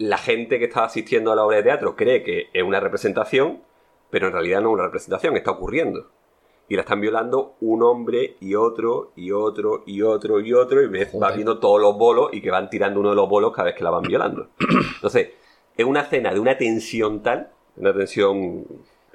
la 0.00 0.16
gente 0.16 0.58
que 0.58 0.64
está 0.64 0.84
asistiendo 0.84 1.30
a 1.30 1.36
la 1.36 1.44
obra 1.44 1.58
de 1.58 1.64
teatro 1.64 1.94
cree 1.94 2.22
que 2.22 2.48
es 2.54 2.62
una 2.62 2.80
representación, 2.80 3.60
pero 4.08 4.28
en 4.28 4.32
realidad 4.32 4.62
no 4.62 4.70
es 4.70 4.74
una 4.74 4.84
representación, 4.84 5.36
está 5.36 5.50
ocurriendo. 5.50 6.08
Y 6.70 6.76
la 6.76 6.82
están 6.82 7.02
violando 7.02 7.56
un 7.60 7.82
hombre 7.82 8.36
y 8.40 8.54
otro 8.54 9.12
y 9.14 9.30
otro 9.30 9.82
y 9.84 10.00
otro 10.00 10.40
y 10.40 10.54
otro 10.54 10.82
y 10.82 10.86
ves, 10.86 11.10
vas 11.18 11.34
viendo 11.34 11.58
todos 11.58 11.82
los 11.82 11.98
bolos 11.98 12.30
y 12.32 12.40
que 12.40 12.50
van 12.50 12.70
tirando 12.70 12.98
uno 12.98 13.10
de 13.10 13.16
los 13.16 13.28
bolos 13.28 13.52
cada 13.52 13.66
vez 13.66 13.74
que 13.74 13.84
la 13.84 13.90
van 13.90 14.04
violando. 14.04 14.48
Entonces, 14.94 15.32
es 15.76 15.84
una 15.84 16.00
escena 16.00 16.32
de 16.32 16.40
una 16.40 16.56
tensión 16.56 17.22
tal, 17.22 17.50
una 17.76 17.92
tensión, 17.92 18.64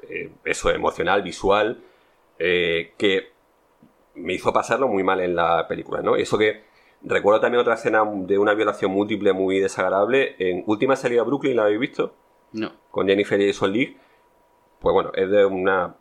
eh, 0.07 0.29
eso, 0.43 0.69
emocional, 0.69 1.23
visual, 1.23 1.81
eh, 2.37 2.93
que 2.95 3.29
me 4.13 4.33
hizo 4.35 4.53
pasarlo 4.53 4.87
muy 4.87 5.01
mal 5.01 5.19
en 5.19 5.35
la 5.35 5.67
película, 5.67 6.03
¿no? 6.03 6.15
Eso 6.15 6.37
que 6.37 6.61
recuerdo 7.05 7.39
también 7.39 7.61
otra 7.61 7.75
escena 7.75 8.03
de 8.05 8.37
una 8.37 8.53
violación 8.53 8.91
múltiple 8.91 9.33
muy 9.33 9.59
desagradable. 9.59 10.35
En 10.39 10.63
Última 10.67 10.95
salida 10.95 11.21
a 11.21 11.23
Brooklyn, 11.23 11.55
¿la 11.55 11.63
habéis 11.63 11.79
visto? 11.79 12.13
No. 12.53 12.71
Con 12.91 13.07
Jennifer 13.07 13.39
Jason 13.39 13.71
Leigh. 13.71 13.97
Pues 14.79 14.93
bueno, 14.93 15.11
es 15.13 15.29
de 15.29 15.45
una 15.45 15.95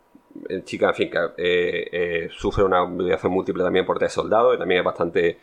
eh, 0.49 0.63
chica, 0.65 0.89
en 0.89 0.95
fin, 0.95 1.11
que 1.11 1.19
eh, 1.19 1.89
eh, 1.93 2.29
sufre 2.31 2.65
una 2.65 2.85
violación 2.85 3.33
múltiple 3.33 3.63
también 3.63 3.87
por 3.87 3.99
tres 3.99 4.13
soldados 4.13 4.55
y 4.55 4.59
también 4.59 4.81
es 4.81 4.85
bastante 4.85 5.39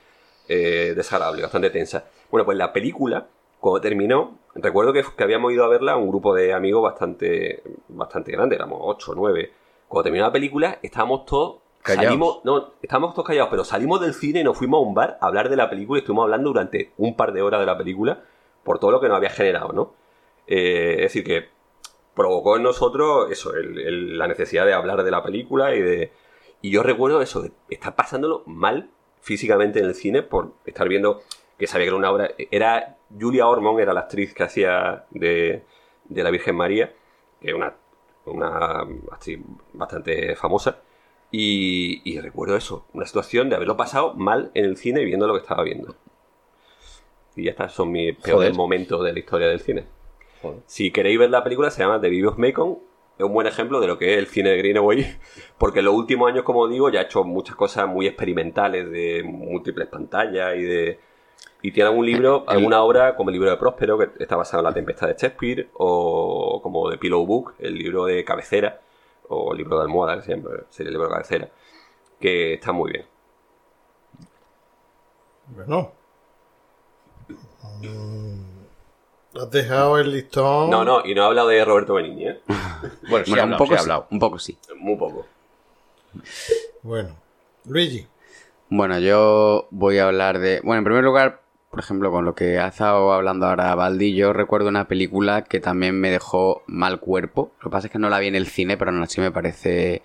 eh, 0.47 0.93
desagradable, 0.95 1.43
bastante 1.43 1.69
tensa. 1.69 2.05
Bueno, 2.29 2.45
pues 2.45 2.57
la 2.57 2.73
película, 2.73 3.27
cuando 3.59 3.79
terminó, 3.79 4.39
recuerdo 4.55 4.91
que, 4.91 5.03
que 5.15 5.23
habíamos 5.23 5.53
ido 5.53 5.63
a 5.63 5.69
verla 5.69 5.95
un 5.95 6.09
grupo 6.09 6.33
de 6.33 6.53
amigos 6.53 6.83
bastante, 6.83 7.63
bastante 7.87 8.31
grande, 8.31 8.55
éramos 8.55 8.79
8 8.81 9.11
o 9.11 9.15
9. 9.15 9.53
Cuando 9.87 10.03
terminó 10.03 10.25
la 10.25 10.31
película, 10.31 10.79
estábamos 10.81 11.25
todos 11.25 11.60
Salimos, 11.83 12.41
no, 12.43 12.73
estábamos 12.81 13.13
todos 13.13 13.27
callados, 13.27 13.49
pero 13.49 13.63
salimos 13.63 14.01
del 14.01 14.13
cine 14.13 14.41
y 14.41 14.43
nos 14.43 14.57
fuimos 14.57 14.79
a 14.79 14.87
un 14.87 14.93
bar 14.93 15.17
a 15.19 15.27
hablar 15.27 15.49
de 15.49 15.55
la 15.55 15.69
película 15.69 15.97
y 15.97 16.01
estuvimos 16.01 16.23
hablando 16.23 16.49
durante 16.49 16.91
un 16.97 17.15
par 17.15 17.33
de 17.33 17.41
horas 17.41 17.59
de 17.59 17.65
la 17.65 17.77
película 17.77 18.23
por 18.63 18.79
todo 18.79 18.91
lo 18.91 19.01
que 19.01 19.07
nos 19.07 19.17
había 19.17 19.31
generado, 19.31 19.73
¿no? 19.73 19.93
Eh, 20.47 20.95
es 20.97 21.01
decir, 21.03 21.23
que 21.23 21.49
provocó 22.13 22.57
en 22.57 22.63
nosotros 22.63 23.31
eso, 23.31 23.51
la 23.55 24.27
necesidad 24.27 24.65
de 24.65 24.73
hablar 24.73 25.03
de 25.03 25.11
la 25.11 25.23
película 25.23 25.73
y 25.75 25.81
de... 25.81 26.13
Y 26.61 26.69
yo 26.69 26.83
recuerdo 26.83 27.21
eso, 27.21 27.41
de 27.41 27.51
estar 27.69 27.95
pasándolo 27.95 28.43
mal 28.45 28.89
físicamente 29.21 29.79
en 29.79 29.85
el 29.85 29.95
cine 29.95 30.21
por 30.21 30.53
estar 30.65 30.87
viendo 30.87 31.21
que 31.57 31.67
sabía 31.67 31.85
que 31.85 31.89
era 31.89 31.97
una 31.97 32.11
obra... 32.11 32.31
Era 32.51 32.97
Julia 33.19 33.47
Ormond, 33.47 33.79
era 33.79 33.93
la 33.93 34.01
actriz 34.01 34.33
que 34.33 34.43
hacía 34.43 35.05
de, 35.09 35.63
de 36.05 36.23
la 36.23 36.29
Virgen 36.29 36.55
María, 36.55 36.93
que 37.39 37.49
es 37.49 37.55
una, 37.55 37.73
una 38.25 38.81
actriz 39.11 39.39
bastante 39.73 40.35
famosa. 40.35 40.77
Y, 41.31 42.01
y 42.03 42.19
recuerdo 42.19 42.57
eso, 42.57 42.85
una 42.93 43.05
situación 43.05 43.49
de 43.49 43.55
haberlo 43.55 43.77
pasado 43.77 44.13
mal 44.15 44.51
en 44.53 44.65
el 44.65 44.77
cine 44.77 45.05
viendo 45.05 45.27
lo 45.27 45.33
que 45.33 45.41
estaba 45.41 45.63
viendo. 45.63 45.95
Y 47.35 47.45
ya 47.45 47.51
está, 47.51 47.69
son 47.69 47.91
mis 47.91 48.15
peores 48.15 48.49
Joder. 48.49 48.53
momentos 48.53 49.03
de 49.03 49.13
la 49.13 49.19
historia 49.19 49.47
del 49.47 49.61
cine. 49.61 49.85
Si 50.65 50.91
queréis 50.91 51.19
ver 51.19 51.29
la 51.29 51.43
película, 51.43 51.69
se 51.69 51.81
llama 51.81 52.01
The 52.01 52.07
Baby 52.07 52.25
of 52.25 52.37
Macon. 52.37 52.79
Es 53.17 53.25
un 53.25 53.33
buen 53.33 53.47
ejemplo 53.47 53.79
de 53.79 53.87
lo 53.87 53.97
que 53.97 54.13
es 54.13 54.17
el 54.17 54.27
cine 54.27 54.49
de 54.49 54.57
Greenaway. 54.57 55.17
Porque 55.57 55.79
en 55.79 55.85
los 55.85 55.93
últimos 55.93 56.29
años, 56.29 56.43
como 56.43 56.67
digo, 56.67 56.89
ya 56.89 56.99
ha 56.99 57.03
hecho 57.03 57.23
muchas 57.23 57.55
cosas 57.55 57.87
muy 57.87 58.07
experimentales 58.07 58.89
de 58.91 59.23
múltiples 59.23 59.87
pantallas 59.87 60.55
y 60.57 60.63
de. 60.63 60.99
Y 61.63 61.71
tiene 61.71 61.89
algún 61.89 62.07
libro, 62.07 62.43
alguna 62.47 62.81
obra 62.81 63.15
como 63.15 63.29
el 63.29 63.35
libro 63.35 63.51
de 63.51 63.57
Próspero, 63.57 63.95
que 63.95 64.09
está 64.17 64.35
basado 64.35 64.61
en 64.61 64.65
la 64.65 64.73
tempestad 64.73 65.07
de 65.07 65.13
Shakespeare, 65.13 65.69
o 65.73 66.59
como 66.63 66.89
The 66.89 66.97
Pillow 66.97 67.23
Book, 67.23 67.53
el 67.59 67.75
libro 67.75 68.05
de 68.05 68.25
cabecera, 68.25 68.81
o 69.31 69.51
el 69.53 69.57
libro 69.59 69.77
de 69.77 69.83
almohada, 69.83 70.17
que 70.17 70.23
siempre 70.25 70.51
sería 70.69 70.89
el 70.89 70.93
libro 70.93 71.07
de 71.07 71.13
cabecera, 71.13 71.49
que 72.19 72.53
está 72.55 72.71
muy 72.71 72.91
bien. 72.91 73.05
Bueno. 75.47 75.91
Mm, 77.81 78.41
Has 79.37 79.49
dejado 79.51 79.97
el 79.97 80.11
listón. 80.11 80.69
No, 80.69 80.83
no, 80.83 81.05
y 81.05 81.15
no 81.15 81.23
he 81.23 81.25
hablado 81.25 81.47
de 81.47 81.63
Roberto 81.63 81.93
Benigni, 81.95 82.27
¿eh? 82.27 82.41
Bueno, 83.09 83.25
sí, 83.25 83.31
Bueno, 83.31 83.45
un 83.53 83.57
poco 83.57 83.73
sí, 83.73 83.79
hablado. 83.81 84.07
un 84.11 84.19
poco 84.19 84.39
sí. 84.39 84.57
Muy 84.77 84.95
poco. 84.97 85.25
Bueno. 86.83 87.15
Luigi. 87.65 88.07
Bueno, 88.69 88.99
yo 88.99 89.67
voy 89.71 89.97
a 89.99 90.07
hablar 90.07 90.39
de. 90.39 90.61
Bueno, 90.61 90.79
en 90.79 90.83
primer 90.85 91.03
lugar, 91.03 91.41
por 91.71 91.79
ejemplo, 91.79 92.11
con 92.11 92.25
lo 92.25 92.35
que 92.35 92.59
ha 92.59 92.67
estado 92.67 93.13
hablando 93.13 93.47
ahora 93.47 93.73
Baldi, 93.75 94.13
yo 94.13 94.33
recuerdo 94.33 94.67
una 94.67 94.87
película 94.89 95.43
que 95.45 95.59
también 95.61 95.99
me 95.99 96.11
dejó 96.11 96.63
mal 96.67 96.99
cuerpo. 96.99 97.53
Lo 97.61 97.69
que 97.69 97.71
pasa 97.71 97.87
es 97.87 97.93
que 97.93 97.99
no 97.99 98.09
la 98.09 98.19
vi 98.19 98.27
en 98.27 98.35
el 98.35 98.45
cine, 98.47 98.75
pero 98.77 98.91
aún 98.91 99.01
así 99.01 99.21
me 99.21 99.31
parece 99.31 100.01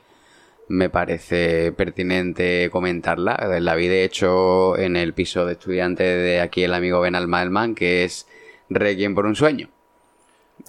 me 0.69 0.89
parece 0.91 1.73
pertinente 1.73 2.71
comentarla. 2.71 3.59
La 3.61 3.75
vi 3.75 3.89
de 3.89 4.05
hecho 4.05 4.79
en 4.79 4.97
el 4.97 5.13
piso 5.13 5.45
de 5.45 5.53
estudiantes 5.53 6.07
de 6.07 6.41
aquí 6.41 6.63
el 6.65 6.75
amigo 6.75 7.01
Ben 7.01 7.15
Almaelman, 7.15 7.75
que 7.75 8.05
es 8.05 8.27
Requiem 8.71 9.15
por 9.15 9.27
un 9.27 9.35
sueño. 9.37 9.69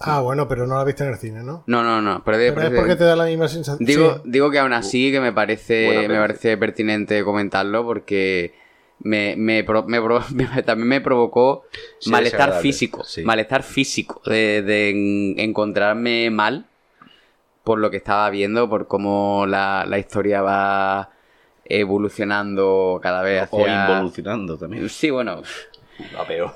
Ah, 0.00 0.20
bueno, 0.20 0.46
pero 0.46 0.66
no 0.66 0.76
la 0.76 0.84
viste 0.84 1.02
en 1.02 1.10
el 1.10 1.16
cine, 1.16 1.42
¿no? 1.42 1.64
No, 1.66 1.82
no, 1.82 2.00
no. 2.02 2.22
Pero, 2.24 2.38
Pero 2.54 2.68
es 2.68 2.74
porque 2.74 2.94
te 2.96 3.04
da 3.04 3.16
la 3.16 3.24
misma 3.24 3.48
sensación. 3.48 3.84
Digo, 3.84 4.16
Sí. 4.16 4.22
digo 4.26 4.50
que 4.50 4.58
aún 4.60 4.72
así 4.72 5.10
que 5.10 5.20
me 5.20 5.32
parece, 5.32 6.06
me 6.08 6.18
parece 6.18 6.56
pertinente 6.56 7.24
comentarlo 7.24 7.84
porque 7.84 8.54
me, 9.00 9.36
me 9.36 9.64
pro- 9.64 9.84
me 9.84 10.00
pro- 10.00 10.22
me- 10.34 10.62
también 10.62 10.88
me 10.88 11.00
provocó 11.00 11.64
Sí, 11.98 12.10
malestar 12.10 12.52
físico. 12.60 13.04
sí. 13.04 13.22
Malestar 13.24 13.62
físico 13.62 14.20
de, 14.26 14.62
de 14.62 14.90
en- 14.90 15.38
encontrarme 15.38 16.30
mal 16.30 16.66
por 17.64 17.78
lo 17.78 17.90
que 17.90 17.98
estaba 17.98 18.30
viendo, 18.30 18.68
por 18.68 18.86
cómo 18.88 19.44
la, 19.46 19.84
la 19.86 19.98
historia 19.98 20.40
va 20.42 21.10
evolucionando 21.64 22.98
cada 23.02 23.22
vez 23.22 23.42
hacia... 23.42 23.58
O 23.58 23.68
involucionando 23.68 24.56
también. 24.56 24.88
Sí, 24.88 25.10
bueno, 25.10 25.42
Va 26.16 26.26
peor. 26.26 26.52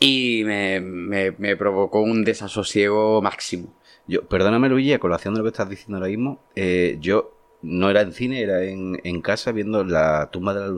y 0.00 0.42
me, 0.44 0.80
me- 0.80 1.30
me 1.32 1.56
provocó 1.56 2.00
un 2.00 2.24
desasosiego 2.24 3.22
máximo. 3.22 3.74
Yo, 4.06 4.26
perdóname, 4.26 4.68
Luigi, 4.68 4.92
a 4.92 4.98
colación 4.98 5.34
de 5.34 5.38
lo 5.38 5.44
que 5.44 5.50
estás 5.50 5.68
diciendo 5.68 5.98
ahora 5.98 6.08
mismo. 6.08 6.40
eh, 6.56 6.96
yo 7.00 7.34
no 7.62 7.90
era 7.90 8.00
en 8.00 8.12
cine, 8.12 8.40
era 8.40 8.62
en, 8.64 9.00
en 9.04 9.20
casa 9.20 9.52
viendo 9.52 9.84
la 9.84 10.30
tumba 10.30 10.54
de 10.54 10.60
las 10.60 10.70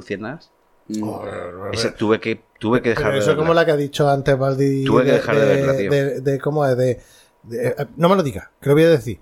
luciérnagas. 0.98 1.72
Esa 1.72 1.94
tuve 1.94 2.20
que, 2.20 2.42
tuve 2.58 2.82
que 2.82 2.90
dejar 2.90 3.04
Pero 3.06 3.14
de 3.16 3.20
eso 3.20 3.30
es 3.32 3.36
como 3.36 3.54
la 3.54 3.64
que 3.64 3.70
ha 3.72 3.76
dicho 3.76 4.08
antes 4.08 4.36
Baldi. 4.38 4.84
Tuve 4.84 5.04
que 5.04 5.12
dejar 5.12 5.38
de 5.38 5.46
verla, 5.46 5.76
tío. 5.76 5.90
De, 5.90 6.20
de- 6.20 6.38
¿Cómo 6.38 6.66
es? 6.66 6.76
De, 6.76 7.00
de- 7.44 7.68
eh, 7.68 7.86
no 7.96 8.08
me 8.08 8.16
lo 8.16 8.22
digas, 8.22 8.48
que 8.60 8.68
lo 8.68 8.74
voy 8.74 8.84
a 8.84 8.88
decir. 8.90 9.20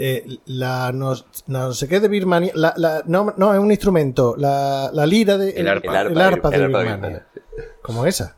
Eh, 0.00 0.24
la 0.46 0.92
no, 0.92 1.14
no 1.48 1.72
sé 1.72 1.88
qué 1.88 1.98
de 1.98 2.06
Birmania. 2.08 2.52
La, 2.54 2.72
la- 2.76 3.02
no, 3.06 3.34
no, 3.36 3.52
es 3.52 3.58
un 3.58 3.70
instrumento. 3.72 4.36
La, 4.38 4.90
la 4.92 5.06
lira 5.06 5.36
de. 5.36 5.50
El 5.50 5.66
arpa. 5.68 5.90
El 5.90 5.96
arpa 5.96 6.10
el 6.12 6.20
arpa 6.20 6.50
de- 6.50 6.56
de 6.58 6.64
el 6.64 6.64
arpa 6.76 6.78
de 6.78 6.84
Birmania. 6.96 7.26
Como 7.82 8.06
esa. 8.06 8.36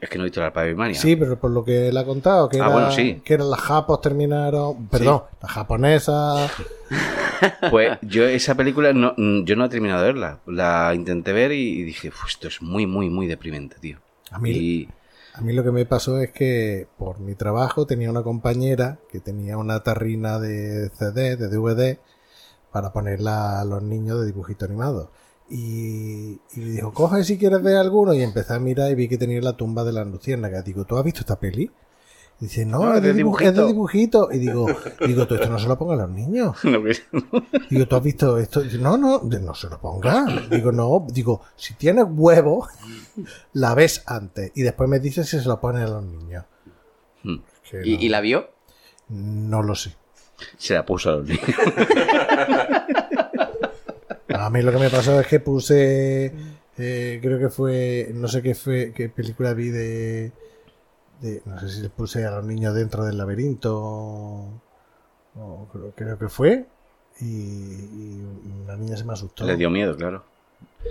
Es 0.00 0.08
que 0.08 0.18
no 0.18 0.24
he 0.24 0.26
visto 0.26 0.40
la 0.40 0.50
Birmania. 0.50 0.98
Sí, 0.98 1.16
pero 1.16 1.38
por 1.38 1.50
lo 1.50 1.64
que 1.64 1.88
él 1.88 1.96
ha 1.96 2.04
contado, 2.04 2.48
que, 2.48 2.58
Ah, 2.60 2.66
era, 2.66 2.72
bueno, 2.72 2.92
sí. 2.92 3.20
que 3.24 3.34
eran 3.34 3.50
las 3.50 3.60
japos 3.60 4.00
terminaron. 4.00 4.86
Perdón, 4.88 5.22
las 5.40 5.50
japonesas. 5.52 6.50
Pues 7.70 7.98
yo 8.02 8.24
esa 8.24 8.54
película 8.54 8.92
no, 8.92 9.14
mm, 9.16 9.42
yo 9.44 9.56
no 9.56 9.64
he 9.64 9.68
terminado 9.68 10.02
de 10.02 10.12
verla. 10.12 10.38
La 10.46 10.92
intenté 10.94 11.32
ver 11.32 11.50
y, 11.50 11.82
dije, 11.82 12.08
"Uf, 12.08 12.28
esto 12.28 12.46
es 12.46 12.62
muy, 12.62 12.86
muy, 12.86 13.10
muy 13.10 13.26
deprimente, 13.26 13.76
tío. 13.80 13.98
A 14.30 14.38
mí, 14.38 14.50
Y 14.50 14.88
A 15.34 15.40
mí 15.40 15.52
lo 15.52 15.64
que 15.64 15.72
me 15.72 15.84
pasó 15.86 16.18
es 16.20 16.30
que 16.30 16.86
por 16.98 17.18
mi 17.18 17.34
trabajo 17.34 17.86
tenía 17.86 18.10
una 18.10 18.22
compañera 18.22 18.98
que 19.10 19.18
tenía 19.18 19.56
una 19.56 19.82
tarrina 19.82 20.38
de 20.38 20.90
CD, 20.90 21.36
de 21.36 21.48
DVD, 21.48 21.98
para 22.70 22.92
ponerla 22.92 23.60
a 23.60 23.64
los 23.64 23.82
niños 23.82 24.20
de 24.20 24.26
dibujito 24.26 24.64
animado. 24.66 25.10
Y, 25.54 26.40
y 26.54 26.60
me 26.60 26.70
dijo, 26.70 26.94
coge 26.94 27.24
si 27.24 27.36
quieres 27.36 27.62
ver 27.62 27.76
alguno. 27.76 28.14
Y 28.14 28.22
empecé 28.22 28.54
a 28.54 28.58
mirar 28.58 28.90
y 28.90 28.94
vi 28.94 29.06
que 29.06 29.18
tenía 29.18 29.38
la 29.42 29.54
tumba 29.54 29.84
de 29.84 29.92
las 29.92 30.06
luciérnagas. 30.06 30.64
Digo, 30.64 30.84
¿tú 30.86 30.96
has 30.96 31.04
visto 31.04 31.20
esta 31.20 31.38
peli? 31.38 31.70
Y 32.40 32.46
dice, 32.46 32.64
no, 32.64 32.78
No, 32.86 32.94
es, 32.94 33.02
de 33.02 33.14
dibuj- 33.14 33.42
es 33.42 33.54
de 33.54 33.66
dibujito. 33.66 34.28
dibujito. 34.28 34.28
Y 34.32 34.38
digo, 34.38 34.66
digo, 35.06 35.26
tú 35.26 35.34
esto 35.34 35.50
no 35.50 35.58
se 35.58 35.68
lo 35.68 35.76
pongas 35.76 35.98
a 36.00 36.06
los 36.06 36.10
niños. 36.10 36.56
no, 36.64 36.82
que- 36.82 36.96
Digo, 37.68 37.86
¿tú 37.86 37.96
has 37.96 38.02
visto 38.02 38.38
esto? 38.38 38.62
Dice, 38.62 38.78
no, 38.78 38.96
no, 38.96 39.20
no 39.22 39.54
se 39.54 39.68
lo 39.68 39.78
ponga. 39.78 40.24
Digo, 40.50 40.72
no, 40.72 41.06
digo, 41.12 41.42
si 41.54 41.74
tienes 41.74 42.06
huevo, 42.08 42.66
la 43.52 43.74
ves 43.74 44.02
antes 44.06 44.52
y 44.54 44.62
después 44.62 44.88
me 44.88 45.00
dices 45.00 45.28
si 45.28 45.38
se 45.38 45.46
lo 45.46 45.60
pones 45.60 45.82
a 45.84 45.92
los 45.92 46.04
niños. 46.04 46.44
Hmm. 47.24 47.36
No, 47.36 47.78
¿Y, 47.84 48.06
y 48.06 48.08
la 48.08 48.20
vio? 48.22 48.48
no 49.10 49.62
lo 49.62 49.74
sé. 49.74 49.94
se 50.56 50.72
la 50.74 50.84
puso 50.86 51.10
a 51.10 51.16
los 51.16 51.28
niños. 51.28 51.44
A 54.44 54.50
mí 54.50 54.60
lo 54.60 54.72
que 54.72 54.78
me 54.78 54.90
pasó 54.90 55.20
es 55.20 55.26
que 55.28 55.38
puse, 55.38 56.32
eh, 56.76 57.18
creo 57.22 57.38
que 57.38 57.48
fue, 57.48 58.10
no 58.12 58.26
sé 58.26 58.42
qué 58.42 58.54
fue, 58.54 58.92
qué 58.92 59.08
película 59.08 59.54
vi 59.54 59.68
de, 59.68 60.32
de- 61.20 61.42
no 61.44 61.60
sé 61.60 61.68
si 61.68 61.80
les 61.80 61.90
puse 61.90 62.24
a 62.24 62.32
los 62.32 62.44
niños 62.44 62.74
dentro 62.74 63.04
del 63.04 63.18
laberinto, 63.18 63.72
o 65.36 65.68
creo, 65.94 66.18
que 66.18 66.28
fue, 66.28 66.66
y, 67.20 68.20
la 68.66 68.76
niña 68.76 68.96
se 68.96 69.04
me 69.04 69.12
asustó. 69.12 69.44
Le 69.44 69.56
dio 69.56 69.70
miedo, 69.70 69.96
claro. 69.96 70.24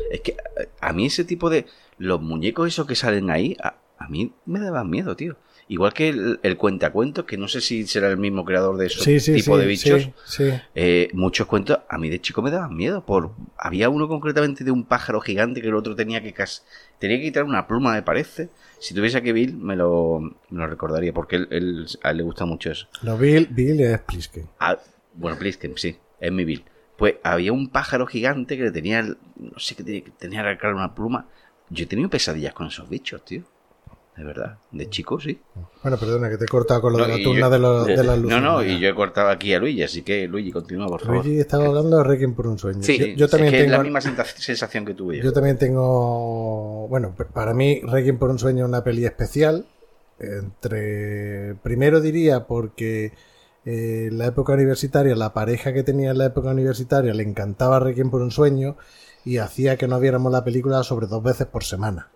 Es 0.09 0.21
que 0.21 0.37
a, 0.81 0.89
a 0.89 0.93
mí 0.93 1.07
ese 1.07 1.25
tipo 1.25 1.49
de... 1.49 1.65
Los 1.97 2.21
muñecos 2.21 2.67
esos 2.67 2.87
que 2.87 2.95
salen 2.95 3.29
ahí, 3.29 3.57
a, 3.61 3.75
a 3.97 4.07
mí 4.07 4.33
me 4.45 4.59
daban 4.59 4.89
miedo, 4.89 5.15
tío. 5.15 5.35
Igual 5.71 5.93
que 5.93 6.09
el, 6.09 6.37
el 6.43 6.57
cuentacuentos, 6.57 7.23
que 7.23 7.37
no 7.37 7.47
sé 7.47 7.61
si 7.61 7.87
será 7.87 8.09
el 8.09 8.17
mismo 8.17 8.43
creador 8.43 8.75
de 8.75 8.87
esos 8.87 9.03
Sí, 9.05 9.21
sí, 9.21 9.35
tipo 9.35 9.55
sí, 9.55 9.61
de 9.61 9.65
bichos. 9.67 10.01
sí, 10.01 10.13
sí. 10.25 10.51
Eh, 10.75 11.07
muchos 11.13 11.47
cuentos 11.47 11.79
a 11.87 11.97
mí 11.97 12.09
de 12.09 12.19
chico 12.19 12.41
me 12.41 12.51
daban 12.51 12.75
miedo. 12.75 13.05
Por, 13.05 13.31
había 13.57 13.87
uno 13.89 14.09
concretamente 14.09 14.65
de 14.65 14.71
un 14.71 14.83
pájaro 14.83 15.21
gigante 15.21 15.61
que 15.61 15.69
el 15.69 15.75
otro 15.75 15.95
tenía 15.95 16.21
que 16.21 16.33
cas- 16.33 16.65
tenía 16.99 17.15
que 17.19 17.23
quitar 17.23 17.45
una 17.45 17.67
pluma, 17.67 17.93
me 17.93 18.01
parece. 18.01 18.49
Si 18.79 18.93
tuviese 18.93 19.17
aquí 19.19 19.31
Bill, 19.31 19.55
me 19.55 19.77
lo, 19.77 20.19
me 20.49 20.59
lo 20.59 20.67
recordaría, 20.67 21.13
porque 21.13 21.37
él, 21.37 21.47
él- 21.51 21.85
a 22.03 22.11
él 22.11 22.17
le 22.17 22.23
gusta 22.23 22.43
mucho 22.43 22.69
eso. 22.69 22.87
No, 23.01 23.17
Bill, 23.17 23.47
Bill 23.49 23.79
es 23.79 23.99
Plisken. 24.01 24.49
Ah, 24.59 24.77
bueno, 25.13 25.37
Plisken, 25.39 25.77
sí, 25.77 25.95
es 26.19 26.31
mi 26.33 26.43
Bill. 26.43 26.65
Pues 26.97 27.15
había 27.23 27.53
un 27.53 27.69
pájaro 27.69 28.07
gigante 28.07 28.57
que 28.57 28.63
le 28.63 28.71
tenía, 28.71 29.03
no 29.03 29.57
sé 29.57 29.75
qué 29.75 29.83
tenía, 29.85 30.03
que 30.03 30.11
tenía 30.11 30.41
que 30.41 30.47
arrancar 30.49 30.73
una 30.73 30.93
pluma. 30.93 31.29
Yo 31.69 31.85
he 31.85 31.87
tenido 31.87 32.09
pesadillas 32.09 32.53
con 32.53 32.67
esos 32.67 32.89
bichos, 32.89 33.23
tío. 33.23 33.43
De 34.17 34.23
verdad, 34.25 34.57
de 34.71 34.89
chico, 34.89 35.19
sí. 35.19 35.41
Bueno, 35.81 35.97
perdona 35.97 36.29
que 36.29 36.37
te 36.37 36.43
he 36.43 36.47
cortado 36.47 36.81
con 36.81 36.91
lo 36.93 36.99
No, 36.99 37.05
de 37.07 37.17
la 37.17 37.23
turna 37.23 37.41
yo- 37.47 37.49
de, 37.49 37.59
los- 37.59 37.87
de 37.87 37.95
las 38.03 38.05
No, 38.17 38.23
luces. 38.23 38.41
no, 38.41 38.63
y 38.63 38.79
yo 38.79 38.89
he 38.89 38.93
cortado 38.93 39.29
aquí 39.29 39.53
a 39.53 39.59
Luigi, 39.59 39.83
así 39.83 40.01
que 40.03 40.27
Luigi, 40.27 40.51
continúa, 40.51 40.87
por 40.87 40.99
favor. 41.01 41.25
Luigi 41.25 41.39
estaba 41.39 41.65
hablando 41.65 41.97
de 41.97 42.03
Requiem 42.03 42.33
por 42.35 42.45
un 42.47 42.59
sueño. 42.59 42.83
Sí, 42.83 42.97
yo, 42.97 43.05
Sí, 43.05 43.15
yo 43.15 43.27
también 43.29 43.53
es 43.53 43.57
que 43.57 43.63
es 43.65 43.71
tengo, 43.71 43.77
la 43.77 43.83
misma 43.83 44.01
sensación 44.01 44.85
que 44.85 44.93
tuve 44.93 45.17
yo. 45.17 45.23
yo 45.23 45.33
también 45.33 45.57
tengo, 45.57 46.87
bueno, 46.89 47.15
p- 47.17 47.25
para 47.25 47.53
mí 47.53 47.81
Requiem 47.83 48.17
por 48.19 48.29
un 48.29 48.37
sueño 48.37 48.65
es 48.65 48.69
una 48.69 48.83
peli 48.83 49.05
especial. 49.05 49.65
Entre, 50.19 51.55
primero 51.63 52.01
diría 52.01 52.45
porque 52.47 53.13
eh, 53.65 54.07
en 54.09 54.17
la 54.17 54.27
época 54.27 54.53
universitaria, 54.53 55.15
la 55.15 55.33
pareja 55.33 55.73
que 55.73 55.83
tenía 55.83 56.11
en 56.11 56.17
la 56.17 56.25
época 56.25 56.49
universitaria 56.49 57.13
le 57.13 57.23
encantaba 57.23 57.79
Requiem 57.79 58.09
por 58.09 58.21
un 58.21 58.31
sueño 58.31 58.75
y 59.23 59.37
hacía 59.37 59.77
que 59.77 59.87
no 59.87 59.99
viéramos 59.99 60.31
la 60.31 60.43
película 60.43 60.83
sobre 60.83 61.07
dos 61.07 61.23
veces 61.23 61.47
por 61.47 61.63
semana. 61.63 62.09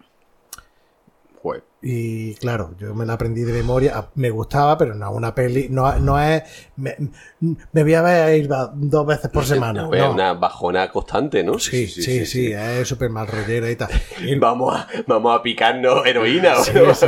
Y 1.88 2.34
claro, 2.35 2.73
yo 2.80 2.95
me 2.95 3.05
la 3.05 3.13
aprendí 3.13 3.41
de 3.43 3.53
memoria. 3.53 3.91
Ah, 3.95 4.09
Me 4.15 4.31
gustaba, 4.31 4.76
pero 4.77 4.95
no 4.95 5.11
una 5.11 5.35
peli. 5.35 5.67
No, 5.69 5.99
no 5.99 6.19
es. 6.19 6.41
Me, 6.76 6.95
me 7.39 7.84
voy 7.84 7.93
a 7.93 8.01
ver 8.01 8.47
dos 8.73 9.05
veces 9.05 9.30
por 9.30 9.45
semana. 9.45 9.88
Es 9.93 9.99
no. 10.01 10.11
una 10.13 10.34
bajona 10.34 10.89
constante, 10.91 11.43
¿no? 11.43 11.59
Sí, 11.59 11.85
sí, 11.88 12.26
sí, 12.26 12.51
es 12.51 12.88
súper 12.88 13.11
mal 13.11 13.27
rollera 13.27 13.69
y 13.69 13.76
tal. 13.76 13.89
Y 14.26 14.34
Vamos 14.39 14.76
a, 14.76 14.88
vamos 15.05 15.39
a 15.39 15.43
picarnos 15.43 16.05
heroína, 16.07 16.55
Sí, 16.55 16.72
¿no? 16.73 16.93
sí. 16.95 17.05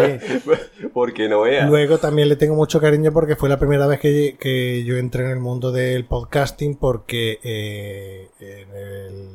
Porque 0.93 1.27
no 1.27 1.41
veas. 1.41 1.67
luego 1.67 1.97
también 1.97 2.29
le 2.29 2.35
tengo 2.35 2.53
mucho 2.55 2.79
cariño 2.79 3.11
porque 3.11 3.35
fue 3.35 3.49
la 3.49 3.57
primera 3.57 3.87
vez 3.87 3.99
que, 3.99 4.37
que 4.39 4.83
yo 4.83 4.97
entré 4.97 5.25
en 5.25 5.31
el 5.31 5.39
mundo 5.39 5.71
del 5.71 6.05
podcasting 6.05 6.75
porque 6.77 7.39
eh, 7.43 8.29
en 8.39 8.75
el 8.75 9.29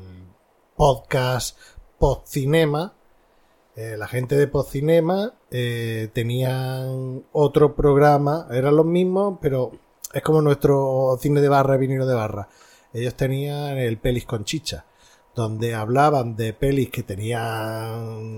podcast 0.76 1.58
Podcinema 1.98 2.94
eh, 3.74 3.96
la 3.96 4.06
gente 4.06 4.36
de 4.36 4.48
Podcinema 4.48 5.32
eh, 5.50 6.10
tenían 6.12 7.24
otro 7.32 7.74
programa, 7.74 8.46
eran 8.50 8.76
los 8.76 8.84
mismos, 8.84 9.38
pero 9.40 9.72
es 10.12 10.22
como 10.22 10.42
nuestro 10.42 11.16
cine 11.20 11.40
de 11.40 11.48
barra, 11.48 11.78
vinilo 11.78 12.06
de 12.06 12.14
barra. 12.14 12.48
Ellos 12.92 13.14
tenían 13.14 13.78
el 13.78 13.96
Pelis 13.98 14.26
con 14.26 14.44
Chicha, 14.44 14.84
donde 15.34 15.74
hablaban 15.74 16.36
de 16.36 16.52
pelis 16.52 16.90
que 16.90 17.02
tenían... 17.02 18.30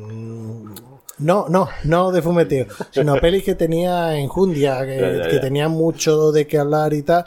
No, 1.19 1.49
no, 1.49 1.69
no 1.85 2.13
de 2.13 2.23
fumeteo, 2.23 2.67
sino 2.91 3.17
pelis 3.21 3.43
que 3.45 3.57
tenía 3.57 4.17
enjundia, 4.17 4.85
que, 4.87 4.97
Ya, 4.97 5.13
ya, 5.25 5.29
que 5.29 5.39
tenían 5.39 5.73
mucho 5.73 6.31
de 6.31 6.47
qué 6.47 6.59
hablar 6.59 6.93
y 6.95 7.03
tal. 7.03 7.25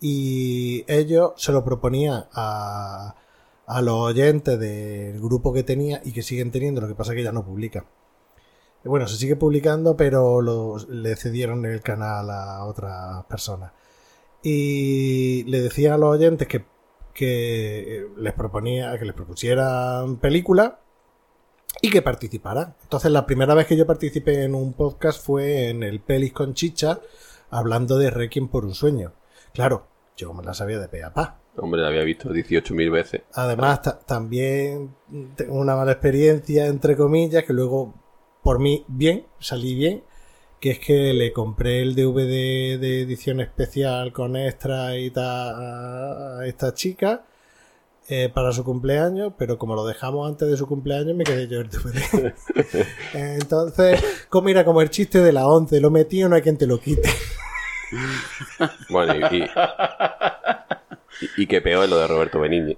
Y 0.00 0.84
ellos 0.90 1.32
se 1.36 1.52
lo 1.52 1.62
proponían 1.62 2.24
a, 2.32 3.14
a 3.72 3.82
los 3.82 3.94
oyentes 3.94 4.58
del 4.58 5.20
grupo 5.20 5.52
que 5.52 5.62
tenía 5.62 6.00
y 6.04 6.12
que 6.12 6.22
siguen 6.22 6.50
teniendo, 6.50 6.80
lo 6.80 6.88
que 6.88 6.94
pasa 6.94 7.12
es 7.12 7.16
que 7.16 7.22
ya 7.24 7.32
no 7.32 7.44
publican. 7.44 7.84
Y 8.84 8.88
Bueno, 8.88 9.06
se 9.06 9.16
sigue 9.16 9.36
publicando, 9.36 9.96
pero 9.96 10.40
los- 10.42 10.88
le 10.88 11.14
cedieron 11.16 11.64
el 11.66 11.80
canal 11.82 12.30
a 12.30 12.64
otras 12.64 13.24
personas. 13.26 13.72
Y 14.42 15.44
le 15.44 15.60
decían 15.60 15.92
a 15.94 15.98
los 15.98 16.10
oyentes 16.16 16.48
que, 16.48 16.64
que 17.12 18.06
les 18.16 18.32
proponía, 18.32 18.98
que 18.98 19.04
les 19.04 19.14
propusieran 19.14 20.16
películas 20.16 20.72
y 21.82 21.90
que 21.90 22.02
participaran. 22.02 22.74
Entonces, 22.82 23.10
la 23.12 23.26
primera 23.26 23.54
vez 23.54 23.66
que 23.66 23.76
yo 23.76 23.86
participé 23.86 24.44
en 24.44 24.54
un 24.54 24.72
podcast 24.72 25.22
fue 25.24 25.68
en 25.68 25.82
el 25.82 26.00
Pelis 26.00 26.32
con 26.32 26.54
Chicha, 26.54 27.00
hablando 27.50 27.98
de 27.98 28.10
Requiem 28.10 28.48
por 28.48 28.64
un 28.64 28.74
sueño. 28.74 29.12
Claro, 29.52 29.86
yo 30.16 30.32
me 30.32 30.42
la 30.42 30.54
sabía 30.54 30.78
de 30.78 30.88
pe 30.88 31.02
a 31.04 31.12
pa. 31.12 31.39
Hombre, 31.56 31.82
la 31.82 31.88
había 31.88 32.02
visto 32.04 32.30
18.000 32.32 32.90
veces. 32.90 33.22
Además, 33.34 33.82
ta- 33.82 33.98
también 33.98 34.94
tengo 35.36 35.54
una 35.54 35.76
mala 35.76 35.92
experiencia, 35.92 36.66
entre 36.66 36.96
comillas, 36.96 37.44
que 37.44 37.52
luego, 37.52 37.92
por 38.42 38.58
mí, 38.60 38.84
bien, 38.88 39.26
salí 39.40 39.74
bien, 39.74 40.02
que 40.60 40.70
es 40.72 40.78
que 40.78 41.12
le 41.12 41.32
compré 41.32 41.82
el 41.82 41.94
DVD 41.94 42.78
de 42.78 43.02
edición 43.02 43.40
especial 43.40 44.12
con 44.12 44.36
extra 44.36 44.96
y 44.96 45.10
tal 45.10 46.40
a 46.40 46.46
esta 46.46 46.72
chica 46.74 47.24
eh, 48.08 48.28
para 48.32 48.52
su 48.52 48.64
cumpleaños, 48.64 49.32
pero 49.38 49.56
como 49.58 49.74
lo 49.74 49.84
dejamos 49.86 50.28
antes 50.28 50.48
de 50.50 50.56
su 50.56 50.66
cumpleaños, 50.66 51.14
me 51.16 51.24
quedé 51.24 51.46
yo 51.48 51.60
el 51.60 51.68
DVD. 51.70 52.34
Entonces, 53.14 54.02
como 54.28 54.48
era 54.48 54.64
como 54.64 54.80
el 54.82 54.90
chiste 54.90 55.20
de 55.20 55.32
la 55.32 55.46
11, 55.46 55.80
lo 55.80 55.90
metí 55.90 56.22
no 56.22 56.34
hay 56.36 56.42
quien 56.42 56.56
te 56.58 56.66
lo 56.66 56.78
quite. 56.80 57.08
Bueno, 58.88 59.14
y, 59.30 59.36
y, 59.38 59.44
y- 61.20 61.42
y 61.42 61.46
que 61.46 61.60
peor 61.60 61.88
lo 61.88 61.98
de 61.98 62.06
Roberto 62.06 62.40
Benigni. 62.40 62.76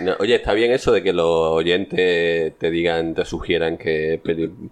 No, 0.00 0.16
oye, 0.20 0.34
está 0.36 0.54
bien 0.54 0.72
eso 0.72 0.90
de 0.90 1.02
que 1.02 1.12
los 1.12 1.26
oyentes 1.26 2.56
te 2.58 2.70
digan, 2.70 3.14
te 3.14 3.26
sugieran 3.26 3.76
que 3.76 4.20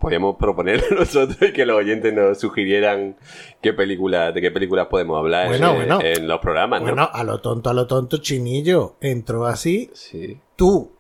podíamos 0.01 0.37
proponer 0.37 0.83
nosotros 0.99 1.37
y 1.43 1.53
que 1.53 1.67
los 1.67 1.77
oyentes 1.77 2.15
nos 2.15 2.41
sugirieran 2.41 3.17
qué 3.61 3.75
películas, 3.75 4.33
de 4.35 4.41
qué 4.41 4.51
películas 4.51 4.87
podemos 4.87 5.19
hablar 5.19 5.49
Bueno, 5.49 5.71
en, 5.73 5.77
bueno. 5.77 6.01
en 6.01 6.27
los 6.27 6.41
programas, 6.41 6.81
¿no? 6.81 6.87
Bueno, 6.87 7.11
a 7.13 7.23
lo 7.23 7.39
tonto, 7.41 7.69
a 7.69 7.75
lo 7.75 7.87
tonto, 7.87 8.17
Chinillo 8.19 8.95
entró 9.03 9.45
así, 9.45 9.91
Sí. 9.93 10.39
tú. 10.57 10.94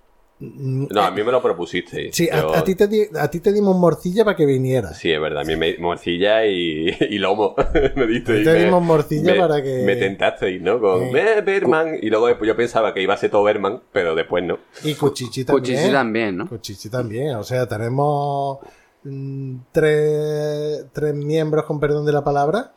No, 0.90 1.02
a 1.02 1.10
mí 1.10 1.22
me 1.22 1.32
lo 1.32 1.40
propusiste. 1.42 2.12
Sí, 2.12 2.28
a, 2.30 2.40
Yo- 2.42 2.54
a 2.54 2.64
ti 2.64 2.74
te 2.74 2.86
di- 2.88 3.06
a 3.18 3.28
ti 3.30 3.40
te 3.40 3.52
dimos 3.52 3.76
morcilla 3.76 4.24
para 4.24 4.36
que 4.36 4.46
vinieras. 4.46 4.98
Sí, 4.98 5.10
es 5.10 5.20
verdad. 5.20 5.42
A 5.42 5.44
mí 5.44 5.56
me 5.56 5.76
morcilla 5.78 6.44
y, 6.46 6.88
y 7.10 7.18
lomo. 7.18 7.54
me 7.96 8.06
diste. 8.06 8.42
Te 8.44 8.54
dimos 8.64 8.82
morcilla 8.82 9.36
para 9.36 9.62
que- 9.62 9.82
Me 9.84 9.96
tentasteis, 9.96 10.60
¿no? 10.60 10.78
Con 10.80 11.02
Eh. 11.16 11.38
"Eh, 11.38 11.40
Berman. 11.42 11.98
Y 12.00 12.10
luego 12.10 12.26
después 12.28 12.46
yo 12.48 12.56
pensaba 12.56 12.92
que 12.94 13.02
iba 13.02 13.14
a 13.14 13.16
ser 13.16 13.30
todo 13.30 13.42
Berman, 13.44 13.82
pero 13.92 14.14
después 14.14 14.44
no. 14.44 14.58
Y 14.82 14.94
Cuchichi 14.94 15.44
también. 15.44 15.76
Cuchichi 15.76 15.92
también, 15.92 16.36
¿no? 16.36 16.48
Cuchichi 16.48 16.88
también. 16.88 17.34
O 17.36 17.42
sea, 17.44 17.66
tenemos 17.66 18.58
mm, 19.04 19.56
tres, 19.72 20.86
tres 20.92 21.14
miembros, 21.14 21.64
con 21.64 21.78
perdón 21.80 22.06
de 22.06 22.12
la 22.12 22.24
palabra, 22.24 22.72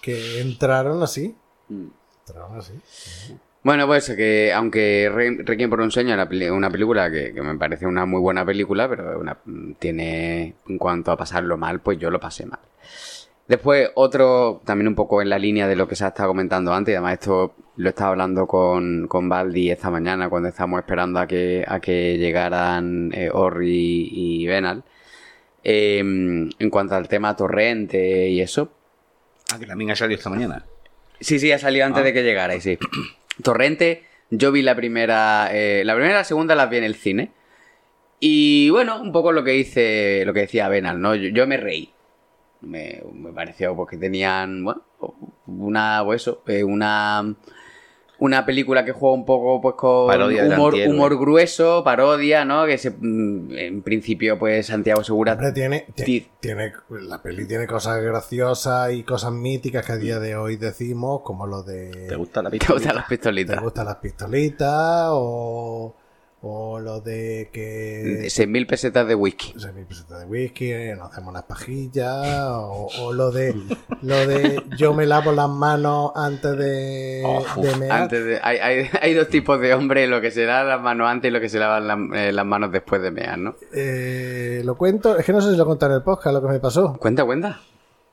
que 0.00 0.40
entraron 0.40 1.02
así. 1.02 1.34
Mm. 1.68 1.86
Entraron 2.26 2.58
así. 2.58 2.72
Bueno, 3.64 3.86
pues 3.86 4.10
que 4.10 4.52
aunque 4.52 5.08
Re- 5.12 5.38
Requiem 5.44 5.70
por 5.70 5.80
un 5.80 5.90
sueño 5.92 6.10
es 6.20 6.50
una, 6.50 6.68
película 6.70 7.10
que, 7.10 7.32
que 7.32 7.42
me 7.42 7.56
parece 7.56 7.86
una 7.86 8.04
muy 8.06 8.20
buena 8.20 8.44
película, 8.44 8.88
pero 8.88 9.20
una- 9.20 9.38
tiene, 9.78 10.54
en 10.68 10.78
cuanto 10.78 11.12
a 11.12 11.16
pasarlo 11.16 11.56
mal, 11.56 11.80
pues 11.80 11.98
yo 11.98 12.10
lo 12.10 12.18
pasé 12.18 12.44
mal. 12.46 12.58
Después, 13.46 13.90
otro, 13.94 14.62
también 14.64 14.88
un 14.88 14.94
poco 14.94 15.20
en 15.22 15.28
la 15.28 15.38
línea 15.38 15.68
de 15.68 15.76
lo 15.76 15.86
que 15.86 15.94
se 15.94 16.04
ha 16.04 16.08
estado 16.08 16.30
comentando 16.30 16.72
antes, 16.72 16.92
y 16.92 16.96
además 16.96 17.14
esto 17.14 17.54
lo 17.76 17.88
estaba 17.88 18.10
hablando 18.10 18.46
con, 18.46 19.06
con 19.08 19.28
Baldi 19.28 19.70
esta 19.70 19.90
mañana 19.90 20.28
cuando 20.28 20.48
estábamos 20.48 20.80
esperando 20.80 21.18
a 21.20 21.26
que, 21.26 21.64
a 21.66 21.78
que 21.80 22.18
llegaran 22.18 23.10
eh, 23.14 23.30
Orri 23.32 24.08
y 24.12 24.46
Venal. 24.46 24.82
Eh, 25.64 25.98
en 25.98 26.70
cuanto 26.70 26.96
al 26.96 27.06
tema 27.08 27.36
torrente 27.36 28.28
y 28.28 28.40
eso, 28.40 28.72
Ah, 29.54 29.58
que 29.58 29.66
también 29.66 29.90
ha 29.92 29.96
salido 29.96 30.18
esta 30.18 30.30
mañana. 30.30 30.64
Sí, 31.20 31.38
sí, 31.38 31.52
ha 31.52 31.58
salido 31.58 31.84
antes 31.86 32.00
Ah. 32.00 32.04
de 32.04 32.12
que 32.12 32.22
llegarais, 32.24 32.62
sí. 32.62 32.78
Torrente, 33.42 34.04
yo 34.30 34.52
vi 34.52 34.62
la 34.62 34.74
primera, 34.74 35.48
eh, 35.52 35.82
la 35.84 35.94
primera 35.94 36.14
y 36.14 36.18
la 36.18 36.24
segunda 36.24 36.54
las 36.54 36.68
vi 36.70 36.78
en 36.78 36.84
el 36.84 36.94
cine. 36.94 37.32
Y 38.20 38.70
bueno, 38.70 39.00
un 39.00 39.12
poco 39.12 39.32
lo 39.32 39.42
que 39.44 39.52
dice, 39.52 40.22
lo 40.24 40.32
que 40.32 40.40
decía 40.40 40.68
Benal, 40.68 41.00
¿no? 41.00 41.14
Yo, 41.14 41.46
me 41.46 41.56
reí. 41.56 41.92
Me, 42.60 43.02
me 43.12 43.32
pareció 43.32 43.74
porque 43.74 43.96
tenían, 43.96 44.62
bueno, 44.64 44.84
una, 45.46 46.02
pues 46.04 46.22
eso, 46.22 46.42
eh, 46.46 46.62
una, 46.62 47.34
una 48.22 48.46
película 48.46 48.84
que 48.84 48.92
juega 48.92 49.14
un 49.16 49.24
poco 49.24 49.60
pues 49.60 49.74
con 49.74 50.06
Parodia 50.06 50.44
humor, 50.44 50.74
humor 50.86 51.18
grueso, 51.18 51.82
parodia, 51.82 52.44
¿no? 52.44 52.66
Que 52.66 52.78
se, 52.78 52.90
mm, 52.90 53.52
en 53.58 53.82
principio, 53.82 54.38
pues 54.38 54.66
Santiago 54.66 55.02
Segura 55.02 55.32
Hombre, 55.32 55.50
tiene, 55.52 55.86
ti- 55.96 56.04
Ti- 56.04 56.28
tiene, 56.38 56.72
la 56.90 57.20
peli 57.20 57.46
tiene 57.46 57.66
cosas 57.66 58.00
graciosas 58.00 58.92
y 58.92 59.02
cosas 59.02 59.32
míticas 59.32 59.84
que 59.84 59.92
a 59.92 59.96
día 59.96 60.20
de 60.20 60.36
hoy 60.36 60.56
decimos, 60.56 61.22
como 61.22 61.46
lo 61.48 61.62
de 61.64 62.06
¿Te 62.08 62.14
gusta 62.16 62.42
la 62.42 62.50
te 62.50 62.58
pista? 62.58 62.74
gustan 62.74 62.94
las 62.94 63.04
¿Te 63.08 63.16
pistolitas. 63.16 63.60
gustan 63.60 63.86
las 63.86 63.96
pistolitas? 63.96 65.06
O, 65.10 65.96
o 66.44 66.80
lo 66.80 67.00
de 67.00 67.50
que 67.52 68.24
6.000 68.26 68.66
pesetas 68.66 69.06
de 69.06 69.14
whisky. 69.14 69.52
6.000 69.54 69.86
pesetas 69.86 70.20
de 70.20 70.26
whisky, 70.26 70.72
nos 70.98 71.12
hacemos 71.12 71.30
unas 71.30 71.44
pajillas, 71.44 72.26
o, 72.50 72.88
o 73.00 73.12
lo 73.12 73.30
de 73.30 73.54
lo 74.02 74.26
de 74.26 74.60
yo 74.76 74.92
me 74.92 75.06
lavo 75.06 75.30
las 75.32 75.48
manos 75.48 76.10
antes 76.16 76.56
de, 76.56 77.22
de 77.56 77.76
mear. 77.78 78.02
Antes 78.02 78.24
de- 78.24 78.40
hay, 78.42 78.58
hay, 78.58 78.90
hay 79.00 79.14
dos 79.14 79.28
tipos 79.28 79.60
de 79.60 79.72
hombres, 79.72 80.08
lo 80.08 80.20
que 80.20 80.30
se 80.32 80.44
lava 80.44 80.68
las 80.68 80.80
manos 80.80 81.08
antes 81.08 81.28
y 81.28 81.32
lo 81.32 81.40
que 81.40 81.48
se 81.48 81.60
lavan 81.60 81.86
la- 81.86 82.18
eh, 82.28 82.32
las 82.32 82.44
manos 82.44 82.72
después 82.72 83.00
de 83.02 83.12
mear, 83.12 83.38
¿no? 83.38 83.54
Eh, 83.72 84.62
lo 84.64 84.76
cuento, 84.76 85.16
es 85.16 85.24
que 85.24 85.32
no 85.32 85.40
sé 85.40 85.52
si 85.52 85.56
lo 85.56 85.64
contaré 85.64 85.92
en 85.94 85.98
el 85.98 86.02
podcast 86.04 86.34
lo 86.34 86.42
que 86.42 86.48
me 86.48 86.58
pasó. 86.58 86.96
Cuenta, 86.98 87.24
cuenta. 87.24 87.60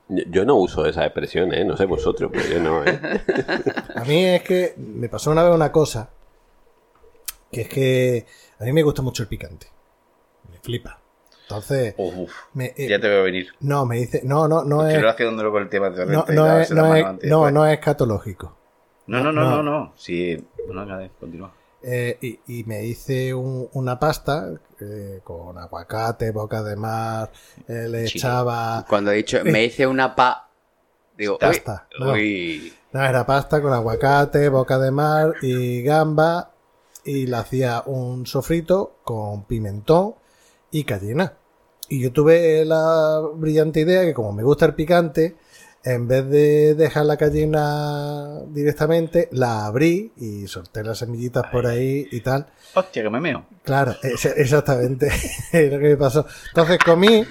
Yo, 0.08 0.22
yo 0.28 0.44
no 0.44 0.54
uso 0.54 0.86
esa 0.86 1.04
expresión, 1.04 1.52
¿eh? 1.52 1.64
No 1.64 1.76
sé 1.76 1.84
vosotros, 1.86 2.30
pero 2.32 2.44
yo 2.48 2.60
no, 2.60 2.84
¿eh? 2.84 2.98
A 3.96 4.04
mí 4.04 4.24
es 4.24 4.42
que 4.42 4.74
me 4.76 5.08
pasó 5.08 5.30
una 5.32 5.42
vez 5.42 5.52
una 5.54 5.70
cosa, 5.72 6.08
que 7.50 7.60
es 7.62 7.68
que 7.68 8.26
a 8.58 8.64
mí 8.64 8.72
me 8.72 8.82
gusta 8.82 9.02
mucho 9.02 9.22
el 9.22 9.28
picante. 9.28 9.66
Me 10.50 10.58
flipa. 10.58 10.98
Entonces, 11.42 11.94
Uf, 11.98 12.14
uf, 12.16 12.32
me, 12.54 12.66
eh, 12.76 12.88
ya 12.88 13.00
te 13.00 13.08
veo 13.08 13.24
venir. 13.24 13.48
no, 13.60 13.84
me 13.86 13.96
dice, 13.96 14.22
no, 14.24 14.46
no, 14.46 14.62
no 14.64 14.82
Estoy 14.82 14.96
es, 14.96 15.00
relacionándolo 15.02 15.50
con 15.50 15.62
el 15.64 15.68
tema 15.68 15.90
de 15.90 16.06
no, 16.06 16.24
no 16.28 16.58
es, 16.58 16.70
las 16.70 16.70
no 16.70 16.94
es, 16.94 17.04
antes 17.06 17.30
no, 17.30 17.50
no 17.50 17.66
es 17.66 17.72
escatológico. 17.78 18.56
no, 19.06 19.20
no, 19.22 19.32
no, 19.32 19.44
no. 19.44 19.56
no, 19.56 19.62
no. 19.62 19.92
Sí, 19.96 20.42
bueno, 20.66 20.86
nada, 20.86 21.08
continúa. 21.18 21.52
Eh, 21.82 22.18
y, 22.20 22.60
y 22.60 22.64
me 22.64 22.84
hice 22.84 23.32
un- 23.32 23.68
una 23.72 23.98
pasta 23.98 24.50
eh, 24.80 25.20
con 25.24 25.56
aguacate, 25.58 26.30
boca 26.30 26.62
de 26.62 26.76
mar, 26.76 27.30
eh, 27.66 27.88
le 27.88 28.04
echaba... 28.04 28.84
Cuando 28.88 29.10
he 29.12 29.16
dicho, 29.16 29.38
me 29.44 29.64
hice 29.64 29.86
una 29.86 30.14
pa... 30.14 30.50
Digo, 31.16 31.38
Ya 31.40 31.48
uy, 31.48 31.56
está, 31.56 31.86
no. 31.98 32.12
uy. 32.12 32.72
No, 32.92 33.04
era 33.04 33.24
pasta 33.24 33.60
con 33.62 33.72
aguacate, 33.72 34.48
boca 34.48 34.78
de 34.78 34.90
mar 34.90 35.34
y 35.42 35.82
gamba. 35.82 36.50
Y 37.04 37.26
le 37.26 37.36
hacía 37.36 37.82
un 37.86 38.26
sofrito 38.26 38.96
con 39.04 39.44
pimentón 39.44 40.14
y 40.70 40.84
cayena. 40.84 41.34
Y 41.88 42.00
yo 42.00 42.12
tuve 42.12 42.64
la 42.64 43.20
brillante 43.34 43.80
idea 43.80 44.02
que 44.02 44.14
como 44.14 44.32
me 44.32 44.42
gusta 44.42 44.66
el 44.66 44.74
picante, 44.74 45.36
en 45.82 46.06
vez 46.06 46.28
de 46.28 46.74
dejar 46.74 47.06
la 47.06 47.16
cayena 47.16 48.40
directamente, 48.48 49.28
la 49.32 49.66
abrí 49.66 50.12
y 50.16 50.46
solté 50.46 50.84
las 50.84 50.98
semillitas 50.98 51.46
por 51.50 51.66
ahí 51.66 52.06
y 52.10 52.20
tal. 52.20 52.46
Hostia, 52.74 53.02
que 53.02 53.10
me 53.10 53.20
meo. 53.20 53.46
Claro, 53.62 53.96
exactamente 54.36 55.08
es 55.52 55.72
lo 55.72 55.78
que 55.78 55.88
me 55.88 55.96
pasó. 55.96 56.26
Entonces 56.48 56.78
comí. 56.84 57.24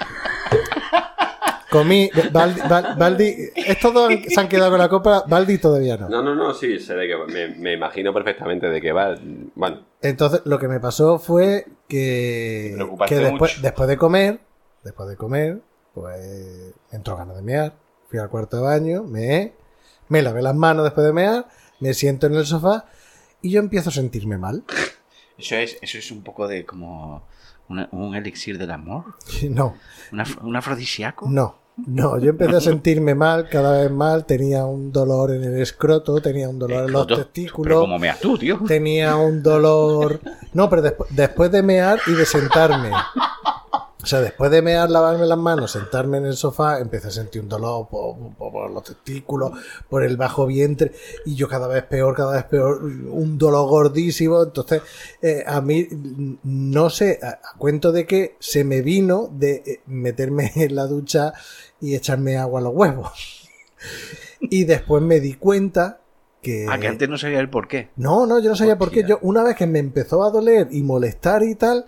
Comí. 1.69 2.09
Baldi, 2.31 2.61
Baldi- 2.61 3.51
estos 3.55 3.93
dos 3.93 4.11
se 4.27 4.39
han 4.39 4.47
quedado 4.47 4.71
con 4.71 4.79
la 4.79 4.89
copa, 4.89 5.23
Baldi 5.27 5.57
todavía 5.59 5.97
no. 5.97 6.09
No, 6.09 6.23
no, 6.23 6.33
no, 6.35 6.53
sí, 6.53 6.79
sé 6.79 6.95
de 6.95 7.07
que 7.07 7.15
me, 7.31 7.47
me 7.55 7.73
imagino 7.73 8.13
perfectamente 8.13 8.67
de 8.67 8.81
qué 8.81 8.91
va. 8.91 9.15
Bueno, 9.55 9.85
Entonces 10.01 10.41
lo 10.45 10.57
que 10.59 10.67
me 10.67 10.79
pasó 10.79 11.19
fue 11.19 11.65
que, 11.87 12.75
que 13.07 13.15
después, 13.15 13.53
mucho. 13.53 13.61
después 13.61 13.87
de 13.89 13.97
comer, 13.97 14.39
después 14.83 15.09
de 15.09 15.15
comer, 15.15 15.61
pues 15.93 16.73
entró 16.91 17.15
ganas 17.17 17.35
de 17.35 17.41
mear. 17.43 17.73
Fui 18.09 18.17
al 18.17 18.29
cuarto 18.29 18.57
de 18.57 18.63
baño, 18.63 19.03
me, 19.03 19.53
me 20.07 20.21
lavé 20.23 20.41
las 20.41 20.55
manos 20.55 20.83
después 20.83 21.05
de 21.05 21.13
mear, 21.13 21.47
me 21.79 21.93
siento 21.93 22.25
en 22.25 22.33
el 22.33 22.45
sofá 22.47 22.85
y 23.41 23.51
yo 23.51 23.59
empiezo 23.59 23.89
a 23.89 23.93
sentirme 23.93 24.39
mal. 24.39 24.63
Eso 25.37 25.55
es, 25.55 25.77
eso 25.81 25.97
es 25.99 26.09
un 26.11 26.23
poco 26.23 26.47
de 26.47 26.65
como 26.65 27.27
una- 27.69 27.87
un 27.91 28.15
elixir 28.15 28.57
del 28.57 28.71
amor. 28.71 29.05
No, 29.49 29.75
Una- 30.11 30.25
un 30.41 30.55
afrodisíaco. 30.55 31.27
no, 31.29 31.58
no, 31.87 32.19
yo 32.19 32.29
empecé 32.31 32.55
a 32.57 32.61
sentirme 32.61 33.15
mal, 33.15 33.47
cada 33.49 33.81
vez 33.81 33.91
mal, 33.91 34.25
tenía 34.25 34.65
un 34.65 34.91
dolor 34.91 35.31
en 35.31 35.43
el 35.43 35.61
escroto, 35.61 36.19
tenía 36.21 36.49
un 36.49 36.59
dolor 36.59 36.85
en 36.85 36.91
los 36.91 37.07
testículos. 37.07 37.67
Pero 37.67 37.81
como 37.81 37.99
meas 37.99 38.19
tú, 38.19 38.37
tío. 38.37 38.59
tenía 38.67 39.15
un 39.15 39.41
dolor. 39.43 40.19
No, 40.53 40.69
pero 40.69 40.83
despu- 40.83 41.07
después 41.09 41.51
de 41.51 41.61
mear 41.63 41.99
y 42.07 42.11
de 42.13 42.25
sentarme. 42.25 42.91
O 44.01 44.05
sea, 44.05 44.21
después 44.21 44.49
de 44.49 44.61
mear, 44.61 44.89
lavarme 44.89 45.25
las 45.25 45.37
manos, 45.37 45.71
sentarme 45.71 46.19
en 46.19 46.25
el 46.25 46.37
sofá, 46.37 46.79
empecé 46.79 47.09
a 47.09 47.11
sentir 47.11 47.41
un 47.41 47.49
dolor 47.49 47.89
por, 47.89 48.15
por- 48.37 48.51
por 48.51 48.71
los 48.71 48.83
testículos, 48.83 49.51
por 49.89 50.03
el 50.05 50.15
bajo 50.15 50.45
vientre, 50.45 50.93
y 51.25 51.35
yo 51.35 51.49
cada 51.49 51.67
vez 51.67 51.83
peor, 51.83 52.15
cada 52.15 52.31
vez 52.33 52.45
peor, 52.45 52.81
un 52.81 53.37
dolor 53.37 53.67
gordísimo. 53.67 54.41
Entonces, 54.41 54.81
eh, 55.21 55.43
a 55.45 55.59
mí, 55.59 55.85
no 56.43 56.89
sé, 56.89 57.19
a, 57.21 57.27
a 57.43 57.57
cuento 57.57 57.91
de 57.91 58.05
que 58.07 58.35
se 58.39 58.63
me 58.63 58.81
vino 58.81 59.29
de 59.33 59.63
eh, 59.65 59.81
meterme 59.87 60.51
en 60.55 60.75
la 60.75 60.85
ducha 60.87 61.33
y 61.81 61.93
echarme 61.95 62.37
agua 62.37 62.61
a 62.61 62.63
los 62.63 62.73
huevos. 62.73 63.49
Y 64.41 64.63
después 64.63 65.03
me 65.03 65.19
di 65.19 65.33
cuenta 65.33 65.99
que... 66.41 66.65
Ah, 66.69 66.79
que 66.79 66.87
antes 66.87 67.09
no 67.09 67.17
sabía 67.17 67.39
el 67.41 67.49
por 67.49 67.67
qué. 67.67 67.89
No, 67.97 68.25
no, 68.25 68.39
yo 68.39 68.49
no 68.49 68.55
sabía 68.55 68.77
por 68.77 68.89
qué. 68.89 69.03
Yo, 69.05 69.19
una 69.21 69.43
vez 69.43 69.57
que 69.57 69.67
me 69.67 69.79
empezó 69.79 70.23
a 70.23 70.31
doler 70.31 70.69
y 70.71 70.81
molestar 70.81 71.43
y 71.43 71.55
tal, 71.55 71.85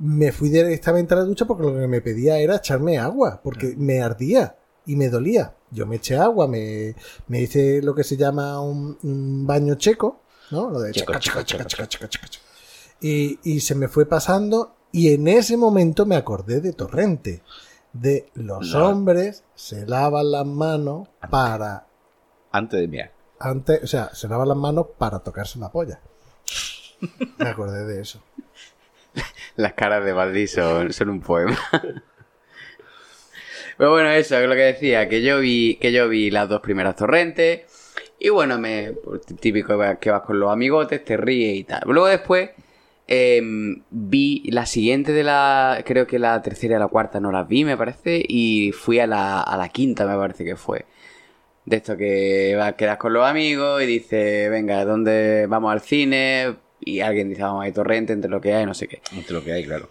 me 0.00 0.32
fui 0.32 0.48
directamente 0.48 1.14
a 1.14 1.18
la 1.18 1.24
ducha 1.24 1.44
porque 1.46 1.62
lo 1.62 1.74
que 1.78 1.86
me 1.86 2.00
pedía 2.00 2.38
era 2.38 2.56
echarme 2.56 2.98
agua, 2.98 3.40
porque 3.44 3.74
me 3.76 4.00
ardía. 4.02 4.56
y 4.86 4.96
me 4.96 5.08
dolía. 5.08 5.54
Yo 5.70 5.86
me 5.86 5.96
eché 5.96 6.16
agua, 6.16 6.48
me, 6.48 6.96
me 7.28 7.42
hice 7.42 7.80
lo 7.82 7.94
que 7.94 8.02
se 8.02 8.16
llama 8.16 8.60
un, 8.60 8.98
un 9.02 9.46
baño 9.46 9.74
checo, 9.76 10.20
¿no? 10.50 10.68
Lo 10.70 10.80
de 10.80 10.90
Checo. 10.92 11.12
Y, 13.00 13.38
y 13.44 13.60
se 13.60 13.74
me 13.74 13.88
fue 13.88 14.06
pasando 14.06 14.74
y 14.92 15.12
en 15.12 15.28
ese 15.28 15.56
momento 15.56 16.06
me 16.06 16.16
acordé 16.16 16.60
de 16.60 16.72
Torrente, 16.72 17.42
de 17.92 18.30
los 18.34 18.72
No. 18.74 18.88
hombres 18.88 19.44
se 19.54 19.86
lavan 19.86 20.30
las 20.32 20.46
manos 20.46 21.08
para 21.30 21.86
Antes 22.50 22.80
de 22.80 22.88
mirar. 22.88 23.12
antes, 23.38 23.84
o 23.84 23.86
sea, 23.86 24.12
se 24.14 24.26
lavan 24.28 24.48
las 24.48 24.56
manos 24.56 24.86
para 24.98 25.20
tocarse 25.20 25.58
la 25.58 25.70
polla. 25.70 26.00
Me 27.38 27.48
acordé 27.48 27.84
de 27.86 28.00
eso. 28.00 28.20
Las 29.56 29.72
caras 29.74 30.04
de 30.04 30.12
Baldi 30.12 30.46
son, 30.46 30.90
un 31.08 31.20
poema. 31.20 31.58
Pero 33.76 33.90
bueno, 33.90 34.10
eso 34.10 34.38
es 34.38 34.48
lo 34.48 34.54
que 34.54 34.60
decía, 34.60 35.08
que 35.08 35.22
yo 35.22 35.40
vi, 35.40 35.76
que 35.80 35.90
yo 35.92 36.08
vi 36.08 36.30
las 36.30 36.48
dos 36.48 36.60
primeras 36.60 36.96
torrentes. 36.96 37.62
Y 38.18 38.28
bueno, 38.28 38.58
me 38.58 38.92
típico 39.40 39.78
que 39.98 40.10
vas 40.10 40.22
con 40.22 40.38
los 40.38 40.52
amigotes, 40.52 41.02
te 41.04 41.16
ríes 41.16 41.56
y 41.56 41.64
tal. 41.64 41.80
Luego 41.86 42.06
después 42.08 42.50
em, 43.06 43.82
vi 43.90 44.42
la 44.50 44.66
siguiente 44.66 45.12
de 45.12 45.22
la. 45.24 45.82
Creo 45.86 46.06
que 46.06 46.18
la 46.18 46.42
tercera 46.42 46.76
y 46.76 46.78
la 46.78 46.88
cuarta 46.88 47.20
no 47.20 47.32
las 47.32 47.48
vi, 47.48 47.64
me 47.64 47.78
parece. 47.78 48.22
Y 48.28 48.72
fui 48.72 48.98
a 49.00 49.06
la, 49.06 49.40
a 49.40 49.56
la 49.56 49.70
quinta, 49.70 50.06
me 50.06 50.16
parece 50.16 50.44
que 50.44 50.56
fue. 50.56 50.84
De 51.64 51.76
esto 51.76 51.96
que 51.96 52.54
vas, 52.56 52.74
quedas 52.74 52.98
con 52.98 53.12
los 53.14 53.26
amigos 53.26 53.82
y 53.82 53.86
dices, 53.86 54.50
venga, 54.50 54.84
¿dónde 54.84 55.46
vamos 55.48 55.72
al 55.72 55.80
cine? 55.80 56.56
Y 56.80 57.00
alguien 57.00 57.28
dice, 57.28 57.42
vamos 57.42 57.64
a 57.64 57.68
ir 57.68 57.74
torrente 57.74 58.12
entre 58.12 58.30
lo 58.30 58.40
que 58.40 58.54
hay, 58.54 58.64
no 58.66 58.74
sé 58.74 58.88
qué. 58.88 59.00
Entre 59.12 59.34
lo 59.34 59.44
que 59.44 59.52
hay, 59.52 59.64
claro. 59.64 59.88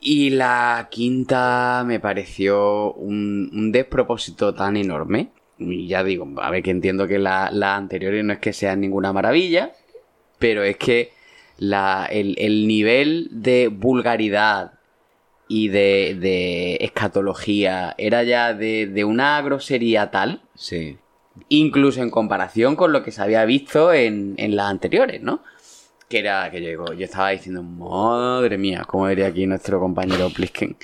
Y 0.00 0.30
la 0.30 0.88
quinta 0.90 1.82
me 1.86 2.00
pareció 2.00 2.92
un, 2.94 3.50
un 3.52 3.72
despropósito 3.72 4.54
tan 4.54 4.76
enorme. 4.76 5.28
Y 5.58 5.88
ya 5.88 6.04
digo, 6.04 6.28
a 6.40 6.50
ver 6.50 6.62
que 6.62 6.70
entiendo 6.70 7.08
que 7.08 7.18
las 7.18 7.52
la 7.52 7.74
anteriores 7.76 8.24
no 8.24 8.32
es 8.32 8.38
que 8.38 8.52
sean 8.52 8.80
ninguna 8.80 9.12
maravilla, 9.12 9.72
pero 10.38 10.62
es 10.62 10.76
que 10.76 11.10
la, 11.58 12.06
el, 12.10 12.36
el 12.38 12.68
nivel 12.68 13.28
de 13.32 13.66
vulgaridad 13.66 14.74
y 15.48 15.66
de, 15.68 16.16
de 16.20 16.76
escatología 16.80 17.94
era 17.98 18.22
ya 18.22 18.54
de, 18.54 18.86
de 18.86 19.04
una 19.04 19.40
grosería 19.42 20.10
tal, 20.12 20.42
Sí. 20.54 20.96
incluso 21.48 22.02
en 22.02 22.10
comparación 22.10 22.76
con 22.76 22.92
lo 22.92 23.02
que 23.02 23.10
se 23.10 23.22
había 23.22 23.44
visto 23.44 23.92
en, 23.92 24.34
en 24.36 24.54
las 24.54 24.70
anteriores, 24.70 25.22
¿no? 25.22 25.42
Que 26.08 26.20
era 26.20 26.50
que 26.50 26.62
yo, 26.62 26.68
digo, 26.68 26.92
yo 26.94 27.04
estaba 27.04 27.30
diciendo, 27.30 27.62
madre 27.62 28.56
mía, 28.56 28.84
como 28.86 29.08
diría 29.08 29.26
aquí 29.26 29.46
nuestro 29.46 29.78
compañero 29.78 30.30
Plisken. 30.30 30.76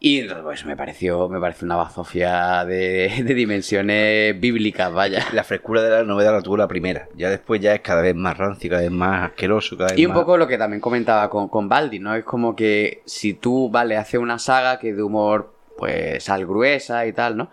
Y 0.00 0.20
entonces, 0.20 0.44
pues 0.44 0.64
me 0.64 0.76
pareció, 0.76 1.28
me 1.28 1.40
pareció 1.40 1.64
una 1.66 1.74
bazofia 1.74 2.64
de, 2.64 3.22
de 3.24 3.34
dimensiones 3.34 4.38
bíblicas, 4.38 4.92
vaya. 4.92 5.24
La 5.32 5.42
frescura 5.42 5.82
de 5.82 5.90
la 5.90 6.04
novela 6.04 6.30
la 6.32 6.42
tuvo 6.42 6.56
la 6.56 6.68
primera. 6.68 7.08
Ya 7.16 7.30
después 7.30 7.60
ya 7.60 7.74
es 7.74 7.80
cada 7.80 8.02
vez 8.02 8.14
más 8.14 8.36
rancio, 8.38 8.70
cada 8.70 8.82
vez 8.82 8.92
más 8.92 9.30
asqueroso, 9.30 9.76
cada 9.76 9.90
vez 9.90 9.98
Y 9.98 10.06
un 10.06 10.12
más... 10.12 10.20
poco 10.20 10.36
lo 10.36 10.46
que 10.46 10.56
también 10.56 10.80
comentaba 10.80 11.28
con, 11.28 11.48
con 11.48 11.68
Baldi, 11.68 11.98
¿no? 11.98 12.14
Es 12.14 12.24
como 12.24 12.54
que 12.54 13.02
si 13.06 13.34
tú, 13.34 13.70
vale, 13.70 13.96
haces 13.96 14.20
una 14.20 14.38
saga 14.38 14.78
que 14.78 14.94
de 14.94 15.02
humor, 15.02 15.52
pues, 15.76 16.22
sal 16.22 16.46
gruesa 16.46 17.04
y 17.06 17.12
tal, 17.12 17.36
¿no? 17.36 17.50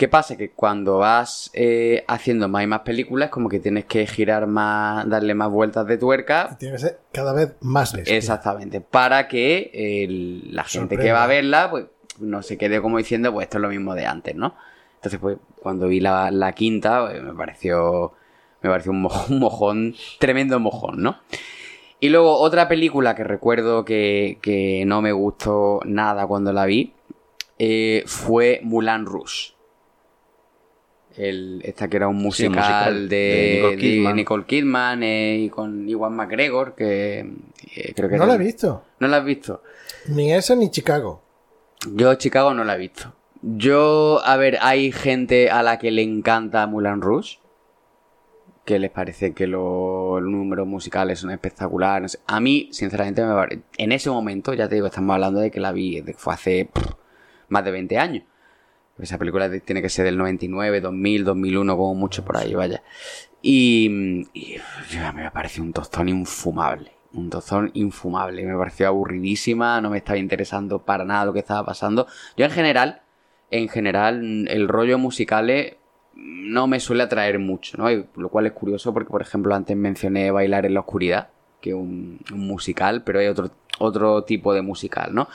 ¿Qué 0.00 0.08
pasa? 0.08 0.34
Que 0.38 0.52
cuando 0.52 0.96
vas 0.96 1.50
eh, 1.52 2.06
haciendo 2.08 2.48
más 2.48 2.64
y 2.64 2.66
más 2.66 2.80
películas, 2.80 3.28
como 3.28 3.50
que 3.50 3.60
tienes 3.60 3.84
que 3.84 4.06
girar 4.06 4.46
más, 4.46 5.06
darle 5.06 5.34
más 5.34 5.50
vueltas 5.50 5.86
de 5.86 5.98
tuerca. 5.98 6.56
Tiene 6.58 6.76
que 6.76 6.80
ser 6.80 7.00
cada 7.12 7.34
vez 7.34 7.52
más 7.60 7.92
bestia. 7.92 8.16
Exactamente. 8.16 8.80
Para 8.80 9.28
que 9.28 10.40
la 10.52 10.64
gente 10.64 10.96
que 10.96 11.12
va 11.12 11.24
a 11.24 11.26
verla, 11.26 11.68
pues, 11.68 11.84
no 12.18 12.42
se 12.42 12.56
quede 12.56 12.80
como 12.80 12.96
diciendo, 12.96 13.30
pues 13.30 13.44
esto 13.44 13.58
es 13.58 13.60
lo 13.60 13.68
mismo 13.68 13.94
de 13.94 14.06
antes, 14.06 14.34
¿no? 14.34 14.54
Entonces, 14.94 15.20
pues, 15.20 15.36
cuando 15.62 15.86
vi 15.86 16.00
la, 16.00 16.30
la 16.30 16.52
quinta, 16.52 17.04
pues, 17.06 17.22
me 17.22 17.34
pareció. 17.34 18.14
Me 18.62 18.70
pareció 18.70 18.92
un 18.92 19.02
mojón, 19.02 19.34
un 19.34 19.38
mojón, 19.38 19.94
tremendo 20.18 20.58
mojón, 20.60 21.02
¿no? 21.02 21.18
Y 22.00 22.08
luego 22.08 22.38
otra 22.38 22.68
película 22.68 23.14
que 23.14 23.24
recuerdo 23.24 23.84
que, 23.84 24.38
que 24.40 24.82
no 24.86 25.02
me 25.02 25.12
gustó 25.12 25.80
nada 25.84 26.26
cuando 26.26 26.54
la 26.54 26.64
vi 26.64 26.94
eh, 27.58 28.02
fue 28.06 28.60
Mulan 28.62 29.04
Rouge. 29.04 29.59
El, 31.28 31.60
esta 31.64 31.88
que 31.88 31.96
era 31.98 32.08
un 32.08 32.18
Sí, 32.18 32.24
musical, 32.24 32.54
musical 32.54 33.08
de, 33.08 33.16
de 33.16 33.54
Nicole 33.56 33.70
de 33.76 33.76
Kidman. 33.78 34.16
Nicole 34.16 34.44
Kidman 34.46 35.02
eh, 35.02 35.38
y 35.40 35.48
con 35.50 35.88
Iwan 35.88 36.14
McGregor, 36.16 36.74
que 36.74 37.20
eh, 37.76 37.92
creo 37.94 38.08
que 38.08 38.16
No 38.16 38.24
era- 38.24 38.34
la 38.34 38.34
he 38.34 38.44
visto. 38.44 38.84
¿No 39.00 39.08
la 39.08 39.18
has 39.18 39.24
visto? 39.24 39.62
Ni 40.08 40.32
esa 40.32 40.54
ni 40.54 40.70
Chicago. 40.70 41.22
Yo 41.94 42.14
Chicago 42.14 42.54
no 42.54 42.64
la 42.64 42.74
he 42.76 42.78
visto. 42.78 43.12
Yo, 43.42 44.20
a 44.24 44.36
ver, 44.36 44.58
hay 44.60 44.92
gente 44.92 45.50
a 45.50 45.62
la 45.62 45.78
que 45.78 45.90
le 45.90 46.02
encanta 46.02 46.66
Mulan 46.66 47.00
Rouge. 47.00 47.38
Que 48.64 48.78
les 48.78 48.90
parece 48.90 49.32
que 49.32 49.46
lo- 49.46 50.20
los 50.20 50.30
números 50.30 50.66
musicales 50.66 51.18
son 51.18 51.30
espectaculares. 51.30 52.02
no 52.02 52.08
sé. 52.08 52.18
A 52.26 52.40
mí, 52.40 52.68
sinceramente, 52.72 53.24
me 53.24 53.32
pare- 53.34 53.60
en 53.78 53.92
ese 53.92 54.10
momento, 54.10 54.54
ya 54.54 54.68
te 54.68 54.74
digo, 54.76 54.86
estamos 54.86 55.14
hablando 55.14 55.40
de 55.40 55.50
que 55.50 55.60
la 55.60 55.72
vi, 55.72 56.00
de 56.00 56.12
que 56.12 56.18
fue 56.18 56.34
hace 56.34 56.68
pff, 56.72 56.92
más 57.48 57.64
de 57.64 57.70
20 57.72 57.98
años. 57.98 58.24
Esa 59.00 59.18
película 59.18 59.50
tiene 59.60 59.82
que 59.82 59.88
ser 59.88 60.04
del 60.04 60.18
99, 60.18 60.80
2000, 60.80 61.24
2001, 61.24 61.76
como 61.76 61.94
mucho 61.94 62.24
por 62.24 62.36
ahí, 62.36 62.54
vaya. 62.54 62.82
Y, 63.42 64.26
y 64.34 64.56
me 65.14 65.30
pareció 65.30 65.62
un 65.62 65.72
tostón 65.72 66.08
infumable. 66.08 66.92
Un 67.12 67.30
tostón 67.30 67.70
infumable. 67.74 68.44
Me 68.44 68.56
pareció 68.56 68.86
aburridísima, 68.88 69.80
no 69.80 69.90
me 69.90 69.98
estaba 69.98 70.18
interesando 70.18 70.80
para 70.80 71.04
nada 71.04 71.24
lo 71.24 71.32
que 71.32 71.40
estaba 71.40 71.64
pasando. 71.64 72.06
Yo 72.36 72.44
en 72.44 72.50
general, 72.50 73.02
en 73.50 73.68
general, 73.68 74.46
el 74.48 74.68
rollo 74.68 74.98
musicales 74.98 75.76
no 76.14 76.66
me 76.66 76.80
suele 76.80 77.02
atraer 77.02 77.38
mucho, 77.38 77.78
¿no? 77.78 77.90
Y 77.90 78.06
lo 78.16 78.28
cual 78.28 78.46
es 78.46 78.52
curioso 78.52 78.92
porque, 78.92 79.10
por 79.10 79.22
ejemplo, 79.22 79.54
antes 79.54 79.76
mencioné 79.76 80.30
Bailar 80.30 80.66
en 80.66 80.74
la 80.74 80.80
Oscuridad, 80.80 81.30
que 81.60 81.70
es 81.70 81.76
un, 81.76 82.20
un 82.32 82.46
musical, 82.46 83.02
pero 83.04 83.20
hay 83.20 83.26
otro, 83.26 83.50
otro 83.78 84.24
tipo 84.24 84.52
de 84.52 84.62
musical, 84.62 85.14
¿no? 85.14 85.28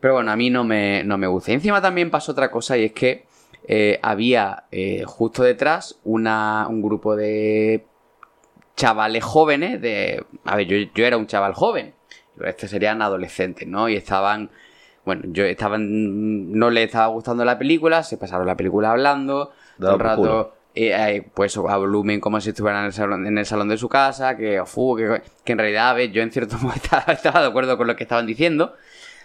Pero 0.00 0.14
bueno, 0.14 0.32
a 0.32 0.36
mí 0.36 0.50
no 0.50 0.64
me, 0.64 1.04
no 1.04 1.18
me 1.18 1.26
gusta. 1.26 1.50
Y 1.50 1.54
encima 1.54 1.80
también 1.82 2.10
pasó 2.10 2.32
otra 2.32 2.50
cosa 2.50 2.76
y 2.76 2.84
es 2.84 2.92
que 2.92 3.26
eh, 3.68 3.98
había 4.02 4.64
eh, 4.70 5.04
justo 5.06 5.42
detrás 5.42 5.98
una, 6.04 6.66
un 6.68 6.80
grupo 6.82 7.16
de 7.16 7.84
chavales 8.76 9.22
jóvenes 9.22 9.80
de... 9.80 10.24
A 10.44 10.56
ver, 10.56 10.66
yo, 10.66 10.76
yo 10.94 11.04
era 11.04 11.18
un 11.18 11.26
chaval 11.26 11.52
joven. 11.52 11.94
Estos 12.42 12.70
serían 12.70 13.02
adolescentes, 13.02 13.68
¿no? 13.68 13.88
Y 13.88 13.96
estaban... 13.96 14.50
Bueno, 15.04 15.22
yo 15.26 15.44
estaban... 15.44 16.50
No 16.52 16.70
les 16.70 16.86
estaba 16.86 17.08
gustando 17.08 17.44
la 17.44 17.58
película, 17.58 18.02
se 18.02 18.16
pasaron 18.16 18.46
la 18.46 18.56
película 18.56 18.92
hablando, 18.92 19.52
todo 19.78 19.94
el 19.94 20.00
rato... 20.00 20.20
culo. 20.22 20.54
eh, 20.74 21.16
eh, 21.16 21.28
pues 21.34 21.56
a 21.58 21.76
volumen 21.76 22.20
como 22.20 22.40
si 22.40 22.50
estuvieran 22.50 22.80
en 22.80 22.86
el 22.86 22.92
salón, 22.94 23.26
en 23.26 23.36
el 23.36 23.44
salón 23.44 23.68
de 23.68 23.76
su 23.76 23.88
casa, 23.88 24.36
que, 24.36 24.62
fu, 24.64 24.96
que, 24.96 25.20
que 25.44 25.52
en 25.52 25.58
realidad, 25.58 25.90
a 25.90 25.94
ver, 25.94 26.10
yo 26.12 26.22
en 26.22 26.30
cierto 26.30 26.56
modo 26.62 26.74
estaba, 26.74 27.12
estaba 27.12 27.42
de 27.42 27.48
acuerdo 27.48 27.76
con 27.76 27.86
lo 27.86 27.96
que 27.96 28.04
estaban 28.04 28.26
diciendo, 28.26 28.74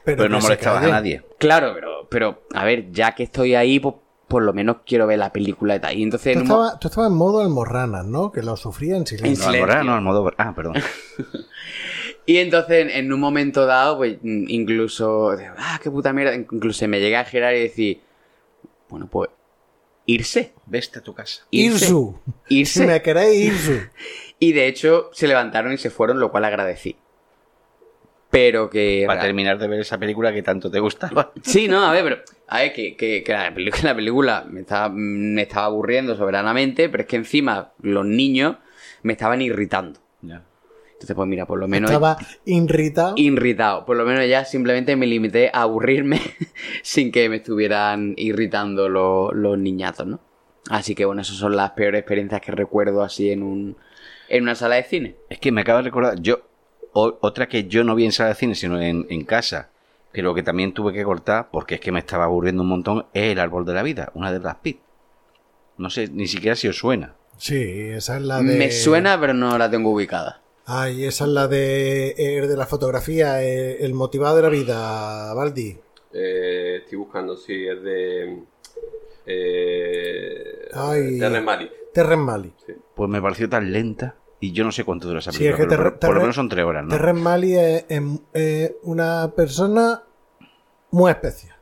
Pero 0.05 0.29
no 0.29 0.39
molestabas 0.39 0.83
a 0.85 0.87
nadie. 0.87 1.23
Claro, 1.39 1.71
pero, 1.73 2.07
pero, 2.09 2.43
a 2.53 2.63
ver, 2.63 2.91
ya 2.91 3.13
que 3.15 3.23
estoy 3.23 3.55
ahí, 3.55 3.79
pues 3.79 3.95
por 4.27 4.41
lo 4.43 4.53
menos 4.53 4.77
quiero 4.85 5.05
ver 5.07 5.19
la 5.19 5.31
película 5.31 5.75
y 5.75 5.79
tal. 5.79 5.97
Y 5.97 6.03
entonces, 6.03 6.33
Tú 6.33 6.39
en 6.39 6.47
mo- 6.47 6.53
estabas, 6.63 6.79
tú 6.79 6.87
estabas 6.87 7.11
en 7.11 7.17
modo 7.17 7.41
almorranas, 7.41 8.05
¿no? 8.05 8.31
Que 8.31 8.41
lo 8.41 8.55
sufría 8.57 8.95
en 8.95 9.01
En 9.01 9.07
silencio. 9.07 9.45
No, 9.45 9.51
silencio. 9.51 9.83
No, 9.83 9.93
Almodóvar. 9.95 10.33
Ah, 10.37 10.53
perdón. 10.55 10.75
y 12.25 12.37
entonces 12.37 12.83
en, 12.85 12.89
en 12.89 13.13
un 13.13 13.19
momento 13.19 13.65
dado, 13.65 13.97
pues 13.97 14.17
incluso, 14.23 15.35
ah, 15.57 15.79
qué 15.81 15.91
puta 15.91 16.11
mierda, 16.13 16.33
incluso 16.35 16.87
me 16.87 16.99
llegué 16.99 17.17
a 17.17 17.25
girar 17.25 17.55
y 17.55 17.59
decir, 17.61 18.01
bueno, 18.89 19.07
pues, 19.07 19.29
irse. 20.07 20.53
Veste 20.65 20.99
a 20.99 21.03
tu 21.03 21.13
casa. 21.13 21.43
Irse. 21.51 21.85
Irsu. 21.85 22.19
Si 22.47 22.59
Irse. 22.59 22.87
me 22.87 23.01
queréis, 23.01 23.45
Irsu. 23.53 23.79
Y 24.39 24.51
de 24.51 24.67
hecho, 24.67 25.09
se 25.13 25.27
levantaron 25.29 25.71
y 25.71 25.77
se 25.77 25.89
fueron, 25.89 26.19
lo 26.19 26.29
cual 26.29 26.43
agradecí. 26.43 26.97
Pero 28.35 28.69
que... 28.69 29.05
Para 29.07 29.21
terminar 29.21 29.57
de 29.57 29.65
ver 29.69 29.79
esa 29.79 29.97
película 29.97 30.33
que 30.33 30.43
tanto 30.43 30.69
te 30.69 30.81
gustaba. 30.81 31.31
Sí, 31.41 31.69
no, 31.69 31.85
a 31.85 31.93
ver, 31.93 32.03
pero. 32.03 32.17
A 32.49 32.59
ver, 32.59 32.73
que, 32.73 32.97
que, 32.97 33.23
que 33.23 33.31
la, 33.31 33.53
película, 33.53 33.83
la 33.83 33.95
película 33.95 34.45
me 34.49 34.59
estaba, 34.59 34.89
me 34.89 35.41
estaba 35.43 35.67
aburriendo 35.67 36.17
soberanamente, 36.17 36.89
pero 36.89 37.03
es 37.03 37.07
que 37.07 37.15
encima 37.15 37.71
los 37.81 38.05
niños 38.05 38.57
me 39.03 39.13
estaban 39.13 39.41
irritando. 39.41 40.01
Ya. 40.21 40.43
Entonces, 40.91 41.15
pues 41.15 41.29
mira, 41.29 41.45
por 41.45 41.59
lo 41.59 41.69
menos. 41.69 41.89
Estaba 41.89 42.17
irritado. 42.43 43.13
Irritado. 43.15 43.85
Por 43.85 43.95
lo 43.95 44.05
menos 44.05 44.27
ya 44.27 44.43
simplemente 44.43 44.97
me 44.97 45.07
limité 45.07 45.49
a 45.53 45.61
aburrirme 45.61 46.19
sin 46.83 47.13
que 47.13 47.29
me 47.29 47.37
estuvieran 47.37 48.15
irritando 48.17 48.89
los, 48.89 49.33
los 49.33 49.57
niñatos, 49.57 50.07
¿no? 50.07 50.19
Así 50.69 50.93
que 50.93 51.05
bueno, 51.05 51.21
esas 51.21 51.37
son 51.37 51.55
las 51.55 51.71
peores 51.71 51.99
experiencias 51.99 52.41
que 52.41 52.51
recuerdo 52.51 53.01
así 53.01 53.29
en 53.29 53.43
un. 53.43 53.77
en 54.27 54.43
una 54.43 54.55
sala 54.55 54.75
de 54.75 54.83
cine. 54.83 55.15
Es 55.29 55.39
que 55.39 55.53
me 55.53 55.61
acaba 55.61 55.79
de 55.79 55.85
recordar, 55.85 56.19
yo, 56.19 56.41
o- 56.95 57.17
otra 57.21 57.47
que 57.47 57.65
yo 57.67 57.83
no 57.83 57.93
vi 57.93 58.05
en 58.05 58.11
sala 58.11 58.29
de 58.29 58.35
cine, 58.35 58.55
sino 58.55 58.81
en, 58.81 59.05
en 59.09 59.23
casa, 59.25 59.69
pero 60.11 60.33
que 60.33 60.41
también 60.43 60.73
tuve 60.73 60.93
que 60.93 61.03
cortar 61.03 61.49
porque 61.51 61.75
es 61.75 61.81
que 61.81 61.91
me 61.91 61.99
estaba 61.99 62.23
aburriendo 62.23 62.63
un 62.63 62.69
montón, 62.69 63.05
es 63.13 63.31
El 63.33 63.39
Árbol 63.39 63.65
de 63.65 63.73
la 63.73 63.83
Vida, 63.83 64.11
una 64.15 64.31
de 64.31 64.39
Brad 64.39 64.57
Pitt. 64.61 64.79
No 65.77 65.89
sé 65.89 66.07
ni 66.07 66.25
siquiera 66.27 66.55
si 66.55 66.67
os 66.69 66.77
suena. 66.77 67.13
Sí, 67.37 67.61
esa 67.61 68.15
es 68.17 68.23
la 68.23 68.37
de. 68.37 68.55
Me 68.57 68.71
suena, 68.71 69.19
pero 69.19 69.33
no 69.33 69.57
la 69.57 69.69
tengo 69.69 69.91
ubicada. 69.91 70.41
Ay, 70.65 71.03
esa 71.05 71.25
es 71.25 71.31
la 71.31 71.47
de, 71.49 72.15
eh, 72.17 72.47
de 72.47 72.57
la 72.57 72.65
fotografía, 72.65 73.43
eh, 73.43 73.83
el 73.85 73.93
motivado 73.93 74.37
de 74.37 74.41
la 74.41 74.49
vida, 74.49 75.33
Baldi. 75.33 75.77
Eh, 76.13 76.77
estoy 76.81 76.97
buscando 76.97 77.35
si 77.35 77.67
es 77.67 77.83
de. 77.83 78.39
Eh, 79.27 80.69
Ay. 80.73 81.19
Terrence 81.19 81.41
Malick. 81.45 81.71
Terren 81.93 82.19
Mali. 82.19 82.53
Pues 82.95 83.09
me 83.09 83.21
pareció 83.21 83.49
tan 83.49 83.71
lenta 83.71 84.15
y 84.39 84.51
yo 84.51 84.63
no 84.63 84.71
sé 84.71 84.83
cuánto 84.83 85.07
dura 85.07 85.19
esa 85.19 85.31
Sí, 85.31 85.39
película. 85.39 85.55
es 85.55 85.61
que 85.63 85.67
pero 85.69 85.83
Terre- 85.83 85.91
por, 85.99 86.07
por 86.07 86.15
lo 86.15 86.21
menos 86.21 86.35
son 86.35 86.49
tres 86.49 86.65
horas, 86.65 86.83
¿no? 86.83 86.89
Terren 86.89 87.21
Mali 87.21 87.53
es, 87.55 87.85
es- 87.89 88.03
es 88.33 88.71
una 88.83 89.31
persona 89.35 90.03
muy 90.91 91.11
especial. 91.11 91.55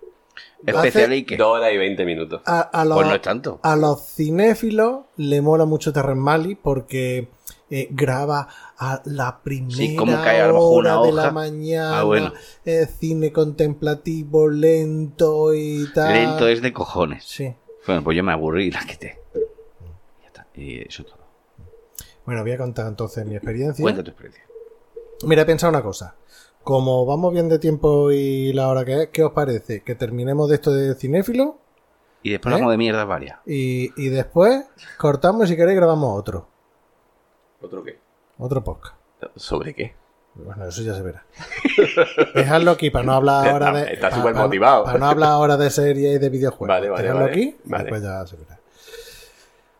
Especial 0.66 1.14
y 1.14 1.24
que. 1.26 1.36
Dos 1.36 1.58
horas 1.58 1.74
y 1.74 1.78
20 1.78 2.06
minutos. 2.06 2.42
A, 2.46 2.62
a 2.62 2.86
los, 2.86 2.96
Pues 2.96 3.08
no 3.08 3.16
es 3.16 3.22
tanto. 3.22 3.60
a 3.64 3.76
los 3.76 4.02
cinéfilos 4.16 5.02
le 5.18 5.42
mola 5.42 5.66
mucho 5.66 5.92
Terren 5.92 6.18
Mali 6.20 6.56
porque 6.56 7.28
eh, 7.70 7.88
graba 7.92 8.48
a 8.78 9.02
la 9.06 9.42
primera 9.44 9.76
Sí, 9.76 9.96
cómo 9.96 10.14
cae 10.14 10.40
a 10.42 10.48
lo 10.48 10.54
mejor 10.54 10.80
hora 10.88 11.00
una 11.00 11.08
de 11.08 11.14
la 11.14 11.32
mañana. 11.32 12.00
Ah, 12.00 12.04
bueno. 12.04 12.34
eh, 12.66 12.86
cine 12.98 13.34
contemplativo, 13.34 14.50
lento 14.50 15.54
y 15.54 15.86
tal. 15.94 16.14
Lento 16.14 16.48
es 16.48 16.62
de 16.62 16.72
cojones. 16.72 17.26
Sí. 17.26 17.54
Bueno, 17.86 18.02
pues 18.04 18.16
yo 18.16 18.24
me 18.24 18.32
aburrí 18.32 18.68
y 18.68 18.72
la 18.72 18.86
quité. 18.86 19.20
Ya 20.22 20.28
está. 20.28 20.48
Y 20.56 20.80
eso 20.88 21.02
es 21.02 21.10
todo. 21.10 21.23
Bueno, 22.26 22.42
voy 22.42 22.52
a 22.52 22.58
contar 22.58 22.88
entonces 22.88 23.26
mi 23.26 23.36
experiencia. 23.36 23.82
Cuenta 23.84 24.04
tu 24.04 24.12
experiencia. 24.12 24.44
Mira, 25.26 25.42
he 25.42 25.46
pensado 25.46 25.70
una 25.72 25.82
cosa. 25.82 26.16
Como 26.64 27.06
vamos 27.06 27.34
bien 27.34 27.50
de 27.50 27.60
tiempo 27.60 28.12
y 28.12 28.54
la 28.54 28.70
hora 28.70 28.86
que 28.86 29.04
es, 29.04 29.10
¿qué 29.10 29.24
os 29.24 29.34
parece? 29.34 29.82
Que 29.84 29.96
terminemos 29.96 30.48
de 30.50 30.56
esto 30.56 30.72
de 30.72 30.96
cinéfilo 30.96 31.58
Y 32.22 32.32
después 32.32 32.52
¿Eh? 32.52 32.56
hablamos 32.56 32.72
de 32.74 32.78
mierdas 32.78 33.06
varias. 33.08 33.40
y, 33.46 33.92
y 34.02 34.10
después 34.10 34.64
cortamos 34.98 35.46
y 35.46 35.48
si 35.50 35.56
queréis 35.58 35.76
grabamos 35.78 36.18
otro. 36.18 36.48
¿Otro 37.62 37.84
qué? 37.84 38.00
Otro 38.38 38.64
podcast. 38.64 38.96
¿Sobre 39.36 39.74
qué? 39.74 39.94
Bueno, 40.36 40.66
eso 40.68 40.82
ya 40.82 40.96
se 40.96 41.02
verá. 41.04 41.26
Dejadlo 42.36 42.72
aquí 42.72 42.90
para 42.90 43.06
no 43.06 43.14
hablar 43.14 43.48
ahora 43.50 43.72
de. 43.72 43.94
Está 43.94 44.10
pa- 44.10 44.16
súper 44.16 44.34
motivado. 44.34 44.86
Para 44.86 44.98
no 45.00 45.06
hablar 45.08 45.30
ahora 45.32 45.58
de 45.58 45.70
series 45.70 46.16
y 46.16 46.20
de 46.20 46.30
videojuegos. 46.30 46.68
Vale, 46.70 46.90
vale, 46.90 47.04
Dejadlo 47.04 47.26
vale. 47.26 47.32
aquí 47.32 47.56
y 47.64 47.70
Vale. 47.70 47.84
después 47.84 48.02
ya 48.02 48.26
se 48.26 48.36
verá. 48.38 48.60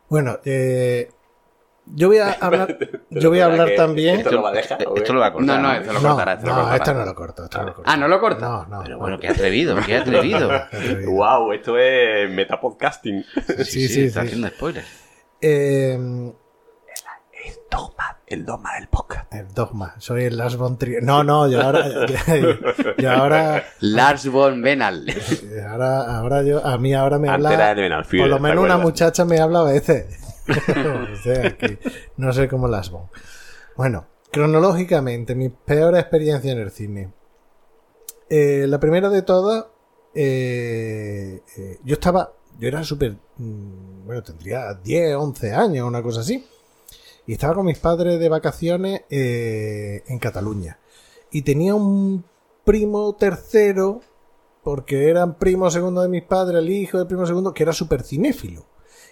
Bueno, 0.08 0.38
eh, 0.44 1.10
yo 1.86 2.08
voy 2.08 2.18
a 2.18 2.32
hablar. 2.40 2.78
Yo 3.10 3.30
voy 3.30 3.40
a 3.40 3.46
hablar 3.46 3.70
también. 3.76 4.16
¿Esto 4.20 4.32
lo 4.32 4.42
va 4.42 4.50
a 4.50 4.52
dejar? 4.52 4.78
Esto 4.96 5.12
lo 5.12 5.20
va 5.20 5.26
a 5.26 5.32
cortar. 5.32 5.60
no, 5.60 5.68
¿no? 5.68 5.74
esto 5.74 5.92
lo 5.92 6.00
No, 6.00 6.08
cortará, 6.10 6.32
esto 6.34 6.46
lo 6.46 6.52
no, 6.52 6.58
cortará. 6.60 6.76
esto 6.76 6.94
no 6.94 7.04
lo 7.04 7.14
corto. 7.14 7.44
Esto 7.44 7.58
no 7.58 7.64
lo 7.64 7.74
corto. 7.74 7.90
Ah, 7.90 7.96
¿no 7.96 8.08
lo 8.08 8.20
corta? 8.20 8.48
No, 8.48 8.66
no. 8.66 8.82
Pero 8.82 8.94
no. 8.96 9.00
bueno, 9.00 9.18
qué 9.18 9.28
atrevido, 9.28 9.76
qué 9.84 9.96
atrevido. 9.98 10.50
Wow, 11.06 11.52
esto 11.52 11.78
es 11.78 12.30
metapodcasting. 12.30 13.24
Sí, 13.64 13.88
sí, 13.88 14.04
está 14.06 14.20
sí. 14.22 14.26
haciendo 14.28 14.48
spoilers. 14.48 14.86
Eh, 15.40 15.92
El 17.46 17.54
dogma, 17.70 18.18
el 18.26 18.44
dogma 18.46 18.74
del 18.78 18.88
podcast. 18.88 19.34
el 19.34 19.48
dogma. 19.52 19.94
Soy 19.98 20.24
el 20.24 20.36
Lars 20.38 20.56
von 20.56 20.78
Trier. 20.78 21.02
No, 21.02 21.22
no, 21.22 21.46
yo 21.48 21.60
ahora. 21.60 21.86
Yo, 22.06 22.06
yo 22.98 23.10
ahora, 23.10 23.62
Lars 23.80 24.26
von 24.28 24.62
Benal. 24.62 25.04
ahora. 25.68 26.16
Ahora 26.18 26.42
yo. 26.42 26.64
A 26.64 26.78
mí 26.78 26.94
ahora 26.94 27.18
me 27.18 27.28
Antes 27.28 27.44
habla. 27.46 27.54
era 27.54 27.70
el 27.72 27.76
Benalfil, 27.76 28.20
Por 28.20 28.28
lo 28.30 28.36
¿te 28.36 28.42
menos 28.42 28.64
una 28.64 28.78
muchacha 28.78 29.24
me 29.26 29.38
habla 29.40 29.60
a 29.60 29.64
veces. 29.64 30.06
o 31.12 31.16
sea, 31.16 31.56
que 31.56 31.78
no 32.16 32.32
sé 32.32 32.48
cómo 32.48 32.68
las 32.68 32.90
von. 32.90 33.08
Bueno, 33.76 34.06
cronológicamente, 34.30 35.34
mi 35.34 35.48
peor 35.48 35.96
experiencia 35.96 36.52
en 36.52 36.58
el 36.58 36.70
cine. 36.70 37.12
Eh, 38.28 38.66
la 38.68 38.80
primera 38.80 39.08
de 39.08 39.22
todas, 39.22 39.66
eh, 40.14 41.42
eh, 41.56 41.78
yo 41.84 41.94
estaba, 41.94 42.32
yo 42.58 42.68
era 42.68 42.84
súper, 42.84 43.16
mm, 43.36 44.06
bueno, 44.06 44.22
tendría 44.22 44.74
10, 44.74 45.16
11 45.16 45.52
años, 45.52 45.86
una 45.86 46.02
cosa 46.02 46.20
así. 46.20 46.44
Y 47.26 47.32
estaba 47.32 47.54
con 47.54 47.66
mis 47.66 47.78
padres 47.78 48.20
de 48.20 48.28
vacaciones 48.28 49.02
eh, 49.10 50.02
en 50.06 50.18
Cataluña. 50.18 50.78
Y 51.30 51.42
tenía 51.42 51.74
un 51.74 52.24
primo 52.64 53.14
tercero, 53.14 54.00
porque 54.62 55.08
eran 55.08 55.38
primo 55.38 55.70
segundo 55.70 56.02
de 56.02 56.08
mis 56.08 56.22
padres, 56.22 56.58
el 56.58 56.70
hijo 56.70 56.98
del 56.98 57.06
primo 57.06 57.26
segundo, 57.26 57.54
que 57.54 57.62
era 57.62 57.72
súper 57.72 58.02
cinéfilo. 58.02 58.66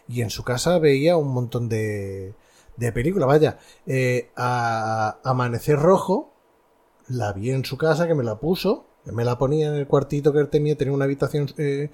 Y 0.08 0.22
en 0.22 0.30
su 0.30 0.44
casa 0.44 0.78
veía 0.78 1.16
un 1.16 1.32
montón 1.32 1.68
de, 1.68 2.34
de 2.76 2.92
películas. 2.92 3.28
Vaya, 3.28 3.58
eh, 3.86 4.30
a 4.36 5.18
Amanecer 5.24 5.78
Rojo, 5.78 6.32
la 7.08 7.32
vi 7.32 7.50
en 7.50 7.64
su 7.64 7.76
casa, 7.76 8.06
que 8.06 8.14
me 8.14 8.24
la 8.24 8.38
puso, 8.38 8.86
me 9.06 9.24
la 9.24 9.38
ponía 9.38 9.68
en 9.68 9.74
el 9.74 9.86
cuartito 9.86 10.32
que 10.32 10.40
él 10.40 10.48
tenía, 10.48 10.76
tenía 10.76 10.94
una 10.94 11.04
habitación, 11.04 11.48
eh, 11.58 11.90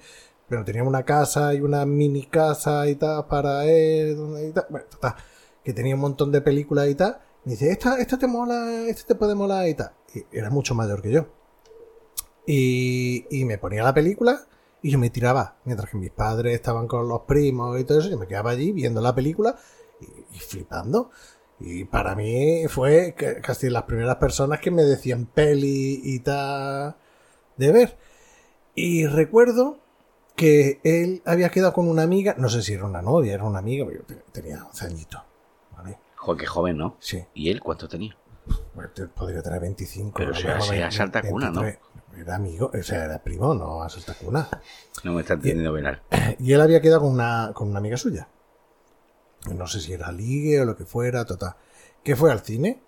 pero 0.47 0.63
tenía 0.65 0.83
una 0.83 1.03
casa 1.03 1.53
y 1.53 1.61
una 1.61 1.85
mini 1.85 2.25
casa 2.25 2.87
y 2.87 2.95
tal 2.95 3.27
para 3.27 3.65
él, 3.65 4.17
y 4.49 4.51
tal. 4.51 4.65
Bueno, 4.69 4.87
total, 4.89 5.15
que 5.63 5.73
tenía 5.73 5.95
un 5.95 6.01
montón 6.01 6.31
de 6.31 6.41
películas 6.41 6.87
y 6.89 6.95
tal. 6.95 7.19
Me 7.45 7.53
dice, 7.53 7.71
esta, 7.71 7.99
esta 7.99 8.17
te 8.17 8.27
mola, 8.27 8.87
esta 8.87 9.07
te 9.07 9.15
puede 9.15 9.35
molar 9.35 9.67
y 9.67 9.73
tal. 9.75 9.91
Y 10.13 10.37
era 10.37 10.49
mucho 10.49 10.75
mayor 10.75 11.01
que 11.01 11.11
yo. 11.11 11.27
Y, 12.45 13.25
y 13.29 13.45
me 13.45 13.57
ponía 13.57 13.83
la 13.83 13.93
película 13.93 14.47
y 14.81 14.91
yo 14.91 14.99
me 14.99 15.09
tiraba. 15.09 15.57
Mientras 15.65 15.89
que 15.89 15.97
mis 15.97 16.11
padres 16.11 16.53
estaban 16.55 16.87
con 16.87 17.07
los 17.07 17.21
primos 17.21 17.79
y 17.79 17.83
todo 17.83 17.99
eso, 17.99 18.09
yo 18.09 18.17
me 18.17 18.27
quedaba 18.27 18.51
allí 18.51 18.71
viendo 18.71 19.01
la 19.01 19.13
película 19.15 19.55
y, 20.01 20.35
y 20.35 20.39
flipando. 20.39 21.11
Y 21.59 21.83
para 21.85 22.15
mí 22.15 22.63
fue 22.69 23.13
ca- 23.17 23.41
casi 23.41 23.69
las 23.69 23.83
primeras 23.83 24.15
personas 24.15 24.59
que 24.59 24.71
me 24.71 24.83
decían 24.83 25.25
peli 25.25 25.99
y 26.03 26.19
tal 26.19 26.95
de 27.57 27.71
ver. 27.71 27.97
Y 28.75 29.05
recuerdo 29.07 29.79
que 30.37 30.79
él 30.85 31.21
había 31.25 31.49
quedado 31.49 31.73
con 31.73 31.89
una 31.89 32.03
amiga, 32.03 32.35
no 32.37 32.47
sé 32.47 32.61
si 32.61 32.73
era 32.73 32.85
una 32.85 33.01
novia, 33.01 33.33
era 33.33 33.43
una 33.43 33.59
amiga, 33.59 33.85
pero 33.85 33.99
yo 33.99 34.05
te- 34.05 34.23
tenía 34.31 34.63
11 34.63 34.85
añitos. 34.85 35.21
¿vale? 35.75 35.97
Joder, 36.15 36.39
qué 36.39 36.45
joven, 36.47 36.77
¿no? 36.77 36.95
Sí, 36.99 37.25
¿Y 37.33 37.49
él 37.49 37.59
cuánto 37.61 37.89
tenía? 37.89 38.15
pues 38.73 38.89
podría 39.13 39.41
tener 39.41 39.59
25. 39.59 40.13
Pero 40.15 40.29
a 40.29 40.33
lo 40.33 40.39
sea- 40.39 40.53
mejor 40.55 40.67
sea 40.69 40.79
20, 40.79 40.95
salta 40.95 41.21
cuna, 41.23 41.51
¿no? 41.51 41.61
23. 42.11 42.27
Era 42.27 42.35
amigo, 42.35 42.71
o 42.73 42.83
sea, 42.83 43.05
era 43.05 43.23
primo, 43.23 43.53
no 43.53 43.81
a 43.81 43.89
salta 43.89 44.13
cuna. 44.13 44.47
No 45.03 45.13
me 45.13 45.21
está 45.21 45.35
entendiendo 45.35 45.73
Benal. 45.73 46.01
Y 46.39 46.53
él 46.53 46.61
había 46.61 46.81
quedado 46.81 47.01
con 47.01 47.11
una, 47.11 47.51
con 47.53 47.69
una 47.69 47.79
amiga 47.79 47.97
suya. 47.97 48.27
No 49.55 49.67
sé 49.67 49.79
si 49.79 49.93
era 49.93 50.11
ligue 50.11 50.61
o 50.61 50.65
lo 50.65 50.75
que 50.75 50.85
fuera, 50.85 51.25
total. 51.25 51.55
Que 52.03 52.15
fue 52.15 52.31
al 52.31 52.41
cine. 52.41 52.81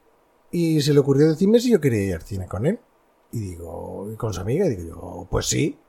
Y 0.51 0.81
se 0.81 0.93
le 0.93 0.99
ocurrió 0.99 1.29
decirme 1.29 1.59
si 1.59 1.71
yo 1.71 1.79
quería 1.79 2.03
ir 2.03 2.15
al 2.15 2.21
cine 2.23 2.47
con 2.47 2.65
él. 2.65 2.79
Y 3.31 3.39
digo, 3.39 4.09
y 4.11 4.17
con 4.17 4.33
su 4.33 4.41
amiga, 4.41 4.65
y 4.65 4.75
digo 4.75 4.89
yo, 4.89 5.27
pues 5.29 5.45
sí. 5.45 5.79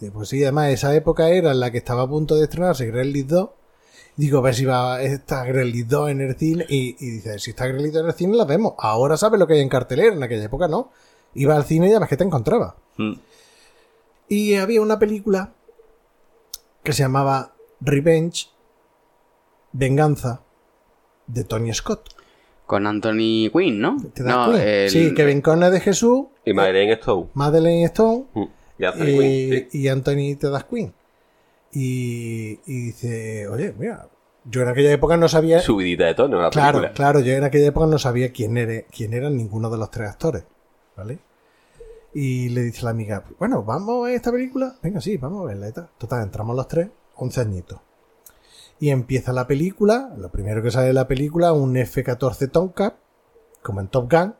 Y 0.00 0.10
pues 0.10 0.28
sí, 0.28 0.42
además 0.42 0.70
esa 0.70 0.94
época 0.94 1.30
era 1.30 1.52
en 1.52 1.60
la 1.60 1.70
que 1.70 1.78
estaba 1.78 2.02
a 2.02 2.08
punto 2.08 2.34
de 2.36 2.44
estrenarse 2.44 2.86
Gremlins 2.86 3.28
2. 3.28 3.50
Digo, 4.16 4.38
a 4.38 4.42
ver 4.42 4.54
si 4.54 4.66
va 4.66 5.00
esta 5.02 5.44
Gremlins 5.44 5.88
2 5.88 6.10
en 6.10 6.20
el 6.20 6.36
cine. 6.36 6.66
Y, 6.68 6.96
y 7.00 7.10
dice, 7.12 7.38
si 7.38 7.50
está 7.50 7.66
Gremlins 7.66 7.94
2 7.94 8.02
en 8.02 8.08
el 8.08 8.14
cine, 8.14 8.36
la 8.36 8.44
vemos. 8.44 8.74
Ahora 8.78 9.16
sabes 9.16 9.40
lo 9.40 9.46
que 9.46 9.54
hay 9.54 9.60
en 9.60 9.70
cartelera, 9.70 10.14
en 10.14 10.22
aquella 10.22 10.44
época 10.44 10.68
no. 10.68 10.92
Iba 11.36 11.56
al 11.56 11.64
cine 11.64 11.88
y 11.88 11.90
ya 11.90 11.98
ves 12.00 12.08
que 12.08 12.16
te 12.16 12.24
encontraba. 12.24 12.76
Mm. 12.96 13.12
Y 14.28 14.54
había 14.54 14.80
una 14.80 14.98
película 14.98 15.52
que 16.82 16.92
se 16.92 17.02
llamaba 17.02 17.52
Revenge, 17.80 18.48
Venganza, 19.72 20.40
de 21.26 21.44
Tony 21.44 21.72
Scott. 21.74 22.08
Con 22.66 22.86
Anthony 22.86 23.48
Quinn, 23.52 23.80
¿no? 23.80 23.96
¿Te 24.12 24.22
das 24.24 24.34
no, 24.34 24.44
cuenta? 24.46 24.64
el- 24.66 24.90
Sí, 24.90 25.14
Kevin 25.14 25.40
Conner 25.40 25.70
de 25.70 25.80
Jesús, 25.80 26.26
Y 26.44 26.52
Madeleine 26.52 26.96
Stowe. 26.96 27.28
Madeleine 27.34 27.84
Stone 27.86 28.24
Mm. 28.34 28.44
Y 28.78 28.84
Anthony 28.84 29.04
y, 29.06 29.18
Quinn, 29.18 29.68
sí. 29.70 29.78
y 29.78 29.88
Anthony 29.88 30.36
Tedas 30.38 30.64
Quinn. 30.64 30.92
Y, 31.72 32.60
y 32.66 32.80
dice, 32.86 33.46
oye, 33.48 33.74
mira, 33.78 34.08
yo 34.44 34.62
en 34.62 34.68
aquella 34.68 34.92
época 34.92 35.16
no 35.16 35.28
sabía... 35.28 35.60
Subidita 35.60 36.04
de 36.06 36.14
tono 36.14 36.40
la 36.40 36.50
Claro, 36.50 36.78
película. 36.78 36.92
claro, 36.94 37.20
yo 37.20 37.32
en 37.32 37.44
aquella 37.44 37.66
época 37.68 37.86
no 37.86 37.98
sabía 37.98 38.32
quién, 38.32 38.56
era, 38.56 38.82
quién 38.90 39.12
eran 39.14 39.36
ninguno 39.36 39.70
de 39.70 39.78
los 39.78 39.90
tres 39.90 40.08
actores, 40.10 40.44
¿vale? 40.96 41.18
Y 42.18 42.48
le 42.48 42.62
dice 42.62 42.82
la 42.82 42.92
amiga, 42.92 43.24
bueno, 43.38 43.62
¿vamos 43.62 44.00
a 44.00 44.06
ver 44.06 44.14
esta 44.14 44.32
película? 44.32 44.74
Venga, 44.82 45.02
sí, 45.02 45.18
vamos 45.18 45.42
a 45.42 45.48
verla 45.48 45.68
y 45.68 45.72
tal. 45.72 45.90
Total, 45.98 46.22
entramos 46.22 46.56
los 46.56 46.66
tres, 46.66 46.88
11 47.16 47.40
añitos. 47.42 47.78
Y 48.80 48.88
empieza 48.88 49.34
la 49.34 49.46
película, 49.46 50.14
lo 50.16 50.30
primero 50.30 50.62
que 50.62 50.70
sale 50.70 50.86
de 50.86 50.92
la 50.94 51.06
película, 51.06 51.52
un 51.52 51.76
F-14 51.76 52.50
Tomcat, 52.50 52.94
como 53.62 53.82
en 53.82 53.88
Top 53.88 54.10
Gun. 54.10 54.34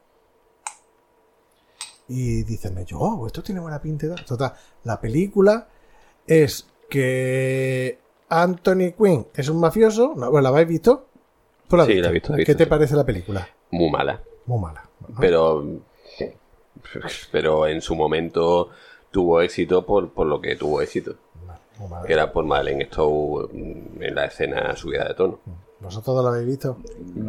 Y 2.08 2.44
dicen 2.44 2.78
ellos, 2.78 2.98
oh, 2.98 3.26
esto 3.26 3.42
tiene 3.42 3.60
buena 3.60 3.82
pinta. 3.82 4.06
y 4.06 4.08
tal. 4.08 4.24
Total, 4.24 4.54
la 4.84 4.98
película 4.98 5.68
es 6.26 6.66
que 6.88 7.98
Anthony 8.30 8.94
Quinn 8.96 9.26
es 9.34 9.50
un 9.50 9.60
mafioso. 9.60 10.14
No, 10.16 10.30
bueno, 10.30 10.44
¿la 10.44 10.48
habéis 10.48 10.68
visto? 10.68 11.08
¿Tú 11.68 11.76
la 11.76 11.82
has 11.82 11.90
Sí, 11.90 12.00
la 12.00 12.08
he 12.08 12.12
visto, 12.12 12.32
la 12.32 12.40
he 12.40 12.44
¿Qué 12.46 12.54
te 12.54 12.64
sí. 12.64 12.70
parece 12.70 12.96
la 12.96 13.04
película? 13.04 13.46
Muy 13.70 13.90
mala. 13.90 14.22
Muy 14.46 14.60
mala. 14.60 14.88
¿no? 15.06 15.16
Pero. 15.20 15.62
Pero 17.32 17.66
en 17.66 17.80
su 17.80 17.94
momento 17.94 18.70
tuvo 19.10 19.40
éxito 19.40 19.84
por, 19.86 20.12
por 20.12 20.26
lo 20.26 20.40
que 20.40 20.56
tuvo 20.56 20.80
éxito. 20.82 21.16
Que 22.06 22.12
era 22.14 22.32
por 22.32 22.44
Madeleine 22.44 22.86
Stowe 22.86 23.48
mm, 23.52 24.02
en 24.02 24.14
la 24.14 24.24
escena 24.26 24.74
subida 24.76 25.06
de 25.08 25.14
tono. 25.14 25.40
¿Vosotros 25.80 26.22
la 26.24 26.30
habéis 26.30 26.46
visto? 26.46 26.78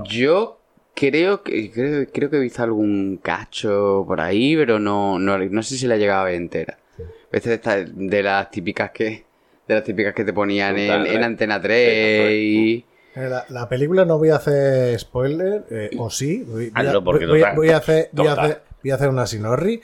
Yo 0.05 0.57
creo 0.95 1.43
que 1.43 1.69
creo, 1.71 2.07
creo 2.11 2.29
que 2.29 2.37
he 2.37 2.39
visto 2.39 2.63
algún 2.63 3.19
cacho 3.21 4.05
por 4.07 4.21
ahí, 4.21 4.55
pero 4.55 4.79
no, 4.79 5.19
no, 5.19 5.37
no 5.37 5.63
sé 5.63 5.77
si 5.77 5.85
la 5.85 5.97
llegaba 5.97 6.21
a 6.21 6.25
ver 6.25 6.35
entera. 6.35 6.77
Esta 7.29 7.83
de, 7.83 8.23
las 8.23 8.49
típicas 8.49 8.91
que 8.91 9.25
de 9.67 9.75
las 9.75 9.83
típicas 9.83 10.13
que 10.13 10.23
te 10.23 10.31
ponían 10.31 10.77
en, 10.77 10.87
Total, 10.87 11.07
en. 11.07 11.23
Antena 11.25 11.61
3 11.61 12.33
y 12.35 12.85
Eh, 13.15 13.27
La, 13.29 13.45
la 13.49 13.67
película 13.67 14.05
no 14.05 14.17
voy 14.17 14.29
a 14.29 14.37
hacer 14.37 14.97
spoiler, 14.97 15.65
eh, 15.69 15.89
o 15.97 16.09
sí. 16.09 16.43
Voy, 16.47 16.69
voy 16.69 16.87
a, 16.87 16.97
voy- 16.99 17.43
voy 17.55 17.69
a 17.71 17.77
hacer, 17.77 18.09
voy 18.13 18.27
a 18.27 18.29
Total. 18.29 18.45
hacer, 18.45 18.61
voy 18.87 18.91
a 18.93 18.95
hacer 18.95 19.09
una 19.09 19.27
sinorri. 19.27 19.81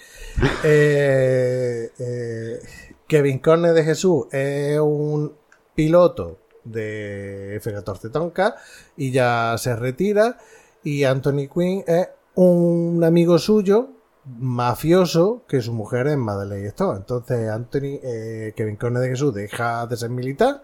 Eh, 0.64 1.92
eh, 2.00 2.60
Kevin 3.06 3.40
Corne 3.40 3.74
de 3.74 3.84
Jesús 3.84 4.28
es 4.32 4.80
un 4.80 5.34
piloto 5.76 6.40
de 6.64 7.58
F-14 7.58 8.12
Tonka 8.12 8.56
y 8.96 9.12
ya 9.12 9.56
se 9.58 9.76
retira. 9.76 10.38
Y 10.84 11.04
Anthony 11.04 11.50
Quinn 11.54 11.84
es 11.86 12.08
un 12.36 13.04
amigo 13.04 13.38
suyo, 13.40 13.90
mafioso, 14.26 15.44
que 15.50 15.62
su 15.62 15.74
mujer 15.74 16.08
es 16.08 16.18
Madeleine 16.18 16.70
Stone. 16.70 17.00
Entonces 17.00 17.50
Anthony, 17.50 18.00
eh, 18.02 18.54
Kevin 18.56 18.78
Corne 18.78 19.02
de 19.02 19.10
Jesús 19.10 19.34
deja 19.34 19.86
de 19.86 19.98
ser 19.98 20.12
militar 20.12 20.64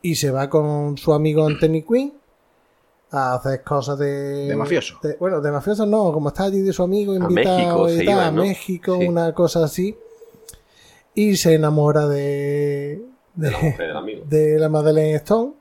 y 0.00 0.14
se 0.14 0.30
va 0.30 0.48
con 0.48 0.96
su 0.96 1.12
amigo 1.12 1.46
Anthony 1.46 1.84
Quinn 1.86 2.14
a 3.16 3.34
hacer 3.34 3.62
cosas 3.62 3.98
de... 3.98 4.46
De 4.48 4.56
mafioso. 4.56 4.98
de- 5.02 5.16
bueno, 5.18 5.40
de 5.40 5.50
mafioso 5.52 5.86
no, 5.86 6.12
como 6.12 6.28
está 6.28 6.44
allí 6.44 6.60
de 6.60 6.72
su 6.72 6.82
amigo 6.82 7.14
invitado 7.14 7.56
México 7.58 7.88
y 7.88 7.92
se 7.98 8.04
tal, 8.04 8.14
iba, 8.14 8.26
a. 8.26 8.30
México, 8.32 8.96
Sí. 9.00 9.06
una 9.06 9.32
cosa 9.34 9.64
así. 9.64 9.96
Y 11.14 11.36
se 11.36 11.54
enamora 11.54 12.06
de... 12.08 13.02
De 13.34 13.50
la 13.50 13.58
de, 13.58 13.64
mujer 13.64 13.86
del 13.88 13.96
amigo. 13.96 14.24
de 14.28 14.58
la 14.58 14.68
Madeleine 14.68 15.14
Stone. 15.16 15.52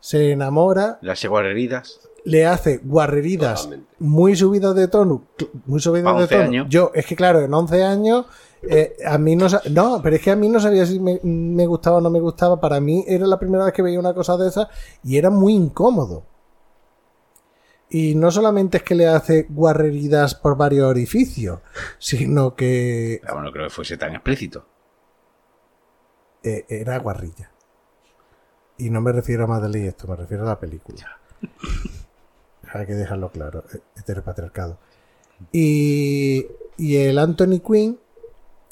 Se 0.00 0.32
enamora, 0.32 0.98
Las 1.00 1.24
heridas. 1.24 2.00
le 2.24 2.44
hace 2.46 2.78
guarreridas 2.82 3.62
Totalmente. 3.62 3.94
muy 4.00 4.34
subidas 4.36 4.74
de 4.74 4.88
tono. 4.88 5.22
Muy 5.66 5.80
subidas 5.80 6.04
de 6.16 6.22
11 6.22 6.34
tono. 6.34 6.44
años. 6.44 6.66
Yo, 6.68 6.90
es 6.94 7.06
que 7.06 7.14
claro, 7.14 7.40
en 7.40 7.54
11 7.54 7.84
años, 7.84 8.26
eh, 8.68 8.96
a 9.06 9.16
mí 9.18 9.36
no 9.36 9.46
No, 9.70 10.00
pero 10.02 10.16
es 10.16 10.22
que 10.22 10.32
a 10.32 10.36
mí 10.36 10.48
no 10.48 10.58
sabía 10.58 10.84
si 10.86 10.98
me, 10.98 11.20
me 11.22 11.66
gustaba 11.66 11.98
o 11.98 12.00
no 12.00 12.10
me 12.10 12.18
gustaba. 12.20 12.60
Para 12.60 12.80
mí 12.80 13.04
era 13.06 13.26
la 13.28 13.38
primera 13.38 13.64
vez 13.64 13.72
que 13.74 13.82
veía 13.82 14.00
una 14.00 14.12
cosa 14.14 14.36
de 14.36 14.48
esa 14.48 14.68
y 15.04 15.16
era 15.16 15.30
muy 15.30 15.54
incómodo. 15.54 16.24
Y 17.94 18.14
no 18.14 18.30
solamente 18.30 18.78
es 18.78 18.82
que 18.84 18.94
le 18.94 19.06
hace 19.06 19.46
guarreridas 19.50 20.34
por 20.34 20.56
varios 20.56 20.88
orificios, 20.88 21.60
sino 21.98 22.54
que 22.56 23.20
Pero 23.22 23.42
no 23.42 23.52
creo 23.52 23.66
que 23.66 23.74
fuese 23.74 23.98
tan 23.98 24.14
explícito. 24.14 24.66
eh, 26.42 26.64
era 26.70 26.98
guarrilla. 26.98 27.50
Y 28.78 28.88
no 28.88 29.02
me 29.02 29.12
refiero 29.12 29.44
a 29.44 29.46
Madeleine 29.46 29.88
esto, 29.88 30.08
me 30.08 30.16
refiero 30.16 30.44
a 30.44 30.46
la 30.46 30.58
película. 30.58 31.18
Hay 32.72 32.86
que 32.86 32.94
dejarlo 32.94 33.30
claro, 33.30 33.62
eh, 33.74 33.80
heteropatriarcado. 33.96 34.78
Y, 35.52 36.46
y 36.78 36.96
el 36.96 37.18
Anthony 37.18 37.60
Quinn 37.60 38.00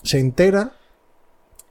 se 0.03 0.19
entera 0.19 0.73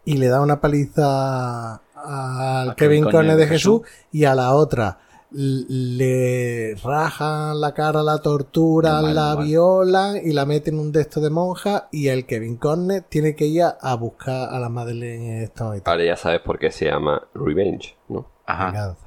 y 0.05 0.17
le 0.17 0.27
da 0.27 0.39
una 0.41 0.61
paliza 0.61 1.81
al 1.95 2.75
Kevin 2.75 3.05
Conner 3.05 3.35
de 3.37 3.47
Jesús 3.47 3.81
y 4.11 4.25
a 4.25 4.35
la 4.35 4.53
otra 4.53 4.99
le 5.31 6.75
rajan 6.83 7.61
la 7.61 7.73
cara, 7.73 8.01
la 8.01 8.17
tortura, 8.19 8.93
Normal, 8.93 9.15
la 9.15 9.27
normal. 9.29 9.45
violan 9.45 10.17
y 10.23 10.33
la 10.33 10.45
meten 10.45 10.75
en 10.75 10.79
un 10.79 10.91
desto 10.91 11.21
de 11.21 11.29
monja 11.29 11.87
y 11.91 12.07
el 12.07 12.25
Kevin 12.25 12.57
Corne 12.57 13.01
tiene 13.01 13.35
que 13.35 13.45
ir 13.45 13.63
a, 13.63 13.95
buscar 13.95 14.49
a 14.49 14.59
la 14.59 14.69
Madeleine 14.69 15.47
tal. 15.49 15.81
Ahora 15.85 16.03
ya 16.03 16.15
sabes 16.15 16.41
por 16.41 16.57
qué 16.57 16.71
se 16.71 16.85
llama 16.85 17.27
Revenge, 17.33 17.95
¿no? 18.07 18.25
Ajá. 18.45 18.65
venganza. 18.67 19.05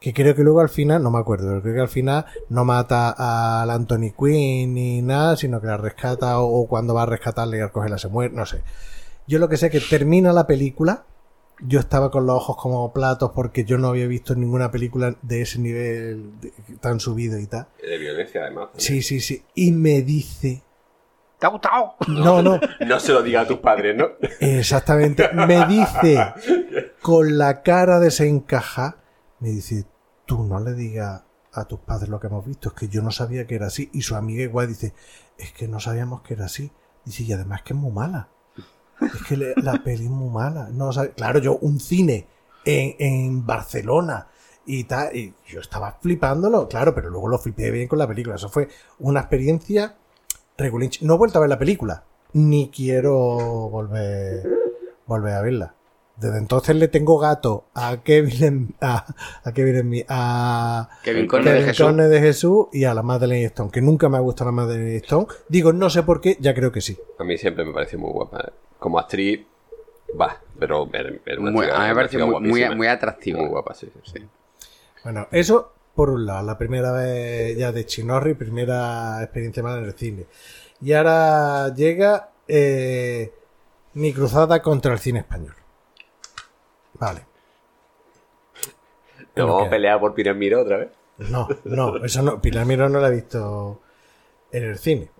Que 0.00 0.12
creo 0.12 0.34
que 0.34 0.42
luego 0.42 0.60
al 0.60 0.68
final, 0.68 1.02
no 1.02 1.10
me 1.10 1.18
acuerdo, 1.18 1.46
pero 1.48 1.62
creo 1.62 1.74
que 1.76 1.80
al 1.80 1.88
final 1.88 2.26
no 2.50 2.66
mata 2.66 3.62
al 3.62 3.70
Anthony 3.70 4.12
Quinn 4.18 4.74
ni 4.74 5.00
nada, 5.00 5.34
sino 5.34 5.62
que 5.62 5.66
la 5.66 5.78
rescata 5.78 6.40
o, 6.40 6.60
o 6.60 6.68
cuando 6.68 6.92
va 6.92 7.04
a 7.04 7.06
rescatarle 7.06 7.56
y 7.56 7.60
al 7.60 7.72
cogerla 7.72 7.96
se 7.96 8.08
muere, 8.08 8.34
no 8.34 8.44
sé. 8.44 8.60
Yo 9.26 9.38
lo 9.38 9.48
que 9.48 9.56
sé 9.56 9.66
es 9.66 9.72
que 9.72 9.80
termina 9.80 10.34
la 10.34 10.46
película, 10.46 11.04
yo 11.60 11.80
estaba 11.80 12.10
con 12.10 12.26
los 12.26 12.36
ojos 12.36 12.56
como 12.56 12.92
platos 12.92 13.30
porque 13.34 13.64
yo 13.64 13.78
no 13.78 13.88
había 13.88 14.06
visto 14.06 14.34
ninguna 14.34 14.70
película 14.70 15.16
de 15.22 15.42
ese 15.42 15.58
nivel 15.60 16.40
de- 16.40 16.52
tan 16.80 17.00
subido 17.00 17.38
y 17.38 17.46
tal. 17.46 17.68
De 17.80 17.96
violencia, 17.98 18.42
además. 18.42 18.68
Sí, 18.76 19.02
sí, 19.02 19.20
sí. 19.20 19.44
Y 19.54 19.72
me 19.72 20.02
dice... 20.02 20.62
¿Te 21.38 21.46
ha 21.46 21.50
gustado? 21.50 21.94
No, 22.08 22.42
no, 22.42 22.58
No 22.86 23.00
se 23.00 23.12
lo 23.12 23.22
diga 23.22 23.42
a 23.42 23.46
tus 23.46 23.58
padres, 23.58 23.96
¿no? 23.96 24.08
Exactamente. 24.40 25.28
Me 25.32 25.66
dice 25.66 26.18
con 27.02 27.36
la 27.38 27.62
cara 27.62 27.98
desencajada, 28.00 28.96
me 29.40 29.50
dice, 29.50 29.84
tú 30.26 30.42
no 30.44 30.60
le 30.60 30.72
digas 30.74 31.22
a 31.52 31.64
tus 31.66 31.80
padres 31.80 32.08
lo 32.08 32.18
que 32.18 32.28
hemos 32.28 32.46
visto, 32.46 32.70
es 32.70 32.74
que 32.74 32.88
yo 32.88 33.02
no 33.02 33.10
sabía 33.10 33.46
que 33.46 33.56
era 33.56 33.66
así. 33.66 33.90
Y 33.92 34.02
su 34.02 34.16
amiga 34.16 34.42
igual 34.42 34.68
dice, 34.68 34.94
es 35.38 35.52
que 35.52 35.68
no 35.68 35.80
sabíamos 35.80 36.22
que 36.22 36.34
era 36.34 36.46
así. 36.46 36.72
Dice, 37.04 37.24
y 37.24 37.32
además 37.32 37.62
que 37.62 37.74
es 37.74 37.78
muy 37.78 37.92
mala. 37.92 38.28
Es 39.00 39.22
que 39.28 39.36
la 39.36 39.82
peli 39.82 40.04
es 40.04 40.10
muy 40.10 40.30
mala. 40.30 40.68
No, 40.70 40.90
claro, 41.16 41.38
yo 41.38 41.56
un 41.58 41.80
cine 41.80 42.26
en, 42.64 42.96
en 42.98 43.46
Barcelona 43.46 44.28
y 44.66 44.84
tal, 44.84 45.14
y 45.14 45.34
yo 45.46 45.60
estaba 45.60 45.98
flipándolo, 46.00 46.68
claro, 46.68 46.94
pero 46.94 47.10
luego 47.10 47.28
lo 47.28 47.38
flipé 47.38 47.70
bien 47.70 47.88
con 47.88 47.98
la 47.98 48.08
película. 48.08 48.36
Eso 48.36 48.48
fue 48.48 48.68
una 48.98 49.20
experiencia 49.20 49.96
regulinch. 50.56 51.02
No 51.02 51.14
he 51.14 51.18
vuelto 51.18 51.38
a 51.38 51.40
ver 51.42 51.50
la 51.50 51.58
película, 51.58 52.04
ni 52.32 52.70
quiero 52.70 53.68
volver, 53.68 54.48
volver 55.06 55.34
a 55.34 55.42
verla. 55.42 55.74
Desde 56.16 56.38
entonces 56.38 56.76
le 56.76 56.86
tengo 56.88 57.18
gato 57.18 57.64
a 57.74 57.96
Kevin, 58.04 58.44
en- 58.44 58.74
a, 58.80 59.04
a 59.42 59.52
Kevin, 59.52 59.76
en 59.76 59.88
mi- 59.88 60.04
a 60.08 60.88
Kevin 61.02 61.16
Kevin 61.22 61.26
Conner 61.28 61.44
de 61.46 61.52
Kevin 61.58 61.66
Jesús. 61.66 61.86
Conner 61.86 62.08
de 62.08 62.20
Jesús 62.20 62.66
y 62.72 62.84
a 62.84 62.94
la 62.94 63.02
Madeleine 63.02 63.46
Stone, 63.46 63.70
que 63.72 63.80
nunca 63.82 64.08
me 64.08 64.16
ha 64.16 64.20
gustado 64.20 64.50
la 64.50 64.56
Madeleine 64.56 64.96
Stone. 64.98 65.26
Digo, 65.48 65.72
no 65.72 65.90
sé 65.90 66.02
por 66.04 66.20
qué, 66.20 66.36
ya 66.40 66.54
creo 66.54 66.70
que 66.70 66.80
sí. 66.80 66.96
A 67.18 67.24
mí 67.24 67.36
siempre 67.36 67.64
me 67.64 67.72
pareció 67.72 67.98
muy 67.98 68.12
guapa. 68.12 68.52
Como 68.78 68.98
actriz, 69.00 69.40
va, 70.20 70.40
pero 70.58 70.88
era, 70.92 71.10
era 71.26 71.40
una 71.40 71.50
Muy- 71.50 71.66
chica- 71.66 71.76
a 71.84 71.88
mí 71.88 71.94
me 72.00 72.08
chica 72.08 72.26
muy, 72.26 72.48
muy, 72.48 72.74
muy 72.76 72.86
atractivo. 72.86 73.40
Muy 73.40 73.48
guapa, 73.48 73.74
sí. 73.74 73.90
sí. 74.04 74.24
Bueno, 75.02 75.26
eso 75.32 75.72
por 75.96 76.10
un 76.10 76.26
lado, 76.26 76.44
la 76.46 76.56
primera 76.58 76.92
vez 76.92 77.56
ya 77.56 77.70
de 77.72 77.86
Chinorri, 77.86 78.34
primera 78.34 79.20
experiencia 79.22 79.62
mala 79.62 79.78
en 79.78 79.84
el 79.86 79.94
cine. 79.94 80.26
Y 80.80 80.92
ahora 80.92 81.72
llega 81.74 82.30
eh, 82.48 83.32
mi 83.94 84.12
cruzada 84.12 84.60
contra 84.62 84.92
el 84.92 84.98
cine 84.98 85.20
español. 85.20 85.54
Vale. 86.98 87.26
Lo 89.34 89.46
vamos 89.46 89.66
a 89.66 89.70
pelear 89.70 89.98
por 90.00 90.14
Pinar 90.14 90.34
Miró 90.36 90.62
otra 90.62 90.78
vez. 90.78 90.88
No, 91.18 91.48
no, 91.64 92.04
eso 92.04 92.22
no. 92.22 92.40
Pilar 92.40 92.66
Miró 92.66 92.88
no 92.88 93.00
la 93.00 93.08
he 93.08 93.12
visto 93.12 93.80
en 94.52 94.64
el 94.64 94.78
cine. 94.78 95.10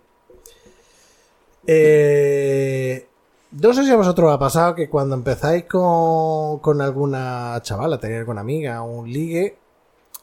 Eh, 1.67 3.07
no 3.53 3.73
sé 3.73 3.85
si 3.85 3.91
a 3.91 3.97
vosotros 3.97 4.29
os 4.29 4.35
ha 4.35 4.39
pasado 4.39 4.75
que 4.75 4.89
cuando 4.89 5.15
empezáis 5.15 5.65
con, 5.65 6.59
con 6.59 6.81
alguna 6.81 7.59
chavala, 7.63 7.99
tenéis 7.99 8.21
alguna 8.21 8.41
amiga, 8.43 8.83
un 8.83 9.11
ligue, 9.11 9.57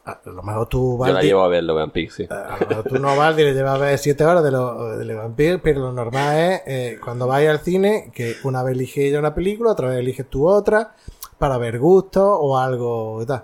a 0.05 0.19
lo 0.25 0.43
mejor 0.43 0.67
tú 0.67 0.97
Yo 0.99 1.13
la 1.13 1.19
Valdi- 1.21 1.25
llevo 1.25 1.41
a 1.43 1.47
ver 1.47 1.63
Logan 1.63 1.91
Pig, 1.91 2.11
sí. 2.11 2.27
a 2.29 2.57
lo 2.59 2.67
mejor 2.67 2.83
tú 2.85 2.99
no 2.99 3.15
vas 3.15 3.37
y 3.39 3.43
le 3.43 3.53
llevas 3.53 3.75
a 3.75 3.77
ver 3.77 3.97
7 3.97 4.23
horas 4.25 4.43
de, 4.43 4.51
lo, 4.51 4.97
de 4.97 5.13
Vampire, 5.15 5.59
pero 5.59 5.79
lo 5.79 5.91
normal 5.93 6.37
es 6.37 6.61
eh, 6.65 6.99
cuando 7.03 7.25
vais 7.27 7.49
al 7.49 7.59
cine 7.59 8.11
que 8.13 8.35
una 8.43 8.61
vez 8.63 8.75
elige 8.75 9.07
ella 9.07 9.19
una 9.19 9.33
película, 9.33 9.71
otra 9.71 9.89
vez 9.89 9.99
eliges 9.99 10.27
tú 10.29 10.47
otra, 10.47 10.95
para 11.41 11.57
ver 11.57 11.79
gusto 11.79 12.23
o 12.39 12.55
algo 12.57 13.21
y 13.21 13.25
tal. 13.25 13.43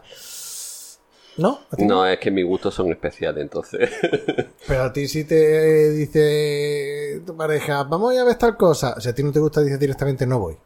¿No? 1.38 1.60
¿A 1.70 1.76
ti 1.76 1.84
No, 1.86 2.06
es 2.06 2.20
que 2.20 2.32
mis 2.32 2.46
gustos 2.46 2.74
son 2.74 2.92
especiales, 2.92 3.42
entonces. 3.44 3.90
Pero 4.68 4.84
a 4.84 4.94
ti 4.94 5.08
si 5.08 5.24
te 5.26 5.92
dice 5.92 7.22
tu 7.26 7.36
pareja, 7.36 7.84
vamos 7.84 8.12
a 8.12 8.14
ir 8.16 8.20
a 8.22 8.24
ver 8.26 8.36
tal 8.38 8.56
cosa, 8.56 9.00
si 9.02 9.10
a 9.10 9.14
ti 9.16 9.24
no 9.24 9.32
te 9.32 9.40
gusta, 9.40 9.62
dices 9.62 9.80
directamente 9.80 10.26
no 10.26 10.40
voy. 10.40 10.58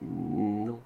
no. 0.00 0.80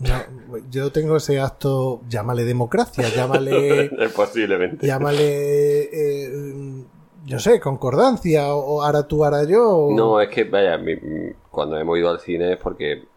No, 0.00 0.58
yo 0.70 0.92
tengo 0.92 1.16
ese 1.16 1.40
acto, 1.40 2.02
llámale 2.08 2.44
democracia, 2.44 3.08
llámale, 3.16 3.90
Posiblemente. 4.14 4.86
llámale, 4.86 5.88
eh, 5.92 6.84
yo 7.24 7.38
sé, 7.40 7.58
concordancia, 7.58 8.54
o, 8.54 8.76
o 8.76 8.82
ahora 8.82 9.08
tú, 9.08 9.24
ahora 9.24 9.42
yo. 9.44 9.66
o- 9.68 9.96
No, 9.96 10.20
es 10.20 10.28
que, 10.28 10.44
vaya, 10.44 10.78
mi- 10.78 10.94
cuando 11.50 11.76
hemos 11.76 11.98
ido 11.98 12.10
al 12.10 12.20
cine 12.20 12.52
es 12.52 12.58
porque 12.58 13.08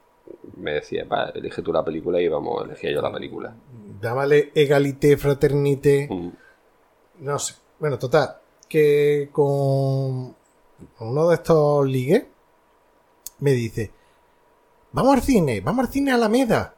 me 0.62 0.74
decía, 0.74 1.06
va, 1.06 1.30
elige 1.34 1.62
tú 1.62 1.74
la 1.74 1.84
película 1.84 2.22
y 2.22 2.28
vamos, 2.28 2.64
elegía 2.66 2.92
yo 2.92 3.02
la 3.02 3.12
película. 3.12 3.56
Llámale 4.02 4.52
egalité, 4.56 5.18
fraternité, 5.18 6.08
Mm. 6.10 6.30
no 7.20 7.40
sé. 7.40 7.56
Bueno, 7.80 7.98
total, 8.00 8.38
que 8.70 9.30
con 9.32 10.36
uno 11.00 11.28
de 11.30 11.36
estos 11.36 11.86
ligues 11.88 12.26
me 13.40 13.52
dice, 13.52 13.92
vamos 14.92 15.16
al 15.16 15.22
cine, 15.22 15.62
vamos 15.62 15.86
al 15.88 15.92
cine 15.92 16.12
Alameda. 16.12 16.76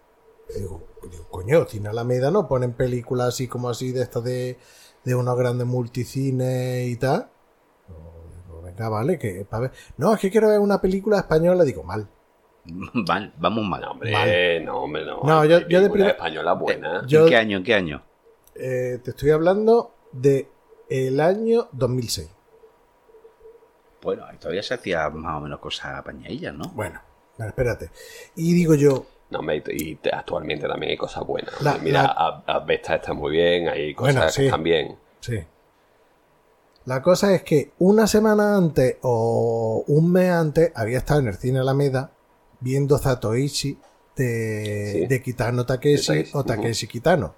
Y 0.55 0.59
digo, 0.59 0.81
digo, 1.09 1.25
coño, 1.29 1.65
cine 1.65 1.89
Alameda 1.89 2.31
no 2.31 2.47
ponen 2.47 2.73
películas 2.73 3.29
así 3.29 3.47
como 3.47 3.69
así 3.69 3.91
de 3.91 4.01
estas 4.01 4.23
de, 4.23 4.57
de 5.03 5.15
unos 5.15 5.37
grandes 5.37 5.67
multicines 5.67 6.87
y 6.87 6.95
tal. 6.97 7.29
Digo, 7.87 8.61
venga, 8.61 8.89
vale, 8.89 9.17
que 9.19 9.45
para 9.49 9.61
ver. 9.63 9.71
No, 9.97 10.13
es 10.13 10.19
que 10.19 10.31
quiero 10.31 10.47
ver 10.49 10.59
una 10.59 10.79
película 10.81 11.17
española, 11.19 11.63
digo, 11.63 11.83
mal. 11.83 12.07
Mal, 13.07 13.33
vamos 13.37 13.65
mal. 13.65 13.81
No, 13.81 13.91
hombre, 13.91 14.11
Vale. 14.13 14.59
no, 14.61 14.77
hombre, 14.83 15.05
no. 15.05 15.43
Yo- 15.45 15.49
yo 15.49 15.57
de 15.59 15.67
películas 15.67 15.89
primer- 15.91 16.09
españolas 16.11 16.59
buenas. 16.59 17.07
Yo- 17.07 17.23
¿En 17.23 17.29
qué 17.29 17.35
año? 17.37 17.57
¿En 17.57 17.63
qué 17.63 17.73
año? 17.73 18.03
Eh, 18.55 18.99
te 19.03 19.09
estoy 19.11 19.31
hablando 19.31 19.93
de 20.11 20.47
el 20.89 21.19
año 21.19 21.67
2006. 21.73 22.29
Bueno, 24.01 24.25
todavía 24.39 24.63
se 24.63 24.73
hacía 24.73 25.09
más 25.09 25.37
o 25.37 25.41
menos 25.41 25.59
cosas 25.59 25.97
apañadillas, 25.97 26.53
¿no? 26.53 26.65
Bueno, 26.73 27.01
bueno, 27.37 27.49
espérate. 27.49 27.89
Y 28.35 28.53
digo 28.53 28.75
yo, 28.75 29.05
No, 29.29 29.39
hombre, 29.39 29.63
y 29.67 29.91
y 29.91 29.95
te- 29.95 30.13
actualmente 30.13 30.67
también 30.67 30.91
hay 30.91 30.97
cosas 30.97 31.25
buenas. 31.25 31.59
La- 31.61 31.77
Mira, 31.79 32.03
la- 32.03 32.09
a- 32.11 32.43
Asbestas 32.57 32.97
está 32.99 33.13
muy 33.13 33.31
bien, 33.31 33.67
hay 33.69 33.93
cosas 33.95 34.13
Bueno, 34.15 34.27
que 34.27 34.33
sí. 34.33 34.45
están 34.45 34.63
bien. 34.63 34.97
Sí. 35.21 35.39
La 36.85 37.01
cosa 37.01 37.33
es 37.33 37.43
que 37.43 37.71
una 37.79 38.07
semana 38.07 38.57
antes 38.57 38.97
o 39.03 39.85
un 39.87 40.11
mes 40.11 40.29
antes 40.29 40.71
había 40.75 40.97
estado 40.97 41.21
en 41.21 41.27
el 41.27 41.35
cine 41.35 41.59
Alameda 41.59 42.11
viendo 42.63 42.97
Zatoichi 42.97 43.77
de, 44.15 44.89
Sí. 44.93 45.05
de 45.07 45.21
Kitano 45.21 45.65
Takeshi 45.65 45.95
De 46.13 46.17
Takeshi, 46.19 46.37
o 46.37 46.43
Takeshi 46.43 46.87
Kitano. 46.87 47.35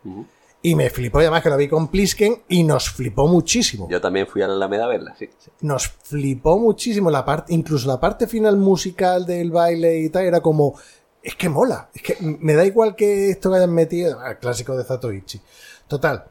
Y 0.62 0.74
me 0.76 0.90
flipó, 0.90 1.20
además 1.20 1.44
que 1.44 1.50
lo 1.50 1.58
vi 1.58 1.68
con 1.68 1.90
Plisken 1.90 2.42
y 2.50 2.64
nos 2.64 2.90
flipó 2.90 3.28
muchísimo. 3.28 3.88
Yo 3.90 4.02
también 4.02 4.26
fui 4.26 4.42
a 4.42 4.48
la 4.48 4.54
Alameda 4.56 4.86
a 4.86 4.88
verla, 4.88 5.16
sí. 5.18 5.30
Nos 5.62 5.88
flipó 5.88 6.58
muchísimo 6.58 7.12
la 7.12 7.24
parte, 7.24 7.54
incluso 7.54 7.88
la 7.88 8.00
parte 8.00 8.26
final 8.28 8.58
musical 8.58 9.26
del 9.28 9.52
baile 9.52 10.00
y 10.00 10.10
tal, 10.10 10.26
era 10.26 10.42
como, 10.42 10.74
es 11.22 11.36
que 11.36 11.50
mola, 11.50 11.90
es 11.94 12.02
que 12.02 12.18
me 12.22 12.54
da 12.56 12.66
igual 12.66 12.96
que 12.96 13.30
esto 13.30 13.52
que 13.52 13.58
hayan 13.58 13.74
metido, 13.74 14.20
al 14.20 14.40
clásico 14.40 14.76
de 14.76 14.84
Zatoichi. 14.86 15.40
Total, 15.88 16.26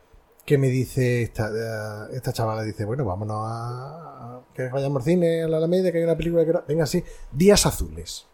que 0.44 0.58
me 0.58 0.68
dice 0.68 1.22
esta, 1.22 1.48
eh, 1.48 2.16
esta 2.16 2.32
chavala, 2.32 2.62
dice, 2.64 2.84
bueno, 2.84 3.04
vámonos 3.04 3.36
a, 3.38 4.36
a- 4.38 4.40
que 4.52 4.68
vayamos 4.68 5.02
al 5.02 5.04
cine, 5.04 5.44
a 5.44 5.48
la 5.48 5.58
Alameda, 5.58 5.92
que 5.92 5.98
hay 5.98 6.04
una 6.04 6.16
película 6.16 6.44
que... 6.44 6.52
Venga, 6.66 6.86
sí, 6.86 7.04
Días 7.30 7.66
Azules. 7.66 8.26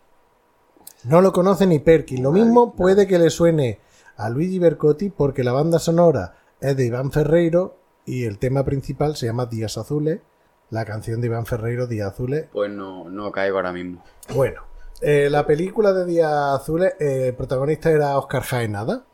No 1.04 1.22
lo 1.22 1.32
conoce 1.32 1.66
ni 1.66 1.78
Perkin. 1.78 2.22
Lo 2.22 2.30
mismo 2.30 2.74
puede 2.74 3.06
que 3.06 3.18
le 3.18 3.30
suene 3.30 3.80
a 4.16 4.28
Luigi 4.28 4.58
Bercotti 4.58 5.08
porque 5.08 5.44
la 5.44 5.52
banda 5.52 5.78
sonora 5.78 6.34
es 6.60 6.76
de 6.76 6.86
Iván 6.86 7.10
Ferreiro 7.10 7.78
y 8.04 8.24
el 8.24 8.38
tema 8.38 8.64
principal 8.64 9.16
se 9.16 9.26
llama 9.26 9.46
Días 9.46 9.78
Azules. 9.78 10.20
La 10.68 10.84
canción 10.84 11.20
de 11.20 11.28
Iván 11.28 11.46
Ferreiro, 11.46 11.86
Días 11.86 12.12
Azules. 12.12 12.46
Pues 12.52 12.70
no, 12.70 13.08
no 13.08 13.32
caigo 13.32 13.56
ahora 13.56 13.72
mismo. 13.72 14.04
Bueno, 14.34 14.62
eh, 15.00 15.28
la 15.30 15.46
película 15.46 15.92
de 15.92 16.04
Días 16.04 16.32
Azules, 16.32 16.94
eh, 17.00 17.28
el 17.28 17.34
protagonista 17.34 17.90
era 17.90 18.18
Oscar 18.18 18.42
Jaenada. 18.42 19.04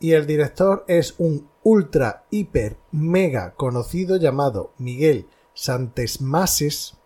Y 0.00 0.12
el 0.12 0.26
director 0.26 0.84
es 0.88 1.14
un 1.18 1.48
ultra, 1.62 2.24
hiper, 2.30 2.78
mega 2.90 3.52
conocido 3.52 4.16
llamado 4.16 4.72
Miguel 4.78 5.28
Santesmases, 5.54 6.96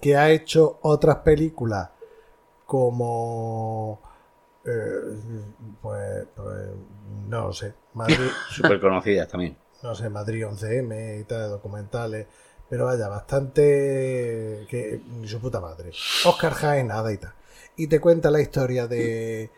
que 0.00 0.16
ha 0.16 0.30
hecho 0.30 0.78
otras 0.82 1.18
películas 1.18 1.90
como. 2.72 4.00
eh, 4.64 4.70
pues, 5.82 6.26
pues, 6.34 6.68
no 7.28 7.48
lo 7.48 7.52
sé. 7.52 7.74
Madrid, 7.92 8.16
Súper 8.50 8.80
conocidas 8.80 9.28
también. 9.28 9.58
no 9.82 9.94
sé, 9.94 10.08
Madrid 10.08 10.46
11M 10.46 11.20
y 11.20 11.24
tal, 11.24 11.50
documentales. 11.50 12.26
Pero 12.70 12.86
vaya, 12.86 13.08
bastante. 13.08 14.66
que 14.70 15.02
ni 15.06 15.28
su 15.28 15.38
puta 15.38 15.60
madre. 15.60 15.90
Oscar 16.24 16.54
Jaén, 16.54 16.86
nada 16.88 17.12
y 17.12 17.18
tal. 17.18 17.34
Y 17.76 17.88
te 17.88 18.00
cuenta 18.00 18.30
la 18.30 18.40
historia 18.40 18.86
de. 18.86 19.50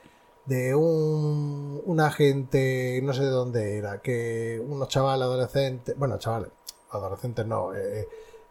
de 0.47 0.75
un, 0.75 1.83
un 1.85 2.01
agente, 2.01 2.99
no 3.01 3.13
sé 3.13 3.23
de 3.23 3.31
dónde 3.31 3.79
era, 3.79 4.03
que 4.03 4.61
unos 4.67 4.89
chavales 4.89 5.23
adolescentes. 5.23 5.97
bueno, 5.97 6.19
chavales, 6.19 6.51
adolescentes 6.91 7.47
no, 7.47 7.73
eh, 7.77 8.09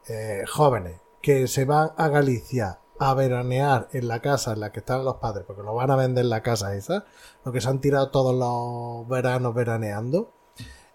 eh, 0.08 0.46
jóvenes, 0.50 1.02
que 1.22 1.48
se 1.50 1.66
van 1.66 1.92
a 1.98 2.08
Galicia 2.08 2.80
a 3.00 3.14
veranear 3.14 3.90
en 3.94 4.08
la 4.08 4.22
casa 4.22 4.54
en 4.54 4.60
la 4.62 4.72
que 4.72 4.80
están 4.80 5.04
los 5.06 5.16
padres, 5.16 5.46
porque 5.48 5.64
lo 5.64 5.74
van 5.76 5.92
a 5.92 5.96
vender 5.96 6.26
la 6.26 6.42
casa 6.44 6.76
esa, 6.76 7.06
lo 7.44 7.52
que 7.52 7.62
se 7.62 7.70
han 7.70 7.82
tirado 7.82 8.10
todos 8.12 8.36
los 8.36 9.08
veranos 9.10 9.54
veraneando 9.56 10.32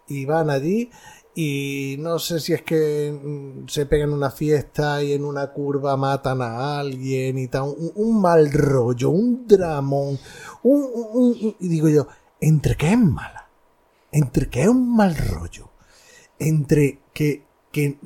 y 0.06 0.24
van 0.24 0.48
allí 0.50 0.90
y 1.34 1.96
no 2.00 2.18
sé 2.18 2.40
si 2.40 2.52
es 2.52 2.62
que 2.62 3.12
mm, 3.12 3.68
se 3.68 3.86
pegan 3.86 4.12
una 4.12 4.30
fiesta 4.30 5.02
y 5.02 5.12
en 5.12 5.24
una 5.24 5.52
curva 5.52 5.96
matan 5.96 6.42
a 6.42 6.78
alguien 6.80 7.38
y 7.38 7.46
tal, 7.48 7.74
un, 7.94 8.20
mal 8.20 8.50
rollo, 8.52 9.10
un 9.10 9.46
dramón, 9.46 10.18
un- 10.62 10.88
un- 11.12 11.56
y 11.60 11.68
digo 11.68 11.88
yo, 11.88 12.08
¿entre 12.40 12.76
qué 12.76 12.92
es 12.92 12.98
mala? 12.98 13.48
¿Entre 14.10 14.48
qué 14.48 14.62
es 14.62 14.68
un 14.68 14.96
mal 14.96 15.14
rollo? 15.16 15.68
Entre 16.38 17.00
que, 17.12 17.44
que 17.72 17.98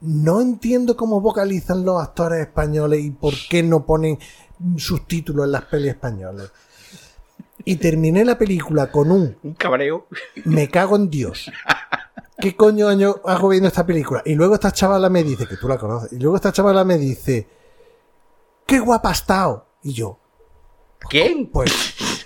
no 0.00 0.40
entiendo 0.40 0.96
cómo 0.96 1.20
vocalizan 1.20 1.84
los 1.84 2.02
actores 2.02 2.40
españoles 2.40 3.04
y 3.04 3.10
por 3.10 3.34
qué 3.50 3.62
no 3.62 3.84
ponen 3.84 4.18
subtítulos 4.76 5.46
en 5.46 5.52
las 5.52 5.64
pelis 5.64 5.90
españolas. 5.90 6.50
Y 7.64 7.76
terminé 7.76 8.24
la 8.24 8.38
película 8.38 8.90
con 8.90 9.10
un 9.10 9.36
Un 9.42 9.54
cabreo. 9.54 10.06
me 10.44 10.68
cago 10.68 10.96
en 10.96 11.10
Dios. 11.10 11.50
¿Qué 12.40 12.54
coño 12.56 12.88
año 12.88 13.16
hago 13.24 13.48
viendo 13.48 13.66
esta 13.68 13.84
película? 13.84 14.22
Y 14.24 14.34
luego 14.34 14.54
esta 14.54 14.70
chavala 14.70 15.08
me 15.10 15.24
dice, 15.24 15.46
que 15.46 15.56
tú 15.56 15.66
la 15.68 15.76
conoces, 15.76 16.12
y 16.12 16.18
luego 16.20 16.36
esta 16.36 16.52
chavala 16.52 16.84
me 16.84 16.96
dice, 16.96 17.48
qué 18.64 18.78
guapa 18.78 19.08
ha 19.08 19.12
estado. 19.12 19.66
Y 19.82 19.92
yo, 19.92 20.18
¿Quién? 21.10 21.48
pues, 21.50 21.72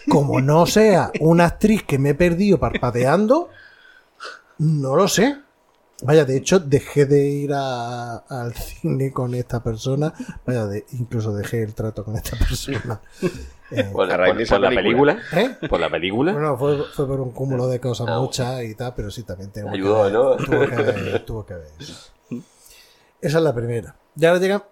como 0.08 0.40
no 0.40 0.66
sea 0.66 1.10
una 1.20 1.46
actriz 1.46 1.82
que 1.84 1.98
me 1.98 2.10
he 2.10 2.14
perdido 2.14 2.58
parpadeando, 2.60 3.48
no 4.58 4.96
lo 4.96 5.08
sé. 5.08 5.38
Vaya, 6.02 6.24
de 6.24 6.36
hecho, 6.36 6.58
dejé 6.60 7.06
de 7.06 7.26
ir 7.28 7.52
a- 7.54 8.16
al 8.28 8.54
cine 8.54 9.12
con 9.12 9.34
esta 9.34 9.62
persona. 9.62 10.12
Vaya, 10.46 10.66
de, 10.66 10.84
incluso 10.92 11.32
dejé 11.34 11.62
el 11.62 11.74
trato 11.74 12.04
con 12.04 12.16
esta 12.16 12.36
persona. 12.36 13.00
Eh, 13.74 13.84
Por, 13.90 14.12
A 14.12 14.18
raíz 14.18 14.32
por- 14.32 14.36
de 14.36 14.42
esa 14.42 14.54
por 14.56 14.60
la 14.60 14.68
película. 14.68 15.14
película. 15.14 15.42
¿eh? 15.64 15.66
Por 15.66 15.80
la 15.80 15.88
película. 15.88 16.32
Bueno, 16.34 16.58
fue, 16.58 16.84
fue 16.92 17.06
por 17.06 17.20
un 17.22 17.30
cúmulo 17.30 17.68
de 17.68 17.80
cosas 17.80 18.06
Ah, 18.10 18.18
muchas 18.20 18.62
y 18.64 18.74
tal, 18.74 18.92
pero 18.94 19.10
sí, 19.10 19.22
también 19.22 19.50
tengo 19.50 19.68
que 19.70 19.76
Ayudó, 19.76 20.10
¿no? 20.10 20.36
Tuvo 20.36 20.66
que 20.68 20.76
ver, 20.76 21.24
tuvo 21.24 21.46
que 21.46 21.54
ver 21.54 21.68
eso. 21.80 22.10
Esa 23.22 23.38
es 23.38 23.42
la 23.44 23.54
primera. 23.54 23.96
Y 24.14 24.26
ahora 24.26 24.40
llega 24.40 24.68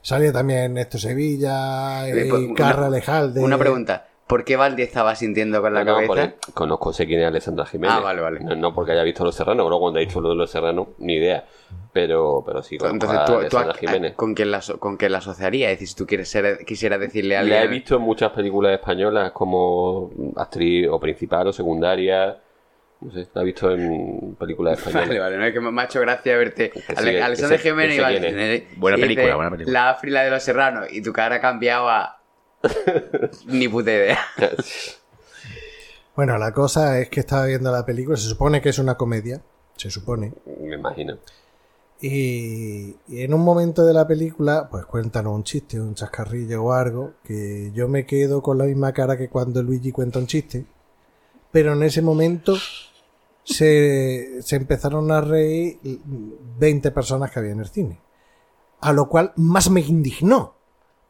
Salía 0.00 0.32
también 0.32 0.74
Néstor 0.74 1.00
Sevilla 1.00 2.08
Eh, 2.08 2.26
y 2.26 2.30
pues, 2.30 2.42
una- 2.42 2.54
Carra 2.54 2.88
Lejalde. 2.90 3.42
Una 3.42 3.58
pregunta. 3.58 4.08
¿Por 4.26 4.42
qué 4.44 4.56
Valdi 4.56 4.82
estaba 4.82 5.14
sintiendo 5.14 5.60
con 5.60 5.74
la 5.74 5.84
No, 5.84 5.94
cabeza? 5.96 6.06
porque 6.08 6.34
conozco, 6.54 6.92
sé 6.94 7.06
quién 7.06 7.20
es 7.20 7.26
Alessandra 7.26 7.66
Jiménez. 7.66 7.96
Ah, 7.98 8.00
vale, 8.00 8.22
vale. 8.22 8.40
No, 8.40 8.54
no 8.56 8.74
porque 8.74 8.92
haya 8.92 9.02
visto 9.02 9.22
Los 9.22 9.34
Serranos, 9.34 9.64
luego 9.68 9.80
cuando 9.80 9.98
ha 9.98 10.00
dicho 10.00 10.18
lo 10.20 10.30
de 10.30 10.34
Los 10.36 10.50
Serranos, 10.50 10.88
ni 10.98 11.16
idea. 11.16 11.44
Pero, 11.92 12.42
pero 12.44 12.62
sí, 12.62 12.78
conozco 12.78 12.94
Entonces, 12.94 13.50
¿tú, 13.50 13.58
a- 13.58 13.74
Jiménez. 13.74 14.14
¿con 14.14 14.34
quién 14.34 14.50
la, 14.50 14.62
con 14.78 14.96
quién 14.96 15.12
la 15.12 15.18
asociarías? 15.18 15.70
Es 15.72 15.76
decir, 15.78 15.88
si 15.88 15.94
tú 15.96 16.06
quieres 16.06 16.28
ser, 16.30 16.64
quisieras 16.64 16.98
decirle 17.00 17.36
a 17.36 17.42
La 17.42 17.56
alguien... 17.60 17.62
he 17.62 17.66
visto 17.68 17.96
en 17.96 18.02
muchas 18.02 18.32
películas 18.32 18.72
españolas 18.72 19.30
como 19.32 20.10
actriz 20.36 20.88
o 20.90 20.98
principal 20.98 21.46
o 21.48 21.52
secundaria. 21.52 22.38
No 23.02 23.12
sé, 23.12 23.28
la 23.34 23.42
he 23.42 23.44
visto 23.44 23.70
en 23.72 24.34
películas 24.36 24.78
españolas. 24.78 25.08
Vale, 25.08 25.20
vale, 25.20 25.36
no 25.36 25.44
es 25.44 25.52
que 25.52 25.60
me 25.60 25.82
ha 25.82 25.84
hecho 25.84 26.00
gracia 26.00 26.36
verte. 26.38 26.70
Que 26.70 26.80
sí, 26.80 27.16
Alessandra 27.18 27.58
que 27.58 27.62
Jiménez 27.70 28.02
quién 28.02 28.24
es. 28.24 28.32
eh, 28.34 28.68
Buena 28.76 28.96
y 28.96 29.00
película, 29.02 29.34
buena 29.36 29.50
película. 29.50 29.72
La 29.80 29.90
África 29.90 30.22
de 30.22 30.30
los 30.30 30.42
Serranos 30.42 30.86
y 30.90 31.02
tu 31.02 31.12
cara 31.12 31.36
ha 31.36 31.40
cambiado 31.42 31.90
a... 31.90 32.20
Ni 33.46 33.68
puta 33.68 33.92
idea. 33.92 34.18
Bueno, 36.16 36.38
la 36.38 36.52
cosa 36.52 37.00
es 37.00 37.08
que 37.08 37.20
estaba 37.20 37.46
viendo 37.46 37.72
la 37.72 37.84
película, 37.84 38.16
se 38.16 38.28
supone 38.28 38.60
que 38.60 38.68
es 38.68 38.78
una 38.78 38.96
comedia, 38.96 39.42
se 39.76 39.90
supone. 39.90 40.32
Me 40.60 40.76
imagino. 40.76 41.18
Y, 42.00 42.96
y 43.08 43.22
en 43.22 43.34
un 43.34 43.40
momento 43.40 43.84
de 43.84 43.94
la 43.94 44.06
película, 44.06 44.68
pues 44.70 44.84
cuentan 44.86 45.26
un 45.26 45.42
chiste, 45.42 45.80
un 45.80 45.94
chascarrillo 45.94 46.64
o 46.64 46.72
algo, 46.72 47.14
que 47.24 47.72
yo 47.72 47.88
me 47.88 48.06
quedo 48.06 48.42
con 48.42 48.58
la 48.58 48.64
misma 48.64 48.92
cara 48.92 49.16
que 49.16 49.28
cuando 49.28 49.62
Luigi 49.62 49.90
cuenta 49.90 50.18
un 50.18 50.26
chiste. 50.26 50.66
Pero 51.50 51.72
en 51.72 51.82
ese 51.82 52.02
momento 52.02 52.56
se, 53.44 54.42
se 54.42 54.56
empezaron 54.56 55.10
a 55.10 55.20
reír 55.20 55.78
20 56.58 56.90
personas 56.90 57.30
que 57.30 57.38
había 57.38 57.52
en 57.52 57.60
el 57.60 57.68
cine. 57.68 58.00
A 58.80 58.92
lo 58.92 59.08
cual 59.08 59.32
más 59.36 59.70
me 59.70 59.80
indignó, 59.80 60.54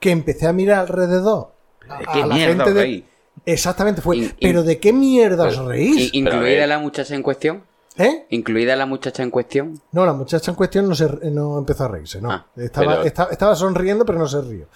que 0.05 0.11
empecé 0.11 0.47
a 0.47 0.53
mirar 0.53 0.81
alrededor. 0.81 1.53
a- 1.89 1.99
¿De 1.99 2.05
a 2.09 2.13
qué 2.13 2.21
la 2.21 2.35
mierda 2.35 2.65
gente 2.65 2.75
de- 2.75 2.81
reí? 2.83 3.05
Exactamente, 3.47 4.01
fue. 4.01 4.17
In- 4.19 4.23
in- 4.25 4.33
¿Pero 4.41 4.63
de 4.63 4.79
qué 4.79 4.93
mierda 4.93 5.47
os 5.47 5.55
Pero- 5.57 5.69
reís? 5.69 6.15
In- 6.15 6.25
Pero 6.25 6.37
¿Incluida 6.37 6.61
ver. 6.61 6.69
la 6.69 6.79
muchacha 6.79 7.15
en 7.15 7.23
cuestión? 7.23 7.63
¿Eh? 7.97 8.27
¿Incluida 8.31 8.75
la 8.75 8.87
muchacha 8.87 9.23
en 9.23 9.31
cuestión? 9.31 9.81
No, 9.93 10.05
la 10.05 10.13
muchacha 10.15 10.51
en 10.51 10.57
cuestión 10.57 10.89
no, 10.89 10.95
se, 10.95 11.09
no 11.31 11.59
empezó 11.59 11.85
a 11.85 11.89
reírse, 11.89 12.21
no. 12.21 12.31
Ah, 12.31 12.47
estaba, 12.57 12.93
pero- 12.97 13.03
esta- 13.05 13.29
estaba 13.31 13.55
sonriendo, 13.55 14.05
pero 14.05 14.19
no 14.19 14.27
se 14.27 14.41
rió. 14.43 14.67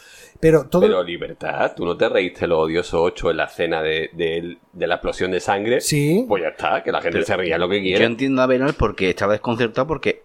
Pero 0.41 0.67
todo. 0.69 0.83
Pero 0.83 1.03
libertad, 1.03 1.73
¿tú 1.75 1.85
no 1.85 1.97
te 1.97 2.09
reíste 2.09 2.47
lo 2.47 2.61
odioso 2.61 3.03
8 3.03 3.31
en 3.33 3.39
la 3.39 3.45
escena 3.45 3.83
de, 3.83 4.11
de- 4.13 4.59
de 4.73 4.87
la 4.87 4.95
explosión 4.97 5.31
de 5.33 5.41
sangre? 5.41 5.81
Sí. 5.81 6.25
Pues 6.29 6.43
ya 6.43 6.51
está, 6.51 6.83
que 6.83 6.93
la 6.93 7.01
gente 7.01 7.25
se 7.25 7.37
ría 7.37 7.59
lo 7.59 7.69
que 7.69 7.79
Yo 7.79 7.83
quiera. 7.83 8.05
entiendo 8.05 8.41
a 8.43 8.47
Benal 8.47 8.75
porque 8.75 9.11
estaba 9.11 9.33
desconcertado 9.33 9.87
porque 9.87 10.23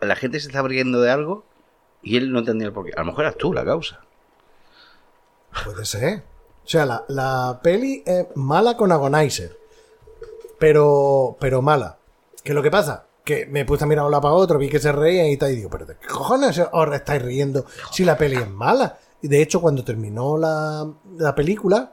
la 0.00 0.16
gente 0.16 0.40
se 0.40 0.46
estaba 0.48 0.66
riendo 0.68 1.00
de 1.02 1.10
algo 1.10 1.44
Y 2.02 2.16
él 2.16 2.32
no 2.32 2.38
entendía 2.38 2.66
el 2.68 2.72
porqué. 2.72 2.92
A 2.96 3.00
lo 3.00 3.06
mejor 3.06 3.24
eras 3.26 3.36
tú 3.36 3.52
la 3.52 3.62
causa. 3.62 4.00
Puede 5.64 5.84
ser. 5.84 6.24
O 6.64 6.68
sea, 6.68 6.86
la, 6.86 7.04
la 7.08 7.60
peli 7.62 8.02
es 8.06 8.26
mala 8.34 8.76
con 8.76 8.92
Agonizer. 8.92 9.58
Pero, 10.58 11.36
pero 11.40 11.62
mala. 11.62 11.98
¿Qué 12.42 12.52
es 12.52 12.54
lo 12.54 12.62
que 12.62 12.70
pasa? 12.70 13.06
Que 13.24 13.46
me 13.46 13.64
puse 13.64 13.84
a 13.84 13.86
mirar 13.86 14.04
un 14.04 14.12
para 14.12 14.34
otro, 14.34 14.58
vi 14.58 14.68
que 14.68 14.78
se 14.78 14.92
reían 14.92 15.26
y 15.26 15.36
tal, 15.36 15.52
y 15.52 15.56
digo, 15.56 15.70
pero 15.70 15.86
¿de 15.86 15.96
qué 15.96 16.06
cojones 16.06 16.60
os 16.72 16.94
estáis 16.94 17.22
riendo 17.22 17.64
si 17.90 18.04
la 18.04 18.16
peli 18.16 18.36
es 18.36 18.48
mala? 18.48 18.98
Y 19.22 19.28
de 19.28 19.42
hecho, 19.42 19.60
cuando 19.60 19.84
terminó 19.84 20.38
la, 20.38 20.90
la 21.16 21.34
película, 21.34 21.92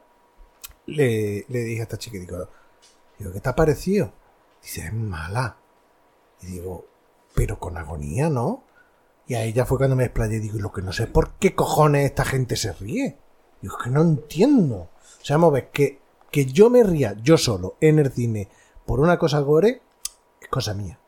le, 0.85 1.45
le 1.47 1.59
dije 1.59 1.81
a 1.81 1.83
esta 1.83 1.97
chica, 1.97 2.17
digo, 2.17 2.47
digo, 3.17 3.31
¿qué 3.31 3.39
te 3.39 3.49
ha 3.49 3.55
parecido? 3.55 4.13
Dice, 4.61 4.85
es 4.85 4.93
mala. 4.93 5.57
Y 6.41 6.47
digo, 6.47 6.85
pero 7.33 7.59
con 7.59 7.77
agonía, 7.77 8.29
¿no? 8.29 8.63
Y 9.27 9.35
a 9.35 9.43
ella 9.43 9.65
fue 9.65 9.77
cuando 9.77 9.95
me 9.95 10.05
explayé, 10.05 10.39
digo, 10.39 10.57
y 10.57 10.61
lo 10.61 10.71
que 10.71 10.81
no 10.81 10.93
sé 10.93 11.07
por 11.07 11.33
qué 11.33 11.53
cojones 11.53 12.05
esta 12.05 12.23
gente 12.23 12.55
se 12.55 12.71
ríe. 12.73 13.17
Digo, 13.61 13.77
es 13.77 13.83
que 13.83 13.89
no 13.89 14.01
entiendo. 14.01 14.75
O 14.75 14.89
sea, 15.25 15.37
vamos 15.37 15.49
a 15.49 15.53
ver, 15.53 15.69
que, 15.69 15.99
que 16.31 16.45
yo 16.45 16.69
me 16.69 16.83
ría 16.83 17.15
yo 17.21 17.37
solo 17.37 17.75
en 17.81 17.99
el 17.99 18.11
cine 18.11 18.49
por 18.85 18.99
una 18.99 19.17
cosa 19.17 19.39
gore, 19.39 19.81
es 20.41 20.47
cosa 20.47 20.73
mía. 20.73 20.99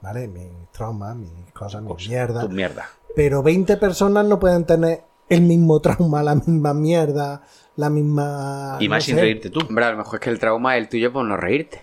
¿Vale? 0.00 0.26
Mis 0.28 0.70
traumas, 0.72 1.14
mis 1.16 1.30
cosas, 1.52 1.82
mis 1.82 1.92
Cosa, 1.92 2.08
mierdas. 2.08 2.42
Tu 2.48 2.54
mierda. 2.54 2.88
Pero 3.14 3.42
20 3.42 3.76
personas 3.76 4.24
no 4.26 4.38
pueden 4.40 4.64
tener 4.64 5.04
el 5.28 5.42
mismo 5.42 5.80
trauma, 5.80 6.22
la 6.22 6.34
misma 6.34 6.74
mierda, 6.74 7.42
la 7.76 7.88
misma... 7.88 8.76
Y 8.80 8.88
no 8.88 8.94
más 8.96 9.04
sin 9.04 9.14
sé. 9.14 9.20
reírte 9.20 9.50
tú. 9.50 9.60
Hombre, 9.60 9.84
a 9.84 9.92
lo 9.92 9.98
mejor 9.98 10.14
es 10.16 10.20
que 10.20 10.30
el 10.30 10.38
trauma 10.38 10.76
es 10.76 10.82
el 10.82 10.88
tuyo 10.88 11.12
por 11.12 11.24
no 11.24 11.36
reírte. 11.36 11.82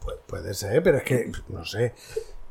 Pu- 0.00 0.16
puede 0.26 0.54
ser, 0.54 0.82
pero 0.82 0.98
es 0.98 1.02
que 1.04 1.32
no 1.48 1.64
sé. 1.64 1.94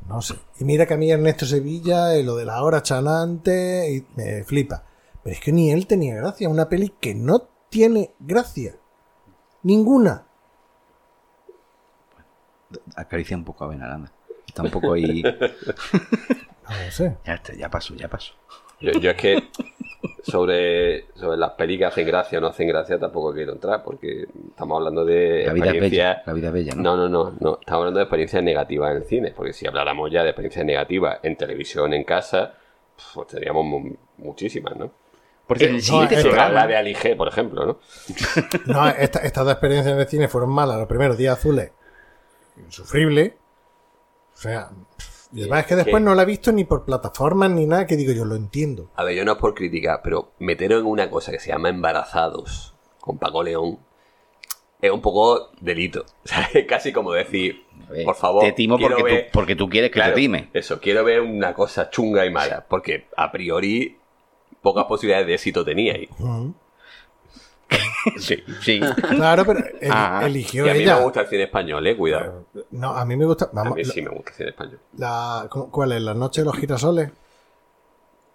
No 0.08 0.22
sé. 0.22 0.36
Y 0.60 0.66
mira 0.66 0.86
que 0.86 0.96
a 0.96 0.98
mí 0.98 1.10
Ernesto 1.10 1.46
Sevilla, 1.46 2.14
eh, 2.16 2.24
lo 2.24 2.36
de 2.36 2.46
la 2.46 2.62
hora 2.62 2.84
chanante, 2.84 3.90
y 3.92 4.06
me 4.18 4.44
flipa. 4.44 4.84
Pero 5.24 5.34
es 5.36 5.40
que 5.42 5.52
ni 5.52 5.72
él 5.72 5.88
tenía 5.88 6.16
gracia. 6.16 6.50
Una 6.50 6.68
peli 6.70 6.90
que 7.00 7.16
no 7.16 7.48
tiene 7.70 8.14
gracia. 8.20 8.76
Ninguna. 9.64 10.26
Acaricia 12.96 13.38
un 13.38 13.44
poco 13.46 13.64
a 13.64 13.68
Benaranda. 13.68 14.12
Está 14.48 14.64
un 14.64 14.72
poco 14.72 14.94
ahí. 14.94 15.24
No 16.64 16.92
sé. 16.92 17.18
ya 17.26 17.34
está, 17.34 17.54
ya 17.54 17.70
pasó, 17.70 17.94
ya 17.94 18.08
pasó. 18.08 18.34
Yo, 18.80 18.92
yo 18.94 19.12
es 19.12 19.18
que 19.18 19.44
sobre, 20.24 21.08
sobre 21.14 21.36
las 21.38 21.52
pelis 21.52 21.78
que 21.78 21.86
hacen 21.86 22.08
gracia 22.08 22.38
o 22.38 22.42
no 22.42 22.48
hacen 22.48 22.70
gracia 22.70 22.98
tampoco 22.98 23.34
quiero 23.34 23.52
entrar, 23.52 23.84
porque 23.84 24.28
estamos 24.50 24.78
hablando 24.78 25.04
de 25.04 25.44
La 25.46 25.52
vida 25.54 25.66
experiencias... 25.66 26.16
bella. 26.16 26.24
La 26.26 26.34
vida 26.34 26.52
bella, 26.52 26.76
¿no? 26.76 26.82
No, 26.82 26.96
no, 26.96 27.10
no, 27.10 27.36
no. 27.40 27.60
Estamos 27.60 27.80
hablando 27.82 28.00
de 28.00 28.04
experiencias 28.06 28.42
negativas 28.44 28.92
en 28.92 28.98
el 28.98 29.04
cine, 29.04 29.32
porque 29.36 29.52
si 29.52 29.68
habláramos 29.68 30.10
ya 30.10 30.24
de 30.24 30.30
experiencias 30.30 30.66
negativas 30.66 31.20
en 31.22 31.36
televisión, 31.36 31.94
en 31.94 32.06
casa, 32.06 32.54
pues 33.14 33.28
tendríamos 33.28 33.66
mu- 33.66 33.96
muchísimas, 34.20 34.76
¿no? 34.78 34.90
Porque 35.48 35.66
Eh, 35.66 35.68
el 35.68 35.74
no, 35.76 35.82
cine 35.82 36.08
es- 36.12 36.22
se 36.22 36.32
La, 36.32 36.68
de 36.68 36.78
Ali 36.78 36.96
G, 36.96 37.16
por 37.18 37.28
ejemplo, 37.28 37.66
¿no? 37.66 37.80
No, 38.66 38.88
esta- 38.88 39.20
estas 39.20 39.44
dos 39.44 39.54
experiencias 39.54 39.94
en 39.94 40.00
el 40.00 40.08
cine 40.08 40.28
fueron 40.28 40.50
malas. 40.52 40.78
Los 40.78 40.88
primeros 40.88 41.18
días 41.18 41.38
azules, 41.38 41.72
insufrible. 42.58 43.38
O 44.34 44.38
sea, 44.38 44.70
y 45.34 45.42
además 45.42 45.62
es 45.62 45.66
que 45.68 45.76
después 45.76 45.96
¿Qué? 45.96 46.06
no 46.06 46.16
la 46.16 46.24
he 46.24 46.26
visto 46.26 46.52
ni 46.52 46.64
por 46.64 46.86
plataformas 46.86 47.50
ni 47.52 47.66
nada 47.66 47.88
que 47.88 47.96
digo 47.96 48.12
yo 48.14 48.26
lo 48.26 48.36
entiendo. 48.36 48.90
A 48.96 49.04
ver, 49.04 49.16
yo 49.16 49.26
no 49.26 49.34
es 49.34 49.38
por 49.38 49.54
criticar, 49.54 50.02
pero 50.04 50.32
meteros 50.40 50.82
en 50.82 50.88
una 50.88 51.10
cosa 51.10 51.32
que 51.32 51.40
se 51.40 51.50
llama 51.50 51.70
embarazados 51.70 52.76
con 53.00 53.18
Paco 53.18 53.44
León 53.44 53.80
es 54.82 54.92
un 54.92 55.02
poco 55.02 55.52
delito. 55.60 56.06
O 56.24 56.28
sea, 56.28 56.50
es 56.54 56.66
casi 56.66 56.92
como 56.94 57.12
decir, 57.14 57.64
ver, 57.90 58.06
por 58.06 58.16
favor. 58.16 58.44
Te 58.44 58.52
timo 58.54 58.78
quiero 58.78 58.96
porque, 58.98 59.12
ver- 59.14 59.26
tú, 59.26 59.30
porque 59.34 59.56
tú 59.56 59.70
quieres 59.70 59.90
que 59.92 59.96
Claro, 59.96 60.14
te 60.16 60.22
time. 60.22 60.50
Eso, 60.54 60.80
quiero 60.80 61.04
ver 61.04 61.22
una 61.22 61.54
cosa 61.54 61.90
chunga 61.90 62.26
y 62.26 62.30
mala, 62.32 62.66
porque 62.68 63.08
a 63.18 63.32
priori 63.32 63.98
pocas 64.64 64.86
posibilidades 64.86 65.28
de 65.28 65.34
éxito 65.36 65.64
teníais. 65.64 66.10
Ujú. 66.20 66.56
Sí, 68.18 68.44
sí. 68.62 68.80
Claro, 69.12 69.46
pero 69.46 69.60
eli- 69.60 69.90
Ah, 69.90 70.22
eligió 70.26 70.66
Y 70.66 70.70
a 70.70 70.74
mí 70.74 70.80
ella. 70.82 70.98
me 70.98 71.04
gusta 71.04 71.22
el 71.22 71.28
cine 71.28 71.44
español, 71.44 71.88
eh, 71.88 71.96
cuidado. 71.98 72.46
No, 72.72 72.92
a 72.96 73.06
mí 73.06 73.16
me 73.16 73.26
gusta. 73.26 73.50
A 73.56 73.64
mí 73.64 73.84
sí 73.86 74.02
me 74.02 74.10
gusta 74.10 74.32
el 74.32 74.36
cine 74.36 74.50
español. 74.50 74.80
la, 74.98 75.48
¿cómo- 75.50 75.72
¿Cuál 75.72 75.94
es? 75.94 76.02
La 76.02 76.14
noche 76.14 76.42
de 76.42 76.46
los 76.46 76.58
girasoles. 76.58 77.10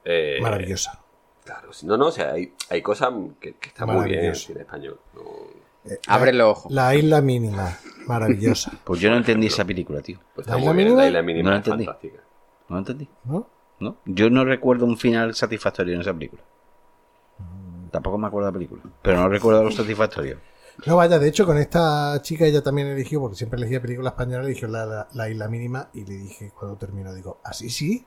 Eh, 0.04 0.38
Maravillosa. 0.40 0.98
Claro, 1.44 1.70
no, 1.84 1.96
no, 1.96 2.06
o 2.06 2.10
sea, 2.10 2.32
hay, 2.32 2.52
hay 2.70 2.82
cosas 2.82 3.12
que, 3.40 3.54
que 3.54 3.68
están 3.68 3.90
muy 3.90 4.06
bien 4.06 4.20
en 4.20 4.26
el 4.30 4.36
cine 4.36 4.60
español. 4.60 4.98
No- 5.14 5.22
Abre 6.08 6.32
los 6.32 6.48
ojos. 6.50 6.72
La 6.72 6.94
isla 6.94 7.20
mínima. 7.20 7.78
Maravillosa. 8.06 8.72
Pues 8.84 9.00
yo 9.00 9.10
no 9.10 9.16
entendí 9.18 9.46
esa 9.48 9.64
película, 9.64 10.00
tío. 10.00 10.18
pues 10.34 10.46
¿La 10.46 10.58
isla 10.58 10.72
bien, 10.72 10.84
mínima? 10.86 11.02
la 11.02 11.06
isla 11.08 11.22
mínima 11.22 11.44
No 11.44 11.50
la 11.54 11.60
es 11.60 11.66
entendí. 11.66 11.84
fantástica. 11.84 12.22
No 12.68 12.74
lo 12.76 12.78
entendí. 12.78 13.08
¿No? 13.24 13.46
¿No? 13.80 13.96
Yo 14.04 14.28
no 14.30 14.44
recuerdo 14.44 14.84
un 14.84 14.96
final 14.96 15.34
satisfactorio 15.34 15.94
en 15.94 16.00
esa 16.00 16.12
película. 16.12 16.42
Tampoco 17.90 18.18
me 18.18 18.26
acuerdo 18.26 18.46
de 18.46 18.52
la 18.52 18.58
película. 18.58 18.82
Pero 19.02 19.16
no 19.18 19.28
recuerdo 19.28 19.64
lo 19.64 19.70
satisfactorio. 19.70 20.38
No, 20.86 20.96
vaya, 20.96 21.18
de 21.18 21.28
hecho, 21.28 21.44
con 21.44 21.58
esta 21.58 22.20
chica 22.22 22.44
ella 22.44 22.62
también 22.62 22.88
eligió, 22.88 23.20
porque 23.20 23.36
siempre 23.36 23.58
elegía 23.58 23.82
películas 23.82 24.12
españolas, 24.12 24.46
eligió 24.46 24.68
la, 24.68 24.86
la, 24.86 25.08
la 25.12 25.28
isla 25.28 25.48
mínima 25.48 25.88
y 25.92 26.04
le 26.04 26.14
dije 26.14 26.52
cuando 26.56 26.76
terminó, 26.76 27.12
digo, 27.12 27.40
así 27.42 27.68
sí, 27.68 28.06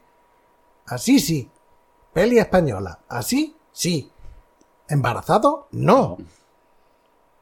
así 0.85 1.19
sí, 1.19 1.49
peli 2.13 2.39
española, 2.39 2.99
así 3.09 3.57
sí, 3.71 4.09
embarazado, 4.87 5.67
no. 5.71 6.17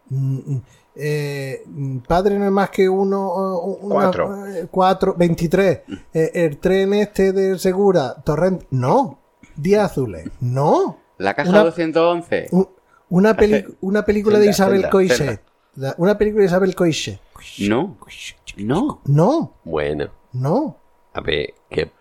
Mm, 0.09 0.37
mm, 0.37 0.63
eh, 0.99 1.63
padre 2.07 2.37
no 2.37 2.45
es 2.45 2.51
más 2.51 2.69
que 2.69 2.87
uno, 2.89 3.59
una- 3.63 3.93
Cuatro. 3.95 4.45
eh, 4.47 4.67
cuatro, 4.69 5.15
23. 5.17 5.81
Eh, 6.13 6.31
el 6.33 6.57
tren 6.57 6.93
este 6.93 7.31
de 7.31 7.57
Segura, 7.57 8.15
Torrent, 8.23 8.63
no. 8.71 9.19
Días 9.55 9.91
azules, 9.91 10.29
no. 10.41 10.99
La 11.17 11.33
caja 11.33 11.49
Una- 11.49 11.63
211. 11.63 12.47
Un- 12.51 12.69
una, 13.09 13.35
peli- 13.35 13.65
una 13.81 14.03
película 14.05 14.39
de 14.39 14.49
Isabel 14.49 14.89
Coixet. 14.89 15.41
Una 15.97 16.17
película 16.17 16.41
de 16.41 16.47
Isabel 16.47 16.75
Coixet. 16.75 17.19
No. 17.67 17.97
No. 18.57 19.01
No, 19.05 19.53
Bueno, 19.63 20.09
no. 20.33 20.77
a 21.13 21.21
ver, 21.21 21.53
que 21.69 21.91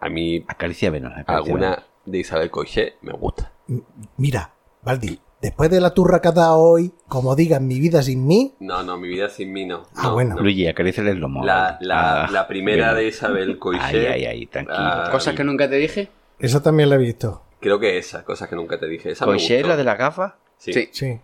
a 0.00 0.08
mí 0.08 0.44
Acaricia 0.48 0.90
menos. 0.90 1.12
acaricia 1.12 1.36
alguna 1.36 1.70
menos. 1.70 1.84
de 2.06 2.18
Isabel 2.18 2.50
Coixet 2.50 2.94
me 3.02 3.12
gusta. 3.12 3.52
M- 3.68 3.82
Mira, 4.16 4.52
Valdi, 4.82 5.20
después 5.40 5.70
de 5.70 5.80
la 5.80 5.90
turra 5.94 6.20
que 6.20 6.28
has 6.28 6.34
dado 6.34 6.58
hoy, 6.58 6.92
como 7.08 7.34
digas 7.36 7.60
mi 7.60 7.78
vida 7.80 8.02
sin 8.02 8.26
mí, 8.26 8.54
No, 8.60 8.82
no, 8.82 8.96
mi 8.98 9.08
vida 9.08 9.28
sin 9.28 9.52
mí 9.52 9.64
no. 9.66 9.86
Ah, 9.94 10.04
No, 10.04 10.12
bueno. 10.14 10.34
no. 10.36 10.42
Luigi, 10.42 10.66
acaríciale 10.66 11.10
el 11.10 11.18
lomo. 11.18 11.44
La, 11.44 11.78
la, 11.80 12.24
Ah, 12.24 12.30
la 12.30 12.46
primera 12.48 12.92
bien. 12.92 12.96
de 13.04 13.08
Isabel 13.08 13.58
Coixet. 13.60 13.82
Ay, 13.84 14.06
ay, 14.06 14.24
ay, 14.26 14.46
tranquilo. 14.46 14.78
Ah, 14.78 15.08
Cosas 15.10 15.34
que 15.34 15.44
nunca 15.44 15.68
te 15.68 15.76
dije. 15.76 16.08
esa 16.38 16.62
también 16.62 16.88
la 16.90 16.96
he 16.96 16.98
visto. 16.98 17.42
Creo 17.60 17.78
que 17.80 17.96
esa, 17.98 18.24
cosas 18.24 18.48
que 18.48 18.56
nunca 18.56 18.78
te 18.78 18.86
dije. 18.86 19.10
Esa 19.10 19.24
me 19.26 19.32
¿Coixet, 19.32 19.58
gustó. 19.58 19.68
la 19.68 19.76
de 19.76 19.84
la 19.84 19.94
gafa? 19.96 20.36
Sí. 20.58 20.72
Sí. 20.72 20.88
Sí. 20.92 21.20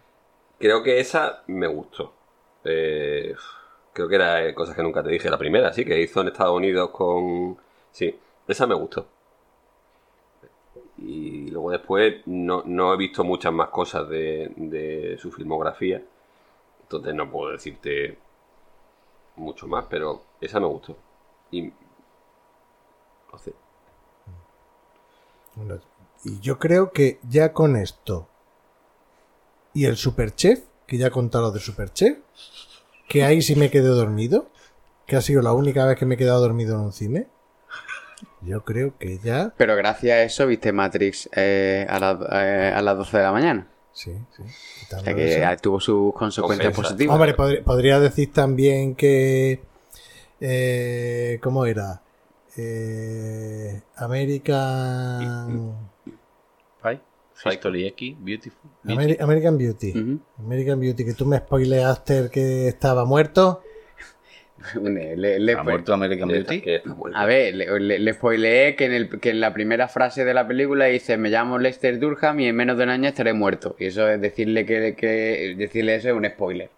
Creo 0.59 0.83
que 0.83 1.01
esa 1.01 1.43
me 1.49 1.67
gustó. 1.67 2.15
Eh, 2.65 3.35
creo 3.93 4.09
que 4.09 4.15
era 4.15 4.45
eh, 4.47 4.55
cosas 4.55 4.75
que 4.77 4.83
nunca 4.83 5.03
te 5.03 5.11
dije. 5.11 5.29
La 5.29 5.39
primera, 5.39 5.73
sí, 5.73 5.85
que 5.85 6.01
hizo 6.01 6.21
en 6.21 6.29
Estados 6.29 6.57
Unidos 6.57 6.91
con. 6.91 7.57
Sí, 7.91 8.17
esa 8.49 8.67
me 8.67 8.75
gustó. 8.75 9.07
Y 11.05 11.51
luego 11.51 11.71
después 11.71 12.23
no, 12.27 12.63
no 12.65 12.95
he 12.95 12.97
visto 12.97 13.25
muchas 13.25 13.53
más 13.53 13.69
cosas 13.71 14.09
de, 14.09 14.53
de 14.57 15.19
su 15.19 15.33
filmografía. 15.33 16.03
Entonces 16.83 17.15
no 17.15 17.31
puedo 17.31 17.53
decirte 17.53 18.19
mucho 19.37 19.67
más, 19.67 19.87
pero 19.89 20.23
esa 20.41 20.61
me 20.61 20.67
gustó. 20.67 20.97
Y. 21.51 21.73
Y 26.25 26.41
yo 26.41 26.59
creo 26.59 26.93
que 26.93 27.19
ya 27.29 27.53
con 27.53 27.77
esto 27.77 28.29
y 29.75 29.87
el 29.87 29.97
Superchef, 29.97 30.65
que 30.87 30.99
ya 30.99 31.09
he 31.09 31.11
contado 31.11 31.51
de 31.51 31.61
Superchef, 31.61 32.19
que 33.09 33.25
ahí 33.25 33.43
sí 33.43 33.57
me 33.57 33.71
quedé 33.71 33.89
dormido, 33.89 34.49
que 35.07 35.17
ha 35.17 35.21
sido 35.21 35.43
la 35.43 35.53
única 35.53 35.85
vez 35.87 35.99
que 35.99 36.07
me 36.07 36.15
he 36.15 36.19
quedado 36.19 36.41
dormido 36.41 36.75
en 36.75 36.81
un 36.83 36.93
cine. 36.93 37.29
Yo 38.41 38.65
creo 38.65 38.97
que 38.99 39.18
ya. 39.18 39.52
Pero 39.57 39.76
gracias 39.76 40.12
a 40.17 40.23
eso 40.23 40.47
viste 40.47 40.73
Matrix 40.73 41.28
eh, 41.34 41.86
a, 41.89 41.99
la- 41.99 42.28
eh, 42.33 42.73
a 42.75 42.83
las 42.83 42.97
12 42.97 43.17
de 43.18 43.23
la 43.23 43.33
mañana. 43.33 43.68
Sí, 43.92 44.12
sí. 44.36 44.42
O 44.97 45.01
sea 45.01 45.15
que 45.15 45.42
eso. 45.42 45.62
tuvo 45.62 45.81
sus 45.81 46.12
consecuencias 46.15 46.75
positivas. 46.75 47.15
Hombre, 47.15 47.34
podría 47.62 48.01
decir 48.01 48.33
también 48.33 48.94
que. 48.94 49.60
Eh, 50.41 51.39
¿Cómo 51.42 51.67
era? 51.67 52.02
Eh, 52.57 53.81
American. 53.97 55.75
Ay, 56.83 57.01
History 57.44 57.86
X, 57.89 58.17
Beautiful. 58.20 58.70
Ameri- 58.84 59.20
American 59.20 59.57
Beauty. 59.59 60.20
American 60.39 60.81
Beauty, 60.81 61.05
que 61.05 61.15
tú 61.15 61.26
me 61.26 61.39
spoileaste 61.39 62.18
el 62.18 62.31
que 62.31 62.68
estaba 62.68 63.05
muerto. 63.05 63.62
Le- 64.83 65.17
le- 65.39 65.53
¿Ha 65.53 65.63
muerto 65.63 65.93
American 65.95 66.29
Beauty? 66.29 66.61
A 67.17 67.27
ver, 67.27 67.55
le, 67.55 67.81
le- 67.81 67.99
le 67.99 68.13
spoileé 68.13 68.77
que 68.77 68.85
en, 68.87 68.93
el- 68.93 69.21
que 69.21 69.31
en 69.31 69.41
la 69.41 69.53
primera 69.53 69.89
frase 69.89 70.25
de 70.25 70.35
la 70.35 70.47
película 70.47 70.87
dice 70.87 71.17
me 71.17 71.31
llamo 71.31 71.59
Lester 71.59 71.99
Durham 71.99 72.41
y 72.41 72.49
en 72.49 72.57
menos 72.57 72.77
de 72.79 72.85
un 72.85 72.91
año 72.91 73.09
estaré 73.09 73.33
muerto. 73.33 73.77
Y 73.79 73.87
eso 73.87 74.09
es 74.09 74.21
decirle 74.21 74.65
que, 74.67 74.95
que 74.97 75.55
decirle 75.57 75.95
eso 75.97 76.09
es 76.09 76.15
un 76.15 76.27
spoiler. 76.27 76.71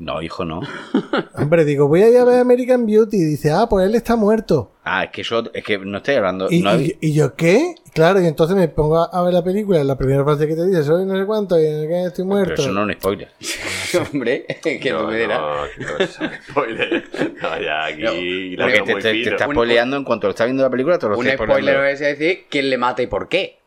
No, 0.00 0.22
hijo, 0.22 0.44
no. 0.46 0.60
Hombre, 1.34 1.64
digo, 1.66 1.86
voy 1.86 2.02
a 2.02 2.08
ir 2.08 2.16
a 2.16 2.24
ver 2.24 2.40
American 2.40 2.86
Beauty. 2.86 3.18
Y 3.18 3.24
dice, 3.24 3.50
ah, 3.50 3.66
pues 3.68 3.86
él 3.86 3.94
está 3.94 4.16
muerto. 4.16 4.72
Ah, 4.82 5.04
es 5.04 5.10
que 5.10 5.20
eso, 5.20 5.44
es 5.52 5.62
que 5.62 5.78
no 5.78 5.98
estoy 5.98 6.14
hablando. 6.14 6.46
Y, 6.50 6.62
no 6.62 6.80
y- 6.80 6.96
y 7.02 7.12
yo, 7.12 7.34
¿qué? 7.34 7.74
Claro, 7.92 8.20
y 8.20 8.26
entonces 8.26 8.56
me 8.56 8.66
pongo 8.68 8.98
a, 8.98 9.04
a 9.12 9.22
ver 9.22 9.34
la 9.34 9.44
película. 9.44 9.84
La 9.84 9.98
primera 9.98 10.24
frase 10.24 10.48
que 10.48 10.54
te 10.54 10.66
dice, 10.66 10.82
soy 10.84 11.04
no 11.04 11.18
sé 11.18 11.26
cuánto 11.26 11.60
y 11.60 11.66
en 11.66 11.86
qué 11.86 12.04
estoy 12.06 12.24
pero 12.24 12.26
muerto. 12.26 12.54
eso 12.62 12.72
no 12.72 12.80
es 12.82 12.86
un 12.86 12.92
spoiler. 13.00 13.28
Hombre, 14.12 14.46
que 14.62 14.90
no, 14.90 15.00
tú 15.02 15.06
me 15.08 15.26
no, 15.26 15.56
que 15.76 15.84
no 15.84 15.98
es 15.98 16.18
spoiler. 16.48 17.04
No, 17.42 17.60
ya 17.60 17.84
aquí 17.84 18.56
No, 18.56 18.56
la 18.56 18.64
Porque 18.64 18.82
te, 18.82 18.92
muy 18.92 19.02
te- 19.02 19.08
te 19.12 19.14
fino. 19.18 19.30
estás 19.32 19.48
Un- 19.48 19.54
spoileando 19.54 19.96
en 19.98 20.04
cuanto 20.04 20.26
lo 20.28 20.30
estás 20.30 20.46
viendo 20.46 20.62
la 20.62 20.70
película, 20.70 20.98
te 20.98 21.08
lo 21.08 21.18
Un 21.18 21.26
spoiler 21.28 21.84
es 21.86 22.00
decir 22.00 22.46
quién 22.48 22.70
le 22.70 22.78
mata 22.78 23.02
y 23.02 23.06
por 23.06 23.28
qué. 23.28 23.59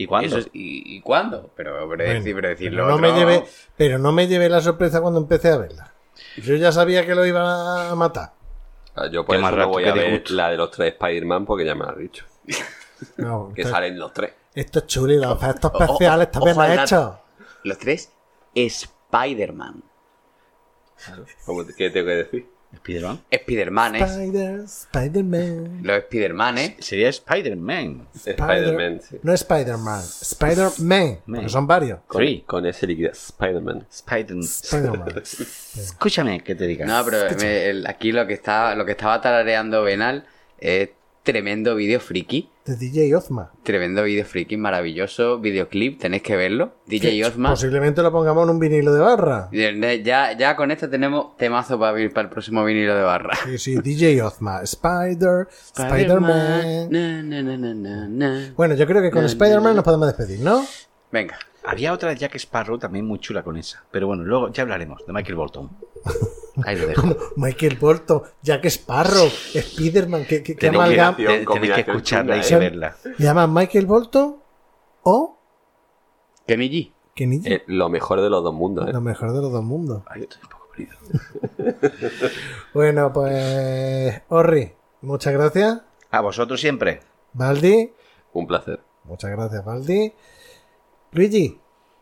¿Y 0.00 0.06
cuándo? 0.06 0.28
Eso 0.28 0.38
es- 0.38 0.46
y, 0.54 0.96
y 0.96 1.00
cuándo? 1.02 1.50
Pero, 1.56 1.72
pero, 1.74 1.86
Bueno, 1.88 2.04
decir, 2.04 2.34
pero 2.34 2.48
decirlo 2.48 2.84
pero 2.84 2.88
no 2.96 2.98
me 2.98 3.12
llevé, 3.12 3.44
pero 3.76 3.98
no 3.98 4.12
me 4.12 4.26
llevé 4.28 4.48
la 4.48 4.60
sorpresa 4.60 5.00
cuando 5.02 5.18
empecé 5.20 5.48
a 5.50 5.56
verla. 5.58 5.92
Yo 6.36 6.54
ya 6.54 6.72
sabía 6.72 7.04
que 7.04 7.14
lo 7.14 7.26
iban 7.26 7.44
a 7.44 7.94
matar. 7.96 8.32
Ah, 8.94 9.06
Yo 9.10 9.24
por 9.24 9.34
Qué 9.34 9.40
eso 9.42 9.50
más 9.50 9.56
no 9.56 9.68
voy 9.68 9.84
a 9.84 9.92
ver 9.94 10.04
disgusto. 10.10 10.34
la 10.34 10.50
de 10.50 10.56
los 10.56 10.70
tres 10.70 10.92
Spider-Man 10.94 11.44
porque 11.46 11.64
ya 11.64 11.74
me 11.74 11.84
lo 11.84 11.90
has 11.90 11.98
dicho. 11.98 12.24
No, 13.16 13.52
Que 13.54 13.62
salen 13.62 13.96
los 13.96 14.12
tres. 14.12 14.32
esto 14.56 14.80
es 14.80 14.86
chulo 14.88 15.12
y 15.12 15.18
los 15.18 15.40
efectos 15.40 15.70
especiales 15.80 16.28
ojo 16.34 16.48
al 16.60 16.68
dato. 16.76 16.82
hechos. 16.82 17.14
Los 17.62 17.78
tres, 17.78 18.12
Spider-Man. 18.56 19.84
¿Cómo 21.46 21.64
te- 21.64 21.74
¿Qué 21.74 21.90
tengo 21.90 22.06
que 22.06 22.14
decir? 22.16 22.50
¿Spider-Man? 22.72 23.20
Spider-Man, 23.30 23.96
¿eh? 23.96 24.02
Spider, 24.04 24.60
Spider-Man. 24.60 25.80
Los 25.82 25.96
Spider-Man, 25.98 26.58
¿eh? 26.58 26.76
Sería 26.80 27.08
Spider-Man. 27.08 28.08
Spider-Man, 28.14 29.00
sí. 29.00 29.16
No 29.22 29.32
Spider-Man, 29.32 30.02
Spider-Man. 30.02 31.18
Porque 31.26 31.48
son 31.48 31.66
varios. 31.66 32.00
Con, 32.06 32.22
Sí. 32.22 32.44
con 32.46 32.66
ese 32.66 32.86
líquido. 32.86 33.10
Spider-Man. 33.12 33.86
Spider-Man. 33.90 34.44
Escúchame 35.76 36.40
que 36.42 36.54
te 36.54 36.66
diga. 36.66 36.86
No, 36.86 37.04
pero 37.04 37.18
me- 37.38 37.66
el- 37.70 37.86
aquí 37.86 38.12
lo 38.12 38.26
que, 38.26 38.34
está, 38.34 38.74
lo 38.74 38.84
que 38.84 38.92
estaba 38.92 39.20
tarareando 39.20 39.82
Benal 39.82 40.26
es 40.58 40.90
tremendo 41.28 41.74
vídeo 41.74 42.00
friki. 42.00 42.48
De 42.64 42.74
DJ 42.74 43.14
Ozma. 43.14 43.52
Tremendo 43.62 44.02
vídeo 44.02 44.24
friki, 44.24 44.56
maravilloso 44.56 45.38
videoclip, 45.38 46.00
tenéis 46.00 46.22
que 46.22 46.36
verlo. 46.36 46.72
DJ 46.86 47.22
Ozma. 47.26 47.50
Posiblemente 47.50 48.00
lo 48.02 48.10
pongamos 48.10 48.44
en 48.44 48.50
un 48.54 48.58
vinilo 48.58 48.94
de 48.94 49.00
barra. 49.00 49.50
Ya, 49.52 50.32
ya 50.32 50.56
con 50.56 50.70
esto 50.70 50.88
tenemos 50.88 51.36
temazo 51.36 51.78
para, 51.78 52.00
el 52.00 52.10
próximo 52.30 52.64
vinilo 52.64 52.94
de 52.94 53.02
barra. 53.02 53.36
Sí, 53.44 53.58
sí, 53.58 53.76
DJ 53.76 54.22
Ozma. 54.22 54.62
Spider, 54.62 55.48
Spider-Man. 55.76 56.88
Bueno, 58.56 58.74
yo 58.74 58.86
creo 58.86 59.02
que 59.02 59.10
con 59.10 59.26
Spider-Man 59.26 59.76
nos 59.76 59.84
podemos 59.84 60.06
despedir, 60.06 60.40
¿no? 60.40 60.64
Venga. 61.12 61.38
Había 61.62 61.92
otra 61.92 62.08
de 62.08 62.16
Jack 62.16 62.36
Sparrow 62.36 62.78
también 62.78 63.04
muy 63.04 63.18
chula 63.18 63.42
con 63.42 63.58
esa. 63.58 63.84
Pero 63.90 64.06
bueno, 64.06 64.24
luego 64.24 64.50
ya 64.50 64.62
hablaremos 64.62 65.04
de 65.06 65.12
Michael 65.12 65.34
Bolton. 65.34 65.68
Ahí 66.64 66.76
lo 66.76 66.86
dejo. 66.86 67.06
Michael 67.36 67.76
Bolton, 67.76 68.22
Jack 68.42 68.64
Sparrow, 68.66 69.26
Spider-Man, 69.54 70.24
que, 70.24 70.42
que, 70.42 70.54
que 70.54 70.70
Tenéis 70.70 70.84
que, 70.94 71.00
amalgam- 71.00 71.16
te- 71.16 71.46
tenéis 71.46 71.72
que 71.74 71.80
escucharla 71.82 72.36
y 72.36 72.40
¿eh? 72.40 72.56
verla. 72.56 72.96
Llaman 73.18 73.52
Michael 73.54 73.86
Bolton 73.86 74.36
o 75.02 75.38
Kenny 76.46 76.68
G. 76.70 76.92
Kenny 77.14 77.40
G. 77.40 77.52
Eh, 77.52 77.62
lo 77.66 77.88
mejor 77.88 78.20
de 78.20 78.30
los 78.30 78.42
dos 78.42 78.54
mundos, 78.54 78.88
¿eh? 78.88 78.92
Lo 78.92 79.00
mejor 79.00 79.32
de 79.32 79.40
los 79.42 79.52
dos 79.52 79.62
mundos. 79.62 80.02
Ay, 80.06 80.22
estoy 80.22 80.40
un 80.42 80.48
poco 80.48 80.68
perdido. 80.70 80.96
Bueno, 82.74 83.12
pues. 83.12 84.22
Orri, 84.28 84.72
muchas 85.02 85.32
gracias. 85.32 85.80
A 86.10 86.20
vosotros 86.20 86.60
siempre. 86.60 87.00
Valdi, 87.32 87.92
Un 88.32 88.46
placer. 88.46 88.80
muchas 89.04 89.30
gracias, 89.30 89.64
Valdi. 89.64 90.12
Luigi, 91.12 91.58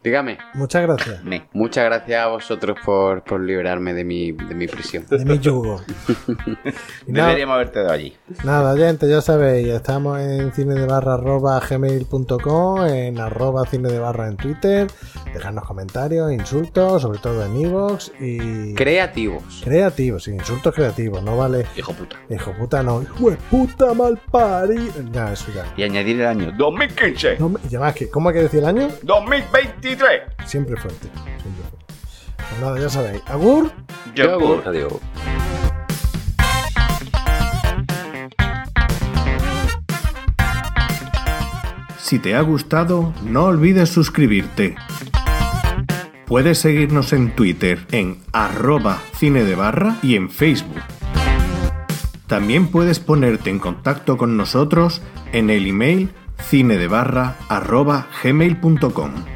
Dígame. 0.07 0.39
muchas 0.55 0.83
gracias. 0.83 1.25
Me. 1.25 1.49
Muchas 1.53 1.85
gracias 1.85 2.23
a 2.23 2.29
vosotros 2.29 2.79
por, 2.85 3.25
por 3.25 3.41
liberarme 3.41 3.93
de 3.93 4.05
mi, 4.05 4.31
de 4.31 4.55
mi 4.55 4.69
prisión. 4.69 5.05
De 5.11 5.25
mi 5.25 5.41
yugo. 5.41 5.83
Deberíamos 7.07 7.55
haberte 7.55 7.81
dado 7.81 7.93
allí. 7.93 8.17
nada, 8.45 8.77
gente, 8.77 9.09
ya 9.09 9.21
sabéis, 9.21 9.67
estamos 9.67 10.21
en 10.21 10.53
cine 10.53 10.75
de 10.75 10.87
barra 10.87 11.15
arroba 11.15 11.61
gmail.com, 11.69 12.87
en 12.87 13.19
arroba 13.19 13.67
cine 13.67 13.89
de 13.91 13.99
barra 13.99 14.29
en 14.29 14.37
Twitter. 14.37 14.87
Dejadnos 15.35 15.65
comentarios, 15.65 16.33
insultos, 16.33 17.03
sobre 17.03 17.19
todo 17.19 17.45
en 17.45 17.57
Evox 17.67 18.13
y. 18.21 18.75
Creativos. 18.75 19.61
Creativos, 19.65 20.23
sí, 20.23 20.31
insultos 20.31 20.73
creativos, 20.73 21.21
no 21.23 21.37
vale. 21.37 21.67
Hijo 21.77 21.93
puta. 21.95 22.17
Hijo 22.31 22.53
puta, 22.53 22.83
no. 22.85 23.03
Hijo 23.03 23.31
de 23.31 23.37
puta 23.51 23.93
mal 23.93 24.21
pari. 24.31 24.89
Ya, 25.13 25.33
eso 25.33 25.47
ya. 25.53 25.65
Y 25.77 25.83
añadir 25.83 26.21
el 26.21 26.27
año 26.29 26.53
2015. 26.57 27.39
No, 27.41 27.49
me- 27.49 27.59
y 27.65 27.75
además, 27.75 27.95
que, 27.95 28.09
¿cómo 28.09 28.29
hay 28.29 28.37
que 28.37 28.43
decir 28.43 28.61
el 28.61 28.67
año? 28.67 28.89
2023. 29.97 30.49
Siempre 30.49 30.77
fuerte. 30.77 31.09
Siempre 31.43 31.65
fuerte. 31.65 31.87
Pues 32.37 32.61
nada, 32.61 32.79
ya 32.79 32.89
sabéis. 32.89 33.23
Agur. 33.27 33.73
Yogur. 34.15 34.63
Adiós. 34.67 34.93
Si 41.99 42.21
te 42.21 42.37
ha 42.37 42.41
gustado, 42.41 43.13
no 43.25 43.47
olvides 43.47 43.89
suscribirte. 43.89 44.77
Puedes 46.27 46.59
seguirnos 46.59 47.13
en 47.13 47.35
Twitter 47.35 47.85
en 47.91 48.23
arroba 48.33 49.01
cine 49.15 49.45
de 49.45 49.57
barra 49.57 49.97
y 50.03 50.15
en 50.15 50.31
Facebook. 50.31 50.83
También 52.29 52.69
puedes 52.69 53.01
ponerte 53.01 53.51
en 53.51 53.59
contacto 53.59 54.17
con 54.17 54.37
nosotros 54.37 55.03
en 55.33 55.51
el 55.51 55.67
email 55.67 56.11
cinedebarra 56.43 57.37
arroba 57.49 58.09
gmail.com. 58.23 59.36